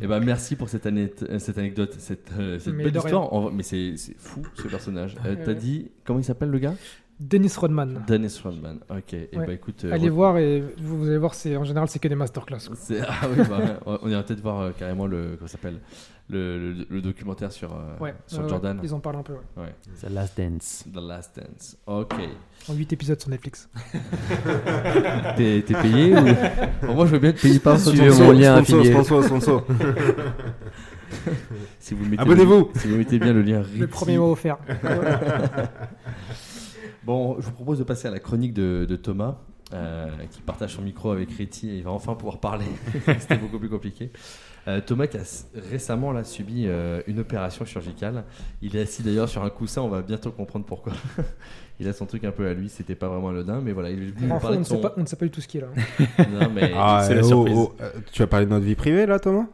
Eh 0.00 0.06
ben 0.06 0.20
merci 0.20 0.56
pour 0.56 0.70
cette, 0.70 0.86
anecdote, 0.86 1.94
cette, 1.98 2.30
euh, 2.38 2.58
cette 2.58 2.74
belle 2.76 2.96
histoire. 2.96 3.30
En 3.34 3.50
Mais 3.50 3.62
c'est 3.62 3.94
fou 4.16 4.40
ce 4.54 4.68
personnage. 4.68 5.16
Euh, 5.26 5.36
T'as 5.44 5.52
dit 5.54 5.90
comment 6.06 6.18
il 6.20 6.24
s'appelle 6.24 6.50
le 6.50 6.58
gars? 6.60 6.74
Dennis 7.20 7.54
Rodman. 7.58 8.04
Dennis 8.06 8.38
Rodman. 8.42 8.78
Ok. 8.90 9.12
Et 9.14 9.28
Ouais. 9.36 9.46
bah 9.46 9.52
écoute. 9.52 9.84
euh, 9.84 9.92
Allez 9.92 10.06
re- 10.08 10.10
voir 10.12 10.38
et 10.38 10.62
vous, 10.80 10.98
vous 10.98 11.08
allez 11.08 11.18
voir, 11.18 11.34
c'est 11.34 11.56
en 11.56 11.64
général 11.64 11.88
c'est 11.88 11.98
que 11.98 12.06
des 12.08 12.14
masterclass. 12.14 12.58
Ah 13.08 13.26
oui, 13.28 13.42
bah, 13.48 13.98
on 14.02 14.08
ira 14.08 14.22
peut-être 14.22 14.40
voir 14.40 14.60
euh, 14.60 14.70
carrément 14.78 15.06
le 15.06 15.34
comment 15.36 15.48
s'appelle 15.48 15.80
le, 16.30 16.74
le- 16.74 16.86
le 16.90 17.00
documentaire 17.02 17.50
sur 17.50 17.72
euh, 17.72 17.98
Ouais, 17.98 18.14
sur 18.26 18.38
ouais, 18.38 18.44
ouais, 18.44 18.50
Jordan. 18.50 18.80
Ils 18.82 18.94
en 18.94 19.00
parlent 19.00 19.16
un 19.16 19.22
peu. 19.22 19.32
ouais. 19.32 19.64
Ouais. 19.64 19.74
The 20.00 20.10
Last 20.12 20.38
Dance. 20.38 20.84
The 20.92 21.00
Last 21.00 21.36
Dance. 21.40 21.76
Ok. 21.86 22.14
En 22.68 22.74
8 22.74 22.92
épisodes 22.92 23.18
sur 23.20 23.30
Netflix. 23.30 23.68
T'es 25.36 25.62
payé 25.62 26.14
ou? 26.14 26.24
Bon, 26.86 26.94
Moi 26.94 27.06
je 27.06 27.12
veux 27.12 27.18
bien 27.18 27.30
être 27.30 27.40
payé 27.40 27.58
par 27.58 27.78
Suivez 27.80 28.10
sponsor. 28.10 28.26
mon 28.26 28.32
lien 28.32 28.56
sponsor, 28.62 28.78
affilié. 28.80 28.92
sponsor, 28.92 29.24
sponsor. 29.24 29.64
Si 31.80 31.94
vous 31.94 32.04
mettez 32.04 32.20
Abonnez-vous. 32.22 32.70
Si 32.74 32.86
vous 32.88 32.96
mettez 32.98 33.18
bien 33.18 33.32
le 33.32 33.40
lien. 33.42 33.62
Le 33.78 33.86
premier 33.86 34.18
mot 34.18 34.32
offert. 34.32 34.58
Bon, 37.04 37.36
je 37.38 37.46
vous 37.46 37.52
propose 37.52 37.78
de 37.78 37.84
passer 37.84 38.08
à 38.08 38.10
la 38.10 38.18
chronique 38.18 38.52
de, 38.52 38.96
Thomas, 38.96 39.36
euh, 39.72 40.08
qui 40.30 40.40
partage 40.40 40.74
son 40.74 40.82
micro 40.82 41.10
avec 41.10 41.30
Riti 41.30 41.70
et 41.70 41.76
il 41.76 41.82
va 41.82 41.90
enfin 41.90 42.14
pouvoir 42.14 42.40
parler. 42.40 42.66
C'était 43.20 43.36
beaucoup 43.36 43.58
plus 43.58 43.68
compliqué. 43.68 44.10
Euh, 44.66 44.80
Thomas 44.80 45.06
qui 45.06 45.16
a 45.16 45.22
récemment 45.70 46.22
subi 46.24 46.64
euh, 46.66 47.00
une 47.06 47.20
opération 47.20 47.64
chirurgicale. 47.64 48.24
Il 48.60 48.76
est 48.76 48.82
assis 48.82 49.02
d'ailleurs 49.02 49.28
sur 49.28 49.42
un 49.44 49.50
coussin, 49.50 49.82
on 49.82 49.88
va 49.88 50.02
bientôt 50.02 50.30
comprendre 50.32 50.66
pourquoi. 50.66 50.92
il 51.80 51.88
a 51.88 51.92
son 51.92 52.06
truc 52.06 52.24
un 52.24 52.32
peu 52.32 52.46
à 52.46 52.54
lui, 52.54 52.68
c'était 52.68 52.94
pas 52.94 53.08
vraiment 53.08 53.28
anodin, 53.28 53.60
mais 53.62 53.72
voilà, 53.72 53.90
il 53.90 54.02
est 54.02 54.06
venu 54.06 54.30
Enfin, 54.32 54.40
parler 54.40 54.56
on, 54.56 54.60
de 54.60 54.64
ne 54.64 54.64
sait 54.64 54.74
son. 54.74 54.80
pas, 54.80 54.94
on 54.96 55.00
ne 55.02 55.06
sait 55.06 55.16
pas 55.16 55.24
du 55.26 55.30
tout 55.30 55.40
ce 55.40 55.46
qu'il 55.48 55.62
a. 55.62 55.68
hein. 55.68 56.04
Non, 56.40 56.50
mais 56.54 56.72
Ah, 56.74 57.02
c'est 57.06 57.14
la 57.14 57.20
eh, 57.20 57.24
oh, 57.24 57.28
surprise. 57.28 57.56
oh, 57.56 57.74
euh, 57.80 57.90
tu 58.12 58.22
vas 58.22 58.26
parler 58.26 58.46
de 58.46 58.50
notre 58.50 58.64
vie 58.64 58.74
privée, 58.74 59.06
là, 59.06 59.18
Thomas 59.18 59.46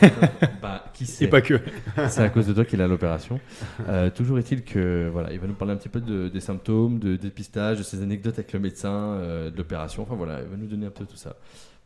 bah, 0.62 0.84
qui 0.92 1.04
Et 1.04 1.06
sait 1.06 1.26
pas 1.28 1.40
que. 1.40 1.60
C'est 2.08 2.20
à 2.22 2.28
cause 2.28 2.46
de 2.46 2.52
toi 2.52 2.64
qu'il 2.64 2.80
a 2.82 2.88
l'opération. 2.88 3.40
Euh, 3.88 4.10
toujours 4.10 4.38
est-il 4.38 4.62
que 4.64 5.08
voilà, 5.12 5.32
il 5.32 5.38
va 5.40 5.46
nous 5.46 5.54
parler 5.54 5.74
un 5.74 5.76
petit 5.76 5.88
peu 5.88 6.00
de- 6.00 6.28
des 6.28 6.40
symptômes, 6.40 6.98
de 6.98 7.16
dépistage, 7.16 7.78
de 7.78 7.82
ses 7.82 8.02
anecdotes 8.02 8.34
avec 8.38 8.52
le 8.52 8.60
médecin, 8.60 8.90
euh, 8.92 9.50
de 9.50 9.56
l'opération. 9.56 10.02
Enfin 10.02 10.14
voilà, 10.14 10.40
il 10.42 10.48
va 10.48 10.56
nous 10.56 10.66
donner 10.66 10.86
un 10.86 10.90
peu 10.90 11.04
tout 11.06 11.16
ça. 11.16 11.36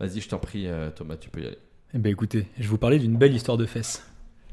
Vas-y, 0.00 0.20
je 0.20 0.28
t'en 0.28 0.38
prie, 0.38 0.66
euh, 0.66 0.90
Thomas, 0.90 1.16
tu 1.16 1.30
peux 1.30 1.40
y 1.40 1.46
aller. 1.46 1.58
Eh 1.94 1.98
ben 1.98 2.10
écoutez, 2.10 2.46
je 2.56 2.62
vais 2.62 2.68
vous 2.68 2.78
parler 2.78 2.98
d'une 2.98 3.16
belle 3.16 3.34
histoire 3.34 3.56
de 3.56 3.64
fesses. 3.66 4.04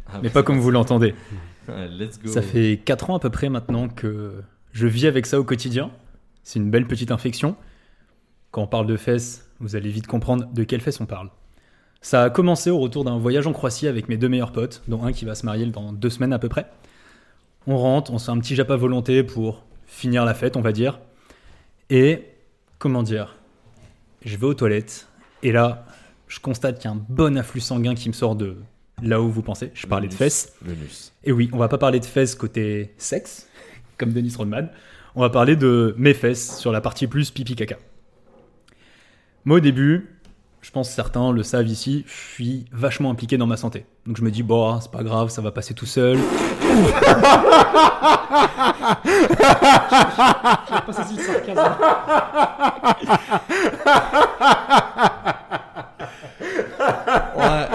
Ah, 0.08 0.20
Mais 0.22 0.30
bah, 0.30 0.36
pas 0.36 0.44
comme 0.44 0.60
vous 0.60 0.72
l'entendez. 0.72 1.16
Let's 1.68 2.20
go. 2.22 2.30
Ça 2.30 2.42
fait 2.42 2.80
4 2.86 3.10
ans 3.10 3.16
à 3.16 3.20
peu 3.20 3.30
près 3.30 3.50
maintenant 3.50 3.88
que 3.90 4.34
je 4.74 4.88
vis 4.88 5.07
avec 5.07 5.26
ça 5.26 5.39
au 5.39 5.43
quotidien. 5.43 5.91
C'est 6.43 6.59
une 6.59 6.69
belle 6.69 6.88
petite 6.88 7.11
infection. 7.11 7.55
Quand 8.51 8.63
on 8.63 8.67
parle 8.67 8.88
de 8.88 8.97
fesses, 8.97 9.49
vous 9.59 9.76
allez 9.76 9.89
vite 9.89 10.07
comprendre 10.07 10.45
de 10.51 10.63
quelles 10.63 10.82
fesses 10.82 10.99
on 10.99 11.05
parle. 11.05 11.30
Ça 12.01 12.24
a 12.24 12.30
commencé 12.30 12.69
au 12.69 12.80
retour 12.80 13.05
d'un 13.05 13.17
voyage 13.17 13.47
en 13.47 13.53
Croatie 13.53 13.88
avec 13.88 14.09
mes 14.09 14.17
deux 14.17 14.28
meilleurs 14.28 14.51
potes, 14.51 14.82
dont 14.89 15.03
un 15.03 15.13
qui 15.13 15.24
va 15.24 15.36
se 15.36 15.45
marier 15.45 15.65
dans 15.67 15.93
deux 15.93 16.09
semaines 16.09 16.34
à 16.34 16.39
peu 16.39 16.49
près. 16.49 16.65
On 17.65 17.78
rentre, 17.78 18.11
on 18.11 18.17
se 18.17 18.26
fait 18.26 18.32
un 18.32 18.39
petit 18.39 18.55
jap 18.55 18.69
à 18.71 18.76
volonté 18.76 19.24
pour 19.24 19.63
finir 19.88 20.26
la 20.26 20.34
fête, 20.34 20.57
on 20.57 20.61
va 20.61 20.74
dire. 20.74 20.99
Et, 21.89 22.26
comment 22.78 23.03
dire, 23.03 23.38
je 24.26 24.36
vais 24.36 24.47
aux 24.47 24.53
toilettes, 24.53 25.07
et 25.43 25.51
là, 25.51 25.86
je 26.28 26.39
constate 26.39 26.80
qu'il 26.80 26.89
y 26.89 26.93
a 26.93 26.95
un 26.95 27.05
bon 27.09 27.38
afflux 27.38 27.61
sanguin 27.61 27.95
qui 27.95 28.09
me 28.09 28.13
sort 28.13 28.36
de 28.36 28.57
là 29.01 29.21
où 29.21 29.30
vous 29.30 29.41
pensez. 29.41 29.71
Je 29.74 29.88
parlais 29.88 30.07
de 30.07 30.13
fesses. 30.13 30.53
L'anus. 30.65 31.13
Et 31.24 31.32
oui, 31.32 31.49
on 31.53 31.57
va 31.57 31.69
pas 31.69 31.78
parler 31.78 31.99
de 31.99 32.05
fesses 32.05 32.36
côté 32.36 32.93
sexe, 32.97 33.47
comme 34.04 34.12
Dennis 34.12 34.36
Rodman. 34.38 34.70
On 35.16 35.22
va 35.22 35.30
parler 35.30 35.56
de 35.56 35.95
mes 35.97 36.14
fesses 36.14 36.58
sur 36.58 36.74
la 36.74 36.82
partie 36.82 37.08
plus 37.08 37.32
pipi 37.32 37.56
caca. 37.56 37.78
Moi, 39.45 39.58
au 39.58 39.60
début, 39.62 40.10
je 40.62 40.72
pense 40.72 40.89
certains 40.89 41.32
le 41.32 41.41
savent 41.41 41.68
ici, 41.68 42.04
je 42.06 42.34
suis 42.34 42.66
vachement 42.74 43.10
impliqué 43.12 43.38
dans 43.38 43.47
ma 43.47 43.56
santé. 43.56 43.86
Donc 44.06 44.18
je 44.18 44.22
me 44.22 44.30
dis, 44.30 44.43
bon, 44.43 44.78
c'est 44.82 44.91
pas 44.91 45.04
grave, 45.04 45.30
ça 45.30 45.41
va 45.41 45.51
passer 45.51 45.74
tout 45.74 45.86
seul. 45.86 46.18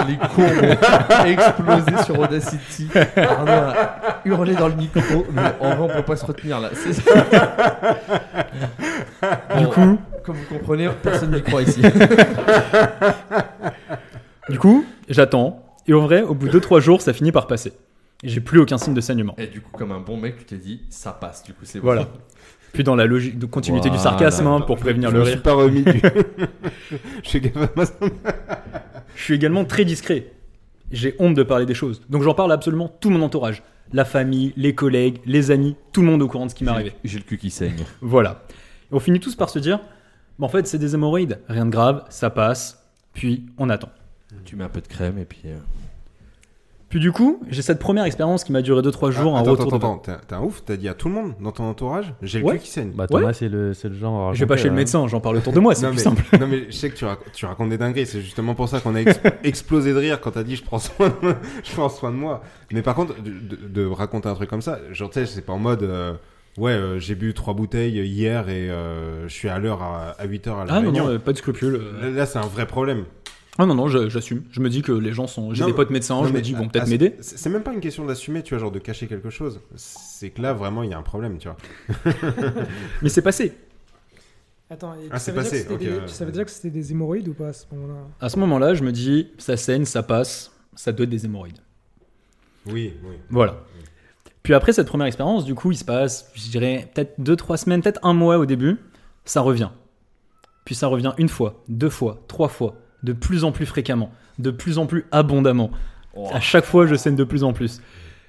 Les 0.09 0.17
courbes 0.17 0.77
ont 1.21 1.25
explosé 1.27 2.03
sur 2.05 2.19
Audacity. 2.19 2.89
On 3.17 3.47
a 3.47 4.21
hurlé 4.25 4.55
dans 4.55 4.69
le 4.69 4.75
micro, 4.75 5.27
mais 5.33 5.43
en 5.61 5.77
vrai, 5.77 5.81
on 5.81 5.89
peut 5.97 6.03
pas 6.05 6.17
se 6.17 6.25
retenir 6.27 6.61
là. 6.61 6.71
C'est 6.75 6.93
ça. 6.95 7.03
Du 9.57 9.65
Bon, 9.65 9.71
coup, 9.71 9.99
comme 10.25 10.37
vous 10.37 10.55
comprenez, 10.55 10.89
personne 11.03 11.33
n'y 11.35 11.43
croit 11.43 11.63
ici. 11.63 11.83
du 14.49 14.59
coup, 14.59 14.85
j'attends. 15.09 15.65
Et 15.87 15.95
en 15.95 16.01
vrai, 16.01 16.23
au 16.23 16.35
bout 16.35 16.49
de 16.49 16.59
2-3 16.59 16.81
jours, 16.81 17.03
ça 17.03 17.13
finit 17.13 17.33
par 17.33 17.47
passer. 17.47 17.73
Et 18.23 18.29
j'ai 18.29 18.41
plus 18.41 18.59
aucun 18.61 18.79
signe 18.79 18.95
de 18.95 19.01
saignement. 19.01 19.35
Et 19.39 19.47
du 19.47 19.61
coup, 19.61 19.71
comme 19.77 19.93
un 19.93 20.01
bon 20.01 20.17
mec, 20.17 20.39
tu 20.39 20.45
t'es 20.45 20.57
dit, 20.57 20.83
ça 20.91 21.13
passe. 21.13 21.45
Du 21.45 21.53
coup, 21.53 21.61
c'est 21.65 21.79
bon. 21.79 21.85
Voilà. 21.87 22.07
Puis 22.73 22.85
dans 22.85 22.95
la 22.97 23.07
logique 23.07 23.39
de 23.39 23.47
continuité 23.47 23.91
du 23.91 23.99
sarcasme, 23.99 24.47
hein, 24.47 24.61
pour 24.61 24.77
prévenir 24.77 25.11
Je 25.11 25.15
le 25.15 25.21
me 25.21 25.25
rire. 25.25 25.35
suis 25.35 25.43
pas 25.43 25.55
remis 25.55 25.83
du... 25.83 26.01
suis 27.23 27.41
Je 29.17 29.23
suis 29.23 29.35
également 29.35 29.65
très 29.65 29.85
discret. 29.85 30.33
J'ai 30.91 31.15
honte 31.19 31.35
de 31.35 31.43
parler 31.43 31.67
des 31.67 31.75
choses. 31.75 32.03
Donc 32.09 32.23
j'en 32.23 32.35
parle 32.35 32.51
à 32.53 32.55
absolument 32.55 32.89
tout 32.89 33.11
mon 33.11 33.23
entourage. 33.23 33.63
La 33.93 34.05
famille, 34.05 34.53
les 34.57 34.75
collègues, 34.75 35.19
les 35.27 35.51
amis, 35.51 35.77
tout 35.93 36.03
le 36.03 36.07
monde 36.09 36.23
au 36.23 36.29
courant 36.29 36.47
de 36.47 36.51
ce 36.51 36.55
qui 36.55 36.65
m'est 36.65 36.71
arrivé. 36.71 36.93
J'ai 37.05 37.19
le 37.19 37.25
cul 37.25 37.39
qui 37.39 37.51
saigne. 37.51 37.85
Voilà. 38.01 38.43
Et 38.91 38.95
on 38.95 39.01
finit 39.01 39.21
tous 39.21 39.35
par 39.35 39.49
se 39.51 39.59
dire, 39.59 39.81
bah, 40.39 40.47
en 40.47 40.49
fait 40.49 40.67
c'est 40.67 40.79
des 40.79 40.95
hémorroïdes, 40.95 41.41
rien 41.49 41.65
de 41.67 41.71
grave, 41.71 42.05
ça 42.11 42.31
passe, 42.31 42.83
puis 43.15 43.45
on 43.59 43.69
attend. 43.71 43.91
Tu 44.45 44.57
mets 44.57 44.65
un 44.65 44.69
peu 44.69 44.81
de 44.83 44.87
crème 44.89 45.19
et 45.19 45.25
puis. 45.25 45.41
euh, 45.47 45.57
Puis 46.89 47.01
du 47.01 47.13
coup, 47.13 47.41
j'ai 47.51 47.61
cette 47.61 47.79
première 47.81 48.05
expérience 48.05 48.45
qui 48.45 48.53
m'a 48.53 48.63
duré 48.63 48.81
2-3 48.81 49.11
jours, 49.11 49.35
Ah, 49.37 49.41
un 49.41 49.43
attends, 49.43 49.51
retour 49.51 49.67
attends, 49.67 49.79
de... 49.79 49.85
attends, 49.85 49.99
t'es 49.99 50.27
t'es 50.29 50.35
un 50.35 50.41
ouf, 50.41 50.63
t'as 50.65 50.77
dit 50.77 50.89
à 50.89 50.95
tout 50.95 51.09
le 51.09 51.15
monde 51.15 51.35
dans 51.39 51.53
ton 51.53 51.65
entourage, 51.65 52.15
j'ai 52.23 52.39
le 52.39 52.47
Ouais. 52.47 52.55
cul 52.55 52.61
qui 52.65 52.71
saigne. 52.71 52.93
Bah, 52.95 53.07
Thomas, 53.07 53.27
Ouais. 53.27 53.33
c'est 53.35 53.51
le, 53.51 53.75
c'est 53.75 53.89
le 53.91 53.95
genre. 53.95 54.31
à 54.31 54.33
Je 54.33 54.41
vais 54.41 54.47
pas 54.47 54.57
chez 54.57 54.65
le 54.65 54.71
là. 54.71 54.77
médecin, 54.77 55.07
j'en 55.07 55.21
parle 55.21 55.37
autour 55.37 55.53
de 55.53 55.61
moi, 55.61 55.75
c'est 55.75 55.83
non, 55.83 55.89
plus 55.93 55.99
mais, 55.99 56.03
simple. 56.03 56.23
non 56.41 56.47
mais 56.47 56.65
je 56.71 56.75
sais 56.77 56.89
que 56.89 56.97
tu, 56.97 57.05
rac- 57.05 57.19
tu 57.35 57.45
racontes 57.45 57.69
des 57.69 57.77
dingueries, 57.77 58.07
c'est 58.07 58.23
justement 58.23 58.55
pour 58.55 58.71
ça 58.71 58.81
qu'on 58.81 58.95
a 58.95 59.03
ex- 59.03 59.21
explosé 59.45 59.93
de 59.93 59.99
rire 59.99 60.19
quand 60.21 60.31
t'as 60.31 60.43
dit 60.45 60.57
je 60.57 60.65
prends 60.65 60.79
soin 60.79 61.09
de, 61.09 61.35
je 61.63 61.73
prends 61.73 61.91
soin 61.91 62.11
de 62.11 62.17
moi. 62.17 62.43
Mais 62.73 62.81
par 62.81 62.95
contre, 62.95 63.21
de, 63.23 63.31
de- 63.31 63.69
de 63.69 63.87
raconter 63.87 64.31
un 64.31 64.35
truc 64.35 64.49
comme 64.49 64.63
ça, 64.63 64.79
genre 64.93 65.11
tu 65.11 65.21
sais, 65.21 65.27
c'est 65.27 65.43
pas 65.43 65.53
en 65.53 65.59
mode 65.59 65.83
euh, 65.83 66.15
ouais 66.57 66.73
euh, 66.73 66.99
j'ai 66.99 67.15
bu 67.17 67.35
trois 67.35 67.53
bouteilles 67.53 67.99
hier 68.01 68.49
et 68.49 68.71
euh, 68.71 69.29
je 69.29 69.33
suis 69.35 69.51
à 69.51 69.59
l'heure 69.59 69.83
à, 69.83 70.15
8h 70.27 70.49
à 70.63 70.65
la 70.65 70.73
Ah 70.73 70.81
non, 70.81 70.91
réunion. 70.91 71.05
non, 71.05 71.11
euh, 71.13 71.19
pas 71.19 71.33
de 71.35 71.37
scrupules. 71.39 71.75
euh. 71.75 72.01
Là, 72.05 72.11
là, 72.11 72.25
c'est 72.27 72.39
un 72.39 72.47
vrai 72.47 72.67
problème. 72.67 73.05
Ah 73.61 73.67
non, 73.67 73.75
non, 73.75 73.89
j'assume. 73.89 74.45
Je 74.53 74.61
me 74.61 74.69
dis 74.71 74.83
que 74.83 74.93
les 74.93 75.13
gens 75.13 75.27
sont... 75.27 75.53
J'ai 75.53 75.65
des 75.65 75.73
potes 75.73 75.91
médecins, 75.91 76.15
Non, 76.15 76.25
je 76.25 76.33
me 76.33 76.41
dis, 76.41 76.51
ils 76.53 76.57
à- 76.57 76.59
vont 76.61 76.69
peut-être 76.69 76.87
m'aider. 76.89 77.17
C'est 77.21 77.51
même 77.51 77.63
pas 77.65 77.73
une 77.73 77.81
question 77.81 78.05
d'assumer, 78.07 78.43
tu 78.45 78.55
vois, 78.55 78.61
genre 78.61 78.71
de 78.71 78.79
cacher 78.79 79.09
quelque 79.09 79.31
chose. 79.31 79.61
C'est 79.75 80.31
que 80.31 80.41
là, 80.41 80.53
vraiment, 80.53 80.85
il 80.85 80.91
y 80.91 80.95
a 80.95 80.99
un 80.99 81.03
problème, 81.03 81.39
tu 81.39 81.49
vois. 81.49 81.57
Mais 83.03 83.09
c'est 83.09 83.23
passé. 83.23 83.53
Attends, 84.71 84.95
et 84.95 85.05
tu, 85.05 85.09
Ah, 85.11 85.19
c'est 85.19 85.33
savais 85.33 85.39
déjà 85.43 85.51
que 85.51 85.51
passé, 85.51 85.63
c'était 85.63 85.75
ok, 85.75 86.01
des- 86.01 86.07
tu 86.07 86.13
savais 86.15 86.31
déjà 86.33 86.45
que 86.45 86.51
c'était 86.51 86.71
des 86.71 86.93
hémorroïdes 86.93 87.29
ou 87.29 87.35
pas 87.35 87.49
à 87.49 87.53
ce 87.53 87.65
moment-là? 87.73 88.01
À 88.21 88.29
ce 88.29 88.39
moment-là, 88.39 88.75
je 88.75 88.85
me 88.85 88.93
dis, 88.93 89.29
ça 89.39 89.57
saigne, 89.57 89.85
ça 89.87 90.03
passe, 90.03 90.53
ça 90.77 90.93
doit 90.93 91.05
être 91.05 91.11
des 91.11 91.25
hémorroïdes. 91.25 91.59
Oui, 92.67 92.93
oui. 93.05 93.15
Voilà. 93.31 93.57
Puis 94.43 94.55
après 94.55 94.73
cette 94.73 94.87
première 94.87 95.07
expérience, 95.07 95.45
du 95.45 95.55
coup, 95.55 95.73
il 95.73 95.77
se 95.77 95.85
passe, 95.85 96.31
je 96.35 96.49
dirais, 96.51 96.89
peut-être 96.95 97.19
2-3 97.21 97.57
semaines, 97.57 97.83
peut-être 97.83 98.01
un 98.05 98.13
mois 98.13 98.39
au 98.39 98.47
début, 98.47 98.77
ça 99.25 99.41
revient. 99.41 99.71
Puis 100.65 100.75
ça 100.75 100.87
revient 100.87 101.13
une 101.19 101.29
fois, 101.31 101.63
deux 101.69 101.91
fois, 101.91 102.23
trois 102.29 102.49
fois, 102.49 102.75
de 103.03 103.13
plus 103.13 103.45
en 103.45 103.53
plus 103.53 103.67
fréquemment, 103.67 104.11
de 104.39 104.51
plus 104.51 104.79
en 104.79 104.87
plus 104.87 105.07
abondamment. 105.13 105.71
Oh. 106.15 106.29
À 106.33 106.41
chaque 106.41 106.65
fois, 106.65 106.87
je 106.87 106.95
saigne 106.95 107.17
de 107.17 107.25
plus 107.25 107.45
en 107.45 107.53
plus. 107.53 107.81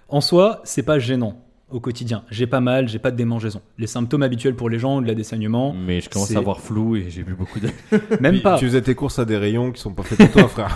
En 0.08 0.22
soi, 0.22 0.62
c'est 0.64 0.84
pas 0.84 1.00
gênant 1.00 1.42
au 1.70 1.80
quotidien. 1.80 2.24
J'ai 2.32 2.48
pas 2.48 2.62
mal, 2.62 2.88
j'ai 2.88 2.98
pas 2.98 3.12
de 3.12 3.16
démangeaison. 3.16 3.62
Les 3.78 3.86
symptômes 3.86 4.24
habituels 4.24 4.56
pour 4.56 4.70
les 4.70 4.80
gens, 4.80 4.98
au-delà 4.98 5.14
des 5.14 5.24
saignements, 5.24 5.74
Mais 5.74 6.02
je 6.02 6.10
commence 6.10 6.36
à 6.36 6.40
avoir 6.40 6.62
flou 6.62 6.96
et 6.96 7.10
j'ai 7.10 7.24
bu 7.24 7.36
beaucoup 7.36 7.60
de. 7.60 7.70
même 8.20 8.34
Puis, 8.34 8.42
pas. 8.42 8.58
Tu 8.58 8.66
faisais 8.66 8.82
tes 8.82 8.96
courses 8.96 9.20
à 9.20 9.26
des 9.26 9.38
rayons 9.38 9.72
qui 9.72 9.80
sont 9.80 9.94
pas 9.94 10.04
faits 10.04 10.18
pour 10.18 10.32
toi, 10.32 10.48
frère. 10.48 10.76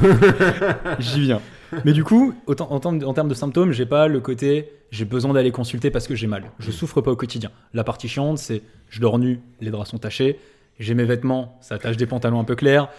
J'y 0.99 1.21
viens. 1.21 1.41
Mais 1.85 1.93
du 1.93 2.03
coup, 2.03 2.33
autant, 2.45 2.71
en, 2.71 2.79
termes, 2.79 3.03
en 3.03 3.13
termes 3.13 3.29
de 3.29 3.33
symptômes, 3.33 3.71
j'ai 3.71 3.87
pas 3.87 4.07
le 4.07 4.19
côté 4.19 4.69
j'ai 4.93 5.05
besoin 5.05 5.33
d'aller 5.33 5.51
consulter 5.51 5.89
parce 5.89 6.07
que 6.07 6.13
j'ai 6.13 6.27
mal. 6.27 6.51
Je 6.59 6.69
souffre 6.69 7.01
pas 7.01 7.09
au 7.09 7.15
quotidien. 7.15 7.49
La 7.73 7.83
partie 7.83 8.07
chiante, 8.07 8.37
c'est 8.37 8.61
je 8.89 9.01
dors 9.01 9.17
nu, 9.17 9.39
les 9.59 9.71
draps 9.71 9.89
sont 9.89 9.97
tachés, 9.97 10.39
j'ai 10.79 10.93
mes 10.93 11.03
vêtements, 11.03 11.57
ça 11.61 11.79
tache 11.79 11.97
des 11.97 12.05
pantalons 12.05 12.39
un 12.39 12.43
peu 12.43 12.55
clairs. 12.55 12.89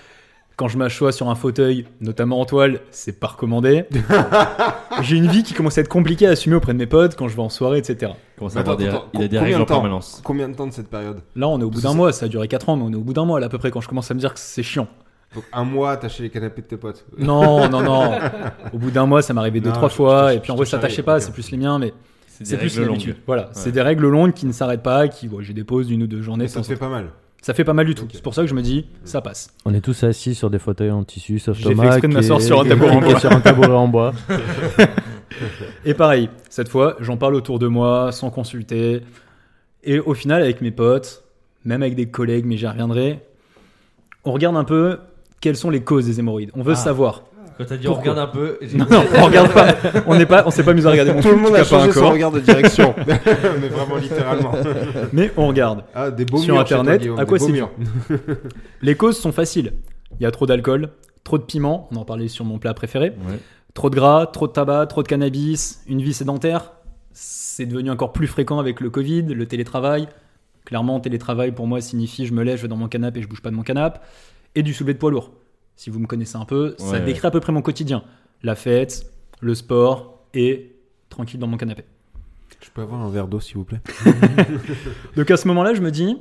Quand 0.56 0.68
je 0.68 0.78
m'assois 0.78 1.10
sur 1.10 1.28
un 1.30 1.34
fauteuil, 1.34 1.84
notamment 2.00 2.40
en 2.40 2.44
toile, 2.44 2.80
c'est 2.92 3.18
pas 3.18 3.26
recommandé. 3.26 3.86
J'ai 5.02 5.16
une 5.16 5.26
vie 5.26 5.42
qui 5.42 5.52
commence 5.52 5.78
à 5.78 5.80
être 5.80 5.88
compliquée 5.88 6.28
à 6.28 6.30
assumer 6.30 6.54
auprès 6.54 6.72
de 6.72 6.78
mes 6.78 6.86
potes 6.86 7.16
quand 7.16 7.26
je 7.26 7.34
vais 7.34 7.42
en 7.42 7.48
soirée, 7.48 7.78
etc. 7.78 8.12
Comment 8.38 8.48
ça, 8.50 8.60
Attends, 8.60 8.72
avoir 8.78 9.06
des- 9.10 9.18
il 9.18 9.22
a 9.24 9.28
des 9.28 9.38
règles 9.38 9.60
en 9.62 9.64
permanence. 9.64 10.20
Combien 10.22 10.48
de 10.48 10.54
temps 10.54 10.66
de 10.68 10.72
cette 10.72 10.88
période 10.88 11.18
Là, 11.34 11.48
on 11.48 11.60
est 11.60 11.64
au 11.64 11.70
bout 11.70 11.80
d'un 11.80 11.94
mois, 11.94 12.12
ça 12.12 12.26
a 12.26 12.28
duré 12.28 12.46
4 12.46 12.68
ans, 12.68 12.76
mais 12.76 12.84
on 12.84 12.92
est 12.92 12.96
au 12.96 13.00
bout 13.00 13.12
d'un 13.14 13.24
mois 13.24 13.40
là 13.40 13.46
à 13.46 13.48
peu 13.48 13.58
près 13.58 13.72
quand 13.72 13.80
je 13.80 13.88
commence 13.88 14.10
à 14.10 14.14
me 14.14 14.20
dire 14.20 14.32
que 14.32 14.38
c'est 14.38 14.62
chiant. 14.62 14.86
Donc 15.34 15.42
un 15.52 15.64
mois, 15.64 15.90
à 15.90 15.94
attacher 15.94 16.22
les 16.22 16.30
canapés 16.30 16.62
de 16.62 16.66
tes 16.68 16.76
potes. 16.76 17.04
Non, 17.18 17.68
non, 17.68 17.82
non. 17.82 18.12
Au 18.72 18.78
bout 18.78 18.92
d'un 18.92 19.06
mois, 19.06 19.20
ça 19.22 19.34
m'arrivait 19.34 19.58
deux, 19.58 19.70
Non, 19.70 19.74
trois 19.74 19.88
je- 19.88 19.94
fois, 19.94 20.30
je- 20.30 20.36
et 20.36 20.40
puis 20.40 20.52
en 20.52 20.54
je 20.54 20.58
vrai, 20.58 20.66
ça 20.66 20.70
charrie, 20.78 20.82
tâchait 20.82 21.02
pas, 21.02 21.16
ok. 21.16 21.22
c'est 21.22 21.32
plus 21.32 21.50
les 21.50 21.58
miens, 21.58 21.80
mais 21.80 21.92
C'est 22.28 22.44
des 22.50 22.56
plus 22.58 22.78
règles 22.78 22.90
l'habitude. 22.92 23.14
longues. 23.14 23.22
Voilà, 23.26 23.42
Ouais. 23.42 23.48
c'est 23.54 23.72
des 23.72 23.82
règles 23.82 24.06
longues 24.06 24.32
qui 24.32 24.46
ne 24.46 24.52
s'arrêtent 24.52 24.84
pas, 24.84 25.08
qui, 25.08 25.26
ouais, 25.26 25.42
j'ai 25.42 25.52
des 25.52 25.64
pauses 25.64 25.88
d'une 25.88 26.04
ou 26.04 26.06
deux 26.06 26.22
journées. 26.22 26.44
Mais 26.44 26.48
de 26.48 26.52
ça 26.52 26.60
te 26.60 26.66
fait 26.66 26.74
temps. 26.74 26.86
pas 26.86 26.88
mal. 26.88 27.06
Ça 27.44 27.52
fait 27.52 27.62
pas 27.64 27.74
mal 27.74 27.84
du 27.84 27.94
tout. 27.94 28.08
C'est 28.10 28.22
pour 28.22 28.32
ça 28.32 28.40
que 28.40 28.48
je 28.48 28.54
me 28.54 28.62
dis, 28.62 28.86
ça 29.04 29.20
passe. 29.20 29.48
On 29.66 29.74
est 29.74 29.82
tous 29.82 30.02
assis 30.04 30.34
sur 30.34 30.48
des 30.48 30.58
fauteuils 30.58 30.90
en 30.90 31.04
tissu, 31.04 31.38
sauf 31.38 31.58
J'ai 31.58 31.64
fait 31.64 31.70
Thomas. 31.74 31.84
exprès 31.88 32.00
de 32.00 32.06
qui 32.06 32.14
m'asseoir 32.16 32.40
sur 32.40 32.58
un 32.58 32.64
tabouret 32.64 32.92
en 32.96 33.00
bois. 33.02 33.20
sur 33.20 33.30
un 33.32 33.40
tabouret 33.42 33.68
en 33.68 33.86
bois. 33.86 34.14
Et 35.84 35.92
pareil, 35.92 36.30
cette 36.48 36.70
fois, 36.70 36.96
j'en 37.00 37.18
parle 37.18 37.34
autour 37.34 37.58
de 37.58 37.66
moi, 37.66 38.12
sans 38.12 38.30
consulter. 38.30 39.02
Et 39.82 39.98
au 39.98 40.14
final, 40.14 40.40
avec 40.40 40.62
mes 40.62 40.70
potes, 40.70 41.22
même 41.66 41.82
avec 41.82 41.96
des 41.96 42.06
collègues, 42.08 42.46
mais 42.46 42.56
j'y 42.56 42.66
reviendrai, 42.66 43.20
on 44.24 44.32
regarde 44.32 44.56
un 44.56 44.64
peu 44.64 44.98
quelles 45.42 45.56
sont 45.56 45.68
les 45.68 45.82
causes 45.82 46.06
des 46.06 46.20
hémorroïdes. 46.20 46.50
On 46.54 46.62
veut 46.62 46.72
Ah. 46.72 46.76
savoir. 46.76 47.24
Quand 47.56 47.64
t'as 47.66 47.76
dit 47.76 47.86
on 47.86 47.92
Pourquoi 47.92 48.12
regarde 48.12 48.28
un 48.28 48.32
peu, 48.32 48.58
Non, 48.74 48.86
non, 48.90 49.04
on 49.16 49.24
regarde 49.26 49.52
pas. 49.52 49.74
On 50.06 50.16
n'est 50.16 50.26
pas, 50.26 50.42
on 50.46 50.50
s'est 50.50 50.64
pas 50.64 50.74
mis 50.74 50.84
à 50.86 50.90
regarder 50.90 51.12
mon 51.14 51.20
Tout 51.20 51.28
film, 51.28 51.40
le 51.40 51.48
monde 51.50 51.54
a 51.56 51.62
changé 51.64 51.92
son 51.92 52.10
regard 52.10 52.32
de 52.32 52.40
direction. 52.40 52.94
mais 53.06 53.68
vraiment 53.68 53.96
littéralement. 53.96 54.52
Mais 55.12 55.30
on 55.36 55.46
regarde. 55.48 55.84
Ah, 55.94 56.10
des 56.10 56.24
beaux 56.24 56.38
Sur 56.38 56.54
murs 56.54 56.64
toi, 56.64 56.78
Internet, 56.78 57.00
Guillaume, 57.02 57.18
à 57.18 57.22
des 57.22 57.28
quoi 57.28 57.38
beaux 57.38 57.46
c'est 57.46 57.52
murs. 57.52 57.70
Les 58.82 58.96
causes 58.96 59.18
sont 59.18 59.30
faciles. 59.32 59.72
Il 60.18 60.22
y 60.22 60.26
a 60.26 60.30
trop 60.30 60.46
d'alcool, 60.46 60.90
trop 61.22 61.38
de 61.38 61.44
piment, 61.44 61.88
on 61.92 61.96
en 61.96 62.04
parlait 62.04 62.28
sur 62.28 62.44
mon 62.44 62.58
plat 62.58 62.74
préféré, 62.74 63.10
Ouais. 63.28 63.38
trop 63.72 63.88
de 63.90 63.94
gras, 63.96 64.26
trop 64.26 64.46
de 64.48 64.52
tabac, 64.52 64.86
trop 64.86 65.02
de 65.02 65.08
cannabis, 65.08 65.82
une 65.86 66.02
vie 66.02 66.12
sédentaire. 66.14 66.72
C'est 67.12 67.66
devenu 67.66 67.90
encore 67.90 68.12
plus 68.12 68.26
fréquent 68.26 68.58
avec 68.58 68.80
le 68.80 68.90
Covid, 68.90 69.22
le 69.22 69.46
télétravail. 69.46 70.08
Clairement, 70.64 70.98
télétravail 70.98 71.52
pour 71.52 71.66
moi 71.66 71.80
signifie 71.80 72.26
je 72.26 72.32
me 72.32 72.42
lève, 72.42 72.56
je 72.56 72.62
vais 72.62 72.68
dans 72.68 72.76
mon 72.76 72.88
canapé 72.88 73.20
et 73.20 73.22
je 73.22 73.28
bouge 73.28 73.42
pas 73.42 73.50
de 73.50 73.54
mon 73.54 73.62
canapé. 73.62 74.00
Et 74.56 74.62
du 74.62 74.72
soulevé 74.74 74.94
de 74.94 74.98
poids 74.98 75.10
lourd. 75.10 75.30
Si 75.76 75.90
vous 75.90 75.98
me 75.98 76.06
connaissez 76.06 76.36
un 76.36 76.44
peu, 76.44 76.74
ça 76.78 77.00
décrit 77.00 77.26
à 77.26 77.30
peu 77.30 77.40
près 77.40 77.52
mon 77.52 77.62
quotidien. 77.62 78.04
La 78.42 78.54
fête, 78.54 79.10
le 79.40 79.54
sport 79.54 80.20
et 80.34 80.76
tranquille 81.08 81.40
dans 81.40 81.46
mon 81.46 81.56
canapé. 81.56 81.84
Je 82.60 82.70
peux 82.70 82.82
avoir 82.82 83.00
un 83.00 83.10
verre 83.10 83.28
d'eau, 83.28 83.40
s'il 83.40 83.56
vous 83.56 83.64
plaît 83.64 83.80
Donc 85.16 85.30
à 85.30 85.36
ce 85.36 85.46
moment-là, 85.48 85.74
je 85.74 85.82
me 85.82 85.90
dis, 85.90 86.16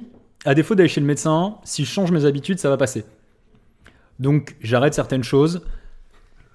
à 0.45 0.53
défaut 0.55 0.75
d'aller 0.75 0.89
chez 0.89 1.01
le 1.01 1.07
médecin, 1.07 1.55
si 1.63 1.85
je 1.85 1.89
change 1.89 2.11
mes 2.11 2.25
habitudes, 2.25 2.59
ça 2.59 2.69
va 2.69 2.77
passer. 2.77 3.05
Donc 4.19 4.55
j'arrête 4.61 4.93
certaines 4.93 5.23
choses. 5.23 5.61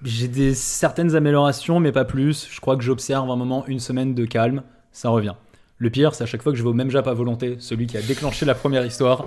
J'ai 0.03 0.27
des 0.27 0.53
certaines 0.53 1.15
améliorations, 1.15 1.79
mais 1.79 1.91
pas 1.91 2.05
plus. 2.05 2.47
Je 2.49 2.61
crois 2.61 2.77
que 2.77 2.83
j'observe 2.83 3.29
un 3.29 3.35
moment, 3.35 3.65
une 3.67 3.79
semaine 3.79 4.13
de 4.13 4.25
calme, 4.25 4.63
ça 4.91 5.09
revient. 5.09 5.35
Le 5.77 5.89
pire, 5.89 6.13
c'est 6.13 6.23
à 6.23 6.27
chaque 6.27 6.41
fois 6.41 6.51
que 6.51 6.57
je 6.57 6.63
vais 6.63 6.69
au 6.69 6.73
même 6.73 6.91
Jap 6.91 7.07
à 7.07 7.13
volonté, 7.13 7.55
celui 7.59 7.87
qui 7.87 7.97
a 7.97 8.01
déclenché 8.01 8.45
la 8.45 8.53
première 8.53 8.85
histoire. 8.85 9.25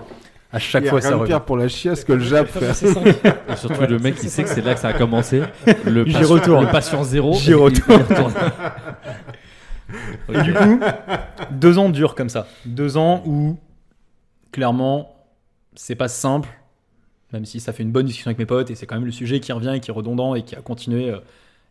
À 0.52 0.58
chaque 0.58 0.82
Il 0.82 0.86
y 0.86 0.88
a 0.88 0.90
fois, 0.90 1.00
rien 1.00 1.08
ça 1.08 1.14
de 1.14 1.20
revient. 1.20 1.30
pire 1.32 1.44
pour 1.44 1.56
la 1.56 1.66
chiasse 1.68 2.04
que 2.04 2.12
le 2.12 2.22
Jap, 2.22 2.48
ça. 2.50 2.60
Et 3.52 3.56
surtout 3.56 3.80
le 3.88 3.98
mec, 3.98 4.16
il 4.22 4.28
sait 4.28 4.42
que 4.42 4.48
c'est 4.50 4.60
là 4.60 4.74
que 4.74 4.80
ça 4.80 4.88
a 4.88 4.92
commencé. 4.92 5.42
Le 5.86 6.04
J'y 6.04 6.12
patient- 6.12 6.28
retourne. 6.28 6.66
Le 6.66 6.70
patient 6.70 7.02
zéro. 7.04 7.32
J'y 7.34 7.46
il- 7.46 7.50
il 7.50 7.54
retourne. 7.54 8.02
retourne. 8.02 8.34
Et 10.32 10.42
du 10.42 10.52
coup, 10.54 10.80
deux 11.50 11.78
ans 11.78 11.88
durent 11.88 12.14
comme 12.14 12.28
ça. 12.28 12.46
Deux 12.64 12.96
ans 12.96 13.22
où, 13.26 13.58
clairement, 14.52 15.14
c'est 15.74 15.94
pas 15.96 16.08
simple, 16.08 16.48
même 17.32 17.44
si 17.44 17.60
ça 17.60 17.72
fait 17.72 17.82
une 17.82 17.92
bonne 17.92 18.06
discussion 18.06 18.28
avec 18.28 18.38
mes 18.38 18.46
potes, 18.46 18.70
et 18.70 18.74
c'est 18.74 18.86
quand 18.86 18.94
même 18.96 19.04
le 19.06 19.10
sujet 19.10 19.40
qui 19.40 19.52
revient 19.52 19.72
et 19.74 19.80
qui 19.80 19.90
est 19.90 19.94
redondant 19.94 20.34
et 20.34 20.42
qui 20.42 20.54
a 20.54 20.60
continué. 20.60 21.10
euh, 21.10 21.18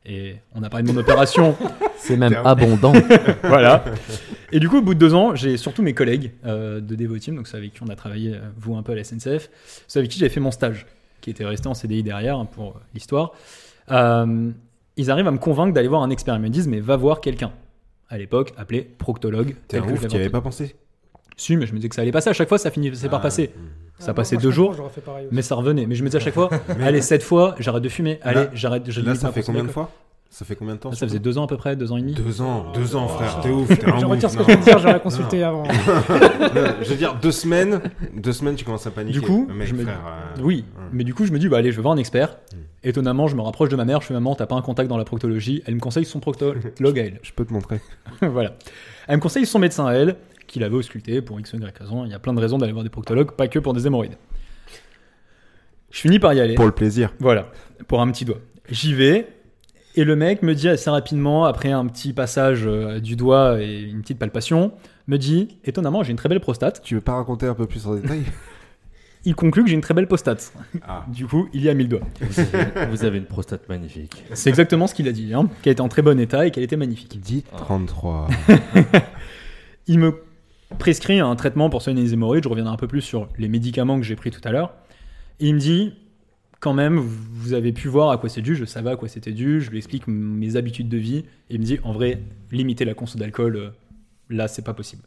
Et 0.06 0.36
on 0.56 0.64
a 0.64 0.70
parlé 0.70 0.88
de 0.88 0.92
mon 0.92 1.00
opération, 1.00 1.56
C'est 1.98 2.18
même 2.18 2.32
Terme. 2.32 2.48
abondant. 2.48 2.94
voilà. 3.44 3.86
Et 4.52 4.60
du 4.60 4.68
coup, 4.68 4.78
au 4.80 4.82
bout 4.82 4.96
de 4.96 5.00
deux 5.00 5.14
ans, 5.14 5.36
j'ai 5.36 5.58
surtout 5.58 5.84
mes 5.84 5.94
collègues 5.94 6.32
euh, 6.46 6.80
de 6.82 6.96
Devoteam, 6.96 7.36
donc 7.36 7.48
ceux 7.48 7.58
avec 7.58 7.74
qui 7.74 7.84
on 7.84 7.88
a 7.88 7.96
travaillé, 7.96 8.34
euh, 8.34 8.40
vous 8.58 8.76
un 8.76 8.82
peu 8.84 8.94
à 8.94 8.96
la 8.96 9.04
SNCF, 9.04 9.50
ceux 9.88 10.00
avec 10.00 10.10
qui 10.12 10.18
j'avais 10.18 10.32
fait 10.34 10.40
mon 10.40 10.50
stage, 10.52 10.88
qui 11.22 11.30
était 11.30 11.46
resté 11.46 11.68
en 11.68 11.76
CDI 11.76 12.02
derrière 12.02 12.38
hein, 12.38 12.46
pour 12.46 12.70
euh, 12.70 12.80
l'histoire. 12.96 13.34
Euh, 13.92 14.50
ils 14.98 15.12
arrivent 15.12 15.28
à 15.28 15.32
me 15.32 15.38
convaincre 15.38 15.74
d'aller 15.74 15.88
voir 15.88 16.02
un 16.02 16.10
expert. 16.10 16.36
Ils 16.36 16.42
me 16.42 16.50
disent, 16.50 16.68
mais 16.68 16.80
va 16.80 16.96
voir 16.98 17.22
quelqu'un. 17.22 17.52
À 18.10 18.18
l'époque, 18.18 18.54
appelé 18.58 18.82
proctologue. 18.82 19.56
T'es 19.68 19.78
un 19.78 19.84
ouf, 19.84 20.02
je 20.02 20.08
tu 20.08 20.16
avais 20.16 20.30
pas 20.30 20.42
pensé 20.42 20.76
Si, 21.38 21.56
mais 21.56 21.66
je 21.66 21.72
me 21.74 21.78
disais 21.78 21.90
que 21.90 21.96
ça 21.96 22.02
allait 22.02 22.12
passer. 22.12 22.30
À 22.30 22.34
chaque 22.34 22.50
fois, 22.50 22.58
ça 22.58 22.72
finissait 22.72 23.08
par 23.08 23.20
Ah, 23.20 23.24
passer. 23.24 23.52
mm. 23.56 23.60
Ça 24.02 24.12
Ah, 24.12 24.14
passait 24.14 24.36
moi, 24.36 24.42
je 24.42 24.48
deux 24.48 24.52
jours, 24.52 24.68
comprends, 24.70 24.78
j'aurais 24.84 24.94
fait 24.94 25.02
pareil 25.02 25.26
aussi. 25.28 25.36
mais 25.36 25.42
ça 25.42 25.56
revenait. 25.56 25.86
Mais 25.86 25.96
je 25.96 26.04
me 26.04 26.10
disais 26.10 26.18
à 26.18 26.22
chaque 26.26 26.34
fois, 26.42 26.50
allez, 26.82 27.02
cette 27.02 27.24
fois, 27.24 27.56
j'arrête 27.60 27.84
de 27.84 27.90
fumer. 27.90 28.20
Allez, 28.24 28.46
j'arrête. 28.54 28.84
je 28.90 29.02
Là, 29.02 29.16
ça 29.16 29.32
fait 29.32 29.44
combien 29.44 29.64
de 29.64 29.70
fois 29.70 29.90
Ça 30.30 30.44
fait 30.46 30.56
combien 30.56 30.76
de 30.76 30.80
temps 30.80 30.92
Ça 30.94 31.06
faisait 31.08 31.20
deux 31.20 31.38
ans 31.38 31.44
à 31.44 31.48
peu 31.48 31.58
près, 31.58 31.76
deux 31.76 31.92
ans 31.92 31.98
et 31.98 32.02
demi. 32.02 32.14
Deux 32.14 32.42
ans, 32.42 32.72
deux 32.74 32.96
ans, 32.96 33.08
frère. 33.08 33.40
T'es 33.42 33.50
ouf, 33.50 33.68
t'es 33.68 33.76
Je 34.00 34.06
retire 34.06 34.30
ce 34.30 34.38
que 34.38 34.44
je 34.44 34.48
viens 34.48 34.58
de 34.58 34.64
dire, 34.64 34.80
j'aurais 34.80 35.00
consulté 35.02 35.44
avant. 35.44 35.64
Je 35.66 36.90
veux 36.90 36.96
dire, 36.96 37.16
deux 37.22 37.32
semaines, 37.32 37.82
deux 38.16 38.34
semaines, 38.34 38.56
tu 38.56 38.66
commences 38.66 38.88
à 38.88 38.92
paniquer. 38.92 39.20
Du 39.20 39.26
coup, 39.26 39.48
Mec, 39.54 39.68
je 39.68 39.76
me- 39.76 39.84
frère, 39.84 40.00
euh, 40.38 40.42
Oui, 40.42 40.66
mais 40.92 41.04
du 41.04 41.14
coup, 41.14 41.26
je 41.26 41.32
me 41.32 41.40
dis, 41.40 41.48
bah, 41.50 41.58
allez, 41.58 41.72
je 41.72 41.76
vais 41.78 41.82
voir 41.82 41.94
un 41.94 41.98
expert. 41.98 42.38
Mm. 42.54 42.58
Étonnamment, 42.84 43.28
je 43.28 43.36
me 43.36 43.42
rapproche 43.42 43.70
de 43.70 43.76
ma 43.76 43.86
mère. 43.86 44.02
Je 44.02 44.08
fais, 44.08 44.14
maman, 44.14 44.34
t'as 44.36 44.48
pas 44.48 44.56
un 44.56 44.62
contact 44.62 44.90
dans 44.90 44.98
la 44.98 45.06
proctologie? 45.06 45.62
Elle 45.68 45.76
me 45.76 45.80
conseille 45.80 46.06
son 46.06 46.20
proctologue 46.20 47.00
à 47.00 47.04
elle. 47.04 47.20
Je 47.22 47.32
peux 47.34 47.46
te 47.46 47.54
montrer. 47.54 47.80
voilà. 48.22 48.54
Elle 49.08 49.18
me 49.18 49.22
conseille 49.22 49.46
son 49.46 49.60
médecin 49.60 49.86
à 49.86 49.94
elle, 49.94 50.16
qu'il 50.52 50.64
avait 50.64 50.76
ausculté 50.76 51.22
pour 51.22 51.40
X 51.40 51.54
ou 51.54 51.58
Y 51.58 51.78
raison. 51.80 52.06
Il 52.06 52.12
y 52.12 52.14
a 52.14 52.20
plein 52.20 52.34
de 52.34 52.40
raisons 52.40 52.58
d'aller 52.58 52.72
voir 52.74 52.84
des 52.84 52.90
proctologues, 52.90 53.32
pas 53.32 53.48
que 53.48 53.60
pour 53.60 53.74
des 53.74 53.88
hémorroïdes. 53.88 54.18
Je 55.92 56.00
finis 56.00 56.20
par 56.20 56.34
y 56.34 56.40
aller. 56.40 56.56
Pour 56.56 56.66
le 56.66 56.72
plaisir. 56.72 57.14
Voilà, 57.20 57.52
pour 57.88 58.02
un 58.02 58.10
petit 58.12 58.26
doigt. 58.26 58.38
J'y 58.70 58.94
vais, 58.94 59.28
et 59.96 60.04
le 60.06 60.16
mec 60.16 60.42
me 60.42 60.56
dit 60.56 60.70
assez 60.70 60.90
rapidement, 60.90 61.46
après 61.46 61.72
un 61.72 61.86
petit 61.88 62.14
passage 62.14 62.62
euh, 62.66 63.00
du 63.00 63.16
doigt 63.16 63.62
et 63.62 63.82
une 63.82 64.02
petite 64.02 64.20
palpation, 64.20 64.72
me 65.08 65.18
dit, 65.18 65.58
étonnamment, 65.66 66.04
j'ai 66.04 66.12
une 66.12 66.18
très 66.18 66.30
belle 66.30 66.40
prostate. 66.40 66.82
Tu 66.84 66.96
veux 66.96 67.02
pas 67.02 67.16
raconter 67.16 67.46
un 67.48 67.56
peu 67.56 67.66
plus 67.68 67.86
en 67.88 67.96
détail? 67.96 68.22
Il 69.24 69.36
conclut 69.36 69.62
que 69.64 69.70
j'ai 69.70 69.76
une 69.76 69.82
très 69.82 69.94
belle 69.94 70.08
prostate. 70.08 70.52
Ah. 70.88 71.06
Du 71.08 71.28
coup, 71.28 71.48
il 71.54 71.62
y 71.62 71.70
a 71.70 71.76
mis 71.76 71.84
le 71.84 71.90
doigt. 71.90 72.00
Vous 72.22 72.40
avez- 72.40 72.86
Vous 72.90 73.06
avez 73.06 73.18
une 73.20 73.26
prostate 73.26 73.70
magnifique. 73.70 74.24
C'est 74.34 74.50
exactement 74.50 74.88
ce 74.88 74.96
qu'il 74.96 75.08
a 75.08 75.12
dit, 75.12 75.32
hein, 75.36 75.48
qu'elle 75.62 75.74
était 75.74 75.82
en 75.82 75.90
très 75.90 76.02
bon 76.02 76.20
état 76.20 76.48
et 76.48 76.50
qu'elle 76.50 76.64
était 76.64 76.76
magnifique. 76.76 77.20
Dit 77.22 77.44
Ah. 77.54 77.58
33. 77.58 78.28
Il 79.86 80.00
me 80.00 80.24
prescrit 80.80 81.20
un 81.20 81.36
traitement 81.36 81.70
pour 81.70 81.82
soigner 81.82 82.02
les 82.02 82.14
hémorroïdes. 82.14 82.44
Je 82.44 82.50
reviendrai 82.50 82.74
un 82.74 82.78
peu 82.78 82.88
plus 82.88 83.02
sur 83.02 83.28
les 83.38 83.48
médicaments 83.48 83.98
que 84.00 84.06
j'ai 84.06 84.16
pris 84.16 84.32
tout 84.32 84.42
à 84.44 84.52
l'heure. 84.52 84.74
Il 85.40 85.56
me 85.56 85.60
dit, 85.60 85.94
quand 86.60 86.74
même, 86.74 86.98
vous 87.00 87.54
avez 87.54 87.72
pu 87.72 87.88
voir 87.88 88.12
à 88.12 88.18
quoi 88.18 88.30
c'est 88.30 88.42
dû. 88.42 88.56
Je 88.56 88.66
savais 88.66 88.92
à 88.92 88.96
quoi 88.96 89.08
c'était 89.08 89.32
dû. 89.32 89.62
Je 89.62 89.70
lui 89.72 89.78
explique 89.78 90.08
mes 90.08 90.56
habitudes 90.56 90.90
de 90.90 90.98
vie. 90.98 91.18
Et 91.50 91.56
il 91.56 91.60
me 91.60 91.66
dit, 91.66 91.80
en 91.84 91.92
vrai, 91.92 92.22
limiter 92.52 92.86
la 92.86 92.94
conso 92.94 93.18
d'alcool, 93.18 93.56
euh, 93.56 93.70
là, 94.30 94.48
c'est 94.48 94.64
pas 94.64 94.74
possible. 94.74 95.04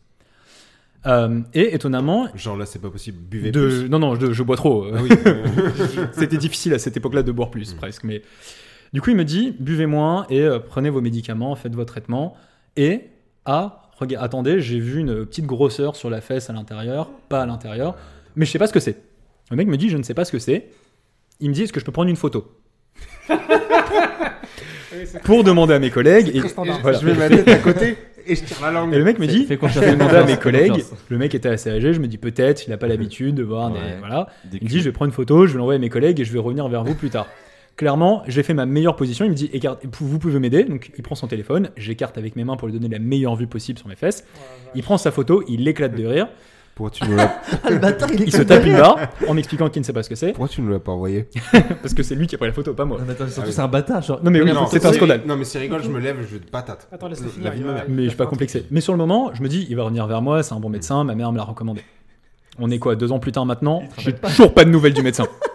Euh, 1.06 1.40
et 1.52 1.74
étonnamment, 1.74 2.28
Genre 2.34 2.56
là, 2.56 2.64
c'est 2.64 2.78
pas 2.80 2.90
possible. 2.90 3.18
Buvez 3.18 3.50
de... 3.50 3.68
plus. 3.68 3.88
non, 3.90 3.98
non, 3.98 4.14
je, 4.14 4.32
je 4.32 4.42
bois 4.42 4.56
trop. 4.56 4.86
Ah 4.94 5.02
oui. 5.02 5.10
C'était 6.12 6.38
difficile 6.38 6.72
à 6.72 6.78
cette 6.78 6.96
époque-là 6.96 7.22
de 7.22 7.30
boire 7.30 7.50
plus, 7.50 7.74
Mm. 7.74 7.76
presque. 7.76 8.04
Mais 8.04 8.22
du 8.94 9.02
coup, 9.02 9.10
il 9.10 9.16
me 9.16 9.24
dit 9.24 9.54
buvez 9.60 9.86
moins 9.86 10.26
et 10.30 10.40
euh, 10.40 10.58
prenez 10.58 10.88
vos 10.88 11.02
médicaments, 11.02 11.54
faites 11.56 11.74
vos 11.74 11.84
traitements. 11.84 12.34
Et 12.76 13.02
ah, 13.44 13.83
attendez, 14.18 14.60
j'ai 14.60 14.78
vu 14.78 15.00
une 15.00 15.26
petite 15.26 15.46
grosseur 15.46 15.96
sur 15.96 16.10
la 16.10 16.20
fesse 16.20 16.50
à 16.50 16.52
l'intérieur, 16.52 17.10
pas 17.28 17.42
à 17.42 17.46
l'intérieur, 17.46 17.96
mais 18.36 18.44
je 18.46 18.50
sais 18.50 18.58
pas 18.58 18.66
ce 18.66 18.72
que 18.72 18.80
c'est. 18.80 18.96
Le 19.50 19.56
mec 19.56 19.68
me 19.68 19.76
dit 19.76 19.88
je 19.88 19.96
ne 19.96 20.02
sais 20.02 20.14
pas 20.14 20.24
ce 20.24 20.32
que 20.32 20.38
c'est. 20.38 20.68
Il 21.40 21.48
me 21.50 21.54
dit 21.54 21.62
est-ce 21.62 21.72
que 21.72 21.80
je 21.80 21.84
peux 21.84 21.92
prendre 21.92 22.10
une 22.10 22.16
photo 22.16 22.46
pour 25.24 25.44
demander 25.44 25.74
à 25.74 25.78
mes 25.78 25.90
collègues 25.90 26.30
et, 26.34 26.40
voilà. 26.40 26.98
Je 26.98 27.06
mets 27.06 27.14
ma 27.14 27.28
tête 27.28 27.48
à 27.48 27.56
côté 27.56 27.96
et 28.26 28.34
je 28.34 28.44
tire 28.44 28.58
la 28.62 28.70
langue. 28.70 28.94
Et 28.94 28.98
le 28.98 29.04
mec 29.04 29.18
me 29.18 29.26
dit 29.26 29.46
je 29.48 29.54
confiance. 29.54 29.84
vais 29.84 29.92
demander 29.92 30.16
à 30.16 30.24
mes 30.24 30.36
collègues. 30.36 30.84
Le 31.08 31.18
mec 31.18 31.34
était 31.34 31.48
assez 31.48 31.70
âgé, 31.70 31.92
je 31.92 32.00
me 32.00 32.06
dis 32.06 32.18
peut-être, 32.18 32.66
il 32.66 32.70
n'a 32.70 32.76
pas 32.76 32.86
l'habitude 32.86 33.34
de 33.34 33.42
voir 33.42 33.70
des 33.70 33.80
voilà. 33.98 34.28
Des 34.44 34.58
Il 34.58 34.64
me 34.64 34.68
dit 34.68 34.78
je 34.78 34.84
vais 34.84 34.92
prendre 34.92 35.10
une 35.10 35.14
photo, 35.14 35.46
je 35.46 35.52
vais 35.52 35.58
l'envoyer 35.58 35.78
à 35.78 35.80
mes 35.80 35.90
collègues 35.90 36.20
et 36.20 36.24
je 36.24 36.32
vais 36.32 36.38
revenir 36.38 36.68
vers 36.68 36.84
vous 36.84 36.94
plus 36.94 37.10
tard. 37.10 37.26
Clairement, 37.76 38.22
j'ai 38.28 38.42
fait 38.44 38.54
ma 38.54 38.66
meilleure 38.66 38.94
position. 38.94 39.24
Il 39.24 39.30
me 39.30 39.34
dit 39.34 39.50
écarte, 39.52 39.84
vous 39.98 40.18
pouvez 40.18 40.38
m'aider. 40.38 40.64
Donc 40.64 40.92
il 40.96 41.02
prend 41.02 41.16
son 41.16 41.26
téléphone, 41.26 41.70
j'écarte 41.76 42.16
avec 42.18 42.36
mes 42.36 42.44
mains 42.44 42.56
pour 42.56 42.68
lui 42.68 42.74
donner 42.74 42.88
la 42.88 43.00
meilleure 43.00 43.34
vue 43.34 43.48
possible 43.48 43.78
sur 43.78 43.88
mes 43.88 43.96
fesses. 43.96 44.24
Il 44.74 44.82
prend 44.82 44.96
sa 44.96 45.10
photo, 45.10 45.42
il 45.48 45.64
l'éclate 45.64 45.94
de 45.94 46.06
rire. 46.06 46.28
Pourquoi 46.74 46.90
tu 46.90 47.04
nous 47.08 47.16
l'as 47.16 47.40
Il 48.18 48.32
se 48.32 48.42
tape 48.42 48.66
une 48.66 48.72
barre 48.76 48.98
en 49.28 49.34
m'expliquant 49.34 49.68
qu'il 49.70 49.80
ne 49.80 49.84
sait 49.86 49.92
pas 49.92 50.02
ce 50.02 50.08
que 50.08 50.16
c'est 50.16 50.32
Pourquoi 50.32 50.48
tu 50.48 50.60
nous 50.60 50.70
l'as 50.70 50.80
pas 50.80 50.90
envoyé 50.90 51.28
parce 51.82 51.94
que 51.94 52.02
c'est 52.02 52.16
lui 52.16 52.26
qui 52.26 52.34
a 52.34 52.38
pris 52.38 52.48
la 52.48 52.52
photo, 52.52 52.74
pas 52.74 52.84
moi. 52.84 52.98
Non, 52.98 53.04
mais 53.06 53.12
attends, 53.12 53.26
surtout, 53.26 53.42
Ah 53.42 53.46
oui. 53.46 53.52
c'est 53.52 53.60
un 53.60 53.68
bâtard. 53.68 54.02
Genre... 54.02 54.20
Non 54.24 54.30
mais 54.32 54.40
oui, 54.40 54.52
Non, 54.52 54.66
c'est 54.66 54.84
un 54.84 54.92
scandale. 54.92 55.22
Non, 55.24 55.36
mais 55.36 55.44
c'est 55.44 55.60
rigole, 55.60 55.84
je 55.84 55.88
me 55.88 56.00
lève, 56.00 56.16
je 56.28 56.36
te 56.38 56.50
patate. 56.50 56.88
Attends, 56.90 57.06
laisse-le 57.06 57.30
La 57.44 57.50
vie 57.50 57.60
de 57.60 57.64
ma 57.64 57.74
mère. 57.74 57.84
Mais 57.88 58.04
je 58.04 58.08
suis 58.08 58.16
pas 58.16 58.26
complexé. 58.26 58.66
Mais 58.72 58.80
sur 58.80 58.92
le 58.92 58.98
moment, 58.98 59.30
je 59.34 59.42
me 59.42 59.48
dis 59.48 59.66
il 59.70 59.76
va 59.76 59.84
revenir 59.84 60.06
vers 60.08 60.20
moi, 60.20 60.42
c'est 60.42 60.54
un 60.54 60.60
bon 60.60 60.68
médecin. 60.68 61.04
Ma 61.04 61.14
mère 61.14 61.30
me 61.30 61.36
l'a 61.36 61.44
recommandé. 61.44 61.82
On 62.58 62.70
est 62.70 62.78
quoi 62.80 62.96
deux 62.96 63.12
ans 63.12 63.20
plus 63.20 63.32
tard 63.32 63.46
maintenant 63.46 63.82
J'ai 63.98 64.12
toujours 64.12 64.52
pas 64.52 64.64
de 64.64 64.70
nouvelles 64.70 64.94
du 64.94 65.02
médecin. 65.02 65.26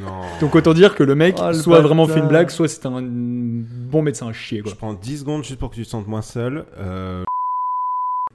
Non. 0.00 0.22
Donc 0.40 0.54
autant 0.54 0.74
dire 0.74 0.94
que 0.94 1.02
le 1.02 1.14
mec 1.14 1.36
Oh, 1.40 1.48
le 1.48 1.54
soit 1.54 1.80
vraiment 1.80 2.06
fait 2.06 2.20
une 2.20 2.28
blague, 2.28 2.50
soit 2.50 2.68
c'est 2.68 2.86
un 2.86 3.02
bon 3.02 4.02
médecin 4.02 4.28
à 4.28 4.32
chier 4.32 4.60
quoi. 4.62 4.70
Je 4.70 4.76
prends 4.76 4.94
10 4.94 5.20
secondes 5.20 5.44
juste 5.44 5.58
pour 5.58 5.70
que 5.70 5.76
tu 5.76 5.84
te 5.84 5.88
sentes 5.88 6.06
moins 6.06 6.22
seul. 6.22 6.66
Euh... 6.78 7.24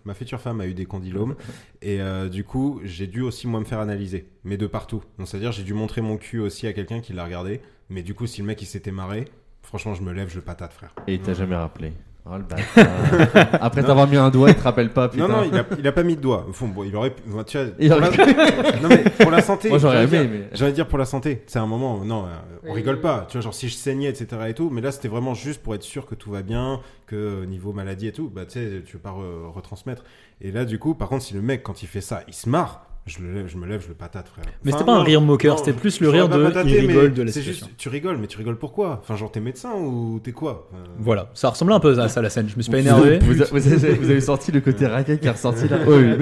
ma 0.05 0.13
future 0.13 0.39
femme 0.39 0.61
a 0.61 0.67
eu 0.67 0.73
des 0.73 0.85
condylomes 0.85 1.35
et 1.81 2.01
euh, 2.01 2.29
du 2.29 2.43
coup 2.43 2.79
j'ai 2.83 3.07
dû 3.07 3.21
aussi 3.21 3.47
moi 3.47 3.59
me 3.59 3.65
faire 3.65 3.79
analyser, 3.79 4.25
mais 4.43 4.57
de 4.57 4.67
partout. 4.67 5.03
Donc 5.17 5.27
c'est 5.27 5.37
à 5.37 5.39
dire 5.39 5.51
j'ai 5.51 5.63
dû 5.63 5.73
montrer 5.73 6.01
mon 6.01 6.17
cul 6.17 6.39
aussi 6.39 6.67
à 6.67 6.73
quelqu'un 6.73 6.99
qui 7.01 7.13
l'a 7.13 7.25
regardé, 7.25 7.61
mais 7.89 8.03
du 8.03 8.13
coup 8.13 8.27
si 8.27 8.41
le 8.41 8.47
mec 8.47 8.61
il 8.61 8.65
s'était 8.67 8.91
marré, 8.91 9.25
franchement 9.61 9.93
je 9.93 10.03
me 10.03 10.13
lève, 10.13 10.29
je 10.29 10.35
le 10.35 10.43
patate 10.43 10.73
frère. 10.73 10.93
Et 11.07 11.15
il 11.15 11.21
t'a 11.21 11.33
jamais 11.33 11.55
rappelé. 11.55 11.93
Oh, 12.29 12.37
le 12.37 12.43
bâtard. 12.43 13.57
Après 13.61 13.83
t'avoir 13.83 14.07
mis 14.07 14.17
un 14.17 14.29
doigt, 14.29 14.49
il 14.49 14.55
te 14.55 14.61
rappelle 14.63 14.89
pas. 14.91 15.07
Putain. 15.09 15.27
Non 15.27 15.37
non 15.37 15.43
il 15.51 15.57
a, 15.57 15.65
il 15.79 15.87
a 15.87 15.91
pas 15.91 16.03
mis 16.03 16.15
de 16.15 16.21
doigt. 16.21 16.45
Enfin, 16.49 16.65
bon, 16.67 16.83
il 16.83 16.95
aurait, 16.95 17.11
pu- 17.11 17.21
tu 17.23 17.29
vois, 17.29 17.43
Il 17.79 17.89
pour 17.89 17.97
aurait 17.97 18.17
la- 18.17 18.79
non 18.81 18.89
mais 18.89 19.03
pour 19.19 19.31
la 19.31 19.41
santé. 19.41 19.69
Moi 19.69 19.77
j'aurais 19.77 19.97
j'ai 19.97 20.03
envie 20.03 20.11
de 20.11 20.15
aimé, 20.23 20.27
dire- 20.39 20.47
mais. 20.51 20.57
J'ai 20.57 20.63
envie 20.65 20.71
de 20.73 20.75
dire 20.75 20.87
pour 20.87 20.97
la 20.97 21.05
santé, 21.05 21.43
c'est 21.47 21.59
un 21.59 21.65
moment, 21.67 22.03
non, 22.03 22.25
euh, 22.25 22.29
on 22.63 22.69
Oui. 22.69 22.75
rigole 22.75 22.99
pas, 23.01 23.25
tu 23.29 23.33
vois, 23.37 23.41
genre 23.41 23.53
si 23.53 23.69
je 23.69 23.75
saignais, 23.75 24.09
etc. 24.09 24.27
et 24.47 24.53
tout, 24.53 24.69
mais 24.69 24.81
là 24.81 24.91
c'était 24.91 25.07
vraiment 25.07 25.33
juste 25.33 25.61
pour 25.63 25.73
être 25.75 25.83
sûr 25.83 26.05
que 26.05 26.15
tout 26.15 26.31
va 26.31 26.41
bien, 26.41 26.81
que 27.05 27.15
euh, 27.15 27.45
niveau 27.45 27.71
maladie 27.71 28.07
et 28.07 28.11
tout, 28.11 28.29
bah 28.29 28.45
tu 28.45 28.53
sais, 28.59 28.81
tu 28.85 28.93
veux 28.97 29.01
pas 29.01 29.11
re- 29.11 29.51
retransmettre. 29.53 30.03
Et 30.41 30.51
là 30.51 30.65
du 30.65 30.79
coup, 30.79 30.95
par 30.95 31.07
contre, 31.09 31.23
si 31.23 31.33
le 31.33 31.41
mec, 31.41 31.63
quand 31.63 31.81
il 31.81 31.87
fait 31.87 32.01
ça, 32.01 32.23
il 32.27 32.33
se 32.33 32.49
marre, 32.49 32.85
je, 33.07 33.19
le 33.19 33.33
lève, 33.33 33.47
je 33.47 33.57
me 33.57 33.65
lève, 33.65 33.81
je 33.81 33.87
le 33.87 33.93
patate, 33.93 34.27
frère. 34.27 34.43
Mais 34.63 34.71
Enfin, 34.71 34.79
c'était 34.79 34.85
pas 34.91 34.97
un 34.97 35.03
rire 35.03 35.21
moqueur, 35.21 35.55
non, 35.55 35.63
c'était 35.63 35.77
plus 35.77 35.99
le 36.01 36.09
rire 36.09 36.27
de 36.29 36.37
pas 36.37 36.51
pataté, 36.51 36.69
il 36.83 36.87
rigole 36.87 37.13
de 37.13 37.23
la 37.23 37.31
C'est 37.31 37.39
situation. 37.39 37.67
juste, 37.67 37.77
tu 37.77 37.89
rigoles, 37.89 38.17
mais 38.17 38.27
tu 38.27 38.37
rigoles 38.37 38.57
pourquoi 38.57 38.99
Enfin, 39.01 39.15
genre 39.15 39.31
t'es 39.31 39.39
médecin 39.39 39.71
ou 39.75 40.19
t'es 40.23 40.31
quoi? 40.33 40.69
Voilà, 40.99 41.29
ça 41.33 41.49
ressemblait 41.49 41.75
un 41.75 41.79
peu 41.79 41.97
à 41.99 42.09
ça 42.09 42.21
la 42.21 42.29
scène. 42.29 42.47
Je 42.49 42.55
me 42.57 42.61
suis 42.61 42.71
pas 42.71 42.79
énervé. 42.79 43.19
Vous, 43.19 43.33
vous 43.33 43.67
avez, 43.73 43.93
vous 43.93 44.09
avez 44.11 44.21
sorti 44.21 44.51
le 44.51 44.61
côté 44.61 44.85
raquette 44.87 45.21
qui 45.21 45.27
est 45.27 45.31
ressorti 45.31 45.67
là? 45.67 45.77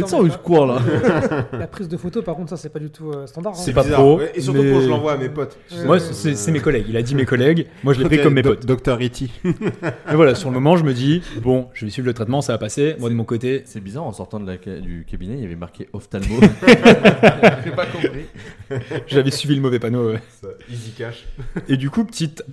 Ça, 0.05 0.19
où 0.21 0.29
je 0.29 0.37
cours 0.37 0.67
là 0.67 0.79
La 1.53 1.67
prise 1.67 1.87
de 1.89 1.97
photo, 1.97 2.21
par 2.21 2.35
contre, 2.35 2.49
ça, 2.51 2.57
c'est 2.57 2.69
pas 2.69 2.79
du 2.79 2.89
tout 2.91 3.09
euh, 3.11 3.25
standard. 3.27 3.53
hein. 3.53 3.59
C'est 3.59 3.73
pas 3.73 3.83
bizarre. 3.83 3.99
pro, 3.99 4.17
Ouais, 4.19 4.31
Et 4.35 4.41
surtout 4.41 4.61
mais- 4.61 4.71
quand 4.71 4.81
je 4.81 4.87
l'envoie 4.89 5.13
à 5.13 5.17
mes 5.17 5.29
potes. 5.29 5.57
Sais, 5.67 5.85
Moi, 5.85 5.95
euh, 5.97 5.99
c'est 5.99 6.35
c'est 6.35 6.51
mes 6.51 6.59
collègues. 6.59 6.85
Il 6.89 6.95
a 6.97 7.01
dit 7.01 7.15
mes 7.15 7.25
collègues. 7.25 7.67
Moi, 7.83 7.93
je 7.93 7.99
l'ai 7.99 8.05
pris 8.05 8.21
comme 8.21 8.33
mes 8.35 8.43
potes. 8.43 8.65
Dr. 8.65 9.01
Iti. 9.01 9.31
Mais 9.43 10.15
voilà, 10.15 10.35
sur 10.35 10.49
le 10.49 10.53
moment, 10.55 10.77
je 10.77 10.83
me 10.83 10.93
dis, 10.93 11.21
bon, 11.41 11.67
je 11.73 11.85
vais 11.85 11.91
suivre 11.91 12.05
le 12.07 12.13
traitement, 12.13 12.41
ça 12.41 12.53
va 12.53 12.57
passer. 12.57 12.95
Moi, 12.99 13.09
de 13.09 13.15
mon 13.15 13.23
côté, 13.23 13.63
C'est 13.65 13.81
bizarre, 13.81 14.03
en 14.03 14.11
sortant 14.13 14.39
du 14.39 15.05
cabinet, 15.09 15.35
il 15.35 15.41
y 15.41 15.45
avait 15.45 15.55
marqué 15.55 15.89
ophtalmo. 15.93 16.35
J'ai 17.63 17.71
pas 17.71 17.85
compris. 17.85 18.25
j'avais 19.07 19.31
suivi 19.31 19.55
le 19.55 19.61
mauvais 19.61 19.79
panneau. 19.79 20.11
ouais. 20.11 20.21
Easy 20.71 20.91
cash. 20.91 21.25
Et 21.67 21.77
du 21.77 21.89
coup, 21.89 22.03
petite 22.05 22.43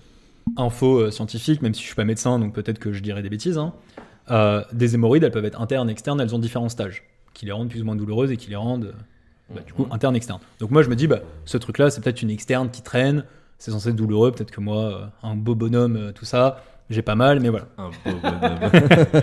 info 0.56 0.98
euh, 1.00 1.10
scientifique, 1.10 1.62
même 1.62 1.74
si 1.74 1.80
je 1.82 1.86
suis 1.86 1.94
pas 1.94 2.04
médecin, 2.04 2.38
donc 2.38 2.52
peut-être 2.54 2.78
que 2.78 2.92
je 2.92 3.00
dirais 3.00 3.22
des 3.22 3.30
bêtises. 3.30 3.58
hein. 3.58 3.72
Euh, 4.30 4.62
des 4.72 4.94
hémorroïdes, 4.94 5.24
elles 5.24 5.30
peuvent 5.32 5.44
être 5.44 5.60
internes, 5.60 5.90
externes, 5.90 6.20
elles 6.20 6.34
ont 6.34 6.38
différents 6.38 6.68
stages 6.68 7.02
qui 7.34 7.46
les 7.46 7.52
rendent 7.52 7.68
plus 7.70 7.82
ou 7.82 7.84
moins 7.84 7.96
douloureuses 7.96 8.30
et 8.30 8.36
qui 8.36 8.50
les 8.50 8.56
rendent, 8.56 8.86
euh, 8.86 9.54
bah, 9.54 9.60
du 9.66 9.72
coup, 9.72 9.86
internes, 9.90 10.14
externes. 10.16 10.40
Donc 10.60 10.70
moi, 10.70 10.82
je 10.82 10.88
me 10.90 10.96
dis, 10.96 11.06
bah, 11.06 11.20
ce 11.44 11.58
truc-là, 11.58 11.90
c'est 11.90 12.02
peut-être 12.02 12.22
une 12.22 12.30
externe 12.30 12.70
qui 12.70 12.82
traîne, 12.82 13.24
c'est 13.58 13.70
censé 13.70 13.88
être 13.90 13.96
douloureux, 13.96 14.30
peut-être 14.32 14.50
que 14.50 14.60
moi, 14.60 14.76
euh, 14.84 15.06
un 15.28 15.34
beau 15.34 15.54
bonhomme, 15.54 15.96
euh, 15.96 16.12
tout 16.12 16.24
ça, 16.24 16.62
j'ai 16.90 17.02
pas 17.02 17.14
mal, 17.14 17.40
mais 17.40 17.48
voilà. 17.48 17.66
Un 17.78 17.88
beau 17.88 18.18
bonhomme. 18.22 19.22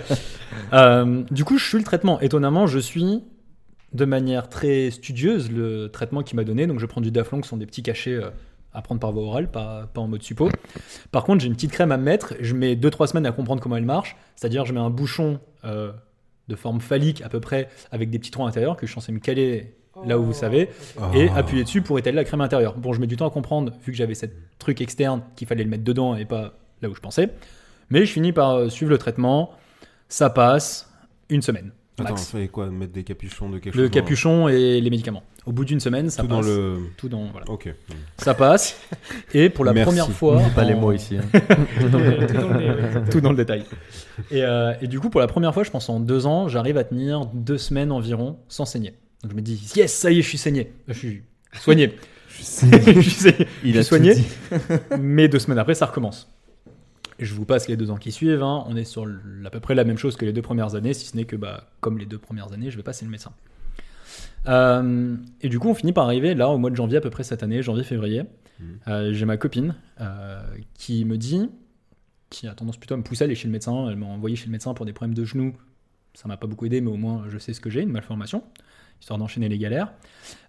Euh, 0.72 1.22
du 1.32 1.44
coup, 1.44 1.58
je 1.58 1.64
suis 1.66 1.78
le 1.78 1.84
traitement. 1.84 2.20
Étonnamment, 2.20 2.68
je 2.68 2.78
suis 2.78 3.22
de 3.92 4.04
manière 4.04 4.48
très 4.48 4.90
studieuse 4.90 5.50
le 5.50 5.88
traitement 5.88 6.22
qu'il 6.22 6.36
m'a 6.36 6.44
donné. 6.44 6.66
Donc, 6.66 6.78
je 6.78 6.86
prends 6.86 7.00
du 7.00 7.10
Daflon, 7.10 7.40
qui 7.40 7.48
sont 7.48 7.56
des 7.56 7.66
petits 7.66 7.82
cachets 7.82 8.14
euh, 8.14 8.30
à 8.72 8.82
prendre 8.82 9.00
par 9.00 9.10
voie 9.12 9.24
orale, 9.24 9.50
pas, 9.50 9.88
pas 9.92 10.00
en 10.00 10.06
mode 10.08 10.22
suppo. 10.22 10.48
Par 11.10 11.24
contre, 11.24 11.40
j'ai 11.40 11.48
une 11.48 11.54
petite 11.54 11.72
crème 11.72 11.90
à 11.92 11.96
me 11.96 12.04
mettre. 12.04 12.34
Je 12.40 12.54
mets 12.54 12.74
2-3 12.76 13.08
semaines 13.08 13.26
à 13.26 13.32
comprendre 13.32 13.60
comment 13.60 13.76
elle 13.76 13.84
marche. 13.84 14.16
C'est-à-dire, 14.36 14.64
je 14.64 14.72
mets 14.72 14.80
un 14.80 14.90
bouchon 14.90 15.40
euh, 15.64 15.90
de 16.48 16.54
forme 16.56 16.80
phallique 16.80 17.22
à 17.22 17.28
peu 17.28 17.40
près, 17.40 17.68
avec 17.90 18.10
des 18.10 18.18
petits 18.18 18.30
trous 18.30 18.42
à 18.42 18.46
l'intérieur, 18.46 18.76
que 18.76 18.86
je 18.86 18.92
suis 18.92 19.00
censé 19.00 19.12
me 19.12 19.18
caler 19.18 19.74
là 20.06 20.18
où 20.18 20.24
vous 20.24 20.32
savez, 20.32 20.70
et 21.14 21.28
Oh. 21.28 21.32
appuyer 21.36 21.64
dessus 21.64 21.82
pour 21.82 21.98
étaler 21.98 22.14
la 22.14 22.24
crème 22.24 22.40
intérieure. 22.40 22.76
Bon, 22.78 22.92
je 22.92 23.00
mets 23.00 23.08
du 23.08 23.16
temps 23.16 23.26
à 23.26 23.30
comprendre, 23.30 23.72
vu 23.84 23.90
que 23.92 23.98
j'avais 23.98 24.14
cette 24.14 24.34
truc 24.58 24.80
externe 24.80 25.22
qu'il 25.36 25.46
fallait 25.48 25.64
le 25.64 25.68
mettre 25.68 25.82
dedans 25.84 26.14
et 26.16 26.24
pas 26.24 26.54
là 26.80 26.88
où 26.88 26.94
je 26.94 27.00
pensais. 27.00 27.28
Mais 27.90 28.06
je 28.06 28.12
finis 28.12 28.32
par 28.32 28.52
euh, 28.52 28.68
suivre 28.68 28.90
le 28.90 28.98
traitement. 28.98 29.50
Ça 30.08 30.30
passe 30.30 30.90
une 31.28 31.42
semaine. 31.42 31.72
Attends, 32.00 32.14
max. 32.14 32.30
fallait 32.30 32.48
quoi 32.48 32.68
Mettre 32.70 32.92
des 32.92 33.04
capuchons 33.04 33.48
de 33.50 33.58
quelque 33.58 33.76
Le 33.76 33.84
chose 33.84 33.90
capuchon 33.90 34.48
et 34.48 34.80
les 34.80 34.90
médicaments. 34.90 35.22
Au 35.46 35.52
bout 35.52 35.64
d'une 35.64 35.80
semaine, 35.80 36.10
ça 36.10 36.22
Tout 36.22 36.28
passe. 36.28 36.36
dans 36.38 36.42
le. 36.42 36.78
Tout 36.96 37.08
dans 37.08 37.24
voilà. 37.30 37.48
Ok. 37.50 37.72
Ça 38.18 38.34
passe. 38.34 38.78
Et 39.34 39.48
pour 39.50 39.64
la 39.64 39.72
Merci. 39.72 39.86
première 39.88 40.10
fois, 40.10 40.36
On 40.44 40.50
pas 40.50 40.64
les 40.64 40.74
mots 40.74 40.92
ici. 40.92 41.16
hein. 41.16 41.40
Tout 41.80 41.88
dans 41.88 41.98
le- 41.98 42.26
tout 42.26 42.34
dans 42.34 42.48
le 42.48 42.58
nez, 42.58 42.68
ouais. 42.70 43.04
tout 43.10 43.20
dans 43.20 43.30
le 43.30 43.36
détail. 43.36 43.64
Et, 44.30 44.42
euh, 44.42 44.72
et 44.82 44.86
du 44.86 45.00
coup, 45.00 45.08
pour 45.10 45.20
la 45.20 45.26
première 45.26 45.54
fois, 45.54 45.64
je 45.64 45.70
pense 45.70 45.88
en 45.88 45.98
deux 46.00 46.26
ans, 46.26 46.48
j'arrive 46.48 46.76
à 46.76 46.84
tenir 46.84 47.26
deux 47.32 47.58
semaines 47.58 47.90
environ 47.92 48.38
sans 48.48 48.64
saigner. 48.66 48.94
Donc 49.22 49.32
je 49.32 49.36
me 49.36 49.42
dis, 49.42 49.72
yes, 49.76 49.92
ça 49.94 50.10
y 50.10 50.18
est, 50.18 50.22
je 50.22 50.28
suis 50.28 50.38
saigné. 50.38 50.72
Je 50.88 50.92
suis 50.94 51.22
soigné. 51.60 51.96
Je 52.28 52.42
sais. 52.42 52.66
je 52.94 53.00
suis 53.00 53.10
saigné. 53.10 53.46
Il 53.64 53.74
Je 53.74 53.78
a 53.80 53.82
soigné. 53.82 54.14
tout 54.14 54.20
dit. 54.20 54.76
Mais 55.00 55.28
deux 55.28 55.38
semaines 55.38 55.58
après, 55.58 55.74
ça 55.74 55.86
recommence. 55.86 56.28
Je 57.20 57.34
vous 57.34 57.44
passe 57.44 57.68
les 57.68 57.76
deux 57.76 57.90
ans 57.90 57.96
qui 57.96 58.12
suivent. 58.12 58.42
hein. 58.42 58.64
On 58.66 58.76
est 58.76 58.84
sur 58.84 59.06
à 59.44 59.50
peu 59.50 59.60
près 59.60 59.74
la 59.74 59.84
même 59.84 59.98
chose 59.98 60.16
que 60.16 60.24
les 60.24 60.32
deux 60.32 60.42
premières 60.42 60.74
années, 60.74 60.94
si 60.94 61.06
ce 61.06 61.16
n'est 61.16 61.26
que, 61.26 61.36
bah, 61.36 61.68
comme 61.80 61.98
les 61.98 62.06
deux 62.06 62.18
premières 62.18 62.52
années, 62.52 62.70
je 62.70 62.76
vais 62.76 62.82
passer 62.82 63.04
le 63.04 63.10
médecin. 63.10 63.32
Euh, 64.48 65.16
et 65.42 65.48
du 65.48 65.58
coup, 65.58 65.68
on 65.68 65.74
finit 65.74 65.92
par 65.92 66.04
arriver 66.04 66.34
là 66.34 66.48
au 66.48 66.58
mois 66.58 66.70
de 66.70 66.76
janvier 66.76 66.96
à 66.96 67.00
peu 67.00 67.10
près 67.10 67.22
cette 67.22 67.42
année, 67.42 67.62
janvier-février. 67.62 68.22
Mhm. 68.58 68.78
Euh, 68.88 69.12
J'ai 69.12 69.26
ma 69.26 69.36
copine 69.36 69.74
euh, 70.00 70.42
qui 70.74 71.04
me 71.04 71.18
dit, 71.18 71.50
qui 72.30 72.46
a 72.48 72.54
tendance 72.54 72.78
plutôt 72.78 72.94
à 72.94 72.96
me 72.96 73.02
pousser 73.02 73.24
à 73.24 73.26
aller 73.26 73.34
chez 73.34 73.48
le 73.48 73.52
médecin. 73.52 73.88
Elle 73.90 73.96
m'a 73.96 74.06
envoyé 74.06 74.36
chez 74.36 74.46
le 74.46 74.52
médecin 74.52 74.72
pour 74.72 74.86
des 74.86 74.92
problèmes 74.92 75.14
de 75.14 75.24
genoux. 75.24 75.54
Ça 76.14 76.26
m'a 76.26 76.36
pas 76.36 76.46
beaucoup 76.46 76.64
aidé, 76.66 76.80
mais 76.80 76.90
au 76.90 76.96
moins 76.96 77.24
je 77.28 77.38
sais 77.38 77.52
ce 77.52 77.60
que 77.60 77.70
j'ai, 77.70 77.82
une 77.82 77.92
malformation, 77.92 78.42
histoire 79.00 79.18
d'enchaîner 79.18 79.48
les 79.48 79.58
galères. 79.58 79.92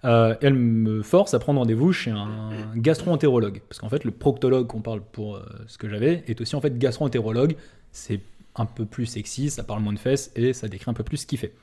Euh, 0.05 0.35
elle 0.41 0.53
me 0.53 1.01
force 1.01 1.33
à 1.33 1.39
prendre 1.39 1.59
rendez-vous 1.59 1.93
chez 1.93 2.11
un 2.11 2.51
gastro-entérologue. 2.75 3.61
Parce 3.67 3.79
qu'en 3.79 3.89
fait, 3.89 4.03
le 4.03 4.11
proctologue 4.11 4.67
qu'on 4.67 4.81
parle 4.81 5.01
pour 5.01 5.35
euh, 5.37 5.45
ce 5.67 5.77
que 5.77 5.89
j'avais 5.89 6.23
est 6.27 6.39
aussi 6.41 6.55
en 6.55 6.61
fait 6.61 6.77
gastro-entérologue. 6.77 7.55
C'est 7.91 8.19
un 8.55 8.65
peu 8.65 8.85
plus 8.85 9.05
sexy, 9.05 9.49
ça 9.49 9.63
parle 9.63 9.81
moins 9.81 9.93
de 9.93 9.99
fesses 9.99 10.31
et 10.35 10.53
ça 10.53 10.67
décrit 10.67 10.91
un 10.91 10.93
peu 10.93 11.03
plus 11.03 11.17
ce 11.17 11.25
qu'il 11.25 11.37
fait. 11.39 11.53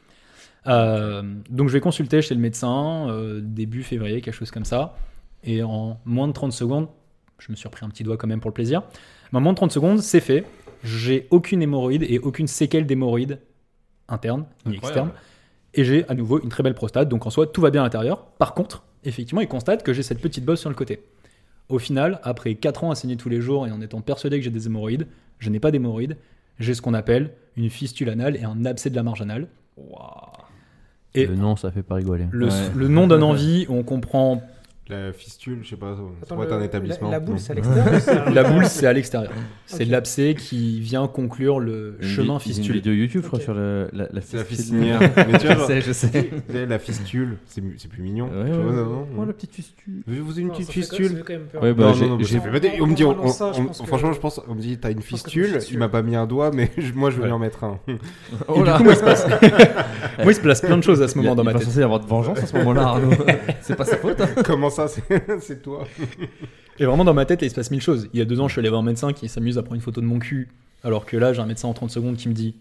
Euh, 0.67 1.23
donc 1.51 1.69
je 1.69 1.73
vais 1.75 1.81
consulter 1.81 2.23
chez 2.23 2.35
le 2.35 2.41
médecin 2.41 3.09
début 3.43 3.83
février, 3.83 4.21
quelque 4.21 4.35
chose 4.35 4.51
comme 4.51 4.65
ça. 4.65 4.97
Et 5.45 5.63
en 5.63 6.01
moins 6.05 6.27
de 6.27 6.33
30 6.33 6.53
secondes, 6.53 6.89
je 7.39 7.53
me 7.53 7.57
suis 7.57 7.69
repris 7.69 7.85
un 7.85 7.91
petit 7.91 8.03
doigt 8.03 8.17
quand 8.17 8.27
même 8.27 8.41
pour 8.41 8.51
le 8.51 8.55
plaisir. 8.55 8.83
Mais 9.33 9.39
en 9.39 9.43
moins 9.43 9.53
de 9.53 9.57
30 9.59 9.71
secondes, 9.73 10.01
c'est 10.01 10.21
fait. 10.21 10.45
J'ai 10.83 11.27
aucune 11.31 11.61
hémorroïde 11.63 12.05
et 12.09 12.19
aucune 12.19 12.47
séquelle 12.47 12.87
d'hémorroïde 12.87 13.41
interne 14.09 14.47
ni 14.65 14.77
Incroyable. 14.77 15.11
externe. 15.11 15.11
Et 15.75 15.85
j'ai 15.85 16.09
à 16.09 16.15
nouveau 16.15 16.41
une 16.43 16.49
très 16.49 16.63
belle 16.63 16.75
prostate, 16.75 17.09
donc 17.09 17.27
en 17.27 17.31
soi 17.31 17.47
tout 17.47 17.61
va 17.61 17.71
bien 17.71 17.83
à 17.83 17.85
l'intérieur. 17.85 18.25
Par 18.39 18.55
contre, 18.55 18.85
effectivement, 19.05 19.41
il 19.41 19.49
constate 19.49 19.83
que 19.83 19.93
j'ai 19.93 20.03
cette 20.03 20.21
petite 20.21 20.45
bosse 20.45 20.61
sur 20.61 20.71
le 20.71 20.75
côté. 20.77 21.03
Au 21.69 21.79
final, 21.79 22.21
après 22.23 22.55
4 22.55 22.85
ans 22.85 22.91
à 22.91 22.95
saigner 22.95 23.17
tous 23.17 23.29
les 23.29 23.41
jours 23.41 23.67
et 23.67 23.71
en 23.71 23.81
étant 23.81 24.01
persuadé 24.01 24.39
que 24.39 24.45
j'ai 24.45 24.51
des 24.51 24.67
hémorroïdes, 24.67 25.07
je 25.39 25.51
n'ai 25.51 25.61
pas 25.61 25.71
d'hémorroïdes, 25.71 26.17
j'ai 26.59 26.73
ce 26.75 26.81
qu'on 26.83 26.95
appelle 26.95 27.33
une 27.57 27.69
fistule 27.71 28.09
anale 28.09 28.37
et 28.37 28.45
un 28.45 28.65
abcès 28.65 28.89
de 28.91 28.97
la 28.97 29.03
marge 29.03 29.21
anale. 29.21 29.49
Et- 31.15 31.27
Le 31.27 31.37
nom, 31.37 31.57
ça 31.57 31.71
fait 31.71 31.83
pas 31.83 31.97
rigoler. 31.97 32.27
Le, 32.31 32.47
Ouais. 32.47 32.53
le 32.75 32.89
nom 32.89 33.07
donne 33.07 33.23
envie, 33.25 33.67
on 33.69 33.83
comprend. 33.83 34.43
La 34.91 35.13
fistule, 35.13 35.59
je 35.63 35.69
sais 35.71 35.77
pas, 35.77 35.97
ça 36.27 36.35
pourrait 36.35 36.47
être 36.47 36.55
un 36.55 36.63
établissement. 36.63 37.11
La, 37.11 37.21
boule, 37.21 37.39
c'est 37.39 37.53
à 37.53 37.55
l'extérieur 37.57 38.31
La 38.33 38.43
boule, 38.45 38.65
c'est 38.67 38.87
à 38.87 38.93
l'extérieur. 38.95 39.31
C'est 39.67 39.85
Ok. 39.85 39.91
l'abcès 39.91 40.35
qui 40.35 40.81
vient 40.81 41.07
conclure 41.09 41.61
le 41.61 41.99
Une 42.01 42.09
chemin 42.09 42.27
vi- 42.39 42.49
Une 42.49 42.55
fistule. 42.55 42.75
vidéo 42.77 42.93
YouTube, 42.95 43.21
je 43.23 43.27
crois, 43.27 43.39
sur 43.41 43.53
le, 43.53 43.89
la, 43.93 44.09
la 44.11 44.21
C'est 44.23 44.39
la 44.39 44.45
fistule. 44.45 44.79
fistinière. 44.79 45.01
Mais 45.31 45.39
tu 45.39 45.47
vois, 45.47 45.57
je 45.57 45.61
sais, 45.67 45.81
je 45.83 45.93
sais. 45.93 46.31
vous 46.33 46.53
savez, 46.53 46.65
la 46.67 46.79
fistule, 46.79 47.37
c'est 47.47 47.61
plus 47.89 48.03
mignon. 48.03 48.31
Ouais, 48.31 48.45
ouais. 48.45 48.51
vois, 48.51 48.73
non, 48.73 48.85
non, 48.87 49.07
Oh, 49.19 49.25
la 49.27 49.33
petite 49.35 49.53
fistule. 49.55 50.03
Vous 50.07 50.31
avez 50.33 50.41
une 50.41 50.49
Non, 50.49 50.55
petite 50.55 50.71
fistule 50.71 51.09
fait 51.19 51.23
quand 51.23 51.33
même 51.35 51.43
peur. 51.53 51.63
Ouais, 51.63 51.75
bah, 51.75 51.85
non, 51.85 52.19
j'ai- 52.21 52.41
fait 52.41 52.81
On 52.81 52.87
me 52.87 52.95
dit, 52.95 53.03
franchement, 53.87 54.13
je 54.15 54.21
pense, 54.21 54.41
on 54.49 54.55
me 54.55 54.61
dit, 54.61 54.79
t'as 54.79 54.91
une 54.91 55.03
fistule. 55.03 55.53
fistule. 55.55 55.75
Il 55.75 55.79
m'a 55.81 55.91
pas 55.91 56.01
mis 56.01 56.17
un 56.17 56.27
doigt, 56.27 56.51
mais 56.51 56.71
moi, 56.95 57.11
je 57.11 57.19
vais 57.21 57.27
lui 57.27 57.33
en 57.33 57.39
mettre 57.39 57.63
un. 57.65 57.79
Oh 58.49 58.65
là. 58.65 58.79
Moi, 58.79 58.95
il 58.95 60.35
se 60.35 60.41
passe 60.41 60.61
plein 60.63 60.77
de 60.79 60.83
choses 60.83 61.03
à 61.03 61.09
ce 61.09 61.19
moment 61.19 61.35
dans 61.35 61.43
il 61.43 61.47
est 61.47 61.49
ma 61.49 61.53
pas 61.53 61.59
tête. 61.59 61.69
censé 61.69 61.81
y 61.81 61.83
avoir 61.83 62.01
de 62.01 62.07
vengeance 62.07 62.39
à 62.39 62.47
ce 62.47 62.57
moment-là, 62.57 62.83
Arnaud. 62.89 63.11
C'est 63.61 63.77
pas 63.77 63.85
sa 63.85 63.97
faute. 63.99 64.21
hein. 64.21 64.29
Comment 64.45 64.71
c'est 65.41 65.63
toi 65.63 65.85
Et 66.79 66.85
vraiment 66.85 67.05
dans 67.05 67.15
ma 67.15 67.25
tête, 67.25 67.43
il 67.43 67.51
se 67.51 67.55
passe 67.55 67.71
mille 67.71 67.81
choses. 67.81 68.09
Il 68.13 68.19
y 68.19 68.23
a 68.23 68.25
deux 68.25 68.41
ans, 68.41 68.47
je 68.49 68.53
suis 68.53 68.61
allé 68.61 68.69
voir 68.69 68.81
un 68.81 68.85
médecin 68.85 69.13
qui 69.13 69.29
s'amuse 69.29 69.59
à 69.59 69.63
prendre 69.63 69.75
une 69.77 69.81
photo 69.81 70.01
de 70.01 70.07
mon 70.07 70.19
cul, 70.19 70.49
alors 70.85 71.07
que 71.07 71.17
là, 71.17 71.33
j'ai 71.33 71.41
un 71.41 71.47
médecin 71.47 71.69
en 71.69 71.75
30 71.75 71.91
secondes 71.91 72.17
qui 72.17 72.29
me 72.29 72.35
dit 72.35 72.55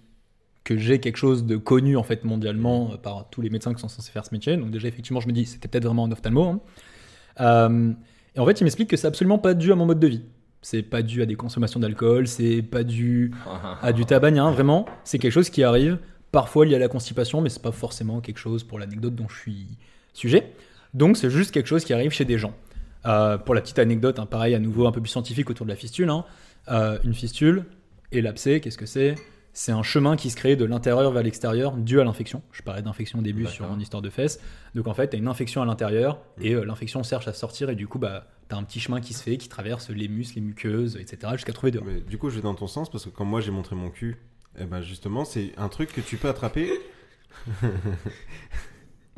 que 0.63 0.75
j'ai 0.77 0.99
quelque 0.99 1.17
chose 1.17 1.45
de 1.45 1.55
connu 1.55 1.95
en 1.95 2.03
fait 2.03 2.25
mondialement 2.25 2.91
euh, 2.93 2.97
par 2.97 3.29
tous 3.29 3.41
les 3.41 3.49
médecins 3.49 3.73
qui 3.73 3.79
sont 3.79 3.87
censés 3.87 4.11
faire 4.11 4.25
ce 4.25 4.33
métier. 4.33 4.57
Donc 4.57 4.71
déjà, 4.71 4.87
effectivement, 4.87 5.19
je 5.21 5.27
me 5.27 5.33
dis, 5.33 5.45
c'était 5.45 5.67
peut-être 5.67 5.85
vraiment 5.85 6.05
un 6.05 6.11
ophtalmo. 6.11 6.43
hein. 6.43 6.59
Euh, 7.39 7.93
et 8.35 8.39
en 8.39 8.45
fait, 8.45 8.59
il 8.59 8.63
m'explique 8.63 8.89
que 8.89 8.97
c'est 8.97 9.07
absolument 9.07 9.37
pas 9.37 9.53
dû 9.53 9.71
à 9.71 9.75
mon 9.75 9.85
mode 9.85 9.99
de 9.99 10.07
vie. 10.07 10.23
C'est 10.61 10.81
pas 10.81 11.01
dû 11.03 11.21
à 11.21 11.25
des 11.25 11.35
consommations 11.35 11.79
d'alcool, 11.79 12.27
c'est 12.27 12.61
pas 12.63 12.83
dû 12.83 13.31
à 13.81 13.93
du 13.93 14.05
tabac, 14.05 14.29
rien. 14.31 14.51
Vraiment, 14.51 14.85
c'est 15.03 15.19
quelque 15.19 15.31
chose 15.31 15.49
qui 15.49 15.63
arrive. 15.63 15.99
Parfois 16.31 16.65
lié 16.65 16.75
à 16.75 16.79
la 16.79 16.89
constipation, 16.89 17.39
mais 17.41 17.49
c'est 17.49 17.61
pas 17.61 17.71
forcément 17.71 18.19
quelque 18.19 18.39
chose 18.39 18.63
pour 18.63 18.77
l'anecdote 18.79 19.15
dont 19.15 19.27
je 19.29 19.37
suis 19.39 19.67
sujet. 20.13 20.51
Donc 20.97 21.15
c'est 21.15 21.29
juste 21.29 21.51
quelque 21.51 21.67
chose 21.67 21.85
qui 21.85 21.93
arrive 21.93 22.11
chez 22.11 22.25
des 22.25 22.39
gens. 22.39 22.55
Euh, 23.05 23.37
pour 23.37 23.53
la 23.53 23.61
petite 23.61 23.77
anecdote, 23.77 24.17
hein, 24.17 24.25
pareil, 24.25 24.55
à 24.55 24.59
nouveau 24.59 24.87
un 24.87 24.91
peu 24.91 24.99
plus 24.99 25.11
scientifique 25.11 25.49
autour 25.49 25.65
de 25.67 25.71
la 25.71 25.77
fistule. 25.77 26.09
hein. 26.09 26.25
Euh, 26.69 26.97
une 27.03 27.13
fistule 27.13 27.65
et 28.11 28.19
l'abcès, 28.21 28.59
qu'est-ce 28.59 28.79
que 28.79 28.87
c'est? 28.87 29.13
C'est 29.53 29.71
un 29.71 29.83
chemin 29.83 30.15
qui 30.15 30.29
se 30.31 30.35
crée 30.35 30.55
de 30.55 30.65
l'intérieur 30.65 31.11
vers 31.11 31.21
l'extérieur 31.23 31.77
dû 31.77 31.99
à 31.99 32.03
l'infection. 32.03 32.41
Je 32.51 32.63
parlais 32.63 32.81
d'infection 32.81 33.19
au 33.19 33.21
début 33.21 33.43
sur 33.51 33.67
mon 33.67 33.79
histoire 33.79 34.01
de 34.01 34.09
fesses. 34.09 34.39
Donc 34.73 34.87
en 34.87 34.93
fait, 34.95 35.09
tu 35.09 35.15
as 35.15 35.19
une 35.19 35.27
infection 35.27 35.61
à 35.61 35.65
l'intérieur 35.65 36.19
et 36.41 36.53
euh, 36.55 36.65
l'infection 36.65 37.03
cherche 37.03 37.27
à 37.27 37.33
sortir 37.33 37.69
et 37.69 37.75
du 37.75 37.87
coup, 37.87 37.99
bah, 37.99 38.25
tu 38.49 38.55
as 38.55 38.57
un 38.57 38.63
petit 38.63 38.79
chemin 38.79 38.99
qui 38.99 39.13
se 39.13 39.21
fait, 39.21 39.37
qui 39.37 39.49
traverse 39.49 39.89
les 39.91 40.07
muscles, 40.07 40.35
les 40.35 40.41
muqueuses, 40.41 40.97
etc. 40.97 41.33
jusqu'à 41.33 41.53
trouver 41.53 41.71
dehors. 41.71 41.85
Mais 41.85 42.01
du 42.01 42.17
coup, 42.17 42.29
je 42.31 42.37
vais 42.37 42.41
dans 42.41 42.55
ton 42.55 42.67
sens 42.67 42.89
parce 42.89 43.05
que 43.05 43.09
quand 43.09 43.25
moi 43.25 43.39
j'ai 43.39 43.51
montré 43.51 43.75
mon 43.75 43.91
cul, 43.91 44.17
eh 44.59 44.65
ben 44.65 44.81
justement, 44.81 45.25
c'est 45.25 45.51
un 45.57 45.69
truc 45.69 45.93
que 45.93 46.01
tu 46.01 46.17
peux 46.17 46.27
attraper 46.27 46.69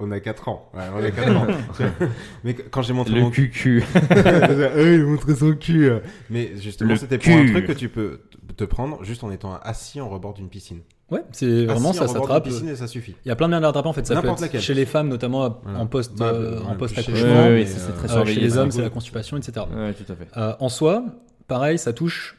On 0.02 0.12
a 0.12 0.20
4 0.20 0.48
ans. 0.50 0.70
Ouais, 0.74 0.84
on 0.96 1.04
a 1.04 1.12
4 1.12 1.36
ans. 1.36 1.48
Mais 2.44 2.54
quand 2.54 2.82
j'ai 2.82 2.94
montré 2.94 3.16
Le 3.16 3.22
mon 3.22 3.30
cucu. 3.30 3.84
Euh, 4.12 4.96
il 4.98 5.02
a 5.02 5.06
montré 5.06 5.36
son 5.36 5.54
cul. 5.54 5.92
Mais 6.30 6.52
justement, 6.58 6.96
c'était 6.96 7.18
pour 7.18 7.34
un 7.34 7.46
cul. 7.46 7.52
truc 7.52 7.68
que 7.68 7.72
tu 7.74 7.90
peux 7.90 8.22
te 8.58 8.64
prendre 8.64 9.04
juste 9.04 9.24
en 9.24 9.32
étant 9.32 9.56
assis 9.62 10.02
en 10.02 10.10
rebord 10.10 10.34
d'une 10.34 10.50
piscine. 10.50 10.80
Ouais, 11.12 11.24
c'est 11.32 11.66
vraiment 11.66 11.90
Assis 11.90 12.00
ça 12.00 12.08
s'attrape. 12.08 12.44
piscine 12.44 12.70
et 12.70 12.76
ça 12.76 12.86
suffit. 12.88 13.16
Il 13.26 13.30
y 13.30 13.32
a 13.32 13.36
plein 13.36 13.48
de 13.48 13.52
manières 13.52 13.70
d'attraper 13.70 13.90
en 13.90 13.94
fait. 13.94 14.06
Ça 14.06 14.14
peut 14.14 14.22
N'importe 14.22 14.40
être 14.40 14.48
laquelle. 14.48 14.62
chez 14.62 14.74
les 14.76 14.86
femmes, 14.86 15.08
notamment 15.10 15.60
Voilà. 15.64 15.80
en 15.80 15.88
post, 15.88 16.16
Bah, 16.18 16.26
euh, 16.34 16.60
en 16.68 16.76
post 16.76 16.98
accouchement. 17.00 17.28
Ouais, 17.30 17.36
ouais, 17.36 17.50
mais, 17.56 17.66
ça, 17.66 17.80
c'est 17.80 17.92
euh, 17.92 18.08
très 18.08 18.16
Euh, 18.18 18.26
chez 18.26 18.40
les 18.40 18.58
hommes, 18.58 18.70
c'est 18.72 18.82
la 18.84 18.90
constipation, 18.92 19.36
etc. 19.38 19.66
Ouais, 19.76 19.94
tout 19.94 20.12
à 20.12 20.16
fait. 20.16 20.28
Euh, 20.38 20.54
en 20.60 20.70
soi, 20.70 21.04
pareil, 21.48 21.80
ça 21.80 21.94
touche 21.94 22.38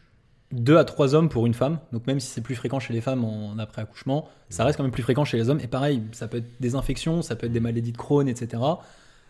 2 0.53 0.77
à 0.77 0.85
3 0.85 1.15
hommes 1.15 1.29
pour 1.29 1.47
une 1.47 1.55
femme. 1.55 1.79
Donc 1.93 2.07
même 2.07 2.21
si 2.21 2.27
c'est 2.29 2.41
plus 2.41 2.55
fréquent 2.57 2.81
chez 2.81 2.93
les 2.93 3.01
femmes 3.01 3.25
en 3.25 3.59
après-accouchement, 3.59 4.29
ça 4.49 4.65
reste 4.65 4.77
quand 4.77 4.83
même 4.83 4.93
plus 4.93 5.03
fréquent 5.03 5.25
chez 5.25 5.37
les 5.37 5.49
hommes. 5.49 5.61
Et 5.61 5.69
pareil, 5.69 6.03
ça 6.13 6.29
peut 6.29 6.39
être 6.39 6.51
des 6.61 6.75
infections, 6.75 7.23
ça 7.23 7.37
peut 7.37 7.47
être 7.47 7.53
des 7.53 7.61
maladies 7.61 7.93
de 7.93 7.97
Crohn, 7.99 8.29
etc. 8.29 8.63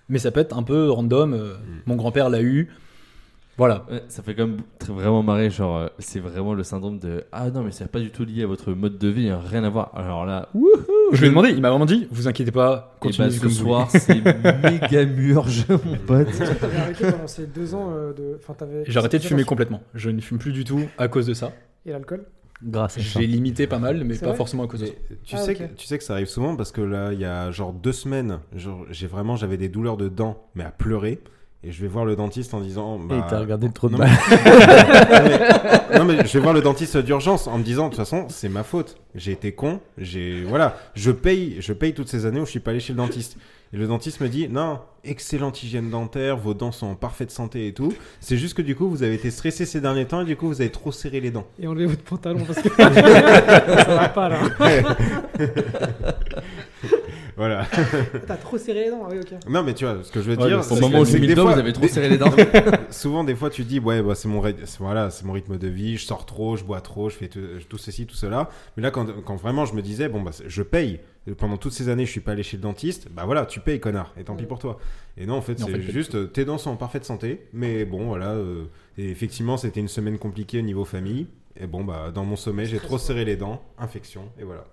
Mais 0.09 0.19
ça 0.19 0.31
peut 0.31 0.41
être 0.41 0.57
un 0.57 0.63
peu 0.63 0.91
random. 0.91 1.35
euh, 1.35 1.55
Mon 1.87 1.97
grand-père 1.97 2.31
l'a 2.31 2.41
eu. 2.43 2.71
Voilà. 3.59 3.85
Ça 4.09 4.23
fait 4.23 4.35
comme 4.35 4.59
très- 4.79 4.93
vraiment 4.93 5.23
marrer, 5.23 5.51
genre 5.51 5.77
euh, 5.77 5.87
c'est 5.99 6.21
vraiment 6.21 6.55
le 6.55 6.63
syndrome 6.63 6.99
de 6.99 7.25
ah 7.31 7.51
non 7.51 7.63
mais 7.63 7.73
c'est 7.73 7.91
pas 7.91 8.01
du 8.01 8.11
tout 8.11 8.25
lié 8.25 8.45
à 8.45 8.47
votre 8.47 8.73
mode 8.73 8.97
de 8.97 9.09
vie, 9.09 9.29
hein, 9.29 9.41
rien 9.45 9.65
à 9.65 9.69
voir. 9.69 9.91
Alors 9.95 10.25
là, 10.25 10.49
Je 11.13 11.21
lui 11.21 11.27
ai 11.27 11.29
demandé, 11.31 11.51
il 11.51 11.61
m'a 11.61 11.69
vraiment 11.69 11.85
dit, 11.85 12.07
vous 12.11 12.27
inquiétez 12.27 12.53
pas, 12.53 12.95
et 12.97 13.01
continuez 13.01 13.29
bah, 13.29 13.35
ce 13.35 13.41
comme 13.41 13.51
soir 13.51 13.91
c'est 13.91 14.25
méga 14.25 15.05
murge 15.05 15.67
mon 15.69 15.97
pote. 15.99 16.29
Est-ce 16.29 16.39
que 16.53 16.55
t'avais 16.61 16.77
arrêté 16.79 17.11
pendant 17.11 17.27
ces 17.27 17.47
deux 17.47 17.75
ans 17.75 17.91
euh, 17.93 18.13
de. 18.15 18.39
Enfin, 18.41 18.55
t'avais. 18.55 18.85
J'ai 18.87 18.99
arrêté 18.99 19.19
de 19.19 19.25
fumer 19.25 19.45
complètement. 19.45 19.83
Je 19.95 20.09
ne 20.09 20.21
fume 20.21 20.39
plus 20.39 20.53
du 20.53 20.65
tout 20.65 20.81
à 20.97 21.09
cause 21.09 21.27
de 21.27 21.35
ça. 21.35 21.53
Et 21.85 21.91
l'alcool? 21.91 22.25
Grâce 22.63 22.97
à 22.99 23.01
ça. 23.01 23.21
J'ai 23.21 23.27
limité 23.27 23.67
pas 23.67 23.79
mal, 23.79 24.05
mais 24.05 24.15
C'est 24.15 24.25
pas 24.27 24.35
forcément 24.35 24.63
à 24.65 24.67
cause 24.69 24.81
de 24.81 24.87
ça. 24.87 24.93
Tu, 25.25 25.35
Ah, 25.35 25.39
sais 25.39 25.55
que, 25.55 25.65
tu 25.77 25.87
sais 25.87 25.99
que 25.99 26.05
ça 26.05 26.13
arrive 26.15 26.29
souvent 26.29 26.57
parce 26.57 26.73
que 26.73 26.81
là, 26.83 27.13
il 27.13 27.19
y 27.21 27.25
a 27.25 27.51
genre 27.51 27.73
deux 27.75 27.93
semaines, 27.93 28.39
genre, 28.55 28.85
j'ai 28.91 29.07
vraiment 29.07 29.37
j'avais 29.37 29.57
des 29.59 29.69
douleurs 29.69 29.97
de 29.99 30.09
dents, 30.09 30.47
mais 30.55 30.65
à 30.65 30.71
pleurer. 30.71 31.21
Et 31.63 31.73
je 31.73 31.83
vais 31.83 31.89
voir 31.89 32.07
le 32.07 32.17
dentiste 32.17 32.55
en 32.55 32.61
disant. 32.61 32.99
Et 32.99 33.07
Bah, 33.09 33.27
t'as 33.29 33.39
regardé 33.41 33.67
le 33.67 33.73
trou 33.73 33.89
de 33.89 33.93
non, 33.93 33.99
balle. 33.99 34.09
mais- 34.31 35.99
non, 35.99 36.05
mais 36.07 36.27
je 36.27 36.33
vais 36.33 36.41
voir 36.41 36.55
le 36.55 36.63
dentiste 36.63 36.97
d'urgence 36.97 37.47
en 37.49 37.59
me 37.59 37.63
disant 37.63 37.85
de 37.85 37.89
toute 37.91 37.99
façon 37.99 38.27
c'est 38.31 38.49
ma 38.49 38.63
faute 38.63 38.97
j'ai 39.15 39.33
été 39.33 39.53
con 39.53 39.81
j'ai 39.99 40.43
voilà 40.45 40.79
je 40.95 41.11
paye 41.11 41.57
je 41.61 41.73
paye 41.75 41.93
toutes 41.93 42.09
ces 42.09 42.25
années 42.27 42.41
où 42.41 42.47
je 42.47 42.51
suis 42.51 42.61
pas 42.61 42.71
allé 42.71 42.79
chez 42.81 42.93
le 42.93 42.97
dentiste 42.99 43.37
et 43.73 43.77
le 43.77 43.87
dentiste 43.89 44.21
me 44.21 44.29
dit 44.29 44.49
non 44.49 44.79
excellente 45.05 45.63
hygiène 45.65 45.91
dentaire 45.91 46.37
vos 46.37 46.55
dents 46.55 46.71
sont 46.73 46.87
en 46.87 46.95
parfaite 46.95 47.31
santé 47.33 47.67
et 47.67 47.75
tout 47.75 47.93
c'est 48.21 48.37
juste 48.39 48.55
que 48.55 48.63
du 48.63 48.77
coup 48.77 48.89
vous 48.89 49.03
avez 49.03 49.15
été 49.15 49.31
stressé 49.33 49.67
ces 49.67 49.81
derniers 49.81 50.07
temps 50.07 50.21
et 50.23 50.25
du 50.25 50.37
coup 50.37 50.47
vous 50.47 50.61
avez 50.61 50.71
trop 50.71 50.93
serré 50.93 51.21
les 51.21 51.33
dents 51.33 51.45
Et 51.61 51.67
enlevez 51.67 51.87
votre 51.87 52.03
pantalon 52.05 52.45
parce 52.47 52.63
que. 52.63 52.69
ça 52.77 53.95
va 53.97 54.09
pas 54.11 54.29
là. 54.29 54.39
Voilà. 57.41 57.67
T'as 58.27 58.37
trop 58.37 58.59
serré 58.59 58.85
les 58.85 58.91
dents, 58.91 59.09
oui, 59.11 59.17
ok. 59.19 59.49
non 59.49 59.63
mais 59.63 59.73
tu 59.75 59.85
vois 59.87 60.03
ce 60.05 60.13
que 60.13 60.21
je 60.21 60.31
veux 60.31 60.37
dire 60.37 60.61
Au 60.71 60.75
moment 60.77 61.01
où 61.01 61.05
c'est 61.05 61.19
mis 61.19 61.33
vous 61.33 61.41
avez 61.49 61.73
trop 61.73 61.89
serré 61.89 62.09
les 62.11 62.19
dents. 62.19 62.31
souvent 62.91 63.25
des 63.25 63.35
fois 63.35 63.49
tu 63.51 63.65
dis 63.65 63.79
ouais 63.81 64.03
bah, 64.03 64.15
c'est 64.15 64.29
mon 64.29 64.41
ry- 64.41 64.55
c'est- 64.65 64.79
voilà 64.79 65.11
c'est 65.11 65.25
mon 65.25 65.33
rythme 65.33 65.57
de 65.57 65.69
vie 65.69 65.97
je 65.97 66.05
sors 66.05 66.27
trop 66.27 66.57
je 66.57 66.65
bois 66.65 66.81
trop 66.83 67.09
je 67.09 67.17
fais 67.17 67.29
tout, 67.29 67.79
ceci 67.79 68.07
tout 68.07 68.15
cela. 68.15 68.51
Mais 68.77 68.83
là 68.83 68.91
quand, 68.91 69.07
quand 69.25 69.37
vraiment 69.37 69.65
je 69.65 69.75
me 69.75 69.83
disais 69.83 70.09
bon 70.09 70.21
bah 70.23 70.33
je 70.47 70.63
paye. 70.63 71.01
Pendant 71.39 71.59
toutes 71.59 71.73
ces 71.75 71.89
années 71.91 72.07
je 72.07 72.11
suis 72.11 72.21
pas 72.21 72.33
allé 72.33 72.43
chez 72.43 72.57
le 72.57 72.63
dentiste 72.63 73.09
bah 73.11 73.25
voilà 73.27 73.45
tu 73.47 73.61
payes 73.61 73.79
connard 73.79 74.13
et 74.19 74.25
tant 74.25 74.37
pis 74.37 74.47
pour 74.47 74.59
toi. 74.59 74.79
Et 75.17 75.27
non 75.27 75.35
en 75.35 75.43
fait 75.43 75.59
c'est 75.59 75.81
juste 75.81 76.33
tes 76.33 76.45
dents 76.45 76.59
sont 76.59 76.71
en 76.71 76.77
parfaite 76.77 77.05
santé 77.05 77.47
mais 77.53 77.85
bon 77.85 78.07
voilà 78.07 78.31
euh, 78.33 78.65
et 78.99 79.11
effectivement 79.11 79.57
c'était 79.57 79.81
une 79.81 79.89
semaine 79.89 80.19
compliquée 80.19 80.59
au 80.59 80.63
niveau 80.63 80.85
famille. 80.85 81.27
Et 81.59 81.67
bon 81.67 81.85
bah 81.85 82.11
dans 82.15 82.25
mon 82.25 82.37
sommeil 82.37 82.67
j'ai 82.67 82.79
trop 82.79 82.99
serré 82.99 83.25
les 83.25 83.37
dents 83.37 83.63
infection 83.79 84.23
et 84.41 84.45
voilà 84.45 84.65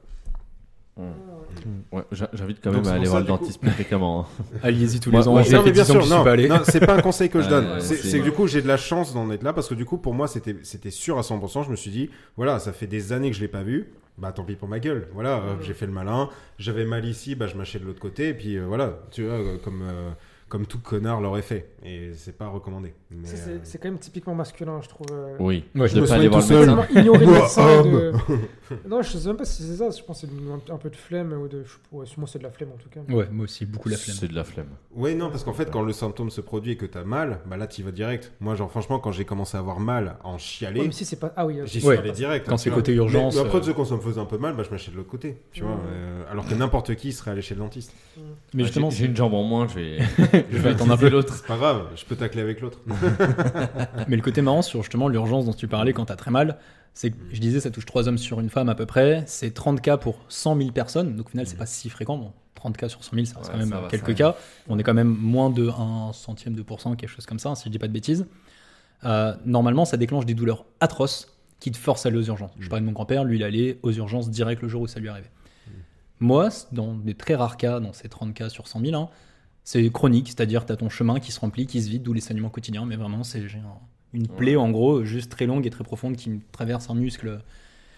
Ouais, 1.91 2.03
j'invite 2.11 2.60
quand 2.61 2.72
même 2.72 2.88
à 2.88 2.91
aller 2.91 3.06
ça, 3.06 3.10
voir 3.11 3.22
le 3.22 3.28
dentiste 3.28 3.60
plus 3.60 3.69
fréquemment. 3.72 4.22
hein. 4.22 4.44
Allez-y 4.64 4.99
tous 4.99 5.11
les 5.11 5.28
ans. 5.28 5.32
moi, 5.32 5.44
non, 5.44 5.64
mais 5.64 5.72
bien 5.72 5.84
10 5.84 5.91
ans 5.91 6.02
sûr, 6.02 6.07
non, 6.49 6.60
c'est 6.64 6.86
pas 6.86 6.95
un 6.95 7.02
conseil 7.02 7.30
que 7.30 7.41
je 7.41 7.49
donne. 7.49 7.65
ouais, 7.74 7.82
c'est 7.82 8.19
que 8.19 8.24
du 8.24 8.32
coup, 8.32 8.48
j'ai 8.48 8.61
de 8.61 8.68
la 8.68 8.78
chance 8.78 9.14
d'en 9.14 9.30
être 9.32 9.44
là 9.44 9.53
parce 9.53 9.68
que 9.68 9.74
du 9.74 9.86
coup, 9.86 9.98
pour 9.98 10.14
moi, 10.14 10.28
c'était 10.28 10.56
c'était 10.64 10.91
sûr 10.91 11.18
à 11.18 11.22
100%. 11.22 11.65
Je 11.65 11.72
me 11.72 11.76
suis 11.76 11.91
dit, 11.91 12.10
voilà, 12.36 12.60
ça 12.60 12.74
fait 12.74 12.88
des 12.88 13.14
années 13.14 13.30
que 13.32 13.36
je 13.36 13.41
l'ai 13.41 13.48
pas 13.48 13.64
vu. 13.64 13.91
Bah 14.18 14.32
tant 14.32 14.44
pis 14.44 14.56
pour 14.56 14.68
ma 14.68 14.80
gueule. 14.80 15.07
Voilà, 15.14 15.36
euh, 15.36 15.56
j'ai 15.61 15.76
fait 15.76 15.86
le 15.86 15.91
malin. 15.91 16.30
J'avais 16.57 16.86
mal 16.86 17.06
ici, 17.06 17.36
bah 17.36 17.45
je 17.45 17.56
mâchais 17.56 17.78
de 17.78 17.86
l'autre 17.86 17.99
côté. 17.99 18.30
Et 18.30 18.34
puis 18.34 18.57
euh, 18.57 18.65
voilà, 18.65 18.98
tu 19.11 19.24
vois, 19.24 19.36
euh, 19.36 19.57
comme 19.64 19.84
euh, 19.84 20.10
comme 20.49 20.65
tout 20.65 20.80
connard 20.80 21.19
l'aurait 21.22 21.41
fait. 21.41 21.72
Et 21.84 22.11
c'est 22.15 22.38
pas 22.38 22.48
recommandé. 22.48 22.94
Mais, 23.11 23.28
c'est- 23.28 23.49
euh, 23.49 23.60
C'est 23.64 23.78
quand 23.78 23.90
même 23.90 23.99
typiquement 23.99 24.34
masculin, 24.36 24.80
je 24.82 24.90
trouve. 24.90 25.07
euh. 25.11 25.36
Oui. 25.40 25.65
Ouais, 25.76 25.88
je 25.88 25.94
je 25.94 25.98
ne 25.98 26.02
me 26.03 26.07
pas 26.07 26.14
aller 26.15 26.30
soigne 26.30 26.30
voir 26.30 26.68
tout 26.68 26.90
le 26.91 26.94
seul. 26.94 27.02
ignorer 27.02 27.26
le 27.26 27.32
médecin 27.41 27.82
de... 27.84 28.14
Non, 28.90 29.02
je 29.02 29.18
sais 29.18 29.28
même 29.28 29.38
pas 29.38 29.45
si 29.45 29.64
c'est 29.64 29.78
ça. 29.78 29.90
Je 29.90 30.03
pense 30.03 30.22
que 30.22 30.28
c'est 30.28 30.72
un, 30.72 30.76
un 30.76 30.78
peu 30.78 30.90
de 30.90 30.95
flemme 30.98 31.32
ou 31.34 31.48
de. 31.48 31.64
Ouais, 31.94 32.06
moi, 32.18 32.28
c'est 32.28 32.40
de 32.40 32.44
la 32.44 32.49
flemme 32.49 32.72
en 32.74 32.78
tout 32.78 32.90
cas. 32.90 32.99
Ouais, 33.14 33.28
moi 33.32 33.45
aussi, 33.45 33.65
beaucoup 33.65 33.88
la 33.88 33.95
flemme. 33.95 34.18
C'est 34.19 34.28
de 34.28 34.36
la 34.36 34.44
flemme. 34.44 34.68
Ouais, 34.94 35.15
non, 35.15 35.30
parce 35.30 35.45
qu'en 35.45 35.53
fait, 35.53 35.72
quand 35.72 35.84
le 35.84 35.94
symptôme 35.94 36.30
se 36.30 36.41
produit 36.41 36.72
et 36.74 36.76
que 36.78 36.86
t'as 36.86 37.06
mal, 37.06 37.40
bah 37.45 37.56
là, 37.56 37.68
tu 37.68 37.82
vas 37.84 37.91
direct. 37.91 38.34
Moi, 38.41 38.56
genre, 38.56 38.69
franchement, 38.69 38.99
quand 38.99 39.14
j'ai 39.14 39.24
commencé 39.24 39.56
à 39.56 39.61
avoir 39.61 39.80
mal, 39.80 40.18
à 40.22 40.28
en 40.28 40.38
chialer, 40.38 40.80
Ouais, 40.80 40.86
même 40.88 40.91
si 40.91 41.06
c'est 41.06 41.15
pas. 41.15 41.32
Ah 41.38 41.45
oui, 41.45 41.60
J'y 41.65 41.80
suis 41.80 41.88
Ouais. 41.88 41.98
allé 41.98 42.11
direct. 42.11 42.45
Quand 42.48 42.56
hein, 42.56 42.57
c'est 42.57 42.69
côté 42.72 42.94
urgence, 42.94 43.36
Mais, 43.36 43.41
mais 43.44 43.48
après, 43.48 43.69
euh, 43.69 43.74
quand 43.74 43.86
ça 43.86 43.95
me 43.95 44.02
faisait 44.02 44.19
un 44.19 44.26
peu 44.26 44.38
mal, 44.38 44.53
bah, 44.56 44.64
je 44.64 44.69
m'achète 44.72 44.91
de 44.94 44.98
l'autre 44.98 45.10
côté. 45.10 45.38
Tu 45.53 45.61
vois. 45.64 45.72
Mhm. 45.76 45.80
euh, 45.90 46.24
alors 46.32 46.45
que 46.45 46.53
n'importe 46.53 46.94
qui 46.95 47.14
serait 47.14 47.32
allé 47.32 47.41
chez 47.41 47.56
le 47.56 47.61
dentiste. 47.61 47.94
Mais 48.53 48.64
Ah, 48.64 48.65
justement, 48.65 48.90
j'ai 48.90 48.98
j'ai 48.98 49.06
une 49.06 49.15
jambe 49.15 49.34
en 49.34 49.44
moins, 49.44 49.68
je 49.69 49.76
vais. 49.76 49.98
je 50.51 50.57
vais 50.57 50.69
attendre 50.69 50.91
un 50.91 50.97
peu. 50.97 51.09
l'autre. 51.09 51.34
C'est 51.35 51.45
pas 51.45 51.57
grave, 51.57 51.88
je 51.95 52.05
peux 52.05 52.15
tacler 52.15 52.41
avec 52.41 52.61
l'autre. 52.61 52.80
Mais 54.07 54.15
le 54.15 54.22
côté 54.22 54.41
marrant 54.41 54.61
sur 54.61 54.81
justement 54.81 55.07
l'urgence 55.07 55.45
dont 55.45 55.53
tu 55.53 55.68
parlais 55.68 55.93
quand 55.93 56.05
t'as 56.05 56.15
très 56.15 56.31
mal, 56.31 56.57
c'est 56.93 57.11
que 57.11 57.18
je 57.31 57.39
disais 57.39 57.59
ça 57.59 57.72
touche 57.72 57.85
3 57.85 58.07
hommes 58.07 58.18
sur 58.18 58.39
une 58.39 58.49
femme 58.49 58.69
à 58.69 58.76
peu 58.76 58.85
près, 58.85 59.23
c'est 59.27 59.53
30 59.53 59.81
cas 59.81 59.97
pour 59.97 60.19
100 60.30 60.57
000 60.57 60.72
personnes, 60.72 61.15
donc 61.15 61.27
au 61.27 61.30
final 61.30 61.45
c'est 61.47 61.57
pas 61.57 61.65
si 61.65 61.89
fréquent, 61.89 62.18
bon, 62.18 62.31
30 62.55 62.76
cas 62.77 62.89
sur 62.89 63.03
100 63.03 63.11
000 63.14 63.26
ça 63.26 63.38
reste 63.38 63.47
Ouais, 63.49 63.53
quand 63.53 63.59
même 63.59 63.69
va, 63.69 63.88
quelques 63.88 64.07
va. 64.09 64.14
cas, 64.14 64.35
on 64.68 64.80
est 64.80 64.84
quand 64.84 64.93
même 64.95 65.07
moins 65.07 65.49
de 65.49 65.69
1 65.69 66.11
centième 66.14 66.55
de 66.55 66.61
pourcent, 66.64 66.95
quelque 66.95 67.09
chose 67.09 67.26
comme 67.26 67.39
ça, 67.39 67.53
si 67.55 67.65
je 67.65 67.69
dis 67.69 67.80
pas 67.80 67.88
de 67.88 67.93
bêtises. 67.93 68.26
Euh, 69.03 69.35
normalement 69.45 69.85
ça 69.85 69.95
déclenche 69.97 70.26
des 70.26 70.34
douleurs 70.34 70.65
atroces 70.80 71.38
qui 71.59 71.72
te 71.72 71.77
forcent 71.77 72.05
à 72.05 72.09
aller 72.09 72.18
aux 72.18 72.23
urgences. 72.23 72.51
Je 72.59 72.68
parlais 72.68 72.81
de 72.81 72.85
mon 72.88 72.93
grand-père, 72.93 73.23
lui 73.23 73.38
il 73.38 73.43
allait 73.43 73.77
aux 73.84 73.91
urgences 73.91 74.30
direct 74.31 74.61
le 74.64 74.68
jour 74.68 74.81
où 74.81 74.88
ça 74.88 74.99
lui 74.99 75.09
arrivait. 75.09 75.30
Moi, 76.19 76.49
dans 76.72 76.95
des 76.95 77.14
très 77.14 77.35
rares 77.35 77.57
cas, 77.57 77.80
dans 77.80 77.93
ces 77.93 78.09
30 78.09 78.34
cas 78.34 78.49
sur 78.49 78.68
100 78.68 78.81
000, 78.81 78.95
hein, 78.99 79.09
c'est 79.68 79.89
chronique, 79.89 80.27
c'est-à-dire 80.30 80.65
tu 80.65 80.72
as 80.72 80.77
ton 80.77 80.88
chemin 80.88 81.19
qui 81.19 81.34
se 81.34 81.41
remplit, 81.41 81.68
qui 81.68 81.81
se 81.81 81.89
vide, 81.89 82.02
d'où 82.02 82.14
les 82.14 82.22
saignements 82.22 82.48
quotidiens, 82.48 82.85
mais 82.85 82.95
vraiment 82.95 83.26
c'est 83.26 83.44
une 84.14 84.26
plaie 84.26 84.56
en 84.56 84.72
gros, 84.72 85.03
juste 85.03 85.30
très 85.30 85.45
longue 85.45 85.68
et 85.68 85.69
très 85.69 85.84
profonde 85.84 86.15
qui 86.15 86.30
me 86.30 86.39
traverse 86.53 86.89
un 86.89 86.95
muscle. 86.95 87.41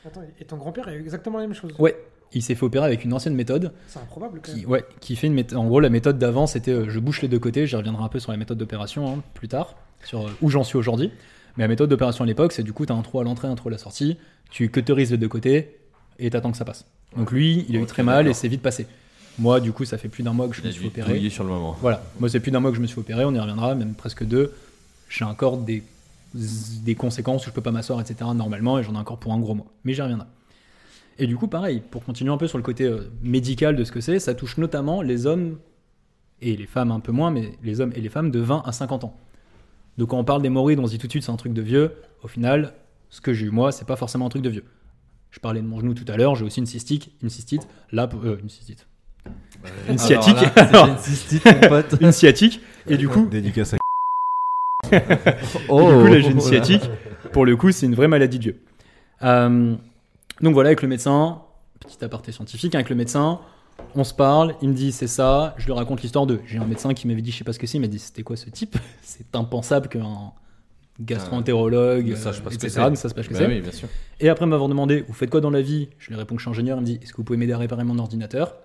Attends, 0.03 0.23
et 0.39 0.45
ton 0.45 0.57
grand-père 0.57 0.87
a 0.87 0.95
eu 0.95 0.99
exactement 0.99 1.37
la 1.37 1.43
même 1.45 1.53
chose 1.53 1.75
Ouais, 1.77 1.95
il 2.33 2.41
s'est 2.41 2.55
fait 2.55 2.65
opérer 2.65 2.85
avec 2.87 3.05
une 3.05 3.13
ancienne 3.13 3.35
méthode 3.35 3.71
C'est 3.85 3.99
improbable 3.99 4.41
quand 4.43 4.51
qui, 4.51 4.61
même. 4.61 4.69
ouais, 4.71 4.83
qui 4.99 5.15
fait 5.15 5.27
une 5.27 5.35
méthode. 5.35 5.59
En 5.59 5.67
gros, 5.67 5.79
la 5.79 5.91
méthode 5.91 6.17
d'avant 6.17 6.47
c'était 6.47 6.71
euh, 6.71 6.89
je 6.89 6.97
bouche 6.97 7.21
les 7.21 7.27
deux 7.27 7.37
côtés, 7.37 7.67
j'y 7.67 7.75
reviendrai 7.75 8.03
un 8.03 8.09
peu 8.09 8.17
sur 8.17 8.31
la 8.31 8.39
méthode 8.39 8.57
d'opération 8.57 9.07
hein, 9.07 9.21
plus 9.35 9.47
tard, 9.47 9.75
sur 10.03 10.25
euh, 10.25 10.31
où 10.41 10.49
j'en 10.49 10.63
suis 10.63 10.79
aujourd'hui. 10.79 11.11
Mais 11.55 11.65
la 11.65 11.67
méthode 11.67 11.91
d'opération 11.91 12.23
à 12.23 12.27
l'époque, 12.27 12.51
c'est 12.51 12.63
du 12.63 12.73
coup 12.73 12.87
tu 12.87 12.93
as 12.93 12.95
un 12.95 13.03
trou 13.03 13.19
à 13.19 13.23
l'entrée, 13.23 13.47
un 13.47 13.53
trou 13.53 13.69
à 13.69 13.73
la 13.73 13.77
sortie, 13.77 14.17
tu 14.49 14.71
cauterises 14.71 15.11
les 15.11 15.19
deux 15.19 15.29
côtés 15.29 15.77
et 16.17 16.31
t'attends 16.31 16.49
que 16.49 16.57
ça 16.57 16.65
passe. 16.65 16.87
Donc 17.15 17.31
lui, 17.31 17.63
il 17.69 17.77
a 17.77 17.79
eu 17.79 17.85
très 17.85 18.01
mal 18.01 18.27
et 18.27 18.33
c'est 18.33 18.47
vite 18.47 18.63
passé. 18.63 18.87
Moi, 19.39 19.59
du 19.59 19.71
coup, 19.71 19.85
ça 19.85 19.97
fait 19.97 20.09
plus 20.09 20.23
d'un 20.23 20.33
mois 20.33 20.47
que 20.47 20.55
je 20.55 20.61
Il 20.61 20.67
me 20.67 20.71
suis 20.71 20.87
opéré. 20.87 21.29
sur 21.29 21.43
le 21.43 21.49
moment. 21.49 21.75
Voilà, 21.81 22.03
moi 22.19 22.29
c'est 22.29 22.39
plus 22.39 22.51
d'un 22.51 22.59
mois 22.59 22.71
que 22.71 22.77
je 22.77 22.81
me 22.81 22.87
suis 22.87 22.99
opéré, 22.99 23.25
on 23.25 23.33
y 23.33 23.39
reviendra, 23.39 23.73
même 23.75 23.93
presque 23.93 24.23
deux. 24.23 24.53
J'ai 25.09 25.25
encore 25.25 25.57
des, 25.57 25.83
des 26.33 26.95
conséquences 26.95 27.45
où 27.45 27.49
je 27.49 27.53
peux 27.53 27.61
pas 27.61 27.71
m'asseoir, 27.71 27.99
etc. 28.01 28.29
normalement, 28.35 28.77
et 28.77 28.83
j'en 28.83 28.93
ai 28.93 28.97
encore 28.97 29.17
pour 29.17 29.33
un 29.33 29.39
gros 29.39 29.55
mois. 29.55 29.67
Mais 29.83 29.93
j'y 29.93 30.01
reviendrai. 30.01 30.27
Et 31.17 31.27
du 31.27 31.35
coup, 31.35 31.47
pareil, 31.47 31.81
pour 31.89 32.03
continuer 32.03 32.31
un 32.31 32.37
peu 32.37 32.47
sur 32.47 32.57
le 32.57 32.63
côté 32.63 32.85
euh, 32.85 33.11
médical 33.23 33.75
de 33.75 33.83
ce 33.83 33.91
que 33.91 34.01
c'est, 34.01 34.19
ça 34.19 34.33
touche 34.33 34.57
notamment 34.57 35.01
les 35.01 35.25
hommes, 35.25 35.57
et 36.41 36.55
les 36.55 36.65
femmes 36.65 36.91
un 36.91 36.99
peu 36.99 37.11
moins, 37.11 37.31
mais 37.31 37.53
les 37.63 37.81
hommes 37.81 37.91
et 37.95 38.01
les 38.01 38.09
femmes 38.09 38.31
de 38.31 38.39
20 38.39 38.63
à 38.65 38.71
50 38.71 39.03
ans. 39.03 39.17
Donc 39.97 40.09
quand 40.09 40.17
on 40.17 40.23
parle 40.23 40.41
d'hémorroïdes, 40.41 40.79
on 40.79 40.85
se 40.85 40.91
dit 40.91 40.97
tout 40.97 41.07
de 41.07 41.11
suite 41.11 41.23
c'est 41.23 41.31
un 41.31 41.37
truc 41.37 41.53
de 41.53 41.61
vieux. 41.61 41.93
Au 42.23 42.27
final, 42.27 42.73
ce 43.09 43.21
que 43.21 43.33
j'ai 43.33 43.47
eu 43.47 43.51
moi, 43.51 43.71
c'est 43.71 43.85
pas 43.85 43.95
forcément 43.95 44.27
un 44.27 44.29
truc 44.29 44.41
de 44.41 44.49
vieux. 44.49 44.63
Je 45.31 45.39
parlais 45.39 45.61
de 45.61 45.67
mon 45.67 45.79
genou 45.79 45.93
tout 45.93 46.09
à 46.09 46.17
l'heure, 46.17 46.35
j'ai 46.35 46.45
aussi 46.45 46.59
une 46.59 46.65
cystique, 46.65 47.11
une 47.21 47.29
cystite, 47.29 47.67
là, 47.91 48.09
euh, 48.23 48.37
une 48.41 48.49
cystite. 48.49 48.87
Une 49.87 49.95
Alors 49.95 49.99
sciatique, 49.99 50.37
là, 50.55 50.87
une 50.87 50.97
cystite, 50.97 51.45
mon 51.45 51.67
pote. 51.69 51.95
une 52.01 52.11
sciatique, 52.11 52.61
et 52.87 52.97
du 52.97 53.07
coup, 53.09 53.25
Dédicace 53.25 53.73
à 53.73 53.77
Oh, 55.69 55.89
Et 55.91 55.93
du 55.93 56.01
coup, 56.01 56.05
la 56.07 56.19
gêne 56.21 56.33
voilà. 56.33 56.39
sciatique, 56.41 56.89
pour 57.31 57.45
le 57.45 57.55
coup, 57.55 57.71
c'est 57.71 57.85
une 57.85 57.95
vraie 57.95 58.07
maladie 58.07 58.37
de 58.39 58.43
vieux. 58.43 58.59
Euh, 59.23 59.75
donc 60.41 60.53
voilà, 60.53 60.69
avec 60.69 60.81
le 60.81 60.87
médecin, 60.87 61.41
petit 61.79 62.03
aparté 62.03 62.31
scientifique, 62.31 62.73
avec 62.75 62.89
le 62.89 62.95
médecin, 62.95 63.39
on 63.95 64.03
se 64.03 64.13
parle, 64.13 64.55
il 64.61 64.69
me 64.69 64.73
dit 64.73 64.91
c'est 64.91 65.07
ça, 65.07 65.53
je 65.57 65.65
lui 65.65 65.73
raconte 65.73 66.01
l'histoire 66.01 66.25
de. 66.25 66.39
J'ai 66.45 66.57
un 66.57 66.65
médecin 66.65 66.93
qui 66.93 67.07
m'avait 67.07 67.21
dit, 67.21 67.31
je 67.31 67.37
sais 67.37 67.43
pas 67.43 67.53
ce 67.53 67.59
que 67.59 67.67
c'est, 67.67 67.77
il 67.77 67.81
m'a 67.81 67.87
dit 67.87 67.99
c'était 67.99 68.23
quoi 68.23 68.35
ce 68.37 68.49
type? 68.49 68.77
C'est 69.01 69.35
impensable 69.35 69.87
qu'un 69.89 70.31
gastro-entérologue, 71.01 72.07
Ne 72.09 72.15
sache 72.15 72.41
pas 72.41 72.51
ce 72.51 72.57
que 72.57 72.65
etc., 72.65 72.81
c'est. 72.83 72.89
ne 72.89 72.95
sache 72.95 73.13
pas 73.13 73.23
ce 73.23 73.29
que 73.29 73.33
Bah 73.33 73.39
c'est. 73.41 73.47
oui, 73.47 73.61
bien 73.61 73.71
sûr. 73.71 73.87
Et 74.19 74.27
après 74.29 74.45
m'avoir 74.45 74.67
demandé, 74.69 75.03
vous 75.07 75.13
faites 75.13 75.29
quoi 75.29 75.39
dans 75.41 75.49
la 75.49 75.61
vie? 75.61 75.87
Je 75.97 76.09
lui 76.09 76.15
réponds 76.17 76.35
que 76.35 76.41
je 76.41 76.43
suis 76.43 76.49
ingénieur, 76.51 76.77
il 76.77 76.81
me 76.81 76.85
dit, 76.85 76.99
est-ce 77.01 77.11
que 77.11 77.17
vous 77.17 77.23
pouvez 77.23 77.37
m'aider 77.37 77.53
à 77.53 77.57
réparer 77.57 77.83
mon 77.85 77.97
ordinateur? 77.99 78.55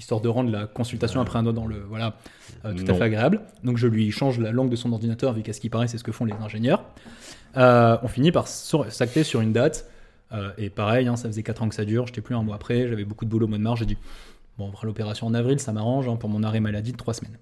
Histoire 0.00 0.22
de 0.22 0.30
rendre 0.30 0.50
la 0.50 0.66
consultation 0.66 1.20
après 1.20 1.38
un 1.38 1.42
doigt 1.42 1.52
dans 1.52 1.66
le. 1.66 1.84
Voilà, 1.86 2.14
euh, 2.64 2.72
tout 2.72 2.90
à 2.90 2.94
fait 2.94 3.02
agréable. 3.02 3.42
Donc 3.64 3.76
je 3.76 3.86
lui 3.86 4.10
change 4.10 4.38
la 4.38 4.50
langue 4.50 4.70
de 4.70 4.76
son 4.76 4.90
ordinateur, 4.94 5.34
vu 5.34 5.42
qu'à 5.42 5.52
ce 5.52 5.60
qui 5.60 5.68
paraît, 5.68 5.88
c'est 5.88 5.98
ce 5.98 6.04
que 6.04 6.10
font 6.10 6.24
les 6.24 6.32
ingénieurs. 6.32 6.82
Euh, 7.58 7.98
on 8.02 8.08
finit 8.08 8.32
par 8.32 8.48
s'acter 8.48 9.24
sur 9.24 9.42
une 9.42 9.52
date. 9.52 9.90
Euh, 10.32 10.52
et 10.56 10.70
pareil, 10.70 11.06
hein, 11.06 11.16
ça 11.16 11.28
faisait 11.28 11.42
4 11.42 11.64
ans 11.64 11.68
que 11.68 11.74
ça 11.74 11.84
dure, 11.84 12.06
j'étais 12.06 12.22
plus 12.22 12.34
un 12.34 12.42
mois 12.42 12.54
après, 12.54 12.88
j'avais 12.88 13.04
beaucoup 13.04 13.26
de 13.26 13.30
boulot 13.30 13.44
au 13.44 13.48
mois 13.48 13.58
de 13.58 13.62
mars, 13.62 13.80
j'ai 13.80 13.84
dit, 13.84 13.98
bon, 14.56 14.68
on 14.68 14.72
fera 14.72 14.86
l'opération 14.86 15.26
en 15.26 15.34
avril, 15.34 15.58
ça 15.58 15.72
m'arrange 15.72 16.08
hein, 16.08 16.14
pour 16.14 16.30
mon 16.30 16.44
arrêt 16.44 16.60
maladie 16.60 16.92
de 16.92 16.96
3 16.96 17.14
semaines. 17.14 17.36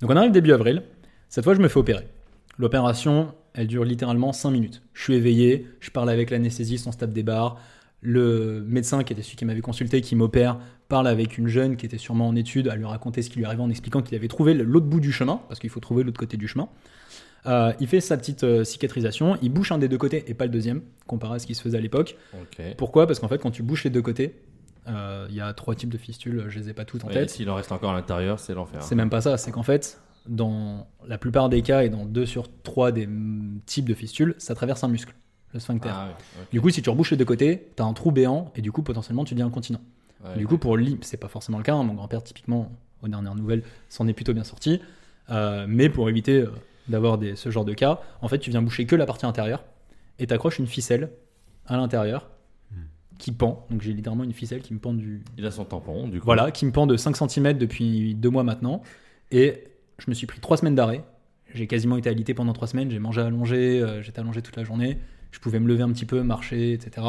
Donc 0.00 0.10
on 0.10 0.16
arrive 0.16 0.32
début 0.32 0.52
avril, 0.52 0.82
cette 1.28 1.44
fois 1.44 1.54
je 1.54 1.60
me 1.60 1.68
fais 1.68 1.78
opérer. 1.78 2.08
L'opération, 2.56 3.34
elle 3.52 3.66
dure 3.66 3.84
littéralement 3.84 4.32
5 4.32 4.50
minutes. 4.50 4.82
Je 4.94 5.02
suis 5.02 5.14
éveillé, 5.14 5.68
je 5.80 5.90
parle 5.90 6.08
avec 6.08 6.30
l'anesthésiste, 6.30 6.86
on 6.86 6.92
se 6.92 6.96
tape 6.96 7.12
des 7.12 7.22
barres. 7.22 7.60
Le 8.00 8.64
médecin 8.66 9.02
qui 9.02 9.12
était 9.12 9.22
celui 9.22 9.36
qui 9.36 9.44
m'avait 9.44 9.60
consulté, 9.60 10.00
qui 10.00 10.14
m'opère, 10.14 10.58
parle 10.88 11.08
avec 11.08 11.36
une 11.36 11.48
jeune 11.48 11.76
qui 11.76 11.84
était 11.84 11.98
sûrement 11.98 12.28
en 12.28 12.36
études, 12.36 12.68
à 12.68 12.76
lui 12.76 12.84
raconter 12.84 13.22
ce 13.22 13.30
qui 13.30 13.38
lui 13.38 13.44
arrivait 13.44 13.62
en 13.62 13.70
expliquant 13.70 14.02
qu'il 14.02 14.16
avait 14.16 14.28
trouvé 14.28 14.54
l'autre 14.54 14.86
bout 14.86 15.00
du 15.00 15.12
chemin, 15.12 15.40
parce 15.48 15.58
qu'il 15.58 15.70
faut 15.70 15.80
trouver 15.80 16.04
l'autre 16.04 16.18
côté 16.18 16.36
du 16.36 16.46
chemin. 16.46 16.68
Euh, 17.46 17.72
il 17.80 17.86
fait 17.86 18.00
sa 18.00 18.16
petite 18.16 18.44
euh, 18.44 18.64
cicatrisation, 18.64 19.36
il 19.42 19.50
bouche 19.50 19.72
un 19.72 19.78
des 19.78 19.88
deux 19.88 19.98
côtés 19.98 20.24
et 20.26 20.34
pas 20.34 20.44
le 20.44 20.50
deuxième, 20.50 20.82
comparé 21.06 21.36
à 21.36 21.38
ce 21.38 21.46
qui 21.46 21.54
se 21.54 21.62
faisait 21.62 21.78
à 21.78 21.80
l'époque. 21.80 22.16
Pourquoi? 22.76 23.06
Parce 23.06 23.18
qu'en 23.20 23.28
fait, 23.28 23.38
quand 23.38 23.50
tu 23.50 23.62
bouches 23.62 23.84
les 23.84 23.90
deux 23.90 24.02
côtés, 24.02 24.36
euh, 24.88 25.26
il 25.28 25.34
y 25.36 25.40
a 25.40 25.52
trois 25.52 25.74
types 25.74 25.90
de 25.90 25.98
fistules, 25.98 26.44
je 26.48 26.58
les 26.58 26.70
ai 26.70 26.72
pas 26.72 26.84
toutes 26.84 27.04
en 27.04 27.08
Ouais, 27.08 27.14
tête. 27.14 27.30
S'il 27.30 27.48
en 27.50 27.54
reste 27.54 27.72
encore 27.72 27.90
à 27.90 27.94
l'intérieur, 27.94 28.38
c'est 28.38 28.54
l'enfer. 28.54 28.82
C'est 28.82 28.94
même 28.94 29.10
pas 29.10 29.20
ça, 29.20 29.36
c'est 29.36 29.50
qu'en 29.50 29.62
fait, 29.62 30.00
dans 30.28 30.86
la 31.06 31.18
plupart 31.18 31.48
des 31.48 31.62
cas 31.62 31.82
et 31.82 31.88
dans 31.90 32.04
deux 32.04 32.26
sur 32.26 32.48
trois 32.62 32.92
des 32.92 33.08
types 33.66 33.88
de 33.88 33.94
fistules, 33.94 34.34
ça 34.38 34.54
traverse 34.54 34.84
un 34.84 34.88
muscle, 34.88 35.14
le 35.54 35.60
sphincter. 35.60 35.90
Ah. 35.92 36.08
Du 36.52 36.60
coup, 36.60 36.70
si 36.70 36.82
tu 36.82 36.90
rebouches 36.90 37.10
les 37.10 37.16
deux 37.16 37.24
côtés, 37.24 37.68
t'as 37.76 37.84
un 37.84 37.92
trou 37.92 38.10
béant 38.10 38.52
et 38.56 38.60
du 38.62 38.70
coup, 38.72 38.82
potentiellement, 38.82 39.24
tu 39.24 39.34
deviens 39.34 39.46
incontinent. 39.46 39.80
Ouais, 40.24 40.34
du 40.34 40.40
ouais. 40.40 40.44
coup, 40.46 40.58
pour 40.58 40.76
lim- 40.76 40.98
c'est 41.02 41.16
pas 41.16 41.28
forcément 41.28 41.58
le 41.58 41.64
cas. 41.64 41.74
hein, 41.74 41.82
Mon 41.84 41.94
grand-père, 41.94 42.22
typiquement, 42.22 42.70
aux 43.02 43.08
dernières 43.08 43.34
nouvelles, 43.34 43.62
s'en 43.88 44.06
est 44.08 44.12
plutôt 44.12 44.34
bien 44.34 44.44
sorti. 44.44 44.80
Euh, 45.30 45.66
mais 45.68 45.88
pour 45.88 46.08
éviter 46.08 46.40
euh, 46.40 46.50
d'avoir 46.88 47.18
ce 47.36 47.50
genre 47.50 47.64
de 47.64 47.74
cas, 47.74 48.00
en 48.22 48.28
fait, 48.28 48.38
tu 48.38 48.50
viens 48.50 48.62
boucher 48.62 48.84
que 48.86 48.96
la 48.96 49.06
partie 49.06 49.26
intérieure 49.26 49.64
et 50.18 50.26
t'accroches 50.26 50.58
une 50.58 50.66
ficelle 50.66 51.10
à 51.66 51.76
l'intérieur 51.76 52.28
qui 53.18 53.32
pend. 53.32 53.66
Donc, 53.70 53.82
j'ai 53.82 53.92
littéralement 53.92 54.22
une 54.24 54.32
ficelle 54.32 54.60
qui 54.62 54.72
me 54.74 54.78
pend 54.78 54.94
du, 54.94 55.24
Il 55.36 55.44
a 55.44 55.50
son 55.50 55.64
tampon, 55.64 56.06
du 56.08 56.20
coup. 56.20 56.24
voilà, 56.24 56.50
qui 56.52 56.64
me 56.66 56.70
pend 56.72 56.86
de 56.86 56.96
5 56.96 57.16
cm 57.16 57.54
depuis 57.58 58.14
deux 58.14 58.30
mois 58.30 58.44
maintenant. 58.44 58.80
Et 59.32 59.64
je 59.98 60.04
me 60.08 60.14
suis 60.14 60.26
pris 60.28 60.38
trois 60.40 60.56
semaines 60.56 60.76
d'arrêt. 60.76 61.02
J'ai 61.52 61.66
quasiment 61.66 61.96
été 61.96 62.08
alité 62.08 62.32
pendant 62.34 62.52
trois 62.52 62.68
semaines. 62.68 62.90
J'ai 62.90 62.98
mangé 63.00 63.20
allongé, 63.20 63.80
euh, 63.82 64.02
j'étais 64.02 64.20
allongé 64.20 64.40
toute 64.42 64.56
la 64.56 64.62
journée. 64.64 64.98
Je 65.30 65.38
pouvais 65.40 65.60
me 65.60 65.68
lever 65.68 65.82
un 65.82 65.90
petit 65.92 66.06
peu, 66.06 66.22
marcher, 66.22 66.72
etc. 66.72 67.06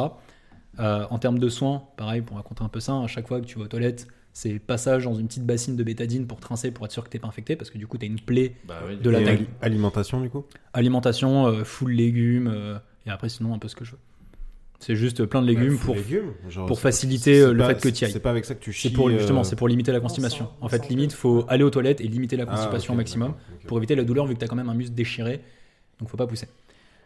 Euh, 0.79 1.05
en 1.09 1.19
termes 1.19 1.39
de 1.39 1.49
soins, 1.49 1.83
pareil, 1.97 2.21
pour 2.21 2.37
raconter 2.37 2.63
un 2.63 2.69
peu 2.69 2.79
ça, 2.79 2.93
à 2.99 3.07
chaque 3.07 3.27
fois 3.27 3.41
que 3.41 3.45
tu 3.45 3.57
vas 3.57 3.65
aux 3.65 3.67
toilettes, 3.67 4.07
c'est 4.33 4.59
passage 4.59 5.03
dans 5.05 5.15
une 5.15 5.27
petite 5.27 5.45
bassine 5.45 5.75
de 5.75 5.83
bétadine 5.83 6.27
pour 6.27 6.39
trincer, 6.39 6.71
pour 6.71 6.85
être 6.85 6.91
sûr 6.91 7.03
que 7.03 7.09
t'es 7.09 7.19
pas 7.19 7.27
infecté, 7.27 7.55
parce 7.55 7.69
que 7.69 7.77
du 7.77 7.87
coup, 7.87 7.97
t'as 7.97 8.05
une 8.07 8.19
plaie. 8.19 8.55
Bah 8.67 8.79
oui, 8.87 8.97
de 8.97 9.09
la 9.09 9.21
taille. 9.21 9.35
ali- 9.37 9.47
Alimentation, 9.61 10.21
du 10.21 10.29
coup? 10.29 10.45
Alimentation, 10.73 11.47
euh, 11.47 11.63
full 11.63 11.91
légumes, 11.91 12.47
euh, 12.53 12.77
et 13.05 13.09
après, 13.09 13.29
sinon, 13.29 13.53
un 13.53 13.59
peu 13.59 13.67
ce 13.67 13.75
que 13.75 13.83
je 13.83 13.91
veux. 13.91 13.97
C'est 14.81 14.95
juste 14.95 15.25
plein 15.25 15.41
de 15.41 15.47
légumes 15.47 15.75
Bah, 15.75 15.81
pour, 15.83 15.95
full 15.97 16.03
légumes, 16.05 16.31
genre, 16.47 16.65
pour 16.67 16.77
c'est- 16.77 16.83
faciliter, 16.83 17.41
euh, 17.41 17.51
le 17.51 17.57
pas- 17.59 17.73
fait 17.75 17.81
que 17.81 17.89
t'y 17.89 18.05
ailles. 18.05 18.11
C'est 18.13 18.21
pas 18.21 18.29
avec 18.31 18.45
ça 18.45 18.55
que 18.55 18.61
tu 18.63 18.71
chies. 18.71 18.87
C'est 18.89 18.93
pour 18.93 19.09
justement, 19.09 19.43
c'est 19.43 19.57
pour 19.57 19.67
limiter 19.67 19.91
la 19.91 19.99
constipation. 19.99 20.45
sent- 20.45 20.51
En 20.61 20.69
fait, 20.69 20.87
limite, 20.87 21.11
que- 21.11 21.17
faut 21.17 21.43
aller 21.49 21.63
aux 21.65 21.69
toilettes 21.69 21.99
et 21.99 22.07
limiter 22.07 22.37
la 22.37 22.43
ah, 22.47 22.51
constipation 22.53 22.93
au 22.93 22.97
maximum 22.97 23.33
pour 23.67 23.77
éviter 23.77 23.95
la 23.95 24.05
douleur 24.05 24.25
vu 24.25 24.35
que 24.35 24.39
tu 24.39 24.45
as 24.45 24.47
quand 24.47 24.55
même 24.55 24.69
un 24.69 24.73
muscle 24.73 24.93
déchiré. 24.95 25.41
Donc 25.99 26.07
faut 26.07 26.15
pas 26.15 26.27
pousser. 26.27 26.47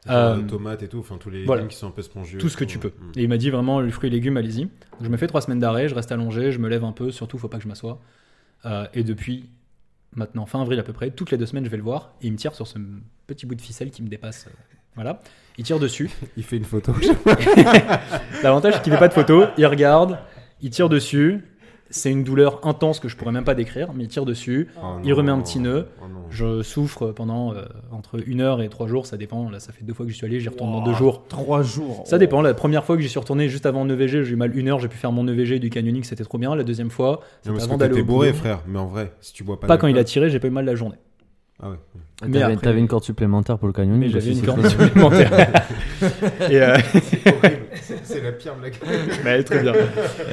Euh, 0.10 0.42
tomates 0.42 0.84
et 0.84 0.88
tout, 0.88 1.00
enfin 1.00 1.18
tous 1.18 1.30
les 1.30 1.46
voilà. 1.46 1.62
légumes 1.62 1.72
qui 1.72 1.78
sont 1.78 1.88
un 1.88 1.92
peu 1.92 2.02
spongieux. 2.02 2.38
Tout 2.40 2.50
ce 2.50 2.58
que 2.58 2.66
tu 2.66 2.78
peux. 2.78 2.90
Mm. 2.90 3.12
Et 3.16 3.24
il 3.24 3.30
m'a 3.30 3.38
dit 3.38 3.50
vraiment 3.50 3.80
les 3.80 3.92
fruits 3.92 4.10
et 4.10 4.12
légumes, 4.12 4.38
allez-y. 4.38 4.68
Je 5.02 5.08
me 5.08 5.18
fais 5.18 5.28
trois 5.28 5.42
semaines 5.42 5.60
d'arrêt, 5.60 5.88
je 5.88 5.96
reste 5.96 6.12
allongé, 6.12 6.52
je 6.52 6.60
me 6.60 6.68
lève 6.68 6.84
un 6.84 6.92
peu, 6.92 7.12
surtout 7.12 7.38
faut 7.38 7.48
pas 7.48 7.58
que 7.58 7.64
je 7.64 7.70
m'assoie. 7.70 8.00
Euh, 8.66 8.86
et 8.94 9.04
depuis 9.04 9.50
maintenant 10.16 10.46
fin 10.46 10.62
avril 10.62 10.80
à 10.80 10.84
peu 10.84 10.94
près, 10.94 11.12
toutes 11.12 11.32
les 11.32 11.38
deux 11.38 11.46
semaines 11.46 11.66
je 11.66 11.70
vais 11.70 11.78
le 11.78 11.84
voir 11.84 12.14
et 12.22 12.28
il 12.28 12.32
me 12.34 12.38
tire 12.38 12.54
sur 12.54 12.68
ce 12.68 12.78
petit 13.28 13.46
bout 13.46 13.56
de 13.56 13.62
ficelle 13.62 13.92
qui 13.92 14.04
me 14.04 14.10
dépasse. 14.10 14.48
euh, 14.48 14.52
voilà. 14.96 15.22
Il 15.58 15.64
tire 15.64 15.80
dessus. 15.80 16.10
Il 16.38 16.44
fait 16.44 16.58
une 16.58 16.66
photo. 16.66 16.94
L'avantage, 18.44 18.76
c'est 18.76 18.82
qu'il 18.84 18.94
fait 18.94 19.00
pas 19.00 19.08
de 19.08 19.14
photo. 19.14 19.46
Il 19.58 19.66
regarde, 19.68 20.20
il 20.62 20.70
tire 20.70 20.90
dessus. 20.90 21.44
C'est 21.90 22.10
une 22.12 22.24
douleur 22.24 22.66
intense 22.66 23.00
que 23.00 23.08
je 23.08 23.16
pourrais 23.16 23.32
même 23.32 23.44
pas 23.44 23.54
décrire, 23.54 23.94
mais 23.94 24.04
il 24.06 24.08
tire 24.08 24.26
dessus. 24.26 24.70
Oh 24.82 24.98
Il 25.04 25.10
non. 25.12 25.16
remet 25.16 25.32
un 25.32 25.40
petit 25.42 25.60
nœud. 25.60 25.88
Oh. 26.02 26.06
Je 26.32 26.64
souffre 26.64 27.08
pendant 27.12 27.54
euh, 27.54 27.64
entre 27.92 28.20
une 28.28 28.42
heure 28.42 28.62
et 28.62 28.70
trois 28.70 28.88
jours, 28.88 29.06
ça 29.06 29.18
dépend. 29.18 29.50
Là, 29.50 29.60
ça 29.60 29.72
fait 29.74 29.84
deux 29.84 29.94
fois 29.94 30.06
que 30.06 30.12
j'y 30.12 30.18
suis 30.18 30.26
allé, 30.26 30.40
j'y 30.40 30.50
retourne 30.50 30.72
dans 30.72 30.82
deux 30.82 30.94
jours. 30.94 31.24
Trois 31.28 31.62
jours. 31.62 32.04
Ça 32.08 32.18
dépend. 32.18 32.42
La 32.42 32.54
première 32.56 32.84
fois 32.84 32.96
que 32.96 33.02
j'y 33.04 33.10
suis 33.10 33.20
retourné 33.20 33.48
juste 33.50 33.66
avant 33.68 33.84
le 33.84 33.94
EVG, 33.94 34.24
j'ai 34.24 34.34
eu 34.34 34.36
mal 34.36 34.58
une 34.58 34.70
heure, 34.70 34.80
j'ai 34.80 34.88
pu 34.88 34.98
faire 34.98 35.12
mon 35.12 35.28
EVG 35.28 35.60
du 35.60 35.70
canyoning, 35.70 36.04
c'était 36.04 36.24
trop 36.24 36.38
bien. 36.40 36.56
La 36.56 36.64
deuxième 36.64 36.90
fois, 36.90 37.20
c'était 37.44 37.62
avant 37.62 37.78
d'aller 37.78 38.02
bourré, 38.02 38.30
boulot. 38.30 38.40
frère. 38.40 38.60
Mais 38.68 38.80
en 38.80 38.88
vrai, 38.88 39.14
si 39.22 39.34
tu 39.34 39.44
bois 39.44 39.60
pas. 39.60 39.68
Pas 39.68 39.78
quand 39.78 39.88
il 39.88 39.98
a 40.00 40.04
tiré, 40.04 40.30
j'ai 40.30 40.40
pas 40.40 40.48
eu 40.48 40.52
mal 40.52 40.66
la 40.66 40.76
journée. 40.76 40.98
Ah 41.66 41.70
ouais. 41.70 41.78
Mais 42.28 42.40
T'avais 42.40 42.54
après- 42.56 42.78
une 42.78 42.88
corde 42.90 43.04
supplémentaire 43.06 43.58
pour 43.58 43.68
le 43.68 43.74
canyoning. 43.74 44.02
Mais 44.02 44.10
j'avais 44.10 44.32
aussi, 44.32 44.40
une 44.40 44.46
corde 44.46 44.68
supplémentaire. 44.68 45.32
euh, 46.42 46.78
C'est 48.04 48.22
la 48.22 48.32
pire 48.34 48.56
blague. 48.56 48.76
bah, 49.24 49.42
très 49.44 49.62
bien. 49.62 49.74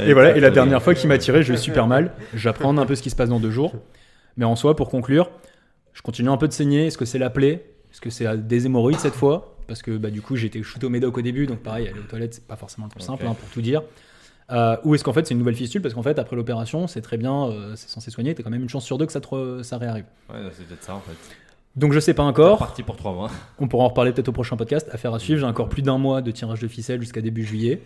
Et 0.07 0.13
voilà. 0.13 0.37
Et 0.37 0.41
la 0.41 0.51
dernière 0.51 0.83
fois 0.83 0.95
qu'il 0.95 1.09
m'a 1.09 1.19
tiré, 1.19 1.43
j'ai 1.45 1.55
eu 1.55 1.57
super 1.59 1.87
mal. 1.87 2.13
J'apprends 2.35 2.77
un 2.77 2.87
peu 2.87 2.95
ce 2.97 3.03
qui 3.03 3.11
se 3.11 3.17
passe 3.17 3.29
dans 3.29 3.39
deux 3.41 3.51
jours. 3.51 3.75
Mais 4.37 4.45
en 4.45 4.57
soi, 4.57 4.75
pour 4.75 4.89
conclure, 4.89 5.31
je 5.93 6.03
continue 6.03 6.31
un 6.31 6.37
peu 6.37 6.49
de 6.49 6.53
saigner. 6.53 6.87
Est-ce 6.87 6.99
que 6.99 7.05
c'est 7.05 7.19
la 7.19 7.31
plaie? 7.31 7.65
Est-ce 7.93 8.01
que 8.01 8.11
c'est 8.11 8.27
des 8.47 8.67
hémorroïdes 8.67 8.99
cette 8.99 9.15
fois? 9.15 9.57
Parce 9.69 9.83
que 9.83 9.97
bah, 9.97 10.11
du 10.11 10.21
coup, 10.23 10.35
j'ai 10.37 10.49
été 10.49 10.61
shooté 10.65 10.87
au 10.87 10.91
médoc 10.91 11.17
au 11.19 11.23
début, 11.23 11.47
donc 11.47 11.59
pareil, 11.61 11.87
aller 11.89 11.99
aux 12.01 12.09
toilettes, 12.09 12.35
c'est 12.35 12.47
pas 12.47 12.57
forcément 12.57 12.87
le 12.89 12.93
plus 12.93 13.03
simple, 13.05 13.25
hein, 13.27 13.35
pour 13.39 13.49
tout 13.51 13.63
dire. 13.63 13.83
Euh, 14.53 14.77
ou 14.85 14.95
est-ce 14.95 15.05
qu'en 15.05 15.13
fait 15.13 15.27
c'est 15.27 15.33
une 15.35 15.39
nouvelle 15.39 15.55
fistule 15.55 15.81
Parce 15.83 15.95
qu'en 15.95 16.03
fait, 16.03 16.19
après 16.19 16.35
l'opération, 16.37 16.87
c'est 16.87 17.01
très 17.03 17.17
bien, 17.17 17.47
euh, 17.49 17.73
c'est 17.77 17.89
censé 17.89 18.11
soigner, 18.11 18.35
t'as 18.35 18.43
quand 18.43 18.51
même 18.51 18.63
une 18.63 18.69
chance 18.69 18.85
sur 18.85 18.99
deux 18.99 19.07
que 19.07 19.13
ça, 19.13 19.21
te 19.21 19.29
re- 19.29 19.63
ça 19.63 19.79
réarrive. 19.79 20.05
Ouais, 20.29 20.37
c'est 20.53 20.67
peut-être 20.67 20.83
ça 20.83 20.95
en 20.95 21.01
fait. 21.01 21.13
Donc 21.77 21.93
je 21.93 22.01
sais 22.01 22.15
pas 22.15 22.25
C'est 22.25 22.29
encore. 22.29 22.59
parti 22.59 22.83
pour 22.83 22.97
trois 22.97 23.13
mois. 23.13 23.31
On 23.61 23.69
pourra 23.69 23.85
en 23.85 23.89
reparler 23.89 24.13
peut-être 24.13 24.29
au 24.29 24.33
prochain 24.33 24.57
podcast. 24.57 24.89
Affaire 24.93 25.15
à 25.15 25.19
suivre. 25.21 25.39
J'ai 25.41 25.47
encore 25.47 25.69
plus 25.69 25.83
d'un 25.83 25.99
mois 25.99 26.21
de 26.21 26.31
tirage 26.33 26.61
de 26.61 26.67
ficelle 26.69 27.01
jusqu'à 27.01 27.21
début 27.21 27.45
juillet. 27.45 27.81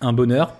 Un 0.00 0.12
bonheur. 0.12 0.54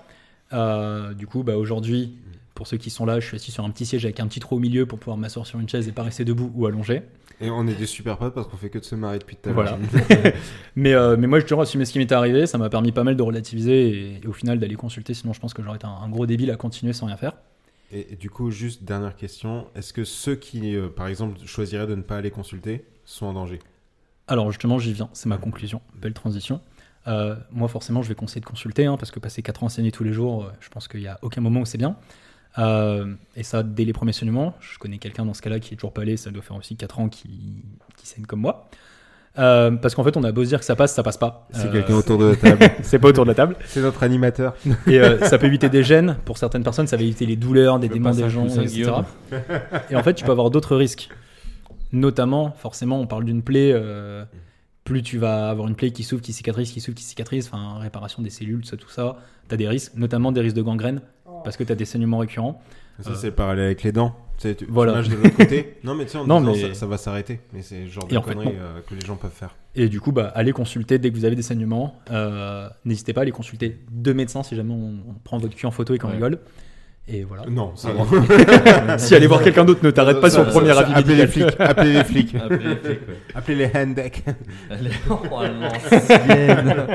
Euh, 0.52 1.14
du 1.14 1.26
coup, 1.28 1.44
bah, 1.44 1.56
aujourd'hui, 1.56 2.14
pour 2.54 2.66
ceux 2.66 2.76
qui 2.76 2.90
sont 2.90 3.06
là, 3.06 3.20
je 3.20 3.26
suis 3.26 3.36
assis 3.36 3.50
sur 3.50 3.64
un 3.64 3.70
petit 3.70 3.86
siège 3.86 4.04
avec 4.04 4.20
un 4.20 4.26
petit 4.26 4.40
trou 4.40 4.56
au 4.56 4.58
milieu 4.58 4.86
pour 4.86 4.98
pouvoir 4.98 5.16
m'asseoir 5.16 5.46
sur 5.46 5.58
une 5.58 5.68
chaise 5.68 5.88
et 5.88 5.92
pas 5.92 6.02
rester 6.02 6.24
debout 6.24 6.52
ou 6.54 6.66
allongé. 6.66 7.02
Et 7.40 7.50
on 7.50 7.66
est 7.66 7.74
des 7.74 7.86
super 7.86 8.18
potes 8.18 8.34
parce 8.34 8.46
qu'on 8.46 8.56
fait 8.56 8.70
que 8.70 8.78
de 8.78 8.84
se 8.84 8.94
marrer 8.94 9.18
depuis 9.18 9.36
tout 9.36 9.48
à 9.48 9.52
l'heure. 9.52 9.78
Voilà. 10.08 10.32
mais, 10.76 10.92
euh, 10.92 11.16
mais 11.18 11.26
moi, 11.26 11.38
j'ai 11.40 11.44
toujours 11.44 11.62
assumé 11.62 11.84
ce 11.84 11.92
qui 11.92 11.98
m'était 11.98 12.14
arrivé. 12.14 12.46
Ça 12.46 12.58
m'a 12.58 12.68
permis 12.68 12.92
pas 12.92 13.04
mal 13.04 13.16
de 13.16 13.22
relativiser 13.22 13.88
et, 13.88 14.20
et 14.22 14.26
au 14.26 14.32
final 14.32 14.58
d'aller 14.58 14.76
consulter. 14.76 15.14
Sinon, 15.14 15.32
je 15.32 15.40
pense 15.40 15.54
que 15.54 15.62
j'aurais 15.62 15.76
été 15.76 15.86
un, 15.86 15.90
un 15.90 16.08
gros 16.08 16.26
débile 16.26 16.50
à 16.50 16.56
continuer 16.56 16.92
sans 16.92 17.06
rien 17.06 17.16
faire. 17.16 17.32
Et, 17.90 18.12
et 18.12 18.16
du 18.16 18.30
coup, 18.30 18.50
juste 18.50 18.84
dernière 18.84 19.16
question. 19.16 19.66
Est-ce 19.74 19.92
que 19.92 20.04
ceux 20.04 20.36
qui, 20.36 20.76
euh, 20.76 20.88
par 20.88 21.08
exemple, 21.08 21.38
choisiraient 21.46 21.86
de 21.86 21.94
ne 21.94 22.02
pas 22.02 22.16
aller 22.16 22.30
consulter 22.30 22.84
sont 23.04 23.26
en 23.26 23.32
danger? 23.32 23.58
Alors 24.28 24.50
justement, 24.50 24.78
j'y 24.78 24.92
viens, 24.92 25.08
c'est 25.12 25.28
ma 25.28 25.38
conclusion. 25.38 25.80
Belle 26.00 26.14
transition. 26.14 26.60
Euh, 27.08 27.34
moi, 27.50 27.66
forcément, 27.68 28.02
je 28.02 28.08
vais 28.08 28.14
conseiller 28.14 28.40
de 28.40 28.46
consulter, 28.46 28.86
hein, 28.86 28.96
parce 28.96 29.10
que 29.10 29.18
passer 29.18 29.42
4 29.42 29.64
ans 29.64 29.66
enseigner 29.66 29.90
tous 29.90 30.04
les 30.04 30.12
jours, 30.12 30.52
je 30.60 30.68
pense 30.68 30.86
qu'il 30.86 31.00
n'y 31.00 31.08
a 31.08 31.18
aucun 31.22 31.40
moment 31.40 31.60
où 31.60 31.64
c'est 31.64 31.78
bien. 31.78 31.96
Euh, 32.58 33.14
et 33.36 33.42
ça, 33.42 33.62
dès 33.62 33.84
les 33.84 33.92
premiers 33.92 34.12
saignements, 34.12 34.54
je 34.60 34.78
connais 34.78 34.98
quelqu'un 34.98 35.24
dans 35.24 35.34
ce 35.34 35.42
cas-là 35.42 35.58
qui 35.60 35.74
est 35.74 35.76
toujours 35.76 35.92
pas 35.92 36.02
allé, 36.02 36.16
ça 36.16 36.30
doit 36.30 36.42
faire 36.42 36.56
aussi 36.56 36.76
4 36.76 37.00
ans 37.00 37.08
qui, 37.08 37.30
qui 37.96 38.06
saigne 38.06 38.24
comme 38.26 38.40
moi. 38.40 38.68
Euh, 39.38 39.70
parce 39.70 39.94
qu'en 39.94 40.04
fait, 40.04 40.18
on 40.18 40.24
a 40.24 40.32
beau 40.32 40.44
se 40.44 40.48
dire 40.50 40.58
que 40.58 40.64
ça 40.66 40.76
passe, 40.76 40.94
ça 40.94 41.02
passe 41.02 41.16
pas. 41.16 41.48
C'est 41.52 41.68
Euh, 41.68 41.72
quelqu'un 41.72 41.94
autour 41.94 42.18
de 42.18 42.26
la 42.26 42.36
table. 42.36 42.70
C'est 42.82 42.98
pas 42.98 43.08
autour 43.08 43.24
de 43.24 43.30
la 43.30 43.34
table. 43.34 43.56
C'est 43.64 43.80
notre 43.80 44.02
animateur. 44.02 44.54
Et 44.86 45.00
euh, 45.00 45.18
ça 45.24 45.38
peut 45.38 45.46
éviter 45.46 45.70
des 45.70 45.82
gènes. 45.82 46.18
Pour 46.26 46.36
certaines 46.36 46.62
personnes, 46.62 46.86
ça 46.86 46.98
va 46.98 47.02
éviter 47.02 47.24
les 47.24 47.36
douleurs, 47.36 47.78
des 47.78 47.88
démons 47.88 48.10
des 48.10 48.28
gens, 48.28 48.46
etc. 48.46 48.90
Et 49.88 49.96
en 49.96 50.02
fait, 50.02 50.12
tu 50.12 50.24
peux 50.24 50.32
avoir 50.32 50.50
d'autres 50.50 50.76
risques. 50.76 51.08
Notamment, 51.92 52.52
forcément, 52.52 53.00
on 53.00 53.06
parle 53.06 53.24
d'une 53.24 53.42
plaie. 53.42 53.72
euh, 53.74 54.24
plus 54.84 55.02
tu 55.02 55.16
vas 55.16 55.48
avoir 55.48 55.68
une 55.68 55.76
plaie 55.76 55.92
qui 55.92 56.02
s'ouvre, 56.02 56.20
qui 56.20 56.32
cicatrise, 56.32 56.72
qui 56.72 56.80
s'ouvre, 56.80 56.96
qui 56.96 57.04
cicatrise, 57.04 57.46
enfin, 57.50 57.78
réparation 57.78 58.20
des 58.20 58.30
cellules, 58.30 58.64
ça, 58.66 58.76
tout 58.76 58.88
ça, 58.88 59.16
tu 59.48 59.54
as 59.54 59.56
des 59.56 59.68
risques, 59.68 59.92
notamment 59.94 60.32
des 60.32 60.40
risques 60.40 60.56
de 60.56 60.62
gangrène, 60.62 61.00
parce 61.42 61.56
que 61.56 61.64
tu 61.64 61.72
as 61.72 61.74
des 61.76 61.84
saignements 61.84 62.18
récurrents. 62.18 62.60
Ça, 63.00 63.10
Euh. 63.10 63.14
c'est 63.14 63.28
le 63.28 63.32
parallèle 63.34 63.64
avec 63.66 63.82
les 63.82 63.92
dents. 63.92 64.14
Tu 64.38 64.54
Voilà. 64.68 65.02
tu 65.02 65.10
de 65.10 65.14
l'autre 65.16 65.36
côté. 65.36 65.76
Non, 65.84 65.94
mais 65.94 66.04
tu 66.04 66.10
sais, 66.12 66.18
en 66.18 66.26
Non, 66.26 66.40
disant, 66.40 66.52
mais- 66.52 66.74
ça, 66.74 66.80
ça 66.80 66.86
va 66.86 66.96
s'arrêter. 66.98 67.40
Mais 67.52 67.62
c'est 67.62 67.80
le 67.82 67.86
genre 67.88 68.04
Et 68.10 68.14
de 68.14 68.20
fait, 68.20 68.34
conneries 68.34 68.54
euh, 68.58 68.80
que 68.88 68.94
les 68.94 69.00
gens 69.06 69.16
peuvent 69.16 69.30
faire. 69.30 69.54
Et 69.74 69.88
du 69.88 70.00
coup, 70.00 70.12
bah, 70.12 70.30
allez 70.34 70.52
consulter 70.52 70.98
dès 70.98 71.10
que 71.10 71.16
vous 71.16 71.24
avez 71.24 71.36
des 71.36 71.42
saignements. 71.42 71.94
Euh, 72.10 72.68
N'hésitez 72.84 73.12
pas 73.12 73.20
à 73.20 73.22
aller 73.22 73.30
consulter 73.30 73.78
deux 73.90 74.14
médecins 74.14 74.42
si 74.42 74.56
jamais 74.56 74.72
on, 74.74 74.94
on 75.10 75.14
prend 75.24 75.38
votre 75.38 75.54
cul 75.54 75.66
en 75.66 75.70
photo 75.70 75.94
et 75.94 75.98
qu'on 75.98 76.08
Ouais. 76.08 76.14
rigole. 76.14 76.38
Et 77.08 77.24
voilà. 77.24 77.44
Non, 77.48 77.72
ça 77.74 77.88
si 78.98 79.14
aller 79.16 79.26
voir 79.26 79.42
quelqu'un 79.42 79.64
d'autre 79.64 79.84
ne 79.84 79.90
t'arrête 79.90 80.20
pas 80.20 80.30
sur 80.30 80.44
le 80.44 80.50
premier 80.50 80.70
avis 80.70 80.92
Appelez 80.94 81.16
les 81.16 81.26
flics. 81.26 81.56
Appelez 81.58 81.92
les 81.94 82.04
flics. 82.04 82.34
Appelez 82.40 82.58
les 82.68 82.76
flics, 82.76 82.86
ouais. 83.08 83.18
Appelez 83.34 83.56
les 83.56 83.70
handecks. 83.74 84.22
Allez, 84.70 84.90
oh, 85.10 85.18
l'ancienne. 85.42 86.86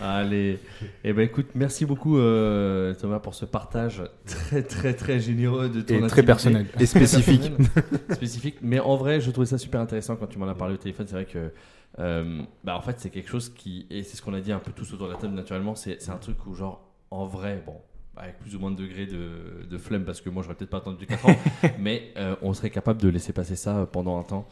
Allez. 0.00 0.58
Eh 1.04 1.12
ben 1.12 1.22
écoute, 1.22 1.48
merci 1.54 1.84
beaucoup 1.84 2.18
euh, 2.18 2.94
Thomas 2.94 3.18
pour 3.18 3.34
ce 3.34 3.44
partage 3.44 4.02
très 4.26 4.62
très 4.62 4.94
très 4.94 5.20
généreux 5.20 5.68
de 5.68 5.82
ton 5.82 6.04
Et 6.04 6.06
très 6.08 6.22
personnel. 6.22 6.66
Et 6.78 6.86
spécifique. 6.86 7.52
Spécifique. 8.10 8.56
Mais 8.62 8.80
en 8.80 8.96
vrai, 8.96 9.20
je 9.20 9.30
trouvais 9.30 9.46
ça 9.46 9.58
super 9.58 9.80
intéressant 9.80 10.16
quand 10.16 10.26
tu 10.26 10.38
m'en 10.38 10.48
as 10.48 10.54
parlé 10.54 10.74
au 10.74 10.78
téléphone. 10.78 11.06
C'est 11.06 11.14
vrai 11.14 11.26
que, 11.26 11.52
euh, 11.98 12.42
bah 12.64 12.76
en 12.76 12.82
fait, 12.82 12.98
c'est 12.98 13.10
quelque 13.10 13.28
chose 13.28 13.50
qui, 13.50 13.86
et 13.90 14.02
c'est 14.02 14.16
ce 14.16 14.22
qu'on 14.22 14.34
a 14.34 14.40
dit 14.40 14.52
un 14.52 14.58
peu 14.58 14.72
tous 14.72 14.92
autour 14.94 15.08
de 15.08 15.12
la 15.12 15.18
table 15.18 15.34
naturellement, 15.34 15.74
c'est 15.74 16.00
c'est 16.00 16.10
un 16.10 16.18
truc 16.18 16.46
où 16.46 16.54
genre, 16.54 16.82
en 17.10 17.26
vrai, 17.26 17.62
bon, 17.66 17.76
avec 18.16 18.38
plus 18.38 18.56
ou 18.56 18.58
moins 18.58 18.70
de 18.70 18.76
degrés 18.76 19.06
de, 19.06 19.66
de 19.68 19.78
flemme 19.78 20.04
parce 20.04 20.20
que 20.20 20.30
moi 20.30 20.42
j'aurais 20.42 20.54
peut-être 20.54 20.70
pas 20.70 20.78
attendu 20.78 21.06
4 21.06 21.28
ans, 21.28 21.36
mais 21.78 22.12
euh, 22.16 22.36
on 22.42 22.54
serait 22.54 22.70
capable 22.70 23.00
de 23.02 23.08
laisser 23.08 23.32
passer 23.32 23.56
ça 23.56 23.86
pendant 23.90 24.18
un 24.18 24.22
temps. 24.22 24.48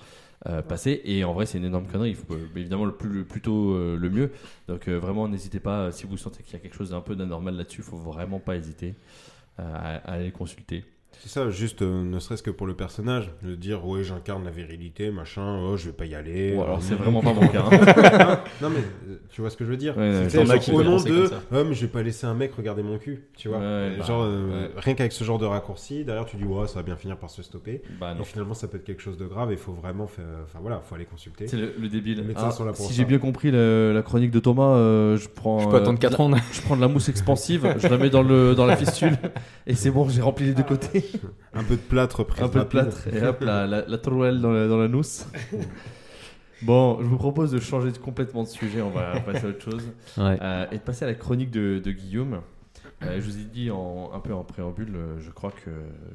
Euh, 0.47 0.63
passer. 0.63 1.01
Et 1.05 1.25
en 1.25 1.33
vrai 1.33 1.47
c'est 1.47 1.59
une 1.59 1.65
énorme 1.65 1.87
connerie. 1.87 2.11
Il 2.11 2.17
faut 2.17 2.37
évidemment 2.57 2.85
le 2.85 2.97
plus 2.97 3.11
le 3.11 3.25
plus 3.25 3.41
tôt 3.41 3.73
euh, 3.75 3.97
le 3.97 4.11
mieux. 4.11 4.31
Donc 4.69 4.89
euh, 4.89 4.99
vraiment 4.99 5.29
n'hésitez 5.29 5.61
pas 5.61 5.87
euh, 5.87 5.91
si 5.91 6.07
vous 6.07 6.17
sentez 6.17 6.43
qu'il 6.43 6.53
y 6.53 6.57
a 6.57 6.61
quelque 6.61 6.77
chose 6.77 6.91
d'un 6.91 7.01
peu 7.01 7.17
d'anormal 7.17 7.57
là-dessus 7.57 7.83
faut 7.83 7.97
vraiment 7.97 8.39
pas 8.41 8.57
hésiter 8.57 8.95
euh, 9.59 9.63
à, 9.75 9.97
à 9.97 10.13
aller 10.15 10.31
consulter 10.31 10.85
C'est 11.21 11.31
ça, 11.31 11.51
juste 11.51 11.83
euh, 11.83 12.05
ne 12.05 12.21
serait-ce 12.21 12.45
que 12.45 12.51
pour 12.51 12.67
le 12.67 12.75
personnage, 12.75 13.33
de 13.43 13.57
dire 13.57 13.85
ouais 13.85 14.05
j'incarne 14.05 14.45
la 14.45 14.51
virilité, 14.53 15.11
machin, 15.11 15.59
oh 15.65 15.77
je 15.77 15.87
vais 15.87 15.93
pas 15.93 16.05
y 16.07 16.15
aller. 16.15 16.55
Ou 16.55 16.63
alors 16.63 16.77
Euh, 16.77 16.81
c'est 16.81 16.95
vraiment 16.95 17.21
pas 17.23 17.33
mon 17.33 17.49
cas 17.49 17.65
hein. 17.73 18.41
non 18.63 18.71
mais 18.71 18.79
euh, 19.09 19.17
tu 19.31 19.41
vois 19.41 19.51
ce 19.51 19.57
que 19.57 19.65
je 19.65 19.71
veux 19.71 19.77
dire? 19.77 19.97
Ouais, 19.99 20.29
C'est 20.29 20.45
genre, 20.47 20.77
au 20.79 20.83
nom 20.85 20.97
de 21.03 21.29
oh 21.53 21.65
mais 21.67 21.75
je 21.75 21.81
vais 21.87 21.91
pas 21.93 22.03
laisser 22.05 22.27
un 22.27 22.35
mec 22.35 22.55
regarder 22.55 22.85
mon 22.85 22.99
cul, 22.99 23.25
tu 23.37 23.49
vois. 23.49 23.59
Ouais, 23.59 23.97
bah, 23.99 24.05
genre 24.05 24.23
euh, 24.23 24.67
ouais. 24.67 24.71
rien 24.77 24.95
qu'avec 24.95 25.11
ce 25.13 25.25
genre 25.25 25.39
de 25.39 25.45
raccourci, 25.47 26.05
derrière 26.05 26.25
tu 26.25 26.37
dis 26.37 26.45
ouais 26.45 26.69
ça 26.69 26.75
va 26.77 26.83
bien 26.85 26.97
finir 26.97 27.17
par 27.17 27.31
se 27.31 27.43
stopper. 27.43 27.83
bah 27.99 28.15
non 28.15 28.21
Et 28.21 28.25
finalement 28.25 28.55
ça 28.55 28.69
peut 28.69 28.77
être 28.77 28.85
quelque 28.85 29.03
chose 29.03 29.19
de 29.19 29.27
grave 29.27 29.51
et 29.51 29.55
il 29.55 29.59
faut 29.59 29.73
vraiment 29.73 30.07
faire 30.07 30.25
enfin 30.45 30.61
voilà, 30.63 30.81
faut 30.81 30.95
aller 30.95 31.05
consulter. 31.07 31.49
c'est 31.49 31.57
le, 31.57 31.75
le 31.81 31.89
débile 31.89 32.19
Les 32.19 32.23
médecins 32.25 32.47
Ah, 32.49 32.53
sont 32.53 32.65
là 32.65 32.73
pour 32.73 32.87
si 32.87 32.93
j'ai 32.95 33.05
bien 33.05 33.19
compris 33.19 33.51
le- 33.51 33.93
la 33.93 34.03
chronique 34.03 34.31
de 34.31 34.39
Thomas 34.41 34.77
euh, 34.77 35.17
je 35.17 35.29
prends 35.29 35.59
Je 35.61 35.69
peux 35.69 35.75
euh, 35.77 35.81
attendre 35.81 35.99
4 35.99 36.21
ans. 36.21 36.31
je 36.53 36.61
prends 36.63 36.77
de 36.77 36.81
la 36.81 36.89
mousse 36.89 37.09
expansive 37.09 37.75
je 37.79 37.89
la 37.89 37.99
mets 37.99 38.11
dans 38.11 38.23
le 38.23 38.55
dans 38.55 38.67
la 38.67 38.77
fistule 38.77 39.17
et 39.67 39.75
c'est 39.75 39.91
bon 39.91 40.09
j'ai 40.09 40.23
rempli 40.23 40.47
les 40.47 40.53
deux 40.55 40.63
côtés 40.63 40.98
Un 41.55 41.65
peu 41.65 41.77
de 41.77 41.81
plâtre 41.81 42.25
prise 42.25 42.43
un 42.45 42.49
peu 42.49 42.61
de 42.61 42.65
plâtre 42.65 43.09
et 43.09 43.23
hop 43.25 43.41
la, 43.41 43.67
la, 43.67 43.87
la 43.87 43.99
trouelle 43.99 44.41
dans 44.41 44.53
la, 44.53 44.69
dans 44.69 44.79
la 44.79 44.89
nousse. 44.89 45.27
bon, 46.63 46.99
je 47.01 47.07
vous 47.07 47.17
propose 47.17 47.51
de 47.51 47.61
changer 47.61 47.91
complètement 47.93 48.43
de 48.43 48.49
sujet, 48.49 48.83
on 48.83 48.91
va 48.91 49.21
passer 49.21 49.47
à 49.47 49.49
autre 49.51 49.63
chose 49.63 49.93
Ouais. 50.17 50.39
Euh, 50.41 50.67
et 50.71 50.77
de 50.77 50.83
passer 50.83 51.05
à 51.05 51.09
la 51.09 51.15
chronique 51.15 51.51
de, 51.51 51.81
de 51.83 51.91
Guillaume. 51.93 52.41
Euh, 53.03 53.21
je 53.21 53.25
vous 53.31 53.39
ai 53.39 53.45
dit 53.45 53.71
en, 53.71 54.11
un 54.13 54.21
peu 54.21 54.35
en 54.35 54.43
préambule, 54.45 54.95
euh, 54.97 55.21
je 55.21 55.31
crois 55.31 55.53
que 55.53 55.71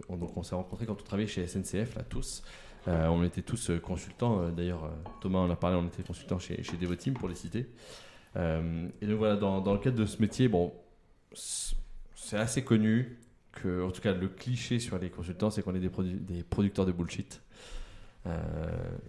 on, 0.09 0.17
donc 0.17 0.35
on 0.35 0.43
s'est 0.43 0.55
rencontrés 0.55 0.85
quand 0.85 0.99
on 0.99 1.03
travaillait 1.03 1.29
chez 1.29 1.47
SNCF, 1.47 1.95
là 1.95 2.03
tous. 2.07 2.43
Euh, 2.89 3.07
on 3.07 3.23
était 3.23 3.41
tous 3.41 3.71
consultants. 3.81 4.49
D'ailleurs, 4.49 4.91
Thomas 5.21 5.39
en 5.39 5.49
a 5.49 5.55
parlé, 5.55 5.77
on 5.77 5.87
était 5.87 6.03
consultants 6.03 6.39
chez, 6.39 6.61
chez 6.63 6.75
Devoteam 6.75 7.13
pour 7.13 7.29
les 7.29 7.35
citer. 7.35 7.67
Euh, 8.35 8.87
et 9.01 9.07
donc 9.07 9.17
voilà, 9.17 9.35
dans, 9.35 9.61
dans 9.61 9.73
le 9.73 9.79
cadre 9.79 9.97
de 9.97 10.05
ce 10.05 10.21
métier, 10.21 10.47
bon, 10.47 10.73
c'est 11.33 12.37
assez 12.37 12.63
connu 12.63 13.17
que, 13.53 13.83
en 13.83 13.91
tout 13.91 14.01
cas, 14.01 14.13
le 14.13 14.27
cliché 14.27 14.79
sur 14.79 14.97
les 14.99 15.09
consultants, 15.09 15.49
c'est 15.49 15.61
qu'on 15.61 15.75
est 15.75 15.79
des, 15.79 15.89
produ- 15.89 16.19
des 16.25 16.43
producteurs 16.43 16.85
de 16.85 16.91
bullshit. 16.91 17.41
Euh, 18.25 18.31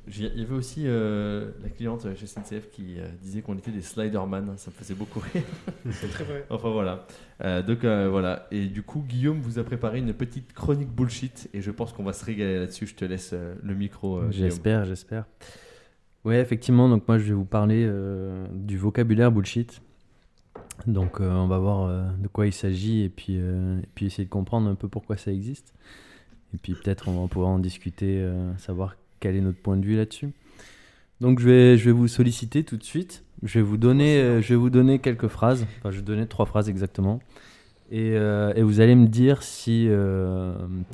Il 0.08 0.24
y 0.38 0.42
avait 0.42 0.54
aussi 0.54 0.82
euh, 0.86 1.52
la 1.62 1.68
cliente 1.68 2.04
chez 2.16 2.26
SNCF 2.26 2.68
qui 2.72 2.98
euh, 2.98 3.06
disait 3.22 3.42
qu'on 3.42 3.56
était 3.56 3.70
des 3.70 3.80
Sliderman, 3.80 4.54
ça 4.56 4.70
me 4.72 4.74
faisait 4.74 4.94
beaucoup 4.94 5.20
rire. 5.20 5.42
C'est 5.92 6.08
très 6.10 6.24
vrai. 6.24 6.44
Enfin 6.50 6.70
voilà. 6.70 7.06
Euh, 7.44 7.62
donc 7.62 7.84
euh, 7.84 8.08
voilà. 8.10 8.48
Et 8.50 8.66
du 8.66 8.82
coup, 8.82 9.04
Guillaume 9.08 9.38
vous 9.40 9.60
a 9.60 9.62
préparé 9.64 10.00
une 10.00 10.12
petite 10.14 10.52
chronique 10.52 10.88
bullshit 10.90 11.48
et 11.54 11.60
je 11.62 11.70
pense 11.70 11.92
qu'on 11.92 12.02
va 12.02 12.12
se 12.12 12.24
régaler 12.24 12.58
là-dessus. 12.58 12.88
Je 12.88 12.96
te 12.96 13.04
laisse 13.04 13.30
euh, 13.34 13.54
le 13.62 13.74
micro. 13.76 14.16
euh. 14.18 14.30
J'espère, 14.32 14.84
j'espère. 14.84 15.26
Ouais, 16.24 16.40
effectivement, 16.40 16.88
donc 16.88 17.06
moi 17.06 17.16
je 17.18 17.24
vais 17.24 17.34
vous 17.34 17.44
parler 17.44 17.84
euh, 17.86 18.46
du 18.52 18.76
vocabulaire 18.78 19.30
bullshit. 19.30 19.80
Donc 20.86 21.20
euh, 21.20 21.30
on 21.30 21.46
va 21.46 21.58
voir 21.58 21.86
euh, 21.86 22.04
de 22.20 22.28
quoi 22.28 22.46
il 22.46 22.52
s'agit 22.52 23.02
et 23.02 23.08
puis, 23.08 23.38
euh, 23.38 23.78
et 23.78 23.88
puis 23.94 24.06
essayer 24.06 24.24
de 24.24 24.30
comprendre 24.30 24.68
un 24.68 24.74
peu 24.74 24.88
pourquoi 24.88 25.16
ça 25.16 25.32
existe. 25.32 25.72
Et 26.52 26.58
puis 26.58 26.74
peut-être 26.74 27.08
on 27.08 27.22
va 27.22 27.28
pouvoir 27.28 27.50
en 27.50 27.58
discuter, 27.58 28.24
savoir 28.58 28.96
quel 29.18 29.34
est 29.34 29.40
notre 29.40 29.58
point 29.58 29.76
de 29.76 29.84
vue 29.84 29.96
là-dessus. 29.96 30.30
Donc 31.20 31.40
je 31.40 31.48
vais, 31.48 31.78
je 31.78 31.86
vais 31.86 31.92
vous 31.92 32.06
solliciter 32.06 32.62
tout 32.62 32.76
de 32.76 32.84
suite. 32.84 33.24
Je 33.42 33.58
vais 33.58 33.64
vous 33.64 33.76
donner, 33.76 34.40
je 34.40 34.48
vais 34.50 34.54
vous 34.54 34.70
donner 34.70 35.00
quelques 35.00 35.26
phrases. 35.26 35.66
Enfin, 35.78 35.90
je 35.90 35.96
vais 35.96 36.04
donner 36.04 36.28
trois 36.28 36.46
phrases 36.46 36.68
exactement. 36.68 37.18
Et, 37.90 38.12
et 38.12 38.62
vous 38.62 38.78
allez 38.78 38.94
me 38.94 39.08
dire 39.08 39.42
si, 39.42 39.88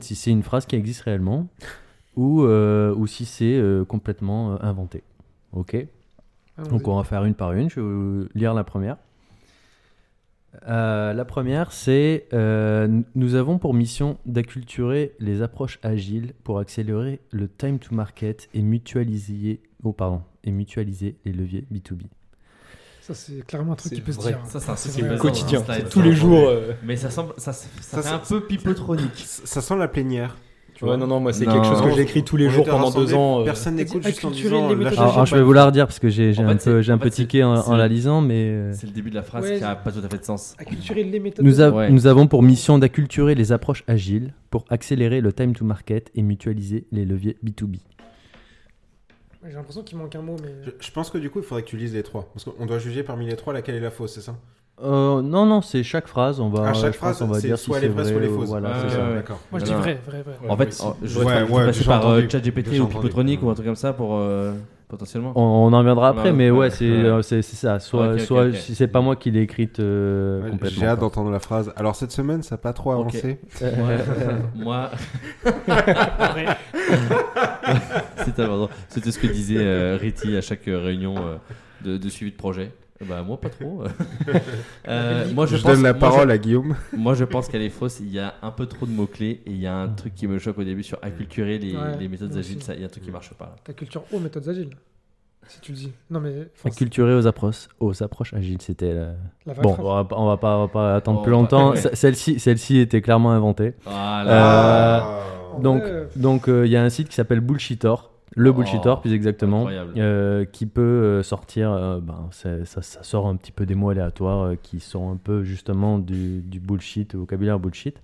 si 0.01 0.15
c'est 0.15 0.31
une 0.31 0.43
phrase 0.43 0.65
qui 0.65 0.77
existe 0.77 1.03
réellement 1.03 1.47
ou, 2.17 2.41
ou 2.41 3.07
si 3.07 3.27
c'est 3.27 3.63
complètement 3.87 4.59
inventé. 4.63 5.03
Ok? 5.53 5.75
Allons-y. 6.57 6.71
Donc 6.71 6.89
on 6.89 6.97
va 6.97 7.05
faire 7.05 7.27
une 7.27 7.35
par 7.35 7.53
une. 7.53 7.69
Je 7.69 7.81
vais 7.81 7.87
vous 7.87 8.29
lire 8.35 8.55
la 8.55 8.65
première. 8.65 8.97
Euh, 10.69 11.13
la 11.13 11.25
première, 11.25 11.71
c'est 11.73 12.27
euh, 12.33 12.89
nous 13.15 13.35
avons 13.37 13.59
pour 13.59 13.73
mission 13.73 14.19
d'acculturer 14.27 15.13
les 15.21 15.43
approches 15.43 15.79
agiles 15.83 16.33
pour 16.45 16.59
accélérer 16.59 17.21
le 17.31 17.49
time 17.49 17.79
to 17.79 17.95
market 17.95 18.49
et 18.53 18.63
mutualiser, 18.63 19.61
oh, 19.85 19.93
pardon, 19.93 20.23
et 20.45 20.51
mutualiser 20.51 21.17
les 21.25 21.33
leviers 21.33 21.65
B2B. 21.73 22.03
Ça, 23.01 23.15
c'est 23.15 23.45
clairement 23.47 23.73
un 23.73 23.77
truc 23.77 23.93
qui 23.95 24.01
peut 24.01 24.13
se 24.13 24.21
dire. 24.21 24.39
Ça, 24.47 24.61
c'est 24.61 24.71
un 24.71 24.77
C'est 24.77 24.89
truc 24.91 24.95
qui 24.97 25.03
vrai. 25.03 25.15
est 25.15 25.17
C'est 25.19 25.23
quotidien. 25.23 25.63
Tous 25.91 26.03
les 26.03 26.11
ça. 26.11 26.17
jours. 26.17 26.49
euh, 26.49 26.73
Mais 26.85 26.97
ça 26.97 27.11
semble, 27.11 27.33
ça, 27.39 27.53
ça, 27.53 27.67
Ça, 27.81 27.97
fait 28.03 28.09
ça- 28.09 28.15
un 28.17 28.19
peu 28.19 28.47
pipotronique. 28.47 29.17
Ça 29.17 29.47
ça 29.47 29.61
sent 29.63 29.77
la 29.77 29.89
plénière. 29.89 30.37
Tu 30.81 30.87
Ouais, 30.87 30.93
vois 30.93 30.97
non, 30.97 31.07
non, 31.07 31.21
moi 31.21 31.35
c'est 31.35 31.45
quelque 31.45 31.67
chose 31.67 31.83
que 31.83 31.91
j'écris 31.91 32.25
tous 32.25 32.39
les 32.39 32.49
jours 32.49 32.65
pendant 32.65 32.91
deux 32.91 33.13
ans. 33.13 33.41
euh, 33.43 33.45
Personne 33.45 33.75
n'écoute 33.75 34.03
juste 34.03 34.25
en 34.25 34.31
disant 34.31 34.67
alors, 34.71 35.27
je 35.27 35.37
vais 35.37 35.43
vous 35.43 35.53
la 35.53 35.67
redire 35.67 35.87
parce 35.87 35.99
que 35.99 36.09
j'ai 36.09 36.33
un, 36.39 36.57
peu, 36.57 36.81
j'ai 36.81 36.91
un 36.91 36.97
peu 36.97 37.11
tiqué 37.11 37.45
en, 37.45 37.77
la 37.77 37.87
lisant, 37.87 38.23
mais 38.23 38.49
euh, 38.49 38.73
C'est 38.73 38.87
le 38.87 38.93
début 38.95 39.11
de 39.11 39.15
la 39.15 39.23
phrase 39.23 39.59
qui 39.59 39.63
a 39.63 39.77
pas 39.77 39.93
tout 39.93 39.99
à 39.99 40.09
fait 40.09 40.17
de 40.17 40.25
sens. 40.25 40.55
Acculturer 40.59 41.05
les 41.05 41.21
méthodes. 41.21 41.45
nous, 41.45 41.61
a- 41.61 41.69
Ouais. 41.69 41.91
nous 41.91 42.07
avons 42.07 42.27
pour 42.29 42.43
mission 42.43 42.79
d'acculturer 42.79 43.35
les 43.35 43.53
approches 43.53 43.85
agiles 43.89 44.33
pour 44.49 44.65
accélérer 44.71 45.21
le 45.21 45.35
time 45.35 45.53
to 45.55 45.67
market 45.67 46.11
et 46.15 46.23
mutualiser 46.23 46.87
les 46.93 47.05
leviers 47.05 47.37
B2B. 47.45 47.77
J'ai 49.47 49.53
l'impression 49.53 49.83
qu'il 49.83 49.99
manque 49.99 50.15
un 50.15 50.23
mot, 50.23 50.37
mais. 50.43 50.49
Je, 50.65 50.71
je 50.81 50.91
pense 50.93 51.11
que 51.11 51.19
du 51.19 51.29
coup, 51.29 51.41
il 51.41 51.45
faudrait 51.45 51.63
que 51.63 51.69
tu 51.69 51.77
lises 51.77 51.93
les 51.93 52.03
trois. 52.03 52.31
Parce 52.33 52.45
qu'on 52.47 52.65
doit 52.65 52.79
juger 52.79 53.03
parmi 53.03 53.27
les 53.27 53.37
trois 53.37 53.53
laquelle 53.53 53.75
est 53.75 53.81
la 53.81 53.91
fausse, 53.91 54.15
c'est 54.15 54.21
ça? 54.23 54.37
Euh, 54.83 55.21
non, 55.23 55.47
non, 55.47 55.61
c'est 55.63 55.83
chaque 55.83 56.07
phrase. 56.07 56.41
On 56.41 56.49
va, 56.49 56.69
À 56.69 56.73
chaque 56.73 56.95
je 56.95 56.99
pense 56.99 57.17
phrase, 57.17 57.23
on 57.23 57.27
va 57.27 57.41
dire 57.41 57.59
si 57.59 57.65
soit 57.65 57.77
c'est 57.77 57.83
les 57.83 57.89
vraies, 57.89 58.05
soit 58.05 58.15
vrai 58.15 58.27
les 58.27 58.29
fausses. 58.33 58.49
Voilà, 58.49 58.89
ça. 58.89 59.15
D'accord. 59.15 59.41
Moi, 59.51 59.61
je 59.61 59.65
dis 59.67 59.73
vrai, 59.73 60.01
vrai, 60.07 60.23
vrai. 60.23 60.35
Ouais, 60.43 60.51
en 60.51 60.57
fait, 60.57 60.83
je 61.03 61.19
Ouais, 61.19 61.43
ouais, 61.43 61.67
passer 61.67 61.85
par 61.85 62.09
euh. 62.09 62.23
ChatGPT 62.29 62.79
ou. 62.81 62.87
Pipotronic 62.87 63.43
ou 63.43 63.51
un 63.51 63.55
truc 63.55 63.67
comme 63.67 63.77
ça 63.77 63.93
pour 63.93 64.15
euh, 64.17 64.53
potentiellement. 64.89 65.33
On, 65.35 65.43
on 65.43 65.73
en 65.73 65.83
viendra 65.83 66.09
après, 66.09 66.33
mais 66.33 66.51
ouais, 66.51 66.57
ouais, 66.57 66.65
ouais. 66.67 66.71
c'est 66.71 66.89
Ouais. 66.91 67.05
euh, 67.05 67.23
c'est 67.23 67.43
ça. 67.43 67.79
Soit, 67.79 68.19
soit 68.19 68.53
si 68.55 68.75
c'est 68.75 68.89
pas 68.89 69.01
moi 69.03 69.17
qui 69.17 69.31
l'ai 69.31 69.43
écrite 69.43 69.81
euh, 69.81 70.43
Ouais, 70.43 70.51
complètement. 70.51 70.81
J'ai 70.81 70.87
hâte 70.87 71.01
d'entendre 71.01 71.31
la 71.31 71.41
phrase. 71.41 71.73
Alors 71.77 71.95
cette 71.95 72.13
semaine, 72.13 72.43
ça 72.43 72.55
n'a 72.55 72.59
pas 72.59 72.73
trop 72.73 72.93
avancé. 72.93 73.39
Moi, 74.55 74.91
c'était 78.89 79.11
ce 79.11 79.19
que 79.19 79.27
disait 79.27 79.57
euh, 79.59 79.99
Riti 80.01 80.37
à 80.37 80.41
chaque 80.41 80.65
réunion 80.65 81.15
euh, 81.19 81.37
de, 81.85 81.97
de 81.97 82.09
suivi 82.09 82.33
de 82.33 82.37
projet. 82.37 82.73
Bah 83.07 83.23
moi 83.23 83.41
pas 83.41 83.49
trop. 83.49 83.85
Euh, 84.89 85.25
moi 85.35 85.47
je, 85.47 85.57
Je, 85.57 85.63
pense, 85.63 85.73
donne 85.73 85.83
la 85.83 85.93
moi, 85.93 86.01
parole 86.01 86.31
à 86.31 86.39
Guillaume. 86.39 86.77
moi 86.97 87.15
je 87.15 87.25
pense 87.25 87.49
qu'elle 87.49 87.63
est 87.63 87.71
fausse. 87.71 88.01
Il 88.01 88.11
y 88.11 88.19
a 88.19 88.35
un 88.43 88.51
peu 88.51 88.67
trop 88.67 88.87
de 88.87 88.91
mots 88.91 89.07
clés 89.07 89.43
et 89.47 89.51
il 89.51 89.57
y 89.61 89.67
a 89.67 89.75
un 89.77 89.89
truc 89.89 90.15
qui 90.15 90.27
me 90.27 90.39
choque 90.39 90.59
au 90.59 90.65
début 90.65 90.83
sur 90.83 90.99
acculturer 91.03 91.59
les, 91.59 91.75
Ouais, 91.77 91.97
les 91.99 92.09
méthodes 92.09 92.37
agiles. 92.37 92.63
Ça, 92.63 92.75
il 92.75 92.81
y 92.81 92.83
a 92.83 92.87
un 92.87 92.91
truc 92.91 93.05
qui 93.05 93.11
marche 93.11 93.33
pas. 93.35 93.47
là. 93.47 93.57
Ta 93.65 93.73
culture 93.73 94.03
aux 94.13 94.19
méthodes 94.19 94.49
agiles. 94.49 94.71
Si 95.49 95.61
tu 95.61 95.73
le 95.73 95.79
dis. 95.79 95.93
Non, 96.11 96.21
mais. 96.21 96.33
enfin, 96.55 96.69
Acculturer 96.69 97.15
aux 97.15 97.27
approches, 97.27 97.69
aux 97.81 98.03
approches 98.03 98.35
agiles, 98.35 98.61
c'était. 98.63 98.93
la- 98.95 99.15
La 99.47 99.55
Bon, 99.55 99.75
on 99.79 99.83
va, 99.83 100.07
on 100.13 100.27
va 100.27 100.37
pas, 100.37 100.57
on 100.59 100.61
va 100.67 100.69
pas 100.69 100.95
attendre 100.97 101.23
plus 101.23 101.33
longtemps. 101.33 101.71
ouais. 101.73 101.81
Celle-ci, 101.95 102.39
celle-ci 102.39 102.79
était 102.79 103.01
clairement 103.01 103.33
inventée. 103.33 103.75
Voilà. 103.85 104.99
Euh, 104.99 105.61
donc, 105.61 105.83
vrai, 105.83 106.09
donc 106.17 106.49
euh, 106.49 106.67
il 106.67 106.71
y 106.73 106.77
a 106.77 106.83
un 106.85 106.89
site 106.91 107.09
qui 107.09 107.15
s'appelle 107.17 107.41
Bullshitor, 107.41 108.10
le 108.37 108.51
Oh, 108.51 108.53
Bullshitor 108.53 109.01
plus 109.01 109.13
exactement, 109.13 109.67
euh, 109.69 110.45
qui 110.45 110.67
peut 110.67 110.81
euh, 110.81 111.23
sortir, 111.23 111.73
euh, 111.73 112.01
ben, 112.01 112.29
ça, 112.31 112.65
ça 112.65 113.03
sort 113.03 113.27
un 113.27 113.37
petit 113.37 113.53
peu 113.53 113.67
des 113.67 113.75
mots 113.75 113.91
aléatoires 113.91 114.43
euh, 114.43 114.55
qui 114.55 114.81
sont 114.81 115.11
un 115.11 115.17
peu 115.17 115.43
justement 115.43 115.99
du, 115.99 116.41
du 116.43 116.61
bullshit, 116.61 117.15
vocabulaire 117.15 117.59
bullshit. 117.59 118.01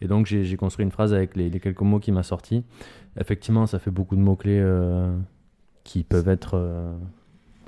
Et 0.00 0.06
donc 0.06 0.26
j'ai 0.26 0.56
construit 0.56 0.84
une 0.84 0.92
phrase 0.92 1.12
avec 1.12 1.36
les, 1.36 1.50
les 1.50 1.60
quelques 1.60 1.82
mots 1.82 1.98
qui 1.98 2.12
m'a 2.12 2.22
sorti. 2.22 2.64
Effectivement, 3.20 3.66
ça 3.66 3.78
fait 3.78 3.90
beaucoup 3.90 4.16
de 4.16 4.20
mots-clés 4.20 4.64
qui 5.82 6.04
peuvent 6.04 6.28
être... 6.28 6.56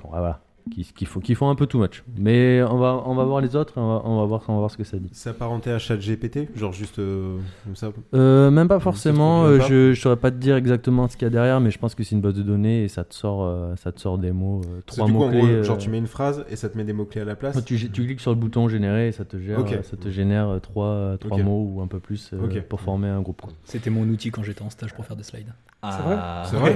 bon, 0.01 0.09
voilà, 0.09 0.39
qui, 0.69 0.83
qui, 0.93 1.05
font, 1.05 1.19
qui 1.19 1.33
font 1.35 1.49
un 1.49 1.55
peu 1.55 1.65
too 1.65 1.79
much. 1.79 2.03
Mais 2.17 2.61
on 2.63 2.77
va, 2.77 3.01
on 3.05 3.15
va 3.15 3.23
voir 3.23 3.41
les 3.41 3.55
autres, 3.55 3.73
on 3.77 3.87
va, 3.87 4.01
on 4.05 4.19
va, 4.19 4.25
voir, 4.25 4.43
on 4.47 4.53
va 4.53 4.59
voir 4.59 4.71
ce 4.71 4.77
que 4.77 4.83
ça 4.83 4.97
dit. 4.97 5.09
C'est 5.13 5.29
apparenté 5.29 5.71
à 5.71 5.79
ChatGPT 5.79 6.55
Genre 6.55 6.71
juste 6.73 6.99
euh, 6.99 7.37
comme 7.65 7.75
ça 7.75 7.91
Euh, 8.13 8.51
même 8.51 8.67
pas 8.67 8.79
forcément. 8.79 9.43
euh, 9.45 9.59
je, 9.61 9.93
je 9.93 9.99
saurais 10.01 10.15
pas 10.17 10.31
te 10.31 10.37
dire 10.37 10.55
exactement 10.55 11.07
ce 11.07 11.17
qu'il 11.17 11.25
y 11.25 11.27
a 11.27 11.31
derrière, 11.31 11.59
mais 11.59 11.71
je 11.71 11.79
pense 11.79 11.95
que 11.95 12.03
c'est 12.03 12.15
une 12.15 12.21
base 12.21 12.33
de 12.35 12.43
données 12.43 12.83
et 12.83 12.87
ça 12.87 13.03
te 13.03 13.13
sort, 13.13 13.43
euh, 13.43 13.75
ça 13.77 13.91
te 13.91 13.99
sort 13.99 14.17
des 14.17 14.31
mots, 14.31 14.61
euh, 14.65 14.81
trois 14.85 15.05
du 15.07 15.13
coup, 15.13 15.19
mots 15.19 15.25
en 15.25 15.29
clés. 15.29 15.39
gros, 15.41 15.63
genre 15.63 15.77
tu 15.77 15.89
mets 15.89 15.97
une 15.97 16.07
phrase 16.07 16.45
et 16.49 16.55
ça 16.55 16.69
te 16.69 16.77
met 16.77 16.83
des 16.83 16.93
mots-clés 16.93 17.21
à 17.21 17.25
la 17.25 17.35
place. 17.35 17.63
tu, 17.65 17.77
tu 17.91 18.03
cliques 18.05 18.21
sur 18.21 18.31
le 18.31 18.37
bouton 18.37 18.67
générer 18.69 19.07
et 19.07 19.11
ça 19.11 19.25
te 19.25 19.37
gère, 19.39 19.59
Ok. 19.59 19.75
ça 19.83 19.97
te 19.97 20.09
génère 20.09 20.59
trois, 20.61 21.15
trois 21.19 21.37
mots 21.37 21.71
ou 21.73 21.81
un 21.81 21.87
peu 21.87 21.99
plus 21.99 22.31
euh, 22.33 22.61
pour 22.67 22.81
former 22.81 23.07
un 23.07 23.21
groupe. 23.21 23.41
C'était 23.63 23.89
mon 23.89 24.03
outil 24.07 24.31
quand 24.31 24.43
j'étais 24.43 24.61
en 24.61 24.69
stage 24.69 24.93
pour 24.93 25.05
faire 25.05 25.15
des 25.15 25.23
slides. 25.23 25.53
Ah, 25.83 26.43
C'est 26.45 26.57
vrai? 26.57 26.75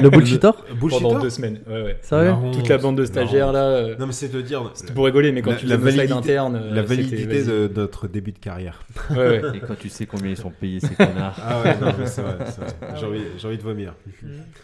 Le 0.00 0.08
bullshitor 0.10 0.64
Bullshitter? 0.80 1.02
Pendant 1.04 1.20
deux 1.20 1.30
semaines. 1.30 1.58
Ouais, 1.66 1.82
ouais. 1.82 1.98
Sérieux. 2.02 2.34
Toute 2.52 2.68
la 2.68 2.78
bande 2.78 2.96
de 2.96 3.04
là. 3.32 3.64
euh, 3.68 3.96
Non, 3.98 4.06
mais 4.06 4.12
c'est 4.12 4.28
de 4.28 4.40
dire 4.40 4.70
C'était 4.74 4.92
pour 4.92 5.04
rigoler, 5.04 5.32
mais 5.32 5.42
quand 5.42 5.50
La- 5.52 5.56
tu 5.56 5.66
la 5.66 5.76
validité- 5.76 6.12
internes. 6.12 6.56
euh, 6.56 6.74
la 6.74 6.82
validité 6.82 7.26
de 7.44 7.70
notre 7.74 8.08
début 8.08 8.32
de 8.32 8.38
carrière. 8.38 8.82
Ouais, 9.10 9.16
ouais. 9.16 9.42
Et 9.56 9.60
quand 9.60 9.76
tu 9.78 9.88
sais 9.88 10.06
combien 10.06 10.30
ils 10.30 10.36
sont 10.36 10.50
payés 10.50 10.80
ces 10.80 10.94
connards. 10.94 11.36
Ah 11.42 11.62
ouais, 11.62 11.78
non, 11.80 11.92
mais 11.98 12.06
c'est 12.06 12.22
vrai. 12.22 12.36
c'est 12.46 12.60
vrai. 12.60 12.70
Ah 12.82 12.94
J'ai 12.96 13.06
envie, 13.06 13.20
j'ai 13.38 13.46
envie 13.48 13.58
de 13.58 13.62
vomir. 13.62 13.94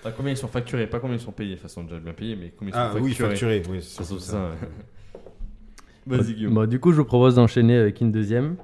Pas 0.03 0.11
combien 0.13 0.33
ils 0.33 0.37
sont 0.37 0.49
facturés, 0.49 0.87
pas 0.87 1.01
combien 1.01 1.17
ils 1.17 1.21
sont 1.23 1.33
payés. 1.33 1.51
De 1.51 1.55
toute 1.57 1.63
façon, 1.63 1.85
déjà 1.85 1.99
bien 1.99 2.13
payés, 2.13 2.37
mais 2.41 2.53
combien 2.57 2.73
ils 2.73 2.77
sont 2.77 2.81
Ah 2.81 3.01
oui, 3.01 3.11
facturés. 3.11 3.29
facturé. 3.31 3.63
Oui, 3.71 3.79
c'est 3.83 4.05
ça. 4.05 4.51
Vas-y, 6.07 6.35
Guillaume. 6.35 6.55
Bon, 6.55 6.67
du 6.69 6.81
coup, 6.81 6.93
je 6.93 6.97
vous 6.97 7.05
propose 7.05 7.35
d'enchaîner 7.37 7.77
avec 7.77 8.01
une 8.01 8.11
deuxième. 8.11 8.57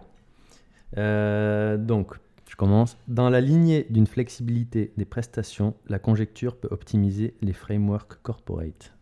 Euh, 0.96 1.76
donc, 1.76 2.14
je 2.48 2.56
commence. 2.56 2.96
Dans 3.08 3.28
la 3.28 3.40
lignée 3.40 3.86
d'une 3.90 4.06
flexibilité 4.06 4.92
des 4.96 5.04
prestations, 5.04 5.74
la 5.88 5.98
conjecture 5.98 6.56
peut 6.56 6.68
optimiser 6.70 7.34
les 7.42 7.52
frameworks 7.52 8.18
corporate. 8.22 8.92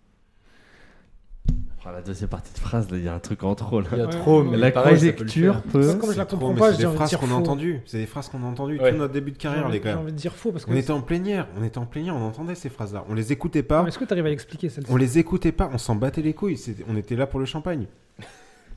La 1.87 2.01
deuxième 2.01 2.31
partie 2.31 2.53
de 2.53 2.59
phrase, 2.59 2.89
il 2.93 3.05
y 3.05 3.09
a 3.09 3.15
un 3.15 3.19
truc 3.19 3.43
en 3.45 3.55
trop. 3.55 3.81
Là. 3.81 3.87
Il 3.93 3.99
y 3.99 4.01
a 4.01 4.07
trop, 4.07 4.43
mais 4.43 4.57
La 4.57 4.71
pareil, 4.71 4.95
peut 4.95 5.13
conjecture 5.13 5.53
faire. 5.55 5.63
peut. 5.65 5.95
Comme 6.01 6.13
je 6.13 6.17
la 6.19 6.25
Trop, 6.25 6.39
comprends 6.39 6.55
mais 6.55 6.59
pas, 6.59 6.67
c'est 6.71 6.73
j'ai 6.73 6.79
des 6.79 6.87
envie 6.87 6.93
de 6.95 6.97
phrases 6.97 7.09
dire 7.11 7.21
qu'on 7.21 7.31
a 7.31 7.35
entendues. 7.35 7.81
C'est 7.85 7.99
des 7.99 8.07
phrases 8.07 8.29
qu'on 8.31 8.43
a 8.43 8.47
entendues 8.47 8.81
Ouais. 8.81 8.91
tout 8.91 8.97
notre 8.97 9.13
début 9.13 9.31
de 9.33 9.37
J'ai 9.37 9.43
carrière, 9.43 9.67
envie- 9.67 9.75
les 9.77 9.79
J'ai 9.85 9.91
gars. 9.91 9.99
envie 9.99 10.13
de 10.13 10.17
dire 10.17 10.33
faux 10.35 10.51
parce 10.51 10.65
que. 10.65 10.71
On 10.73 10.75
était 10.77 10.91
en 10.91 11.03
plénière, 11.03 11.47
on 11.61 11.63
était 11.63 11.79
en 11.79 11.85
plénière, 11.85 12.17
on 12.17 12.23
entendait 12.27 12.55
ces 12.55 12.71
phrases-là. 12.71 13.05
On 13.11 13.15
les 13.15 13.33
écoutait 13.33 13.63
pas, 13.63 13.85
Est-ce 13.87 13.99
que 13.99 14.05
tu 14.07 14.13
arrives 14.13 14.25
à 14.27 14.31
l'expliquer 14.31 14.71
celle-ci? 14.71 14.91
On 14.91 14.97
les 14.97 15.19
écoutait 15.19 15.53
pas, 15.53 15.71
on 15.73 15.79
s'en 15.79 15.95
battait 15.95 16.23
les 16.23 16.33
couilles. 16.33 16.59
On 16.89 16.97
était 16.97 17.17
là 17.17 17.27
pour 17.27 17.39
le 17.39 17.45
champagne. 17.47 17.87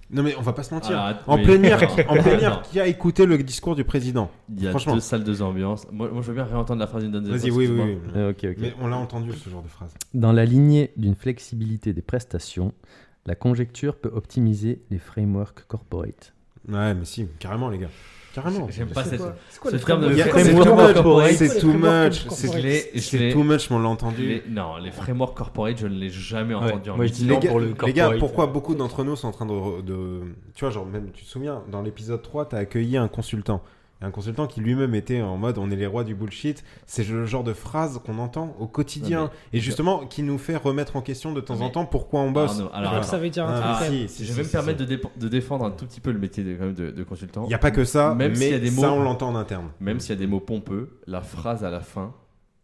Non 0.09 0.23
mais 0.23 0.35
on 0.37 0.41
va 0.41 0.53
pas 0.53 0.63
se 0.63 0.73
mentir. 0.73 0.97
Ah, 0.97 1.19
en 1.27 1.37
plénière, 1.37 1.79
Non. 1.81 2.61
qui 2.71 2.79
a 2.79 2.87
écouté 2.87 3.25
le 3.25 3.37
discours 3.39 3.75
du 3.75 3.83
président 3.83 4.31
Il 4.49 4.63
y 4.63 4.67
a 4.67 4.69
Franchement. 4.69 4.93
deux 4.93 5.01
salles, 5.01 5.23
deux 5.23 5.41
ambiances. 5.41 5.85
Moi, 5.91 6.09
moi, 6.09 6.21
je 6.21 6.27
veux 6.27 6.33
bien 6.33 6.45
réentendre 6.45 6.79
la 6.79 6.87
phrase 6.87 7.03
d'une 7.03 7.11
deuxième 7.11 7.37
Vas-y, 7.37 7.51
oui, 7.51 7.67
oui, 7.67 7.97
oui. 8.15 8.23
Ok, 8.29 8.45
ok. 8.45 8.55
Mais 8.59 8.73
on 8.79 8.87
l'a 8.87 8.97
entendu 8.97 9.33
ce 9.33 9.49
genre 9.49 9.63
de 9.63 9.67
phrase. 9.67 9.93
Dans 10.13 10.31
la 10.31 10.45
lignée 10.45 10.91
d'une 10.95 11.15
flexibilité 11.15 11.91
des 11.91 12.01
prestations, 12.01 12.73
la 13.25 13.35
conjecture 13.35 13.97
peut 13.97 14.11
optimiser 14.13 14.81
les 14.89 14.97
frameworks 14.99 15.65
corporate. 15.67 16.33
Ouais, 16.69 16.93
mais 16.93 17.03
si, 17.05 17.27
carrément, 17.39 17.69
les 17.69 17.77
gars. 17.79 17.89
Carrément. 18.41 18.67
J'aime 18.69 18.89
pas 18.89 19.03
C'est 19.03 19.09
cette. 19.11 19.19
quoi 19.19 19.35
C'est 19.49 19.59
quoi 19.59 19.71
ce 19.71 19.77
terme 19.77 20.09
de 20.09 20.15
framework 20.15 20.93
corporate. 20.93 21.31
C'est 21.33 21.59
too 21.59 21.73
much. 21.73 22.27
C'est 22.29 23.29
too 23.31 23.43
much, 23.43 23.69
mais 23.69 23.75
on 23.75 23.79
l'a 23.79 23.89
entendu. 23.89 24.27
Les- 24.27 24.43
non, 24.49 24.77
les 24.77 24.91
frameworks 24.91 25.35
corporate, 25.35 25.77
je 25.79 25.87
ne 25.87 25.95
l'ai 25.95 26.09
jamais 26.09 26.53
entendu 26.53 26.89
en 26.91 26.95
moi, 26.97 27.05
je 27.07 27.11
meeting. 27.13 27.27
dis 27.27 27.33
Les 27.33 27.39
gars, 27.39 27.49
pour 27.49 27.59
le 27.59 27.65
les 27.67 27.73
corporate. 27.73 27.95
gars, 27.95 28.19
pourquoi 28.19 28.45
beaucoup 28.47 28.75
d'entre 28.75 29.03
nous 29.03 29.15
sont 29.15 29.27
en 29.27 29.31
train 29.31 29.45
de, 29.47 29.81
de- 29.81 30.21
Tu 30.53 30.63
vois, 30.65 30.69
genre, 30.69 30.85
même, 30.85 31.09
tu 31.13 31.23
te 31.25 31.29
souviens, 31.29 31.63
dans 31.71 31.81
l'épisode 31.81 32.21
3, 32.21 32.45
tu 32.47 32.55
as 32.55 32.59
accueilli 32.59 32.95
un 32.97 33.07
consultant. 33.07 33.61
Et 34.01 34.05
Un 34.05 34.11
consultant 34.11 34.45
qui 34.47 34.61
lui-même 34.61 34.93
était 34.93 35.21
en 35.21 35.37
mode 35.37 35.57
on 35.57 35.71
est 35.71 35.75
les 35.75 35.87
rois 35.87 36.03
du 36.03 36.13
bullshit. 36.13 36.63
C'est 36.85 37.03
le 37.07 37.25
genre 37.25 37.43
de 37.43 37.53
phrase 37.53 37.99
qu'on 38.05 38.19
entend 38.19 38.55
au 38.59 38.67
quotidien. 38.67 39.31
Et 39.53 39.59
justement, 39.59 40.05
qui 40.05 40.21
nous 40.21 40.37
fait 40.37 40.55
remettre 40.55 40.95
en 40.95 41.01
question 41.01 41.33
de 41.33 41.41
temps 41.41 41.61
en 41.61 41.69
temps 41.69 41.85
pourquoi 41.85 42.21
on 42.21 42.31
bosse. 42.31 42.59
Alors, 42.73 42.91
Alors, 42.93 43.03
ça 43.03 43.17
veut 43.17 43.29
dire 43.29 43.45
un 43.47 43.59
Ah, 43.63 43.79
si, 43.83 44.07
si, 44.07 44.23
je 44.23 44.29
si, 44.31 44.33
vais 44.35 44.43
me 44.43 44.47
si, 44.47 44.51
permettre 44.51 44.85
si. 44.85 44.99
de, 45.19 45.27
défendre 45.27 45.65
un 45.65 45.71
tout 45.71 45.85
petit 45.85 45.99
peu 45.99 46.11
le 46.11 46.19
métier 46.19 46.43
de, 46.43 46.53
quand 46.55 46.65
même 46.65 46.73
de, 46.75 46.91
de 46.91 47.03
consultant. 47.03 47.43
Il 47.45 47.47
n'y 47.47 47.53
a 47.55 47.59
pas 47.59 47.71
que 47.71 47.83
ça, 47.85 48.13
Même 48.13 48.33
mais 48.33 48.35
s'il 48.37 48.51
y 48.51 48.53
a 48.53 48.59
des 48.59 48.69
ça, 48.69 48.87
mots- 48.89 48.93
on 48.97 49.03
l'entend 49.03 49.29
en 49.29 49.35
interne. 49.35 49.69
Même 49.79 49.99
s'il 49.99 50.11
y 50.11 50.17
a 50.17 50.19
des 50.19 50.27
mots 50.27 50.39
pompeux, 50.41 50.99
la 51.07 51.21
phrase 51.21 51.63
à 51.63 51.69
la 51.71 51.79
fin, 51.79 52.13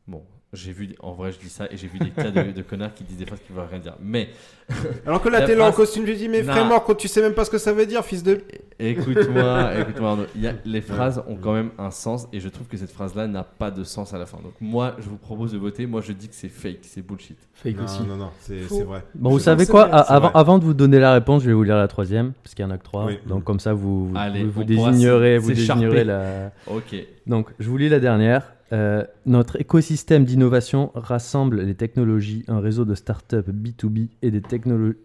bon, 0.08 0.22
j'ai 0.54 0.72
vu, 0.72 0.90
en 1.02 1.14
vrai, 1.14 1.32
je 1.32 1.40
dis 1.40 1.50
ça 1.50 1.66
et 1.72 1.78
j'ai 1.78 1.88
vu 1.88 2.00
des 2.00 2.12
cas 2.12 2.30
de, 2.32 2.52
de 2.52 2.62
connards 2.62 2.94
qui 2.94 3.04
disent 3.04 3.18
des 3.18 3.26
phrases 3.26 3.40
qui 3.46 3.52
ne 3.54 3.58
veulent 3.58 3.68
rien 3.70 3.80
dire. 3.80 3.96
Mais 4.02 4.30
Alors 5.06 5.22
que 5.22 5.28
là, 5.30 5.40
La 5.42 5.46
t'es 5.48 5.56
là 5.56 5.66
en 5.68 5.72
costume, 5.72 6.06
je 6.06 6.14
dis, 6.14 6.30
mais 6.30 6.42
Non. 6.42 6.54
vraiment, 6.54 6.80
quand 6.80 6.96
tu 6.96 7.08
sais 7.08 7.22
même 7.22 7.34
pas 7.34 7.44
ce 7.44 7.50
que 7.52 7.58
ça 7.58 7.74
veut 7.74 7.86
dire, 7.86 8.04
fils 8.06 8.24
de. 8.24 8.42
écoute-moi, 8.80 9.72
écoute-moi, 9.80 10.10
Arnaud, 10.12 10.24
il 10.36 10.42
y 10.42 10.48
a- 10.48 10.54
les 10.66 10.82
phrases 10.82 11.24
ont 11.28 11.36
quand 11.36 11.54
même 11.54 11.72
un 11.78 11.92
sens 11.92 12.28
et 12.32 12.40
je 12.40 12.48
trouve 12.50 12.68
que 12.68 12.78
cette 12.78 12.92
phrase-là 12.92 13.28
n'a 13.28 13.44
pas 13.44 13.72
de 13.72 13.84
sens 13.84 14.14
à 14.14 14.18
la 14.18 14.26
fin. 14.26 14.38
Donc 14.38 14.54
moi, 14.62 14.96
je 15.00 15.10
vous 15.10 15.18
propose 15.18 15.52
de 15.52 15.58
voter. 15.58 15.86
Moi, 15.86 16.02
je 16.02 16.12
dis 16.14 16.30
que 16.30 16.36
c'est 16.36 16.50
fake, 16.50 16.80
c'est 16.84 17.06
bullshit. 17.06 17.38
Fake 17.56 17.78
Non, 17.78 17.84
aussi. 17.86 18.04
non, 18.04 18.16
non, 18.16 18.30
c'est 18.40 18.62
vrai. 18.84 19.04
Bon, 19.16 19.32
vous 19.32 19.40
savez 19.40 19.66
quoi? 19.66 19.86
vrai, 19.88 20.02
avant, 20.08 20.30
vrai. 20.30 20.32
avant 20.40 20.58
de 20.60 20.64
vous 20.64 20.74
donner 20.74 21.00
la 21.00 21.14
réponse, 21.14 21.44
je 21.44 21.48
vais 21.48 21.54
vous 21.54 21.64
lire 21.64 21.78
la 21.78 21.88
troisième, 21.88 22.34
parce 22.44 22.56
qu'il 22.56 22.64
y 22.64 22.68
en 22.68 22.72
a 22.72 22.78
que 22.78 22.84
trois. 22.84 23.06
Oui. 23.06 23.20
Donc 23.28 23.44
comme 23.44 23.60
ça, 23.60 23.74
vous, 23.74 24.10
vous, 24.10 24.18
Allez, 24.18 24.44
vous, 24.44 24.52
vous 24.52 24.64
désignerez, 24.64 25.38
vous 25.38 25.52
désignerez 25.52 26.04
la... 26.04 26.52
Ok. 26.68 26.96
Donc, 27.28 27.50
je 27.60 27.70
vous 27.70 27.78
lis 27.78 27.90
la 27.90 28.00
dernière. 28.00 28.54
Euh, 28.74 29.06
notre 29.28 29.62
écosystème 29.62 30.26
d'innovation 30.26 30.92
rassemble 30.96 31.62
les 31.62 31.76
technologies, 31.76 32.44
un 32.48 32.60
réseau 32.60 32.86
de 32.86 32.96
startups 32.96 33.38
B2B 33.38 34.10
et 34.24 34.32
des, 34.32 34.42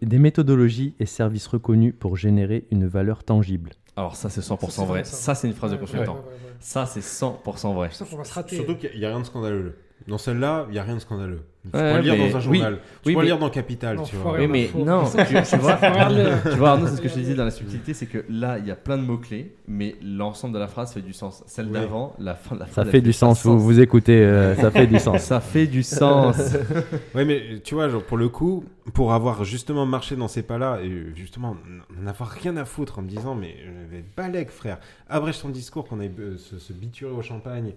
des 0.01 0.17
méthodologies 0.17 0.95
et 0.99 1.05
services 1.05 1.45
reconnus 1.45 1.93
pour 1.97 2.17
générer 2.17 2.65
une 2.71 2.87
valeur 2.87 3.23
tangible. 3.23 3.71
Alors 3.95 4.15
ça, 4.15 4.29
c'est 4.29 4.41
100% 4.41 4.69
Ça, 4.71 4.81
vrai. 4.83 4.87
vrai, 4.87 5.03
ça. 5.03 5.15
Ça, 5.15 5.35
c'est 5.35 5.47
une 5.47 5.53
phrase 5.53 5.71
de 5.71 5.77
consultant. 5.77 6.13
ouais, 6.13 6.19
ouais, 6.19 6.25
ouais. 6.25 6.55
Ça, 6.59 6.85
c'est 6.87 7.01
100% 7.01 7.73
vrai. 7.75 7.89
Se 7.91 8.03
rater. 8.33 8.55
Surtout 8.55 8.75
qu'il 8.75 8.97
n'y 8.97 9.05
a, 9.05 9.09
rien 9.09 9.19
de 9.19 9.25
scandaleux. 9.25 9.75
Dans 10.07 10.17
celle-là, 10.17 10.65
il 10.69 10.73
n'y 10.73 10.79
a 10.79 10.83
rien 10.83 10.95
de 10.95 10.99
scandaleux. 10.99 11.41
Tu 11.61 11.77
Ouais, 11.77 11.89
pourrais 11.89 11.93
le 11.97 12.01
lire 12.01 12.15
dans 12.17 12.37
un 12.37 12.39
oui. 12.49 12.57
journal. 12.59 12.79
Tu 13.03 13.09
Oui, 13.09 13.13
pourrais 13.13 13.15
mais- 13.15 13.21
le 13.21 13.35
lire 13.35 13.37
dans 13.39 13.49
Capital, 13.49 13.99
tu 14.05 14.15
vois. 14.15 14.39
Oui, 14.39 14.47
mais 14.47 14.69
non, 14.75 15.03
tu, 15.03 15.11
tu 15.25 15.57
vois, 15.57 15.75
tu 15.75 16.57
vois, 16.57 16.69
Arnaud, 16.71 16.87
c'est 16.87 16.95
ce 16.95 17.01
que 17.01 17.09
je 17.09 17.13
te 17.15 17.19
disais 17.19 17.35
dans 17.35 17.43
la 17.43 17.51
subtilité, 17.51 17.93
c'est 17.93 18.05
que 18.05 18.23
là, 18.29 18.57
il 18.57 18.65
y 18.65 18.71
a 18.71 18.75
plein 18.75 18.97
de 18.97 19.03
mots-clés, 19.03 19.53
mais 19.67 19.95
l'ensemble 20.01 20.53
de 20.53 20.59
la 20.59 20.67
phrase 20.69 20.93
fait 20.93 21.01
du 21.01 21.11
sens. 21.13 21.43
Celle 21.47 21.65
Oui. 21.67 21.73
d'avant, 21.73 22.15
la 22.17 22.33
fin 22.35 22.55
de 22.55 22.61
la 22.61 22.65
Ça 22.67 22.71
phrase. 22.71 22.89
fait 22.89 22.97
elle 22.97 23.03
du 23.03 23.13
sens, 23.13 23.43
vous, 23.45 23.59
vous 23.59 23.79
écoutez, 23.81 24.23
euh, 24.23 24.55
ça 24.55 24.71
fait 24.71 24.87
du 24.87 24.99
sens. 24.99 25.21
Ça 25.21 25.41
fait 25.41 25.67
du 25.67 25.83
sens. 25.83 26.37
Oui, 27.13 27.25
mais 27.25 27.59
tu 27.63 27.75
vois, 27.75 27.89
genre, 27.89 28.03
pour 28.03 28.17
le 28.17 28.29
coup, 28.29 28.63
pour 28.93 29.13
avoir 29.13 29.43
justement 29.43 29.85
marché 29.85 30.15
dans 30.15 30.27
ces 30.29 30.43
pas-là, 30.43 30.79
et 30.81 31.07
justement, 31.15 31.57
n'en 32.01 32.07
avoir 32.09 32.29
rien 32.29 32.55
à 32.57 32.63
foutre 32.65 32.99
en 32.99 33.01
me 33.01 33.09
disant, 33.09 33.35
mais 33.35 33.55
je 33.65 33.95
vais 33.95 34.03
balèque, 34.15 34.49
frère. 34.49 34.79
Abrège 35.09 35.41
ton 35.41 35.49
discours 35.49 35.85
qu'on 35.87 35.99
aille 35.99 36.11
euh, 36.19 36.37
se, 36.37 36.57
se 36.57 36.71
biturer 36.73 37.11
au 37.11 37.21
champagne. 37.21 37.73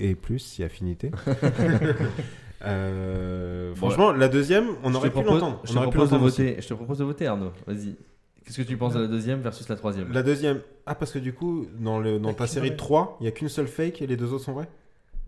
Et 0.00 0.14
plus, 0.14 0.38
si 0.38 0.62
affinité. 0.62 1.10
Euh, 2.64 3.72
franchement, 3.76 4.10
la 4.12 4.28
deuxième, 4.28 4.66
on 4.82 4.92
aurait 4.94 5.10
pu 5.10 5.22
l'entendre. 5.22 5.60
Je 5.64 5.70
On 5.70 5.74
te 5.74 5.78
pu 5.90 5.90
propose 5.96 6.10
de 6.10 6.16
voter. 6.16 6.56
Je 6.60 6.66
te 6.66 6.74
propose 6.74 6.98
de 6.98 7.04
voter, 7.04 7.26
Arnaud. 7.28 7.52
Vas-y. 7.68 7.94
Qu'est-ce 8.44 8.56
que 8.62 8.66
tu 8.66 8.76
penses 8.76 8.94
de 8.94 9.00
la 9.00 9.06
deuxième 9.06 9.40
versus 9.40 9.68
la 9.68 9.76
troisième? 9.76 10.12
La 10.12 10.22
deuxième. 10.24 10.60
Ah, 10.86 10.94
parce 10.96 11.12
que 11.12 11.18
du 11.20 11.32
coup, 11.32 11.66
dans, 11.78 12.00
le, 12.00 12.18
dans 12.18 12.30
Bah, 12.30 12.34
ta 12.38 12.46
série 12.48 12.70
de 12.70 12.74
vrai. 12.74 12.78
3, 12.78 13.16
il 13.20 13.22
n'y 13.24 13.28
a 13.28 13.30
qu'une 13.32 13.48
seule 13.48 13.68
fake 13.68 14.02
et 14.02 14.06
les 14.08 14.16
deux 14.16 14.32
autres 14.32 14.44
sont 14.44 14.54
vraies? 14.54 14.68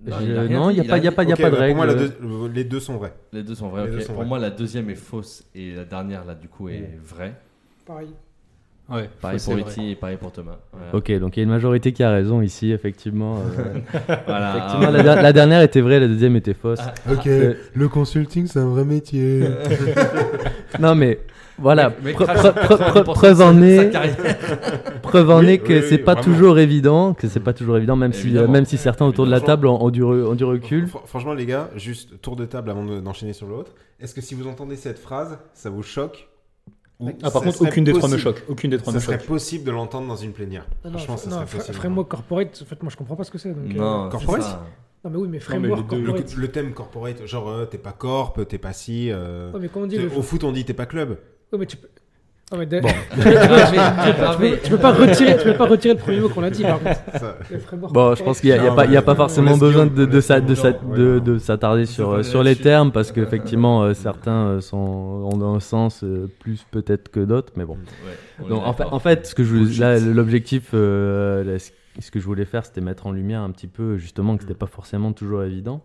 Non, 0.04 0.16
Je- 0.18 0.24
il 0.24 0.36
a 0.36 0.40
rien 0.42 0.58
non, 0.58 0.70
il 0.70 0.74
n'y 0.74 0.80
a, 0.80 0.84
pas- 0.84 0.98
il 0.98 1.04
y 1.04 1.06
a 1.06 1.12
pas, 1.12 1.22
il 1.22 1.28
y 1.28 1.32
a 1.32 1.34
Ok, 1.34 1.40
pas 1.42 1.50
de 1.50 1.54
bah, 1.54 1.60
règle. 1.60 1.76
Pour 1.76 1.84
moi, 1.86 1.94
la 1.94 1.94
deux- 1.94 2.16
le- 2.20 2.48
les 2.48 2.64
deux 2.64 2.80
sont 2.80 2.96
vraies. 2.96 3.14
Les 3.32 3.42
deux 3.44 3.54
sont 3.54 3.68
vrais. 3.68 3.86
Deux 3.88 4.00
sont 4.00 4.06
Pour 4.08 4.16
vrais. 4.22 4.26
moi, 4.26 4.38
la 4.38 4.50
deuxième 4.50 4.90
est 4.90 4.94
fausse 4.96 5.44
et 5.54 5.72
la 5.74 5.84
dernière, 5.84 6.24
là, 6.24 6.34
du 6.34 6.48
coup, 6.48 6.68
est 6.68 6.98
vraie. 7.04 7.34
Pareil. 7.86 8.08
Ouais, 8.90 9.08
Pareil 9.20 9.38
pour. 9.44 9.58
Iti 9.58 9.90
et 9.90 9.94
pareil 9.94 10.16
pour 10.16 10.32
Thomas. 10.32 10.58
Voilà. 10.72 10.94
Ok, 10.94 11.12
donc 11.20 11.36
il 11.36 11.40
y 11.40 11.42
a 11.42 11.44
une 11.44 11.50
majorité 11.50 11.92
qui 11.92 12.02
a 12.02 12.10
raison 12.10 12.42
ici, 12.42 12.72
effectivement. 12.72 13.36
euh, 13.38 13.74
Voilà. 14.26 14.56
effectivement, 14.56 14.90
la, 14.90 15.02
der- 15.02 15.22
la 15.22 15.32
dernière 15.32 15.62
était 15.62 15.80
vraie, 15.80 16.00
la 16.00 16.08
deuxième 16.08 16.34
était 16.36 16.54
fausse. 16.54 16.80
Ah, 16.82 16.94
Ok, 17.12 17.26
Euh, 17.26 17.54
le 17.74 17.88
consulting, 17.88 18.46
c'est 18.46 18.58
un 18.58 18.68
vrai 18.68 18.84
métier. 18.84 19.44
Non, 20.78 20.94
mais 20.94 21.18
voilà, 21.58 21.90
Mais- 21.90 21.96
mais 22.04 22.12
pre- 22.12 22.24
crache- 22.24 22.38
pre- 22.38 22.52
pre- 22.52 22.76
crache 22.76 22.80
pre- 22.96 23.04
pour 23.04 23.14
preuve 23.14 23.40
en 23.42 23.60
est, 23.62 23.90
preuve 25.02 25.30
en 25.30 25.40
Oui, 25.40 25.48
est 25.50 25.58
que 25.58 25.72
oui, 25.74 25.82
c'est 25.88 25.96
oui, 25.96 25.98
pas 25.98 26.14
vraiment. 26.14 26.24
toujours 26.34 26.58
évident, 26.58 27.12
que 27.14 27.28
c'est 27.28 27.40
pas 27.40 27.52
toujours 27.52 27.76
évident, 27.76 27.96
même 27.96 28.12
si, 28.12 28.28
Évidemment. 28.28 28.52
même 28.52 28.64
si 28.64 28.76
certains 28.78 29.04
autour 29.04 29.26
de 29.26 29.30
la 29.30 29.40
table 29.40 29.66
ont, 29.66 29.82
ont 29.82 29.90
du, 29.90 30.02
re- 30.02 30.24
ont 30.26 30.34
du 30.34 30.44
recul. 30.44 30.86
Fr- 30.86 31.06
Franchement, 31.06 31.34
les 31.34 31.46
gars, 31.46 31.68
juste 31.76 32.20
tour 32.22 32.36
de 32.36 32.46
table 32.46 32.70
avant 32.70 32.84
de- 32.84 33.00
d'enchaîner 33.00 33.32
sur 33.34 33.46
l'autre. 33.46 33.72
Est-ce 34.00 34.14
que 34.14 34.20
si 34.20 34.34
vous 34.34 34.46
entendez 34.48 34.76
cette 34.76 34.98
phrase, 34.98 35.38
ça 35.52 35.68
vous 35.70 35.82
choque 35.82 36.28
Ah, 37.00 37.30
par 37.30 37.32
ça 37.32 37.40
contre, 37.40 37.56
serait 37.58 37.68
aucune 37.70 37.84
des 37.84 37.92
trois 37.92 38.08
me 38.08 38.18
choque. 38.18 38.42
Aucune 38.48 38.70
des 38.70 38.78
trois 38.78 38.92
Ça 38.92 38.98
me 38.98 39.02
serait 39.02 39.18
choque. 39.18 39.26
possible 39.26 39.64
de 39.64 39.70
l'entendre 39.70 40.06
dans 40.08 40.16
une 40.16 40.32
plénière. 40.32 40.66
Non, 40.84 40.90
non, 40.90 40.98
Franchement, 40.98 41.16
ça 41.16 41.30
non, 41.30 41.36
serait 41.46 41.58
possible. 41.58 41.76
framework 41.78 42.08
corporate, 42.08 42.58
en 42.62 42.64
fait, 42.66 42.82
moi 42.82 42.90
je 42.90 42.96
comprends 42.96 43.16
pas 43.16 43.24
ce 43.24 43.30
que 43.30 43.38
c'est. 43.38 43.50
donc, 43.54 43.70
euh, 43.70 43.78
Non, 43.78 44.04
c'est 44.10 44.18
Corporate. 44.26 44.60
Non, 45.02 45.10
mais 45.10 45.16
oui, 45.16 45.22
mais 45.22 45.28
mais 45.32 45.38
framework 45.40 45.80
les 45.92 45.96
deux- 45.96 46.02
Le, 46.02 46.06
corporate. 46.12 46.36
le 46.36 46.48
thème 46.48 46.72
corporate, 46.74 47.26
genre 47.26 47.48
euh, 47.48 47.64
t'es 47.64 47.78
pas 47.78 47.92
corp, 47.92 48.46
t'es 48.46 48.58
pas 48.58 48.74
si. 48.74 49.10
euh, 49.10 49.50
Ouais, 49.52 49.60
mais 49.60 49.68
comment 49.68 49.86
on 49.86 49.88
dit 49.88 49.96
le. 49.96 50.10
Au 50.14 50.20
foot, 50.22 50.44
on 50.44 50.52
dit 50.52 50.64
t'es 50.66 50.74
pas 50.74 50.84
club. 50.86 51.18
Ouais, 51.52 51.58
mais 51.58 51.66
tu 51.66 51.78
peux. 51.78 51.88
Ah, 52.52 52.56
mais 52.58 52.66
de- 52.66 52.80
gravé. 52.80 54.58
tu 54.64 54.70
peux 54.70 54.78
pas 54.78 54.92
retirer, 54.92 55.36
tu 55.38 55.44
peux 55.44 55.54
pas 55.56 55.66
retirer 55.66 55.94
le 55.94 56.00
premier 56.00 56.18
mot 56.20 56.28
qu'on 56.28 56.42
a 56.42 56.50
dit 56.50 56.62
par 56.62 56.80
contre. 56.80 57.00
Ça- 57.18 57.38
Bon, 57.92 58.14
je 58.16 58.24
pense 58.24 58.40
qu'il 58.40 58.50
n'y 58.50 58.56
a, 58.56 58.58
il 58.58 58.64
y 58.64 58.66
a 58.66 58.70
Non, 58.70 58.76
pas, 58.76 58.86
il 58.86 58.92
y 58.92 58.96
a 58.96 59.02
pas 59.02 59.14
forcément 59.14 59.56
besoin 59.56 59.86
de, 59.86 60.04
de, 60.04 60.20
sa- 60.20 60.40
de, 60.40 60.54
sa- 60.56 60.72
de- 60.72 61.18
non. 61.18 61.24
de 61.24 61.38
s'attarder 61.38 61.86
sur, 61.86 62.24
sur 62.24 62.42
les 62.42 62.56
termes 62.56 62.90
parce 62.90 63.12
qu'effectivement, 63.12 63.82
euh, 63.84 63.94
certains 63.94 64.46
euh, 64.48 64.60
sont, 64.60 64.76
ont 64.78 65.54
un 65.54 65.60
sens 65.60 66.02
euh, 66.02 66.28
plus 66.40 66.64
peut-être 66.70 67.08
que 67.10 67.20
d'autres, 67.20 67.52
mais 67.56 67.64
bon. 67.64 67.76
Ouais, 68.40 68.48
Donc, 68.48 68.62
en, 68.66 68.72
fait, 68.72 68.78
d'accord. 68.82 68.94
en 68.94 68.98
fait, 68.98 69.26
ce 69.26 69.34
que 69.36 69.44
je, 69.44 69.80
là, 69.80 69.98
l'objectif, 70.00 70.70
euh, 70.74 71.56
ce 72.00 72.10
que 72.10 72.18
je 72.18 72.24
voulais 72.24 72.44
faire, 72.46 72.64
c'était 72.64 72.80
mettre 72.80 73.06
en 73.06 73.12
lumière 73.12 73.42
un 73.42 73.50
petit 73.52 73.68
peu 73.68 73.96
justement 73.96 74.36
que 74.36 74.42
c'était 74.42 74.54
pas 74.54 74.66
forcément 74.66 75.12
toujours 75.12 75.44
évident. 75.44 75.82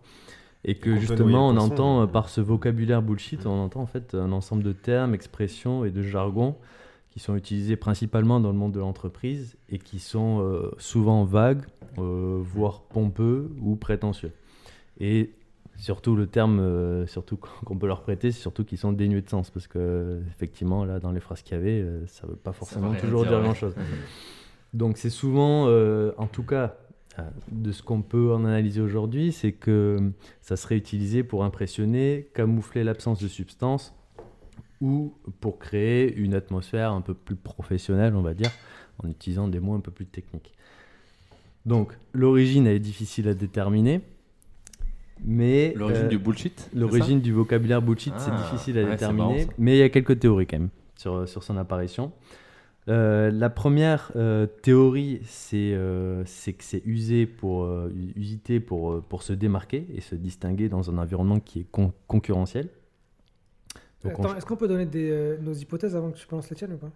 Et 0.68 0.76
que 0.76 0.98
justement, 0.98 1.50
on 1.50 1.58
entend 1.58 2.02
euh, 2.02 2.04
hein. 2.04 2.08
par 2.08 2.30
ce 2.30 2.42
vocabulaire 2.42 3.02
bullshit, 3.02 3.46
on 3.46 3.64
entend 3.64 3.82
en 3.82 3.86
fait 3.86 4.16
un 4.16 4.32
ensemble 4.32 4.64
de 4.64 4.74
termes, 4.74 5.14
expressions 5.14 5.86
et 5.86 5.92
de 5.92 6.02
jargons 6.02 6.56
qui 7.12 7.20
sont 7.20 7.36
utilisés 7.36 7.78
principalement 7.78 8.42
dans 8.42 8.52
le 8.52 8.58
monde 8.58 8.74
de 8.74 8.80
l'entreprise 8.80 9.56
et 9.70 9.78
qui 9.78 10.00
sont 10.00 10.42
euh, 10.42 10.72
souvent 10.78 11.24
vagues, 11.24 11.64
euh, 11.98 12.42
voire 12.44 12.82
pompeux 12.82 13.50
ou 13.62 13.76
prétentieux. 13.76 14.32
Et 15.00 15.32
surtout 15.78 16.16
le 16.16 16.28
terme, 16.28 16.60
euh, 16.60 17.08
surtout 17.08 17.38
qu'on 17.66 17.78
peut 17.78 17.88
leur 17.88 18.02
prêter, 18.02 18.32
c'est 18.32 18.42
surtout 18.42 18.66
qu'ils 18.66 18.78
sont 18.78 18.92
dénués 18.92 19.22
de 19.22 19.30
sens 19.30 19.50
parce 19.50 19.68
que 19.68 20.22
effectivement 20.32 20.84
là 20.84 21.00
dans 21.00 21.12
les 21.12 21.20
phrases 21.20 21.42
qu'il 21.42 21.56
y 21.58 21.60
avait, 21.60 21.82
euh, 21.82 22.06
ça 22.08 22.28
veut 22.28 22.36
pas 22.36 22.54
forcément 22.54 22.94
toujours 22.96 23.26
dire, 23.26 23.42
grand 23.42 23.54
chose. 23.54 23.76
Donc 24.74 24.98
c'est 24.98 25.10
souvent, 25.10 25.68
euh, 25.68 26.12
en 26.18 26.28
tout 26.28 26.44
cas, 26.44 26.64
euh, 26.64 26.85
de 27.52 27.72
ce 27.72 27.82
qu'on 27.82 28.02
peut 28.02 28.34
en 28.34 28.46
analyser 28.46 28.82
aujourd'hui, 28.82 29.32
c'est 29.32 29.52
que 29.52 29.98
ça 30.42 30.56
serait 30.58 30.78
utilisé 30.78 31.24
pour 31.24 31.44
impressionner, 31.44 32.28
camoufler 32.34 32.84
l'absence 32.84 33.22
de 33.22 33.28
substance 33.28 33.94
ou 34.82 35.14
pour 35.40 35.58
créer 35.60 36.14
une 36.16 36.34
atmosphère 36.34 36.92
un 36.92 37.02
peu 37.02 37.14
plus 37.14 37.36
professionnelle, 37.36 38.16
on 38.16 38.22
va 38.22 38.34
dire, 38.34 38.52
en 39.04 39.08
utilisant 39.10 39.48
des 39.48 39.60
mots 39.60 39.74
un 39.76 39.80
peu 39.80 39.92
plus 39.92 40.06
techniques. 40.06 40.52
Donc 41.66 41.94
l'origine 42.14 42.68
elle 42.68 42.76
est 42.76 42.80
difficile 42.80 43.28
à 43.28 43.34
déterminer, 43.34 44.02
mais 45.24 45.74
L'origine 45.76 46.06
euh, 46.06 46.10
du 46.10 46.20
bullshit 46.20 46.70
L'origine 46.76 47.22
du 47.22 47.32
vocabulaire 47.32 47.82
bullshit, 47.82 48.14
c'est 48.18 48.32
Ah, 48.32 48.42
difficile 48.44 48.78
à 48.78 48.84
ouais, 48.84 48.92
déterminer, 48.92 49.46
marrant, 49.46 49.54
mais 49.58 49.78
il 49.78 49.80
y 49.80 49.84
a 49.84 49.90
quelques 49.90 50.20
théories 50.20 50.46
quand 50.46 50.60
même 50.60 50.70
sur, 50.98 51.28
sur 51.28 51.42
son 51.44 51.58
apparition. 51.58 52.12
Euh, 52.88 53.32
la 53.32 53.50
première 53.50 54.12
euh, 54.16 54.46
théorie, 54.46 55.20
c'est 55.24 55.74
euh, 55.74 56.24
c'est 56.26 56.54
que 56.54 56.64
c'est 56.64 56.84
usé 56.86 57.26
pour, 57.26 57.64
euh, 57.64 57.92
usité 58.16 58.60
pour, 58.60 59.02
pour 59.02 59.24
se 59.24 59.34
démarquer 59.34 59.88
et 59.96 60.02
se 60.02 60.14
distinguer 60.14 60.70
dans 60.70 60.90
un 60.92 60.98
environnement 61.00 61.40
qui 61.40 61.62
est 61.62 61.68
con- 61.72 61.94
concurrentiel. 62.08 62.70
Donc, 64.04 64.20
on- 64.20 64.24
Attends, 64.24 64.36
est-ce 64.38 64.46
qu'on 64.46 64.56
peut 64.56 64.68
donner 64.68 64.86
des, 64.86 65.10
euh, 65.10 65.38
nos 65.42 65.54
hypothèses 65.54 65.96
avant 65.96 66.12
que 66.12 66.18
tu 66.18 66.28
balances 66.28 66.50
les 66.52 66.56
tiennes 66.56 66.74
ou 66.74 66.78
pas? 66.78 66.92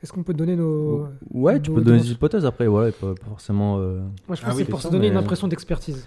Est-ce 0.00 0.12
qu'on 0.12 0.22
peut 0.22 0.34
donner 0.34 0.54
nos. 0.54 1.08
ouais, 1.32 1.60
tu 1.60 1.72
peux 1.72 1.80
donner 1.82 1.98
des 2.00 2.12
hypothèses 2.12 2.46
après, 2.46 2.68
ouais, 2.68 2.92
pas, 2.92 3.14
pas 3.16 3.26
forcément. 3.26 3.78
euh, 3.80 3.98
Moi, 3.98 4.36
je 4.36 4.40
pense 4.40 4.42
Ah 4.44 4.50
que 4.50 4.56
oui, 4.56 4.62
c'est 4.64 4.70
pour 4.70 4.80
se 4.80 4.86
donner 4.88 5.08
mais- 5.08 5.08
une 5.08 5.16
impression 5.16 5.48
d'expertise. 5.48 6.06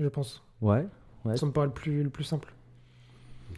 Je 0.00 0.08
pense. 0.08 0.42
Ouais, 0.60 0.84
ouais. 1.24 1.36
Ça 1.36 1.46
me 1.46 1.52
paraît 1.52 1.68
le 1.68 1.72
plus, 1.72 2.02
le 2.02 2.10
plus 2.10 2.24
simple. 2.24 2.52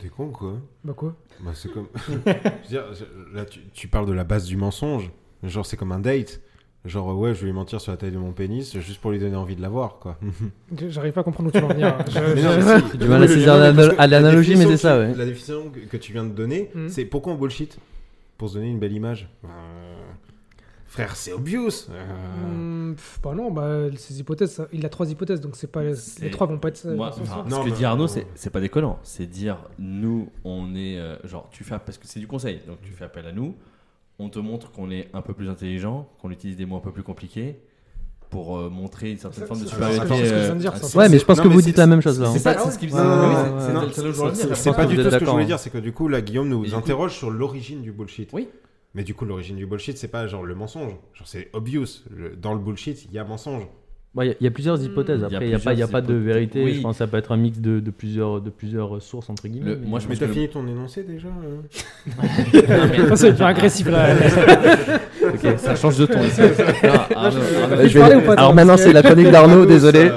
T'es 0.01 0.09
con, 0.09 0.29
quoi? 0.29 0.55
Bah 0.85 0.93
quoi? 0.95 1.15
Bah, 1.41 1.53
c'est 1.55 1.71
comme. 1.73 1.87
je 2.09 2.13
veux 2.13 2.23
dire, 2.69 2.85
là, 3.33 3.45
tu, 3.45 3.61
tu 3.73 3.89
parles 3.89 4.07
de 4.07 4.13
la 4.13 4.25
base 4.25 4.45
du 4.45 4.57
mensonge. 4.57 5.11
Genre, 5.43 5.65
c'est 5.65 5.77
comme 5.77 5.93
un 5.93 6.01
date. 6.01 6.41
Genre, 6.85 7.19
ouais, 7.19 7.35
je 7.35 7.41
vais 7.41 7.47
lui 7.47 7.53
mentir 7.53 7.81
sur 7.81 7.91
la 7.93 7.97
taille 7.99 8.13
de 8.13 8.19
mon 8.19 8.31
pénis 8.33 8.79
juste 8.79 9.01
pour 9.01 9.11
lui 9.11 9.19
donner 9.19 9.35
envie 9.37 9.57
de 9.57 9.63
l'avoir, 9.63 9.99
quoi. 9.99 10.19
Je- 10.79 10.89
J'arrive 10.89 11.13
pas 11.13 11.23
à 11.23 11.25
comprendre 11.25 11.49
où 11.49 11.53
tu 11.53 11.59
veux 11.59 11.65
en 11.65 11.69
venir. 11.69 11.97
Je- 12.09 12.97
du 12.97 13.09
mal 13.09 13.23
à 13.23 13.29
saisir 13.29 13.55
à 13.99 14.07
l'analogie, 14.07 14.55
la 14.55 14.59
mais 14.61 14.67
c'est 14.67 14.77
ça, 14.77 14.99
ouais. 14.99 15.15
La 15.15 15.25
définition 15.25 15.71
que, 15.71 15.81
que 15.81 15.97
tu 15.97 16.13
viens 16.13 16.25
de 16.25 16.31
donner, 16.33 16.71
Mhm. 16.75 16.89
c'est 16.89 17.05
pourquoi 17.05 17.33
on 17.33 17.37
bullshit? 17.37 17.79
Pour 18.39 18.51
se 18.51 18.55
donner 18.55 18.69
une 18.71 18.79
belle 18.79 18.93
image. 18.93 19.29
Euh, 19.45 19.49
Frère, 20.97 21.15
c'est 21.15 21.33
obvious. 21.35 21.69
Euh, 21.91 22.89
Hmm, 22.91 22.95
pff, 22.95 23.21
bah 23.23 23.35
non, 23.35 23.51
bah, 23.51 23.81
ces 23.99 24.19
hypothèses, 24.19 24.53
ça- 24.53 24.67
il 24.73 24.87
a 24.87 24.89
trois 24.89 25.11
hypothèses, 25.11 25.43
donc 25.43 25.55
c'est 25.57 25.67
pas 25.71 25.83
les 25.83 25.95
C'est- 25.95 26.31
trois 26.31 26.47
vont 26.47 26.57
pas 26.59 26.69
être. 26.69 26.87
Moi, 26.87 27.11
enfin, 27.21 27.45
Non, 27.51 27.63
ce 27.65 27.69
que 27.69 27.75
dit 27.75 27.85
Arnaud, 27.85 28.07
c'est 28.09 28.27
c'est 28.35 28.49
pas 28.49 28.61
déconnant. 28.61 28.99
C'est 29.03 29.27
dire, 29.27 29.59
nous, 29.79 30.31
on 30.45 30.75
est. 30.75 30.97
euh, 30.99 31.17
genre, 31.25 31.51
tu 31.53 31.65
fais. 31.65 31.79
Parce 31.85 31.99
que 31.99 32.07
c'est 32.07 32.19
du 32.19 32.27
conseil. 32.27 32.63
Donc, 32.67 32.79
tu 32.83 32.93
fais 32.93 33.05
appel 33.05 33.27
à 33.27 33.33
nous. 33.33 33.55
On 34.19 34.31
te 34.31 34.39
montre 34.39 34.73
qu'on 34.73 34.91
est 34.91 35.11
un 35.13 35.21
peu 35.21 35.35
plus 35.35 35.51
intelligent, 35.51 36.09
qu'on 36.23 36.31
utilise 36.31 36.57
des 36.57 36.65
mots 36.65 36.77
un 36.77 36.81
peu 36.81 36.93
plus 36.93 37.03
compliqués 37.03 37.61
pour 38.31 38.57
euh, 38.57 38.71
montrer 38.71 39.11
une 39.11 39.19
certaine 39.19 39.45
forme 39.47 39.61
de 39.61 39.67
supériorité. 39.67 40.01
attends, 40.03 40.17
c'est 40.17 40.25
ce 40.25 40.31
que 40.31 40.37
je 40.37 40.41
viens 40.45 40.51
euh, 40.51 40.55
de 40.55 40.59
dire, 40.61 40.77
ça. 40.79 40.83
c'est- 40.85 40.97
Ouais, 40.99 41.09
mais 41.11 41.19
je 41.19 41.25
pense 41.27 41.37
non, 41.37 41.45
que 41.45 41.49
vous 41.49 41.61
dites 41.61 41.77
la 41.77 41.87
même 41.87 42.01
chose 42.01 42.19
là. 42.19 42.31
C'est 42.35 42.49
hein. 42.49 42.55
Ah 42.57 42.61
c'est 42.65 42.71
ce 42.71 42.79
qu'il 42.79 42.91
pas 42.91 44.87
du 44.87 44.97
tout 44.97 45.03
ce 45.03 45.09
que 45.09 45.11
je 45.11 45.19
voulais 45.19 45.21
d'accord. 45.21 45.45
dire, 45.45 45.59
c'est 45.59 45.69
que 45.71 45.77
du 45.79 45.93
coup, 45.93 46.09
là, 46.09 46.23
Guillaume 46.23 46.49
nous 46.49 46.75
interroge 46.75 47.15
sur 47.15 47.31
l'origine 47.31 47.83
du 47.83 47.93
bullshit. 47.93 48.31
Oui. 48.33 48.49
Mais 48.97 49.05
du 49.05 49.15
coup, 49.15 49.25
l'origine 49.27 49.57
du 49.57 49.67
bullshit, 49.67 49.97
c'est 49.99 50.09
pas 50.09 50.27
genre 50.27 50.43
le 50.43 50.55
mensonge. 50.57 50.93
Genre, 51.15 51.27
c'est 51.29 51.51
obvious. 51.53 51.85
Le- 52.11 52.35
dans 52.35 52.55
le 52.55 52.59
bullshit, 52.61 53.05
il 53.05 53.13
y 53.15 53.19
a 53.19 53.25
mensonge. 53.25 53.63
Ouais, 54.15 54.25
Il 54.25 54.29
y 54.29 54.33
a- 54.33 54.37
il 54.41 54.45
y, 54.45 54.47
a 54.47 54.51
plusieurs 54.51 54.83
hypothèses. 54.83 55.19
Il 55.29 55.33
y 55.33 55.35
a 55.35 55.37
Après, 55.37 55.45
il 55.45 55.49
n'y 55.51 55.55
a, 55.55 55.59
pas- 55.59 55.75
il 55.75 55.79
y 55.79 55.83
a 55.83 55.87
plusieurs 55.87 55.91
pas 55.91 56.01
de 56.01 56.07
hypothèses. 56.15 56.25
vérité. 56.35 56.65
Oui. 56.65 56.75
Je 56.77 56.81
pense 56.81 56.95
que 56.95 56.99
ça 57.01 57.07
peut 57.07 57.19
être 57.19 57.33
un 57.33 57.37
mix 57.37 57.59
de, 57.61 57.81
de 57.81 57.91
plusieurs, 57.91 58.41
de 58.41 58.49
plusieurs 58.49 59.03
sources, 59.03 59.29
entre 59.29 59.47
guillemets. 59.47 59.73
Le- 59.75 59.77
moi, 59.85 59.99
je 60.01 60.09
Mais 60.09 60.17
t'as 60.17 60.27
que- 60.27 60.33
fini 60.33 60.49
ton 60.49 60.67
énoncé 60.67 61.03
déjà 61.03 61.29
euh 61.29 61.61
devient 63.31 63.43
agressif 63.45 63.87
là. 63.89 64.09
Ok, 65.27 65.59
ça 65.59 65.75
change 65.75 65.99
de 65.99 66.07
ton 66.07 66.23
ici. 66.23 66.41
Non, 66.85 66.89
Arnaud, 67.17 67.41
Arnaud, 67.63 67.77
je 67.89 67.93
vais 67.95 68.01
parler 68.01 68.17
ou 68.17 68.21
pas, 68.23 68.35
Alors 68.35 68.55
maintenant, 68.55 68.77
c'est 68.77 68.93
la 68.93 69.03
chronique 69.03 69.31
d'Arnaud, 69.31 69.67
désolé. 69.67 70.09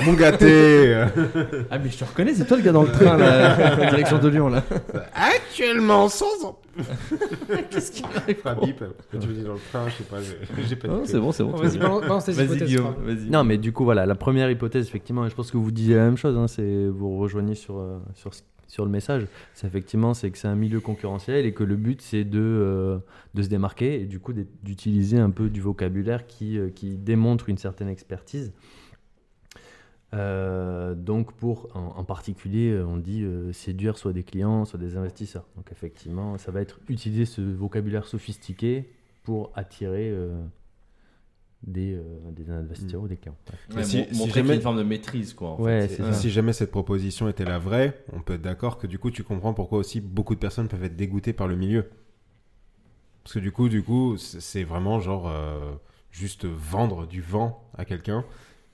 Mon 0.06 0.12
gâté. 0.14 1.04
Ah, 1.70 1.78
mais 1.78 1.90
je 1.90 1.98
te 1.98 2.04
reconnais, 2.04 2.34
c'est 2.34 2.44
toi 2.46 2.56
le 2.56 2.62
gars 2.62 2.72
dans 2.72 2.82
le 2.82 2.90
train, 2.92 3.16
là, 3.16 3.74
en 3.86 3.90
direction 3.90 4.18
de 4.18 4.28
Lyon, 4.28 4.48
là. 4.48 4.62
Actuellement, 5.14 6.08
sans. 6.08 6.58
Qu'est-ce 7.70 7.92
qu'il 7.92 8.04
arrive 8.16 8.36
Pas 8.42 8.54
bip. 8.54 8.78
Que 9.10 9.16
tu 9.16 9.28
me 9.28 9.32
dis 9.34 9.42
dans 9.42 9.54
le 9.54 9.58
train, 9.70 9.88
je 9.88 9.94
sais 9.94 10.04
pas. 10.04 10.16
j'ai- 10.68 10.76
pas 10.76 10.88
Non, 10.88 11.02
dit. 11.02 11.08
c'est 11.08 11.18
bon, 11.18 11.32
c'est 11.32 11.42
bon. 11.44 11.50
Vas-y, 11.56 11.78
balance 11.78 12.24
tes 12.26 12.32
Vas-y, 12.32 12.46
hypothèses. 12.46 12.76
Vas-y. 13.04 13.30
Non, 13.30 13.44
mais 13.44 13.58
du 13.58 13.72
coup, 13.72 13.84
voilà, 13.84 14.06
la 14.06 14.14
première 14.14 14.50
hypothèse, 14.50 14.86
effectivement, 14.86 15.26
et 15.26 15.30
je 15.30 15.34
pense 15.34 15.50
que 15.50 15.56
vous 15.56 15.70
disiez 15.70 15.94
la 15.96 16.04
même 16.04 16.16
chose, 16.16 16.36
hein, 16.36 16.46
c'est 16.48 16.86
vous 16.88 17.18
rejoignez 17.18 17.54
sur, 17.54 17.78
euh, 17.78 17.98
sur, 18.14 18.34
ce- 18.34 18.42
sur 18.68 18.84
le 18.84 18.90
message, 18.90 19.26
c'est 19.54 19.66
effectivement 19.66 20.14
c'est 20.14 20.30
que 20.30 20.38
c'est 20.38 20.48
un 20.48 20.56
milieu 20.56 20.80
concurrentiel 20.80 21.46
et 21.46 21.52
que 21.52 21.62
le 21.62 21.76
but 21.76 22.00
c'est 22.02 22.24
de, 22.24 22.40
euh, 22.40 22.98
de 23.34 23.42
se 23.42 23.48
démarquer 23.48 24.00
et 24.00 24.04
du 24.04 24.18
coup 24.18 24.32
d'utiliser 24.62 25.18
un 25.18 25.30
peu 25.30 25.48
du 25.48 25.60
vocabulaire 25.60 26.26
qui, 26.26 26.58
euh, 26.58 26.70
qui 26.74 26.96
démontre 26.96 27.48
une 27.48 27.58
certaine 27.58 27.88
expertise. 27.88 28.52
Euh, 30.14 30.94
donc 30.94 31.32
pour 31.32 31.68
en, 31.74 31.94
en 31.98 32.04
particulier, 32.04 32.70
euh, 32.70 32.86
on 32.86 32.96
dit 32.96 33.22
euh, 33.24 33.52
séduire 33.52 33.98
soit 33.98 34.12
des 34.12 34.22
clients, 34.22 34.64
soit 34.64 34.78
des 34.78 34.96
investisseurs. 34.96 35.46
Donc 35.56 35.70
effectivement, 35.72 36.38
ça 36.38 36.52
va 36.52 36.60
être 36.60 36.78
utiliser 36.88 37.24
ce 37.26 37.40
vocabulaire 37.40 38.06
sophistiqué 38.06 38.88
pour 39.24 39.50
attirer 39.54 40.10
euh, 40.10 40.40
des, 41.66 41.94
euh, 41.94 42.02
des 42.32 42.50
investisseurs 42.50 43.02
ou 43.02 43.08
des 43.08 43.16
clients. 43.16 43.36
Ouais. 43.70 43.76
Ouais, 43.76 43.84
Si- 43.84 43.96
mon- 43.98 44.04
si 44.04 44.18
montrer 44.18 44.18
qu'il 44.18 44.26
y 44.26 44.30
a 44.30 44.42
jamais- 44.44 44.54
une 44.56 44.60
forme 44.62 44.78
de 44.78 44.82
maîtrise, 44.82 45.34
quoi. 45.34 45.50
en 45.50 45.60
Ouais, 45.60 45.88
fait. 45.88 46.12
Si 46.12 46.30
jamais 46.30 46.52
cette 46.52 46.70
proposition 46.70 47.28
était 47.28 47.44
la 47.44 47.58
vraie, 47.58 48.04
on 48.12 48.20
peut 48.20 48.34
être 48.34 48.42
d'accord 48.42 48.78
que 48.78 48.86
du 48.86 48.98
coup, 48.98 49.10
tu 49.10 49.24
comprends 49.24 49.54
pourquoi 49.54 49.78
aussi 49.78 50.00
beaucoup 50.00 50.34
de 50.34 50.40
personnes 50.40 50.68
peuvent 50.68 50.84
être 50.84 50.96
dégoûtées 50.96 51.32
par 51.32 51.48
le 51.48 51.56
milieu. 51.56 51.88
Parce 53.24 53.34
que 53.34 53.38
du 53.40 53.50
coup, 53.52 53.68
du 53.70 53.82
coup, 53.82 54.16
c'est 54.18 54.64
vraiment 54.64 55.00
genre 55.00 55.28
euh, 55.28 55.72
juste 56.10 56.44
vendre 56.44 57.06
du 57.06 57.22
vent 57.22 57.64
à 57.76 57.84
quelqu'un. 57.86 58.24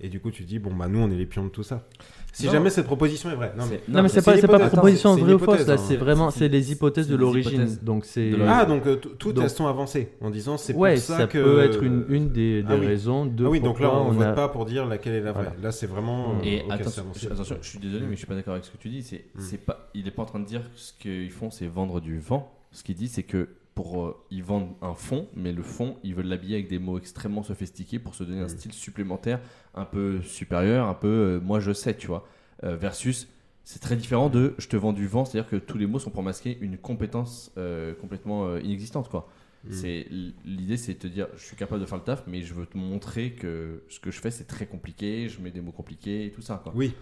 Et 0.02 0.08
du 0.08 0.18
coup, 0.20 0.30
tu 0.30 0.44
dis, 0.44 0.58
bon, 0.58 0.74
bah 0.74 0.88
nous, 0.88 0.98
on 1.00 1.10
est 1.10 1.16
les 1.16 1.26
pions 1.26 1.44
de 1.44 1.50
tout 1.50 1.62
ça. 1.62 1.86
Si 2.32 2.46
Non. 2.46 2.52
jamais 2.52 2.70
cette 2.70 2.86
proposition 2.86 3.28
est 3.30 3.34
vraie. 3.34 3.52
Non, 3.58 3.64
mais- 3.68 3.82
c'est- 3.84 3.92
Non, 3.92 4.02
mais 4.02 4.08
c'est 4.08 4.20
c'est 4.20 4.30
pas, 4.32 4.40
c'est 4.40 4.46
pas 4.46 4.68
proposition 4.68 5.10
Attends, 5.10 5.18
c'est- 5.18 5.24
vraie 5.24 5.32
ou 5.34 5.38
fausse, 5.38 5.48
là, 5.58 5.62
hypothèse, 5.62 5.80
c'est 5.88 5.94
hein. 5.94 5.98
vraiment 5.98 6.30
C'est- 6.30 6.38
c'est 6.38 6.48
les 6.48 6.72
hypothèses 6.72 7.06
c'est 7.06 7.12
de 7.12 7.16
l'origine. 7.16 7.52
hypothèses 7.54 7.82
Donc 7.82 8.04
c'est. 8.04 8.32
Ah, 8.46 8.64
donc 8.64 8.86
euh, 8.86 8.96
tout- 8.96 9.10
toutes 9.18 9.34
Donc- 9.34 9.44
elles 9.44 9.50
sont 9.50 9.66
avancées 9.66 10.12
en 10.20 10.30
disant 10.30 10.56
c'est 10.56 10.74
ouais, 10.74 10.94
pour 10.94 11.02
ça, 11.02 11.16
ça, 11.18 11.26
que. 11.26 11.38
peut 11.42 11.60
être 11.62 11.82
une, 11.82 12.04
une 12.08 12.28
des, 12.30 12.62
des 12.62 12.68
Ah 12.72 12.76
oui. 12.78 12.86
raisons 12.86 13.26
de 13.26 13.44
Ah 13.44 13.48
oui, 13.50 13.60
donc 13.60 13.80
là, 13.80 13.92
on 13.92 14.12
ne 14.12 14.16
vote 14.18 14.26
a- 14.28 14.32
pas 14.32 14.48
pour 14.48 14.64
dire 14.64 14.86
laquelle 14.86 15.14
est 15.14 15.20
la 15.20 15.32
vraie. 15.32 15.42
Voilà. 15.42 15.56
Là, 15.60 15.72
c'est 15.72 15.86
vraiment. 15.88 16.36
euh, 16.40 16.44
Et 16.44 16.62
c'est 16.66 16.72
attention, 16.72 17.04
je, 17.16 17.26
attention, 17.28 17.56
je 17.60 17.68
suis 17.68 17.78
désolé, 17.80 18.04
mais 18.06 18.12
je 18.12 18.18
suis 18.18 18.26
pas 18.26 18.36
d'accord 18.36 18.54
avec 18.54 18.64
ce 18.64 18.70
que 18.70 18.78
tu 18.78 18.88
dis. 18.88 19.02
C'est, 19.02 19.24
Mm. 19.34 19.40
c'est 19.40 19.58
pas, 19.58 19.90
il 19.94 20.06
est 20.06 20.12
pas 20.12 20.22
en 20.22 20.26
train 20.26 20.38
de 20.40 20.46
dire 20.46 20.60
que 20.62 20.78
ce 20.80 20.92
qu'ils 21.00 21.30
font, 21.32 21.50
c'est 21.50 21.66
vendre 21.66 22.00
du 22.00 22.20
vent. 22.20 22.50
Ce 22.72 22.84
qu'il 22.84 22.94
dit, 22.94 23.08
c'est 23.08 23.24
que 23.24 23.48
pour, 23.80 24.04
euh, 24.04 24.16
ils 24.30 24.42
vendent 24.44 24.74
un 24.82 24.94
fond, 24.94 25.26
mais 25.34 25.52
le 25.52 25.62
fond, 25.62 25.96
ils 26.04 26.14
veulent 26.14 26.26
l'habiller 26.26 26.56
avec 26.56 26.68
des 26.68 26.78
mots 26.78 26.98
extrêmement 26.98 27.42
sophistiqués 27.42 27.98
pour 27.98 28.14
se 28.14 28.24
donner 28.24 28.40
un 28.40 28.44
Mm. 28.44 28.48
style 28.50 28.72
supplémentaire, 28.72 29.40
un 29.74 29.84
peu 29.86 30.20
supérieur, 30.22 30.86
un 30.86 30.94
peu, 30.94 31.08
euh, 31.08 31.40
moi 31.40 31.60
je 31.60 31.72
sais, 31.72 31.96
tu 31.96 32.06
vois. 32.06 32.26
Euh, 32.64 32.76
versus, 32.76 33.26
c'est 33.64 33.80
très 33.80 33.96
différent 33.96 34.28
de, 34.28 34.54
je 34.58 34.68
te 34.68 34.76
vends 34.76 34.92
du 34.92 35.06
vent, 35.06 35.24
c'est-à-dire 35.24 35.48
que 35.48 35.56
tous 35.56 35.78
les 35.78 35.86
mots 35.86 35.98
sont 35.98 36.10
pour 36.10 36.22
masquer 36.22 36.58
une 36.60 36.76
compétence 36.76 37.52
euh, 37.56 37.94
complètement 37.94 38.46
euh, 38.46 38.60
inexistante, 38.60 39.08
quoi. 39.08 39.28
Mm. 39.64 39.72
C'est 39.72 40.06
l'idée, 40.44 40.76
c'est 40.76 40.94
de 40.94 40.98
te 40.98 41.06
dire, 41.06 41.26
je 41.36 41.42
suis 41.44 41.56
capable 41.56 41.80
de 41.80 41.86
faire 41.86 41.98
le 41.98 42.04
taf, 42.04 42.24
mais 42.26 42.42
je 42.42 42.52
veux 42.52 42.66
te 42.66 42.76
montrer 42.76 43.32
que 43.32 43.82
ce 43.88 43.98
que 43.98 44.10
je 44.10 44.20
fais, 44.20 44.30
c'est 44.30 44.44
très 44.46 44.66
compliqué. 44.66 45.28
Je 45.28 45.40
mets 45.40 45.50
des 45.50 45.60
mots 45.62 45.72
compliqués 45.72 46.26
et 46.26 46.30
tout 46.30 46.42
ça. 46.42 46.60
Quoi. 46.62 46.72
Oui. 46.74 46.92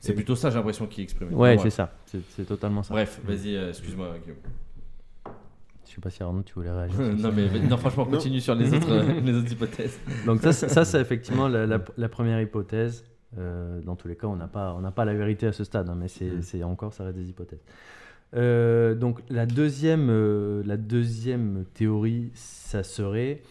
C'est 0.00 0.14
plutôt 0.14 0.36
ça, 0.36 0.50
j'ai 0.50 0.56
l'impression, 0.56 0.86
qui 0.86 1.00
est 1.00 1.04
exprimé. 1.04 1.34
Ouais, 1.34 1.58
c'est 1.58 1.70
ça. 1.70 1.92
C'est 2.06 2.44
totalement 2.46 2.84
ça. 2.84 2.94
Bref, 2.94 3.20
vas-y, 3.24 3.56
euh, 3.56 3.70
excuse-moi. 3.70 4.16
Guillaume. 4.22 4.38
Je 5.88 5.94
sais 5.94 6.00
pas 6.00 6.10
si 6.10 6.22
Arnaud, 6.22 6.42
tu 6.42 6.54
voulais 6.54 6.70
réagir. 6.70 6.98
non, 7.00 7.32
mais 7.34 7.48
non, 7.60 7.76
franchement, 7.78 8.04
Non. 8.04 8.10
continue 8.12 8.40
sur 8.40 8.54
les 8.54 8.72
autres, 8.74 8.90
euh, 8.90 9.20
les 9.24 9.34
autres 9.34 9.50
hypothèses. 9.52 9.98
Donc 10.26 10.40
ça, 10.42 10.52
c'est- 10.52 10.68
ça 10.68 10.84
c'est 10.84 11.00
effectivement 11.00 11.48
la, 11.48 11.66
la- 11.66 11.82
la 11.96 12.08
première 12.08 12.40
hypothèse. 12.40 13.04
Euh, 13.38 13.80
dans 13.82 13.96
tous 13.96 14.08
les 14.08 14.16
cas, 14.16 14.26
on 14.26 14.36
n'a 14.36 14.48
pas, 14.48 14.74
on 14.74 14.80
n'a 14.80 14.90
pas 14.90 15.04
la 15.04 15.14
vérité 15.14 15.46
à 15.46 15.52
ce 15.52 15.64
stade, 15.64 15.88
hein, 15.88 15.96
mais 15.98 16.08
c'est 16.08 16.30
Mm. 16.30 16.42
c'est 16.42 16.62
encore, 16.62 16.92
ça 16.94 17.04
reste 17.04 17.16
des 17.18 17.28
hypothèses. 17.28 17.62
Euh, 18.34 18.94
donc 18.94 19.20
la 19.30 19.46
deuxième, 19.46 20.08
euh, 20.10 20.62
la 20.66 20.76
deuxième 20.76 21.64
théorie, 21.74 22.30
ça 22.34 22.82
serait 22.82 23.42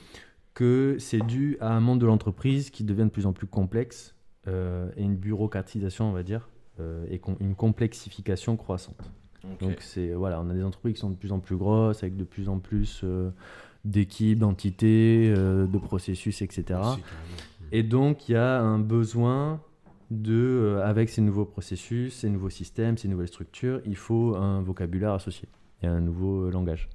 que 0.54 0.96
c'est 1.00 1.26
dû 1.26 1.58
à 1.60 1.74
un 1.76 1.80
monde 1.80 2.00
de 2.00 2.06
l'entreprise 2.06 2.70
qui 2.70 2.84
devient 2.84 3.04
de 3.06 3.10
plus 3.10 3.26
en 3.26 3.34
plus 3.34 3.48
complexe 3.48 4.16
euh, 4.48 4.90
et 4.96 5.04
une 5.04 5.16
bureaucratisation, 5.16 6.06
on 6.10 6.12
va 6.14 6.24
dire, 6.24 6.50
euh, 6.80 7.06
et 7.10 7.20
com- 7.20 7.36
une 7.40 7.56
complexification 7.56 8.56
croissante. 8.58 9.12
Donc 9.60 9.78
c'est 9.80 10.14
voilà, 10.14 10.42
on 10.42 10.50
a 10.50 10.54
des 10.54 10.64
entreprises 10.64 10.96
qui 10.96 11.00
sont 11.00 11.10
de 11.10 11.16
plus 11.16 11.32
en 11.32 11.40
plus 11.40 11.56
grosses, 11.56 12.04
avec 12.04 12.16
de 12.16 12.24
plus 12.24 12.50
en 12.50 12.60
plus 12.60 13.02
euh, 13.04 13.30
d'équipes, 13.86 14.40
d'entités, 14.40 15.34
euh, 15.36 15.68
de 15.68 15.78
processus, 15.78 16.42
etc. 16.42 16.64
Carrément. 16.68 16.98
Et 17.72 17.84
donc 17.84 18.30
il 18.30 18.34
y 18.34 18.36
a 18.36 18.60
un 18.60 18.80
besoin 18.80 19.62
de, 20.12 20.34
euh, 20.34 20.86
avec 20.86 21.10
ces 21.10 21.22
nouveaux 21.22 21.46
processus, 21.46 22.16
ces 22.16 22.30
nouveaux 22.30 22.50
systèmes, 22.50 22.98
ces 22.98 23.08
nouvelles 23.08 23.28
structures, 23.28 23.82
il 23.86 23.96
faut 23.96 24.36
un 24.36 24.62
vocabulaire 24.62 25.14
associé 25.14 25.50
et 25.82 25.88
un 25.88 26.00
nouveau 26.00 26.50
langage. 26.50 26.90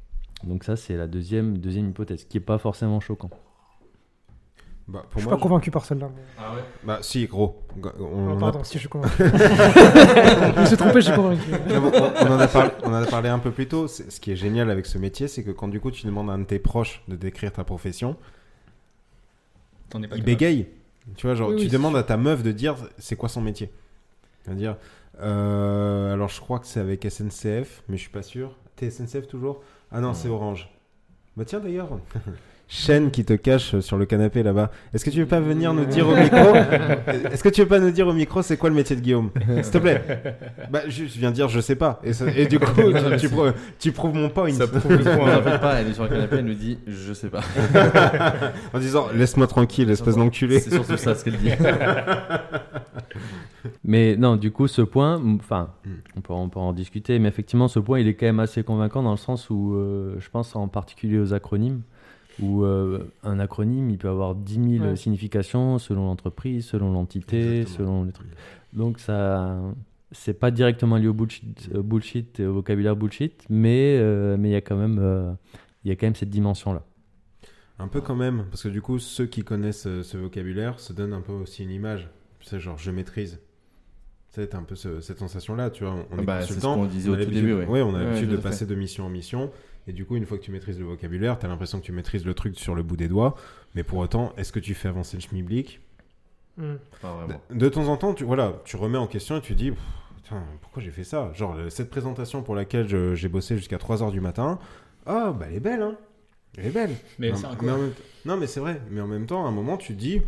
Donc 0.45 0.65
ça 0.65 0.77
c'est 0.77 0.97
la 0.97 1.07
deuxième 1.07 1.59
deuxième 1.59 1.89
hypothèse, 1.89 2.25
qui 2.25 2.39
est 2.39 2.41
pas 2.41 2.59
forcément 2.59 3.01
choquant. 3.01 3.31
Bah, 4.93 5.03
Je 5.05 5.09
pour 5.13 5.21
suis 5.23 5.29
moi, 5.29 5.37
pas 5.39 5.43
convaincu 5.43 5.71
par 5.71 5.85
celle-là. 5.87 6.11
mais- 6.15 6.23
Ah 6.39 6.55
ouais 6.55 6.61
Bah, 6.85 6.99
si, 7.01 7.27
gros. 7.27 7.63
On, 7.83 7.89
Oh, 8.31 8.37
a- 8.37 8.39
pardon, 8.39 8.63
si 8.63 8.75
je 8.75 8.81
suis 8.81 8.89
convaincu. 8.91 9.15
je 9.25 10.61
me 10.61 10.67
suis 10.67 10.77
trompé, 10.77 11.01
je 11.01 11.07
suis 11.07 11.15
convaincu. 11.15 11.51
on, 11.71 12.27
on 12.27 12.33
en 12.33 12.39
a 12.39 12.47
parlé, 12.49 12.71
on 12.85 12.91
en 12.91 13.03
a 13.03 13.07
parlé 13.07 13.29
un 13.31 13.39
peu 13.39 13.51
plus 13.53 13.67
tôt. 13.69 13.89
C'est- 13.89 14.11
Ce 14.11 14.21
qui 14.21 14.33
est 14.33 14.37
génial 14.37 14.71
avec 14.71 14.85
ce 14.87 14.99
métier, 14.99 15.29
c'est 15.29 15.43
que 15.45 15.51
quand 15.51 15.69
du 15.69 15.81
coup 15.81 15.91
tu 15.91 16.05
demandes 16.07 16.29
à 16.29 16.35
un 16.35 16.39
de 16.41 16.45
tes 16.45 16.59
proches 16.59 17.03
de 17.09 17.17
décrire 17.17 17.53
ta 17.53 17.65
profession, 17.65 18.17
T'en 19.89 20.03
es 20.03 20.09
pas 20.09 20.17
il 20.17 20.21
capable. 20.21 20.25
bégaye. 20.25 20.67
Tu 21.17 21.27
vois, 21.27 21.35
genre, 21.35 21.49
Oui, 21.49 21.57
tu 21.57 21.63
oui, 21.63 21.69
demandes 21.69 21.97
à 21.97 22.03
ta 22.03 22.17
meuf 22.17 22.43
de 22.43 22.53
dire 22.53 22.77
c'est 22.99 23.17
quoi 23.17 23.29
son 23.29 23.41
métier? 23.41 23.71
Elle 24.47 24.53
va 24.53 24.59
dire, 24.59 24.77
euh, 25.21 26.13
alors 26.13 26.29
je 26.29 26.41
crois 26.41 26.59
que 26.59 26.67
c'est 26.67 26.81
avec 26.81 27.05
SNCF, 27.05 27.83
mais 27.89 27.97
je 27.97 28.03
suis 28.03 28.11
pas 28.11 28.23
sûr. 28.23 28.57
T'es 28.77 28.91
SNCF 28.91 29.27
toujours? 29.27 29.63
Ah 29.91 30.01
non, 30.01 30.09
Non. 30.09 30.15
c'est 30.15 30.29
Orange. 30.29 30.69
Bah 31.37 31.45
tiens 31.47 31.61
d'ailleurs, 31.61 31.89
chaîne 32.75 33.11
qui 33.11 33.23
te 33.23 33.35
cache 33.35 33.79
sur 33.81 33.99
le 33.99 34.07
canapé 34.07 34.43
là-bas. 34.43 34.71
Est-ce 34.95 35.05
que 35.05 35.11
tu 35.11 35.19
veux 35.21 35.27
pas 35.27 35.41
venir 35.41 35.75
nous 35.75 35.85
dire 35.85 36.09
au 36.09 36.17
micro 36.17 36.55
Est-ce 37.31 37.43
que 37.45 37.51
tu 37.51 37.61
veux 37.61 37.69
pas 37.69 37.79
nous 37.79 37.91
dire 37.91 38.07
au 38.09 38.15
micro 38.15 38.41
c'est 38.41 38.57
quoi 38.57 38.71
le 38.71 38.75
métier 38.75 38.97
de 38.97 39.03
Guillaume 39.03 39.31
S'il 39.63 39.73
te 39.73 39.79
plaît. 39.79 40.03
Bah, 40.71 40.81
je 40.89 41.05
je 41.05 41.19
viens 41.19 41.29
de 41.31 41.35
dire 41.35 41.49
je 41.51 41.61
sais 41.61 41.77
pas. 41.77 42.01
Et, 42.03 42.15
ça- 42.15 42.25
et 42.35 42.47
du 42.47 42.59
coup, 42.59 42.71
tu, 42.83 43.17
tu 43.19 43.29
prou- 43.29 43.53
tu 43.79 43.93
prouves 43.93 44.15
mon 44.15 44.31
point. 44.31 44.51
Ça 44.53 44.67
prouve 44.67 44.91
le 44.91 45.07
On 45.07 45.17
point. 45.19 45.59
pas, 45.59 45.75
elle 45.81 45.89
est 45.89 45.93
sur 45.95 46.05
le 46.05 46.09
canapé, 46.09 46.37
elle 46.39 46.47
nous 46.47 46.55
dit 46.55 46.79
Je 46.87 47.13
sais 47.13 47.29
pas. 47.29 47.43
en 48.73 48.79
disant 48.79 49.09
laisse-moi 49.15 49.47
tranquille, 49.49 49.91
espèce 49.91 50.17
d'enculé. 50.17 50.59
C'est 50.59 50.71
surtout 50.71 50.97
ça 50.97 51.15
ce 51.15 51.25
qu'elle 51.25 51.37
dit. 51.37 51.51
Mais 53.85 54.17
non, 54.17 54.37
du 54.37 54.51
coup, 54.51 54.67
ce 54.67 54.83
point, 54.83 55.21
enfin, 55.37 55.69
Mm. 55.85 55.91
on, 56.17 56.21
peut, 56.21 56.33
on 56.33 56.49
peut 56.49 56.59
en 56.61 56.73
discuter, 56.73 57.19
mais 57.19 57.29
effectivement, 57.29 57.69
ce 57.69 57.79
point, 57.79 58.01
il 58.01 58.09
est 58.09 58.15
quand 58.15 58.27
même 58.27 58.41
assez 58.41 58.63
convaincant 58.63 59.03
dans 59.03 59.11
le 59.13 59.17
sens 59.17 59.51
où, 59.51 59.75
euh, 59.75 60.17
je 60.19 60.29
pense 60.31 60.57
en 60.57 60.69
particulier 60.69 61.19
aux 61.19 61.33
acronymes, 61.35 61.83
où 62.41 62.63
euh, 62.65 63.11
un 63.23 63.39
acronyme, 63.41 63.91
il 63.91 63.99
peut 63.99 64.09
avoir 64.09 64.35
10 64.35 64.79
000 64.79 64.85
Ouais. 64.85 64.97
significations 64.97 65.79
selon 65.79 66.07
l'entreprise, 66.07 66.67
selon 66.67 66.93
l'entité, 66.93 67.67
selon 67.67 68.05
les 68.05 68.13
trucs. 68.13 68.29
Donc, 68.73 68.99
ça, 69.01 69.59
c'est 70.13 70.35
pas 70.39 70.51
directement 70.51 70.97
lié 70.97 71.09
au 71.09 71.13
bullshit, 71.15 71.69
euh, 71.75 71.83
bullshit 71.83 72.41
au 72.41 72.55
vocabulaire 72.55 72.97
bullshit, 72.97 73.45
mais 73.51 73.97
euh, 73.99 74.37
mais 74.39 74.49
il 74.51 74.53
y 74.53 74.57
a 74.57 74.61
quand 74.61 74.77
même, 74.77 74.99
euh, 75.01 75.33
il 75.85 75.89
y 75.89 75.93
a 75.93 75.97
quand 75.97 76.07
même 76.07 76.15
cette 76.15 76.31
dimension-là. 76.31 76.83
Un 77.79 77.89
peu 77.89 78.01
quand 78.01 78.15
même, 78.15 78.45
parce 78.51 78.63
que 78.63 78.69
du 78.69 78.81
coup, 78.81 78.99
ceux 78.99 79.27
qui 79.27 79.43
connaissent 79.43 79.89
ce 80.03 80.17
vocabulaire 80.17 80.79
se 80.79 80.93
donnent 80.93 81.15
un 81.15 81.21
peu 81.23 81.33
aussi 81.33 81.65
une 81.65 81.71
image. 81.71 82.09
Tu 82.41 82.47
sais, 82.49 82.61
genre, 82.61 82.79
je 82.79 82.91
maîtrise. 82.91 83.41
Tu 84.33 84.41
sais, 84.41 84.47
t'as 84.47 84.59
un 84.59 84.63
peu 84.63 84.75
ce- 84.77 85.01
cette 85.01 85.19
sensation-là, 85.19 85.71
tu 85.71 85.85
vois. 85.85 85.97
On 86.11 86.19
est 86.19 86.25
Bah, 86.25 86.41
c'est 86.43 86.55
ce 86.55 86.61
qu'on 86.61 86.87
disait 86.87 87.09
on 87.09 87.13
au 87.13 87.15
a 87.15 87.19
tout 87.19 87.25
l'habitude- 87.25 87.45
début, 87.47 87.55
ouais. 87.59 87.67
Ouais, 87.67 87.83
on 87.83 87.95
a 87.95 87.99
Ouais, 87.99 88.05
l'habitude 88.05 88.31
de 88.31 88.37
passer 88.37 88.67
de 88.67 88.75
mission 88.75 89.05
en 89.07 89.09
mission. 89.11 89.51
Et 89.89 89.93
du 89.93 90.05
coup, 90.05 90.17
une 90.17 90.27
fois 90.27 90.39
que 90.39 90.43
tu 90.43 90.51
maîtrises 90.53 90.79
le 90.79 90.85
vocabulaire, 90.85 91.39
t'as 91.39 91.49
l'impression 91.49 91.81
que 91.81 91.85
tu 91.85 91.93
maîtrises 91.93 92.25
le 92.25 92.35
truc 92.35 92.59
sur 92.59 92.75
le 92.75 92.83
bout 92.83 92.97
des 92.97 93.09
doigts. 93.09 93.35
Mais 93.75 93.83
pour 93.83 93.99
autant, 93.99 94.33
est-ce 94.37 94.53
que 94.53 94.61
tu 94.61 94.75
fais 94.75 94.89
avancer 94.89 95.17
le 95.17 95.23
schmilblick 95.23 95.81
Hmm. 96.59 96.75
De, 97.51 97.57
de 97.59 97.69
temps 97.71 97.89
en 97.89 97.97
temps, 97.97 98.13
tu, 98.13 98.25
voilà, 98.25 98.61
tu 98.67 98.77
remets 98.77 98.99
en 98.99 99.07
question 99.07 99.39
et 99.39 99.41
tu 99.41 99.55
dis, 99.55 99.73
putain, 100.23 100.43
pourquoi 100.61 100.83
j'ai 100.83 100.91
fait 100.91 101.03
ça? 101.03 101.33
Genre, 101.33 101.55
euh, 101.57 101.71
cette 101.71 101.89
présentation 101.89 102.43
pour 102.43 102.55
laquelle 102.55 102.87
je- 102.89 103.15
j'ai 103.15 103.29
bossé 103.31 103.57
jusqu'à 103.57 103.79
3h 103.79 104.11
du 104.13 104.21
matin, 104.21 104.59
ah, 105.07 105.33
bah 105.33 105.47
elle 105.49 105.55
est 105.57 105.61
belle, 105.61 105.81
hein 105.81 105.97
Elle 106.59 106.67
est 106.67 106.71
belle. 106.71 106.91
Mais 107.19 107.31
Non, 107.31 107.37
c'est 107.39 107.47
un 107.47 107.57
mais 107.63 107.73
en 107.73 107.79
Non, 108.27 108.37
mais 108.37 108.47
c'est 108.47 108.61
vrai. 108.61 108.83
Mais 108.91 109.01
en 109.01 109.07
même 109.07 109.25
temps, 109.25 109.47
à 109.47 109.49
un 109.49 109.51
moment, 109.51 109.79
tu 109.79 109.95
te 109.95 109.99
dis. 109.99 110.21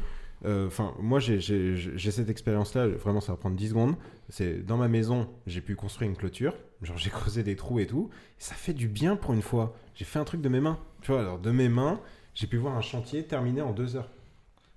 Euh, 0.44 0.66
Enfin, 0.66 0.94
moi, 1.00 1.20
j'ai- 1.20 1.40
cette 1.40 2.28
expérience-là. 2.28 2.88
Vraiment, 2.88 3.20
ça 3.20 3.32
va 3.32 3.36
prendre 3.38 3.56
10 3.56 3.68
secondes. 3.70 3.96
C'est 4.28 4.64
dans 4.64 4.76
ma 4.76 4.88
maison, 4.88 5.28
j'ai 5.46 5.60
pu 5.60 5.76
construire 5.76 6.10
une 6.10 6.16
clôture. 6.16 6.54
Genre, 6.82 6.98
j'ai 6.98 7.10
creusé 7.10 7.42
des 7.42 7.56
trous 7.56 7.78
et 7.80 7.86
tout. 7.86 8.10
Et 8.12 8.42
ça 8.42 8.54
fait 8.54 8.72
du 8.74 8.88
bien 8.88 9.16
pour 9.16 9.32
une 9.34 9.42
fois. 9.42 9.74
J'ai 9.94 10.04
fait 10.04 10.18
un 10.18 10.24
truc 10.24 10.40
de 10.40 10.48
mes 10.48 10.60
mains. 10.60 10.78
Tu 11.02 11.12
vois, 11.12 11.20
alors 11.20 11.38
de 11.38 11.50
mes 11.50 11.68
mains, 11.68 12.00
j'ai 12.34 12.46
pu 12.46 12.56
voir 12.56 12.76
un 12.76 12.80
chantier 12.80 13.22
terminé 13.24 13.60
en 13.62 13.72
deux 13.72 13.96
heures. 13.96 14.08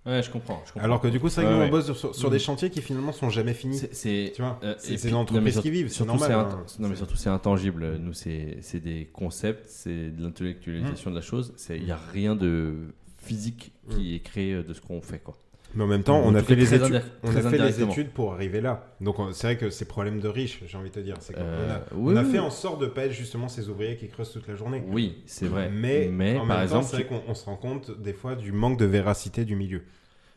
Ouais, 0.05 0.23
je 0.23 0.31
comprends. 0.31 0.61
je 0.65 0.71
comprends. 0.71 0.85
Alors 0.85 1.01
que 1.01 1.09
du 1.09 1.19
coup, 1.19 1.27
c'est 1.27 1.41
vrai 1.41 1.49
que 1.51 1.53
Ouais, 1.59 1.67
nous, 1.67 1.73
ouais. 1.75 1.83
on 1.83 1.85
bosse 1.87 1.97
sur, 1.99 2.15
sur 2.15 2.29
des 2.29 2.39
chantiers 2.39 2.69
qui 2.69 2.81
finalement 2.81 3.11
sont 3.11 3.29
jamais 3.29 3.53
finis. 3.53 3.77
C'est- 3.91 4.33
Euh, 4.63 4.75
des 4.87 5.13
entreprises 5.13 5.59
qui 5.59 5.69
vivent, 5.69 5.89
c'est 5.89 6.05
normal. 6.05 6.31
hein. 6.31 6.65
Non, 6.79 6.87
mais 6.87 6.95
surtout, 6.95 7.17
c'est 7.17 7.27
intangible. 7.29 7.97
Nous, 7.97 8.13
c'est 8.13 8.79
des 8.79 9.09
concepts, 9.11 9.65
c'est 9.67 10.11
de 10.11 10.23
l'intellectualisation 10.23 11.09
de 11.11 11.15
la 11.15 11.21
chose. 11.21 11.53
Il 11.71 11.83
n'y 11.83 11.91
a 11.91 11.97
rien 11.97 12.37
de 12.37 12.93
physique 13.17 13.73
qui 13.89 14.15
est 14.15 14.19
créé 14.21 14.63
de 14.63 14.73
ce 14.73 14.79
qu'on 14.79 15.01
fait. 15.01 15.19
Quoi. 15.19 15.35
Mais 15.75 15.83
en 15.83 15.87
même 15.87 16.03
temps, 16.03 16.21
on 16.23 16.33
a 16.33 16.41
fait 16.41 16.55
les 16.55 16.73
études. 16.73 16.95
indi- 16.95 17.05
On 17.23 17.27
a 17.27 17.31
très 17.31 17.41
fait 17.41 17.49
les 17.51 17.55
indirectement. 17.57 17.91
études 17.91 18.09
pour 18.11 18.33
arriver 18.33 18.61
là. 18.61 18.87
Donc 19.01 19.19
on- 19.19 19.31
c'est 19.33 19.47
vrai 19.47 19.57
que 19.57 19.69
c'est 19.69 19.85
problème 19.85 20.19
de 20.19 20.27
riches, 20.27 20.63
j'ai 20.65 20.77
envie 20.77 20.89
de 20.89 20.95
te 20.95 20.99
dire. 20.99 21.15
Euh, 21.37 21.75
a, 21.75 21.81
oui, 21.93 22.13
on 22.13 22.17
a 22.17 22.23
oui. 22.23 22.31
fait 22.31 22.39
en 22.39 22.49
sorte 22.49 22.81
de 22.81 22.87
pas 22.87 23.05
être 23.05 23.11
justement 23.11 23.47
ces 23.47 23.69
ouvriers 23.69 23.95
qui 23.97 24.07
creusent 24.07 24.31
toute 24.31 24.47
la 24.47 24.55
journée. 24.55 24.81
Oui, 24.87 25.21
c'est 25.27 25.47
vrai. 25.47 25.69
Mais, 25.69 26.09
mais 26.11 26.35
en 26.37 26.47
par 26.47 26.55
même 26.57 26.63
exemple, 26.63 26.83
temps, 26.85 26.89
c'est 26.89 26.95
vrai 27.03 27.05
qu'on 27.05 27.21
on 27.27 27.35
se 27.35 27.45
rend 27.45 27.57
compte 27.57 27.91
des 28.01 28.13
fois 28.13 28.35
du 28.35 28.51
manque 28.51 28.79
de 28.79 28.85
véracité 28.85 29.45
du 29.45 29.55
milieu. 29.55 29.83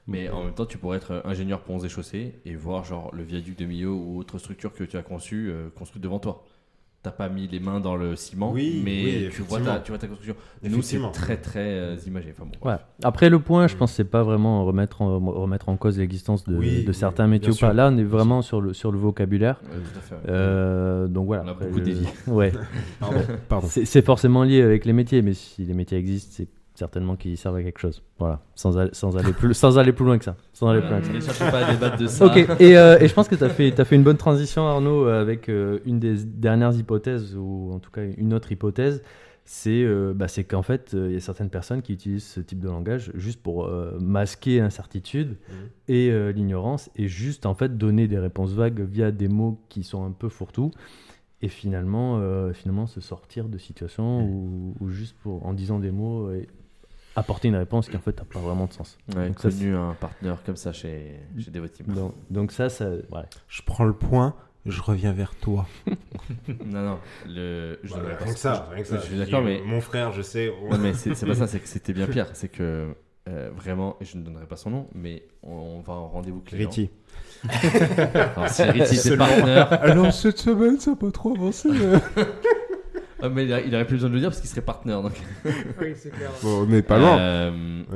Mais 0.06 0.28
en 0.28 0.44
même 0.44 0.54
temps, 0.54 0.66
tu 0.66 0.76
pourrais 0.78 0.96
être 0.96 1.22
ingénieur 1.24 1.60
ponts 1.62 1.78
et 1.78 1.88
chaussées 1.88 2.34
et 2.44 2.56
voir 2.56 2.84
genre 2.84 3.14
le 3.14 3.22
viaduc 3.22 3.56
de 3.56 3.64
Millau 3.64 3.94
ou 3.94 4.18
autre 4.18 4.38
structure 4.38 4.72
que 4.72 4.82
tu 4.82 4.96
as 4.96 5.02
conçue 5.02 5.48
euh, 5.50 5.68
construite 5.70 6.02
devant 6.02 6.18
toi. 6.18 6.44
T'as 7.02 7.10
pas 7.12 7.30
mis 7.30 7.48
les 7.48 7.60
mains 7.60 7.80
dans 7.80 7.96
le 7.96 8.14
ciment, 8.14 8.52
Oui, 8.52 8.82
mais 8.84 9.02
oui, 9.04 9.28
tu, 9.32 9.40
vois 9.40 9.58
ta, 9.60 9.78
tu 9.78 9.90
vois 9.90 9.98
ta 9.98 10.06
construction. 10.06 10.34
Nous, 10.62 10.82
c'est 10.82 10.98
très 11.14 11.38
très 11.38 11.60
euh, 11.60 11.96
imagé. 12.06 12.34
Enfin, 12.36 12.44
bon, 12.44 12.50
Ouais. 12.68 12.74
bref. 12.74 12.80
Après, 13.02 13.30
le 13.30 13.38
point, 13.38 13.68
je 13.68 13.74
Mm. 13.74 13.78
pense, 13.78 13.92
c'est 13.92 14.04
pas 14.04 14.22
vraiment 14.22 14.66
remettre 14.66 15.00
en, 15.00 15.18
remettre 15.18 15.70
en 15.70 15.78
cause 15.78 15.98
l'existence 15.98 16.44
de, 16.44 16.54
Oui, 16.54 16.82
de 16.84 16.88
oui, 16.88 16.94
certains 16.94 17.26
métiers 17.26 17.52
ou 17.52 17.56
pas. 17.56 17.72
Là, 17.72 17.88
on 17.90 17.96
est 17.96 18.04
vraiment 18.04 18.42
sur 18.42 18.60
le, 18.60 18.74
sur 18.74 18.92
le 18.92 18.98
vocabulaire. 18.98 19.62
Ouais, 19.64 19.78
tout 19.78 19.98
à 19.98 20.00
fait. 20.02 20.14
ouais. 20.16 20.20
Euh, 20.28 21.08
donc 21.08 21.24
voilà. 21.26 21.44
On 21.44 21.48
a 21.48 21.50
Après, 21.52 21.66
beaucoup 21.68 21.78
je- 21.78 21.84
dévié. 21.84 22.08
Ouais. 22.26 22.52
Pardon. 22.98 23.20
Pardon. 23.48 23.66
C'est 23.70 23.86
c'est 23.86 24.02
forcément 24.04 24.44
lié 24.44 24.60
avec 24.60 24.84
les 24.84 24.92
métiers, 24.92 25.22
mais 25.22 25.32
si 25.32 25.64
les 25.64 25.72
métiers 25.72 25.96
existent, 25.96 26.32
c'est 26.36 26.48
certainement 26.80 27.16
qu'ils 27.16 27.36
servent 27.38 27.56
à 27.56 27.62
quelque 27.62 27.78
chose. 27.78 28.02
Voilà. 28.18 28.40
Sans, 28.54 28.76
aller- 28.76 28.90
sans, 28.92 29.16
aller, 29.16 29.32
plus, 29.32 29.54
sans 29.54 29.78
aller 29.78 29.92
plus 29.92 30.04
loin 30.04 30.18
que 30.18 30.24
ça. 30.24 30.36
Sans 30.52 30.68
aller 30.68 30.80
plus 30.80 30.90
loin 30.90 31.00
que 31.00 31.06
ça. 31.06 31.12
Ne 31.12 31.20
cherchez 31.20 31.50
pas 31.50 31.64
à 31.66 31.72
débattre 31.72 31.96
de 31.96 32.06
ça. 32.08 32.26
Ok, 32.26 32.36
et, 32.58 32.76
euh, 32.76 32.98
et 33.00 33.06
je 33.08 33.14
pense 33.14 33.28
que 33.28 33.36
tu 33.36 33.44
as 33.44 33.48
fait, 33.48 33.70
t'as 33.70 33.84
fait 33.84 33.94
une 33.96 34.02
bonne 34.02 34.16
transition, 34.16 34.66
Arnaud, 34.66 35.06
euh, 35.06 35.20
avec 35.20 35.48
euh, 35.48 35.78
une 35.86 35.98
des 36.00 36.16
dernières 36.24 36.74
hypothèses, 36.76 37.36
ou 37.36 37.70
en 37.72 37.78
tout 37.78 37.90
cas 37.90 38.02
une 38.16 38.34
autre 38.34 38.50
hypothèse. 38.52 39.02
C'est 39.44 39.82
euh, 39.82 40.12
bah, 40.14 40.28
c'est 40.28 40.44
qu'en 40.44 40.62
fait, 40.62 40.92
euh, 40.94 41.08
il 41.08 41.14
y 41.14 41.16
a 41.16 41.20
certaines 41.20 41.50
personnes 41.50 41.82
qui 41.82 41.92
utilisent 41.94 42.24
ce 42.26 42.40
type 42.40 42.60
de 42.60 42.68
langage 42.68 43.10
juste 43.14 43.42
pour 43.42 43.64
euh, 43.64 43.98
masquer 43.98 44.60
l'incertitude 44.60 45.30
Mhm. 45.30 45.54
et 45.88 46.10
euh, 46.10 46.30
l'ignorance, 46.30 46.88
et 46.94 47.08
juste 47.08 47.46
en 47.46 47.54
fait 47.54 47.76
donner 47.76 48.06
des 48.06 48.18
réponses 48.18 48.52
vagues 48.52 48.80
via 48.80 49.10
des 49.10 49.26
mots 49.28 49.58
qui 49.68 49.82
sont 49.82 50.04
un 50.04 50.12
peu 50.12 50.28
fourre-tout, 50.28 50.70
et 51.42 51.48
finalement, 51.48 52.18
euh, 52.20 52.52
finalement 52.52 52.86
se 52.86 53.00
sortir 53.00 53.48
de 53.48 53.58
situations 53.58 54.22
ou, 54.24 54.74
ou 54.78 54.88
juste 54.88 55.16
pour, 55.22 55.44
en 55.44 55.52
disant 55.54 55.78
des 55.80 55.90
mots 55.90 56.30
et 56.30 56.46
apporter 57.16 57.48
une 57.48 57.56
réponse 57.56 57.88
qui 57.88 57.96
en 57.96 58.00
fait 58.00 58.16
n'a 58.16 58.24
pas 58.24 58.38
vraiment 58.38 58.66
de 58.66 58.72
sens. 58.72 58.96
Ouais, 59.16 59.28
Donc 59.28 59.40
ça, 59.40 59.48
connu 59.50 59.74
un 59.74 59.94
partenaire 59.94 60.38
comme 60.44 60.56
ça 60.56 60.72
chez, 60.72 61.20
chez 61.38 61.50
Devoteam. 61.50 61.86
Donc, 61.88 62.14
donc 62.30 62.52
ça, 62.52 62.68
ça, 62.68 62.88
ouais. 62.90 63.24
Je 63.48 63.62
prends 63.62 63.84
le 63.84 63.92
point, 63.94 64.34
je 64.66 64.80
reviens 64.80 65.12
vers 65.12 65.34
toi. 65.34 65.66
Non, 66.66 66.82
non, 66.82 66.98
le, 67.26 67.78
je 67.82 67.92
pas- 67.94 68.00
rien 68.00 68.32
que 68.32 68.38
ça, 68.38 68.68
rien 68.70 68.82
que 68.82 68.88
ça. 68.88 68.96
Je 68.98 69.02
suis 69.06 69.16
d'accord, 69.16 69.42
mais 69.42 69.60
Mon 69.64 69.80
frère, 69.80 70.12
je 70.12 70.22
sais. 70.22 70.52
Non, 70.70 70.78
mais 70.78 70.94
c'est 70.94 71.10
pas 71.26 71.34
ça, 71.34 71.46
c'est 71.48 71.60
que 71.60 71.68
c'était 71.68 71.92
bien 71.92 72.06
pire. 72.06 72.26
C'est 72.34 72.48
que 72.48 72.94
euh, 73.28 73.50
vraiment, 73.54 73.96
et 74.00 74.04
je 74.04 74.16
ne 74.16 74.22
donnerai 74.22 74.46
pas 74.46 74.56
son 74.56 74.70
nom, 74.70 74.88
mais 74.94 75.24
on, 75.42 75.52
on 75.52 75.80
va 75.80 75.92
en 75.94 76.08
rendez-vous 76.08 76.40
client. 76.40 76.68
Riti. 76.70 76.90
Alors, 77.48 78.48
si 78.48 78.62
Riti, 78.62 78.96
c'est 78.96 79.16
partenaire. 79.16 79.72
Alors 79.82 80.12
cette 80.12 80.38
semaine, 80.38 80.78
ça 80.80 80.92
n'a 80.92 80.96
pas 80.96 81.10
trop 81.10 81.34
avancé. 81.34 81.68
Ah, 83.22 83.28
mais 83.28 83.44
il, 83.44 83.52
a- 83.52 83.60
il 83.60 83.74
aurait 83.74 83.86
plus 83.86 83.96
besoin 83.96 84.08
de 84.10 84.14
le 84.14 84.20
dire 84.20 84.30
parce 84.30 84.40
qu'il 84.40 84.48
serait 84.50 84.60
partenaire. 84.62 85.02
Donc. 85.02 85.12
Oui, 85.80 85.92
c'est 85.96 86.10
clair. 86.10 86.30
bon, 86.42 86.66
mais 86.66 86.82
pas 86.82 86.98
loin. 86.98 87.18
Euh, 87.18 87.50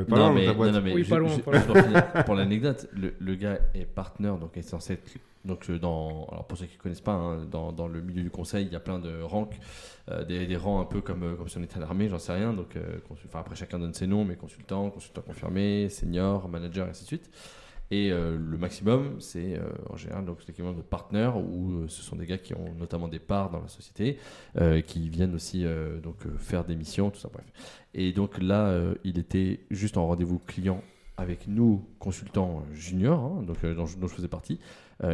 pas 0.05 0.17
non, 0.17 0.17
loin, 0.17 0.33
mais, 0.35 0.47
non, 0.47 0.73
non, 0.73 0.81
mais 0.83 0.93
Oui, 0.95 1.05
pas 1.05 1.19
loin, 1.19 1.31
pour 1.39 2.25
pour 2.25 2.35
l'anecdote, 2.35 2.89
le, 2.95 3.15
le 3.19 3.35
gars 3.35 3.59
est 3.75 3.85
partenaire, 3.87 4.37
donc 4.37 4.57
est 4.57 4.63
censé 4.63 4.95
être. 4.95 5.03
Donc, 5.45 5.69
euh, 5.69 5.79
dans, 5.79 6.27
alors 6.33 6.47
pour 6.47 6.57
ceux 6.57 6.65
qui 6.65 6.77
ne 6.79 6.83
connaissent 6.83 7.03
pas, 7.03 7.13
hein, 7.13 7.45
dans, 7.51 7.71
dans 7.71 7.87
le 7.87 8.01
milieu 8.01 8.23
du 8.23 8.31
conseil, 8.31 8.65
il 8.65 8.73
y 8.73 8.77
a 8.77 8.81
plein 8.81 8.99
de 8.99 9.21
rangs, 9.21 9.51
euh, 10.11 10.25
des, 10.25 10.47
des 10.47 10.57
rangs 10.57 10.81
un 10.81 10.87
peu 10.87 11.03
comme, 11.03 11.23
euh, 11.23 11.35
comme 11.35 11.49
si 11.51 11.59
on 11.59 11.63
était 11.63 11.77
à 11.77 11.81
l'armée, 11.81 12.09
j'en 12.09 12.19
sais 12.19 12.33
rien. 12.33 12.55
Donc, 12.55 12.77
euh, 12.77 12.81
consul- 13.07 13.29
après, 13.35 13.55
chacun 13.55 13.79
donne 13.79 13.93
ses 13.93 14.07
noms, 14.07 14.25
mais 14.25 14.37
consultant, 14.37 14.89
consultant 14.89 15.21
confirmé, 15.21 15.91
senior, 15.91 16.49
manager, 16.49 16.87
et 16.87 16.91
ainsi 16.91 17.03
de 17.03 17.09
suite. 17.09 17.31
Et 17.91 18.11
euh, 18.11 18.37
le 18.39 18.57
maximum, 18.57 19.21
c'est 19.21 19.57
euh, 19.57 19.69
en 19.91 19.97
général 19.97 20.25
donc 20.25 20.39
de 20.47 20.83
partenaire 20.83 21.37
où 21.37 21.73
euh, 21.73 21.89
ce 21.89 22.03
sont 22.03 22.17
des 22.17 22.27
gars 22.27 22.39
qui 22.39 22.55
ont 22.55 22.75
notamment 22.79 23.09
des 23.09 23.19
parts 23.19 23.51
dans 23.51 23.61
la 23.61 23.69
société, 23.69 24.19
qui 24.87 25.09
viennent 25.09 25.35
aussi 25.35 25.65
donc 26.03 26.17
faire 26.39 26.65
des 26.65 26.77
missions, 26.77 27.11
tout 27.11 27.21
ça, 27.21 27.29
bref. 27.33 27.45
Et 27.93 28.13
donc 28.13 28.41
là, 28.41 28.77
il 29.05 29.19
était 29.19 29.61
juste 29.71 29.97
en 29.97 30.07
rendez-vous 30.07 30.39
client 30.39 30.83
avec 31.17 31.47
nous, 31.47 31.87
consultants 31.99 32.63
juniors, 32.73 33.21
hein, 33.21 33.43
donc, 33.43 33.65
dont, 33.65 33.87
je, 33.87 33.97
dont 33.99 34.07
je 34.07 34.15
faisais 34.15 34.29
partie. 34.29 34.59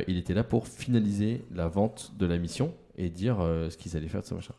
Il 0.09 0.19
était 0.19 0.35
là 0.35 0.45
pour 0.45 0.67
finaliser 0.67 1.45
la 1.51 1.69
vente 1.69 2.13
de 2.19 2.27
la 2.27 2.39
mission 2.39 2.75
et 2.97 3.09
dire 3.09 3.39
ce 3.39 3.77
qu'ils 3.77 3.97
allaient 3.97 4.09
faire 4.09 4.23
de 4.23 4.27
ce 4.27 4.35
machin. 4.35 4.55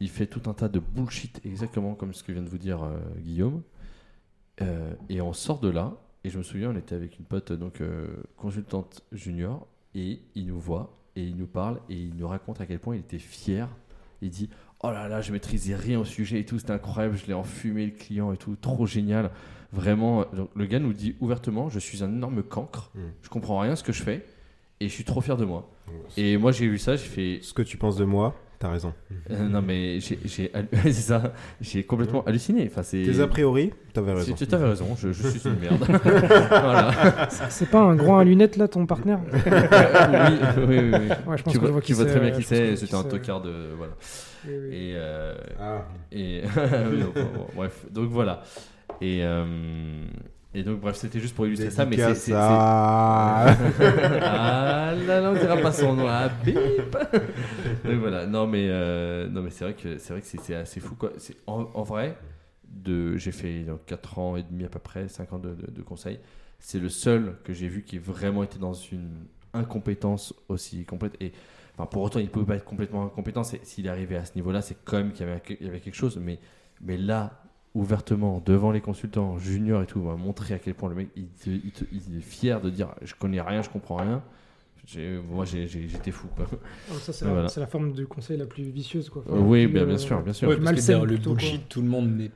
Il 0.00 0.08
fait 0.08 0.26
tout 0.26 0.48
un 0.48 0.54
tas 0.54 0.68
de 0.68 0.78
bullshit, 0.78 1.40
exactement 1.44 1.94
comme 1.94 2.12
ce 2.14 2.22
que 2.22 2.32
vient 2.32 2.42
de 2.42 2.48
vous 2.48 2.58
dire 2.58 2.80
Guillaume. 3.18 3.62
Et 5.08 5.20
on 5.20 5.32
sort 5.32 5.60
de 5.60 5.68
là, 5.68 5.94
et 6.24 6.30
je 6.30 6.38
me 6.38 6.42
souviens, 6.42 6.70
on 6.70 6.76
était 6.76 6.94
avec 6.94 7.18
une 7.18 7.24
pote, 7.24 7.52
donc 7.52 7.80
euh, 7.80 8.06
consultante 8.36 9.02
junior, 9.12 9.66
et 9.94 10.20
il 10.34 10.46
nous 10.46 10.58
voit, 10.60 10.96
et 11.16 11.22
il 11.24 11.36
nous 11.36 11.46
parle, 11.46 11.80
et 11.90 11.94
il 11.94 12.14
nous 12.16 12.28
raconte 12.28 12.60
à 12.60 12.66
quel 12.66 12.78
point 12.78 12.94
il 12.96 13.00
était 13.00 13.18
fier. 13.18 13.68
Il 14.22 14.30
dit 14.30 14.48
Oh 14.84 14.90
là 14.90 15.08
là, 15.08 15.20
je 15.20 15.32
maîtrisais 15.32 15.74
rien 15.76 15.98
au 16.00 16.04
sujet 16.04 16.40
et 16.40 16.44
tout, 16.44 16.58
c'était 16.58 16.72
incroyable, 16.72 17.16
je 17.16 17.26
l'ai 17.26 17.34
enfumé 17.34 17.86
le 17.86 17.92
client 17.92 18.32
et 18.32 18.36
tout, 18.36 18.56
trop 18.60 18.86
génial. 18.86 19.30
Vraiment, 19.72 20.24
donc, 20.32 20.50
le 20.54 20.66
gars 20.66 20.78
nous 20.78 20.92
dit 20.92 21.16
ouvertement 21.20 21.68
Je 21.68 21.78
suis 21.78 22.02
un 22.04 22.08
énorme 22.08 22.42
cancre, 22.42 22.90
Mm. 22.94 22.98
je 23.22 23.28
comprends 23.28 23.58
rien 23.60 23.72
à 23.72 23.76
ce 23.76 23.82
que 23.84 23.92
je 23.92 24.02
fais, 24.02 24.24
et 24.80 24.88
je 24.88 24.92
suis 24.92 25.04
trop 25.04 25.20
fier 25.20 25.36
de 25.36 25.44
moi. 25.44 25.68
Et 26.16 26.36
moi, 26.36 26.52
j'ai 26.52 26.66
vu 26.68 26.78
ça, 26.78 26.96
j'ai 26.96 27.06
fait 27.06 27.38
Ce 27.42 27.52
que 27.52 27.62
tu 27.62 27.76
penses 27.76 27.96
de 27.96 28.04
moi, 28.04 28.34
t'as 28.62 28.70
raison. 28.70 28.94
Euh, 29.30 29.48
non, 29.48 29.60
mais 29.60 29.98
j'ai, 29.98 30.18
ça, 30.92 31.32
j'ai 31.60 31.82
complètement 31.82 32.22
halluciné. 32.24 32.68
Enfin, 32.70 32.84
c'est. 32.84 33.02
Tes 33.02 33.18
a 33.20 33.26
priori, 33.26 33.72
t'avais 33.92 34.12
raison. 34.12 34.34
Tu 34.34 34.54
avais 34.54 34.68
raison, 34.68 34.94
je, 34.96 35.12
je 35.12 35.28
suis 35.28 35.40
une 35.48 35.58
merde. 35.58 35.84
voilà. 36.48 37.28
C'est 37.50 37.68
pas 37.68 37.80
un 37.80 37.96
gros 37.96 38.16
à 38.16 38.24
lunettes 38.24 38.56
là, 38.56 38.68
ton 38.68 38.86
partenaire 38.86 39.18
oui, 39.32 39.40
oui, 40.68 40.78
oui, 40.78 40.90
oui. 40.92 41.08
Ouais, 41.26 41.36
je 41.36 41.42
pense 41.42 41.52
Tu 41.52 41.58
que 41.58 41.66
je 41.66 41.70
vois, 41.70 41.70
vois 41.72 41.80
tu 41.80 41.86
qui 41.86 41.92
vois 41.94 42.04
très 42.04 42.20
bien 42.20 42.30
qui 42.30 42.44
c'est, 42.44 42.76
c'était 42.76 42.90
qui 42.90 42.94
un 42.94 43.02
tocard 43.02 43.40
de. 43.42 43.52
Voilà. 43.76 43.94
Oui, 44.46 44.52
oui. 44.60 44.68
Et. 44.76 44.92
euh, 44.94 45.34
Ah. 45.60 45.84
Et 46.12 46.42
oui, 46.92 47.00
donc, 47.00 47.14
bon, 47.14 47.46
bref, 47.56 47.84
donc 47.90 48.10
voilà. 48.10 48.42
Et, 49.00 49.24
euh, 49.24 49.44
et 50.54 50.62
donc 50.62 50.80
bref, 50.80 50.96
c'était 50.96 51.20
juste 51.20 51.34
pour 51.34 51.46
illustrer 51.46 51.70
ça, 51.70 51.84
mais 51.86 51.96
c'est 52.14 52.20
c'est- 52.20 52.32
ah 54.22 54.92
là 55.06 55.20
là, 55.20 55.30
on 55.30 55.34
dira 55.34 55.56
pas 55.56 55.72
son 55.72 55.94
nom, 55.94 56.06
ah, 56.08 56.28
bip. 56.44 56.56
Donc 57.84 57.94
voilà, 58.00 58.26
non 58.26 58.46
mais 58.46 58.66
euh, 58.68 59.28
non 59.28 59.42
mais 59.42 59.50
c'est 59.50 59.64
vrai 59.64 59.74
que 59.74 59.98
c'est 59.98 60.12
vrai 60.12 60.20
que 60.20 60.26
c'est 60.26 60.40
c'est 60.40 60.54
assez 60.54 60.80
fou 60.80 60.94
quoi. 60.94 61.12
C'est 61.18 61.36
en, 61.46 61.68
en 61.74 61.82
vrai, 61.82 62.16
de 62.68 63.16
j'ai 63.16 63.32
fait 63.32 63.64
4 63.86 64.18
ans 64.18 64.36
et 64.36 64.42
demi 64.42 64.64
à 64.64 64.68
peu 64.68 64.78
près, 64.78 65.08
5 65.08 65.32
ans 65.32 65.38
de, 65.38 65.54
de, 65.54 65.70
de 65.70 65.82
conseil. 65.82 66.18
C'est 66.58 66.78
le 66.78 66.88
seul 66.88 67.36
que 67.44 67.52
j'ai 67.52 67.68
vu 67.68 67.82
qui 67.82 67.96
est 67.96 68.04
vraiment 68.04 68.42
été 68.44 68.58
dans 68.58 68.72
une 68.74 69.10
incompétence 69.54 70.34
aussi 70.48 70.84
complète 70.84 71.16
et 71.20 71.32
Enfin, 71.74 71.86
pour 71.86 72.02
autant, 72.02 72.18
il 72.20 72.28
peut 72.28 72.44
pas 72.44 72.56
être 72.56 72.66
complètement 72.66 73.02
incompétent. 73.06 73.44
c'est- 73.44 73.64
S'il 73.64 73.86
est 73.86 73.88
arrivé 73.88 74.14
à 74.16 74.26
ce 74.26 74.34
niveau-là, 74.34 74.60
c'est 74.60 74.76
quand 74.84 74.98
même 74.98 75.10
qu'il 75.12 75.26
y 75.26 75.30
avait, 75.30 75.40
il 75.58 75.66
y 75.66 75.68
avait 75.70 75.80
quelque 75.80 75.94
chose. 75.94 76.18
Mais, 76.18 76.38
mais 76.82 76.98
là, 76.98 77.41
ouvertement, 77.74 78.42
devant 78.44 78.70
les 78.70 78.80
consultants 78.80 79.38
juniors 79.38 79.82
et 79.82 79.86
tout, 79.86 80.02
va 80.02 80.14
montrer 80.16 80.54
à 80.54 80.58
quel 80.58 80.74
point 80.74 80.88
le 80.88 80.94
mec, 80.94 81.08
il, 81.16 81.26
te- 81.28 81.50
il 81.50 81.70
te- 81.70 81.84
il 81.92 82.18
est 82.18 82.20
fier 82.20 82.60
de 82.60 82.70
dire 82.70 82.88
je 83.02 83.14
connais 83.14 83.40
rien, 83.40 83.62
je 83.62 83.70
comprends 83.70 83.96
rien. 83.96 84.22
Moi, 85.30 85.44
j'étais 85.44 86.10
fou. 86.10 86.26
Quoi. 86.34 86.46
Ah, 86.90 86.94
ça, 87.00 87.12
c'est 87.12 87.60
la, 87.60 87.66
forme 87.68 87.92
de 87.92 88.04
conseil 88.04 88.36
la 88.36 88.46
plus 88.46 88.64
vicieuse. 88.64 89.08
Quoi. 89.10 89.22
Oui, 89.28 89.64
Plus, 89.66 89.74
bien, 89.74 89.82
euh, 89.82 89.86
bien 89.86 89.98
sûr, 89.98 90.20
bien 90.22 90.32
sûr. 90.32 90.48
Ouais, 90.48 90.56
parce 90.56 90.84
que 90.86 90.92
le 90.92 91.16
bullshit, 91.18 91.60
quoi. 91.60 91.66
tout 91.68 91.82
le 91.82 91.88
monde 91.88 92.16
n'est 92.16 92.30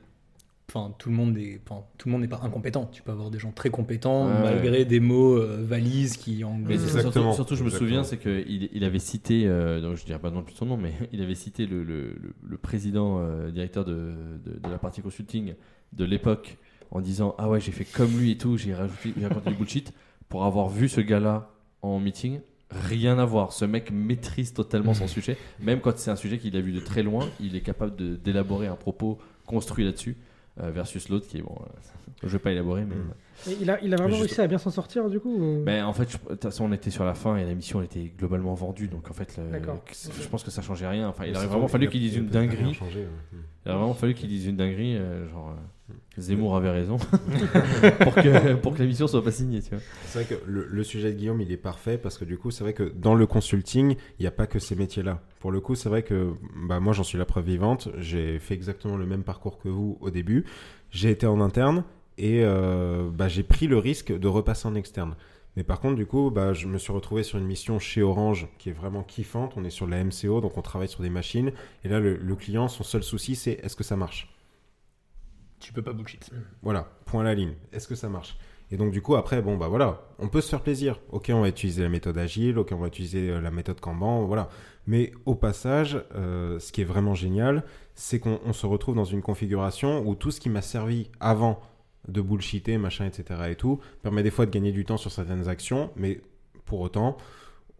Enfin, 0.69 0.93
tout 0.97 1.07
le 1.09 1.15
monde 1.15 1.37
est, 1.37 1.61
enfin, 1.65 1.85
tout 1.97 2.09
le 2.09 2.11
monde 2.11 2.21
n'est 2.23 2.27
pas 2.27 2.41
incompétent. 2.43 2.89
Tu 2.91 3.01
peux 3.01 3.13
avoir 3.13 3.31
des 3.31 3.39
gens 3.39 3.51
très 3.53 3.69
compétents 3.69 4.25
Ouais. 4.27 4.33
malgré 4.43 4.83
des 4.83 4.99
mots 4.99 5.37
euh, 5.37 5.63
valises 5.65 6.17
qui 6.17 6.43
en. 6.43 6.55
Mais 6.57 6.73
Exactement. 6.73 7.31
surtout, 7.31 7.35
surtout, 7.35 7.55
je 7.55 7.63
me 7.63 7.67
Exactement. 7.69 7.87
souviens, 7.87 8.03
c'est 8.03 8.17
qu'il 8.17 8.69
il 8.73 8.83
avait 8.83 8.99
cité, 8.99 9.43
euh, 9.47 9.79
donc 9.79 9.95
je 9.95 10.03
dirais 10.03 10.19
pas 10.19 10.29
non 10.29 10.43
plus 10.43 10.55
son 10.55 10.65
nom, 10.65 10.75
mais 10.75 10.91
il 11.13 11.21
avait 11.21 11.35
cité 11.35 11.65
le, 11.67 11.83
le- 11.85 12.09
le- 12.21 12.33
le 12.45 12.57
président 12.57 13.19
euh, 13.21 13.49
directeur 13.49 13.85
de, 13.85 14.11
de- 14.45 14.59
de 14.59 14.69
la 14.69 14.77
partie 14.77 15.01
consulting 15.01 15.53
de 15.93 16.03
l'époque 16.03 16.57
en 16.91 16.99
disant 16.99 17.33
Ah 17.37 17.47
ouais, 17.47 17.61
j'ai 17.61 17.71
fait 17.71 17.85
comme 17.85 18.11
lui 18.19 18.31
et 18.31 18.37
tout, 18.37 18.57
j'ai 18.57 18.73
rajouté, 18.73 19.13
j'ai 19.17 19.25
raconté 19.25 19.51
du 19.51 19.55
bullshit 19.55 19.93
pour 20.27 20.43
avoir 20.43 20.67
vu 20.67 20.89
ce 20.89 20.99
gars-là 20.99 21.49
en 21.81 21.97
meeting. 22.01 22.41
Rien 22.71 23.17
à 23.19 23.23
voir. 23.23 23.53
Ce 23.53 23.63
mec 23.63 23.89
maîtrise 23.91 24.51
totalement 24.53 24.93
son 24.93 25.07
sujet. 25.07 25.37
Même 25.61 25.79
quand 25.79 25.97
c'est 25.97 26.11
un 26.11 26.17
sujet 26.17 26.37
qu'il 26.37 26.57
a 26.57 26.59
vu 26.59 26.73
de 26.73 26.81
très 26.81 27.03
loin, 27.03 27.25
il 27.39 27.55
est 27.55 27.61
capable 27.61 27.95
de- 27.95 28.17
d'élaborer 28.17 28.67
un 28.67 28.75
propos 28.75 29.17
construit 29.45 29.85
là-dessus. 29.85 30.17
Euh, 30.61 30.71
versus 30.71 31.09
l'autre 31.09 31.27
qui 31.27 31.37
est 31.37 31.41
bon. 31.41 31.55
euh, 31.61 31.65
je 32.23 32.27
vais 32.29 32.39
pas 32.39 32.51
élaborer, 32.51 32.85
mais. 32.85 32.95
Mm. 32.95 33.13
Et 33.47 33.55
il, 33.61 33.69
a, 33.69 33.79
il 33.83 33.93
a 33.93 33.97
vraiment 33.97 34.09
Juste- 34.15 34.21
réussi 34.29 34.41
à 34.41 34.47
bien 34.47 34.57
s'en 34.57 34.71
sortir 34.71 35.09
du 35.09 35.19
coup 35.19 35.35
ou- 35.37 35.63
Ben, 35.63 35.85
en 35.85 35.93
fait, 35.93 36.05
de 36.05 36.29
toute 36.29 36.43
façon, 36.43 36.65
on 36.65 36.71
était 36.73 36.89
sur 36.89 37.05
la 37.05 37.13
fin 37.13 37.37
et 37.37 37.45
la 37.45 37.53
mission 37.53 37.81
était 37.81 38.11
globalement 38.17 38.53
vendue. 38.55 38.87
Donc, 38.87 39.09
en 39.11 39.13
fait, 39.13 39.37
le- 39.37 39.59
je 40.21 40.27
pense 40.27 40.43
que 40.43 40.51
ça 40.51 40.61
changeait 40.61 40.87
rien. 40.87 41.07
Enfin, 41.07 41.25
il 41.25 41.31
aurait 41.31 41.45
vrai, 41.45 41.47
vraiment 41.53 41.67
fallu 41.67 41.87
qu'il 41.89 42.01
dise 42.01 42.15
une 42.15 42.27
dinguerie. 42.27 42.65
ouais. 42.65 43.07
Il 43.65 43.69
aurait 43.71 43.79
vraiment 43.79 43.93
fallu 43.93 44.13
qu'il 44.15 44.29
dise 44.29 44.47
une 44.47 44.55
dinguerie. 44.57 44.95
euh, 44.97 45.29
genre, 45.29 45.49
euh, 45.51 45.93
Zemmour 46.17 46.55
avait 46.57 46.71
raison. 46.71 46.97
pour, 47.99 48.15
que, 48.15 48.53
pour 48.55 48.73
que 48.73 48.79
la 48.79 48.85
mission 48.87 49.07
soit 49.07 49.23
pas 49.23 49.31
signée. 49.31 49.61
C'est 49.61 49.75
vrai 50.13 50.25
que 50.25 50.41
le, 50.49 50.65
le 50.67 50.83
sujet 50.83 51.11
de 51.13 51.17
Guillaume, 51.17 51.39
il 51.41 51.51
est 51.51 51.57
parfait 51.57 51.97
parce 51.97 52.17
que 52.17 52.25
du 52.25 52.37
coup, 52.37 52.49
c'est 52.51 52.63
vrai 52.63 52.73
que 52.73 52.83
dans 52.95 53.13
le 53.15 53.27
consulting, 53.27 53.95
il 54.19 54.21
n'y 54.23 54.27
a 54.27 54.31
pas 54.31 54.47
que 54.47 54.57
ces 54.59 54.75
métiers-là. 54.75 55.21
Pour 55.39 55.51
le 55.51 55.61
coup, 55.61 55.75
c'est 55.75 55.89
vrai 55.89 56.01
que 56.03 56.33
bah, 56.67 56.79
moi, 56.79 56.93
j'en 56.93 57.03
suis 57.03 57.17
la 57.19 57.25
preuve 57.25 57.45
vivante. 57.45 57.89
J'ai 57.99 58.39
fait 58.39 58.55
exactement 58.55 58.97
le 58.97 59.05
même 59.05 59.23
parcours 59.23 59.59
que 59.59 59.69
vous 59.69 59.97
au 60.01 60.09
début. 60.09 60.43
J'ai 60.89 61.11
été 61.11 61.27
en 61.27 61.39
interne 61.41 61.83
et 62.17 62.41
euh, 62.43 63.09
bah, 63.11 63.27
j'ai 63.27 63.43
pris 63.43 63.67
le 63.67 63.77
risque 63.77 64.17
de 64.17 64.27
repasser 64.27 64.67
en 64.67 64.75
externe. 64.75 65.15
Mais 65.55 65.63
par 65.63 65.79
contre, 65.79 65.95
du 65.95 66.05
coup, 66.05 66.29
bah, 66.29 66.53
je 66.53 66.67
me 66.67 66.77
suis 66.77 66.93
retrouvé 66.93 67.23
sur 67.23 67.39
une 67.39 67.45
mission 67.45 67.79
chez 67.79 68.03
Orange 68.03 68.47
qui 68.59 68.69
est 68.69 68.73
vraiment 68.73 69.03
kiffante. 69.03 69.53
On 69.57 69.63
est 69.63 69.71
sur 69.71 69.87
la 69.87 70.03
MCO, 70.03 70.39
donc 70.39 70.57
on 70.57 70.61
travaille 70.61 70.87
sur 70.87 71.01
des 71.01 71.09
machines. 71.09 71.51
Et 71.83 71.89
là, 71.89 71.99
le, 71.99 72.15
le 72.15 72.35
client, 72.35 72.67
son 72.67 72.83
seul 72.83 73.03
souci, 73.03 73.35
c'est 73.35 73.53
est-ce 73.63 73.75
que 73.75 73.83
ça 73.83 73.95
marche? 73.95 74.31
Tu 75.59 75.73
peux 75.73 75.81
pas 75.81 75.93
bullshit. 75.93 76.29
voilà, 76.61 76.87
point 77.05 77.21
à 77.21 77.23
la 77.23 77.33
ligne. 77.33 77.53
Est-ce 77.71 77.87
que 77.87 77.95
ça 77.95 78.09
marche? 78.09 78.37
Et 78.69 78.77
donc 78.77 78.91
du 78.91 79.01
coup 79.01 79.15
après, 79.15 79.41
bon 79.41 79.57
bah 79.57 79.67
voilà, 79.67 80.01
on 80.19 80.27
peut 80.27 80.41
se 80.41 80.49
faire 80.49 80.61
plaisir. 80.61 80.99
Ok, 81.11 81.31
on 81.33 81.41
va 81.41 81.47
utiliser 81.47 81.83
la 81.83 81.89
méthode 81.89 82.17
agile, 82.17 82.59
ok, 82.59 82.71
on 82.73 82.77
va 82.77 82.87
utiliser 82.87 83.29
euh, 83.29 83.41
la 83.41 83.49
méthode 83.49 83.79
Kanban, 83.79 84.25
voilà. 84.25 84.49
Mais 84.87 85.13
au 85.25 85.35
passage, 85.35 86.03
euh, 86.15 86.59
ce 86.59 86.71
qui 86.71 86.81
est 86.81 86.85
vraiment 86.85 87.13
génial, 87.13 87.63
c'est 87.95 88.19
qu'on 88.19 88.39
on 88.45 88.53
se 88.53 88.65
retrouve 88.65 88.95
dans 88.95 89.05
une 89.05 89.21
configuration 89.21 90.05
où 90.05 90.15
tout 90.15 90.31
ce 90.31 90.39
qui 90.39 90.49
m'a 90.49 90.61
servi 90.61 91.09
avant 91.19 91.61
de 92.07 92.21
bullshiter, 92.21 92.77
machin, 92.77 93.05
etc. 93.05 93.41
et 93.49 93.55
tout, 93.55 93.79
permet 94.01 94.23
des 94.23 94.31
fois 94.31 94.45
de 94.45 94.51
gagner 94.51 94.71
du 94.71 94.85
temps 94.85 94.97
sur 94.97 95.11
certaines 95.11 95.47
actions, 95.49 95.89
mais 95.95 96.21
pour 96.65 96.79
autant, 96.81 97.17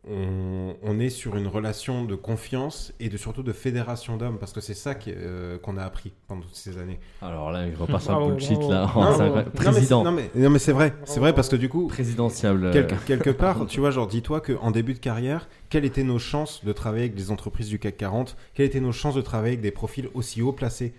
on, 0.10 0.76
on 0.84 1.00
est 1.00 1.10
sur 1.10 1.36
une 1.36 1.48
relation 1.48 2.06
de 2.06 2.16
confiance 2.16 2.94
et 3.02 3.10
de 3.10 3.18
surtout 3.18 3.44
de 3.44 3.52
fédération 3.52 4.16
d'hommes, 4.16 4.38
parce 4.38 4.54
que 4.54 4.62
c'est 4.62 4.74
ça 4.74 4.94
euh, 5.08 5.58
qu'on 5.60 5.76
a 5.76 5.84
appris 5.84 6.14
pendant 6.28 6.42
toutes 6.44 6.56
ces 6.56 6.78
années. 6.78 7.00
Alors 7.22 7.52
là, 7.52 7.68
il 7.68 7.76
repart 7.76 8.02
sur 8.02 8.16
un 8.16 8.26
bullshit 8.30 8.58
là. 8.70 8.90
Non, 8.96 9.12
c'est 9.12 9.18
non, 9.20 9.26
incroyable. 9.26 9.36
non, 9.36 9.44
mais 9.46 9.52
Président. 9.72 10.00
c'est- 10.00 10.10
Non 10.10 10.12
mais, 10.16 10.32
non, 10.36 10.50
mais 10.50 10.60
c'est 10.60 10.72
vrai, 10.72 10.94
c'est 11.04 11.20
vrai 11.20 11.34
parce 11.34 11.50
que 11.50 11.58
du 11.58 11.68
coup, 11.68 11.88
Présidentiable. 11.88 12.66
euh, 12.68 12.72
quelque, 12.72 12.96
quelque 13.06 13.30
part, 13.38 13.66
tu 13.66 13.82
vois, 13.82 13.92
genre 13.92 14.08
dis-toi 14.08 14.40
qu'en 14.40 14.72
début 14.72 14.94
de 14.94 15.00
carrière, 15.00 15.50
quelles 15.70 15.84
étaient 15.86 16.04
nos 16.04 16.20
chances 16.20 16.64
de 16.64 16.72
travailler 16.72 17.04
avec 17.04 17.16
des 17.16 17.30
entreprises 17.32 17.68
du 17.68 17.78
CAC 17.80 17.98
40 17.98 18.38
Quelles 18.54 18.68
étaient 18.68 18.80
nos 18.80 18.94
chances 18.94 19.16
de 19.16 19.22
travailler 19.22 19.54
avec 19.54 19.62
des 19.62 19.72
profils 19.72 20.08
aussi 20.14 20.42
haut 20.42 20.54
placés? 20.54 20.94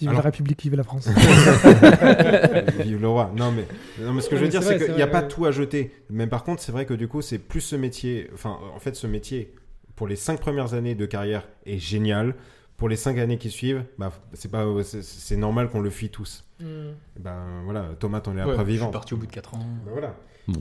Vive 0.00 0.08
Alors- 0.10 0.20
la 0.22 0.24
République, 0.30 0.62
vive 0.62 0.74
la 0.76 0.82
France. 0.82 1.08
Vive 2.84 3.00
le 3.00 3.08
roi. 3.08 3.32
Non 3.36 3.52
mais, 3.52 3.66
non, 4.04 4.12
mais 4.12 4.20
ce 4.20 4.28
que 4.28 4.36
je 4.36 4.42
veux 4.42 4.48
dire, 4.48 4.62
c'est 4.62 4.78
qu'il 4.84 4.94
n'y 4.94 5.02
a 5.02 5.06
pas 5.06 5.22
tout 5.22 5.44
à 5.44 5.50
jeter. 5.50 5.92
Mais 6.10 6.26
par 6.26 6.44
contre, 6.44 6.62
c'est 6.62 6.72
vrai 6.72 6.86
que 6.86 6.94
du 6.94 7.08
coup, 7.08 7.22
c'est 7.22 7.38
plus 7.38 7.60
ce 7.60 7.76
métier, 7.76 8.30
enfin, 8.34 8.58
en 8.74 8.78
fait, 8.78 8.96
ce 8.96 9.06
métier, 9.06 9.54
pour 9.96 10.06
les 10.08 10.16
cinq 10.16 10.40
premières 10.40 10.74
années 10.74 10.94
de 10.94 11.06
carrière, 11.06 11.46
est 11.66 11.78
génial. 11.78 12.34
Pour 12.76 12.88
les 12.88 12.96
cinq 12.96 13.18
années 13.18 13.36
qui 13.36 13.50
suivent, 13.50 13.84
bah, 13.98 14.10
c'est 14.32 14.50
pas, 14.50 14.64
c'est- 14.82 15.36
normal 15.36 15.68
qu'on 15.68 15.80
le 15.80 15.90
fuit 15.90 16.08
tous. 16.08 16.46
Ben 16.60 17.60
voilà, 17.64 17.90
Thomas, 17.98 18.22
on 18.26 18.32
est 18.32 18.36
la 18.36 18.46
Ouais, 18.46 18.54
preuve 18.54 18.66
je 18.66 18.70
suis 18.70 18.78
vivante. 18.78 18.92
parti 18.92 19.12
au 19.14 19.18
bout 19.18 19.26
de 19.26 19.32
4 19.32 19.54
ans. 19.54 19.58
Ben 19.84 19.92
voilà. 19.92 20.14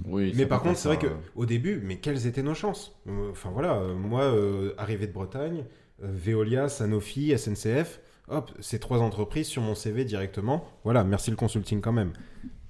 Oui, 0.06 0.34
Mais 0.36 0.46
par 0.46 0.62
contre, 0.62 0.78
c'est 0.78 0.90
vrai 0.90 0.98
faire, 1.00 1.10
que 1.12 1.14
euh, 1.16 1.18
au 1.36 1.46
début, 1.46 1.82
mais 1.84 1.96
quelles 1.96 2.28
étaient 2.28 2.44
nos 2.44 2.54
chances? 2.54 2.94
Euh, 3.08 3.32
Enfin 3.32 3.50
voilà, 3.54 3.76
euh, 3.76 3.96
moi, 3.96 4.24
euh, 4.24 4.74
arrivé 4.78 5.08
de 5.08 5.14
Bretagne, 5.14 5.64
euh, 6.04 6.08
Veolia, 6.14 6.68
Sanofi, 6.68 7.32
SNCF, 7.38 8.02
hop, 8.30 8.52
ces 8.60 8.80
trois 8.80 9.00
entreprises 9.00 9.48
sur 9.48 9.62
mon 9.62 9.76
CV 9.76 10.06
directement. 10.06 10.66
Voilà, 10.84 11.04
merci 11.04 11.30
le 11.32 11.36
consulting 11.38 11.82
quand 11.82 11.92
même. 11.92 12.14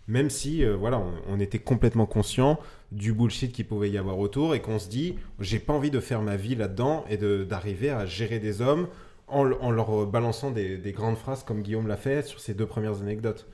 Même 0.07 0.29
si, 0.31 0.63
euh, 0.63 0.75
voilà, 0.75 1.01
on, 1.27 1.39
était 1.39 1.59
complètement 1.59 2.07
conscient 2.07 2.59
du 2.91 3.13
bullshit 3.13 3.51
qu'il 3.51 3.67
pouvait 3.67 3.91
y 3.91 3.97
avoir 3.97 4.17
autour 4.17 4.55
et 4.55 4.61
qu'on 4.61 4.79
se 4.79 4.89
dit, 4.89 5.15
j'ai 5.39 5.59
pas 5.59 5.73
envie 5.73 5.91
de 5.91 5.99
faire 5.99 6.21
ma 6.23 6.35
vie 6.35 6.55
là-dedans 6.55 7.05
et 7.09 7.17
d'arriver 7.17 7.91
à 7.91 8.07
gérer 8.07 8.39
des 8.39 8.61
hommes 8.61 8.87
en, 9.27 9.43
le- 9.43 9.61
en 9.61 9.69
leur 9.69 10.07
balançant 10.07 10.49
des, 10.49 10.77
des 10.77 10.91
grandes 10.93 11.17
phrases 11.17 11.43
comme 11.43 11.61
Guillaume 11.61 11.87
l'a 11.87 11.97
fait 11.97 12.25
sur 12.25 12.39
ses 12.39 12.55
deux 12.55 12.65
premières 12.65 13.01
anecdotes. 13.01 13.47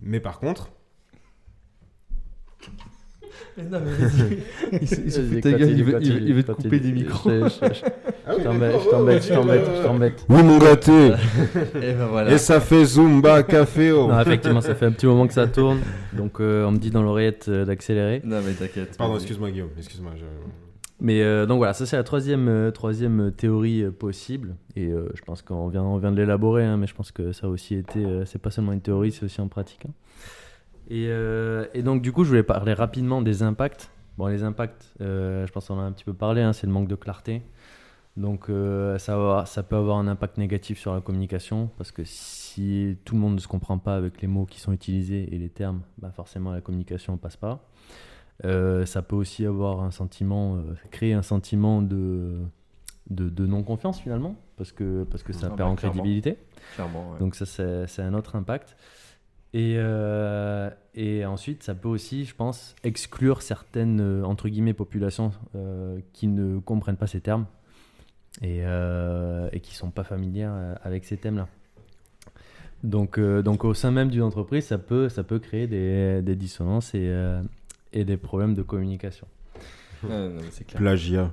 Mais 0.00 0.20
par 0.20 0.38
contre, 0.40 0.70
Non, 3.58 3.78
mais 3.84 4.06
vas-y. 4.06 4.38
Il 4.82 4.88
se- 4.88 5.00
il 5.00 5.12
se 5.12 5.20
fout 5.20 5.30
de 5.36 5.40
ta 5.40 5.50
Continue, 5.52 5.58
gueule, 5.58 5.78
il 5.78 5.84
veut- 5.84 5.90
il 5.90 5.94
continue, 5.94 6.14
veut 6.20 6.26
il 6.28 6.34
veut 6.34 6.42
te 6.42 6.52
couper 6.52 6.80
des 6.80 6.92
micros. 6.92 7.30
Je- 7.30 7.48
je- 7.48 7.74
je- 7.74 7.84
ah 8.26 8.32
je 8.38 8.42
t'embête, 8.44 8.74
je 8.84 8.88
t'embête, 8.90 9.22
je 9.24 9.34
t'embête, 9.34 9.64
je 9.76 9.82
t'embête. 9.82 10.26
oui 10.28 10.42
mon 10.42 10.58
gâté, 10.58 10.92
Et 11.82 11.92
ben 11.92 12.06
voilà. 12.10 12.32
et 12.32 12.38
ça 12.38 12.60
fait 12.60 12.84
Zumba 12.84 13.42
Café. 13.42 13.92
oh. 13.92 14.08
Non, 14.08 14.20
effectivement, 14.20 14.60
ça 14.60 14.74
fait 14.74 14.86
un 14.86 14.92
petit 14.92 15.06
moment 15.06 15.26
que 15.26 15.34
ça 15.34 15.46
tourne. 15.46 15.80
Donc, 16.12 16.40
euh, 16.40 16.64
on 16.66 16.72
me 16.72 16.78
dit 16.78 16.90
dans 16.90 17.02
l'oreillette 17.02 17.46
euh, 17.48 17.64
d'accélérer. 17.64 18.22
Non, 18.24 18.38
mais 18.46 18.52
t'inquiète. 18.52 18.96
Pardon, 18.96 19.16
excuse-moi 19.16 19.50
Guillaume, 19.50 19.70
excuse-moi. 19.78 20.12
je- 20.16 20.24
Mais 21.02 21.22
euh, 21.22 21.46
donc 21.46 21.56
voilà, 21.58 21.72
ça 21.72 21.86
c'est 21.86 21.96
la 21.96 22.02
troisième, 22.04 22.46
euh, 22.48 22.70
troisième 22.70 23.32
théorie 23.32 23.82
euh, 23.84 23.90
possible. 23.90 24.54
Et 24.76 24.88
euh, 24.88 25.08
je 25.14 25.22
pense 25.22 25.40
qu'on 25.42 25.68
vient, 25.68 25.82
on 25.82 25.96
vient 25.96 26.12
de 26.12 26.16
l'élaborer, 26.16 26.64
hein, 26.64 26.76
mais 26.76 26.86
je 26.86 26.94
pense 26.94 27.10
que 27.10 27.32
ça 27.32 27.46
a 27.46 27.50
aussi 27.50 27.74
été. 27.74 28.04
euh, 28.04 28.24
c'est 28.26 28.40
pas 28.40 28.50
seulement 28.50 28.72
une 28.72 28.82
théorie, 28.82 29.10
c'est 29.10 29.24
aussi 29.24 29.40
en 29.40 29.48
pratique. 29.48 29.80
hein. 29.88 29.92
Et, 30.90 31.06
euh, 31.08 31.66
et 31.72 31.82
donc, 31.82 32.02
du 32.02 32.12
coup, 32.12 32.24
je 32.24 32.30
voulais 32.30 32.42
parler 32.42 32.72
rapidement 32.72 33.22
des 33.22 33.42
impacts. 33.42 33.90
Bon, 34.18 34.26
les 34.26 34.42
impacts, 34.42 34.92
euh, 35.00 35.46
je 35.46 35.52
pense 35.52 35.68
qu'on 35.68 35.74
en 35.76 35.80
a 35.80 35.84
un 35.84 35.92
petit 35.92 36.04
peu 36.04 36.14
parlé, 36.14 36.42
hein, 36.42 36.52
c'est 36.52 36.66
le 36.66 36.72
manque 36.72 36.88
de 36.88 36.96
clarté. 36.96 37.42
Donc, 38.16 38.50
euh, 38.50 38.98
ça, 38.98 39.16
va 39.16 39.22
avoir- 39.22 39.48
ça 39.48 39.62
peut 39.62 39.76
avoir 39.76 39.98
un 39.98 40.08
impact 40.08 40.36
négatif 40.36 40.78
sur 40.78 40.92
la 40.92 41.00
communication, 41.00 41.70
parce 41.78 41.92
que 41.92 42.02
si 42.04 42.98
tout 43.04 43.14
le 43.14 43.20
monde 43.20 43.34
ne 43.36 43.38
se 43.40 43.46
comprend 43.48 43.78
pas 43.78 43.94
avec 43.94 44.20
les 44.20 44.26
mots 44.28 44.46
qui 44.46 44.58
sont 44.60 44.72
utilisés 44.72 45.32
et 45.32 45.38
les 45.38 45.48
termes, 45.48 45.82
bah 45.98 46.10
forcément 46.14 46.50
la 46.52 46.60
communication 46.60 47.12
ne 47.14 47.18
passe 47.18 47.36
pas. 47.36 47.64
Ça 48.42 49.02
peut 49.02 49.16
aussi 49.16 49.46
avoir 49.46 49.80
un 49.82 49.90
sentiment, 49.92 50.58
créer 50.90 51.12
un 51.12 51.22
sentiment 51.22 51.82
de, 51.82 52.38
de, 53.10 53.28
de 53.28 53.46
non-confiance 53.46 54.00
finalement, 54.00 54.34
parce 54.56 54.72
que, 54.72 55.04
parce 55.04 55.22
que 55.22 55.32
ça 55.32 55.46
perd 55.46 55.58
bah, 55.58 55.66
en 55.66 55.76
crédibilité. 55.76 56.36
Clairement, 56.74 57.12
ouais. 57.12 57.18
Donc 57.20 57.36
ça, 57.36 57.46
c'est 57.86 58.02
un 58.02 58.14
autre 58.14 58.34
impact. 58.36 58.76
Et, 59.52 59.74
euh, 59.78 60.70
et 60.94 61.24
ensuite, 61.26 61.62
ça 61.62 61.74
peut 61.74 61.88
aussi, 61.88 62.24
je 62.24 62.34
pense, 62.34 62.74
exclure 62.84 63.42
certaines, 63.42 64.00
euh, 64.00 64.22
entre 64.24 64.48
guillemets, 64.48 64.74
populations 64.74 65.32
euh, 65.56 65.98
qui 66.12 66.28
ne 66.28 66.58
comprennent 66.60 66.96
pas 66.96 67.06
ces 67.08 67.20
termes. 67.20 67.46
et, 68.42 68.60
euh, 68.64 69.48
et 69.52 69.60
qui 69.60 69.74
sont 69.74 69.90
pas 69.90 70.04
familières 70.04 70.54
avec 70.84 71.04
ces 71.04 71.16
thèmes-là. 71.16 71.48
Donc, 72.84 73.18
euh, 73.18 73.42
donc 73.42 73.64
au 73.64 73.74
sein 73.74 73.90
même 73.90 74.08
d'une 74.08 74.22
entreprise, 74.22 74.66
ça 74.66 74.78
peut, 74.78 75.08
ça 75.08 75.24
peut 75.24 75.38
créer 75.40 75.66
des, 75.66 76.22
des 76.22 76.36
dissonances 76.36 76.94
et, 76.94 77.08
euh, 77.08 77.42
et 77.92 78.04
des 78.04 78.16
problèmes 78.16 78.54
de 78.54 78.62
communication. 78.62 79.26
Ah, 80.04 80.28
non, 80.28 80.40
clair. 80.66 80.80
Plagiat. 80.80 81.32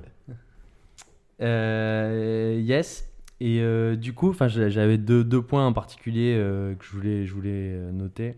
Euh, 1.40 2.60
yes. 2.62 3.08
Et 3.40 3.60
euh, 3.60 3.94
du 3.94 4.14
coup, 4.14 4.34
j'avais 4.48 4.98
deux, 4.98 5.22
deux 5.22 5.42
points 5.42 5.66
en 5.66 5.72
particulier 5.72 6.34
euh, 6.36 6.74
que 6.74 6.84
je 6.84 6.90
voulais, 6.90 7.26
je 7.26 7.34
voulais 7.34 7.72
euh, 7.72 7.92
noter. 7.92 8.36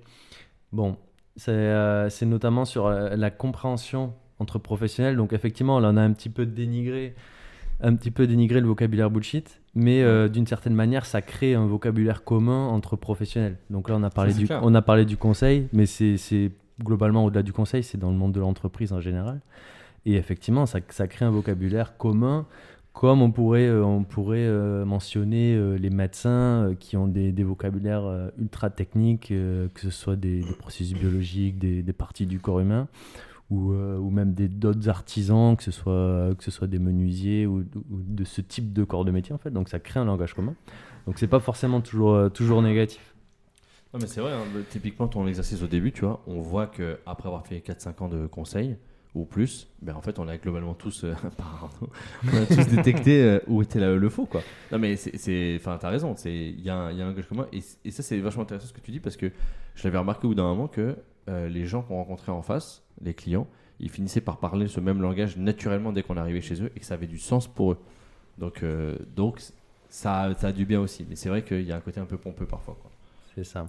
Bon, 0.72 0.96
c'est 1.36 1.52
euh, 1.52 2.08
notamment 2.22 2.64
sur 2.64 2.90
la 2.90 3.30
compréhension 3.30 4.12
entre 4.38 4.58
professionnels. 4.58 5.16
Donc 5.16 5.32
effectivement, 5.32 5.80
là, 5.80 5.90
on 5.92 5.96
a 5.96 6.02
un 6.02 6.12
petit 6.12 6.28
peu 6.28 6.44
dénigré, 6.44 7.14
un 7.80 7.94
petit 7.94 8.10
peu 8.10 8.26
dénigré 8.26 8.60
le 8.60 8.66
vocabulaire 8.66 9.10
bullshit, 9.10 9.60
mais 9.74 10.28
d'une 10.28 10.46
certaine 10.46 10.74
manière, 10.74 11.06
ça 11.06 11.22
crée 11.22 11.54
un 11.54 11.66
vocabulaire 11.66 12.24
commun 12.24 12.68
entre 12.68 12.96
professionnels. 12.96 13.56
Donc 13.70 13.88
là, 13.88 13.96
on 13.96 14.02
a 14.02 14.10
parlé 14.10 14.34
du, 14.34 14.46
clair. 14.46 14.60
on 14.62 14.74
a 14.74 14.82
parlé 14.82 15.04
du 15.04 15.16
conseil, 15.16 15.68
mais 15.72 15.86
c'est 15.86 16.16
c'est 16.18 16.52
globalement 16.82 17.24
au-delà 17.24 17.42
du 17.42 17.52
conseil, 17.52 17.82
c'est 17.82 17.98
dans 17.98 18.10
le 18.10 18.16
monde 18.16 18.32
de 18.32 18.40
l'entreprise 18.40 18.92
en 18.92 19.00
général. 19.00 19.40
Et 20.06 20.14
effectivement, 20.14 20.66
ça, 20.66 20.80
ça 20.88 21.06
crée 21.06 21.24
un 21.24 21.30
vocabulaire 21.30 21.96
commun 21.96 22.46
comme 22.92 23.22
on 23.22 23.30
pourrait, 23.30 23.66
euh, 23.66 23.84
on 23.84 24.02
pourrait 24.04 24.38
euh, 24.40 24.84
mentionner 24.84 25.54
euh, 25.54 25.76
les 25.76 25.90
médecins 25.90 26.74
qui 26.80 26.96
ont 26.96 27.06
des, 27.06 27.32
des 27.32 27.44
vocabulaires 27.44 28.30
ultra 28.38 28.70
techniques, 28.70 29.28
que 29.28 29.80
ce 29.80 29.90
soit 29.90 30.16
des, 30.16 30.42
processus 30.58 30.98
biologiques, 30.98 31.58
des, 31.58 31.92
parties 31.92 32.26
du 32.26 32.40
corps 32.40 32.60
humain, 32.60 32.88
ou, 33.50 33.72
ou 33.72 34.10
même 34.10 34.32
d'autres 34.32 34.88
artisans, 34.88 35.56
que 35.56 35.62
ce, 35.62 35.70
soit, 35.70 36.34
que 36.36 36.44
ce 36.44 36.50
soit 36.50 36.66
des 36.66 36.78
menuisiers 36.78 37.46
ou, 37.46 37.64
de 37.90 38.24
ce 38.24 38.40
type 38.40 38.72
de 38.72 38.84
corps 38.84 39.04
de 39.04 39.10
métier 39.10 39.34
en 39.34 39.38
fait. 39.38 39.50
Donc 39.50 39.68
ça 39.68 39.80
crée 39.80 40.00
un 40.00 40.04
langage 40.04 40.34
commun. 40.34 40.54
Donc 41.06 41.18
c'est 41.18 41.26
pas 41.26 41.40
forcément 41.40 41.80
toujours, 41.80 42.30
toujours 42.32 42.62
négatif. 42.62 43.14
Non, 43.92 43.98
mais 44.00 44.06
c'est 44.06 44.20
vrai, 44.20 44.32
hein, 44.32 44.44
typiquement 44.68 45.08
ton 45.08 45.26
exercice 45.26 45.62
au 45.62 45.66
début, 45.66 45.90
tu 45.90 46.04
vois, 46.04 46.22
on 46.28 46.40
voit 46.40 46.68
que 46.68 47.00
après 47.06 47.28
avoir 47.28 47.44
fait 47.44 47.58
4-5 47.58 48.04
ans 48.04 48.08
de 48.08 48.26
conseil 48.26 48.76
ou 49.14 49.24
plus, 49.24 49.68
ben 49.82 49.94
en 49.96 50.02
fait 50.02 50.18
on 50.18 50.28
a 50.28 50.36
globalement 50.36 50.74
tous, 50.74 51.04
euh, 51.04 51.14
détecté 52.70 53.22
euh, 53.22 53.40
où 53.48 53.60
était 53.60 53.80
le 53.80 54.08
faux 54.08 54.26
quoi. 54.26 54.40
Non 54.70 54.78
mais 54.78 54.96
c'est- 54.96 55.56
enfin 55.56 55.78
t'as 55.80 55.90
raison, 55.90 56.14
il 56.24 56.60
y 56.60 56.70
a 56.70 56.76
un, 56.76 56.92
langage 56.92 57.26
commun 57.26 57.46
et, 57.52 57.60
et 57.84 57.90
ça 57.90 58.04
c'est 58.04 58.18
vachement 58.20 58.42
intéressant 58.42 58.68
ce 58.68 58.72
que 58.72 58.80
tu 58.80 58.92
dis 58.92 59.00
parce 59.00 59.16
que 59.16 59.32
je 59.74 59.84
l'avais 59.84 59.98
remarqué 59.98 60.26
au 60.26 60.30
bout 60.30 60.36
d'un 60.36 60.44
moment 60.44 60.68
que 60.68 60.96
euh, 61.28 61.48
les 61.48 61.66
gens 61.66 61.82
qu'on 61.82 61.96
rencontrait 61.96 62.30
en 62.30 62.42
face, 62.42 62.84
les 63.02 63.14
clients, 63.14 63.48
ils 63.80 63.90
finissaient 63.90 64.20
par 64.20 64.38
parler 64.38 64.68
ce 64.68 64.78
même 64.78 65.02
langage 65.02 65.36
naturellement 65.36 65.92
dès 65.92 66.02
qu'on 66.04 66.16
arrivait 66.16 66.40
chez 66.40 66.62
eux 66.62 66.70
et 66.76 66.80
que 66.80 66.86
ça 66.86 66.94
avait 66.94 67.08
du 67.08 67.18
sens 67.18 67.48
pour 67.48 67.72
eux. 67.72 67.78
Donc, 68.38 68.64
donc 69.16 69.40
ça, 69.88 70.32
ça 70.38 70.48
a 70.48 70.52
du 70.52 70.64
bien 70.64 70.80
aussi, 70.80 71.04
mais 71.08 71.16
c'est 71.16 71.28
vrai 71.28 71.42
qu'il 71.42 71.62
y 71.62 71.72
a 71.72 71.76
un 71.76 71.80
côté 71.80 72.00
un 72.00 72.06
peu 72.06 72.16
pompeux 72.16 72.46
parfois. 72.46 72.78
C'est 73.34 73.44
ça. 73.44 73.66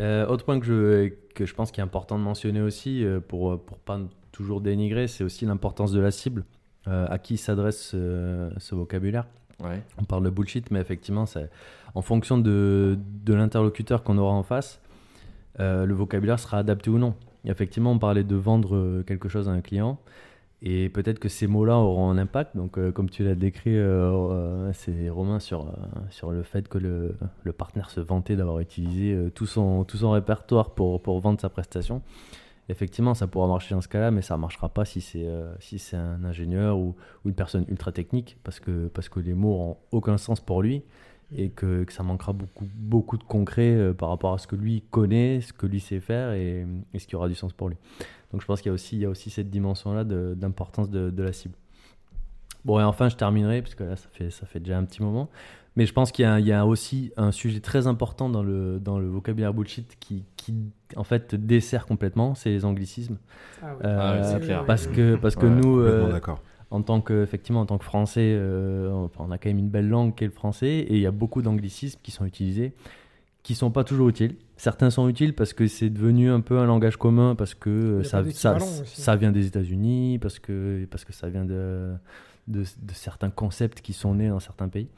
Autre 0.00 0.44
point 0.44 0.58
que 0.60 0.66
je, 0.66 1.08
que 1.34 1.46
je 1.46 1.54
pense 1.54 1.70
qu'il 1.70 1.80
est 1.80 1.84
important 1.84 2.18
de 2.18 2.24
mentionner 2.24 2.60
aussi, 2.60 3.04
pour 3.28 3.60
pour 3.64 3.78
pas 3.78 3.98
toujours 4.34 4.60
dénigrer, 4.60 5.06
c'est 5.06 5.24
aussi 5.24 5.46
l'importance 5.46 5.92
de 5.92 6.00
la 6.00 6.10
cible, 6.10 6.44
euh, 6.88 7.06
à 7.08 7.18
qui 7.18 7.36
s'adresse 7.36 7.92
euh, 7.94 8.50
ce 8.58 8.74
vocabulaire. 8.74 9.26
Ouais. 9.62 9.80
On 9.96 10.04
parle 10.04 10.24
de 10.24 10.30
bullshit, 10.30 10.70
mais 10.72 10.80
effectivement, 10.80 11.24
c'est 11.24 11.48
en 11.94 12.02
fonction 12.02 12.36
de, 12.36 12.98
de 13.24 13.34
l'interlocuteur 13.34 14.02
qu'on 14.02 14.18
aura 14.18 14.32
en 14.32 14.42
face, 14.42 14.80
euh, 15.60 15.86
le 15.86 15.94
vocabulaire 15.94 16.40
sera 16.40 16.58
adapté 16.58 16.90
ou 16.90 16.98
non. 16.98 17.14
Et 17.44 17.50
effectivement, 17.50 17.92
on 17.92 17.98
parlait 18.00 18.24
de 18.24 18.34
vendre 18.34 19.02
quelque 19.06 19.28
chose 19.28 19.48
à 19.48 19.52
un 19.52 19.60
client, 19.60 19.98
et 20.66 20.88
peut-être 20.88 21.18
que 21.18 21.28
ces 21.28 21.46
mots-là 21.46 21.76
auront 21.76 22.10
un 22.10 22.16
impact. 22.16 22.56
Donc, 22.56 22.78
euh, 22.78 22.90
comme 22.90 23.10
tu 23.10 23.22
l'as 23.22 23.34
décrit, 23.34 23.76
euh, 23.76 24.72
c'est 24.72 25.10
Romain 25.10 25.38
sur, 25.38 25.68
euh, 25.68 25.72
sur 26.08 26.30
le 26.30 26.42
fait 26.42 26.68
que 26.68 26.78
le, 26.78 27.14
le 27.42 27.52
partenaire 27.52 27.90
se 27.90 28.00
vantait 28.00 28.34
d'avoir 28.34 28.60
utilisé 28.60 29.30
tout, 29.34 29.46
son, 29.46 29.84
tout 29.84 29.98
son 29.98 30.10
répertoire 30.10 30.70
pour, 30.70 31.02
pour 31.02 31.20
vendre 31.20 31.38
sa 31.38 31.50
prestation. 31.50 32.00
Effectivement, 32.68 33.12
ça 33.14 33.26
pourra 33.26 33.46
marcher 33.46 33.74
dans 33.74 33.80
ce 33.82 33.88
cas-là, 33.88 34.10
mais 34.10 34.22
ça 34.22 34.36
ne 34.36 34.40
marchera 34.40 34.68
pas 34.70 34.84
si 34.84 35.00
c'est 35.00 35.26
euh, 35.26 35.54
si 35.60 35.78
c'est 35.78 35.96
un 35.96 36.24
ingénieur 36.24 36.78
ou, 36.78 36.94
une 37.26 37.34
personne 37.34 37.64
ultra 37.68 37.92
technique, 37.92 38.38
parce 38.42 38.58
que, 38.58 38.88
parce 38.88 39.08
que 39.08 39.20
les 39.20 39.34
mots 39.34 39.50
n'auront 39.50 39.76
aucun 39.92 40.16
sens 40.16 40.40
pour 40.40 40.62
lui 40.62 40.82
et 41.36 41.50
que, 41.50 41.84
ça 41.90 42.02
manquera 42.02 42.32
beaucoup, 42.32 42.66
beaucoup 42.74 43.18
de 43.18 43.24
concret 43.24 43.74
euh, 43.74 43.92
par 43.92 44.08
rapport 44.08 44.32
à 44.32 44.38
ce 44.38 44.46
que 44.46 44.56
lui 44.56 44.82
connaît, 44.90 45.40
ce 45.40 45.52
que 45.52 45.66
lui 45.66 45.80
sait 45.80 46.00
faire 46.00 46.32
et, 46.32 46.66
ce 46.96 47.06
qui 47.06 47.16
aura 47.16 47.28
du 47.28 47.34
sens 47.34 47.52
pour 47.52 47.68
lui. 47.68 47.76
Donc 48.32 48.40
je 48.40 48.46
pense 48.46 48.60
qu'il 48.60 48.70
y 48.70 48.72
a 48.72 48.74
aussi, 48.74 48.96
il 48.96 49.02
y 49.02 49.04
a 49.04 49.10
aussi 49.10 49.30
cette 49.30 49.50
dimension-là 49.50 50.04
d'importance 50.04 50.90
de, 50.90 51.10
de 51.10 51.22
la 51.22 51.32
cible. 51.32 51.54
Bon, 52.64 52.80
et 52.80 52.82
enfin, 52.82 53.10
je 53.10 53.16
terminerai, 53.16 53.60
parce 53.60 53.74
que 53.74 53.84
là, 53.84 53.96
ça 53.96 54.08
fait, 54.12 54.30
ça 54.30 54.46
fait 54.46 54.58
déjà 54.58 54.78
un 54.78 54.84
petit 54.84 55.02
moment. 55.02 55.28
Mais 55.76 55.86
je 55.86 55.92
pense 55.92 56.12
qu'il 56.12 56.24
y, 56.24 56.28
a- 56.28 56.38
il 56.38 56.46
y 56.46 56.52
a 56.52 56.64
aussi 56.66 57.12
un 57.16 57.32
sujet 57.32 57.58
très 57.60 57.86
important 57.88 58.28
dans 58.28 58.42
le, 58.44 58.78
dans 58.78 58.98
le 58.98 59.08
vocabulaire 59.08 59.52
bullshit 59.52 59.96
qui, 59.98 60.22
qui, 60.36 60.54
en 60.96 61.02
fait, 61.04 61.34
dessert 61.34 61.86
complètement, 61.86 62.34
c'est 62.36 62.50
les 62.50 62.64
anglicismes. 62.64 63.18
Ah 63.60 63.66
oui. 63.74 63.80
Euh, 63.84 63.98
Ah 64.00 64.14
oui, 64.16 64.28
c'est 64.40 64.44
clair. 64.46 64.64
Parce 64.66 64.86
que, 64.86 65.16
parce 65.16 65.34
que 65.36 65.46
Ouais, 65.46 65.52
nous, 65.52 65.80
euh, 65.80 66.20
en 66.70 66.82
tant 66.82 67.00
que, 67.00 67.22
effectivement, 67.24 67.60
en 67.60 67.66
tant 67.66 67.78
que 67.78 67.84
Français, 67.84 68.34
euh, 68.36 69.06
on 69.18 69.30
a 69.32 69.38
quand 69.38 69.48
même 69.48 69.58
une 69.58 69.68
belle 69.68 69.88
langue 69.88 70.14
qui 70.14 70.24
est 70.24 70.28
le 70.28 70.32
français, 70.32 70.68
et 70.68 70.94
il 70.94 71.00
y 71.00 71.06
a 71.06 71.10
beaucoup 71.12 71.42
d'anglicismes 71.42 71.98
qui 72.02 72.10
sont 72.12 72.24
utilisés, 72.24 72.72
qui 73.42 73.54
sont 73.56 73.70
pas 73.72 73.82
toujours 73.84 74.08
utiles. 74.08 74.36
Certains 74.56 74.90
sont 74.90 75.08
utiles 75.08 75.34
parce 75.34 75.52
que 75.52 75.66
c'est 75.66 75.90
devenu 75.90 76.30
un 76.30 76.40
peu 76.40 76.58
un 76.58 76.66
langage 76.66 76.96
commun, 76.96 77.34
parce 77.34 77.54
que 77.54 77.68
euh, 77.70 78.02
ça, 78.04 78.22
ça, 78.30 78.52
ça 78.84 79.16
vient 79.16 79.32
des 79.32 79.46
États-Unis, 79.48 80.18
parce 80.20 80.38
que, 80.38 80.86
parce 80.90 81.04
que 81.04 81.12
ça 81.12 81.28
vient 81.28 81.44
de, 81.44 81.94
de, 82.46 82.60
de 82.60 82.92
certains 82.92 83.30
concepts 83.30 83.80
qui 83.80 83.92
sont 83.92 84.14
nés 84.14 84.28
dans 84.28 84.40
certains 84.40 84.68
pays, 84.68 84.88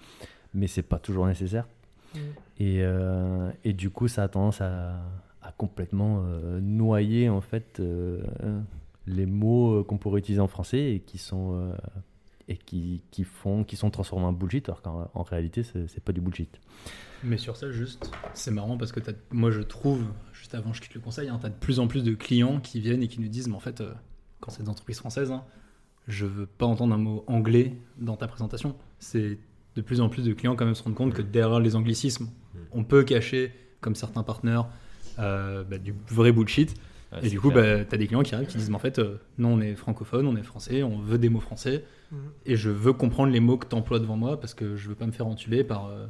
mais 0.57 0.67
c'est 0.67 0.83
pas 0.83 0.99
toujours 0.99 1.27
nécessaire. 1.27 1.69
Mm. 2.15 2.19
Et, 2.59 2.79
euh, 2.83 3.51
et 3.65 3.73
du 3.73 3.91
coup, 3.91 4.09
ça 4.09 4.25
a 4.25 4.29
tendance 4.29 4.61
à, 4.61 4.97
à 5.43 5.53
complètement 5.57 6.23
euh, 6.25 6.59
noyer 6.61 7.29
en 7.29 7.41
fait 7.41 7.79
euh, 7.79 8.21
les 9.07 9.27
mots 9.27 9.85
qu'on 9.85 9.99
pourrait 9.99 10.19
utiliser 10.21 10.41
en 10.41 10.49
français 10.49 10.95
et 10.95 11.01
qui 11.01 11.19
sont 11.19 11.53
euh, 11.55 11.73
et 12.49 12.57
qui, 12.57 13.03
qui 13.11 13.25
font 13.25 13.63
qui 13.65 13.77
sont 13.77 13.91
transformés 13.91 14.27
en 14.27 14.33
bullshit 14.33 14.69
alors 14.69 14.81
qu'en 14.83 15.11
en 15.15 15.23
réalité 15.23 15.63
c'est 15.63 16.01
pas 16.03 16.13
du 16.13 16.21
bullshit. 16.21 16.61
Mais 17.25 17.39
sur 17.39 17.57
ça, 17.57 17.71
juste, 17.71 18.11
c'est 18.35 18.51
marrant 18.51 18.77
parce 18.77 18.93
que 18.93 19.01
t'as- 19.01 19.13
moi 19.31 19.51
je 19.51 19.61
trouve, 19.61 20.05
juste 20.33 20.55
avant 20.55 20.71
que 20.71 20.77
je 20.77 20.83
quitte 20.83 20.95
le 20.95 21.01
conseil, 21.01 21.29
hein, 21.29 21.39
tu 21.41 21.47
as 21.47 21.51
de 21.51 21.55
plus 21.55 21.81
en 21.81 21.87
plus 21.89 22.05
de 22.05 22.15
clients 22.15 22.61
qui 22.61 22.81
viennent 22.81 23.03
et 23.03 23.09
qui 23.09 23.21
nous 23.21 23.29
disent, 23.29 23.49
mais 23.49 23.57
en 23.57 23.61
fait, 23.61 23.81
euh, 23.81 23.93
quand 24.41 24.51
c'est 24.51 24.63
des 24.63 24.69
entreprises 24.69 24.99
françaises, 24.99 25.31
hein, 25.33 25.45
je 26.09 26.27
veux 26.27 26.47
pas 26.47 26.67
entendre 26.67 26.95
un 26.95 26.99
mot 26.99 27.25
anglais 27.27 27.75
dans 27.99 28.17
ta 28.17 28.29
présentation. 28.29 28.77
C'est 28.99 29.39
de 29.77 29.83
plus 29.83 30.01
en 30.01 30.09
plus 30.09 30.25
de 30.25 30.33
clients 30.33 30.57
quand 30.57 30.65
même 30.65 30.75
se 30.75 30.83
rendent 30.83 30.95
compte 30.95 31.13
que 31.15 31.23
derrière 31.23 31.61
les 31.61 31.77
anglicismes, 31.77 32.29
on 32.73 32.83
peut 32.85 33.05
cacher, 33.05 33.53
comme 33.81 33.95
certains 33.95 34.23
partenaires, 34.23 34.67
euh, 35.19 35.63
bah, 35.65 35.79
du 35.79 35.95
vrai 36.09 36.33
bullshit. 36.33 36.75
Ouais, 37.13 37.21
et 37.23 37.29
du 37.29 37.39
coup, 37.41 37.51
bah, 37.53 37.85
tu 37.85 37.95
as 37.95 37.99
des 37.99 38.07
clients 38.07 38.23
qui 38.23 38.35
arrivent 38.35 38.49
qui 38.49 38.57
disent, 38.59 38.69
mais 38.71 38.77
en 38.77 38.81
fait, 38.81 38.99
euh, 38.99 39.19
non, 39.39 39.53
on 39.55 39.61
est 39.61 39.75
francophone, 39.77 40.27
on 40.27 40.37
est 40.37 40.43
français, 40.43 40.83
on 40.83 40.99
veut 40.99 41.19
des 41.19 41.29
mots 41.29 41.41
français, 41.41 41.85
Mhm. 42.11 42.19
et 42.47 42.57
je 42.57 42.71
veux 42.71 42.93
comprendre 42.93 43.33
les 43.33 43.39
mots 43.41 43.57
que 43.59 43.67
tu 43.67 43.75
emploies 43.77 43.99
devant 44.01 44.17
moi 44.17 44.41
parce 44.41 44.55
que 44.55 44.77
je 44.77 44.89
veux 44.89 44.95
pas 44.95 45.07
me 45.07 45.13
faire 45.13 45.27
entuber 45.27 45.63
par, 45.63 45.87
euh, 45.87 46.07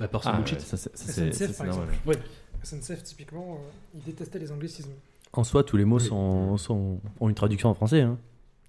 bah, 0.00 0.08
par 0.08 0.24
ce 0.24 0.28
Ah, 0.30 0.36
bullshit. 0.36 0.58
ouais, 0.58 0.64
ça, 0.64 0.76
c'est- 0.76 0.96
ça, 0.96 1.06
c'est- 1.12 1.12
ça, 1.12 1.26
SNCF, 1.32 1.50
c'est 1.52 1.56
par 1.58 1.66
exemple. 1.66 1.94
Ouais. 2.06 2.16
SNCF, 2.62 3.02
typiquement, 3.02 3.54
euh, 3.60 3.70
ils 3.94 4.02
détestaient 4.02 4.38
les 4.38 4.50
anglicismes. 4.52 4.90
En 5.32 5.44
soi, 5.44 5.62
tous 5.62 5.76
les 5.76 5.84
mots 5.84 5.98
Oui. 6.00 6.04
sont, 6.06 6.56
sont- 6.56 7.00
ont 7.20 7.28
une 7.28 7.34
traduction 7.34 7.68
en 7.68 7.74
français, 7.74 8.00
hein, 8.00 8.18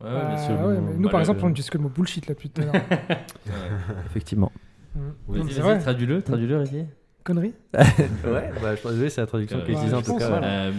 Ouais, 0.04 0.08
ouais, 0.10 0.14
bien 0.14 0.36
Ah, 0.36 0.38
sûr. 0.38 0.56
ouais, 0.68 0.80
mais 0.82 0.94
nous, 0.96 1.04
Bah, 1.04 1.10
par 1.12 1.20
le- 1.20 1.24
exemple, 1.24 1.40
on 1.44 1.50
utilise 1.50 1.70
que 1.70 1.78
le 1.78 1.84
mot 1.84 1.90
bullshit 1.90 2.28
là 2.28 2.34
depuis 2.34 2.50
tout 2.50 2.62
à 2.62 2.66
l'heure. 2.66 2.74
Ouais. 3.10 3.54
effectivement. 4.06 4.52
Oui, 4.96 5.02
mais 5.30 5.52
Vas-y, 5.52 5.62
vas-y, 5.62 5.80
traduis-le, 5.82 6.22
traduis-le, 6.22 6.58
Rézi. 6.58 6.86
Connerie 7.24 7.54
ouais, 7.76 8.52
bah, 8.62 8.76
je 8.76 8.82
pense 8.82 8.94
que 8.94 9.10
c'est 9.10 9.22
la 9.22 9.28
traduction 9.28 9.60
Ouais, 9.60 9.64
qu'ils 9.66 9.74
utilisent 9.76 9.92
je 9.92 9.96
en 9.96 10.02
tout 10.02 10.16
cas. 10.18 10.28
ouais. 10.28 10.40
ouais. 10.40 10.44
Euh, 10.44 10.72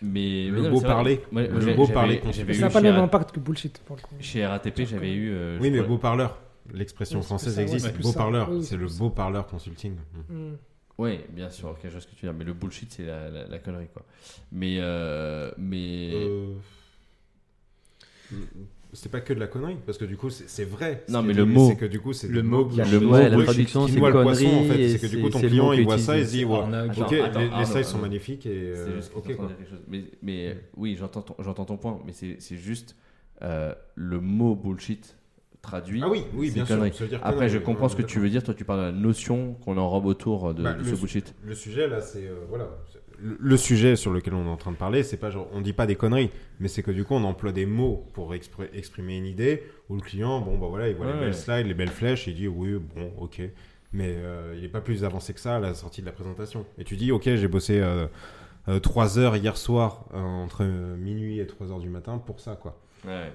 mais, 0.00 0.46
Le 0.48 0.52
mais 0.62 0.68
non, 0.68 0.70
beau 0.70 0.80
parler. 0.80 1.20
Moi- 1.30 1.42
Le 1.42 1.64
moi, 1.66 1.74
beau 1.74 1.86
parler 1.86 2.20
Ça 2.32 2.42
n'a 2.60 2.70
pas 2.70 2.80
le 2.80 2.90
même 2.92 3.00
impact 3.02 3.32
que 3.32 3.40
bullshit 3.40 3.78
pour 3.84 3.96
le 3.96 4.02
coup. 4.02 4.14
Chez 4.18 4.44
RATP, 4.46 4.84
j'avais 4.86 5.12
eu. 5.12 5.30
euh, 5.32 5.58
Oui, 5.60 5.70
mais 5.70 5.82
beau 5.82 5.98
parleur. 5.98 6.38
L'expression 6.72 7.18
Oui, 7.18 7.24
française 7.26 7.52
ça, 7.54 7.58
ouais, 7.58 7.64
existe. 7.64 7.86
c'est 7.86 7.92
plus 7.92 8.02
beau 8.04 8.12
ça. 8.12 8.18
parleur, 8.20 8.48
Oui, 8.50 8.64
c'est 8.64 8.76
le 8.76 8.86
beau 8.86 9.10
parleur 9.10 9.46
consulting. 9.46 9.94
Mhm. 10.30 10.56
Oui, 10.98 11.20
bien 11.30 11.50
sûr, 11.50 11.68
ok, 11.70 11.78
je 11.84 11.88
vois 11.90 12.00
ce 12.00 12.06
que 12.06 12.14
tu 12.14 12.24
veux 12.26 12.32
dire. 12.32 12.38
Mais 12.38 12.44
le 12.44 12.52
bullshit, 12.54 12.90
c'est 12.92 13.04
la, 13.04 13.28
la, 13.28 13.46
la 13.46 13.58
connerie, 13.58 13.88
quoi. 13.92 14.02
Mais. 14.50 14.78
Euh, 14.80 15.50
mais... 15.58 16.12
C'est 18.94 19.10
pas 19.10 19.20
que 19.22 19.32
de 19.32 19.40
la 19.40 19.46
connerie, 19.46 19.78
parce 19.86 19.96
que 19.96 20.04
du 20.04 20.18
coup, 20.18 20.28
c'est 20.28 20.50
c'est 20.50 20.66
vrai. 20.66 21.02
Ce 21.08 21.12
Non, 21.12 21.22
mais 21.22 21.32
le 21.32 21.46
dit, 21.46 21.52
mot. 21.52 21.70
C'est 21.70 21.76
que 21.76 21.86
du 21.86 21.98
coup, 21.98 22.12
c'est 22.12 22.28
Le 22.28 22.42
mot 22.42 22.68
le 22.70 23.00
mot, 23.00 23.12
la 23.16 23.30
traduction, 23.44 23.86
qui 23.86 23.92
c'est 23.92 24.00
connerie, 24.00 24.46
en 24.54 24.64
fait. 24.64 24.88
C'est 24.90 24.98
que 24.98 25.06
du 25.06 25.22
coup, 25.22 25.30
ton 25.30 25.40
client, 25.40 25.72
il 25.72 25.84
voit 25.84 25.96
ça 25.96 26.18
et 26.18 26.20
il 26.20 26.26
se 26.26 26.30
dit, 26.32 26.44
ok, 26.44 27.12
attends, 27.24 27.40
les- 27.58 27.64
styles 27.64 27.84
sont 27.86 27.98
magnifiques 27.98 28.44
et 28.44 28.72
C'est 28.74 28.80
euh, 28.90 29.00
ok. 29.16 29.34
Mais, 29.88 30.04
mais 30.22 30.58
oui, 30.76 30.96
j'entends 30.98 31.22
ton, 31.22 31.34
j'entends 31.42 31.64
ton 31.64 31.78
point, 31.78 32.00
mais 32.04 32.12
c'est 32.12 32.36
c'est 32.38 32.56
juste 32.58 32.94
euh, 33.40 33.72
le 33.94 34.20
mot 34.20 34.54
bullshit 34.54 35.16
traduit. 35.62 36.02
Ah 36.04 36.10
oui, 36.10 36.24
oui, 36.34 36.50
bien 36.50 36.66
sûr. 36.66 36.76
connerie. 36.76 36.92
Après, 37.22 37.48
je 37.48 37.56
comprends 37.58 37.88
ce 37.88 37.96
que 37.96 38.02
tu 38.02 38.18
veux 38.20 38.28
dire. 38.28 38.42
Toi, 38.42 38.52
tu 38.52 38.64
parles 38.66 38.80
de 38.80 38.84
la 38.86 38.92
notion 38.92 39.54
qu'on 39.64 39.78
enrobe 39.78 40.04
autour 40.04 40.52
de, 40.52 40.62
Bah, 40.62 40.74
de 40.74 40.82
le- 40.82 40.84
ce 40.94 41.00
bullshit. 41.00 41.34
Le 41.44 41.54
sujet 41.54 41.88
là, 41.88 42.00
c'est 42.02 42.26
euh, 42.26 42.34
voilà, 42.48 42.68
c'est- 42.92 42.98
le- 43.22 43.56
sujet 43.56 43.96
sur 43.96 44.12
lequel 44.12 44.34
on 44.34 44.44
est 44.46 44.50
en 44.50 44.56
train 44.56 44.72
de 44.72 44.76
parler, 44.76 45.02
c'est 45.02 45.16
pas 45.16 45.30
genre, 45.30 45.48
on 45.52 45.60
dit 45.60 45.72
pas 45.72 45.86
des 45.86 45.96
conneries, 45.96 46.30
mais 46.60 46.68
c'est 46.68 46.82
que 46.82 46.90
du 46.90 47.04
coup, 47.04 47.14
on 47.14 47.24
emploie 47.24 47.52
des 47.52 47.66
mots 47.66 48.06
pour 48.14 48.34
expr- 48.34 48.68
exprimer 48.72 49.16
une 49.16 49.26
idée, 49.26 49.62
où 49.88 49.94
le 49.96 50.00
client, 50.02 50.40
bon, 50.40 50.58
bah 50.58 50.66
voilà, 50.68 50.88
il 50.88 50.96
voit 50.96 51.06
Ouais, 51.06 51.12
les 51.14 51.18
belles 51.20 51.34
slides, 51.34 51.66
les 51.66 51.74
belles 51.74 51.88
flèches, 51.90 52.26
il 52.26 52.34
dit 52.34 52.48
oui, 52.48 52.74
bon, 52.94 53.12
ok. 53.18 53.40
Mais 53.92 54.14
euh, 54.16 54.54
il 54.56 54.64
est 54.64 54.68
pas 54.68 54.80
plus 54.80 55.04
avancé 55.04 55.34
que 55.34 55.40
ça 55.40 55.56
à 55.56 55.60
la 55.60 55.74
sortie 55.74 56.00
de 56.00 56.06
la 56.06 56.12
présentation. 56.12 56.64
Et 56.78 56.84
tu 56.84 56.96
dis, 56.96 57.12
ok, 57.12 57.24
j'ai 57.24 57.48
bossé 57.48 57.78
euh, 57.80 58.06
3 58.80 59.18
heures 59.18 59.36
hier 59.36 59.56
soir, 59.56 60.06
euh, 60.14 60.18
entre 60.18 60.62
euh, 60.64 60.96
minuit 60.96 61.38
et 61.40 61.46
3 61.46 61.70
heures 61.72 61.80
du 61.80 61.90
matin, 61.90 62.18
pour 62.18 62.40
ça, 62.40 62.56
quoi. 62.56 62.80
Ouais. 63.06 63.30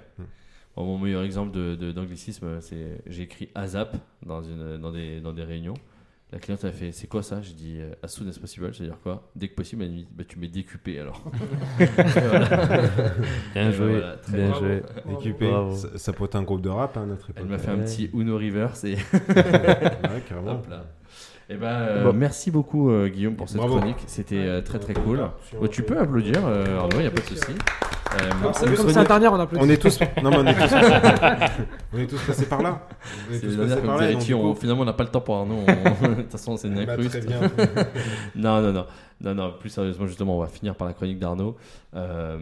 Bon, 0.75 0.85
mon 0.85 0.97
meilleur 0.97 1.23
exemple 1.23 1.51
de- 1.51 1.75
de- 1.75 1.91
d'anglicisme, 1.91 2.61
c'est 2.61 3.01
j'ai 3.07 3.23
écrit 3.23 3.49
ASAP 3.55 3.97
dans, 4.25 4.41
une, 4.43 4.77
dans, 4.77 4.91
des, 4.91 5.19
dans 5.21 5.33
des 5.33 5.43
réunions. 5.43 5.73
La 6.33 6.39
cliente 6.39 6.65
a 6.65 6.71
fait 6.73 6.91
C'est 6.91 7.07
quoi 7.07 7.23
ça? 7.23 7.41
J'ai 7.41 7.53
dit 7.53 7.77
euh, 7.79 7.91
As 8.03 8.09
soon 8.09 8.27
as 8.27 8.37
possible, 8.37 8.69
c'est-à-dire 8.73 8.97
quoi? 9.01 9.29
Dès 9.35 9.47
que 9.47 9.55
possible, 9.55 9.83
elle 9.83 9.91
dit 9.95 10.07
bah, 10.13 10.25
Tu 10.27 10.37
mets 10.37 10.49
décupé 10.49 10.99
alors. 10.99 11.23
Bien 13.53 13.69
Et 13.69 13.71
joué, 13.71 13.91
voilà, 13.91 14.17
très 14.17 14.37
bien 14.37 14.49
bravo. 14.49 14.65
joué. 14.65 14.81
Bravo. 15.39 15.75
ça, 15.75 15.87
ça 15.97 16.13
peut 16.13 16.25
être 16.25 16.35
un 16.35 16.43
groupe 16.43 16.61
de 16.61 16.69
rap, 16.69 16.97
hein, 16.97 17.03
à 17.03 17.05
notre 17.05 17.29
époque. 17.29 17.43
Elle 17.45 17.49
m'a 17.49 17.57
fait 17.57 17.71
un 17.71 17.77
petit 17.77 18.09
Uno 18.13 18.35
Reverse 18.37 18.83
et 18.83 18.95
Ouais, 19.13 20.21
carrément. 20.27 20.51
hop 20.51 20.67
là. 20.69 20.85
Et 21.49 21.55
ben, 21.55 21.65
euh, 21.67 22.03
Bon. 22.03 22.13
merci 22.13 22.51
beaucoup 22.51 22.91
euh, 22.91 23.07
Guillaume 23.07 23.35
pour 23.35 23.47
cette 23.47 23.57
Bravo. 23.57 23.77
chronique, 23.77 24.03
c'était 24.07 24.35
euh, 24.35 24.61
très 24.61 24.79
très 24.79 24.93
cool. 24.93 25.21
Bon, 25.59 25.67
tu 25.67 25.81
peux 25.83 25.97
applaudir 25.97 26.45
euh, 26.45 26.77
Arnaud, 26.77 26.97
il 26.97 27.01
n'y 27.01 27.05
a 27.07 27.11
pas 27.11 27.21
de 27.21 27.25
souci. 27.27 27.53
Euh, 28.13 28.29
Comme 28.41 28.53
ça- 28.53 28.93
comme 28.93 29.07
dernier, 29.07 29.27
on 29.27 29.35
applaudit. 29.39 29.65
On 29.65 29.69
est 29.69 29.77
tous. 29.81 29.99
Non, 30.23 30.29
mais 30.31 30.37
on 30.37 30.45
est 30.47 30.53
tous. 30.53 30.59
passés- 30.59 31.51
on 31.93 31.97
est 31.99 32.07
tous 32.07 32.21
passés 32.25 32.45
par 32.45 32.61
là. 32.61 32.87
On 33.29 33.33
est 33.33 33.39
tous 33.39 33.47
dernière, 33.47 33.67
passés 33.67 33.75
comme 33.81 34.39
par 34.39 34.45
on- 34.45 34.55
finalement 34.55 34.81
on 34.81 34.85
n'a 34.85 34.93
pas 34.93 35.03
le 35.03 35.09
temps 35.09 35.21
pour 35.21 35.35
Arnaud. 35.35 35.59
on- 36.01 36.07
De 36.09 36.13
toute 36.15 36.31
façon, 36.31 36.57
c'est 36.57 36.67
une 36.67 36.85
bah, 36.85 36.93
incruste. 36.93 37.27
Non, 38.35 38.61
non, 38.61 38.71
non, 38.73 38.85
non, 39.21 39.35
non. 39.35 39.53
Plus 39.59 39.69
sérieusement, 39.69 40.07
justement, 40.07 40.37
on 40.37 40.39
va 40.41 40.47
finir 40.47 40.75
par 40.75 40.87
la 40.87 40.93
chronique 40.93 41.19
d'Arnaud. 41.19 41.57
Euh, 41.95 42.37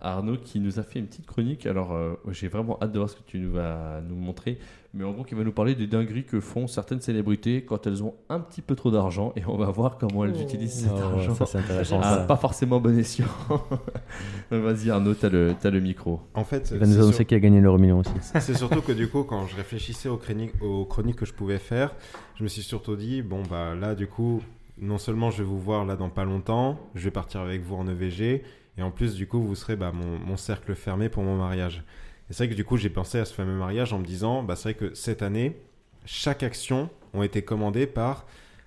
Arnaud 0.00 0.36
qui 0.36 0.60
nous 0.60 0.78
a 0.78 0.82
fait 0.82 0.98
une 0.98 1.06
petite 1.06 1.26
chronique. 1.26 1.66
Alors, 1.66 1.92
euh, 1.94 2.14
j'ai 2.30 2.48
vraiment 2.48 2.78
hâte 2.82 2.92
de 2.92 2.98
voir 2.98 3.10
ce 3.10 3.16
que 3.16 3.22
tu 3.26 3.38
nous 3.38 3.52
vas 3.52 4.00
nous 4.06 4.16
montrer. 4.16 4.58
Mais 4.94 5.04
en 5.04 5.12
gros, 5.12 5.22
qui 5.22 5.34
va 5.34 5.44
nous 5.44 5.52
parler 5.52 5.74
des 5.74 5.86
dingueries 5.86 6.24
que 6.24 6.40
font 6.40 6.66
certaines 6.66 7.02
célébrités 7.02 7.62
quand 7.62 7.86
elles 7.86 8.02
ont 8.02 8.14
un 8.30 8.40
petit 8.40 8.62
peu 8.62 8.74
trop 8.74 8.90
d'argent. 8.90 9.32
Et 9.36 9.42
on 9.46 9.56
va 9.58 9.66
voir 9.70 9.98
comment 9.98 10.24
elles 10.24 10.32
Oh. 10.36 10.42
utilisent 10.42 10.84
cet 10.84 10.92
Oh, 10.94 11.14
argent. 11.16 11.34
ça, 11.34 11.44
c'est 11.46 11.58
intéressant. 11.58 12.02
ça. 12.02 12.16
pas 12.26 12.36
forcément 12.36 12.80
bon 12.80 12.98
escient. 12.98 13.26
Vas-y, 14.50 14.90
Arnaud, 14.90 15.14
t'as 15.14 15.28
le, 15.28 15.54
t'as 15.60 15.70
le 15.70 15.80
micro. 15.80 16.20
En 16.34 16.44
fait, 16.44 16.70
Il 16.72 16.78
va 16.78 16.86
nous 16.86 16.92
c'est 16.92 16.98
annoncer 16.98 17.16
sur- 17.16 17.26
qui 17.26 17.34
a 17.34 17.40
gagné 17.40 17.60
l'euro 17.60 17.78
million 17.78 17.98
aussi. 18.00 18.10
c'est 18.40 18.54
surtout 18.56 18.80
que 18.80 18.92
du 18.92 19.08
coup, 19.08 19.24
quand 19.24 19.46
je 19.46 19.56
réfléchissais 19.56 20.08
aux 20.08 20.16
chroniques, 20.16 20.54
aux 20.62 20.84
chroniques 20.86 21.16
que 21.16 21.26
je 21.26 21.34
pouvais 21.34 21.58
faire, 21.58 21.94
je 22.36 22.42
me 22.42 22.48
suis 22.48 22.62
surtout 22.62 22.96
dit 22.96 23.22
bon, 23.22 23.42
bah 23.48 23.74
là, 23.74 23.94
du 23.94 24.06
coup, 24.06 24.40
non 24.80 24.96
seulement 24.98 25.30
je 25.30 25.38
vais 25.42 25.48
vous 25.48 25.58
voir 25.60 25.84
là 25.84 25.96
dans 25.96 26.08
pas 26.08 26.24
longtemps, 26.24 26.78
je 26.94 27.04
vais 27.04 27.10
partir 27.10 27.40
avec 27.42 27.62
vous 27.62 27.74
en 27.76 27.86
EVG, 27.86 28.42
et 28.78 28.82
en 28.82 28.90
plus, 28.90 29.14
du 29.16 29.26
coup, 29.26 29.40
vous 29.42 29.54
serez 29.54 29.76
bah, 29.76 29.92
mon, 29.92 30.18
mon 30.18 30.36
cercle 30.36 30.74
fermé 30.74 31.08
pour 31.08 31.22
mon 31.24 31.36
mariage. 31.36 31.82
Et 32.30 32.34
c'est 32.34 32.44
vrai 32.44 32.50
que 32.50 32.56
du 32.56 32.64
coup, 32.64 32.76
j'ai 32.76 32.90
pensé 32.90 33.18
à 33.18 33.24
ce 33.24 33.34
fameux 33.34 33.56
mariage 33.56 33.92
en 33.92 33.98
me 33.98 34.04
disant 34.04 34.42
bah, 34.42 34.56
c'est 34.56 34.72
vrai 34.72 34.74
que 34.74 34.94
cette 34.94 35.22
année, 35.22 35.56
chaque 36.04 36.42
action 36.42 36.90
ont 37.14 37.22
été 37.22 37.42
commandées 37.42 37.86
par 37.86 38.26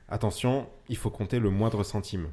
attention, 0.09 0.67
il 0.89 0.97
faut 0.97 1.09
compter 1.09 1.39
le 1.39 1.49
moindre 1.49 1.83
centime. 1.83 2.27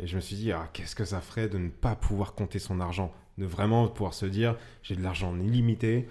Et 0.00 0.06
je 0.06 0.16
me 0.16 0.20
suis 0.20 0.36
dit, 0.36 0.52
ah, 0.52 0.68
qu'est-ce 0.72 0.96
que 0.96 1.04
ça 1.04 1.20
ferait 1.20 1.48
de 1.48 1.58
ne 1.58 1.68
pas 1.68 1.94
pouvoir 1.94 2.34
compter 2.34 2.58
son 2.58 2.80
argent 2.80 3.12
De 3.38 3.46
vraiment 3.46 3.88
pouvoir 3.88 4.14
se 4.14 4.26
dire, 4.26 4.56
j'ai 4.82 4.96
de 4.96 5.02
l'argent 5.02 5.34
illimité, 5.36 6.08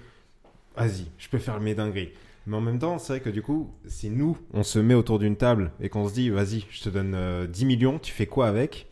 vas-y, 0.76 1.06
je 1.18 1.30
peux 1.30 1.40
faire 1.40 1.60
mes 1.60 1.76
dingueries. 1.76 2.12
Mais 2.46 2.58
en 2.58 2.62
même 2.62 2.80
temps, 2.80 2.98
c'est 2.98 3.14
vrai 3.14 3.20
que 3.22 3.30
du 3.30 3.42
coup, 3.42 3.72
si 3.88 4.10
nous, 4.10 4.38
on 4.54 4.64
se 4.64 4.80
met 4.80 4.94
autour 4.94 5.20
d'une 5.20 5.38
table 5.38 5.72
et 5.80 5.90
qu'on 5.90 6.08
se 6.08 6.14
dit, 6.14 6.30
vas-y, 6.30 6.66
je 6.70 6.82
te 6.82 6.90
donne 6.90 7.14
euh, 7.16 7.48
10 7.48 7.66
millions, 7.66 8.00
tu 8.00 8.12
fais 8.12 8.26
quoi 8.26 8.48
avec? 8.48 8.88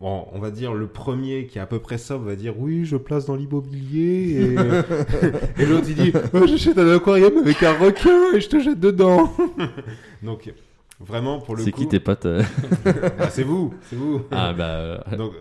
Bon, 0.00 0.26
on 0.32 0.38
va 0.38 0.52
dire 0.52 0.74
le 0.74 0.86
premier 0.86 1.46
qui 1.46 1.58
est 1.58 1.60
à 1.60 1.66
peu 1.66 1.80
près 1.80 1.98
sobre 1.98 2.26
va 2.26 2.36
dire 2.36 2.54
oui, 2.56 2.84
je 2.84 2.96
place 2.96 3.26
dans 3.26 3.34
l'immobilier 3.34 4.30
et, 4.42 4.54
et 5.62 5.66
l'autre 5.66 5.86
il 5.88 5.94
dit 5.96 6.12
oh, 6.34 6.46
j'achète 6.46 6.78
un 6.78 6.94
aquarium 6.94 7.36
avec 7.38 7.60
un 7.64 7.72
requin 7.76 8.32
et 8.32 8.40
je 8.40 8.48
te 8.48 8.60
jette 8.60 8.78
dedans. 8.78 9.32
Donc 10.22 10.52
vraiment 11.00 11.40
pour 11.40 11.56
le 11.56 11.64
C'est 11.64 11.72
coup, 11.72 11.80
qui 11.80 11.88
tes 11.88 11.98
potes 11.98 12.26
euh 12.26 12.42
Ah, 13.18 13.28
c'est 13.28 13.42
vous, 13.42 13.74
c'est 13.90 13.96
vous. 13.96 14.22
Ah, 14.30 14.52
bah. 14.52 14.68
euh, 14.68 14.98
Donc 15.16 15.32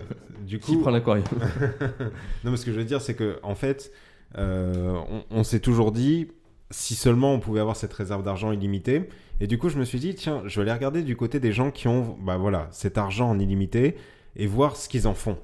du 0.47 0.57
qui 0.59 0.75
prend 0.77 0.89
l'aquarium 0.89 1.25
non, 2.43 2.51
mais 2.51 2.57
ce 2.57 2.65
que 2.65 2.71
je 2.71 2.77
veux 2.77 2.85
dire, 2.85 3.01
c'est 3.01 3.13
que 3.13 3.37
en 3.43 3.53
fait, 3.53 3.91
euh, 4.37 4.97
on, 5.11 5.39
on 5.39 5.43
s'est 5.43 5.59
toujours 5.59 5.91
dit, 5.91 6.29
si 6.71 6.95
seulement 6.95 7.33
on 7.33 7.39
pouvait 7.39 7.59
avoir 7.59 7.75
cette 7.75 7.93
réserve 7.93 8.23
d'argent 8.23 8.51
illimitée. 8.51 9.09
Et 9.39 9.45
du 9.45 9.57
coup, 9.59 9.69
je 9.69 9.77
me 9.77 9.83
suis 9.85 9.99
dit, 9.99 10.15
tiens, 10.15 10.41
je 10.45 10.55
vais 10.55 10.63
aller 10.63 10.75
regarder 10.75 11.03
du 11.03 11.15
côté 11.15 11.39
des 11.39 11.51
gens 11.51 11.69
qui 11.69 11.87
ont, 11.87 12.17
bah 12.23 12.37
voilà, 12.37 12.67
cet 12.71 12.97
argent 12.97 13.29
en 13.29 13.37
illimité 13.39 13.95
et 14.37 14.47
voir 14.47 14.77
ce 14.77 14.87
qu'ils 14.87 15.07
en 15.07 15.13
font. 15.13 15.37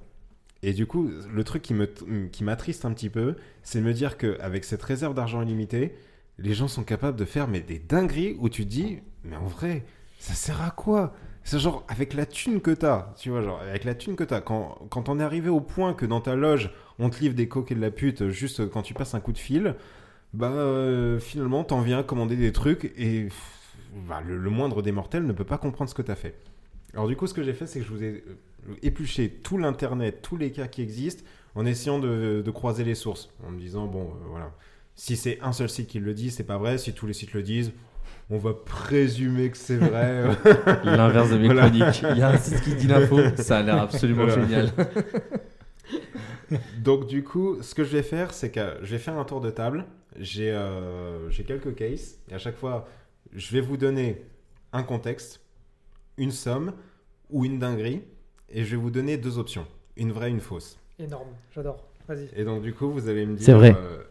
Et 0.61 0.71
du 0.71 0.85
coup, 0.85 1.09
le 1.29 1.43
truc 1.43 1.61
qui 1.61 1.73
me 1.73 1.85
qui 2.31 2.43
m'attriste 2.45 2.85
un 2.85 2.93
petit 2.93 3.09
peu, 3.09 3.35
c'est 3.63 3.79
de 3.79 3.83
me 3.83 3.93
dire 3.93 4.17
qu'avec 4.17 4.63
cette 4.63 4.81
réserve 4.81 5.13
d'argent 5.13 5.41
illimitée, 5.41 5.93
les 6.37 6.53
gens 6.53 6.69
sont 6.69 6.83
capables 6.83 7.17
de 7.17 7.25
faire 7.25 7.49
mais 7.49 7.59
des 7.59 7.79
dingueries 7.79 8.37
où 8.39 8.47
tu 8.47 8.63
te 8.63 8.69
dis, 8.69 8.99
mais 9.25 9.35
en 9.35 9.45
vrai, 9.45 9.83
ça 10.19 10.33
sert 10.33 10.61
à 10.61 10.71
quoi? 10.71 11.13
C'est 11.43 11.59
genre 11.59 11.83
avec 11.89 12.13
la 12.13 12.25
thune 12.25 12.61
que 12.61 12.71
t'as, 12.71 13.13
tu 13.17 13.29
vois, 13.29 13.41
genre 13.41 13.59
avec 13.59 13.83
la 13.83 13.93
thune 13.95 14.15
que 14.15 14.23
t'as, 14.23 14.39
quand, 14.39 14.77
quand 14.89 15.09
on 15.09 15.19
est 15.19 15.23
arrivé 15.23 15.49
au 15.49 15.59
point 15.59 15.93
que 15.93 16.05
dans 16.05 16.21
ta 16.21 16.35
loge, 16.35 16.71
on 16.99 17.09
te 17.09 17.19
livre 17.19 17.35
des 17.35 17.49
coques 17.49 17.73
et 17.73 17.75
de 17.75 17.81
la 17.81 17.91
pute 17.91 18.29
juste 18.29 18.69
quand 18.69 18.83
tu 18.83 18.93
passes 18.93 19.15
un 19.15 19.19
coup 19.19 19.33
de 19.33 19.37
fil, 19.37 19.75
bah 20.33 20.49
euh, 20.51 21.19
finalement 21.19 21.65
t'en 21.65 21.81
viens 21.81 22.01
commander 22.03 22.37
des 22.37 22.53
trucs 22.53 22.93
et 22.97 23.27
bah, 24.07 24.21
le, 24.25 24.37
le 24.37 24.49
moindre 24.49 24.81
des 24.81 24.93
mortels 24.93 25.25
ne 25.25 25.33
peut 25.33 25.43
pas 25.43 25.57
comprendre 25.57 25.89
ce 25.89 25.95
que 25.95 26.01
t'as 26.01 26.15
fait. 26.15 26.35
Alors 26.93 27.07
du 27.07 27.17
coup, 27.17 27.27
ce 27.27 27.33
que 27.33 27.43
j'ai 27.43 27.53
fait, 27.53 27.67
c'est 27.67 27.79
que 27.79 27.85
je 27.85 27.91
vous 27.91 28.03
ai 28.03 28.23
épluché 28.81 29.29
tout 29.29 29.57
l'internet, 29.57 30.19
tous 30.21 30.37
les 30.37 30.51
cas 30.51 30.67
qui 30.67 30.81
existent, 30.81 31.23
en 31.55 31.65
essayant 31.65 31.99
de, 31.99 32.41
de 32.43 32.51
croiser 32.51 32.83
les 32.83 32.95
sources, 32.95 33.29
en 33.45 33.51
me 33.51 33.59
disant 33.59 33.85
bon, 33.87 34.05
euh, 34.05 34.25
voilà, 34.29 34.51
si 34.95 35.15
c'est 35.15 35.39
un 35.41 35.51
seul 35.53 35.69
site 35.69 35.87
qui 35.87 35.99
le 35.99 36.13
dit, 36.13 36.31
c'est 36.31 36.43
pas 36.43 36.57
vrai. 36.57 36.77
Si 36.77 36.93
tous 36.93 37.05
les 37.07 37.13
sites 37.13 37.33
le 37.33 37.41
disent, 37.43 37.71
on 38.29 38.37
va 38.37 38.53
présumer 38.53 39.49
que 39.49 39.57
c'est 39.57 39.77
vrai. 39.77 40.23
L'inverse 40.83 41.29
de 41.31 41.37
mes 41.37 41.45
Voilà. 41.47 41.69
chroniques. 41.69 42.03
Il 42.11 42.17
y 42.17 42.21
a 42.21 42.29
un 42.29 42.37
site 42.37 42.61
qui 42.61 42.75
dit 42.75 42.87
l'info, 42.87 43.19
ça 43.37 43.57
a 43.59 43.61
l'air 43.63 43.77
absolument 43.81 44.25
Voilà. 44.25 44.41
génial. 44.41 44.71
Donc 46.79 47.07
du 47.07 47.23
coup, 47.23 47.57
ce 47.61 47.73
que 47.73 47.83
je 47.83 47.89
vais 47.95 48.03
faire, 48.03 48.33
c'est 48.33 48.51
que 48.51 48.77
je 48.81 48.91
vais 48.91 48.99
faire 48.99 49.17
un 49.17 49.25
tour 49.25 49.41
de 49.41 49.49
table. 49.49 49.85
J'ai 50.19 50.51
euh, 50.51 51.29
j'ai 51.31 51.43
quelques 51.43 51.73
cases 51.75 52.19
et 52.29 52.35
à 52.35 52.37
chaque 52.37 52.55
fois, 52.57 52.87
je 53.33 53.51
vais 53.51 53.61
vous 53.61 53.77
donner 53.77 54.21
un 54.71 54.83
contexte, 54.83 55.41
une 56.17 56.31
somme 56.31 56.73
ou 57.31 57.45
une 57.45 57.57
dinguerie 57.57 58.03
et 58.53 58.63
je 58.63 58.71
vais 58.71 58.81
vous 58.81 58.91
donner 58.91 59.17
deux 59.17 59.37
options, 59.37 59.65
une 59.97 60.11
vraie, 60.11 60.29
une 60.29 60.39
fausse. 60.39 60.77
Énorme, 60.99 61.29
j'adore. 61.53 61.83
Vas-y. 62.07 62.29
Et 62.35 62.43
donc 62.45 62.61
du 62.61 62.73
coup, 62.73 62.89
vous 62.91 63.09
allez 63.09 63.25
me 63.25 63.35
dire. 63.35 63.45
C'est 63.45 63.53
vrai. 63.53 63.75
euh, 63.77 64.03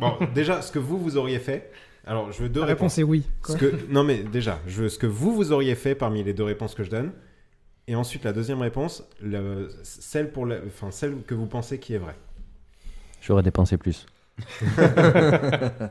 bon, 0.00 0.14
déjà, 0.34 0.62
ce 0.62 0.70
que 0.72 0.78
vous 0.78 0.98
vous 0.98 1.16
auriez 1.16 1.38
fait. 1.38 1.70
Alors, 2.06 2.32
je 2.32 2.42
veux 2.42 2.48
deux 2.48 2.60
La 2.60 2.66
réponses. 2.66 2.94
réponse 2.94 2.98
est 2.98 3.02
oui. 3.02 3.24
Ce 3.46 3.52
quoi. 3.52 3.56
que, 3.56 3.74
non 3.90 4.02
mais 4.02 4.22
déjà, 4.22 4.60
je 4.66 4.82
veux 4.82 4.88
ce 4.88 4.98
que 4.98 5.06
vous 5.06 5.34
vous 5.34 5.52
auriez 5.52 5.74
fait 5.74 5.94
parmi 5.94 6.22
les 6.24 6.32
deux 6.32 6.44
réponses 6.44 6.74
que 6.74 6.82
je 6.84 6.90
donne. 6.90 7.12
Et 7.86 7.94
ensuite, 7.94 8.24
la 8.24 8.32
deuxième 8.32 8.60
réponse, 8.60 9.02
le- 9.22 9.68
celle, 9.82 10.30
pour 10.32 10.46
la- 10.46 10.60
enfin, 10.66 10.90
celle 10.90 11.22
que 11.22 11.34
vous 11.34 11.46
pensez 11.46 11.78
qui 11.78 11.94
est 11.94 11.98
vraie. 11.98 12.16
J'aurais 13.20 13.42
dépensé 13.42 13.76
plus. 13.78 14.06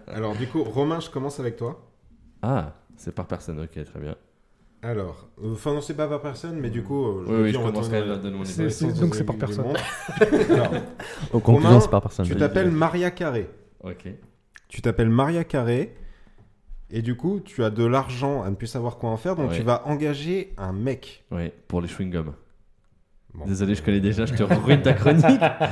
Alors 0.08 0.36
du 0.36 0.48
coup, 0.48 0.64
Romain, 0.64 1.00
je 1.00 1.10
commence 1.10 1.40
avec 1.40 1.56
toi. 1.58 1.80
Ah, 2.42 2.74
c'est 2.98 3.14
par 3.14 3.28
personne, 3.28 3.60
ok, 3.62 3.84
très 3.84 4.00
bien. 4.00 4.16
Alors, 4.84 5.28
euh, 5.44 5.54
enfin 5.54 5.74
non, 5.74 5.82
c'est 5.82 5.96
pas 5.96 6.08
par 6.08 6.22
personne, 6.22 6.60
mais 6.60 6.70
du 6.70 6.84
coup, 6.84 7.04
euh, 7.06 7.24
Oui, 7.28 7.36
oui, 7.44 7.52
je 7.54 7.58
commence 7.58 7.88
quand 7.88 7.94
même 8.00 8.12
à 8.12 8.18
donner 8.18 8.38
mon 8.38 8.44
donc 8.44 9.12
du- 9.12 9.18
c'est 9.18 9.24
par 9.24 9.36
personne. 9.36 9.66
Alors, 10.50 10.72
conclusions, 11.32 11.70
Romain, 11.70 11.80
c'est 11.80 11.90
par 11.90 12.02
personne. 12.02 12.26
tu 12.26 12.36
t'appelles. 12.36 12.70
Maria 12.72 13.10
Carré. 13.12 13.50
Ok. 13.84 14.08
Tu 14.70 14.82
t'appelles 14.82 15.10
Maria 15.10 15.44
Carré. 15.44 15.96
Et 16.90 17.02
du 17.02 17.18
coup, 17.18 17.42
tu 17.44 17.64
as 17.66 17.70
de 17.70 17.84
l'argent 17.86 18.44
à 18.44 18.50
ne 18.50 18.56
plus 18.56 18.68
savoir 18.68 18.98
quoi 18.98 19.10
en 19.10 19.18
faire, 19.18 19.36
donc 19.36 19.50
Ouais. 19.50 19.58
tu 19.58 19.64
vas 19.64 19.86
engager 19.88 20.54
un 20.58 20.72
mec. 20.72 21.26
Oui, 21.32 21.52
pour 21.68 21.82
les 21.82 21.88
chewing-gums. 21.88 22.32
Bon. 23.38 23.46
Désolé, 23.46 23.76
je 23.76 23.84
connais 23.84 24.00
déjà, 24.00 24.26
je 24.26 24.34
te 24.34 24.42
ruine 24.42 24.82
ta 24.82 24.94
chronique. 24.94 25.24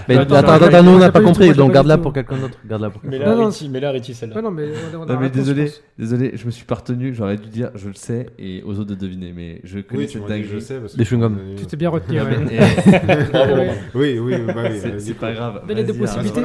Mais 0.08 0.18
Attends, 0.18 0.36
attends, 0.36 0.52
attends, 0.52 0.84
nous 0.84 0.92
on 0.92 1.00
n'a 1.00 1.08
pas 1.08 1.14
pas 1.14 1.20
du 1.20 1.26
tout, 1.26 1.32
compris, 1.32 1.54
donc 1.54 1.72
garde-la 1.74 1.98
pour 1.98 2.14
quelqu'un 2.14 2.38
d'autre. 2.38 2.60
Garde-la 2.64 2.92
pour 2.92 3.02
Mais 3.04 3.10
quelqu'un 3.12 3.26
là, 3.26 3.32
Non, 3.36 3.42
non, 3.42 3.48
Richie, 3.48 3.70
mais 3.70 3.80
là, 3.80 3.92
celle-là. 4.04 4.40
Non, 4.40 4.52
mais 4.52 4.68
on 4.94 5.06
Non, 5.06 5.20
mais 5.20 5.32
désolé, 5.32 5.72
désolé, 5.98 6.34
je 6.36 6.46
me 6.46 6.52
suis 6.52 6.66
pas 6.66 6.76
retenu, 6.76 7.16
j'aurais 7.16 7.38
dû 7.38 7.50
dire, 7.50 7.72
je 7.74 7.88
le 7.88 7.96
sais, 7.96 8.28
et 8.38 8.62
aux 8.62 8.74
autres 8.80 8.92
de 8.92 8.96
deviner, 8.96 9.34
mais 9.36 9.62
je 9.64 9.80
connais 9.80 10.02
Oui, 10.02 10.08
tu 10.08 10.20
cette 10.20 10.28
dinguerie. 10.28 10.48
je 10.54 10.60
sais. 10.60 10.80
parce 10.80 10.94
que 10.94 10.98
m'as 11.00 11.04
chewing-gums. 11.06 11.56
Tu 11.58 11.66
t'es 11.66 11.78
bien 11.78 11.90
retenu. 11.90 12.20
Mais-. 12.20 12.60
Oui, 13.96 14.20
oui, 14.20 14.36
bah 14.46 14.54
oui. 14.70 14.80
C'est 14.80 14.92
euh, 14.92 15.00
c'est 15.00 15.14
pas 15.16 15.34
grave. 15.34 15.64
Donner 15.68 15.84
des 15.84 15.92
Vas-y, 15.92 16.02
possibilités. 16.02 16.42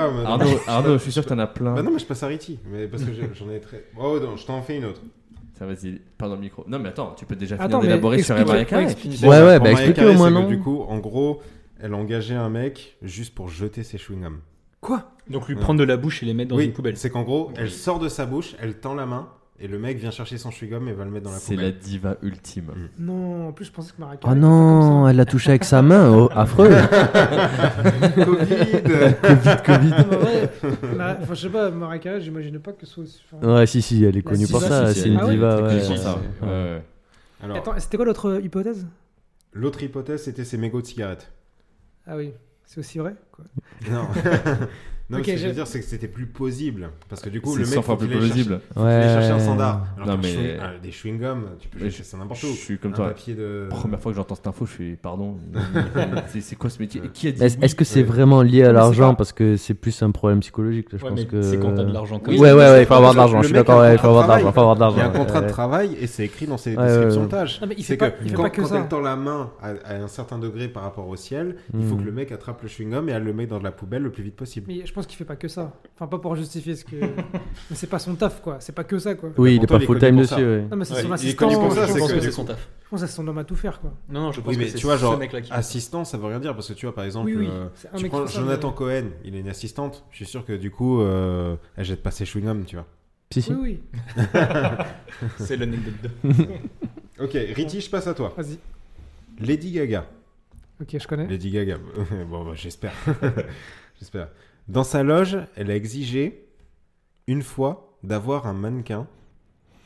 Arnaud, 0.67 0.95
je 0.95 1.03
suis 1.03 1.13
sûr 1.13 1.23
que 1.23 1.29
t'en 1.29 1.39
as 1.39 1.47
plein. 1.47 1.75
Bah 1.75 1.83
non, 1.83 1.91
mais 1.93 1.99
je 1.99 2.07
passe 2.07 2.23
à 2.23 2.29
Riti, 2.29 2.59
mais 2.73 2.87
parce 2.87 3.03
que 3.05 3.11
j'en 3.13 3.51
ai 3.51 3.61
très. 3.61 3.85
Oh 3.99 4.19
non, 4.23 4.37
je 4.37 4.47
t'en 4.47 4.63
fais 4.63 4.79
une 4.79 4.87
autre. 4.87 5.03
Ça, 5.61 5.67
vas-y, 5.67 6.01
pardon 6.17 6.37
le 6.37 6.41
micro. 6.41 6.65
Non, 6.67 6.79
mais 6.79 6.89
attends, 6.89 7.15
tu 7.19 7.27
peux 7.27 7.37
déjà 7.37 7.59
finir 7.59 7.81
d'élaborer 7.81 8.23
sur 8.23 8.35
explique- 8.35 8.49
Maria 8.49 8.65
Carré. 8.65 8.87
ouais. 8.87 9.29
Ouais, 9.29 9.61
bah 9.61 9.71
expliquez 9.73 10.07
au 10.07 10.15
moins, 10.15 10.31
non 10.31 10.49
Du 10.49 10.59
coup, 10.59 10.81
en 10.89 10.97
gros, 11.01 11.43
elle 11.83 11.93
engageait 11.93 12.35
un 12.35 12.49
mec 12.49 12.97
juste 13.03 13.35
pour 13.35 13.51
jeter 13.51 13.83
ses 13.83 13.99
chewing-gums. 13.99 14.39
Quoi? 14.81 15.11
Donc 15.29 15.49
lui 15.49 15.55
Ouais. 15.57 15.61
prendre 15.61 15.79
de 15.79 15.85
la 15.85 15.99
bouche 15.99 16.23
et 16.23 16.27
les 16.27 16.33
mettre 16.33 16.49
dans 16.49 16.57
oui, 16.57 16.65
une 16.65 16.73
poubelle. 16.73 16.97
c'est 16.97 17.11
qu'en 17.11 17.25
gros, 17.25 17.51
elle 17.59 17.71
sort 17.71 17.99
de 17.99 18.09
sa 18.09 18.25
bouche, 18.25 18.55
elle 18.59 18.77
tend 18.81 18.95
la 18.95 19.05
main 19.05 19.29
et 19.63 19.69
le 19.69 19.79
mec 19.79 19.99
vient 19.99 20.11
chercher 20.11 20.39
son 20.39 20.51
chewing-gum 20.51 20.89
et 20.89 20.93
va 20.93 21.05
le 21.05 21.11
mettre 21.11 21.27
dans 21.27 21.33
la 21.33 21.39
C'est 21.39 21.55
la 21.55 21.65
poubelle. 21.71 21.79
diva 21.79 22.17
ultime. 22.23 22.73
Non, 22.99 23.49
en 23.49 23.53
plus, 23.53 23.67
je 23.67 23.73
pensais 23.73 23.93
que 23.93 24.01
Maracay. 24.01 24.27
Oh 24.31 24.35
non, 24.35 25.07
elle 25.07 25.17
l'a 25.17 25.25
touché 25.27 25.51
avec 25.51 25.65
sa 25.65 25.83
main, 25.83 26.11
oh, 26.11 26.29
affreux. 26.35 26.71
Covid 28.25 28.83
Covid, 29.23 29.57
Covid. 29.65 29.91
Non, 29.91 30.07
mais 30.11 30.17
ouais, 30.17 30.95
Mar- 30.97 31.17
enfin, 31.23 31.35
je 31.35 31.41
sais 31.43 31.49
pas, 31.51 31.71
Maracay, 31.71 32.21
j'imaginais 32.21 32.59
pas 32.59 32.73
que 32.73 32.87
ce 32.87 32.93
soit 32.93 33.05
enfin- 33.33 33.55
Ouais, 33.57 33.67
si, 33.67 33.83
si, 33.83 34.03
elle 34.05 34.17
est 34.17 34.23
connue 34.23 34.47
pour 34.49 34.61
ça. 34.63 34.93
C'est 34.95 35.09
une 35.09 35.19
ah 35.21 35.29
diva, 35.29 35.57
C'est 35.57 35.89
ouais. 35.89 35.99
ouais. 35.99 35.99
Ouais, 36.43 36.49
ouais. 36.49 36.83
Alors, 37.43 37.57
Attends, 37.57 37.75
c'était 37.79 37.97
quoi 37.97 38.07
l'autre 38.07 38.41
hypothèse? 38.43 38.87
l'autre 39.53 39.83
hypothèse, 39.83 40.23
c'était 40.25 40.45
ses 40.45 40.57
mégots 40.59 40.81
de 40.81 40.87
cigarettes. 40.87 41.31
Ah 42.07 42.17
oui, 42.17 42.33
c'est 42.65 42.79
aussi 42.81 42.99
vrai 42.99 43.15
quoi. 43.33 43.45
Non. 43.91 44.07
non, 45.11 45.19
ce 45.19 45.23
que 45.25 45.33
je 45.33 45.37
je- 45.43 45.47
veux 45.49 45.53
dire, 45.55 45.67
c'est 45.67 45.81
que 45.81 45.87
c'était 45.87 46.09
plus 46.09 46.27
plausible. 46.27 46.91
Parce 47.09 47.21
que 47.23 47.29
du 47.31 47.41
coup, 47.41 47.53
C'est 47.53 47.61
le 47.61 47.65
mec, 47.67 47.75
100 47.75 47.83
faut 47.83 47.87
fois 47.87 47.99
plus 47.99 48.09
chercher- 48.11 48.27
plausible. 48.29 48.61
aille 48.77 49.03
chercher 49.03 49.31
un 49.31 49.39
standard. 49.41 49.87
Alors 49.97 50.09
Non, 50.09 50.19
mais- 50.23 50.29
chewing- 50.29 50.59
ah, 50.63 50.71
des 50.83 50.91
chewing-gums, 50.91 51.43
tu 51.59 51.69
peux 51.69 51.79
Mais 51.81 51.91
chercher 51.91 52.05
ça 52.05 52.17
n'importe 52.17 52.41
Je 52.41 52.47
où. 52.47 52.51
suis 52.55 52.79
comme 52.79 52.93
un 52.93 52.97
toi. 52.97 53.07
papier 53.09 53.35
de. 53.35 53.67
Première 53.71 54.01
fois 54.01 54.13
que 54.13 54.17
j'entends 54.17 54.35
cette 54.35 54.47
info, 54.47 54.67
je 54.67 54.73
suis 54.73 54.97
pardon. 54.97 55.37
c'est 56.41 56.57
quoi 56.57 56.71
ce 56.71 56.79
métier? 56.81 57.01
Qui 57.13 57.29
a 57.29 57.33
dit 57.33 57.43
Est-ce 57.43 57.57
oui 57.59 57.65
est-ce 57.65 57.75
que 57.75 57.85
c'est 57.85 58.01
Ouais. 58.01 58.07
vraiment 58.07 58.43
lié 58.43 58.63
à 58.65 58.73
l'argent? 58.73 59.15
Parce 59.15 59.33
que 59.33 59.57
c'est 59.57 59.75
plus 59.75 60.03
un 60.03 60.11
problème 60.11 60.41
psychologique. 60.41 60.89
Je 60.93 61.03
Ouais, 61.05 61.11
pense 61.11 61.25
que. 61.25 61.43
c'est 61.43 61.59
quand 61.59 61.75
t'as 61.75 61.85
de 61.85 61.93
l'argent 61.93 62.19
comme 62.19 62.35
Ouais, 62.35 62.53
ouais, 62.53 62.55
ouais, 62.55 62.83
il 62.83 62.87
faut 62.87 62.95
avoir 62.95 63.13
de 63.13 63.19
l'argent. 63.19 63.41
Je 63.43 63.47
suis 63.47 63.55
d'accord, 63.55 63.85
il 63.87 63.99
faut 63.99 64.07
avoir 64.09 64.25
de 64.25 64.81
l'argent. 64.81 64.97
Il 64.97 65.01
y 65.01 65.03
a 65.03 65.07
un 65.07 65.11
contrat 65.11 65.41
de 65.43 65.49
travail 65.49 65.97
et 66.01 66.07
c'est 66.07 66.25
écrit 66.25 66.47
dans 66.47 66.57
ses 66.59 66.77
descriptions 66.77 67.25
de 67.25 67.29
tâches. 67.29 67.61
C'est 67.81 67.97
que 67.97 68.05
quand, 68.35 68.75
elle 68.75 68.89
tend 68.89 69.01
la 69.01 69.17
main 69.17 69.51
à, 69.63 69.95
un 69.95 70.09
certain 70.09 70.39
degré 70.39 70.69
par 70.69 70.83
rapport 70.83 71.09
au 71.09 71.17
ciel, 71.17 71.57
il 71.75 71.85
faut 71.85 71.95
Hmm. 71.95 72.01
que 72.01 72.05
le 72.05 72.13
mec 72.13 72.33
attrape 72.33 72.63
le 72.63 72.69
chewing-gum 72.69 73.09
et 73.09 73.13
elle 73.13 73.25
le 73.25 73.33
met 73.33 73.47
dans 73.47 73.59
la 73.59 73.73
poubelle 73.73 74.03
le 74.03 74.11
plus 74.11 74.23
vite 74.23 74.37
possible. 74.37 74.71
Pense 75.01 75.07
qu'il 75.07 75.17
fait 75.17 75.25
pas 75.25 75.37
que 75.37 75.49
ça. 75.49 75.73
Enfin, 75.95 76.07
pas 76.09 76.19
pour 76.19 76.37
justifier 76.37 76.77
ce 76.77 76.85
que. 76.85 76.97
mais 77.71 77.75
c'est 77.75 77.87
pas 77.87 77.99
son 77.99 78.15
taf 78.17 78.43
quoi, 78.43 78.59
c'est 78.61 78.75
pas 78.75 78.85
que 78.85 78.99
ça 78.99 79.15
quoi. 79.15 79.31
Oui, 79.39 79.57
il 79.57 79.63
est 79.65 79.67
pas 79.67 79.77
il 79.77 79.83
est 79.83 79.87
full 79.87 79.99
connu 79.99 80.11
time 80.11 80.27
pour 80.27 80.37
dessus. 80.37 80.47
ouais. 80.47 80.67
Non, 80.71 80.77
mais 80.77 80.85
c'est 80.85 80.95
Ouais, 80.95 81.03
son 81.05 81.13
assistant. 81.13 81.47
connu 81.49 81.59
pour 81.59 81.73
ça, 81.73 81.87
je 81.87 81.93
c'est 81.93 81.99
pense 82.01 82.13
que 82.13 82.21
c'est 82.21 82.31
son 82.33 82.45
taf. 82.45 82.69
je 82.85 82.89
pense 82.91 83.01
que 83.01 83.07
c'est 83.07 83.13
son 83.15 83.27
homme 83.27 83.39
à 83.39 83.45
tout 83.45 83.57
faire 83.57 83.81
quoi. 83.81 83.95
Non, 84.11 84.21
non, 84.21 84.33
je 84.33 84.41
pense 84.43 84.49
Oui, 84.51 84.57
que 84.57 84.61
mais 84.61 84.69
c'est 84.69 84.77
tu 84.77 84.85
vois, 84.85 84.97
ce 84.97 85.01
genre, 85.01 85.17
mec-là 85.17 85.41
qui. 85.41 85.51
assistant, 85.55 86.05
ça 86.05 86.19
veut 86.19 86.27
rien 86.27 86.39
dire 86.39 86.55
parce 86.55 86.69
que 86.69 86.75
tu 86.75 86.85
vois, 86.85 86.95
par 86.95 87.05
exemple, 87.05 87.31
Oui, 87.31 87.37
oui, 87.39 87.49
euh, 87.51 87.69
tu 87.97 88.09
prends 88.11 88.27
Jonathan 88.27 88.73
Cohen, 88.73 89.05
il 89.25 89.35
est 89.37 89.41
une 89.41 89.49
assistante. 89.49 90.05
Je 90.11 90.17
suis 90.17 90.27
sûr 90.27 90.45
que 90.45 90.53
du 90.53 90.71
coup, 90.71 91.01
euh, 91.01 91.57
elle 91.79 91.87
jette 91.87 92.03
pas 92.03 92.11
ses 92.11 92.25
chewing-gums, 92.27 92.65
tu 92.67 92.77
vois. 92.77 92.85
Si, 93.33 93.41
si. 93.41 93.53
Oui, 93.55 93.81
oui. 94.17 94.25
C'est 95.39 95.57
l'anecdote. 95.57 96.11
Ok, 97.19 97.33
Riti, 97.33 97.81
je 97.81 97.89
passe 97.89 98.07
à 98.07 98.13
toi. 98.15 98.35
Vas-y. 98.37 98.59
Lady 99.41 99.73
Gaga. 99.73 100.07
Ok, 100.81 100.97
je 100.99 101.07
connais. 101.07 101.27
Lady 101.27 101.51
Gaga. 101.51 101.77
bon, 102.29 102.45
bah, 102.45 102.53
j'espère. 102.55 102.93
j'espère. 103.99 104.29
Dans 104.71 104.85
sa 104.85 105.03
loge, 105.03 105.37
elle 105.57 105.69
a 105.71 105.75
exigé 105.75 106.47
une 107.27 107.43
fois 107.43 107.99
d'avoir 108.05 108.47
un 108.47 108.53
mannequin. 108.53 109.09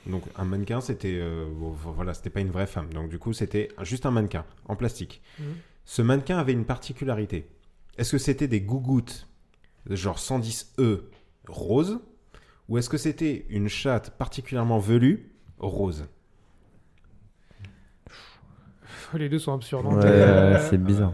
Donc 0.06 0.22
un 0.36 0.44
mannequin, 0.44 0.82
c'était 0.82 1.18
euh, 1.18 1.46
bon, 1.50 1.70
voilà, 1.70 2.12
c'était 2.12 2.28
pas 2.28 2.40
une 2.40 2.50
vraie 2.50 2.66
femme. 2.66 2.92
Donc 2.92 3.08
du 3.08 3.18
coup, 3.18 3.32
c'était 3.32 3.68
juste 3.82 4.04
un 4.04 4.10
mannequin 4.10 4.44
en 4.66 4.76
plastique. 4.76 5.22
Mhm. 5.38 5.46
Ce 5.86 6.02
mannequin 6.02 6.36
avait 6.36 6.52
une 6.52 6.66
particularité. 6.66 7.48
Est-ce 7.96 8.12
que 8.12 8.18
c'était 8.18 8.46
des 8.48 8.60
gougouttes 8.60 9.26
genre 9.88 10.18
110E 10.18 11.00
rose 11.48 12.00
ou 12.68 12.76
est-ce 12.76 12.90
que 12.90 12.98
c'était 12.98 13.46
une 13.48 13.68
chatte 13.68 14.10
particulièrement 14.18 14.78
velue 14.78 15.32
rose? 15.58 16.04
Les 19.14 19.30
deux 19.30 19.38
sont 19.38 19.54
absurdes. 19.54 19.86
hein. 19.86 19.96
Ouais, 19.96 20.04
Euh, 20.06 20.68
c'est 20.70 20.76
bizarre. 20.82 21.12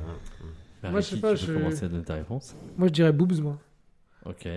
Bah, 0.82 0.90
Moi, 0.90 1.00
je 1.00 1.06
sais 1.06 1.16
pas, 1.20 1.34
tu 1.34 1.46
peux 1.46 1.52
je- 1.54 1.58
commencer 1.58 1.84
à 1.84 1.88
donner 1.88 2.04
ta 2.04 2.14
réponse. 2.14 2.56
Moi, 2.78 2.88
je 2.88 2.92
dirais 2.92 3.12
boobs, 3.12 3.38
moi. 3.40 3.58
Ok. 4.24 4.48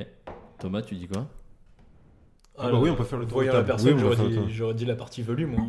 Thomas, 0.60 0.82
tu 0.82 0.95
dis 0.95 1.08
quoi? 1.08 1.28
Ah 2.58 2.70
bah 2.72 2.78
oui, 2.80 2.90
on 2.90 2.95
peut 2.95 3.04
faire 3.04 3.18
le 3.20 3.26
tour 3.26 3.34
Voyant 3.38 3.52
de 3.54 3.58
la 3.58 3.64
personne, 3.64 3.94
Oui, 3.95 4.00
j'aurais 4.00 4.16
dit, 4.30 4.40
j'aurais 4.54 4.74
dit 4.76 4.86
la 4.86 4.95
partie 4.95 5.22
velue, 5.24 5.48
moi. 5.48 5.66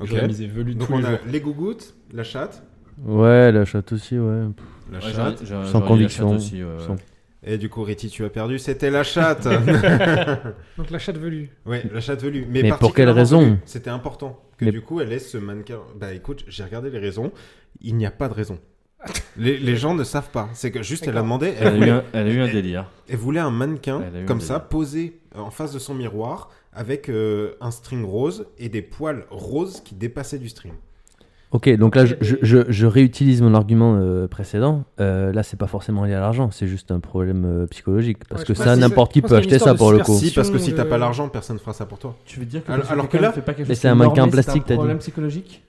Ok. 0.00 0.06
J'aurais 0.08 0.26
misé 0.26 0.46
velue 0.46 0.74
Donc 0.74 0.88
tous 0.88 0.96
les 0.96 1.04
on 1.04 1.06
a 1.06 1.10
jours. 1.10 1.18
les 1.26 1.40
gougouttes, 1.40 1.94
la 2.12 2.24
chatte, 2.24 2.62
Ouais, 3.04 3.52
la 3.52 3.64
chatte 3.66 3.92
aussi, 3.92 4.18
ouais. 4.18 4.44
la 4.90 4.98
Ouais, 4.98 5.04
chatte. 5.12 5.44
j'aurais- 5.44 5.46
j'aurais- 5.46 5.66
Sans 5.68 5.82
conviction. 5.82 6.30
aussi, 6.34 6.64
ouais, 6.64 6.70
ouais. 6.72 6.78
Sans- 6.86 6.96
Et 7.42 7.58
du 7.58 7.68
coup, 7.68 7.82
Riti, 7.82 8.08
tu 8.08 8.24
as 8.24 8.30
perdu. 8.30 8.58
C'était 8.58 8.90
la 8.90 9.02
chatte. 9.02 9.44
Donc 10.78 10.90
la 10.90 10.98
chatte 10.98 11.16
velue. 11.18 11.50
oui, 11.66 11.78
la 11.92 12.00
chatte 12.00 12.22
velue. 12.22 12.46
Mais, 12.48 12.62
Mais 12.62 12.70
pour 12.72 12.94
quelle 12.94 13.08
raison. 13.10 13.58
C'était 13.66 13.90
important 13.90 14.42
que 14.58 14.64
Mais- 14.66 14.72
du 14.72 14.80
coup, 14.82 15.00
elle 15.00 15.08
laisse 15.08 15.30
ce 15.30 15.38
mannequin. 15.38 15.80
Bah 15.96 16.12
écoute, 16.14 16.44
j'ai 16.48 16.64
regardé 16.64 16.90
les 16.90 16.98
raisons. 16.98 17.30
Il 17.80 17.94
n'y 17.96 18.04
a 18.06 18.10
pas 18.10 18.28
de 18.28 18.34
raison. 18.34 18.58
Les, 19.36 19.58
les 19.58 19.76
gens 19.76 19.94
ne 19.94 20.04
savent 20.04 20.30
pas. 20.30 20.48
C'est 20.52 20.70
que 20.70 20.82
juste, 20.82 21.06
elle 21.08 21.16
a 21.16 21.22
demandé. 21.22 21.54
Elle 21.58 21.66
a 21.82 21.86
eu 21.86 21.90
un, 21.90 22.02
elle 22.12 22.26
a 22.26 22.30
eu 22.30 22.40
un 22.40 22.46
elle- 22.46 22.52
délire. 22.52 22.90
elle 23.08 23.16
voulait 23.16 23.40
un 23.40 23.50
mannequin 23.50 24.00
un 24.22 24.26
comme 24.26 24.40
ça, 24.40 24.54
délire. 24.54 24.68
posé 24.68 25.20
euh, 25.36 25.40
en 25.40 25.50
face 25.50 25.72
de 25.72 25.78
son 25.78 25.94
miroir, 25.94 26.50
avec 26.72 27.08
euh, 27.08 27.52
un 27.60 27.70
string 27.70 28.04
rose 28.04 28.46
et 28.58 28.68
des 28.68 28.82
poils 28.82 29.24
roses 29.30 29.80
qui 29.84 29.94
dépassaient 29.94 30.38
du 30.38 30.48
string. 30.48 30.72
Ok, 31.52 31.68
donc 31.78 31.96
là, 31.96 32.04
je, 32.04 32.86
réutilise 32.86 33.42
mon 33.42 33.54
argument 33.54 33.96
euh, 34.00 34.28
précédent. 34.28 34.84
Euh, 35.00 35.32
là, 35.32 35.42
c'est 35.42 35.56
pas 35.58 35.66
forcément 35.66 36.04
lié 36.04 36.14
à 36.14 36.20
l'argent, 36.20 36.52
c'est 36.52 36.68
juste 36.68 36.92
un 36.92 37.00
problème 37.00 37.44
euh, 37.44 37.66
psychologique. 37.66 38.18
Parce 38.28 38.42
Ouais, 38.42 38.46
que 38.46 38.54
ça, 38.54 38.76
n'importe 38.76 39.12
c'est- 39.14 39.20
qui 39.20 39.26
peut 39.26 39.34
acheter 39.34 39.58
ça 39.58 39.74
pour 39.74 39.90
le 39.90 39.98
coup. 39.98 40.16
Si, 40.16 40.30
parce 40.30 40.48
que 40.48 40.58
si 40.58 40.74
t'as 40.74 40.84
pas 40.84 40.96
l'argent, 40.96 41.28
personne 41.28 41.58
fera 41.58 41.72
ça 41.72 41.86
pour 41.86 41.98
toi. 41.98 42.14
Tu 42.24 42.38
veux 42.38 42.46
dire 42.46 42.62
que 42.64 42.70
Alors- 42.70 42.88
alors 42.92 43.08
que 43.08 43.16
là- 43.16 43.32
fait 43.32 43.40
pas 43.42 43.54
quelque 43.54 43.68
Mais 43.68 43.74
c'est 43.74 43.88
un 43.88 43.96
mannequin 43.96 44.22
en 44.22 44.28
plastique, 44.28 44.62
c'est 44.64 44.68
t'as 44.68 44.74
un 44.74 44.76
dit. 44.76 44.78
problème 44.78 44.98
psychologique? 44.98 45.64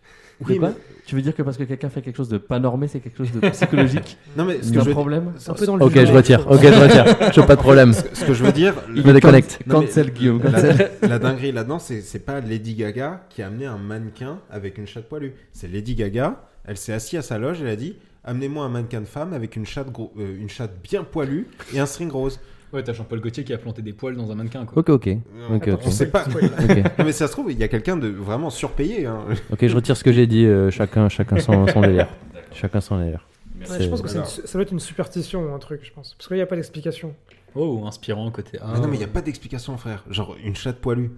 Oui, 0.47 0.57
quoi 0.57 0.69
mais- 0.69 0.76
Tu 1.05 1.15
veux 1.15 1.22
dire 1.22 1.35
que 1.35 1.41
parce 1.43 1.57
que 1.57 1.63
quelqu'un 1.63 1.89
fait 1.89 2.01
quelque 2.01 2.15
chose 2.15 2.30
de 2.30 2.38
pas 2.38 2.59
normé, 2.59 2.88
c'est 2.88 2.99
quelque 2.99 3.18
chose 3.18 3.31
de 3.31 3.47
psychologique 3.49 4.18
Non, 4.38 4.45
mais 4.45 4.57
ce 4.61 4.65
C'est 4.69 4.73
que 4.73 4.77
un 4.80 4.81
je 4.81 4.85
veux 4.88 4.91
problème 4.93 5.31
C'est 5.38 5.51
un 5.51 5.53
peu 5.53 5.65
dans 5.65 5.76
le 5.76 5.84
Ok, 5.84 5.91
jugement, 5.93 6.07
je 6.07 6.13
retire. 6.13 6.47
Ok, 6.49 6.61
je 6.61 6.68
retire. 6.81 7.05
Je 7.34 7.41
pas 7.41 7.55
de 7.55 7.61
problème. 7.61 7.93
ce 7.93 8.23
que 8.26 8.34
je 8.34 8.43
veux 8.43 8.51
dire, 8.51 8.73
Je 8.95 9.01
me 9.01 9.13
déconnecte. 9.13 9.59
Cancel 9.69 10.11
Guillaume, 10.11 10.41
La, 10.43 10.51
cancel. 10.51 10.91
la 11.01 11.19
dinguerie 11.19 11.51
là-dedans, 11.51 11.80
c'est 11.80 12.01
c'est 12.01 12.19
pas 12.26 12.39
Lady 12.39 12.76
Gaga 12.76 13.22
qui 13.30 13.41
a 13.41 13.47
amené 13.47 13.65
un 13.65 13.77
mannequin 13.77 14.39
avec 14.49 14.77
une 14.77 14.88
chatte 14.88 15.09
poilue. 15.09 15.31
C'est 15.51 15.68
Lady 15.72 15.95
Gaga, 15.95 16.41
elle 16.65 16.77
s'est 16.77 16.93
assise 16.93 17.19
à 17.19 17.22
sa 17.23 17.38
loge, 17.38 17.57
elle 17.61 17.68
a 17.68 17.76
dit 17.76 17.95
Amenez-moi 18.23 18.63
un 18.65 18.69
mannequin 18.69 19.01
de 19.01 19.05
femme 19.07 19.34
avec 19.34 19.55
une 19.55 19.65
chatte, 19.65 19.91
gros- 19.91 20.13
euh, 20.19 20.38
une 20.39 20.49
chatte 20.49 20.73
bien 20.84 21.03
poilue 21.03 21.47
et 21.73 21.80
un 21.80 21.88
string 21.88 22.11
rose. 22.11 22.39
Ouais, 22.73 22.84
t'as 22.84 22.93
Jean-Paul 22.93 23.19
Gaultier 23.19 23.43
qui 23.43 23.53
a 23.53 23.57
planté 23.57 23.81
des 23.81 23.91
poils 23.93 24.15
dans 24.15 24.31
un 24.31 24.35
mannequin, 24.35 24.65
quoi. 24.65 24.80
Ok, 24.80 24.89
ok. 24.89 25.10
Ok, 25.52 25.64
On 25.68 25.73
ok. 25.73 25.84
sait 25.91 26.10
pas. 26.10 26.23
Non, 26.99 27.06
mais 27.06 27.11
ça 27.11 27.27
se 27.27 27.31
trouve, 27.34 27.52
il 27.52 27.60
y 27.60 27.64
a 27.64 27.68
quelqu'un 27.68 27.98
de 27.98 28.07
vraiment 28.07 28.49
surpayé. 28.49 29.06
hein. 29.06 29.26
ok, 29.52 29.68
je 29.68 29.76
retire 29.76 29.98
ce 29.98 30.03
que 30.03 30.11
j'ai 30.14 30.26
dit. 30.27 30.45
euh, 30.45 30.72
chacun, 30.72 31.10
chacun 31.10 31.38
son, 31.39 31.68
son 31.68 31.81
délire. 31.81 32.07
Chacun 32.53 32.80
son 32.81 32.98
délire. 32.99 33.27
Ouais, 33.69 33.80
je 33.81 33.88
pense 33.89 34.02
que 34.02 34.07
une- 34.15 34.26
ça 34.26 34.53
doit 34.53 34.61
être 34.64 34.72
une 34.72 34.80
superstition 34.80 35.43
ou 35.43 35.53
un 35.53 35.60
truc, 35.60 35.81
je 35.84 35.91
pense. 35.91 36.15
Parce 36.18 36.27
qu'il 36.27 36.38
n'y 36.38 36.41
a 36.43 36.45
pas 36.48 36.56
d'explication. 36.56 37.14
Oh, 37.53 37.84
inspirant 37.85 38.31
côté 38.31 38.57
A. 38.60 38.68
Mais 38.73 38.80
non, 38.80 38.88
mais 38.88 38.95
il 38.95 38.99
n'y 38.99 39.03
a 39.06 39.10
pas 39.10 39.22
d'explication, 39.22 39.76
frère. 39.77 40.03
Genre, 40.10 40.35
une 40.43 40.56
chatte 40.56 40.77
poilue. 40.80 41.10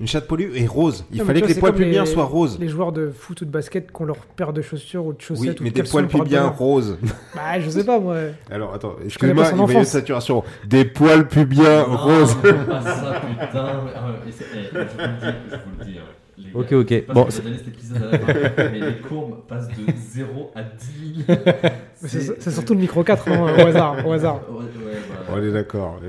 Une 0.00 0.08
chatte 0.08 0.26
poilue 0.26 0.50
et 0.56 0.66
rose. 0.66 1.04
Il 1.12 1.18
Non, 1.18 1.24
fallait 1.24 1.40
que 1.40 1.46
les 1.46 1.54
poils 1.54 1.72
pubiens 1.74 2.02
les- 2.04 2.10
soient 2.10 2.24
roses. 2.24 2.58
Les 2.58 2.68
joueurs 2.68 2.90
de 2.90 3.10
foot 3.10 3.40
ou 3.42 3.44
de 3.44 3.50
basket 3.50 3.92
qui 3.92 4.02
ont 4.02 4.04
leur 4.04 4.16
paire 4.16 4.52
de 4.52 4.60
chaussures 4.60 5.06
ou 5.06 5.12
de 5.12 5.20
chaussettes 5.20 5.40
Oui, 5.40 5.56
ou 5.60 5.62
mais 5.64 5.70
de 5.70 5.82
des 5.82 5.88
poils 5.88 6.08
pubiens 6.08 6.48
roses. 6.48 6.98
Bah, 7.34 7.60
je 7.60 7.70
sais 7.70 7.84
pas, 7.84 8.00
moi. 8.00 8.16
Alors, 8.50 8.74
attends, 8.74 8.94
excuse-moi, 9.04 9.34
il 9.34 9.50
va 9.50 9.50
y 9.50 9.52
avoir 9.62 9.70
une 9.70 9.84
saturation. 9.84 10.42
Des 10.66 10.84
poils 10.84 11.28
pubiens 11.28 11.82
roses. 11.84 12.34
pas 12.34 12.80
ça, 12.82 13.20
putain. 13.20 13.64
Ouais, 13.64 14.28
et 14.28 14.32
c'est- 14.32 14.44
je 14.64 14.70
vous 14.70 14.78
le 14.78 14.84
dis, 14.84 15.38
je 15.50 15.56
vous 15.56 15.78
le 15.78 15.84
dis. 15.84 15.98
Les 16.38 16.44
gars. 16.44 16.50
Ok, 16.54 16.72
ok. 16.72 16.86
C'est 16.88 17.00
pas 17.02 17.12
Bon, 17.14 17.30
ce 17.30 17.40
que 17.40 17.42
j'ai 17.42 17.48
donné 17.50 17.58
cet 17.58 17.68
épisode 17.68 18.02
à 18.02 18.10
la 18.10 18.18
fin, 18.18 18.68
mais 18.72 18.80
les 18.80 18.96
courbes 18.98 19.36
passent 19.46 19.68
de 19.68 19.74
0 19.96 20.50
à 20.54 20.62
10 20.62 21.24
000. 21.26 21.38
Mais 21.38 21.72
C'est 22.08 22.40
c'est 22.42 22.50
surtout 22.50 22.74
le 22.74 22.80
micro 22.80 23.02
4 23.04 23.28
hein, 23.28 23.40
au 23.58 23.66
hasard. 23.66 24.06
Au 24.06 24.12
hasard. 24.12 24.40
Ouais, 24.50 24.58
ouais, 24.58 24.98
voilà. 25.26 25.42
On 25.42 25.48
est 25.48 25.52
d'accord. 25.52 26.00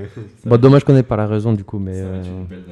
Bon, 0.43 0.49
va- 0.52 0.57
dommage 0.57 0.84
qu'on 0.84 0.93
n'ait 0.93 1.03
pas 1.03 1.15
la 1.18 1.27
raison 1.27 1.53
du 1.53 1.64
coup, 1.64 1.80
mais. 1.80 1.93
euh. 1.95 2.22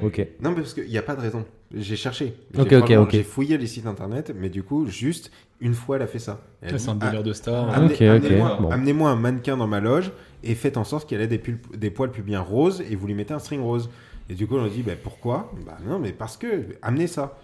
Ok. 0.01 0.19
Non, 0.41 0.49
mais 0.51 0.57
parce 0.57 0.73
qu'il 0.73 0.87
n'y 0.87 0.97
a 0.97 1.03
pas 1.03 1.15
de 1.15 1.21
raison. 1.21 1.45
J'ai 1.75 1.95
cherché. 1.95 2.35
J'ai 2.53 2.61
Ok, 2.61 2.73
ok, 2.73 2.91
ok. 2.97 3.11
J'ai 3.11 3.23
fouillé 3.23 3.57
les 3.57 3.65
sites 3.67 3.87
internet, 3.87 4.33
mais 4.39 4.49
du 4.49 4.61
coup, 4.63 4.85
juste 4.87 5.31
une 5.59 5.73
fois, 5.73 5.95
elle 5.95 6.01
a 6.03 6.07
fait 6.07 6.19
ça. 6.19 6.41
C'est 6.61 6.89
un 6.89 6.97
ah, 7.01 7.05
délire 7.05 7.23
de 7.23 7.33
star. 7.33 7.69
Ah, 7.71 7.77
amenez- 7.77 7.93
Ok, 7.93 8.01
ok, 8.25 8.71
amenez-moi 8.71 9.09
bon. 9.09 9.17
un 9.17 9.19
mannequin 9.19 9.57
dans 9.57 9.67
ma 9.67 9.79
loge 9.79 10.11
et 10.43 10.55
faites 10.55 10.77
en 10.77 10.83
sorte 10.83 11.07
qu'elle 11.09 11.21
ait 11.21 11.27
des, 11.27 11.41
des 11.75 11.89
poils 11.89 12.11
pubiens 12.11 12.41
roses 12.41 12.83
et 12.89 12.95
vous 12.95 13.07
lui 13.07 13.13
mettez 13.13 13.33
un 13.33 13.39
string 13.39 13.61
rose. 13.61 13.89
Et 14.29 14.35
du 14.35 14.47
coup, 14.47 14.55
on 14.57 14.63
a 14.65 14.69
dit, 14.69 14.83
bah, 14.83 14.93
pourquoi? 15.01 15.51
Bah 15.65 15.77
non, 15.85 15.99
mais 15.99 16.11
parce 16.13 16.37
que, 16.37 16.65
amenez 16.81 17.07
ça. 17.07 17.37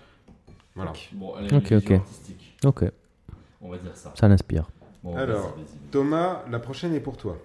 Voilà. 0.75 0.93
Bon, 1.13 1.33
allez, 1.35 1.47
Ok, 1.55 1.63
ok. 1.71 1.71
visions 1.71 1.95
artistiques. 1.97 2.57
Ok, 2.65 2.83
On 3.61 3.69
va 3.69 3.77
dire 3.77 3.95
ça. 3.95 4.13
ça 4.17 4.27
l'inspire. 4.27 4.69
Bon, 5.03 5.15
Alors. 5.15 5.57
Thomas, 5.91 6.43
la 6.49 6.59
prochaine 6.59 6.93
est 6.93 6.99
pour 6.99 7.17
toi. 7.17 7.37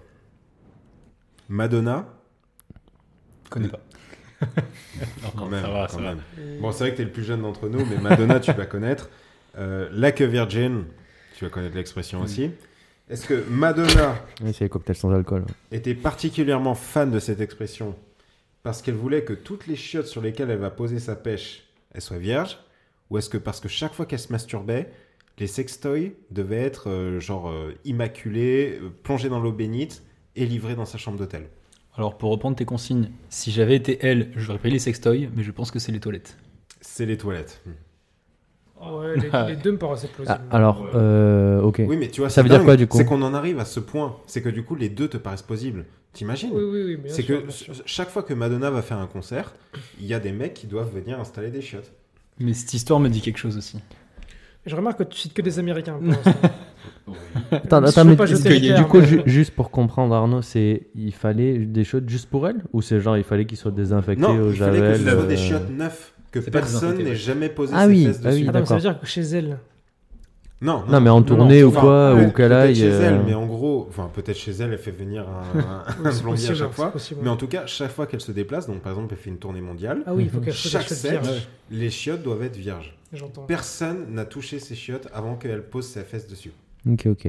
Madonna, 1.49 2.05
Je 3.45 3.49
connais 3.49 3.67
pas. 3.67 3.79
Non, 5.23 5.29
quand 5.35 5.45
non, 5.45 5.49
même. 5.49 5.61
ça 5.63 5.69
va, 5.69 5.87
quand 5.87 5.97
ça 5.97 6.01
va. 6.01 6.13
Bon, 6.61 6.71
c'est 6.71 6.79
vrai 6.85 6.91
que 6.91 6.95
tu 6.97 7.01
es 7.01 7.05
le 7.05 7.11
plus 7.11 7.23
jeune 7.23 7.41
d'entre 7.41 7.67
nous, 7.67 7.85
mais 7.85 7.97
Madonna, 7.97 8.39
tu 8.39 8.51
vas 8.53 8.65
connaître. 8.65 9.09
Euh, 9.57 9.89
Like 9.91 10.21
a 10.21 10.27
Virgin, 10.27 10.85
tu 11.37 11.45
vas 11.45 11.49
connaître 11.51 11.75
l'expression 11.75 12.21
aussi. 12.21 12.51
Est-ce 13.09 13.27
que 13.27 13.45
Madonna 13.49 14.15
Oui, 14.41 14.53
c'est 14.53 14.65
les 14.65 14.69
cocktails 14.69 14.95
sans 14.95 15.11
alcool. 15.13 15.45
était 15.71 15.93
particulièrement 15.95 16.75
fan 16.75 17.11
de 17.11 17.19
cette 17.19 17.39
expression? 17.41 17.95
Parce 18.65 18.81
qu'elle 18.81 18.95
voulait 18.95 19.23
que 19.23 19.33
toutes 19.33 19.67
les 19.67 19.75
chiottes 19.75 20.07
sur 20.07 20.23
lesquelles 20.23 20.49
elle 20.49 20.57
va 20.57 20.71
poser 20.71 20.97
sa 20.97 21.15
pêche, 21.15 21.67
elles 21.93 22.01
soient 22.01 22.17
vierges 22.17 22.57
Ou 23.11 23.19
est-ce 23.19 23.29
que 23.29 23.37
parce 23.37 23.59
que 23.59 23.67
chaque 23.67 23.93
fois 23.93 24.07
qu'elle 24.07 24.17
se 24.17 24.31
masturbait, 24.31 24.89
les 25.37 25.45
sextoys 25.45 26.13
devaient 26.31 26.63
être 26.63 26.89
euh, 26.89 27.19
genre 27.19 27.47
euh, 27.49 27.75
immaculés, 27.85 28.79
euh, 28.81 28.89
plongés 29.03 29.29
dans 29.29 29.39
l'eau 29.39 29.51
bénite 29.51 30.01
et 30.35 30.47
livrés 30.47 30.73
dans 30.73 30.85
sa 30.85 30.97
chambre 30.97 31.19
d'hôtel? 31.19 31.47
Alors, 31.95 32.17
pour 32.17 32.31
reprendre 32.31 32.55
tes 32.55 32.65
consignes, 32.65 33.11
si 33.29 33.51
j'avais 33.51 33.75
été 33.75 33.99
elle, 34.01 34.31
j'aurais 34.35 34.57
pris 34.57 34.71
les 34.71 34.79
sextoys, 34.79 35.29
mais 35.35 35.43
je 35.43 35.51
pense 35.51 35.69
que 35.69 35.77
c'est 35.77 35.91
les 35.91 35.99
toilettes. 35.99 36.35
C'est 36.81 37.05
les 37.05 37.19
toilettes. 37.19 37.61
Ouais, 38.81 39.15
les, 39.17 39.55
les 39.55 39.55
deux 39.55 39.71
me 39.71 39.77
paraissaient 39.77 40.07
plausibles. 40.07 40.37
Ah, 40.51 40.55
alors, 40.55 40.85
euh, 40.95 41.61
ok. 41.61 41.81
Oui, 41.87 41.97
mais 41.97 42.09
tu 42.09 42.21
vois, 42.21 42.29
Ça 42.29 42.41
veut 42.43 42.49
dire 42.49 42.63
quoi, 42.63 42.75
du 42.75 42.87
coup 42.87 42.97
C'est 42.97 43.05
qu'on 43.05 43.21
en 43.21 43.33
arrive 43.33 43.59
à 43.59 43.65
ce 43.65 43.79
point. 43.79 44.17
C'est 44.27 44.41
que 44.41 44.49
du 44.49 44.63
coup, 44.63 44.75
les 44.75 44.89
deux 44.89 45.07
te 45.07 45.17
paraissent 45.17 45.41
possibles. 45.41 45.85
T'imagines 46.13 46.51
oui, 46.53 46.63
oui, 46.63 46.97
oui. 47.03 47.09
C'est 47.09 47.23
que 47.23 47.43
chaque 47.85 48.09
fois 48.09 48.23
que 48.23 48.33
Madonna 48.33 48.69
va 48.71 48.81
faire 48.81 48.97
un 48.99 49.07
concert, 49.07 49.53
il 49.99 50.05
y 50.05 50.13
a 50.13 50.19
des 50.19 50.31
mecs 50.31 50.53
qui 50.53 50.67
doivent 50.67 50.91
venir 50.93 51.19
installer 51.19 51.49
des 51.49 51.61
chiottes. 51.61 51.91
Mais 52.39 52.53
cette 52.53 52.73
histoire 52.73 52.99
me 52.99 53.09
dit 53.09 53.21
quelque 53.21 53.37
chose 53.37 53.57
aussi. 53.57 53.79
Je 54.65 54.75
remarque 54.75 54.99
que 54.99 55.03
tu 55.03 55.17
cites 55.17 55.33
que 55.33 55.41
des 55.41 55.59
Américains. 55.59 55.99
pour. 57.05 57.15
Attends, 57.51 57.83
attends, 57.83 58.05
mais 58.05 58.15
pas 58.15 58.25
du 58.25 58.35
jeter 58.35 58.73
coup, 58.89 59.01
ju- 59.01 59.21
juste 59.25 59.51
pour 59.51 59.69
comprendre, 59.69 60.15
Arnaud, 60.15 60.41
c'est 60.41 60.87
il 60.95 61.13
fallait 61.13 61.59
des 61.59 61.83
chiottes 61.83 62.09
juste 62.09 62.29
pour 62.29 62.47
elle? 62.47 62.63
Ou 62.73 62.81
c'est 62.81 62.99
genre 62.99 63.15
il 63.17 63.23
fallait 63.23 63.45
qu'ils 63.45 63.57
soient 63.57 63.71
désinfectés 63.71 64.21
Non, 64.21 64.39
au 64.39 64.49
il 64.49 64.55
fallait 64.57 64.79
que 64.79 64.97
soit 64.97 65.11
euh, 65.11 65.27
des 65.27 65.37
chiottes 65.37 65.69
neufs, 65.69 66.13
que 66.39 66.49
personne 66.49 66.97
n'ait 66.97 67.15
jamais 67.15 67.49
posé 67.49 67.73
Ah 67.75 67.85
ses 67.85 67.89
oui, 67.91 68.05
fesses 68.05 68.21
ah 68.25 68.29
oui. 68.31 68.47
Attends, 68.49 68.59
mais 68.59 68.65
ça 68.65 68.75
veut 68.75 68.81
dire 68.81 68.99
que 68.99 69.05
chez 69.05 69.21
elle. 69.21 69.57
Non, 70.61 70.83
Non, 70.87 71.01
mais 71.01 71.09
en 71.09 71.17
non, 71.19 71.23
tournée 71.23 71.61
non, 71.61 71.67
ou 71.67 71.71
quoi, 71.71 72.13
ou 72.15 72.17
qu'elle 72.31 72.49
peut-être 72.49 72.51
aille. 72.53 72.75
chez 72.75 72.85
elle, 72.87 73.13
euh, 73.15 73.23
mais 73.25 73.33
en 73.33 73.45
gros, 73.45 73.85
enfin 73.89 74.09
peut-être 74.13 74.37
chez 74.37 74.51
elle, 74.51 74.71
elle 74.71 74.79
fait 74.79 74.89
venir 74.89 75.25
un, 75.27 75.59
un 75.59 75.83
Oui, 76.03 76.09
c'est 76.13 76.21
plombier 76.21 76.49
à 76.49 76.55
chaque 76.55 76.71
fois. 76.71 76.91
possible. 76.91 77.19
Mais 77.23 77.29
en 77.29 77.35
tout 77.35 77.47
cas, 77.47 77.65
chaque 77.65 77.91
fois 77.91 78.07
qu'elle 78.07 78.21
se 78.21 78.31
déplace, 78.31 78.65
donc 78.65 78.79
par 78.81 78.93
exemple, 78.93 79.13
elle 79.13 79.19
fait 79.21 79.29
une 79.29 79.37
tournée 79.37 79.59
mondiale, 79.61 80.01
Ah 80.05 80.13
oui, 80.15 80.23
il 80.23 80.29
faut 80.29 80.39
qu'elle 80.39 80.53
soit 80.53 80.79
chaque 80.79 80.89
set, 80.89 81.19
les 81.71 81.89
chiottes 81.89 82.23
doivent 82.23 82.43
être 82.43 82.55
vierges. 82.55 82.97
J'entends. 83.11 83.43
Personne 83.43 84.13
n'a 84.13 84.25
touché 84.25 84.59
ses 84.59 84.75
chiottes 84.75 85.07
avant 85.13 85.35
qu'elle 85.35 85.61
pose 85.61 85.85
ses 85.87 86.01
fesses 86.03 86.27
dessus. 86.27 86.51
Ok, 86.89 87.05
ok. 87.07 87.25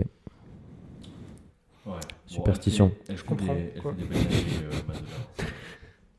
Ouais. 1.85 1.93
Superstition. 2.27 2.93
elle 2.93 3.05
fait, 3.07 3.13
elle 3.13 3.19
fait 3.19 3.25
comprends, 3.27 3.55
des, 3.55 3.73
elle 3.75 3.83
quoi. 3.83 3.93
fait 3.93 4.05
des 4.05 5.47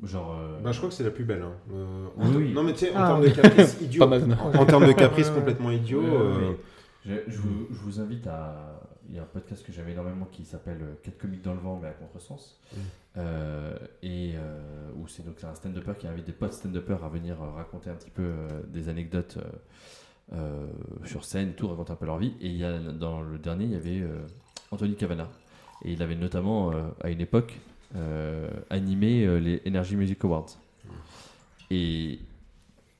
Genre. 0.03 0.37
euh, 0.39 0.59
Bah, 0.63 0.71
je 0.71 0.77
crois 0.77 0.89
que 0.89 0.95
c'est 0.95 1.03
la 1.03 1.11
plus 1.11 1.23
belle. 1.25 1.41
hein. 1.41 1.53
Euh, 1.73 2.07
Oui, 2.17 2.27
en- 2.27 2.35
oui. 2.35 2.53
Non, 2.53 2.63
mais 2.63 2.73
tu 2.73 2.79
sais, 2.79 2.95
en 2.95 2.99
Ah, 3.01 3.07
termes 3.07 3.21
de 3.23 3.29
caprice 3.29 3.77
idiot, 3.81 4.03
en, 4.03 4.55
en 4.59 4.65
termes 4.65 4.87
de 4.87 4.91
caprice 4.93 5.29
complètement 5.35 5.71
idiot, 5.71 6.03
euh. 6.03 6.53
Je, 7.05 7.13
je 7.27 7.37
vous, 7.37 7.67
je 7.71 7.77
vous 7.79 7.99
invite 7.99 8.27
à. 8.27 8.81
Il 9.09 9.15
y 9.15 9.19
a 9.19 9.21
un 9.21 9.25
podcast 9.25 9.65
que 9.65 9.71
j'aime 9.71 9.87
énormément 9.87 10.25
qui 10.29 10.43
s'appelle 10.43 10.79
euh, 10.81 10.93
4 11.01 11.17
comiques 11.17 11.41
dans 11.41 11.53
le 11.53 11.59
vent, 11.61 11.79
mais 11.81 11.87
à 11.87 11.91
contresens. 11.91 12.59
Mm. 12.73 12.77
Euh, 13.19 13.77
et 14.03 14.33
euh, 14.35 14.91
où 14.97 15.07
c'est 15.07 15.25
donc 15.25 15.35
c'est 15.37 15.47
un 15.47 15.55
stand-upper 15.55 15.93
qui 15.97 16.07
invite 16.07 16.25
des 16.25 16.33
potes 16.33 16.51
stand-uppers 16.51 17.03
à 17.03 17.07
venir 17.09 17.37
raconter 17.55 17.89
un 17.89 17.93
petit 17.95 18.09
peu 18.11 18.23
euh, 18.23 18.47
des 18.67 18.89
anecdotes 18.89 19.37
sur 21.05 21.23
scène, 21.23 21.53
tout, 21.53 21.67
raconter 21.69 21.93
un 21.93 21.95
peu 21.95 22.05
leur 22.05 22.17
vie. 22.17 22.33
Et 22.41 22.47
il 22.47 22.57
y 22.57 22.65
a, 22.65 22.77
dans 22.79 23.21
le 23.21 23.37
dernier, 23.37 23.63
il 23.65 23.71
y 23.71 23.75
avait 23.75 24.01
euh, 24.01 24.19
Anthony 24.71 24.95
Cavana. 24.95 25.29
Et 25.85 25.93
il 25.93 26.03
avait 26.03 26.15
notamment, 26.15 26.71
euh, 26.73 26.81
à 27.01 27.09
une 27.09 27.21
époque, 27.21 27.57
animé 28.69 29.25
euh, 29.25 29.39
les 29.39 29.61
Energy 29.67 29.95
Music 29.95 30.23
Awards. 30.23 30.57
Et, 31.69 32.19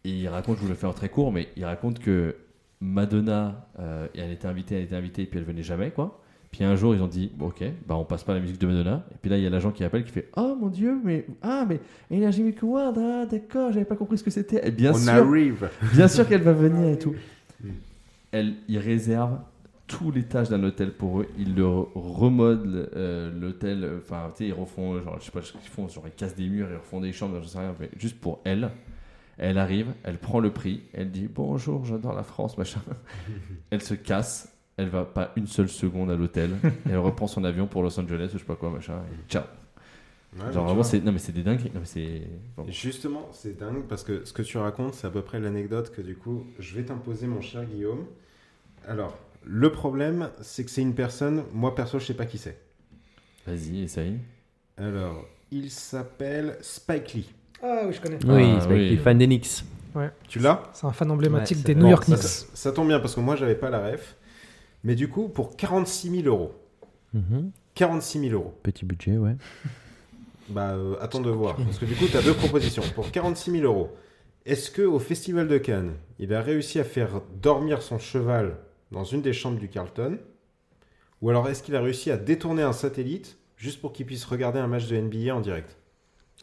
et 0.04 0.10
il 0.10 0.28
raconte, 0.28 0.58
je 0.58 0.64
vous 0.64 0.70
le 0.70 0.76
fais 0.76 0.88
en 0.88 0.94
très 0.94 1.10
court, 1.10 1.32
mais 1.32 1.50
il 1.56 1.66
raconte 1.66 2.00
que 2.00 2.36
Madonna, 2.80 3.68
euh, 3.80 4.08
elle 4.16 4.32
était 4.32 4.48
invitée, 4.48 4.76
elle 4.76 4.84
était 4.84 4.96
invitée, 4.96 5.24
et 5.24 5.26
puis 5.26 5.40
elle 5.40 5.46
venait 5.46 5.64
jamais, 5.64 5.92
quoi. 5.92 6.22
Puis 6.52 6.64
un 6.64 6.76
jour, 6.76 6.96
ils 6.96 7.02
ont 7.02 7.08
dit, 7.08 7.32
bon, 7.36 7.48
ok, 7.48 7.64
bah 7.86 7.96
on 7.96 8.06
passe 8.06 8.24
pas 8.24 8.34
la 8.34 8.40
musique 8.40 8.60
de 8.60 8.68
Madonna. 8.68 9.06
Et 9.12 9.16
puis 9.22 9.30
là, 9.30 9.38
il 9.38 9.44
y 9.44 9.48
a 9.48 9.50
l'agent 9.50 9.72
qui 9.72 9.84
appelle, 9.84 10.06
qui 10.06 10.12
fait, 10.12 10.30
oh 10.38 10.56
mon 10.60 10.70
dieu, 10.70 10.98
mais 11.04 11.26
ah 11.42 11.66
mais 11.68 11.80
Energy 12.12 12.42
Music 12.42 12.64
Award, 12.64 12.98
ah 12.98 13.26
d'accord, 13.26 13.72
j'avais 13.72 13.86
pas 13.86 13.96
compris 13.96 14.18
ce 14.18 14.24
que 14.24 14.32
c'était. 14.32 14.72
Bien 14.72 14.92
on 14.92 14.98
sûr, 14.98 15.12
arrive. 15.12 15.70
bien 15.94 16.08
sûr 16.08 16.28
qu'elle 16.28 16.42
va 16.42 16.54
venir 16.54 16.88
et 16.88 16.98
tout. 16.98 17.16
Mm. 17.62 17.70
Elle, 18.32 18.54
ils 18.68 18.80
réservent 18.80 19.40
tout 19.88 20.12
l'étage 20.12 20.50
d'un 20.50 20.64
hôtel 20.64 20.92
pour 20.94 21.22
eux. 21.22 21.28
Ils 21.38 21.56
le 21.56 21.66
remodelent 21.68 22.90
euh, 22.96 23.32
l'hôtel. 23.40 23.84
euh, 23.84 24.00
Enfin, 24.02 24.32
tu 24.36 24.44
sais, 24.44 24.48
ils 24.50 24.54
refont, 24.54 25.02
genre, 25.02 25.18
je 25.20 25.26
sais 25.26 25.32
pas 25.32 25.42
ce 25.42 25.54
qu'ils 25.54 25.62
font, 25.62 25.88
genre 25.88 26.04
ils 26.08 26.12
cassent 26.12 26.36
des 26.36 26.48
murs, 26.50 26.68
ils 26.70 26.76
refont 26.78 27.02
des 27.02 27.14
chambres, 27.14 27.40
je 27.42 27.48
sais 27.48 27.60
rien, 27.60 27.74
mais 27.80 27.90
juste 27.98 28.20
pour 28.20 28.40
elle. 28.44 28.70
Elle 29.40 29.58
arrive, 29.60 29.88
elle 30.04 30.18
prend 30.18 30.40
le 30.40 30.52
prix, 30.52 30.82
elle 30.94 31.12
dit 31.12 31.28
bonjour, 31.34 31.86
j'adore 31.86 32.14
la 32.14 32.24
France, 32.24 32.58
machin. 32.58 32.82
elle 33.70 33.82
se 33.84 33.94
casse, 33.94 34.52
elle 34.78 34.90
va 34.90 35.06
pas 35.06 35.32
une 35.36 35.46
seule 35.48 35.70
seconde 35.70 36.10
à 36.10 36.16
l'hôtel, 36.16 36.52
elle 36.90 36.98
reprend 36.98 37.28
son 37.28 37.44
avion 37.44 37.68
pour 37.68 37.84
Los 37.84 38.00
Angeles, 38.00 38.30
ou 38.30 38.34
je 38.34 38.38
sais 38.40 38.46
pas 38.46 38.56
quoi, 38.56 38.72
machin. 38.72 38.96
et 39.14 39.32
ciao. 39.32 39.44
Ouais, 40.38 40.52
genre 40.52 40.66
vraiment, 40.66 40.84
c'est 40.84 41.04
non 41.04 41.12
mais 41.14 41.20
c'est 41.20 41.32
des 41.32 41.42
dingueries. 41.44 41.72
Non 41.74 41.80
mais 41.80 41.86
c'est. 41.86 42.22
bon. 42.58 42.66
Justement, 42.68 43.30
c'est 43.32 43.58
dingue 43.58 43.84
parce 43.88 44.04
que 44.04 44.26
ce 44.26 44.34
que 44.34 44.42
tu 44.42 44.58
racontes, 44.58 44.94
c'est 44.96 45.08
à 45.08 45.10
peu 45.10 45.22
près 45.22 45.40
l'anecdote 45.40 45.92
que 45.96 46.02
du 46.02 46.16
coup, 46.16 46.44
je 46.60 46.76
vais 46.76 46.84
t'imposer, 46.84 47.28
mon 47.28 47.40
cher 47.42 47.64
Guillaume. 47.66 48.06
Alors, 48.88 49.18
le 49.50 49.72
problème, 49.72 50.30
c'est 50.42 50.64
que 50.66 50.72
c'est 50.72 50.82
une 50.82 50.94
personne, 50.96 51.44
moi 51.54 51.74
perso, 51.76 52.00
je 52.00 52.06
sais 52.06 52.14
pas 52.14 52.26
qui 52.26 52.38
c'est. 52.38 52.58
Vas-y, 53.46 53.84
essaye. 53.84 54.20
Alors, 54.78 55.26
il 55.52 55.72
s'appelle 55.72 56.58
Spike 56.62 57.14
Lee. 57.14 57.30
Ah 57.64 57.84
oui, 57.86 57.94
je 57.94 58.02
connais. 58.02 58.20
Oui, 58.26 58.58
Ah, 58.62 58.68
oui. 58.70 58.90
les 58.90 58.98
fans 58.98 59.16
des 59.16 59.26
Knicks. 59.28 59.64
Tu 60.28 60.38
l'as? 60.38 60.62
C'est 60.74 60.86
un 60.86 60.92
fan 60.92 61.10
emblématique 61.10 61.58
Ouais, 61.58 61.64
des 61.64 61.76
New 61.76 61.88
York 61.90 62.04
ça, 62.04 62.12
Knicks. 62.14 62.24
ça- 62.24 62.46
ça 62.54 62.72
tombe 62.72 62.88
bien 62.90 63.00
parce 63.00 63.16
que 63.16 63.20
moi, 63.20 63.36
j'avais 63.36 63.56
pas 63.56 63.72
la 63.72 63.80
ref. 63.90 64.16
Mais 64.84 64.94
du 64.94 65.08
coup, 65.10 65.28
pour 65.28 65.56
46 65.58 66.12
000 66.22 66.28
euros, 66.28 66.54
Mhm. 67.16 67.50
46 67.74 68.20
000 68.20 68.34
euros, 68.34 68.54
Petit 68.62 68.86
budget, 68.86 69.18
ouais. 69.18 69.36
bah 70.50 70.72
euh, 70.76 70.96
attends 71.02 71.20
de 71.22 71.32
voir. 71.32 71.56
Parce 71.56 71.80
que 71.80 71.86
du 71.86 71.96
coup, 71.96 72.06
tu 72.06 72.16
as 72.16 72.22
deux 72.22 72.34
propositions. 72.36 72.84
Pour 72.94 73.10
46 73.12 73.50
000 73.52 73.64
euros, 73.64 73.90
est-ce 74.46 74.70
que 74.70 74.84
au 74.84 75.00
Festival 75.00 75.48
de 75.48 75.58
Cannes, 75.58 75.94
il 76.20 76.34
a 76.34 76.42
réussi 76.42 76.80
à 76.80 76.84
faire 76.84 77.22
dormir 77.42 77.82
son 77.82 77.98
cheval 77.98 78.58
dans 78.92 79.04
une 79.04 79.22
des 79.22 79.34
chambres 79.34 79.60
du 79.60 79.70
Carlton. 79.70 80.20
Ou 81.22 81.30
alors 81.30 81.50
est-ce 81.50 81.64
qu'il 81.64 81.76
a 81.76 81.82
réussi 81.82 82.12
à 82.12 82.18
détourner 82.18 82.64
un 82.64 82.74
satellite 82.74 83.38
juste 83.56 83.82
pour 83.82 83.94
qu'il 83.94 84.06
puisse 84.06 84.26
regarder 84.26 84.60
un 84.60 84.68
match 84.68 84.88
de 84.88 84.98
NBA 84.98 85.36
en 85.36 85.42
direct? 85.42 85.78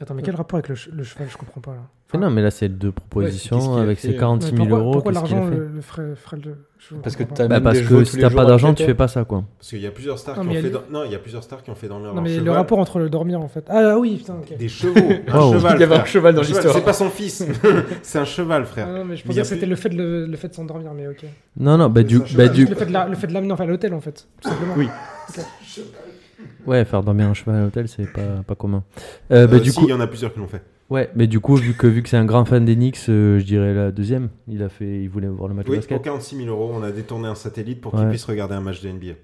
Attends, 0.01 0.15
mais 0.15 0.23
quel 0.23 0.35
rapport 0.35 0.57
avec 0.59 0.69
le, 0.69 0.75
ch- 0.77 0.91
le 0.93 1.05
cheval? 1.05 1.29
Je 1.31 1.37
comprends 1.37 1.61
pas 1.61 1.71
là. 1.73 1.83
Mais 2.13 2.21
non, 2.21 2.31
mais 2.31 2.43
là, 2.43 2.51
c'est 2.53 2.69
deux 2.69 2.93
propositions 2.93 3.77
avec 3.77 4.05
euh 4.05 4.13
46 4.19 4.53
Mais 4.53 4.59
000 4.59 4.69
pourquoi, 4.69 4.79
euros. 4.79 4.93
pourquoi 4.93 5.13
qu'est-ce 5.13 5.25
qu'il 5.25 5.35
a 5.35 5.39
l'argent 5.41 5.51
fait? 5.53 5.57
le, 5.59 5.69
le 5.69 5.81
ferait, 5.81 6.15
ferait 6.17 6.37
le. 6.45 6.57
je 6.79 6.95
Parce 6.97 7.17
que 7.17 7.23
t'as. 7.25 7.49
Bah, 7.49 7.61
parce 7.61 7.81
que 7.81 8.05
si 8.05 8.19
t'as 8.19 8.31
pas 8.31 8.45
d'argent, 8.45 8.69
tu 8.71 8.75
17 8.83 8.87
fais 8.89 8.95
pas 8.95 9.09
ça, 9.09 9.25
quoi. 9.25 9.45
Parce 9.59 9.71
qu'il 9.71 9.81
y 9.81 9.87
a 9.87 9.91
plusieurs 9.93 10.19
stars 10.19 10.37
Non, 10.45 10.51
qui 10.51 10.59
ont 10.59 10.61
fait 10.63 10.71
dor- 10.71 10.85
non, 10.91 11.05
il 11.05 11.11
y 11.13 11.15
a 11.15 11.19
plusieurs 11.19 11.43
stars 11.43 11.63
qui 11.63 11.71
ont 11.71 11.75
fait 11.77 11.89
dormir 11.89 12.09
Non, 12.09 12.15
leur 12.17 12.23
mais 12.25 12.39
le 12.39 12.51
rapport 12.51 12.79
entre 12.81 12.99
le 12.99 13.09
dormir 13.09 13.41
en 13.41 13.49
fait. 13.49 13.65
Ah 13.69 13.97
oui, 13.99 14.17
putain, 14.17 14.35
ok. 14.35 14.57
Des 14.57 14.69
chevaux, 14.69 14.95
un 15.29 15.39
Wow. 15.41 15.53
cheval. 15.55 15.77
Il 15.77 15.81
y 15.81 15.85
avait 15.85 15.97
un 15.97 16.05
cheval 16.05 16.35
dans 16.35 16.43
l'histoire. 16.43 16.75
C'est 16.75 16.85
pas 16.85 16.93
son 16.93 17.11
fils, 17.11 17.45
c'est 18.03 18.19
un 18.19 18.25
cheval, 18.25 18.65
frère. 18.67 18.87
Ah 18.91 18.99
non, 18.99 19.05
mais 19.05 19.17
je 19.17 19.25
pensais 19.25 19.41
que 19.41 19.47
c'était 19.47 19.67
le 19.67 19.77
fait 19.77 19.89
de, 19.91 19.97
le, 19.97 20.27
le 20.27 20.37
fait 20.37 20.49
de 20.49 20.55
s'endormir, 20.55 20.93
mais 20.95 21.07
ok. 21.09 21.25
Non, 21.57 21.79
non, 21.79 21.89
bah 21.89 22.03
du, 22.03 22.19
bah, 22.37 22.49
du, 22.49 22.67
Le 22.67 22.75
fait 22.75 22.87
de 22.87 22.93
la- 22.93 23.07
le 23.09 23.15
fait 23.15 23.27
de 23.29 23.33
l'amener 23.33 23.53
enfin, 23.53 23.65
à 23.65 23.67
l'hôtel 23.69 23.95
en 23.95 24.01
fait, 24.01 24.27
tout 24.41 24.49
simplement. 24.49 24.75
Oui. 24.77 24.89
Ouais, 26.67 26.85
faire 26.85 27.03
dormir 27.03 27.27
un 27.29 27.35
cheval 27.35 27.57
à 27.57 27.65
l'hôtel, 27.65 27.89
c'est 27.89 28.11
pas, 28.13 28.43
pas 28.47 28.55
commun. 28.55 28.83
Euh, 29.31 29.47
bah, 29.47 29.57
Euh, 29.57 29.61
du 29.61 29.71
si, 29.71 29.79
coup, 29.79 29.87
il 29.87 29.91
y 29.91 29.95
en 29.95 30.01
a 30.01 30.07
plusieurs 30.07 30.33
qui 30.33 30.39
l'ont 30.41 30.49
fait. 30.49 30.63
ouais, 30.91 31.11
mais 31.15 31.27
du 31.27 31.41
coup, 31.41 31.57
vu 31.57 31.75
que 31.75 31.87
vu 31.87 32.03
que 32.03 32.09
c'est 32.09 32.17
un 32.17 32.25
grand 32.25 32.45
fan 32.45 32.65
des 32.65 32.75
Knicks, 32.77 32.99
euh, 33.09 33.39
je 33.39 33.45
dirais 33.45 33.75
la 33.75 33.91
deuxième. 33.91 34.29
Il 34.49 34.63
a 34.63 34.69
fait, 34.69 35.03
il 35.03 35.09
voulait 35.09 35.29
voir 35.29 35.49
le 35.49 35.55
match 35.55 35.67
de 35.67 35.71
Oui, 35.71 35.77
pour 35.79 35.83
basket. 35.89 36.03
46 36.03 36.37
000 36.37 36.49
euros, 36.49 36.73
on 36.75 36.83
a 36.83 36.91
détourné 36.93 37.29
un 37.29 37.35
satellite 37.35 37.81
pour 37.81 37.93
qu'il 37.93 38.01
Ouais. 38.01 38.11
puisse 38.11 38.25
regarder 38.25 38.55
un 38.55 38.61
match 38.61 38.83
de 38.83 38.89
NBA. 38.91 39.15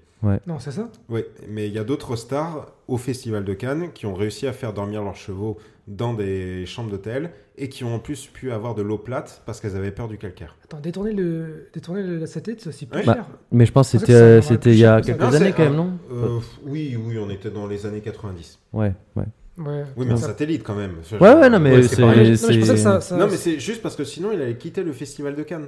Non, 0.45 0.59
c'est 0.59 0.69
ça? 0.71 0.87
Oui, 1.09 1.21
mais 1.49 1.67
il 1.67 1.73
y 1.73 1.79
a 1.79 1.83
d'autres 1.83 2.15
stars 2.15 2.67
au 2.87 2.97
Festival 2.97 3.43
de 3.43 3.53
Cannes 3.55 3.89
qui 3.91 4.05
ont 4.05 4.13
réussi 4.13 4.45
à 4.45 4.53
faire 4.53 4.71
dormir 4.71 5.03
leurs 5.03 5.15
chevaux 5.15 5.57
dans 5.87 6.13
des 6.13 6.63
chambres 6.67 6.91
d'hôtel 6.91 7.31
et 7.63 7.69
qui 7.69 7.83
ont 7.83 7.93
en 7.95 7.99
plus 7.99 8.25
pu 8.27 8.51
avoir 8.51 8.73
de 8.75 8.81
l'eau 8.81 8.97
plate 8.97 9.41
parce 9.45 9.61
qu'elles 9.61 9.75
avaient 9.77 9.91
peur 9.91 10.07
du 10.07 10.17
calcaire. 10.17 10.55
Attends, 10.65 10.79
détourner, 10.79 11.13
le... 11.13 11.69
détourner 11.73 12.01
le- 12.01 12.17
la 12.17 12.27
satellite, 12.27 12.61
c'est 12.61 12.69
aussi 12.69 12.85
plus 12.87 12.99
Ouais. 12.99 13.05
Bah, 13.05 13.13
cher. 13.13 13.25
Mais 13.51 13.65
je 13.65 13.71
pense 13.71 13.91
que 13.91 13.99
c'était, 13.99 14.13
euh, 14.13 14.41
c'était 14.41 14.71
il 14.71 14.79
y 14.79 14.85
a 14.85 14.97
cher 14.97 15.05
quelques 15.05 15.21
Non, 15.21 15.33
années 15.35 15.53
quand 15.55 15.63
même, 15.63 15.75
non 15.75 15.91
Euh, 16.11 16.39
Oui, 16.65 16.97
oui, 16.99 17.17
on 17.19 17.29
était 17.29 17.51
dans 17.51 17.67
les 17.67 17.85
années 17.85 18.01
90. 18.01 18.59
Ouais, 18.73 18.93
ouais. 19.15 19.23
Ouais, 19.57 19.83
Oui, 19.95 20.05
mais 20.07 20.13
un 20.13 20.17
ça- 20.17 20.27
satellite 20.27 20.63
quand 20.63 20.75
même. 20.75 20.95
Ouais, 21.19 21.33
ouais, 21.35 21.49
non, 21.49 21.59
mais 21.59 21.71
Ouais, 21.75 21.83
c'est. 21.83 22.01
Non, 22.01 22.07
mais 22.15 22.35
c'est- 22.35 22.77
ça. 22.77 22.99
ça- 22.99 23.15
Non, 23.17 23.27
mais 23.29 23.37
c'est 23.37 23.59
juste 23.59 23.81
parce 23.83 23.95
que 23.95 24.03
sinon 24.05 24.31
il 24.33 24.41
allait 24.41 24.55
quitter 24.57 24.81
le 24.83 24.91
Festival 24.93 25.35
de 25.35 25.43
Cannes. 25.43 25.67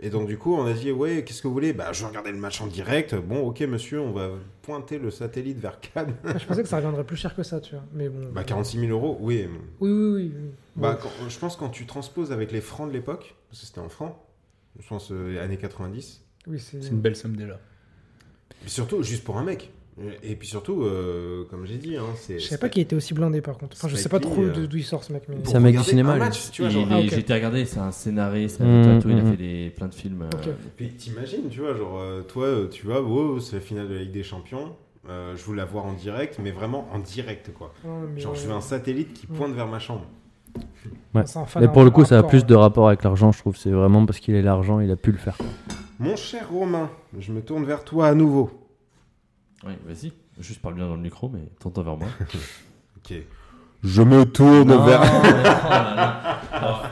Et 0.00 0.10
donc 0.10 0.28
du 0.28 0.38
coup, 0.38 0.54
on 0.54 0.64
a 0.64 0.72
dit 0.72 0.92
ouais, 0.92 1.24
qu'est-ce 1.24 1.42
que 1.42 1.48
vous 1.48 1.52
voulez? 1.54 1.72
Bah, 1.72 1.88
je 1.92 2.04
regarder 2.06 2.30
le 2.30 2.38
match 2.38 2.60
en 2.60 2.66
direct. 2.68 3.14
Bon, 3.16 3.40
ok, 3.48 3.60
monsieur, 3.62 4.00
on 4.00 4.12
va 4.12 4.28
pointer 4.62 4.98
le 4.98 5.10
satellite 5.10 5.58
vers 5.58 5.78
Cannes. 5.80 6.14
Je 6.38 6.46
pensais 6.46 6.62
que 6.62 6.68
ça 6.68 6.76
reviendrait 6.76 7.02
plus 7.04 7.16
cher 7.16 7.34
que 7.34 7.42
ça, 7.42 7.58
tu 7.60 7.74
vois. 7.74 7.84
Mais 7.92 8.08
bon. 8.08 8.28
bah, 8.32 8.44
46 8.44 8.78
000 8.78 8.92
euros, 8.92 9.18
oui. 9.20 9.48
Oui, 9.80 9.90
oui, 9.90 10.12
oui. 10.14 10.32
oui. 10.34 10.50
Bah, 10.80 10.98
quand- 11.00 11.28
je 11.28 11.38
pense 11.38 11.56
quand 11.56 11.68
tu 11.70 11.86
transposes 11.86 12.32
avec 12.32 12.52
les 12.52 12.60
francs 12.60 12.88
de 12.88 12.92
l'époque, 12.92 13.34
parce 13.48 13.60
que 13.60 13.66
c'était 13.66 13.80
en 13.80 13.88
francs, 13.88 14.14
je 14.78 14.86
pense 14.88 15.10
euh, 15.12 15.42
années 15.42 15.56
90. 15.58 16.24
Oui, 16.46 16.58
c'est. 16.60 16.82
C'est 16.82 16.90
une 16.90 17.00
belle 17.00 17.16
somme 17.16 17.36
déjà. 17.36 17.58
Et 18.64 18.68
surtout, 18.68 19.02
juste 19.02 19.24
pour 19.24 19.36
un 19.38 19.44
mec. 19.44 19.70
Et 20.22 20.36
puis 20.36 20.46
surtout, 20.46 20.84
euh, 20.84 21.44
comme 21.50 21.66
j'ai 21.66 21.76
dit, 21.76 21.96
hein, 21.96 22.04
c'est. 22.16 22.38
Je 22.38 22.46
savais 22.46 22.60
pas 22.60 22.68
qu'il 22.68 22.80
était 22.82 22.94
aussi 22.94 23.14
blindé 23.14 23.40
par 23.40 23.58
contre. 23.58 23.76
Enfin, 23.76 23.88
je 23.88 23.96
sais 23.96 24.08
pas 24.08 24.20
trop 24.20 24.42
euh, 24.44 24.52
de- 24.52 24.66
d'où 24.66 24.76
il 24.76 24.84
sort 24.84 25.02
ce 25.02 25.12
mec. 25.12 25.24
Mais... 25.28 25.34
C'est 25.42 25.56
un 25.56 25.60
mec 25.60 25.76
du 25.76 25.82
cinéma, 25.82 26.12
un 26.12 26.18
match, 26.18 26.52
tu 26.52 26.62
vois, 26.62 26.70
genre. 26.70 26.86
Ah. 26.88 27.00
J'ai 27.02 27.18
été 27.18 27.34
regardé, 27.34 27.64
c'est 27.64 27.80
un 27.80 27.90
scénariste, 27.90 28.60
Mmh, 28.60 28.64
il 28.64 29.18
a 29.18 29.22
mmh. 29.22 29.30
fait 29.32 29.36
des, 29.36 29.70
plein 29.76 29.88
de 29.88 29.94
films. 29.94 30.22
euh, 30.22 30.30
Ok. 30.32 30.54
Puis 30.76 30.90
t'imagines, 30.90 31.48
tu 31.50 31.58
vois, 31.60 31.74
genre, 31.74 31.98
euh, 31.98 32.22
toi, 32.22 32.44
euh, 32.46 32.68
tu 32.68 32.86
vois, 32.86 33.02
wow, 33.02 33.40
c'est 33.40 33.56
la 33.56 33.60
finale 33.60 33.88
de 33.88 33.94
la 33.94 34.02
Ligue 34.02 34.12
des 34.12 34.22
Champions. 34.22 34.76
euh, 35.08 35.34
je 35.36 35.42
voulais 35.42 35.58
la 35.58 35.64
voir 35.64 35.86
en 35.86 35.94
direct, 35.94 36.38
mais 36.42 36.50
vraiment 36.52 36.86
en 36.92 36.98
direct, 36.98 37.52
quoi. 37.54 37.72
Genre, 38.18 38.32
ouais. 38.34 38.38
je 38.38 38.46
veux 38.46 38.52
un 38.52 38.60
satellite 38.60 39.14
qui 39.14 39.26
Mm. 39.26 39.34
pointe 39.36 39.54
vers 39.54 39.66
ma 39.66 39.78
chambre. 39.78 40.04
Ouais. 41.14 41.24
Mais 41.60 41.68
pour 41.68 41.84
le 41.84 41.90
coup, 41.90 42.04
ça 42.04 42.18
a 42.18 42.22
plus 42.22 42.44
de 42.44 42.54
rapport 42.54 42.88
avec 42.88 43.02
l'argent, 43.02 43.32
je 43.32 43.38
trouve. 43.38 43.56
C'est 43.56 43.70
vraiment 43.70 44.04
parce 44.06 44.18
qu'il 44.20 44.34
a 44.36 44.42
l'argent, 44.42 44.80
il 44.80 44.90
a 44.90 44.96
pu 44.96 45.10
le 45.12 45.18
faire. 45.18 45.36
Mon 45.98 46.16
cher 46.16 46.48
Romain, 46.50 46.90
je 47.18 47.32
me 47.32 47.40
tourne 47.40 47.64
vers 47.64 47.82
toi 47.84 48.08
à 48.08 48.14
nouveau. 48.14 48.50
Oui, 49.66 49.72
vas-y. 49.86 50.12
Juste 50.40 50.60
parle 50.62 50.74
bien 50.74 50.86
dans 50.86 50.94
le 50.94 51.00
micro, 51.00 51.28
mais 51.28 51.40
tente 51.60 51.76
vers 51.78 51.96
moi. 51.96 52.08
Ok. 52.98 53.16
Je 53.84 54.02
me 54.02 54.24
tourne 54.24 54.68
Non, 54.68 54.84
vers. 54.84 55.00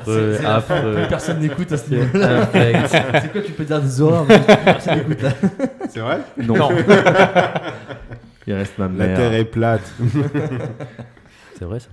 la 0.09 0.61
plus 0.61 1.09
personne 1.09 1.41
n'écoute 1.41 1.73
à 1.73 1.77
ce 1.77 1.91
niveau-là. 1.91 2.49
C'est 2.53 3.33
quoi, 3.33 3.43
tu 3.43 3.53
peux 3.53 3.65
dire 3.65 3.83
des 3.83 4.01
horreurs, 4.01 4.25
mais 4.29 4.39
personne 4.41 4.99
n'écoute 4.99 5.21
là. 5.23 5.31
C'est 5.91 5.99
vrai 6.01 6.21
Non. 6.43 6.69
Il 8.47 8.55
reste 8.55 8.79
ma 8.79 8.85
La 8.87 8.91
mère. 8.91 9.17
terre 9.17 9.33
est 9.35 9.45
plate. 9.45 9.93
C'est 11.59 11.65
vrai 11.65 11.81
ça. 11.81 11.91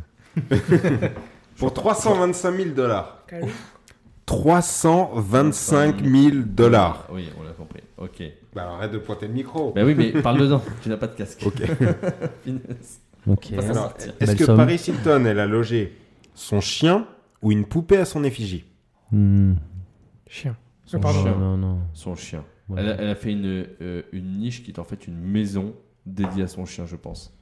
Pour 1.64 1.74
325 1.74 2.58
000 2.58 2.70
dollars. 2.72 3.24
Calme. 3.26 3.48
325 4.26 6.04
000 6.04 6.36
dollars. 6.46 7.08
Oui, 7.10 7.30
on 7.40 7.44
l'a 7.44 7.52
compris. 7.52 7.80
Ok. 7.98 8.22
Bah 8.54 8.70
arrête 8.74 8.92
de 8.92 8.98
pointer 8.98 9.28
le 9.28 9.34
micro. 9.34 9.72
Bah 9.72 9.86
oui, 9.86 9.96
mais 9.96 10.12
parle 10.22 10.40
dedans. 10.40 10.62
Tu 10.82 10.90
n'as 10.90 10.98
pas 10.98 11.08
de 11.08 11.16
casque. 11.16 11.42
Ok. 11.46 11.62
Finesse. 12.44 13.00
Ok. 13.26 13.54
Alors, 13.58 13.94
est-ce 14.20 14.36
que 14.36 14.44
somme. 14.44 14.58
Paris 14.58 14.76
Hilton, 14.86 15.24
elle 15.26 15.40
a 15.40 15.46
logé 15.46 15.96
son 16.36 16.60
chien 16.60 17.08
ou 17.42 17.54
une 17.54 17.64
poupée 17.64 17.98
à 17.98 18.06
son 18.06 18.26
effigie? 18.26 18.66
Hmm. 19.14 19.54
Chien. 20.28 20.58
Son 20.84 21.00
pardon. 21.00 21.22
chien. 21.22 21.32
Non, 21.32 21.56
non, 21.56 21.76
non. 21.76 21.80
Son 21.94 22.16
chien. 22.16 22.44
Ouais. 22.68 22.82
Elle, 22.82 22.90
a, 22.90 22.96
elle 22.96 23.10
a 23.10 23.16
fait 23.16 23.32
une, 23.32 23.68
euh, 23.82 24.02
une 24.12 24.38
niche 24.38 24.64
qui 24.64 24.72
est 24.72 24.80
en 24.80 24.84
fait 24.84 25.08
une 25.08 25.18
maison 25.18 25.74
dédiée 26.06 26.44
à 26.44 26.48
son 26.48 26.66
chien, 26.66 26.86
je 26.86 26.98
pense. 26.98 27.34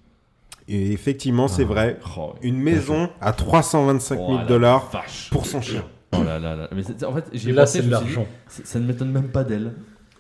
Et 0.67 0.91
effectivement, 0.91 1.47
c'est 1.47 1.63
vrai. 1.63 1.99
Oh, 2.17 2.33
Une 2.41 2.57
maison 2.57 3.09
à 3.19 3.33
325 3.33 4.15
000 4.15 4.27
Oh, 4.29 4.37
la 4.37 4.45
dollars 4.45 4.89
pour 5.31 5.45
son 5.45 5.61
chien. 5.61 5.83
Oh 6.13 6.23
là 6.23 6.39
là 6.39 6.55
là. 6.55 6.67
Mais 6.75 6.83
c'est- 6.83 7.03
en 7.05 7.13
fait, 7.13 7.25
j'ai 7.33 7.51
Là, 7.51 7.63
pensé, 7.63 7.79
c'est 7.79 7.85
de 7.85 7.91
l'argent. 7.91 8.25
Ça 8.47 8.79
ne 8.79 8.85
m'étonne 8.85 9.11
même 9.11 9.29
pas 9.29 9.43
d'elle. 9.43 9.73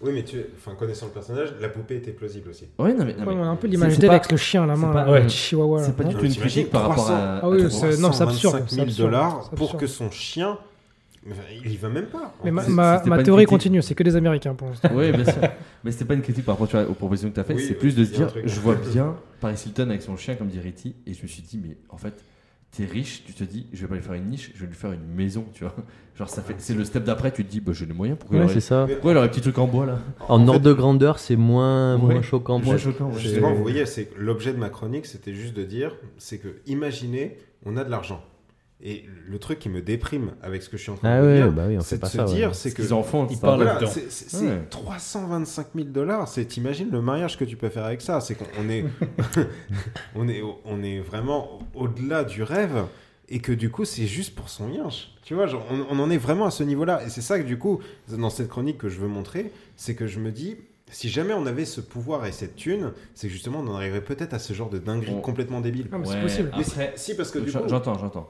Oui, 0.03 0.11
mais 0.15 0.23
tu, 0.23 0.37
enfin, 0.57 0.75
connaissant 0.75 1.05
le 1.05 1.11
personnage, 1.11 1.49
la 1.61 1.69
poupée 1.69 1.97
était 1.97 2.11
plausible 2.11 2.49
aussi. 2.49 2.65
Ouais, 2.79 2.91
non 2.93 3.05
mais, 3.05 3.13
non, 3.13 3.25
Ouais, 3.27 3.35
on 3.37 3.43
a 3.43 3.47
un 3.47 3.55
peu 3.55 3.67
l'image 3.67 3.99
d'elle 3.99 4.09
avec 4.09 4.31
le 4.31 4.37
chien 4.37 4.63
à 4.63 4.65
la 4.65 4.75
main, 4.75 4.91
pas- 4.91 5.07
ouais. 5.11 5.21
le 5.23 5.29
chihuahua. 5.29 5.83
c'est 5.83 5.95
pas 5.95 6.05
du 6.05 6.15
tout 6.15 6.25
une 6.25 6.33
critique 6.35 6.71
par 6.71 6.81
rapport 6.87 7.05
300. 7.05 7.13
à. 7.13 7.39
Ah 7.43 7.49
oui, 7.49 7.61
non, 7.61 7.69
c'est 7.69 8.23
absurde, 8.23 8.53
325 8.55 8.63
c'est 8.67 8.75
000 8.75 8.87
absurde, 8.87 9.09
dollars 9.11 9.49
pour 9.51 9.77
que 9.77 9.85
son 9.85 10.09
chien. 10.09 10.57
Il 11.63 11.71
y 11.71 11.77
va 11.77 11.89
même 11.89 12.07
pas. 12.07 12.33
Mais 12.43 12.51
ma, 12.51 12.99
pas 12.99 13.23
théorie 13.23 13.45
continue, 13.45 13.81
c'est 13.81 13.93
que 13.93 14.03
des 14.03 14.15
Américains 14.15 14.55
pour 14.55 14.69
l'instant. 14.69 14.89
Oui, 14.93 15.11
bien 15.11 15.23
sûr. 15.25 15.41
Mais 15.83 15.91
c'était 15.91 16.05
pas 16.05 16.15
une 16.15 16.21
critique 16.21 16.45
par 16.45 16.55
rapport 16.55 16.67
tu 16.67 16.75
vois, 16.75 16.87
aux 16.89 16.93
propositions 16.93 17.29
que 17.29 17.35
tu 17.35 17.39
as 17.39 17.43
faites, 17.43 17.57
Oui, 17.57 17.65
c'est 17.67 17.75
plus 17.75 17.95
de 17.95 18.03
se 18.03 18.11
dire 18.11 18.33
je 18.43 18.59
vois 18.59 18.75
bien 18.75 19.15
Paris 19.39 19.61
Hilton 19.65 19.89
avec 19.89 20.01
son 20.01 20.17
chien, 20.17 20.35
comme 20.35 20.47
dit 20.47 20.59
Ritty, 20.59 20.95
et 21.05 21.13
je 21.13 21.21
me 21.21 21.27
suis 21.27 21.41
dit, 21.43 21.59
mais 21.63 21.77
en 21.89 21.97
fait, 21.97 22.23
t'es 22.75 22.85
riche, 22.85 23.23
tu 23.25 23.33
te 23.33 23.43
dis, 23.43 23.67
je 23.73 23.81
vais 23.81 23.87
pas 23.87 23.95
lui 23.95 24.01
faire 24.01 24.13
une 24.13 24.29
niche, 24.29 24.51
je 24.55 24.61
vais 24.61 24.67
lui 24.67 24.75
faire 24.75 24.93
une 24.93 25.05
maison, 25.15 25.45
tu 25.53 25.63
vois. 25.63 25.75
Genre, 26.17 26.29
ça 26.29 26.41
fait, 26.41 26.55
c'est 26.57 26.73
le 26.73 26.83
step 26.85 27.03
d'après, 27.03 27.31
tu 27.31 27.43
te 27.45 27.51
dis, 27.51 27.59
bah, 27.59 27.71
j'ai 27.73 27.85
les 27.85 27.93
moyens, 27.93 28.17
pourquoi, 28.19 28.37
Ouais, 28.39 28.45
il 28.45 28.49
aurait... 28.51 28.59
ça. 28.59 28.85
pourquoi 28.89 29.11
il 29.11 29.17
aurait 29.17 29.25
un 29.27 29.29
petit 29.29 29.41
truc 29.41 29.57
en 29.59 29.67
bois 29.67 29.85
là? 29.85 29.99
En 30.27 30.41
En 30.41 30.47
ordre 30.47 30.61
de 30.61 30.73
grandeur, 30.73 31.19
c'est 31.19 31.35
moins, 31.35 31.95
Ouais. 31.97 32.13
moins 32.13 32.21
choquant. 32.21 32.59
Moins 32.59 32.77
choquant, 32.77 33.11
ouais. 33.11 33.19
Justement, 33.19 33.53
vous 33.53 33.61
voyez, 33.61 33.85
c'est 33.85 34.09
l'objet 34.17 34.53
de 34.53 34.57
ma 34.57 34.69
chronique, 34.69 35.05
c'était 35.05 35.33
juste 35.33 35.53
de 35.55 35.63
dire, 35.63 35.95
c'est 36.17 36.37
que, 36.37 36.47
imaginez, 36.65 37.37
on 37.65 37.77
a 37.77 37.83
de 37.83 37.89
l'argent. 37.91 38.23
Et 38.83 39.05
le 39.27 39.37
truc 39.37 39.59
qui 39.59 39.69
me 39.69 39.79
déprime 39.81 40.31
avec 40.41 40.63
ce 40.63 40.69
que 40.69 40.75
je 40.75 40.81
suis 40.81 40.91
en 40.91 40.95
train 40.95 41.09
Ah 41.09 41.21
de 41.21 41.27
ouais, 41.27 41.35
dire, 41.35 41.51
bah 41.51 41.65
oui, 41.67 41.77
c'est 41.81 41.97
de 41.97 42.01
pas 42.01 42.07
se 42.07 42.17
ça. 42.17 42.25
ouais. 42.25 42.33
dire, 42.33 42.55
c'est 42.55 42.73
que 42.73 42.81
Les 42.81 42.93
enfants, 42.93 43.27
Il 43.29 43.35
ça- 43.35 43.41
parle 43.41 43.57
Voilà, 43.63 43.73
là-dedans. 43.79 43.91
c'est 44.09 44.37
Ouais. 44.43 44.61
325 44.71 45.67
000 45.75 45.87
dollars. 45.89 46.27
C'est 46.27 46.45
t'imagines 46.45 46.89
le 46.91 46.99
mariage 47.01 47.37
que 47.37 47.45
tu 47.45 47.57
peux 47.57 47.69
faire 47.69 47.85
avec 47.85 48.01
ça. 48.01 48.19
C'est 48.21 48.33
qu'on 48.35 48.69
est, 48.69 48.85
on 50.15 50.27
est, 50.27 50.41
on 50.65 50.83
est 50.83 50.99
vraiment 50.99 51.59
au-delà 51.75 52.23
du 52.23 52.43
rêve 52.43 52.85
et 53.29 53.39
que 53.39 53.51
du 53.51 53.69
coup 53.69 53.85
c'est 53.85 54.07
juste 54.07 54.35
pour 54.35 54.49
son 54.49 54.69
yinche. 54.71 55.09
Tu 55.23 55.33
vois, 55.35 55.47
genre, 55.47 55.65
on, 55.69 55.85
on 55.95 55.99
en 56.01 56.09
est 56.09 56.17
vraiment 56.17 56.45
à 56.45 56.51
ce 56.51 56.63
niveau-là. 56.63 57.03
Et 57.05 57.09
c'est 57.09 57.21
ça 57.21 57.39
que 57.39 57.45
du 57.45 57.57
coup, 57.57 57.79
dans 58.09 58.29
cette 58.29 58.49
chronique 58.49 58.77
que 58.79 58.89
je 58.89 58.99
veux 58.99 59.07
montrer, 59.07 59.51
c'est 59.75 59.95
que 59.95 60.07
je 60.07 60.19
me 60.19 60.31
dis. 60.31 60.57
Si 60.93 61.07
jamais 61.07 61.33
on 61.33 61.45
avait 61.45 61.63
ce 61.63 61.79
pouvoir 61.79 62.25
et 62.25 62.33
cette 62.33 62.57
thune, 62.57 62.91
c'est 63.15 63.27
que 63.27 63.33
justement 63.33 63.59
on 63.59 63.67
en 63.69 63.75
arriverait 63.75 64.01
peut-être 64.03 64.33
à 64.33 64.39
ce 64.39 64.51
genre 64.51 64.69
de 64.69 64.77
dinguerie 64.77 65.21
complètement 65.21 65.61
débile. 65.61 65.87
Ah, 65.89 65.97
mais 65.97 66.05
c'est 66.05 66.19
possible. 66.21 66.49
Après, 66.51 66.93
si, 66.97 67.11
si, 67.11 67.15
parce 67.15 67.31
que 67.31 67.39
du 67.39 67.49
coup, 67.49 67.59
j'entends, 67.67 67.97
j'entends. 67.97 68.27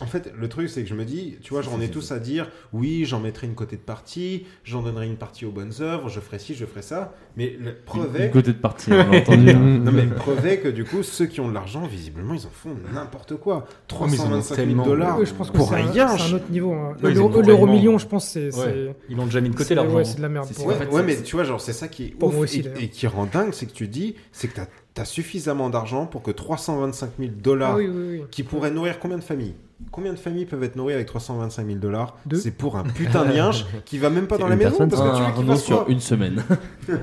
En 0.00 0.06
fait, 0.06 0.32
le 0.38 0.48
truc, 0.48 0.68
c'est 0.68 0.82
que 0.84 0.88
je 0.88 0.94
me 0.94 1.04
dis, 1.04 1.36
tu 1.42 1.52
vois, 1.52 1.60
j'en 1.62 1.80
ai 1.80 1.88
tous 1.88 2.12
à 2.12 2.20
dire, 2.20 2.48
oui, 2.72 3.04
j'en 3.04 3.18
mettrai 3.18 3.48
une 3.48 3.54
côté 3.56 3.74
de 3.76 3.80
partie, 3.82 4.46
j'en 4.62 4.82
donnerai 4.82 5.06
une 5.06 5.16
partie 5.16 5.44
aux 5.46 5.50
bonnes 5.50 5.72
œuvres, 5.80 6.08
je 6.08 6.20
ferai 6.20 6.38
ci, 6.38 6.54
je 6.54 6.64
ferai 6.64 6.82
ça, 6.82 7.12
mais 7.36 7.56
le 7.58 7.74
preuve 7.74 8.14
Une 8.16 8.22
est, 8.22 8.30
côté 8.30 8.52
de 8.52 8.58
partie, 8.58 8.92
on 8.92 8.98
a 9.00 9.16
entendu. 9.18 9.50
hein. 9.50 9.58
non, 9.58 9.90
mais 9.90 10.06
preuve 10.06 10.46
est 10.46 10.58
que 10.60 10.68
du 10.68 10.84
coup, 10.84 11.02
ceux 11.02 11.26
qui 11.26 11.40
ont 11.40 11.48
de 11.48 11.54
l'argent, 11.54 11.86
visiblement, 11.86 12.34
ils 12.34 12.46
en 12.46 12.50
font 12.50 12.76
n'importe 12.92 13.34
quoi. 13.36 13.66
mais 13.66 13.96
ils 14.14 14.20
en 14.20 14.24
ont 14.26 14.40
325 14.40 14.54
000 14.54 14.66
tellement. 14.68 14.84
dollars 14.86 15.18
Oui, 15.18 15.26
je 15.26 15.34
pense 15.34 15.50
que 15.50 15.56
pour 15.56 15.76
yinche. 15.76 16.22
c'est 16.22 16.32
un 16.32 16.36
autre 16.36 16.50
niveau. 16.50 16.72
hein. 16.72 16.96
Ouais, 17.02 17.10
ils 17.10 17.20
ont 17.20 17.28
L'euro 17.28 17.66
million, 17.66 17.98
je 17.98 18.06
pense, 18.06 18.28
c'est. 18.28 18.54
Ouais. 18.56 18.94
Ils 19.08 19.16
l'ont 19.16 19.24
déjà 19.26 19.40
mis 19.40 19.50
de 19.50 19.56
côté 19.56 19.74
l'argent. 19.74 19.96
Ouais, 19.96 20.04
c'est 20.04 20.16
de 20.18 20.22
la 20.22 20.28
merde. 20.28 20.46
C'est- 20.46 20.54
pour- 20.54 20.66
Ouais, 20.66 20.74
En 20.74 20.78
fait, 20.78 20.86
ouais, 20.86 20.92
c'est- 21.00 21.02
mais 21.18 21.22
tu 21.22 21.34
vois, 21.34 21.44
genre, 21.44 21.60
c'est 21.60 21.72
ça 21.72 21.88
qui 21.88 22.04
est 22.04 22.08
Pour 22.10 22.28
ouf 22.28 22.34
moi 22.36 22.44
aussi, 22.44 22.62
et, 22.80 22.88
qui 22.88 23.06
rend 23.08 23.26
dingue, 23.26 23.52
c'est 23.52 23.66
que 23.66 23.72
tu 23.72 23.88
dis, 23.88 24.14
c'est 24.30 24.46
que 24.48 24.54
tu 24.54 24.60
as, 25.00 25.04
suffisamment 25.04 25.70
d'argent 25.70 26.06
pour 26.06 26.22
que 26.22 26.30
325 26.30 27.10
000 27.18 27.32
dollars, 27.42 27.76
oui, 27.76 27.88
oui, 27.88 28.04
oui. 28.20 28.22
qui 28.30 28.44
pourraient 28.44 28.70
nourrir 28.70 29.00
combien 29.00 29.18
de 29.18 29.24
familles? 29.24 29.54
Combien 29.90 30.12
de 30.12 30.18
familles 30.18 30.46
peuvent 30.46 30.62
être 30.62 30.76
nourries 30.76 30.94
avec 30.94 31.06
325 31.06 31.66
000 31.66 31.78
dollars 31.78 32.16
Deux. 32.26 32.36
C'est 32.36 32.52
pour 32.52 32.76
un 32.76 32.84
putain 32.84 33.24
de 33.26 33.32
yinche 33.34 33.64
qui 33.84 33.98
va 33.98 34.08
même 34.10 34.26
pas 34.26 34.38
dans 34.38 34.48
la 34.48 34.56
maison 34.56 34.88
parce 34.88 35.02
que 35.02 35.16
tu 35.16 35.22
Un 35.22 35.30
veux 35.30 35.36
qu'il 35.36 35.46
fasse 35.46 35.64
sur 35.64 35.88
une 35.88 36.00
semaine. 36.00 36.42
Oui, 36.88 36.96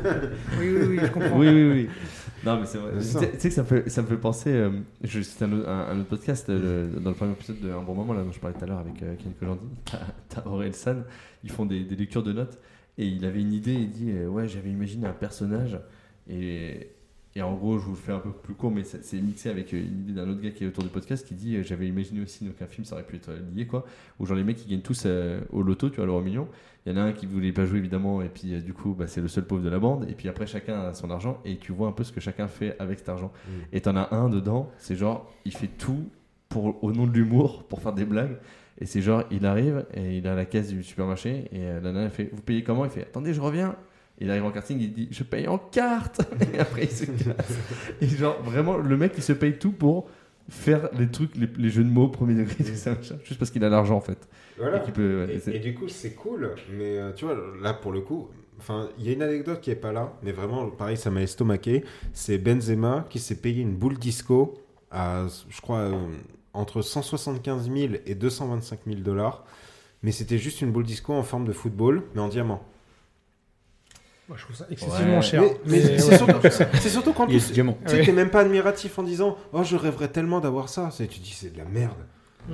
oui, 0.60 0.82
oui, 0.90 1.00
je 1.02 1.08
comprends. 1.12 1.38
oui, 1.38 1.50
oui, 1.50 1.72
oui. 1.72 1.90
Non, 2.46 2.60
mais 2.60 2.66
c'est 2.66 2.78
vrai. 2.80 2.92
Tu 2.98 3.40
sais 3.40 3.50
que 3.50 3.54
ça 3.54 3.62
me 3.62 3.68
fait, 3.68 3.90
ça 3.90 4.02
me 4.02 4.08
fait 4.08 4.16
penser. 4.18 4.50
euh, 4.52 4.70
un, 5.04 5.52
autre- 5.54 5.70
un- 5.70 5.88
un 5.92 6.00
autre 6.00 6.10
podcast 6.10 6.50
euh, 6.50 6.90
le- 6.94 7.00
dans 7.00 7.10
le 7.12 7.16
premier 7.16 7.34
épisode 7.34 7.60
de 7.60 7.72
Un 7.72 7.82
bon 7.84 7.94
moment, 7.94 8.14
là, 8.14 8.24
dont 8.24 8.32
je 8.32 8.40
parlais 8.40 8.58
tout 8.58 8.64
à 8.64 8.68
l'heure 8.68 8.80
avec 8.80 9.02
euh, 9.04 9.14
Ken 9.22 9.32
Kojandi. 9.40 9.62
T'as 10.30 10.42
Aurel 10.50 10.74
San. 10.74 11.04
Ils 11.44 11.52
font 11.52 11.66
des, 11.66 11.84
des 11.84 11.96
lectures 11.96 12.24
de 12.24 12.34
notes. 12.34 12.58
Et 12.98 13.06
il 13.06 13.26
avait 13.26 13.42
une 13.42 13.54
idée. 13.54 13.74
Il 13.74 13.90
dit 13.92 14.12
euh, 14.12 14.28
Ouais, 14.28 14.48
j'avais 14.48 14.70
imaginé 14.72 15.06
un 15.08 15.14
personnage. 15.14 15.80
Et, 16.30 16.90
et 17.36 17.42
en 17.42 17.54
gros, 17.54 17.80
je 17.80 17.86
vous 17.86 17.92
le 17.92 17.98
fais 17.98 18.12
un 18.12 18.20
peu 18.20 18.32
plus 18.32 18.54
court, 18.54 18.72
mais 18.72 18.84
c'est 18.84 19.22
mixé 19.22 19.50
avec 19.50 19.74
euh, 19.74 19.78
une 19.78 20.02
idée 20.02 20.14
d'un 20.14 20.30
autre 20.30 20.42
gars 20.42 20.52
qui 20.52 20.64
est 20.64 20.68
autour 20.68 20.84
du 20.84 20.90
podcast 20.90 21.26
qui 21.26 21.34
dit 21.34 21.56
euh, 21.56 21.64
J'avais 21.64 21.88
imaginé 21.88 22.22
aussi, 22.22 22.44
donc 22.44 22.62
un 22.62 22.68
film, 22.68 22.86
ça 22.86 22.96
aurait 22.96 23.06
pu 23.06 23.16
être 23.16 23.32
lié, 23.56 23.66
quoi. 23.66 23.86
Où 24.20 24.26
genre 24.26 24.38
les 24.38 24.44
mecs 24.44 24.58
qui 24.58 24.70
gagnent 24.70 24.82
tous 24.82 25.04
euh, 25.06 25.42
au 25.52 25.62
loto, 25.62 25.90
tu 25.90 25.98
vois, 25.98 26.06
l'euro 26.06 26.22
million. 26.22 26.48
Il 26.86 26.92
y 26.92 26.96
en 26.96 26.98
a 26.98 27.04
un 27.04 27.12
qui 27.12 27.28
voulait 27.28 27.52
pas 27.52 27.66
jouer 27.66 27.78
évidemment, 27.78 28.24
et 28.24 28.30
puis 28.30 28.56
euh, 28.56 28.60
du 28.60 28.74
coup, 28.74 28.96
bah, 28.98 29.06
c'est 29.06 29.22
le 29.22 29.28
seul 29.28 29.46
pauvre 29.46 29.62
de 29.62 29.70
la 29.70 29.78
bande. 29.78 30.08
Et 30.10 30.14
puis 30.14 30.28
après, 30.28 30.48
chacun 30.48 30.82
a 30.82 30.94
son 30.94 31.12
argent, 31.12 31.40
et 31.46 31.58
tu 31.58 31.72
vois 31.72 31.88
un 31.88 31.92
peu 31.92 32.04
ce 32.04 32.12
que 32.12 32.20
chacun 32.20 32.48
fait 32.48 32.76
avec 32.80 33.00
cet 33.00 33.10
argent. 33.10 33.32
Mm. 33.48 33.52
Et 33.74 33.82
t'en 33.82 33.96
as 33.96 34.16
un 34.16 34.30
dedans, 34.30 34.72
c'est 34.78 34.96
genre, 34.96 35.32
il 35.46 35.54
fait 35.54 35.68
tout 35.68 36.10
pour, 36.50 36.84
au 36.84 36.92
nom 36.92 37.06
de 37.06 37.12
l'humour, 37.12 37.64
pour 37.66 37.82
faire 37.82 37.94
des 37.94 38.06
blagues. 38.06 38.38
Et 38.80 38.88
c'est 38.88 39.02
genre, 39.02 39.24
il 39.30 39.46
arrive, 39.46 39.86
et 39.94 40.18
il 40.18 40.26
est 40.26 40.30
à 40.30 40.34
la 40.34 40.46
caisse 40.46 40.70
du 40.70 40.82
supermarché, 40.82 41.48
et 41.52 41.66
euh, 41.68 41.76
la 41.82 41.92
nana 41.92 42.06
elle 42.06 42.12
fait 42.12 42.30
Vous 42.34 42.42
payez 42.42 42.64
comment? 42.64 42.84
Il 42.86 42.92
fait 42.92 43.04
Attendez, 43.04 43.34
je 43.34 43.42
reviens. 43.42 43.76
Il 44.22 44.30
arrive 44.32 44.46
en 44.46 44.52
karting, 44.52 44.80
il 44.80 44.94
dit 44.94 45.08
Je 45.12 45.24
paye 45.24 45.48
en 45.48 45.58
carte 45.58 46.22
Et 46.54 46.60
après, 46.60 46.84
il 46.86 46.92
se 46.92 47.06
casse. 47.06 47.58
Et 48.02 48.08
genre, 48.08 48.42
vraiment, 48.44 48.78
le 48.78 48.96
mec, 48.98 49.14
il 49.18 49.24
se 49.24 49.34
paye 49.34 49.58
tout 49.58 49.72
pour 49.72 50.08
faire 50.50 50.90
les 50.98 51.08
trucs, 51.08 51.36
les, 51.36 51.48
les 51.58 51.70
jeux 51.70 51.84
de 51.84 51.90
mots, 51.90 52.08
premier 52.10 52.36
degré, 52.36 52.56
tout 52.64 52.76
ça, 52.76 52.98
juste 53.24 53.40
parce 53.40 53.52
qu'il 53.52 53.64
a 53.64 53.70
l'argent 53.70 53.96
en 53.96 54.02
fait. 54.02 54.28
Voilà. 54.58 54.78
Et 54.80 54.84
qu'il 54.84 54.94
peut, 54.94 55.26
ouais, 55.26 55.36
Et, 55.36 55.40
c'est- 55.40 55.56
et 55.56 55.60
du 55.60 55.74
coup, 55.74 55.88
c'est 55.88 56.12
cool, 56.14 56.52
mais 56.78 56.98
euh, 56.98 57.12
tu 57.14 57.26
vois, 57.26 57.38
là 57.62 57.74
pour 57.74 57.92
le 57.94 58.02
coup, 58.02 58.28
enfin, 58.60 58.90
il 59.00 59.06
y 59.06 59.10
a 59.10 59.14
une 59.14 59.22
anecdote 59.22 59.62
qui 59.62 59.72
est 59.72 59.76
pas 59.76 59.92
là, 59.94 60.14
mais 60.24 60.32
vraiment, 60.34 60.70
pareil, 60.70 60.98
ça 60.98 61.10
m'a 61.10 61.22
estomaqué. 61.22 61.84
C'est 62.14 62.38
Benzema 62.38 63.06
qui 63.10 63.20
s'est 63.20 63.36
payé 63.36 63.62
une 63.62 63.76
boule 63.76 63.98
disco 63.98 64.56
à, 64.92 65.26
je 65.50 65.62
crois, 65.62 65.80
euh, 65.80 65.94
entre 66.54 66.82
175 66.82 67.72
000 67.74 67.94
et 68.06 68.16
225 68.16 68.80
000 68.88 69.00
dollars, 69.00 69.46
mais 70.04 70.12
c'était 70.12 70.38
juste 70.38 70.62
une 70.62 70.72
boule 70.72 70.84
disco 70.84 71.14
en 71.14 71.24
forme 71.24 71.46
de 71.46 71.54
football, 71.54 72.04
mais 72.14 72.20
en 72.22 72.28
diamant. 72.28 72.62
Moi, 74.30 74.38
je 74.38 74.44
trouve 74.46 74.56
ça 74.56 74.66
excessivement 74.72 75.16
Ouais. 75.16 75.22
cher. 75.22 75.42
Mais, 75.42 75.50
mais 75.66 75.78
Mais 75.78 75.98
c'est 76.00 76.10
ouais. 76.12 76.18
surtout, 76.18 76.88
surtout 76.90 77.14
qu'en 77.14 77.28
plus, 77.28 77.52
tu 77.52 77.62
Ouais. 77.62 78.06
t'es 78.06 78.12
même 78.14 78.30
pas 78.30 78.42
admiratif 78.42 78.98
en 79.00 79.04
disant 79.04 79.38
Oh, 79.52 79.64
je 79.64 79.76
rêverais 79.76 80.08
tellement 80.08 80.40
d'avoir 80.40 80.70
ça. 80.70 80.90
C'est- 80.92 81.08
Tu 81.08 81.20
dis, 81.20 81.32
c'est 81.34 81.52
de 81.52 81.58
la 81.58 81.66
merde. 81.66 81.98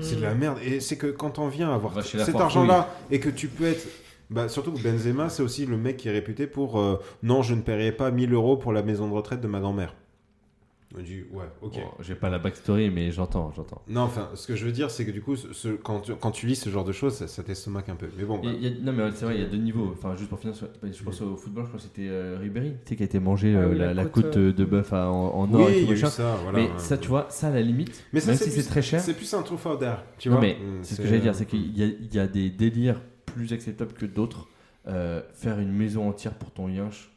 C'est 0.01 0.15
de 0.17 0.21
la 0.21 0.33
Hmm. 0.33 0.39
merde. 0.39 0.57
Et 0.65 0.79
c'est 0.79 0.97
que 0.97 1.07
quand 1.07 1.39
on 1.39 1.47
vient 1.47 1.71
avoir 1.73 2.03
cet 2.03 2.35
argent-là 2.35 2.89
et 3.11 3.19
que 3.19 3.29
tu 3.29 3.47
peux 3.47 3.65
être. 3.67 3.85
Bah, 4.29 4.49
surtout 4.49 4.73
que 4.73 4.79
Benzema, 4.79 5.29
c'est 5.29 5.41
aussi 5.43 5.65
le 5.65 5.77
mec 5.77 5.95
qui 5.97 6.09
est 6.09 6.11
réputé 6.11 6.47
pour 6.47 6.77
euh, 6.79 6.99
Non, 7.23 7.43
je 7.43 7.53
ne 7.53 7.61
paierai 7.61 7.93
pas 7.93 8.11
1000 8.11 8.33
euros 8.33 8.57
pour 8.57 8.73
la 8.73 8.83
maison 8.83 9.07
de 9.07 9.13
retraite 9.13 9.39
de 9.39 9.47
ma 9.47 9.61
grand-mère. 9.61 9.95
On 10.95 11.01
dit 11.01 11.23
Ouais, 11.33 11.43
ok. 11.61 11.73
Bon, 11.73 11.81
J'ai 11.99 12.15
pas 12.15 12.29
la 12.29 12.39
backstory, 12.39 12.89
mais 12.89 13.11
j'entends, 13.11 13.51
j'entends. 13.53 13.81
Non, 13.89 14.01
enfin, 14.01 14.29
ce 14.35 14.47
que 14.47 14.55
je 14.55 14.65
veux 14.65 14.71
dire, 14.71 14.89
c'est 14.89 15.05
que 15.05 15.11
du 15.11 15.21
coup, 15.21 15.35
ce- 15.35 15.51
ce- 15.51 15.67
quand, 15.75 15.99
tu, 15.99 16.15
quand 16.15 16.31
tu 16.31 16.47
lis 16.47 16.55
ce 16.55 16.69
genre 16.69 16.85
de 16.85 16.93
choses, 16.93 17.13
ça, 17.15 17.27
ça 17.27 17.43
t'estomaque 17.43 17.89
un 17.89 17.95
peu. 17.95 18.07
Mais 18.17 18.23
bon, 18.23 18.39
bah, 18.39 18.49
y 18.57 18.67
a- 18.67 18.69
non 18.81 18.93
mais 18.93 19.11
c'est 19.13 19.25
vrai, 19.25 19.35
il 19.35 19.41
y 19.41 19.43
a 19.43 19.49
deux 19.49 19.57
niveaux. 19.57 19.91
Enfin, 19.91 20.15
juste 20.15 20.29
pour 20.29 20.39
finir, 20.39 20.55
sur- 20.55 20.69
je 20.81 21.03
pense 21.03 21.21
au 21.21 21.35
football, 21.35 21.65
je 21.65 21.67
crois 21.69 21.79
que 21.79 21.83
c'était 21.83 22.07
euh, 22.07 22.37
Ribéry, 22.39 22.71
tu 22.85 22.89
sais, 22.89 22.95
qui 22.95 23.03
a 23.03 23.05
été 23.05 23.19
mangé 23.19 23.53
Ah 23.57 23.63
euh, 23.63 23.71
oui, 23.71 23.77
la, 23.79 23.93
la 23.93 24.05
côte, 24.05 24.23
côte 24.25 24.37
euh, 24.37 24.53
de 24.53 24.63
bœuf 24.63 24.93
en, 24.93 25.35
en 25.35 25.47
oui, 25.53 25.61
or 25.61 25.69
et 25.69 25.81
tout 25.81 25.87
y 25.87 25.89
a 25.89 25.93
eu 25.93 25.97
ça. 25.97 26.35
Voilà, 26.43 26.57
mais 26.57 26.65
ouais. 26.71 26.79
ça, 26.79 26.97
tu 26.97 27.09
vois, 27.09 27.25
ça 27.29 27.47
à 27.49 27.51
la 27.51 27.61
limite, 27.61 28.03
Mais 28.13 28.21
ça, 28.21 28.27
même 28.27 28.37
c'est 28.37 28.45
si 28.45 28.51
plus- 28.51 28.61
c'est 28.61 28.69
très 28.69 28.81
cher. 28.81 29.01
C'est 29.01 29.13
plus 29.13 29.33
un 29.33 29.41
trou 29.41 29.57
d'air. 29.75 30.05
Tu 30.17 30.29
Non 30.29 30.35
vois 30.35 30.41
mais 30.45 30.53
Mm, 30.53 30.83
c'est 30.83 30.95
ce 30.95 31.01
que 31.01 31.07
j'allais 31.07 31.19
dire, 31.21 31.35
c'est 31.35 31.45
qu'il 31.45 31.77
y, 31.77 32.15
y 32.15 32.19
a 32.19 32.27
des 32.27 32.49
délires 32.49 33.01
plus 33.25 33.51
acceptables 33.51 33.91
que 33.93 34.05
d'autres. 34.05 34.47
Euh, 34.87 35.21
faire 35.33 35.59
une 35.59 35.73
maison 35.73 36.07
entière 36.07 36.33
pour 36.35 36.49
ton 36.51 36.69
yinche, 36.69 37.11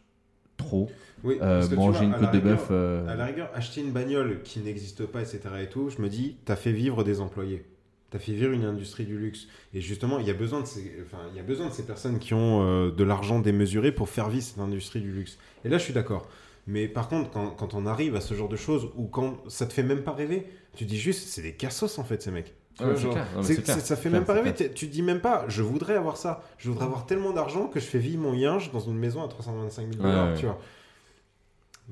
trop. 0.61 0.91
oui, 1.25 1.39
Euh, 1.43 1.69
manger 1.75 2.07
vois, 2.07 2.07
une 2.07 2.13
côte 2.15 2.33
de 2.33 2.39
bœuf. 2.41 2.69
euh, 2.71 3.07
À 3.09 3.15
la 3.17 3.25
rigueur, 3.27 3.51
acheter 3.55 3.81
une 3.81 3.91
bagnole 3.93 4.43
qui 4.43 4.61
n'existe 4.61 5.05
pas, 5.07 5.21
etc. 5.21 5.41
et 5.63 5.67
tout, 5.69 5.91
je 5.91 6.01
me 6.01 6.09
dis, 6.09 6.37
t'as 6.45 6.57
fait 6.57 6.73
vivre 6.73 7.03
des 7.05 7.21
employés. 7.21 7.65
T'as 8.11 8.19
fait 8.19 8.33
vivre 8.33 8.53
une 8.53 8.65
industrie 8.65 9.05
du 9.05 9.17
luxe. 9.19 9.47
Et 9.73 9.81
justement, 9.81 10.19
il 10.19 10.27
y 10.27 10.31
a 10.31 10.35
besoin 10.35 10.61
de 10.63 10.67
ces, 10.67 10.93
enfin, 11.05 11.19
il 11.33 11.37
y 11.37 11.41
a 11.41 11.45
besoin 11.45 11.69
de 11.69 11.73
ces 11.73 11.85
personnes 11.87 12.19
qui 12.19 12.35
ont 12.35 12.63
euh, 12.63 12.91
de 12.91 13.05
l'argent 13.05 13.39
démesuré 13.39 13.93
pour 13.93 14.09
faire 14.09 14.29
vivre 14.29 14.43
cette 14.45 14.59
industrie 14.59 15.01
du 15.01 15.13
luxe. 15.13 15.39
Et 15.65 15.69
là, 15.69 15.79
je 15.79 15.85
suis 15.85 15.93
d'accord. 15.95 16.27
Mais 16.67 16.89
par 16.89 17.09
contre, 17.09 17.31
quand, 17.31 17.51
quand 17.51 17.75
on 17.75 17.87
arrive 17.87 18.17
à 18.17 18.21
ce 18.21 18.35
genre 18.35 18.49
de 18.49 18.57
choses, 18.57 18.91
ou 18.97 19.07
quand 19.07 19.39
ça 19.49 19.65
te 19.67 19.73
fait 19.73 19.83
même 19.85 20.03
pas 20.03 20.13
rêver, 20.13 20.47
tu 20.77 20.85
dis 20.85 20.99
juste, 20.99 21.29
c'est 21.29 21.43
des 21.43 21.53
cassos 21.55 21.99
en 21.99 22.05
fait, 22.05 22.21
ces 22.23 22.31
mecs. 22.33 22.55
Tu 22.81 22.87
Ouais, 22.87 22.93
vois, 22.93 23.01
genre. 23.01 23.17
Non, 23.37 23.43
ça 23.43 23.97
fait 23.97 24.11
même 24.11 24.25
pas 24.25 24.33
rêver. 24.35 24.53
Tu 24.75 24.87
dis 24.87 25.03
même 25.03 25.21
pas, 25.21 25.45
je 25.49 25.63
voudrais 25.63 25.95
avoir 25.97 26.17
ça. 26.17 26.43
Je 26.59 26.69
voudrais 26.71 26.87
avoir 26.87 27.07
tellement 27.07 27.33
d'argent 27.33 27.67
que 27.67 27.79
je 27.81 27.85
fais 27.87 27.99
vivre 27.99 28.23
mon 28.23 28.35
yinge 28.35 28.73
dans 28.73 28.81
une 28.81 28.99
maison 28.99 29.23
à 29.25 29.29
325 29.29 29.83
000 29.93 30.03
Ouais, 30.05 30.11
dollars, 30.11 30.29
ouais. 30.33 30.37
tu 30.39 30.47
vois. 30.47 30.59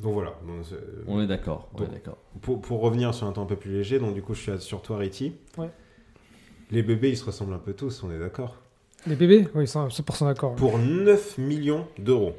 Donc 0.02 0.14
voilà. 0.14 0.30
Donc, 0.46 0.64
c'est- 0.68 0.76
On 1.08 1.20
est 1.20 1.26
d'accord. 1.26 1.68
On 1.74 1.78
est 1.78 1.80
Donc- 1.86 1.92
d'accord. 1.92 2.18
pour, 2.40 2.60
pour 2.60 2.80
revenir 2.80 3.12
sur 3.14 3.26
un 3.26 3.32
temps 3.32 3.42
un 3.42 3.46
peu 3.46 3.56
plus 3.56 3.72
léger, 3.72 3.98
donc 3.98 4.14
du 4.14 4.22
coup, 4.22 4.34
je 4.34 4.40
suis 4.40 4.60
sur 4.60 4.80
toi, 4.82 4.98
Riti. 4.98 5.32
Ouais. 5.56 5.70
Les 6.70 6.82
bébés, 6.82 7.10
ils 7.10 7.16
se 7.16 7.24
ressemblent 7.24 7.54
un 7.54 7.58
peu 7.58 7.72
tous, 7.72 8.02
on 8.04 8.10
est 8.12 8.18
d'accord 8.18 8.56
Les 9.06 9.16
bébés 9.16 9.48
Oui, 9.54 9.64
100%, 9.66 9.88
100% 9.90 10.26
d'accord. 10.26 10.54
Pour 10.54 10.78
9 10.78 11.38
millions 11.38 11.86
d'euros. 11.98 12.34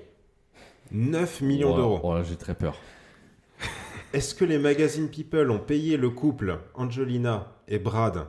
9 0.92 1.42
millions 1.42 1.74
Oh, 1.74 1.78
d'euros. 1.78 2.00
Oh 2.04 2.14
là, 2.14 2.24
j'ai 2.24 2.36
très 2.36 2.56
peur. 2.56 2.76
Est-ce 4.14 4.34
que 4.34 4.46
les 4.46 4.58
magazines 4.58 5.08
People 5.10 5.52
ont 5.52 5.60
payé 5.60 5.98
le 5.98 6.10
couple 6.10 6.58
Angelina 6.74 7.52
et 7.68 7.78
Brad 7.78 8.26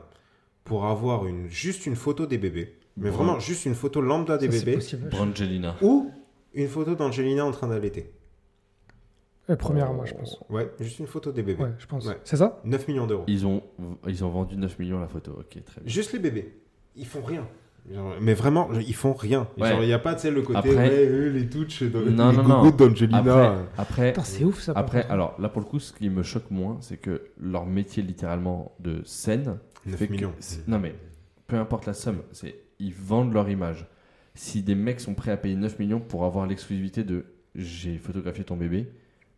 pour 0.63 0.85
avoir 0.85 1.25
une, 1.25 1.47
juste 1.47 1.85
une 1.85 1.95
photo 1.95 2.25
des 2.25 2.37
bébés 2.37 2.75
Mais 2.97 3.09
Bon. 3.09 3.17
vraiment, 3.17 3.39
juste 3.39 3.65
une 3.65 3.75
photo 3.75 4.01
lambda 4.01 4.37
des 4.37 4.51
Ça, 4.51 4.59
bébés 4.59 4.73
possible. 4.77 5.09
Brangelina. 5.09 5.75
Ou 5.81 6.11
une 6.53 6.67
photo 6.67 6.95
d'Angelina 6.95 7.45
en 7.45 7.51
train 7.51 7.67
d'allaiter 7.67 8.11
Euh, 9.49 9.55
première, 9.55 9.91
moi, 9.93 10.05
je 10.05 10.13
pense. 10.13 10.39
Ouais, 10.49 10.69
juste 10.79 10.99
une 10.99 11.07
photo 11.07 11.31
des 11.31 11.41
bébés. 11.43 11.63
Ouais, 11.63 11.71
je 11.79 11.85
pense. 11.85 12.05
Ouais. 12.05 12.17
C'est 12.23 12.37
ça? 12.37 12.61
9 12.63 12.87
millions 12.87 13.07
d'euros. 13.07 13.23
Ils 13.27 13.45
ont, 13.47 13.63
ils 14.07 14.23
ont 14.23 14.29
vendu 14.29 14.55
9 14.55 14.77
millions 14.79 14.99
la 14.99 15.07
photo. 15.07 15.31
Ok, 15.39 15.63
très 15.65 15.81
bien. 15.81 15.83
Juste 15.91 16.13
les 16.13 16.19
bébés. 16.19 16.57
Ils 16.95 17.07
font 17.07 17.21
rien. 17.23 17.47
Genre, 17.91 18.13
mais 18.21 18.35
vraiment, 18.35 18.69
ils 18.73 18.93
font 18.93 19.13
rien. 19.13 19.47
Ouais. 19.57 19.75
Il 19.81 19.87
n'y 19.87 19.93
a 19.93 19.97
pas, 19.99 20.13
tu 20.13 20.21
sais, 20.21 20.31
le 20.31 20.43
côté, 20.43 20.59
Après- 20.59 20.75
ouais, 20.75 21.07
eux, 21.07 21.29
les 21.29 21.49
touches, 21.49 21.81
dans, 21.83 21.99
Non, 22.01 22.29
les 22.31 22.37
non, 22.37 22.69
d'Angelina. 22.69 23.17
Après, 23.17 23.57
après, 23.77 24.11
Putain, 24.11 24.23
c'est 24.23 24.43
ouf 24.43 24.61
ça. 24.61 24.73
après, 24.75 25.03
alors 25.07 25.33
là 25.39 25.49
pour 25.49 25.61
le 25.61 25.67
coup, 25.67 25.79
ce 25.79 25.91
qui 25.91 26.07
me 26.09 26.21
choque 26.21 26.51
moins, 26.51 26.77
c'est 26.81 26.97
que 26.97 27.23
leur 27.39 27.65
métier 27.65 28.03
littéralement 28.03 28.73
de 28.79 29.01
scène 29.03 29.57
9 29.85 29.97
fait 29.99 30.07
que- 30.07 30.11
millions. 30.13 30.33
Non 30.67 30.79
mais 30.79 30.95
peu 31.47 31.55
importe 31.57 31.85
la 31.85 31.93
somme, 31.93 32.21
c'est 32.31 32.55
ils 32.79 32.93
vendent 32.93 33.33
leur 33.33 33.49
image. 33.49 33.87
Si 34.35 34.61
des 34.63 34.75
mecs 34.75 34.99
sont 35.01 35.13
prêts 35.13 35.31
à 35.31 35.37
payer 35.37 35.55
9 35.55 35.77
millions 35.79 35.99
pour 35.99 36.23
avoir 36.25 36.47
l'exclusivité 36.47 37.03
de 37.03 37.25
j'ai 37.55 37.97
photographié 37.97 38.43
ton 38.43 38.55
bébé, 38.55 38.87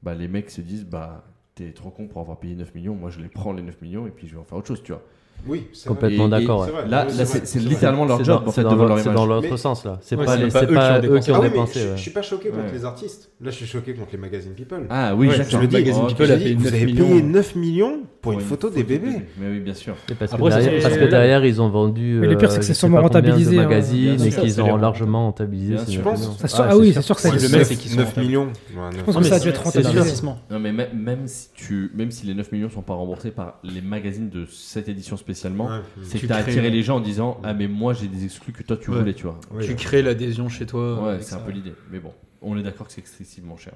bah 0.03 0.14
les 0.14 0.28
mecs 0.28 0.49
se 0.52 0.61
disent 0.61 0.86
bah 0.86 1.26
t'es 1.56 1.72
trop 1.72 1.90
con 1.90 2.07
pour 2.07 2.22
avoir 2.22 2.40
payé 2.40 2.56
9 2.56 2.74
millions, 2.76 2.94
moi 2.95 3.10
je 3.10 3.20
les 3.20 3.28
prends 3.30 3.53
les 3.53 3.64
9 3.64 3.82
millions 3.82 4.06
et 4.07 4.11
puis 4.11 4.28
je 4.28 4.34
vais 4.34 4.40
en 4.40 4.44
faire 4.44 4.57
autre 4.57 4.68
chose, 4.68 4.82
tu 4.84 4.91
vois. 4.91 5.02
Oui, 5.48 5.68
c'est 5.74 5.90
Complètement 5.90 6.30
d'accord. 6.30 6.61
Ouais. 6.61 6.88
Là, 6.88 7.07
c'est 7.10 7.60
littéralement 7.60 8.06
leur 8.06 8.24
job 8.24 8.44
c'est 8.52 8.61
dans 8.64 8.70
vendre 8.70 8.80
leur- 8.86 8.95
leur 8.95 8.99
c'est 9.03 9.14
dans 9.14 9.26
l'autre 9.26 9.48
Mais- 9.49 9.57
sens 9.57 9.84
là. 9.84 9.98
C'est 10.02 10.15
Ouais, 10.15 10.26
pas, 10.26 10.38
pas 10.38 10.44
eux 10.44 10.48
qui 10.49 10.72
ont 10.72 10.74
pas 10.74 10.98
eux 10.99 11.02
dépensé. 11.02 11.26
qui 11.26 11.32
ont 11.32 11.36
Ah 11.36 11.40
oui, 11.41 11.49
dépensé. 11.49 11.80
je, 11.80 11.88
ouais. 11.90 11.98
je 11.98 12.02
suis 12.02 12.11
pas 12.11 12.22
choqué 12.22 12.49
contre 12.49 12.72
les 12.72 12.86
artistes. 12.86 13.32
Là, 13.41 13.49
je 13.49 13.56
suis 13.56 13.65
choqué 13.65 13.94
contre 13.95 14.11
les 14.11 14.20
magazines 14.20 14.53
People. 14.53 14.86
Ah 14.90 15.15
oui, 15.15 15.30
je 15.32 15.57
me 15.57 15.65
dis, 15.68 15.74
magazine 15.76 16.03
Oh, 16.06 16.07
People 16.07 16.32
a 16.32 16.38
Je 16.38 16.44
payé 16.44 16.49
dis, 16.56 16.56
vous 16.56 16.64
9 16.65 16.74
avez 16.76 16.86
millions. 16.86 17.07
payé 17.07 17.22
9 17.24 17.56
millions 17.56 17.99
pour 18.24 18.32
une 18.32 18.40
une 18.40 18.45
photo 18.45 18.70
des 18.72 18.84
bébés. 18.84 19.22
Mais 19.38 19.50
oui, 19.52 19.60
bien 19.60 19.74
sûr. 19.76 19.95
Et 20.10 20.16
Parce, 20.16 20.32
que 20.32 20.36
Après, 20.38 20.50
ça, 20.52 20.58
derrière, 20.62 20.82
c'est- 20.82 20.88
parce 20.88 20.98
que 21.00 21.06
derrière, 21.10 21.45
ils 21.45 21.62
ont 21.62 21.70
vendu. 21.70 22.18
Mais 22.22 22.28
le 22.28 22.38
pire, 22.38 22.50
euh, 22.50 22.52
c'est 22.54 22.60
que 22.60 22.64
c'est 22.66 22.70
je 22.70 22.74
sais 22.74 22.80
sûrement 22.80 23.02
rentabilisé, 23.02 23.60
hein. 23.60 23.64
magazines 23.64 24.16
Bien 24.16 24.26
et 24.26 24.30
qu'ils 24.32 24.52
c'est 24.54 24.62
ont 24.62 24.78
largement 24.78 25.26
rentabilisé. 25.26 25.76
Je 25.90 26.00
pense. 26.02 26.30
Ah, 26.58 26.68
ah 26.70 26.78
oui, 26.78 26.88
c'est 26.88 26.94
c'est 26.94 27.02
sûr 27.04 27.16
que 27.16 27.22
ça 27.22 27.30
le 27.30 27.50
mec, 27.50 27.66
c'est 27.66 27.76
qu'ils 27.76 27.91
sont 27.91 27.98
9 27.98 28.08
rentables. 28.08 28.26
millions. 28.26 28.48
Je 28.70 28.76
9 28.76 29.04
pense 29.04 29.14
Non, 29.16 29.20
que 29.20 29.24
mais 29.26 29.30
ça 29.30 29.36
a 29.36 29.38
c'est- 29.40 29.44
dû 29.44 29.50
être 29.50 29.62
c'est 29.72 29.82
rentabilisé. 29.84 30.24
Non 30.50 30.60
mais 30.60 30.72
même, 30.72 31.28
si 31.28 31.50
tu 31.54 31.91
même 31.94 32.12
si 32.12 32.26
les 32.26 32.34
9 32.34 32.52
millions 32.54 32.70
sont 32.70 32.82
pas 32.82 32.94
remboursés 32.94 33.32
par 33.32 33.60
les 33.64 33.82
magazines 33.82 34.30
de 34.30 34.45
cette 34.50 34.88
édition 34.88 35.18
spécialement, 35.18 35.70
c'est 36.02 36.14
que 36.16 36.20
Tu 36.20 36.28
t'as 36.28 36.41
crées- 36.41 36.52
attiré 36.54 36.70
les 36.70 36.82
gens 36.82 36.98
en 36.98 37.02
disant 37.02 37.40
ah 37.44 37.54
mais 37.54 37.68
moi 37.68 37.94
j'ai 37.94 38.08
des 38.08 38.24
exclus 38.24 38.54
que 38.54 38.64
toi 38.64 38.78
tu 38.78 38.90
voulais 38.90 39.14
tu 39.14 39.24
vois. 39.24 39.38
Tu 39.62 39.76
crées 39.76 40.02
l'adhésion 40.02 40.48
chez 40.48 40.66
toi. 40.66 41.04
Ouais, 41.04 41.18
c'est 41.20 41.36
un 41.36 41.40
peu 41.40 41.52
l'idée. 41.52 41.74
Mais 41.91 42.00
bon, 42.00 42.12
on 42.41 42.58
est 42.58 42.64
d'accord 42.64 42.88
que 42.88 42.94
c'est 42.94 43.02
excessivement 43.02 43.58
cher. 43.58 43.74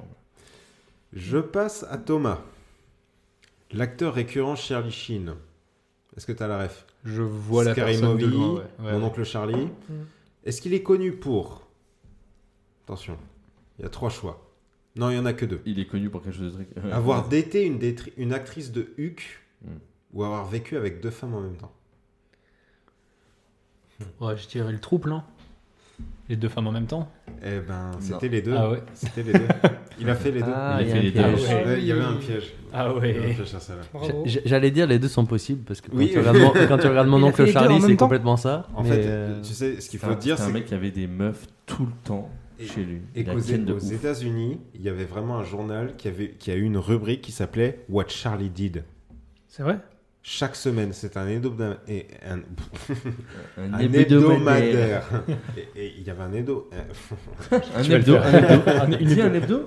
Je 1.14 1.38
passe 1.38 1.86
à 1.90 1.98
Thomas. 1.98 2.40
L'acteur 3.72 4.14
récurrent 4.14 4.56
Charlie 4.56 4.92
Sheen. 4.92 5.34
Est-ce 6.16 6.26
que 6.26 6.32
tu 6.32 6.42
as 6.44 6.48
la 6.48 6.64
ref? 6.64 6.86
Je 7.04 7.22
vois 7.22 7.64
la 7.64 7.74
Scary 7.74 7.92
personne 7.94 8.18
de 8.18 8.26
Movie, 8.26 8.38
loin. 8.38 8.54
ouais. 8.54 8.62
Ouais, 8.80 8.92
Mon 8.94 9.00
ouais. 9.00 9.04
oncle 9.06 9.24
Charlie. 9.24 9.66
Mm. 9.66 9.94
Est-ce 10.46 10.62
qu'il 10.62 10.74
est 10.74 10.84
connu 10.84 11.12
pour? 11.14 11.68
Attention, 12.86 13.18
il 13.78 13.84
y 13.84 13.86
a 13.86 13.90
trois 13.90 14.10
choix. 14.10 14.44
Non, 14.96 15.10
il 15.12 15.16
y 15.18 15.20
en 15.20 15.26
a 15.26 15.34
que 15.34 15.46
deux. 15.46 15.62
Il 15.66 15.80
est 15.80 15.86
connu 15.86 16.10
pour 16.10 16.24
quelque 16.24 16.38
chose 16.38 16.58
de 16.58 16.64
très. 16.82 16.92
Avoir 16.92 17.28
daté 17.28 17.66
une, 17.66 17.78
détri- 17.78 18.14
une 18.18 18.34
actrice 18.34 18.72
de 18.72 18.94
Huck 18.98 19.42
Mm. 19.64 19.70
ou 20.14 20.24
avoir 20.24 20.46
vécu 20.46 20.78
avec 20.78 21.02
deux 21.02 21.10
femmes 21.10 21.34
en 21.34 21.42
même 21.42 21.58
temps. 21.58 21.74
Ouais, 24.22 24.38
je 24.38 24.48
dirais 24.48 24.72
le 24.72 24.80
trouble, 24.80 25.12
hein. 25.12 25.24
Les 26.30 26.36
deux 26.36 26.50
femmes 26.50 26.68
en 26.68 26.72
même 26.72 26.88
temps. 26.88 27.10
Eh 27.42 27.60
ben, 27.66 27.92
c'était 28.00 28.28
les 28.28 28.42
deux. 28.42 28.54
Ah 28.58 28.70
ouais. 28.70 28.82
C'était 28.94 29.24
les 29.24 29.34
deux. 29.34 29.48
Il 30.00 30.10
a 30.10 30.16
fait 30.16 30.32
les 30.32 30.42
deux. 30.42 30.52
Ah, 30.54 30.80
Il 30.82 30.84
a 30.84 30.84
il 30.84 30.88
y 30.88 30.92
a 30.92 30.96
fait 30.96 31.02
les 31.02 31.12
deux. 31.12 31.20
Ah 31.22 31.66
ouais. 31.68 31.80
Il 31.80 31.86
y 31.86 31.92
avait 31.92 32.04
un 32.04 32.16
piège. 32.16 32.54
Ah 32.74 32.94
ouais. 32.94 33.36
J'allais 34.46 34.72
dire 34.72 34.88
les 34.88 35.00
deux 35.00 35.08
sont 35.08 35.26
possibles 35.26 35.64
parce 35.64 35.80
que 35.82 35.90
quand, 35.90 35.98
Oui. 35.98 36.10
tu, 36.12 36.20
regardes 36.20 36.38
mon, 36.38 36.52
quand 36.68 36.78
tu 36.78 36.88
regardes 36.88 37.08
mon 37.08 37.24
oncle 37.24 37.46
Charlie, 37.48 37.82
c'est 37.82 37.96
complètement 37.96 38.38
ça. 38.38 38.68
En 38.76 38.84
mais, 38.84 38.90
fait, 38.90 39.02
euh, 39.06 39.42
tu 39.42 39.54
sais, 39.54 39.80
ce 39.80 39.90
qu'il 39.90 40.00
faut 40.00 40.16
dire, 40.16 40.38
c'est 40.38 40.46
un 40.50 40.50
mec 40.54 40.66
qui 40.66 40.74
avait 40.74 40.92
des 40.92 41.08
meufs 41.08 41.48
tout 41.66 41.86
le 41.86 41.94
temps 42.04 42.30
Et- 42.60 42.66
chez 42.66 42.84
lui. 42.84 43.02
Et 43.16 43.24
qu'aux. 43.24 43.40
États-Unis, 43.40 44.60
il 44.76 44.82
y 44.82 44.90
avait 44.90 45.06
vraiment 45.06 45.38
un 45.38 45.44
journal 45.44 45.96
qui, 45.98 46.08
avait, 46.10 46.32
qui 46.38 46.52
a 46.52 46.56
eu 46.56 46.64
une 46.64 46.78
rubrique 46.78 47.22
qui 47.22 47.32
s'appelait 47.32 47.84
What 47.90 48.10
Charlie 48.10 48.50
Did. 48.50 48.84
C'est 49.48 49.64
vrai? 49.64 49.80
Chaque 50.30 50.58
semaine, 50.58 50.92
c'est 50.92 51.16
un, 51.16 51.26
hebdomadaire- 51.26 51.78
et 51.88 52.06
un, 52.30 52.40
Un 53.58 53.74
un 53.76 53.80
hebdomadaire. 53.94 55.24
et, 55.56 55.82
et 55.86 55.94
il 55.98 56.04
y 56.06 56.10
avait 56.10 56.24
un 56.24 56.34
hebdo. 56.34 56.70
Un 57.50 57.84
hebdo. 57.90 58.18
Un 58.18 58.34
hebdo. 58.34 58.66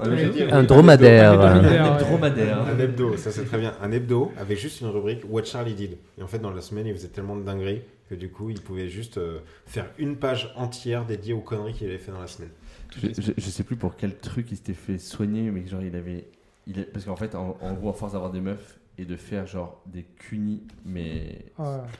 Un- 0.02 0.16
une 0.16 0.30
Dis 0.30 0.42
un 0.42 0.62
dromadaire. 0.64 1.40
Un 1.40 2.78
hebdo, 2.78 3.16
ça 3.16 3.30
c'est 3.30 3.44
très 3.46 3.56
bien. 3.56 3.72
Un 3.80 3.90
hebdo 3.90 4.32
avec 4.38 4.58
juste 4.58 4.82
une 4.82 4.88
rubrique 4.88 5.22
What 5.30 5.44
Charlie 5.44 5.72
Did. 5.74 5.96
Et 6.18 6.22
en 6.22 6.26
fait, 6.26 6.38
dans 6.40 6.50
la 6.52 6.60
semaine, 6.60 6.86
il 6.86 6.92
faisait 6.92 7.08
tellement 7.08 7.36
de 7.36 7.42
dingueries 7.42 7.80
que 8.10 8.14
du 8.14 8.28
coup, 8.30 8.50
il 8.50 8.60
pouvait 8.60 8.88
juste 8.90 9.16
euh, 9.16 9.38
faire 9.64 9.86
une 9.98 10.16
page 10.16 10.52
entière 10.56 11.06
dédiée 11.06 11.32
aux 11.32 11.40
conneries 11.40 11.72
qu'il 11.72 11.86
avait 11.88 11.96
fait 11.96 12.12
dans 12.12 12.20
la 12.20 12.26
semaine. 12.26 12.50
Je, 13.02 13.06
je, 13.18 13.32
je 13.38 13.50
sais 13.50 13.62
plus 13.64 13.76
pour 13.76 13.96
quel 13.96 14.14
truc 14.16 14.48
il 14.50 14.56
s'était 14.58 14.74
fait 14.74 14.98
soigner, 14.98 15.50
mais 15.50 15.66
genre 15.66 15.80
il 15.80 15.96
avait. 15.96 16.26
Il 16.66 16.80
est- 16.80 16.92
parce 16.92 17.06
qu'en 17.06 17.16
fait, 17.16 17.34
en, 17.34 17.56
en 17.62 17.72
gros, 17.72 17.88
à 17.88 17.92
force 17.94 18.12
d'avoir 18.12 18.30
des 18.30 18.40
meufs 18.42 18.76
et 19.00 19.04
de 19.04 19.16
faire 19.16 19.46
genre 19.46 19.82
des 19.86 20.02
cunis, 20.04 20.62
mais 20.84 21.46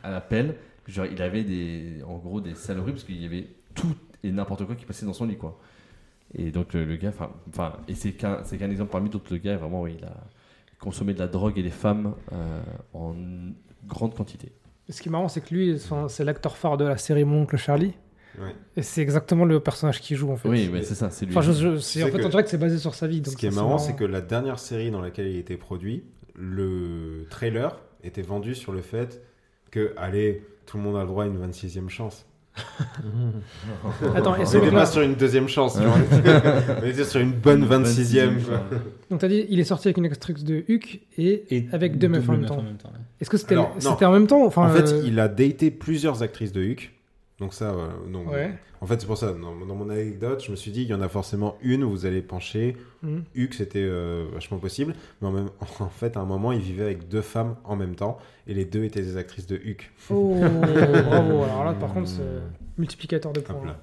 à 0.03 0.11
la 0.11 0.21
pelle, 0.21 0.57
genre 0.87 1.07
il 1.07 1.21
avait 1.23 1.45
des, 1.45 2.03
en 2.07 2.19
gros 2.19 2.41
des 2.41 2.55
saloperies 2.55 2.93
parce 2.93 3.05
qu'il 3.05 3.21
y 3.21 3.25
avait 3.27 3.47
tout 3.75 3.95
et 4.23 4.31
n'importe 4.31 4.65
quoi 4.67 4.75
qui 4.75 4.85
passait 4.85 5.07
dans 5.07 5.13
son 5.13 5.25
lit, 5.27 5.37
quoi. 5.37 5.59
Et 6.35 6.51
donc 6.51 6.75
le, 6.75 6.85
le 6.85 6.97
gars, 6.97 7.09
enfin, 7.09 7.31
enfin, 7.49 7.73
et 7.89 7.95
c'est 7.95 8.13
qu'un, 8.13 8.41
c'est 8.45 8.57
qu'un 8.59 8.71
exemple 8.71 8.91
parmi 8.93 9.09
d'autres. 9.11 9.33
Le 9.33 9.39
gars, 9.39 9.57
vraiment, 9.57 9.83
oui, 9.83 9.97
il 9.99 10.05
a 10.05 10.15
consommé 10.79 11.13
de 11.15 11.19
la 11.19 11.27
drogue 11.27 11.59
et 11.59 11.63
des 11.63 11.71
femmes 11.71 12.15
euh, 12.33 12.61
en 12.95 13.15
grande 13.87 14.15
quantité. 14.15 14.53
Ce 14.89 15.01
qui 15.03 15.09
est 15.09 15.13
marrant, 15.13 15.29
c'est 15.29 15.41
que 15.41 15.55
lui, 15.55 15.81
c'est 16.09 16.25
l'acteur 16.25 16.57
phare 16.57 16.77
de 16.77 16.85
la 16.85 16.97
série 16.99 17.25
Mon 17.25 17.43
oncle 17.43 17.57
Charlie. 17.57 17.95
Ouais. 18.41 18.55
Et 18.77 18.83
c'est 18.83 19.03
exactement 19.03 19.45
le 19.45 19.59
personnage 19.59 20.01
qu'il 20.01 20.17
joue 20.17 20.31
en 20.31 20.37
fait. 20.37 20.49
Oui, 20.49 20.71
mais 20.73 20.83
c'est 20.83 20.95
ça, 20.95 21.11
c'est 21.11 21.27
lui. 21.27 21.37
Enfin, 21.37 21.43
je, 21.43 21.53
je- 21.53 21.79
c'est- 21.79 22.03
en 22.05 22.07
fait, 22.07 22.19
que- 22.19 22.25
on 22.25 22.29
dirait 22.29 22.45
que 22.45 22.49
c'est 22.51 22.59
basé 22.59 22.79
sur 22.79 22.95
sa 22.95 23.09
vie. 23.09 23.23
Ce 23.27 23.37
qui 23.37 23.47
est 23.47 23.55
marrant, 23.55 23.79
c'est 23.79 23.97
que 23.97 24.05
la 24.05 24.21
dernière 24.21 24.61
série 24.61 24.93
dans 24.93 25.01
laquelle 25.01 25.27
il 25.27 25.37
était 25.37 25.57
produit, 25.57 26.05
le 26.41 27.27
trailer 27.29 27.79
était 28.03 28.23
vendu 28.23 28.55
sur 28.55 28.73
le 28.73 28.81
fait 28.81 29.23
que, 29.71 29.93
allez, 29.97 30.43
tout 30.67 30.79
le 30.79 30.83
monde 30.83 30.97
a 30.97 31.03
le 31.03 31.07
droit 31.07 31.25
à 31.25 31.27
une 31.27 31.39
26e 31.39 31.89
chance. 31.89 32.27
Attends, 34.15 34.35
On 34.39 34.43
n'était 34.43 34.71
pas 34.71 34.87
sur 34.87 35.03
une 35.03 35.15
deuxième 35.15 35.49
chance, 35.49 35.75
tu 35.75 35.83
vois. 35.85 35.97
on 36.83 36.87
était 36.87 37.05
sur 37.05 37.21
une 37.21 37.33
bonne 37.33 37.65
26e. 37.65 38.43
quoi. 38.43 38.65
donc 39.09 39.21
t'as 39.21 39.29
dit, 39.29 39.47
il 39.49 39.61
est 39.61 39.65
sorti 39.65 39.89
avec 39.89 39.99
une 39.99 40.07
actrice 40.07 40.43
de 40.43 40.65
Huck 40.69 41.01
et, 41.17 41.45
Et 41.55 41.69
avec 41.73 41.99
deux 41.99 42.09
meufs 42.09 42.29
en 42.29 42.33
même 42.33 42.47
temps. 42.47 42.65
Est-ce 43.21 43.31
que 43.31 43.37
c'était 43.37 43.57
en 43.57 44.13
même 44.13 44.27
temps 44.27 44.45
enfin, 44.45 44.67
En 44.67 44.71
fait, 44.71 44.93
euh, 44.93 45.03
il 45.07 45.21
a 45.21 45.29
daté 45.29 45.71
plusieurs 45.71 46.23
actrices 46.23 46.53
de 46.53 46.63
Huck. 46.63 46.93
Donc 47.41 47.55
ça, 47.55 47.71
euh, 47.73 47.89
donc, 48.13 48.31
Ouais. 48.31 48.53
en 48.83 48.87
fait, 48.87 49.01
c'est 49.01 49.07
pour 49.07 49.17
ça, 49.17 49.33
dans, 49.33 49.57
dans 49.67 49.75
mon 49.75 49.89
anecdote, 49.89 50.43
je 50.45 50.51
me 50.51 50.57
suis 50.57 50.71
dit, 50.71 50.83
il 50.83 50.89
y 50.89 50.95
en 50.95 51.01
a 51.01 51.09
forcément 51.09 51.57
une 51.63 51.83
où 51.85 51.91
vous 51.91 52.05
allez 52.07 52.21
pencher. 52.23 52.77
Huck, 53.35 53.55
c'était 53.55 53.79
euh, 53.83 54.27
vachement 54.35 54.59
possible. 54.59 54.95
Mais 55.23 55.29
en, 55.29 55.33
même- 55.33 55.49
en 55.81 55.89
fait, 55.89 56.17
à 56.19 56.21
un 56.21 56.27
moment, 56.27 56.53
il 56.53 56.61
vivait 56.61 56.85
avec 56.85 57.09
deux 57.09 57.23
femmes 57.23 57.57
en 57.65 57.77
même 57.77 57.95
temps. 57.97 58.19
Et 58.47 58.53
les 58.55 58.67
deux 58.67 58.85
étaient 58.85 59.01
des 59.03 59.17
actrices 59.17 59.47
de 59.47 59.57
Huck. 59.57 59.91
Oh, 60.11 60.37
bravo. 60.39 61.43
Alors 61.45 61.65
là, 61.65 61.73
par 61.73 61.95
contre, 61.95 62.09
c'est 62.09 62.23
multiplicateur 62.77 63.33
de 63.33 63.41
Hop 63.41 63.47
points. 63.47 63.67
là. 63.67 63.81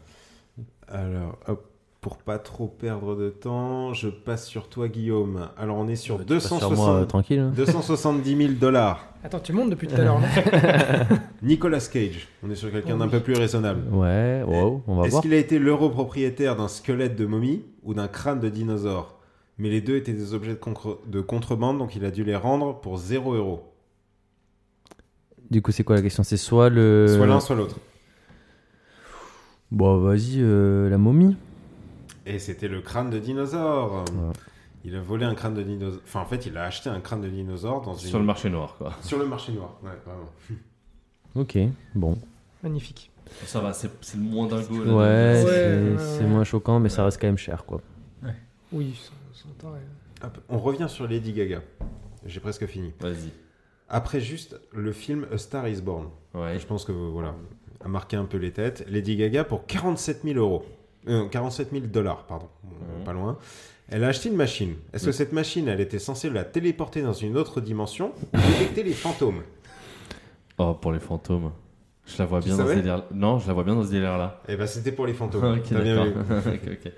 Alors, 0.87 1.37
hop, 1.47 1.65
pour 2.07 2.17
pas 2.17 2.39
trop 2.39 2.67
perdre 2.67 3.15
de 3.17 3.29
temps, 3.29 3.93
je 3.93 4.07
passe 4.07 4.47
sur 4.47 4.69
toi, 4.69 4.87
Guillaume. 4.87 5.49
Alors, 5.57 5.75
on 5.77 5.87
est 5.89 5.95
sur 5.97 6.17
tu 6.19 6.25
passes 6.25 6.47
sur 6.47 6.55
moi, 6.57 6.61
euh, 6.61 6.69
260 7.01 7.07
tranquille. 7.07 7.39
hein. 7.39 7.51
270 7.55 8.37
000 8.37 8.53
dollars. 8.53 9.07
Attends, 9.23 9.39
tu 9.39 9.51
montes 9.51 9.69
depuis 9.69 9.87
tout 9.87 9.95
à 9.95 10.03
l'heure, 10.03 10.19
Nicolas 11.43 11.79
Cage. 11.91 12.29
On 12.43 12.49
est 12.49 12.55
sur 12.55 12.71
quelqu'un 12.71 12.93
Oh 12.95 12.99
d'un 12.99 13.05
oui. 13.05 13.11
peu 13.11 13.19
plus 13.19 13.33
raisonnable. 13.33 13.81
Ouais, 13.93 14.41
wow, 14.47 14.83
on 14.87 14.95
va 14.95 15.03
Est-ce 15.03 15.11
voir. 15.11 15.21
qu'il 15.21 15.33
a 15.33 15.37
été 15.37 15.59
l'heureux 15.59 15.91
propriétaire 15.91 16.55
d'un 16.55 16.69
squelette 16.69 17.15
de 17.17 17.25
momie 17.25 17.65
ou 17.83 17.93
d'un 17.93 18.07
crâne 18.07 18.39
de 18.39 18.47
dinosaure? 18.49 19.15
Mais 19.57 19.69
les 19.69 19.81
deux 19.81 19.95
étaient 19.97 20.13
des 20.13 20.33
objets 20.33 20.51
de, 20.53 20.59
contre- 20.59 20.99
de 21.07 21.19
contrebande, 21.19 21.77
donc 21.79 21.95
il 21.95 22.05
a 22.05 22.11
dû 22.11 22.23
les 22.23 22.35
rendre 22.35 22.79
pour 22.79 22.97
0 22.97 23.33
euros. 23.33 23.63
Du 25.49 25.61
coup, 25.61 25.71
c'est 25.71 25.83
quoi 25.83 25.95
la 25.95 26.01
question? 26.01 26.23
C'est 26.23 26.37
soit 26.37 26.69
le. 26.69 27.07
Soit 27.07 27.25
l'un, 27.27 27.39
soit 27.39 27.55
l'autre. 27.55 27.77
Bon, 29.71 29.97
vas-y, 29.97 30.37
euh, 30.37 30.89
la 30.89 30.97
momie. 30.97 31.35
Et 32.27 32.39
c'était 32.39 32.67
le 32.67 32.81
crâne 32.81 33.09
de 33.09 33.19
dinosaure. 33.19 34.03
Ouais. 34.11 34.33
Il 34.85 34.95
a 34.95 35.01
volé 35.01 35.25
un 35.25 35.33
crâne 35.35 35.53
de 35.53 35.63
dinosaure. 35.63 36.01
Enfin, 36.03 36.21
en 36.21 36.25
fait, 36.25 36.45
il 36.45 36.57
a 36.57 36.63
acheté 36.63 36.89
un 36.89 36.99
crâne 36.99 37.21
de 37.21 37.29
dinosaure 37.29 37.81
dans 37.81 37.93
une... 37.95 38.07
Sur 38.09 38.19
le 38.19 38.25
marché 38.25 38.49
noir, 38.49 38.75
quoi. 38.77 38.93
Sur 39.01 39.17
le 39.19 39.25
marché 39.25 39.51
noir. 39.51 39.77
Ouais, 39.83 39.91
vraiment. 40.05 40.29
Ok, 41.35 41.57
bon. 41.93 42.17
Magnifique. 42.63 43.11
Ça 43.45 43.59
va, 43.59 43.71
c'est 43.73 43.89
le 44.15 44.21
moins 44.23 44.47
dingo. 44.47 44.83
là, 44.83 44.91
Ouais, 44.93 45.43
Ouais, 45.45 45.95
c'est 45.97 46.17
ouais, 46.19 46.21
ouais. 46.23 46.25
moins 46.27 46.43
choquant, 46.43 46.79
mais 46.79 46.89
ça 46.89 47.03
reste 47.05 47.19
quand 47.21 47.27
même 47.27 47.37
cher, 47.37 47.63
quoi. 47.65 47.81
Oui, 48.71 48.99
son, 49.01 49.13
son 49.33 49.49
temps 49.53 49.75
est- 49.75 50.25
Hop, 50.25 50.37
On 50.49 50.57
revient 50.57 50.87
sur 50.89 51.07
Lady 51.07 51.31
Gaga. 51.33 51.61
J'ai 52.25 52.39
presque 52.39 52.65
fini. 52.65 52.91
Vas-y. 52.99 53.29
Après 53.87 54.19
juste 54.19 54.59
le 54.73 54.91
film 54.91 55.25
A 55.31 55.37
Star 55.37 55.67
Is 55.69 55.81
Born. 55.81 56.07
Ouais. 56.33 56.57
Je 56.59 56.65
pense 56.65 56.83
que 56.83 56.91
voilà, 56.91 57.35
a 57.85 57.87
marqué 57.87 58.17
un 58.17 58.25
peu 58.25 58.37
les 58.37 58.51
têtes. 58.51 58.83
Lady 58.89 59.15
Gaga 59.15 59.43
pour 59.43 59.65
47 59.67 60.23
000 60.23 60.37
euros. 60.39 60.65
Euh, 61.07 61.27
47 61.27 61.71
000 61.71 61.85
dollars, 61.87 62.25
pardon. 62.25 62.47
Bon, 62.63 62.75
Mhm. 62.99 63.03
Pas 63.03 63.13
loin. 63.13 63.37
Elle 63.89 64.03
a 64.03 64.07
acheté 64.07 64.27
une 64.29 64.35
machine. 64.35 64.75
Est-ce 64.93 65.05
que 65.05 65.11
cette 65.13 65.31
machine, 65.31 65.67
elle 65.69 65.79
était 65.79 65.99
censée 65.99 66.29
la 66.29 66.43
téléporter 66.43 67.01
dans 67.01 67.13
une 67.13 67.37
autre 67.37 67.61
dimension 67.61 68.11
ou 68.33 68.37
détecter 68.59 68.83
les 68.83 68.93
fantômes? 68.93 69.41
Oh, 70.57 70.73
pour 70.73 70.91
les 70.91 70.99
fantômes. 70.99 71.51
Je 72.05 72.17
la 72.19 72.25
vois 72.25 72.39
Tu 72.41 72.47
bien 72.49 72.57
dans 72.57 72.67
ce 72.67 72.73
délire. 72.73 73.03
Non, 73.13 73.39
je 73.39 73.47
la 73.47 73.53
vois 73.53 73.63
bien 73.63 73.75
dans 73.75 73.83
ce 73.83 73.91
délire-là. 73.91 74.41
Eh 74.47 74.55
ben, 74.55 74.65
c'était 74.67 74.91
pour 74.91 75.05
les 75.05 75.13
fantômes. 75.13 75.43
ok, 75.57 75.73
d'accord. 75.73 76.07
Ok, 76.47 76.69
ok. 76.85 76.91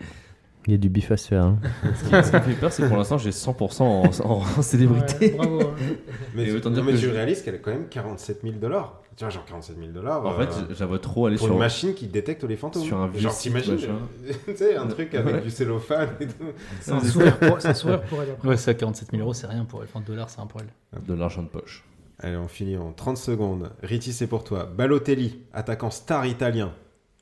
Il 0.67 0.71
y 0.71 0.75
a 0.75 0.77
du 0.77 0.89
bif 0.89 1.09
à 1.11 1.17
se 1.17 1.27
faire. 1.29 1.43
hein. 1.45 1.57
Ce 1.95 2.03
qui, 2.03 2.09
ce 2.09 2.29
qui 2.29 2.35
me 2.35 2.41
fait 2.41 2.53
peur, 2.53 2.71
c'est 2.71 2.83
que 2.83 2.87
pour 2.89 2.97
l'instant, 2.97 3.17
j'ai 3.17 3.29
100% 3.31 3.81
en, 4.23 4.61
célébrité. 4.61 5.31
bravo. 5.31 5.61
hein. 5.61 5.73
Mais, 6.35 6.45
tu- 6.45 6.55
autant 6.57 6.69
non, 6.69 6.75
dire 6.75 6.83
mais 6.83 6.91
que 6.93 6.97
tu 6.97 7.05
je- 7.05 7.09
réalises 7.11 7.41
qu'elle 7.41 7.55
a 7.55 7.59
quand 7.59 7.71
même 7.71 7.87
47 7.89 8.41
000 8.43 8.55
dollars. 8.55 9.01
Tu 9.15 9.23
vois, 9.25 9.31
genre 9.31 9.45
47 9.45 9.77
000 9.79 9.91
dollars. 9.91 10.25
En 10.25 10.33
euh, 10.39 10.45
fait, 10.45 10.65
je- 10.69 10.75
je 10.75 10.79
la 10.79 10.85
vois 10.85 10.99
trop 10.99 11.25
aller 11.25 11.37
pour 11.37 11.47
sur. 11.47 11.53
une 11.55 11.59
machine 11.59 11.93
qui 11.93 12.07
détecte 12.07 12.43
les 12.43 12.55
fantômes. 12.55 12.83
Sur 12.83 12.97
un 12.97 13.07
vieux 13.07 13.21
Genre, 13.21 13.35
t'imagines, 13.37 13.77
tu 14.45 14.55
sais, 14.55 14.75
un 14.75 14.87
truc 14.87 15.13
avec 15.15 15.35
Ouais. 15.35 15.41
du 15.41 15.49
cellophane 15.49 16.09
et 16.19 16.27
tout. 16.27 16.33
C'est 16.81 16.91
un 16.91 16.99
sourire 17.03 17.37
pour, 17.39 17.57
un 17.65 17.73
sourire 17.73 18.01
pour 18.03 18.21
elle. 18.21 18.31
après. 18.31 18.47
Ouais, 18.49 18.57
ça, 18.57 18.73
47 18.73 19.11
000 19.11 19.23
euros, 19.23 19.33
c'est 19.33 19.47
rien 19.47 19.65
pour 19.65 19.81
elle. 19.81 19.87
Enfin, 19.93 20.03
dollars, 20.05 20.29
c'est 20.29 20.37
rien 20.37 20.47
pour 20.47 20.61
elle. 20.61 21.03
De 21.05 21.13
l'argent 21.13 21.41
de 21.41 21.47
poche. 21.47 21.83
Allez, 22.19 22.35
on 22.37 22.47
finit 22.49 22.77
en 22.77 22.91
30 22.91 23.17
secondes. 23.17 23.71
Riti, 23.81 24.11
c'est 24.13 24.27
pour 24.27 24.43
toi. 24.43 24.65
Balotelli, 24.65 25.39
attaquant 25.53 25.89
star 25.89 26.25
italien, 26.25 26.71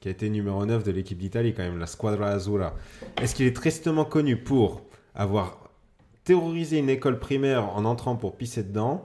qui 0.08 0.12
a 0.12 0.14
été 0.14 0.30
numéro 0.30 0.66
9 0.66 0.86
de 0.86 0.92
l'équipe 0.92 1.18
d'Italie, 1.18 1.54
quand 1.54 1.64
même, 1.64 1.80
la 1.80 1.86
Squadra 1.86 2.30
Azzurra. 2.30 2.74
Est-ce 3.22 3.36
qu'il 3.36 3.46
est 3.46 3.56
tristement 3.56 4.06
connu 4.06 4.38
pour 4.38 4.84
avoir 5.14 5.70
terrorisé 6.24 6.78
une 6.78 6.90
école 6.90 7.20
primaire 7.20 7.76
en 7.76 7.84
entrant 7.84 8.16
pour 8.16 8.38
pisser 8.38 8.64
dedans, 8.64 9.04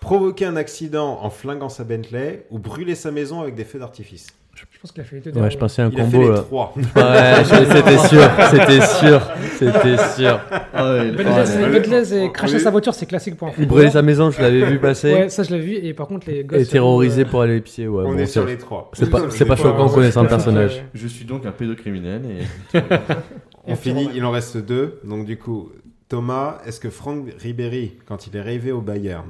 provoqué 0.00 0.44
un 0.44 0.54
accident 0.54 1.18
en 1.20 1.28
flinguant 1.28 1.68
sa 1.68 1.82
Bentley 1.82 2.46
ou 2.50 2.60
brûlé 2.60 2.94
sa 2.94 3.10
maison 3.10 3.40
avec 3.40 3.56
des 3.56 3.64
feux 3.64 3.80
d'artifice? 3.80 4.28
Je 4.70 4.78
pense 4.80 4.92
qu'il 4.92 5.00
a 5.00 5.04
fait 5.04 5.16
les 5.16 5.32
deux 5.32 5.40
Ouais, 5.40 5.50
je 5.50 5.58
pensais 5.58 5.82
à 5.82 5.86
un 5.86 5.90
Il 5.90 6.00
a 6.00 6.04
fait 6.04 6.10
combo 6.16 6.30
les 6.32 6.38
trois. 6.38 6.74
Ouais, 6.76 7.44
c'était 7.44 7.98
sûr, 7.98 8.30
c'était 8.50 8.80
sûr, 8.86 9.22
c'était 9.58 9.96
sûr. 10.16 10.40
Ah 10.72 10.92
ouais. 10.94 11.10
Bentley, 11.12 12.24
et 12.24 12.32
cracher 12.32 12.58
sa 12.58 12.70
voiture, 12.70 12.94
c'est 12.94 13.06
classique 13.06 13.36
pour 13.36 13.48
un 13.48 13.50
Brûler 13.52 13.66
footballeur. 13.68 13.92
sa 13.92 14.02
maison, 14.02 14.30
je 14.30 14.40
l'avais 14.40 14.64
vu 14.64 14.78
passer. 14.80 15.12
Ouais, 15.12 15.28
ça 15.28 15.42
je 15.42 15.50
l'ai 15.54 15.60
vu. 15.60 15.74
Et 15.74 15.94
par 15.94 16.06
contre, 16.06 16.28
les 16.30 16.44
gosses. 16.44 16.60
et 16.62 16.66
terrorisé 16.66 17.22
euh, 17.22 17.24
pour 17.24 17.42
aller 17.42 17.60
pisser. 17.60 17.86
Ouais, 17.88 18.04
on 18.06 18.12
bon, 18.12 18.18
est 18.18 18.26
sur 18.26 18.44
les 18.46 18.56
trois. 18.58 18.90
c'est 18.94 19.10
pas- 19.10 19.30
c'est 19.30 19.44
pas 19.44 19.54
Les 19.56 19.62
choquant 19.62 19.86
trois, 19.86 19.94
connaissant 19.94 20.22
le 20.22 20.28
personnage. 20.28 20.84
Je 20.94 21.06
suis 21.08 21.24
donc 21.24 21.44
un 21.46 21.52
pédocriminel 21.52 22.22
et. 22.74 22.80
On 23.66 23.76
finit, 23.76 24.08
il 24.14 24.24
en 24.24 24.30
reste 24.30 24.56
deux. 24.56 25.00
Donc 25.04 25.26
du 25.26 25.36
coup, 25.38 25.70
Thomas, 26.08 26.58
est-ce 26.66 26.80
que 26.80 26.88
Franck 26.88 27.26
Ribéry, 27.38 27.96
quand 28.06 28.26
il 28.26 28.36
est 28.36 28.40
arrivé 28.40 28.72
au 28.72 28.80
Bayern, 28.80 29.26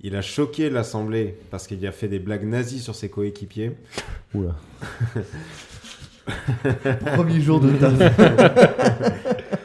il 0.00 0.14
a 0.16 0.22
choqué 0.22 0.70
l'Assemblée 0.70 1.36
parce 1.50 1.66
qu'il 1.66 1.84
a 1.86 1.92
fait 1.92 2.08
des 2.08 2.18
blagues 2.18 2.44
nazies 2.46 2.80
sur 2.80 2.94
ses 2.94 3.08
coéquipiers 3.10 3.72
Oula. 4.34 4.54
Premier 7.14 7.40
jour 7.40 7.60
de 7.60 7.70
taf. 7.72 7.94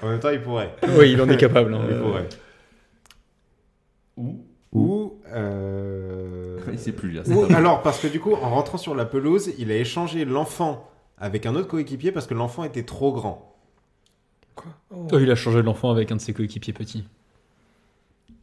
En 0.01 0.09
même 0.09 0.19
temps, 0.19 0.29
il 0.29 0.41
pourrait. 0.41 0.73
Oui, 0.97 1.11
il 1.11 1.21
en 1.21 1.29
est 1.29 1.37
capable. 1.37 1.73
hein. 1.73 1.81
Il 1.89 1.97
pourrait. 1.97 2.29
Ou 4.17 4.39
Ou... 4.71 5.19
euh, 5.33 6.57
Il 6.71 6.79
sait 6.79 6.91
plus, 6.93 7.11
là. 7.11 7.21
ou- 7.27 7.45
alors, 7.53 7.81
parce 7.81 7.99
que 7.99 8.07
du 8.07 8.19
coup, 8.19 8.33
en 8.33 8.49
rentrant 8.49 8.77
sur 8.77 8.95
la 8.95 9.05
pelouse, 9.05 9.51
il 9.57 9.71
a 9.71 9.75
échangé 9.77 10.23
l'enfant 10.25 10.89
avec 11.17 11.45
un 11.45 11.55
autre 11.55 11.67
coéquipier 11.67 12.11
parce 12.11 12.27
que 12.27 12.33
l'enfant 12.33 12.63
était 12.63 12.83
trop 12.83 13.11
grand. 13.13 13.55
Oh. 14.91 15.07
Oh, 15.11 15.19
il 15.19 15.29
a 15.31 15.35
changé 15.35 15.61
l'enfant 15.61 15.89
avec 15.91 16.11
un 16.11 16.15
de 16.15 16.21
ses 16.21 16.33
coéquipiers 16.33 16.73
petits. 16.73 17.05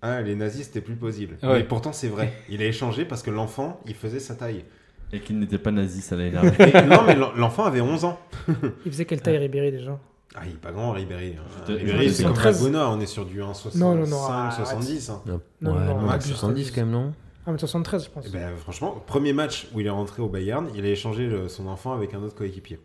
Ah, 0.02 0.22
les 0.22 0.34
nazis, 0.34 0.64
c'était 0.66 0.80
plus 0.80 0.96
possible. 0.96 1.36
Ouais. 1.42 1.58
Mais 1.58 1.64
pourtant, 1.64 1.92
c'est 1.92 2.08
vrai. 2.08 2.32
Il 2.48 2.62
a 2.62 2.64
échangé 2.66 3.04
parce 3.04 3.22
que 3.22 3.30
l'enfant, 3.30 3.80
il 3.86 3.94
faisait 3.94 4.20
sa 4.20 4.34
taille. 4.34 4.64
Et 5.12 5.20
qu'il 5.20 5.38
n'était 5.38 5.58
pas 5.58 5.70
nazi, 5.72 6.00
ça 6.00 6.16
l'a 6.16 6.26
énervé. 6.28 6.50
Et- 6.58 6.82
non, 6.86 7.02
mais 7.06 7.16
l'en- 7.16 7.32
l'enfant 7.34 7.64
avait 7.64 7.80
11 7.80 8.04
ans. 8.04 8.18
Il 8.86 8.92
faisait 8.92 9.04
quelle 9.04 9.20
taille 9.20 9.38
Ribéry 9.38 9.72
déjà? 9.72 9.98
Ah, 10.36 10.42
il 10.46 10.52
est 10.52 10.54
pas 10.60 10.70
grand, 10.70 10.92
Ribéry. 10.92 11.34
hein. 11.36 11.64
Ribéry, 11.66 12.08
c'est 12.14 12.22
comme 12.22 12.36
73. 12.36 12.62
Laguna, 12.62 12.88
on 12.90 13.00
est 13.00 13.06
sur 13.06 13.26
du 13.26 13.40
1,65, 13.40 13.76
Non, 13.78 13.96
non, 13.96 14.06
non, 14.06 14.22
arrête. 14.26 14.64
70. 14.64 15.10
hein. 15.10 15.22
Non, 15.26 15.40
Non, 15.60 15.72
ouais, 15.76 15.84
non, 15.86 16.00
non, 16.02 16.08
abuse, 16.08 16.28
70 16.28 16.52
abuse. 16.60 16.70
quand 16.70 16.80
même, 16.82 16.90
non? 16.92 17.12
1m73, 17.48 18.04
je 18.04 18.10
pense. 18.10 18.24
Eh 18.28 18.30
ben, 18.30 18.54
franchement, 18.56 19.02
premier 19.06 19.32
match 19.32 19.66
où 19.74 19.80
il 19.80 19.86
est 19.86 19.90
rentré 19.90 20.22
au 20.22 20.28
Bayern, 20.28 20.68
il 20.76 20.84
a 20.84 20.88
échangé 20.88 21.26
le- 21.26 21.48
son 21.48 21.66
enfant 21.66 21.92
avec 21.92 22.14
un 22.14 22.22
autre 22.22 22.36
coéquipier. 22.36 22.78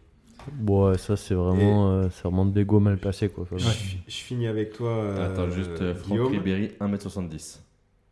Ouais, 0.68 0.98
ça 0.98 1.16
c'est 1.18 1.34
vraiment, 1.34 1.92
euh, 1.92 2.08
c'est 2.12 2.24
vraiment 2.24 2.46
de 2.46 2.58
l'ego 2.58 2.80
mal 2.80 2.98
placé 2.98 3.30
quoi. 3.30 3.46
Je, 3.56 3.58
fi- 3.68 3.98
je 4.08 4.16
finis 4.16 4.48
avec 4.48 4.74
toi, 4.74 4.90
euh, 4.90 5.32
Attends, 5.32 5.50
juste 5.50 5.82
euh, 5.82 5.94
Franck 5.96 6.08
Guillaume. 6.10 6.32
Ribéry, 6.32 6.72
1m70. 6.80 7.60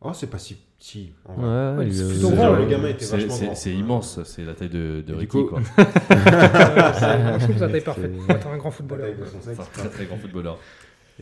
Oh, 0.02 0.12
c'est 0.14 0.30
pas 0.30 0.38
si 0.40 0.58
petit. 0.78 1.12
en 1.26 1.34
vrai. 1.36 1.44
Ouais, 1.46 1.78
Ouais, 1.78 1.88
il, 1.88 1.96
c'est 1.96 2.08
plutôt 2.10 2.28
C'est 2.30 2.36
grand, 2.36 2.44
genre, 2.46 2.54
ouais. 2.56 2.60
le 2.66 2.70
gamin 2.72 2.88
était 2.90 3.06
C'est- 3.06 3.16
vachement 3.18 3.34
C'est 3.36 3.46
grand. 3.46 3.56
c'est 3.56 3.74
immense, 3.74 4.24
c'est 4.24 4.44
la 4.44 4.54
taille 4.54 4.70
de, 4.70 4.78
de 4.78 5.00
Et 5.00 5.02
du 5.04 5.14
Ricky, 5.16 5.28
coup- 5.38 5.44
quoi. 5.46 5.62
Je 5.78 7.38
trouve 7.44 7.54
que 7.54 7.60
sa 7.60 7.70
taille 7.70 7.82
parfaite. 7.82 8.12
T'es 8.28 8.34
un 8.48 8.58
grand 8.58 8.70
La 8.70 8.72
footballeur. 8.72 9.08
de 9.18 9.26
son 9.26 9.42
sexe. 9.42 9.58
C'est 9.74 9.82
un 9.82 9.84
très 9.86 9.90
très 9.90 10.06
grand 10.06 10.18
footballeur. 10.18 10.58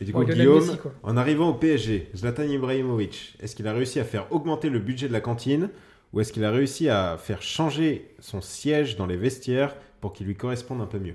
Et 0.00 0.04
du 0.04 0.12
Ouais, 0.12 0.24
coup, 0.24 0.30
Lionel 0.30 0.36
Guillaume, 0.38 0.64
Messi, 0.66 0.78
quoi. 0.78 0.92
en 1.02 1.16
arrivant 1.16 1.50
au 1.50 1.54
PSG, 1.54 2.10
Zlatan 2.16 2.44
Ibrahimovic, 2.44 3.36
est-ce 3.42 3.54
qu'il 3.54 3.66
a 3.68 3.72
réussi 3.72 4.00
à 4.00 4.04
faire 4.04 4.26
augmenter 4.32 4.70
le 4.70 4.78
budget 4.78 5.06
de 5.06 5.12
la 5.12 5.20
cantine 5.20 5.68
ou 6.12 6.20
est-ce 6.20 6.32
qu'il 6.32 6.44
a 6.44 6.50
réussi 6.50 6.88
à 6.88 7.16
faire 7.18 7.42
changer 7.42 8.14
son 8.18 8.40
siège 8.40 8.96
dans 8.96 9.06
les 9.06 9.16
vestiaires 9.16 9.74
pour 10.02 10.12
qu'il 10.12 10.26
lui 10.26 10.34
corresponde 10.34 10.82
un 10.82 10.86
peu 10.86 10.98
mieux 10.98 11.14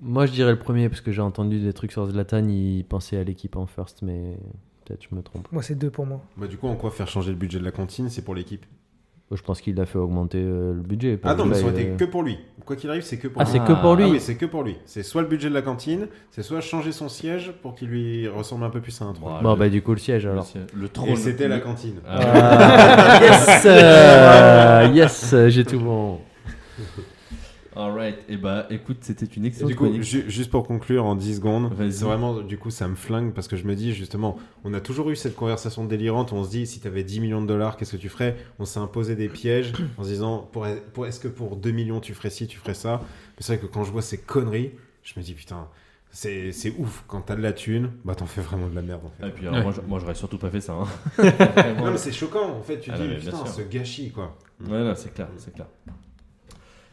Moi 0.00 0.26
je 0.26 0.32
dirais 0.32 0.52
le 0.52 0.58
premier 0.58 0.88
parce 0.88 1.00
que 1.00 1.10
j'ai 1.10 1.22
entendu 1.22 1.58
des 1.58 1.72
trucs 1.72 1.90
sur 1.90 2.06
Zlatan, 2.06 2.46
il 2.48 2.84
pensait 2.84 3.16
à 3.16 3.24
l'équipe 3.24 3.56
en 3.56 3.66
first, 3.66 4.02
mais 4.02 4.36
peut-être 4.84 5.02
je 5.10 5.16
me 5.16 5.22
trompe. 5.22 5.48
Moi, 5.50 5.62
c'est 5.62 5.74
deux 5.74 5.90
pour 5.90 6.06
moi. 6.06 6.20
bah, 6.36 6.46
Du 6.46 6.56
coup, 6.56 6.68
en 6.68 6.76
quoi 6.76 6.90
faire 6.92 7.08
changer 7.08 7.30
le 7.32 7.36
budget 7.36 7.58
de 7.58 7.64
la 7.64 7.72
cantine 7.72 8.08
C'est 8.08 8.22
pour 8.22 8.34
l'équipe? 8.36 8.64
Je 9.30 9.42
pense 9.42 9.60
qu'il 9.60 9.78
a 9.78 9.84
fait 9.84 9.98
augmenter 9.98 10.38
euh, 10.40 10.72
le 10.72 10.80
budget. 10.80 11.18
Ah 11.22 11.34
non, 11.34 11.44
mais 11.44 11.56
ça 11.56 11.64
aurait 11.64 11.72
il, 11.74 11.80
été 11.80 11.90
euh, 11.90 11.96
que 11.96 12.04
pour 12.06 12.22
lui. 12.22 12.38
Quoi 12.64 12.76
qu'il 12.76 12.88
arrive, 12.88 13.02
c'est 13.02 13.18
que 13.18 13.28
pour 13.28 13.42
Ah, 13.42 13.44
lui. 13.44 13.50
c'est 13.52 13.58
que 13.58 13.78
pour 13.82 13.94
lui 13.94 14.04
Ah 14.04 14.08
oui, 14.08 14.20
c'est 14.20 14.36
que 14.36 14.46
pour 14.46 14.62
lui. 14.62 14.76
C'est 14.86 15.02
soit 15.02 15.20
le 15.20 15.28
budget 15.28 15.50
de 15.50 15.54
la 15.54 15.60
cantine, 15.60 16.06
c'est 16.30 16.42
soit 16.42 16.62
changer 16.62 16.92
son 16.92 17.10
siège 17.10 17.52
pour 17.60 17.74
qu'il 17.74 17.88
lui 17.88 18.26
ressemble 18.26 18.64
un 18.64 18.70
peu 18.70 18.80
plus 18.80 19.02
à 19.02 19.04
un 19.04 19.12
trône. 19.12 19.42
Bon, 19.42 19.52
le- 19.52 19.58
bah 19.58 19.68
du 19.68 19.82
coup 19.82 19.92
le 19.92 19.98
siège 19.98 20.24
alors. 20.24 20.46
Le 20.74 20.86
Et 20.86 20.88
trône. 20.88 21.16
c'était 21.16 21.46
la 21.48 21.60
cantine. 21.60 21.96
Ah, 22.06 22.18
Ah, 22.20 23.20
yes, 23.22 23.62
euh, 23.66 24.90
yes, 24.94 25.32
euh, 25.34 25.48
j'ai 25.50 25.64
tout 25.66 25.78
bon. 25.80 26.20
Alright, 27.76 28.16
et 28.28 28.36
bah 28.38 28.66
écoute, 28.70 28.98
c'était 29.02 29.26
une 29.26 29.44
Et 29.44 29.48
excellente 29.48 29.70
du 29.70 29.76
coup, 29.76 29.92
ju- 30.02 30.24
juste 30.28 30.50
pour 30.50 30.66
conclure 30.66 31.04
en 31.04 31.14
10 31.14 31.36
secondes, 31.36 31.70
c'est 31.90 32.04
vraiment, 32.04 32.40
du 32.40 32.58
coup, 32.58 32.70
ça 32.70 32.88
me 32.88 32.94
flingue 32.96 33.32
parce 33.34 33.46
que 33.46 33.56
je 33.56 33.64
me 33.66 33.76
dis 33.76 33.92
justement, 33.92 34.36
on 34.64 34.72
a 34.74 34.80
toujours 34.80 35.10
eu 35.10 35.16
cette 35.16 35.36
conversation 35.36 35.84
délirante 35.84 36.32
où 36.32 36.36
on 36.36 36.44
se 36.44 36.50
dit, 36.50 36.66
si 36.66 36.80
tu 36.80 36.88
avais 36.88 37.04
10 37.04 37.20
millions 37.20 37.42
de 37.42 37.46
dollars, 37.46 37.76
qu'est-ce 37.76 37.92
que 37.92 37.96
tu 37.98 38.08
ferais? 38.08 38.36
On 38.58 38.64
s'est 38.64 38.80
imposé 38.80 39.16
des 39.16 39.28
pièges 39.28 39.74
en 39.98 40.02
se 40.02 40.08
disant, 40.08 40.48
pour, 40.50 40.66
pour- 40.94 41.06
est-ce 41.06 41.20
que 41.20 41.28
pour 41.28 41.56
2 41.56 41.70
millions 41.70 42.00
tu 42.00 42.14
ferais 42.14 42.30
ci, 42.30 42.46
tu 42.48 42.58
ferais 42.58 42.74
ça? 42.74 43.00
Mais 43.02 43.36
c'est 43.40 43.56
vrai 43.56 43.66
que 43.66 43.70
quand 43.72 43.84
je 43.84 43.92
vois 43.92 44.02
ces 44.02 44.18
conneries, 44.18 44.72
je 45.04 45.12
me 45.20 45.22
dis, 45.22 45.34
putain, 45.34 45.68
c'est 46.10 46.50
ouf. 46.78 47.04
Quand 47.06 47.20
t'as 47.20 47.36
de 47.36 47.42
la 47.42 47.52
thune, 47.52 47.90
bah 48.04 48.14
t'en 48.14 48.26
fais 48.26 48.40
vraiment 48.40 48.68
de 48.68 48.74
la 48.74 48.82
merde 48.82 49.02
en 49.04 49.10
fait. 49.10 49.28
Et 49.28 49.30
puis 49.30 49.46
alors, 49.46 49.58
Ouais. 49.58 49.62
moi, 49.64 49.72
je- 49.76 49.82
moi 49.82 49.98
j'aurais 50.00 50.14
surtout 50.14 50.38
pas 50.38 50.50
fait 50.50 50.62
ça. 50.62 50.72
hein. 50.72 50.86
Non, 51.84 51.92
mais 51.92 51.98
c'est 51.98 52.12
choquant 52.12 52.48
en 52.56 52.62
fait, 52.62 52.80
tu 52.80 52.90
te 52.90 52.96
Ah 52.96 52.98
dis, 52.98 53.08
mais 53.08 53.18
putain, 53.18 53.44
ce 53.46 53.60
gâchis 53.60 54.10
quoi. 54.10 54.36
Ouais, 54.66 54.82
non, 54.82 54.94
c'est 54.96 55.12
clair, 55.14 55.28
c'est 55.36 55.54
clair. 55.54 55.66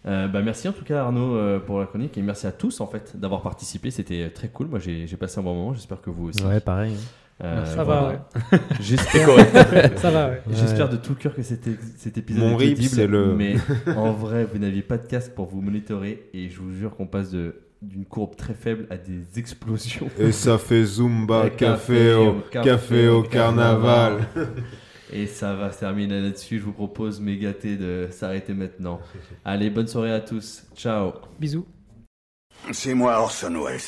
Euh, 0.07 0.27
bah, 0.27 0.41
merci 0.43 0.67
en 0.67 0.71
tout 0.71 0.83
cas 0.83 1.01
Arnaud 1.01 1.35
euh, 1.35 1.59
pour 1.59 1.79
la 1.79 1.87
chronique 1.87 2.15
et 2.17 2.21
merci 2.21 2.45
à 2.45 2.51
tous 2.51 2.79
en 2.81 2.87
fait 2.87 3.19
d'avoir 3.19 3.41
participé. 3.41 3.89
C'était 3.91 4.29
très 4.29 4.49
cool. 4.49 4.67
Moi 4.67 4.79
j'ai 4.79 5.07
j'ai 5.07 5.17
passé 5.17 5.39
un 5.39 5.43
bon 5.43 5.55
moment. 5.55 5.73
J'espère 5.73 6.01
que 6.01 6.09
vous 6.09 6.27
aussi. 6.29 6.43
Ouais, 6.43 6.59
pareil. 6.59 6.95
Euh, 7.43 7.65
Ça 7.65 7.83
voilà. 7.83 8.27
va, 8.51 8.57
J'espère. 8.79 9.27
Ça 9.97 10.09
va, 10.11 10.29
ouais. 10.29 10.41
J'espère 10.51 10.87
de 10.89 10.95
tout 10.95 11.15
cœur 11.15 11.35
que 11.35 11.41
cet, 11.41 11.67
cet 11.97 12.17
épisode 12.17 12.43
Mon 12.43 12.51
est 12.59 12.71
audible, 12.71 12.81
c'est 12.83 13.07
le- 13.07 13.35
Mais 13.35 13.55
en 13.97 14.13
vrai, 14.13 14.45
vous 14.45 14.57
n'aviez 14.57 14.81
pas 14.83 14.97
de 14.97 15.05
casque 15.05 15.33
pour 15.33 15.47
vous 15.47 15.59
monitorer 15.61 16.29
et 16.33 16.49
je 16.49 16.59
vous 16.61 16.71
jure 16.73 16.95
qu'on 16.95 17.07
passe 17.07 17.31
de 17.31 17.61
d'une 17.81 18.05
courbe 18.05 18.35
très 18.35 18.53
faible 18.53 18.87
à 18.89 18.97
des 18.97 19.37
explosions. 19.37 20.09
Et 20.17 20.31
ça 20.31 20.57
fait 20.57 20.83
Zumba, 20.85 21.49
café 21.51 22.13
au, 22.15 22.37
café 22.49 23.09
au 23.09 23.21
carnaval. 23.21 24.27
Et 25.11 25.27
ça 25.27 25.53
va 25.53 25.71
se 25.71 25.79
terminer 25.79 26.19
là-dessus. 26.21 26.59
Je 26.59 26.63
vous 26.65 26.73
propose, 26.73 27.19
mes 27.19 27.37
gâtés, 27.37 27.77
de 27.77 28.09
s'arrêter 28.11 28.53
maintenant. 28.53 28.99
Allez, 29.45 29.69
bonne 29.69 29.87
soirée 29.87 30.11
à 30.11 30.19
tous. 30.19 30.63
Ciao. 30.75 31.13
Bisous. 31.39 31.65
C'est 32.71 32.93
moi 32.93 33.19
Orson 33.19 33.63
Welles. 33.63 33.79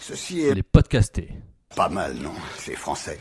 Ceci 0.00 0.40
est 0.42 0.54
Les 0.54 0.62
podcastés. 0.62 1.30
pas 1.76 1.88
mal, 1.88 2.14
non? 2.14 2.32
C'est 2.56 2.76
français. 2.76 3.18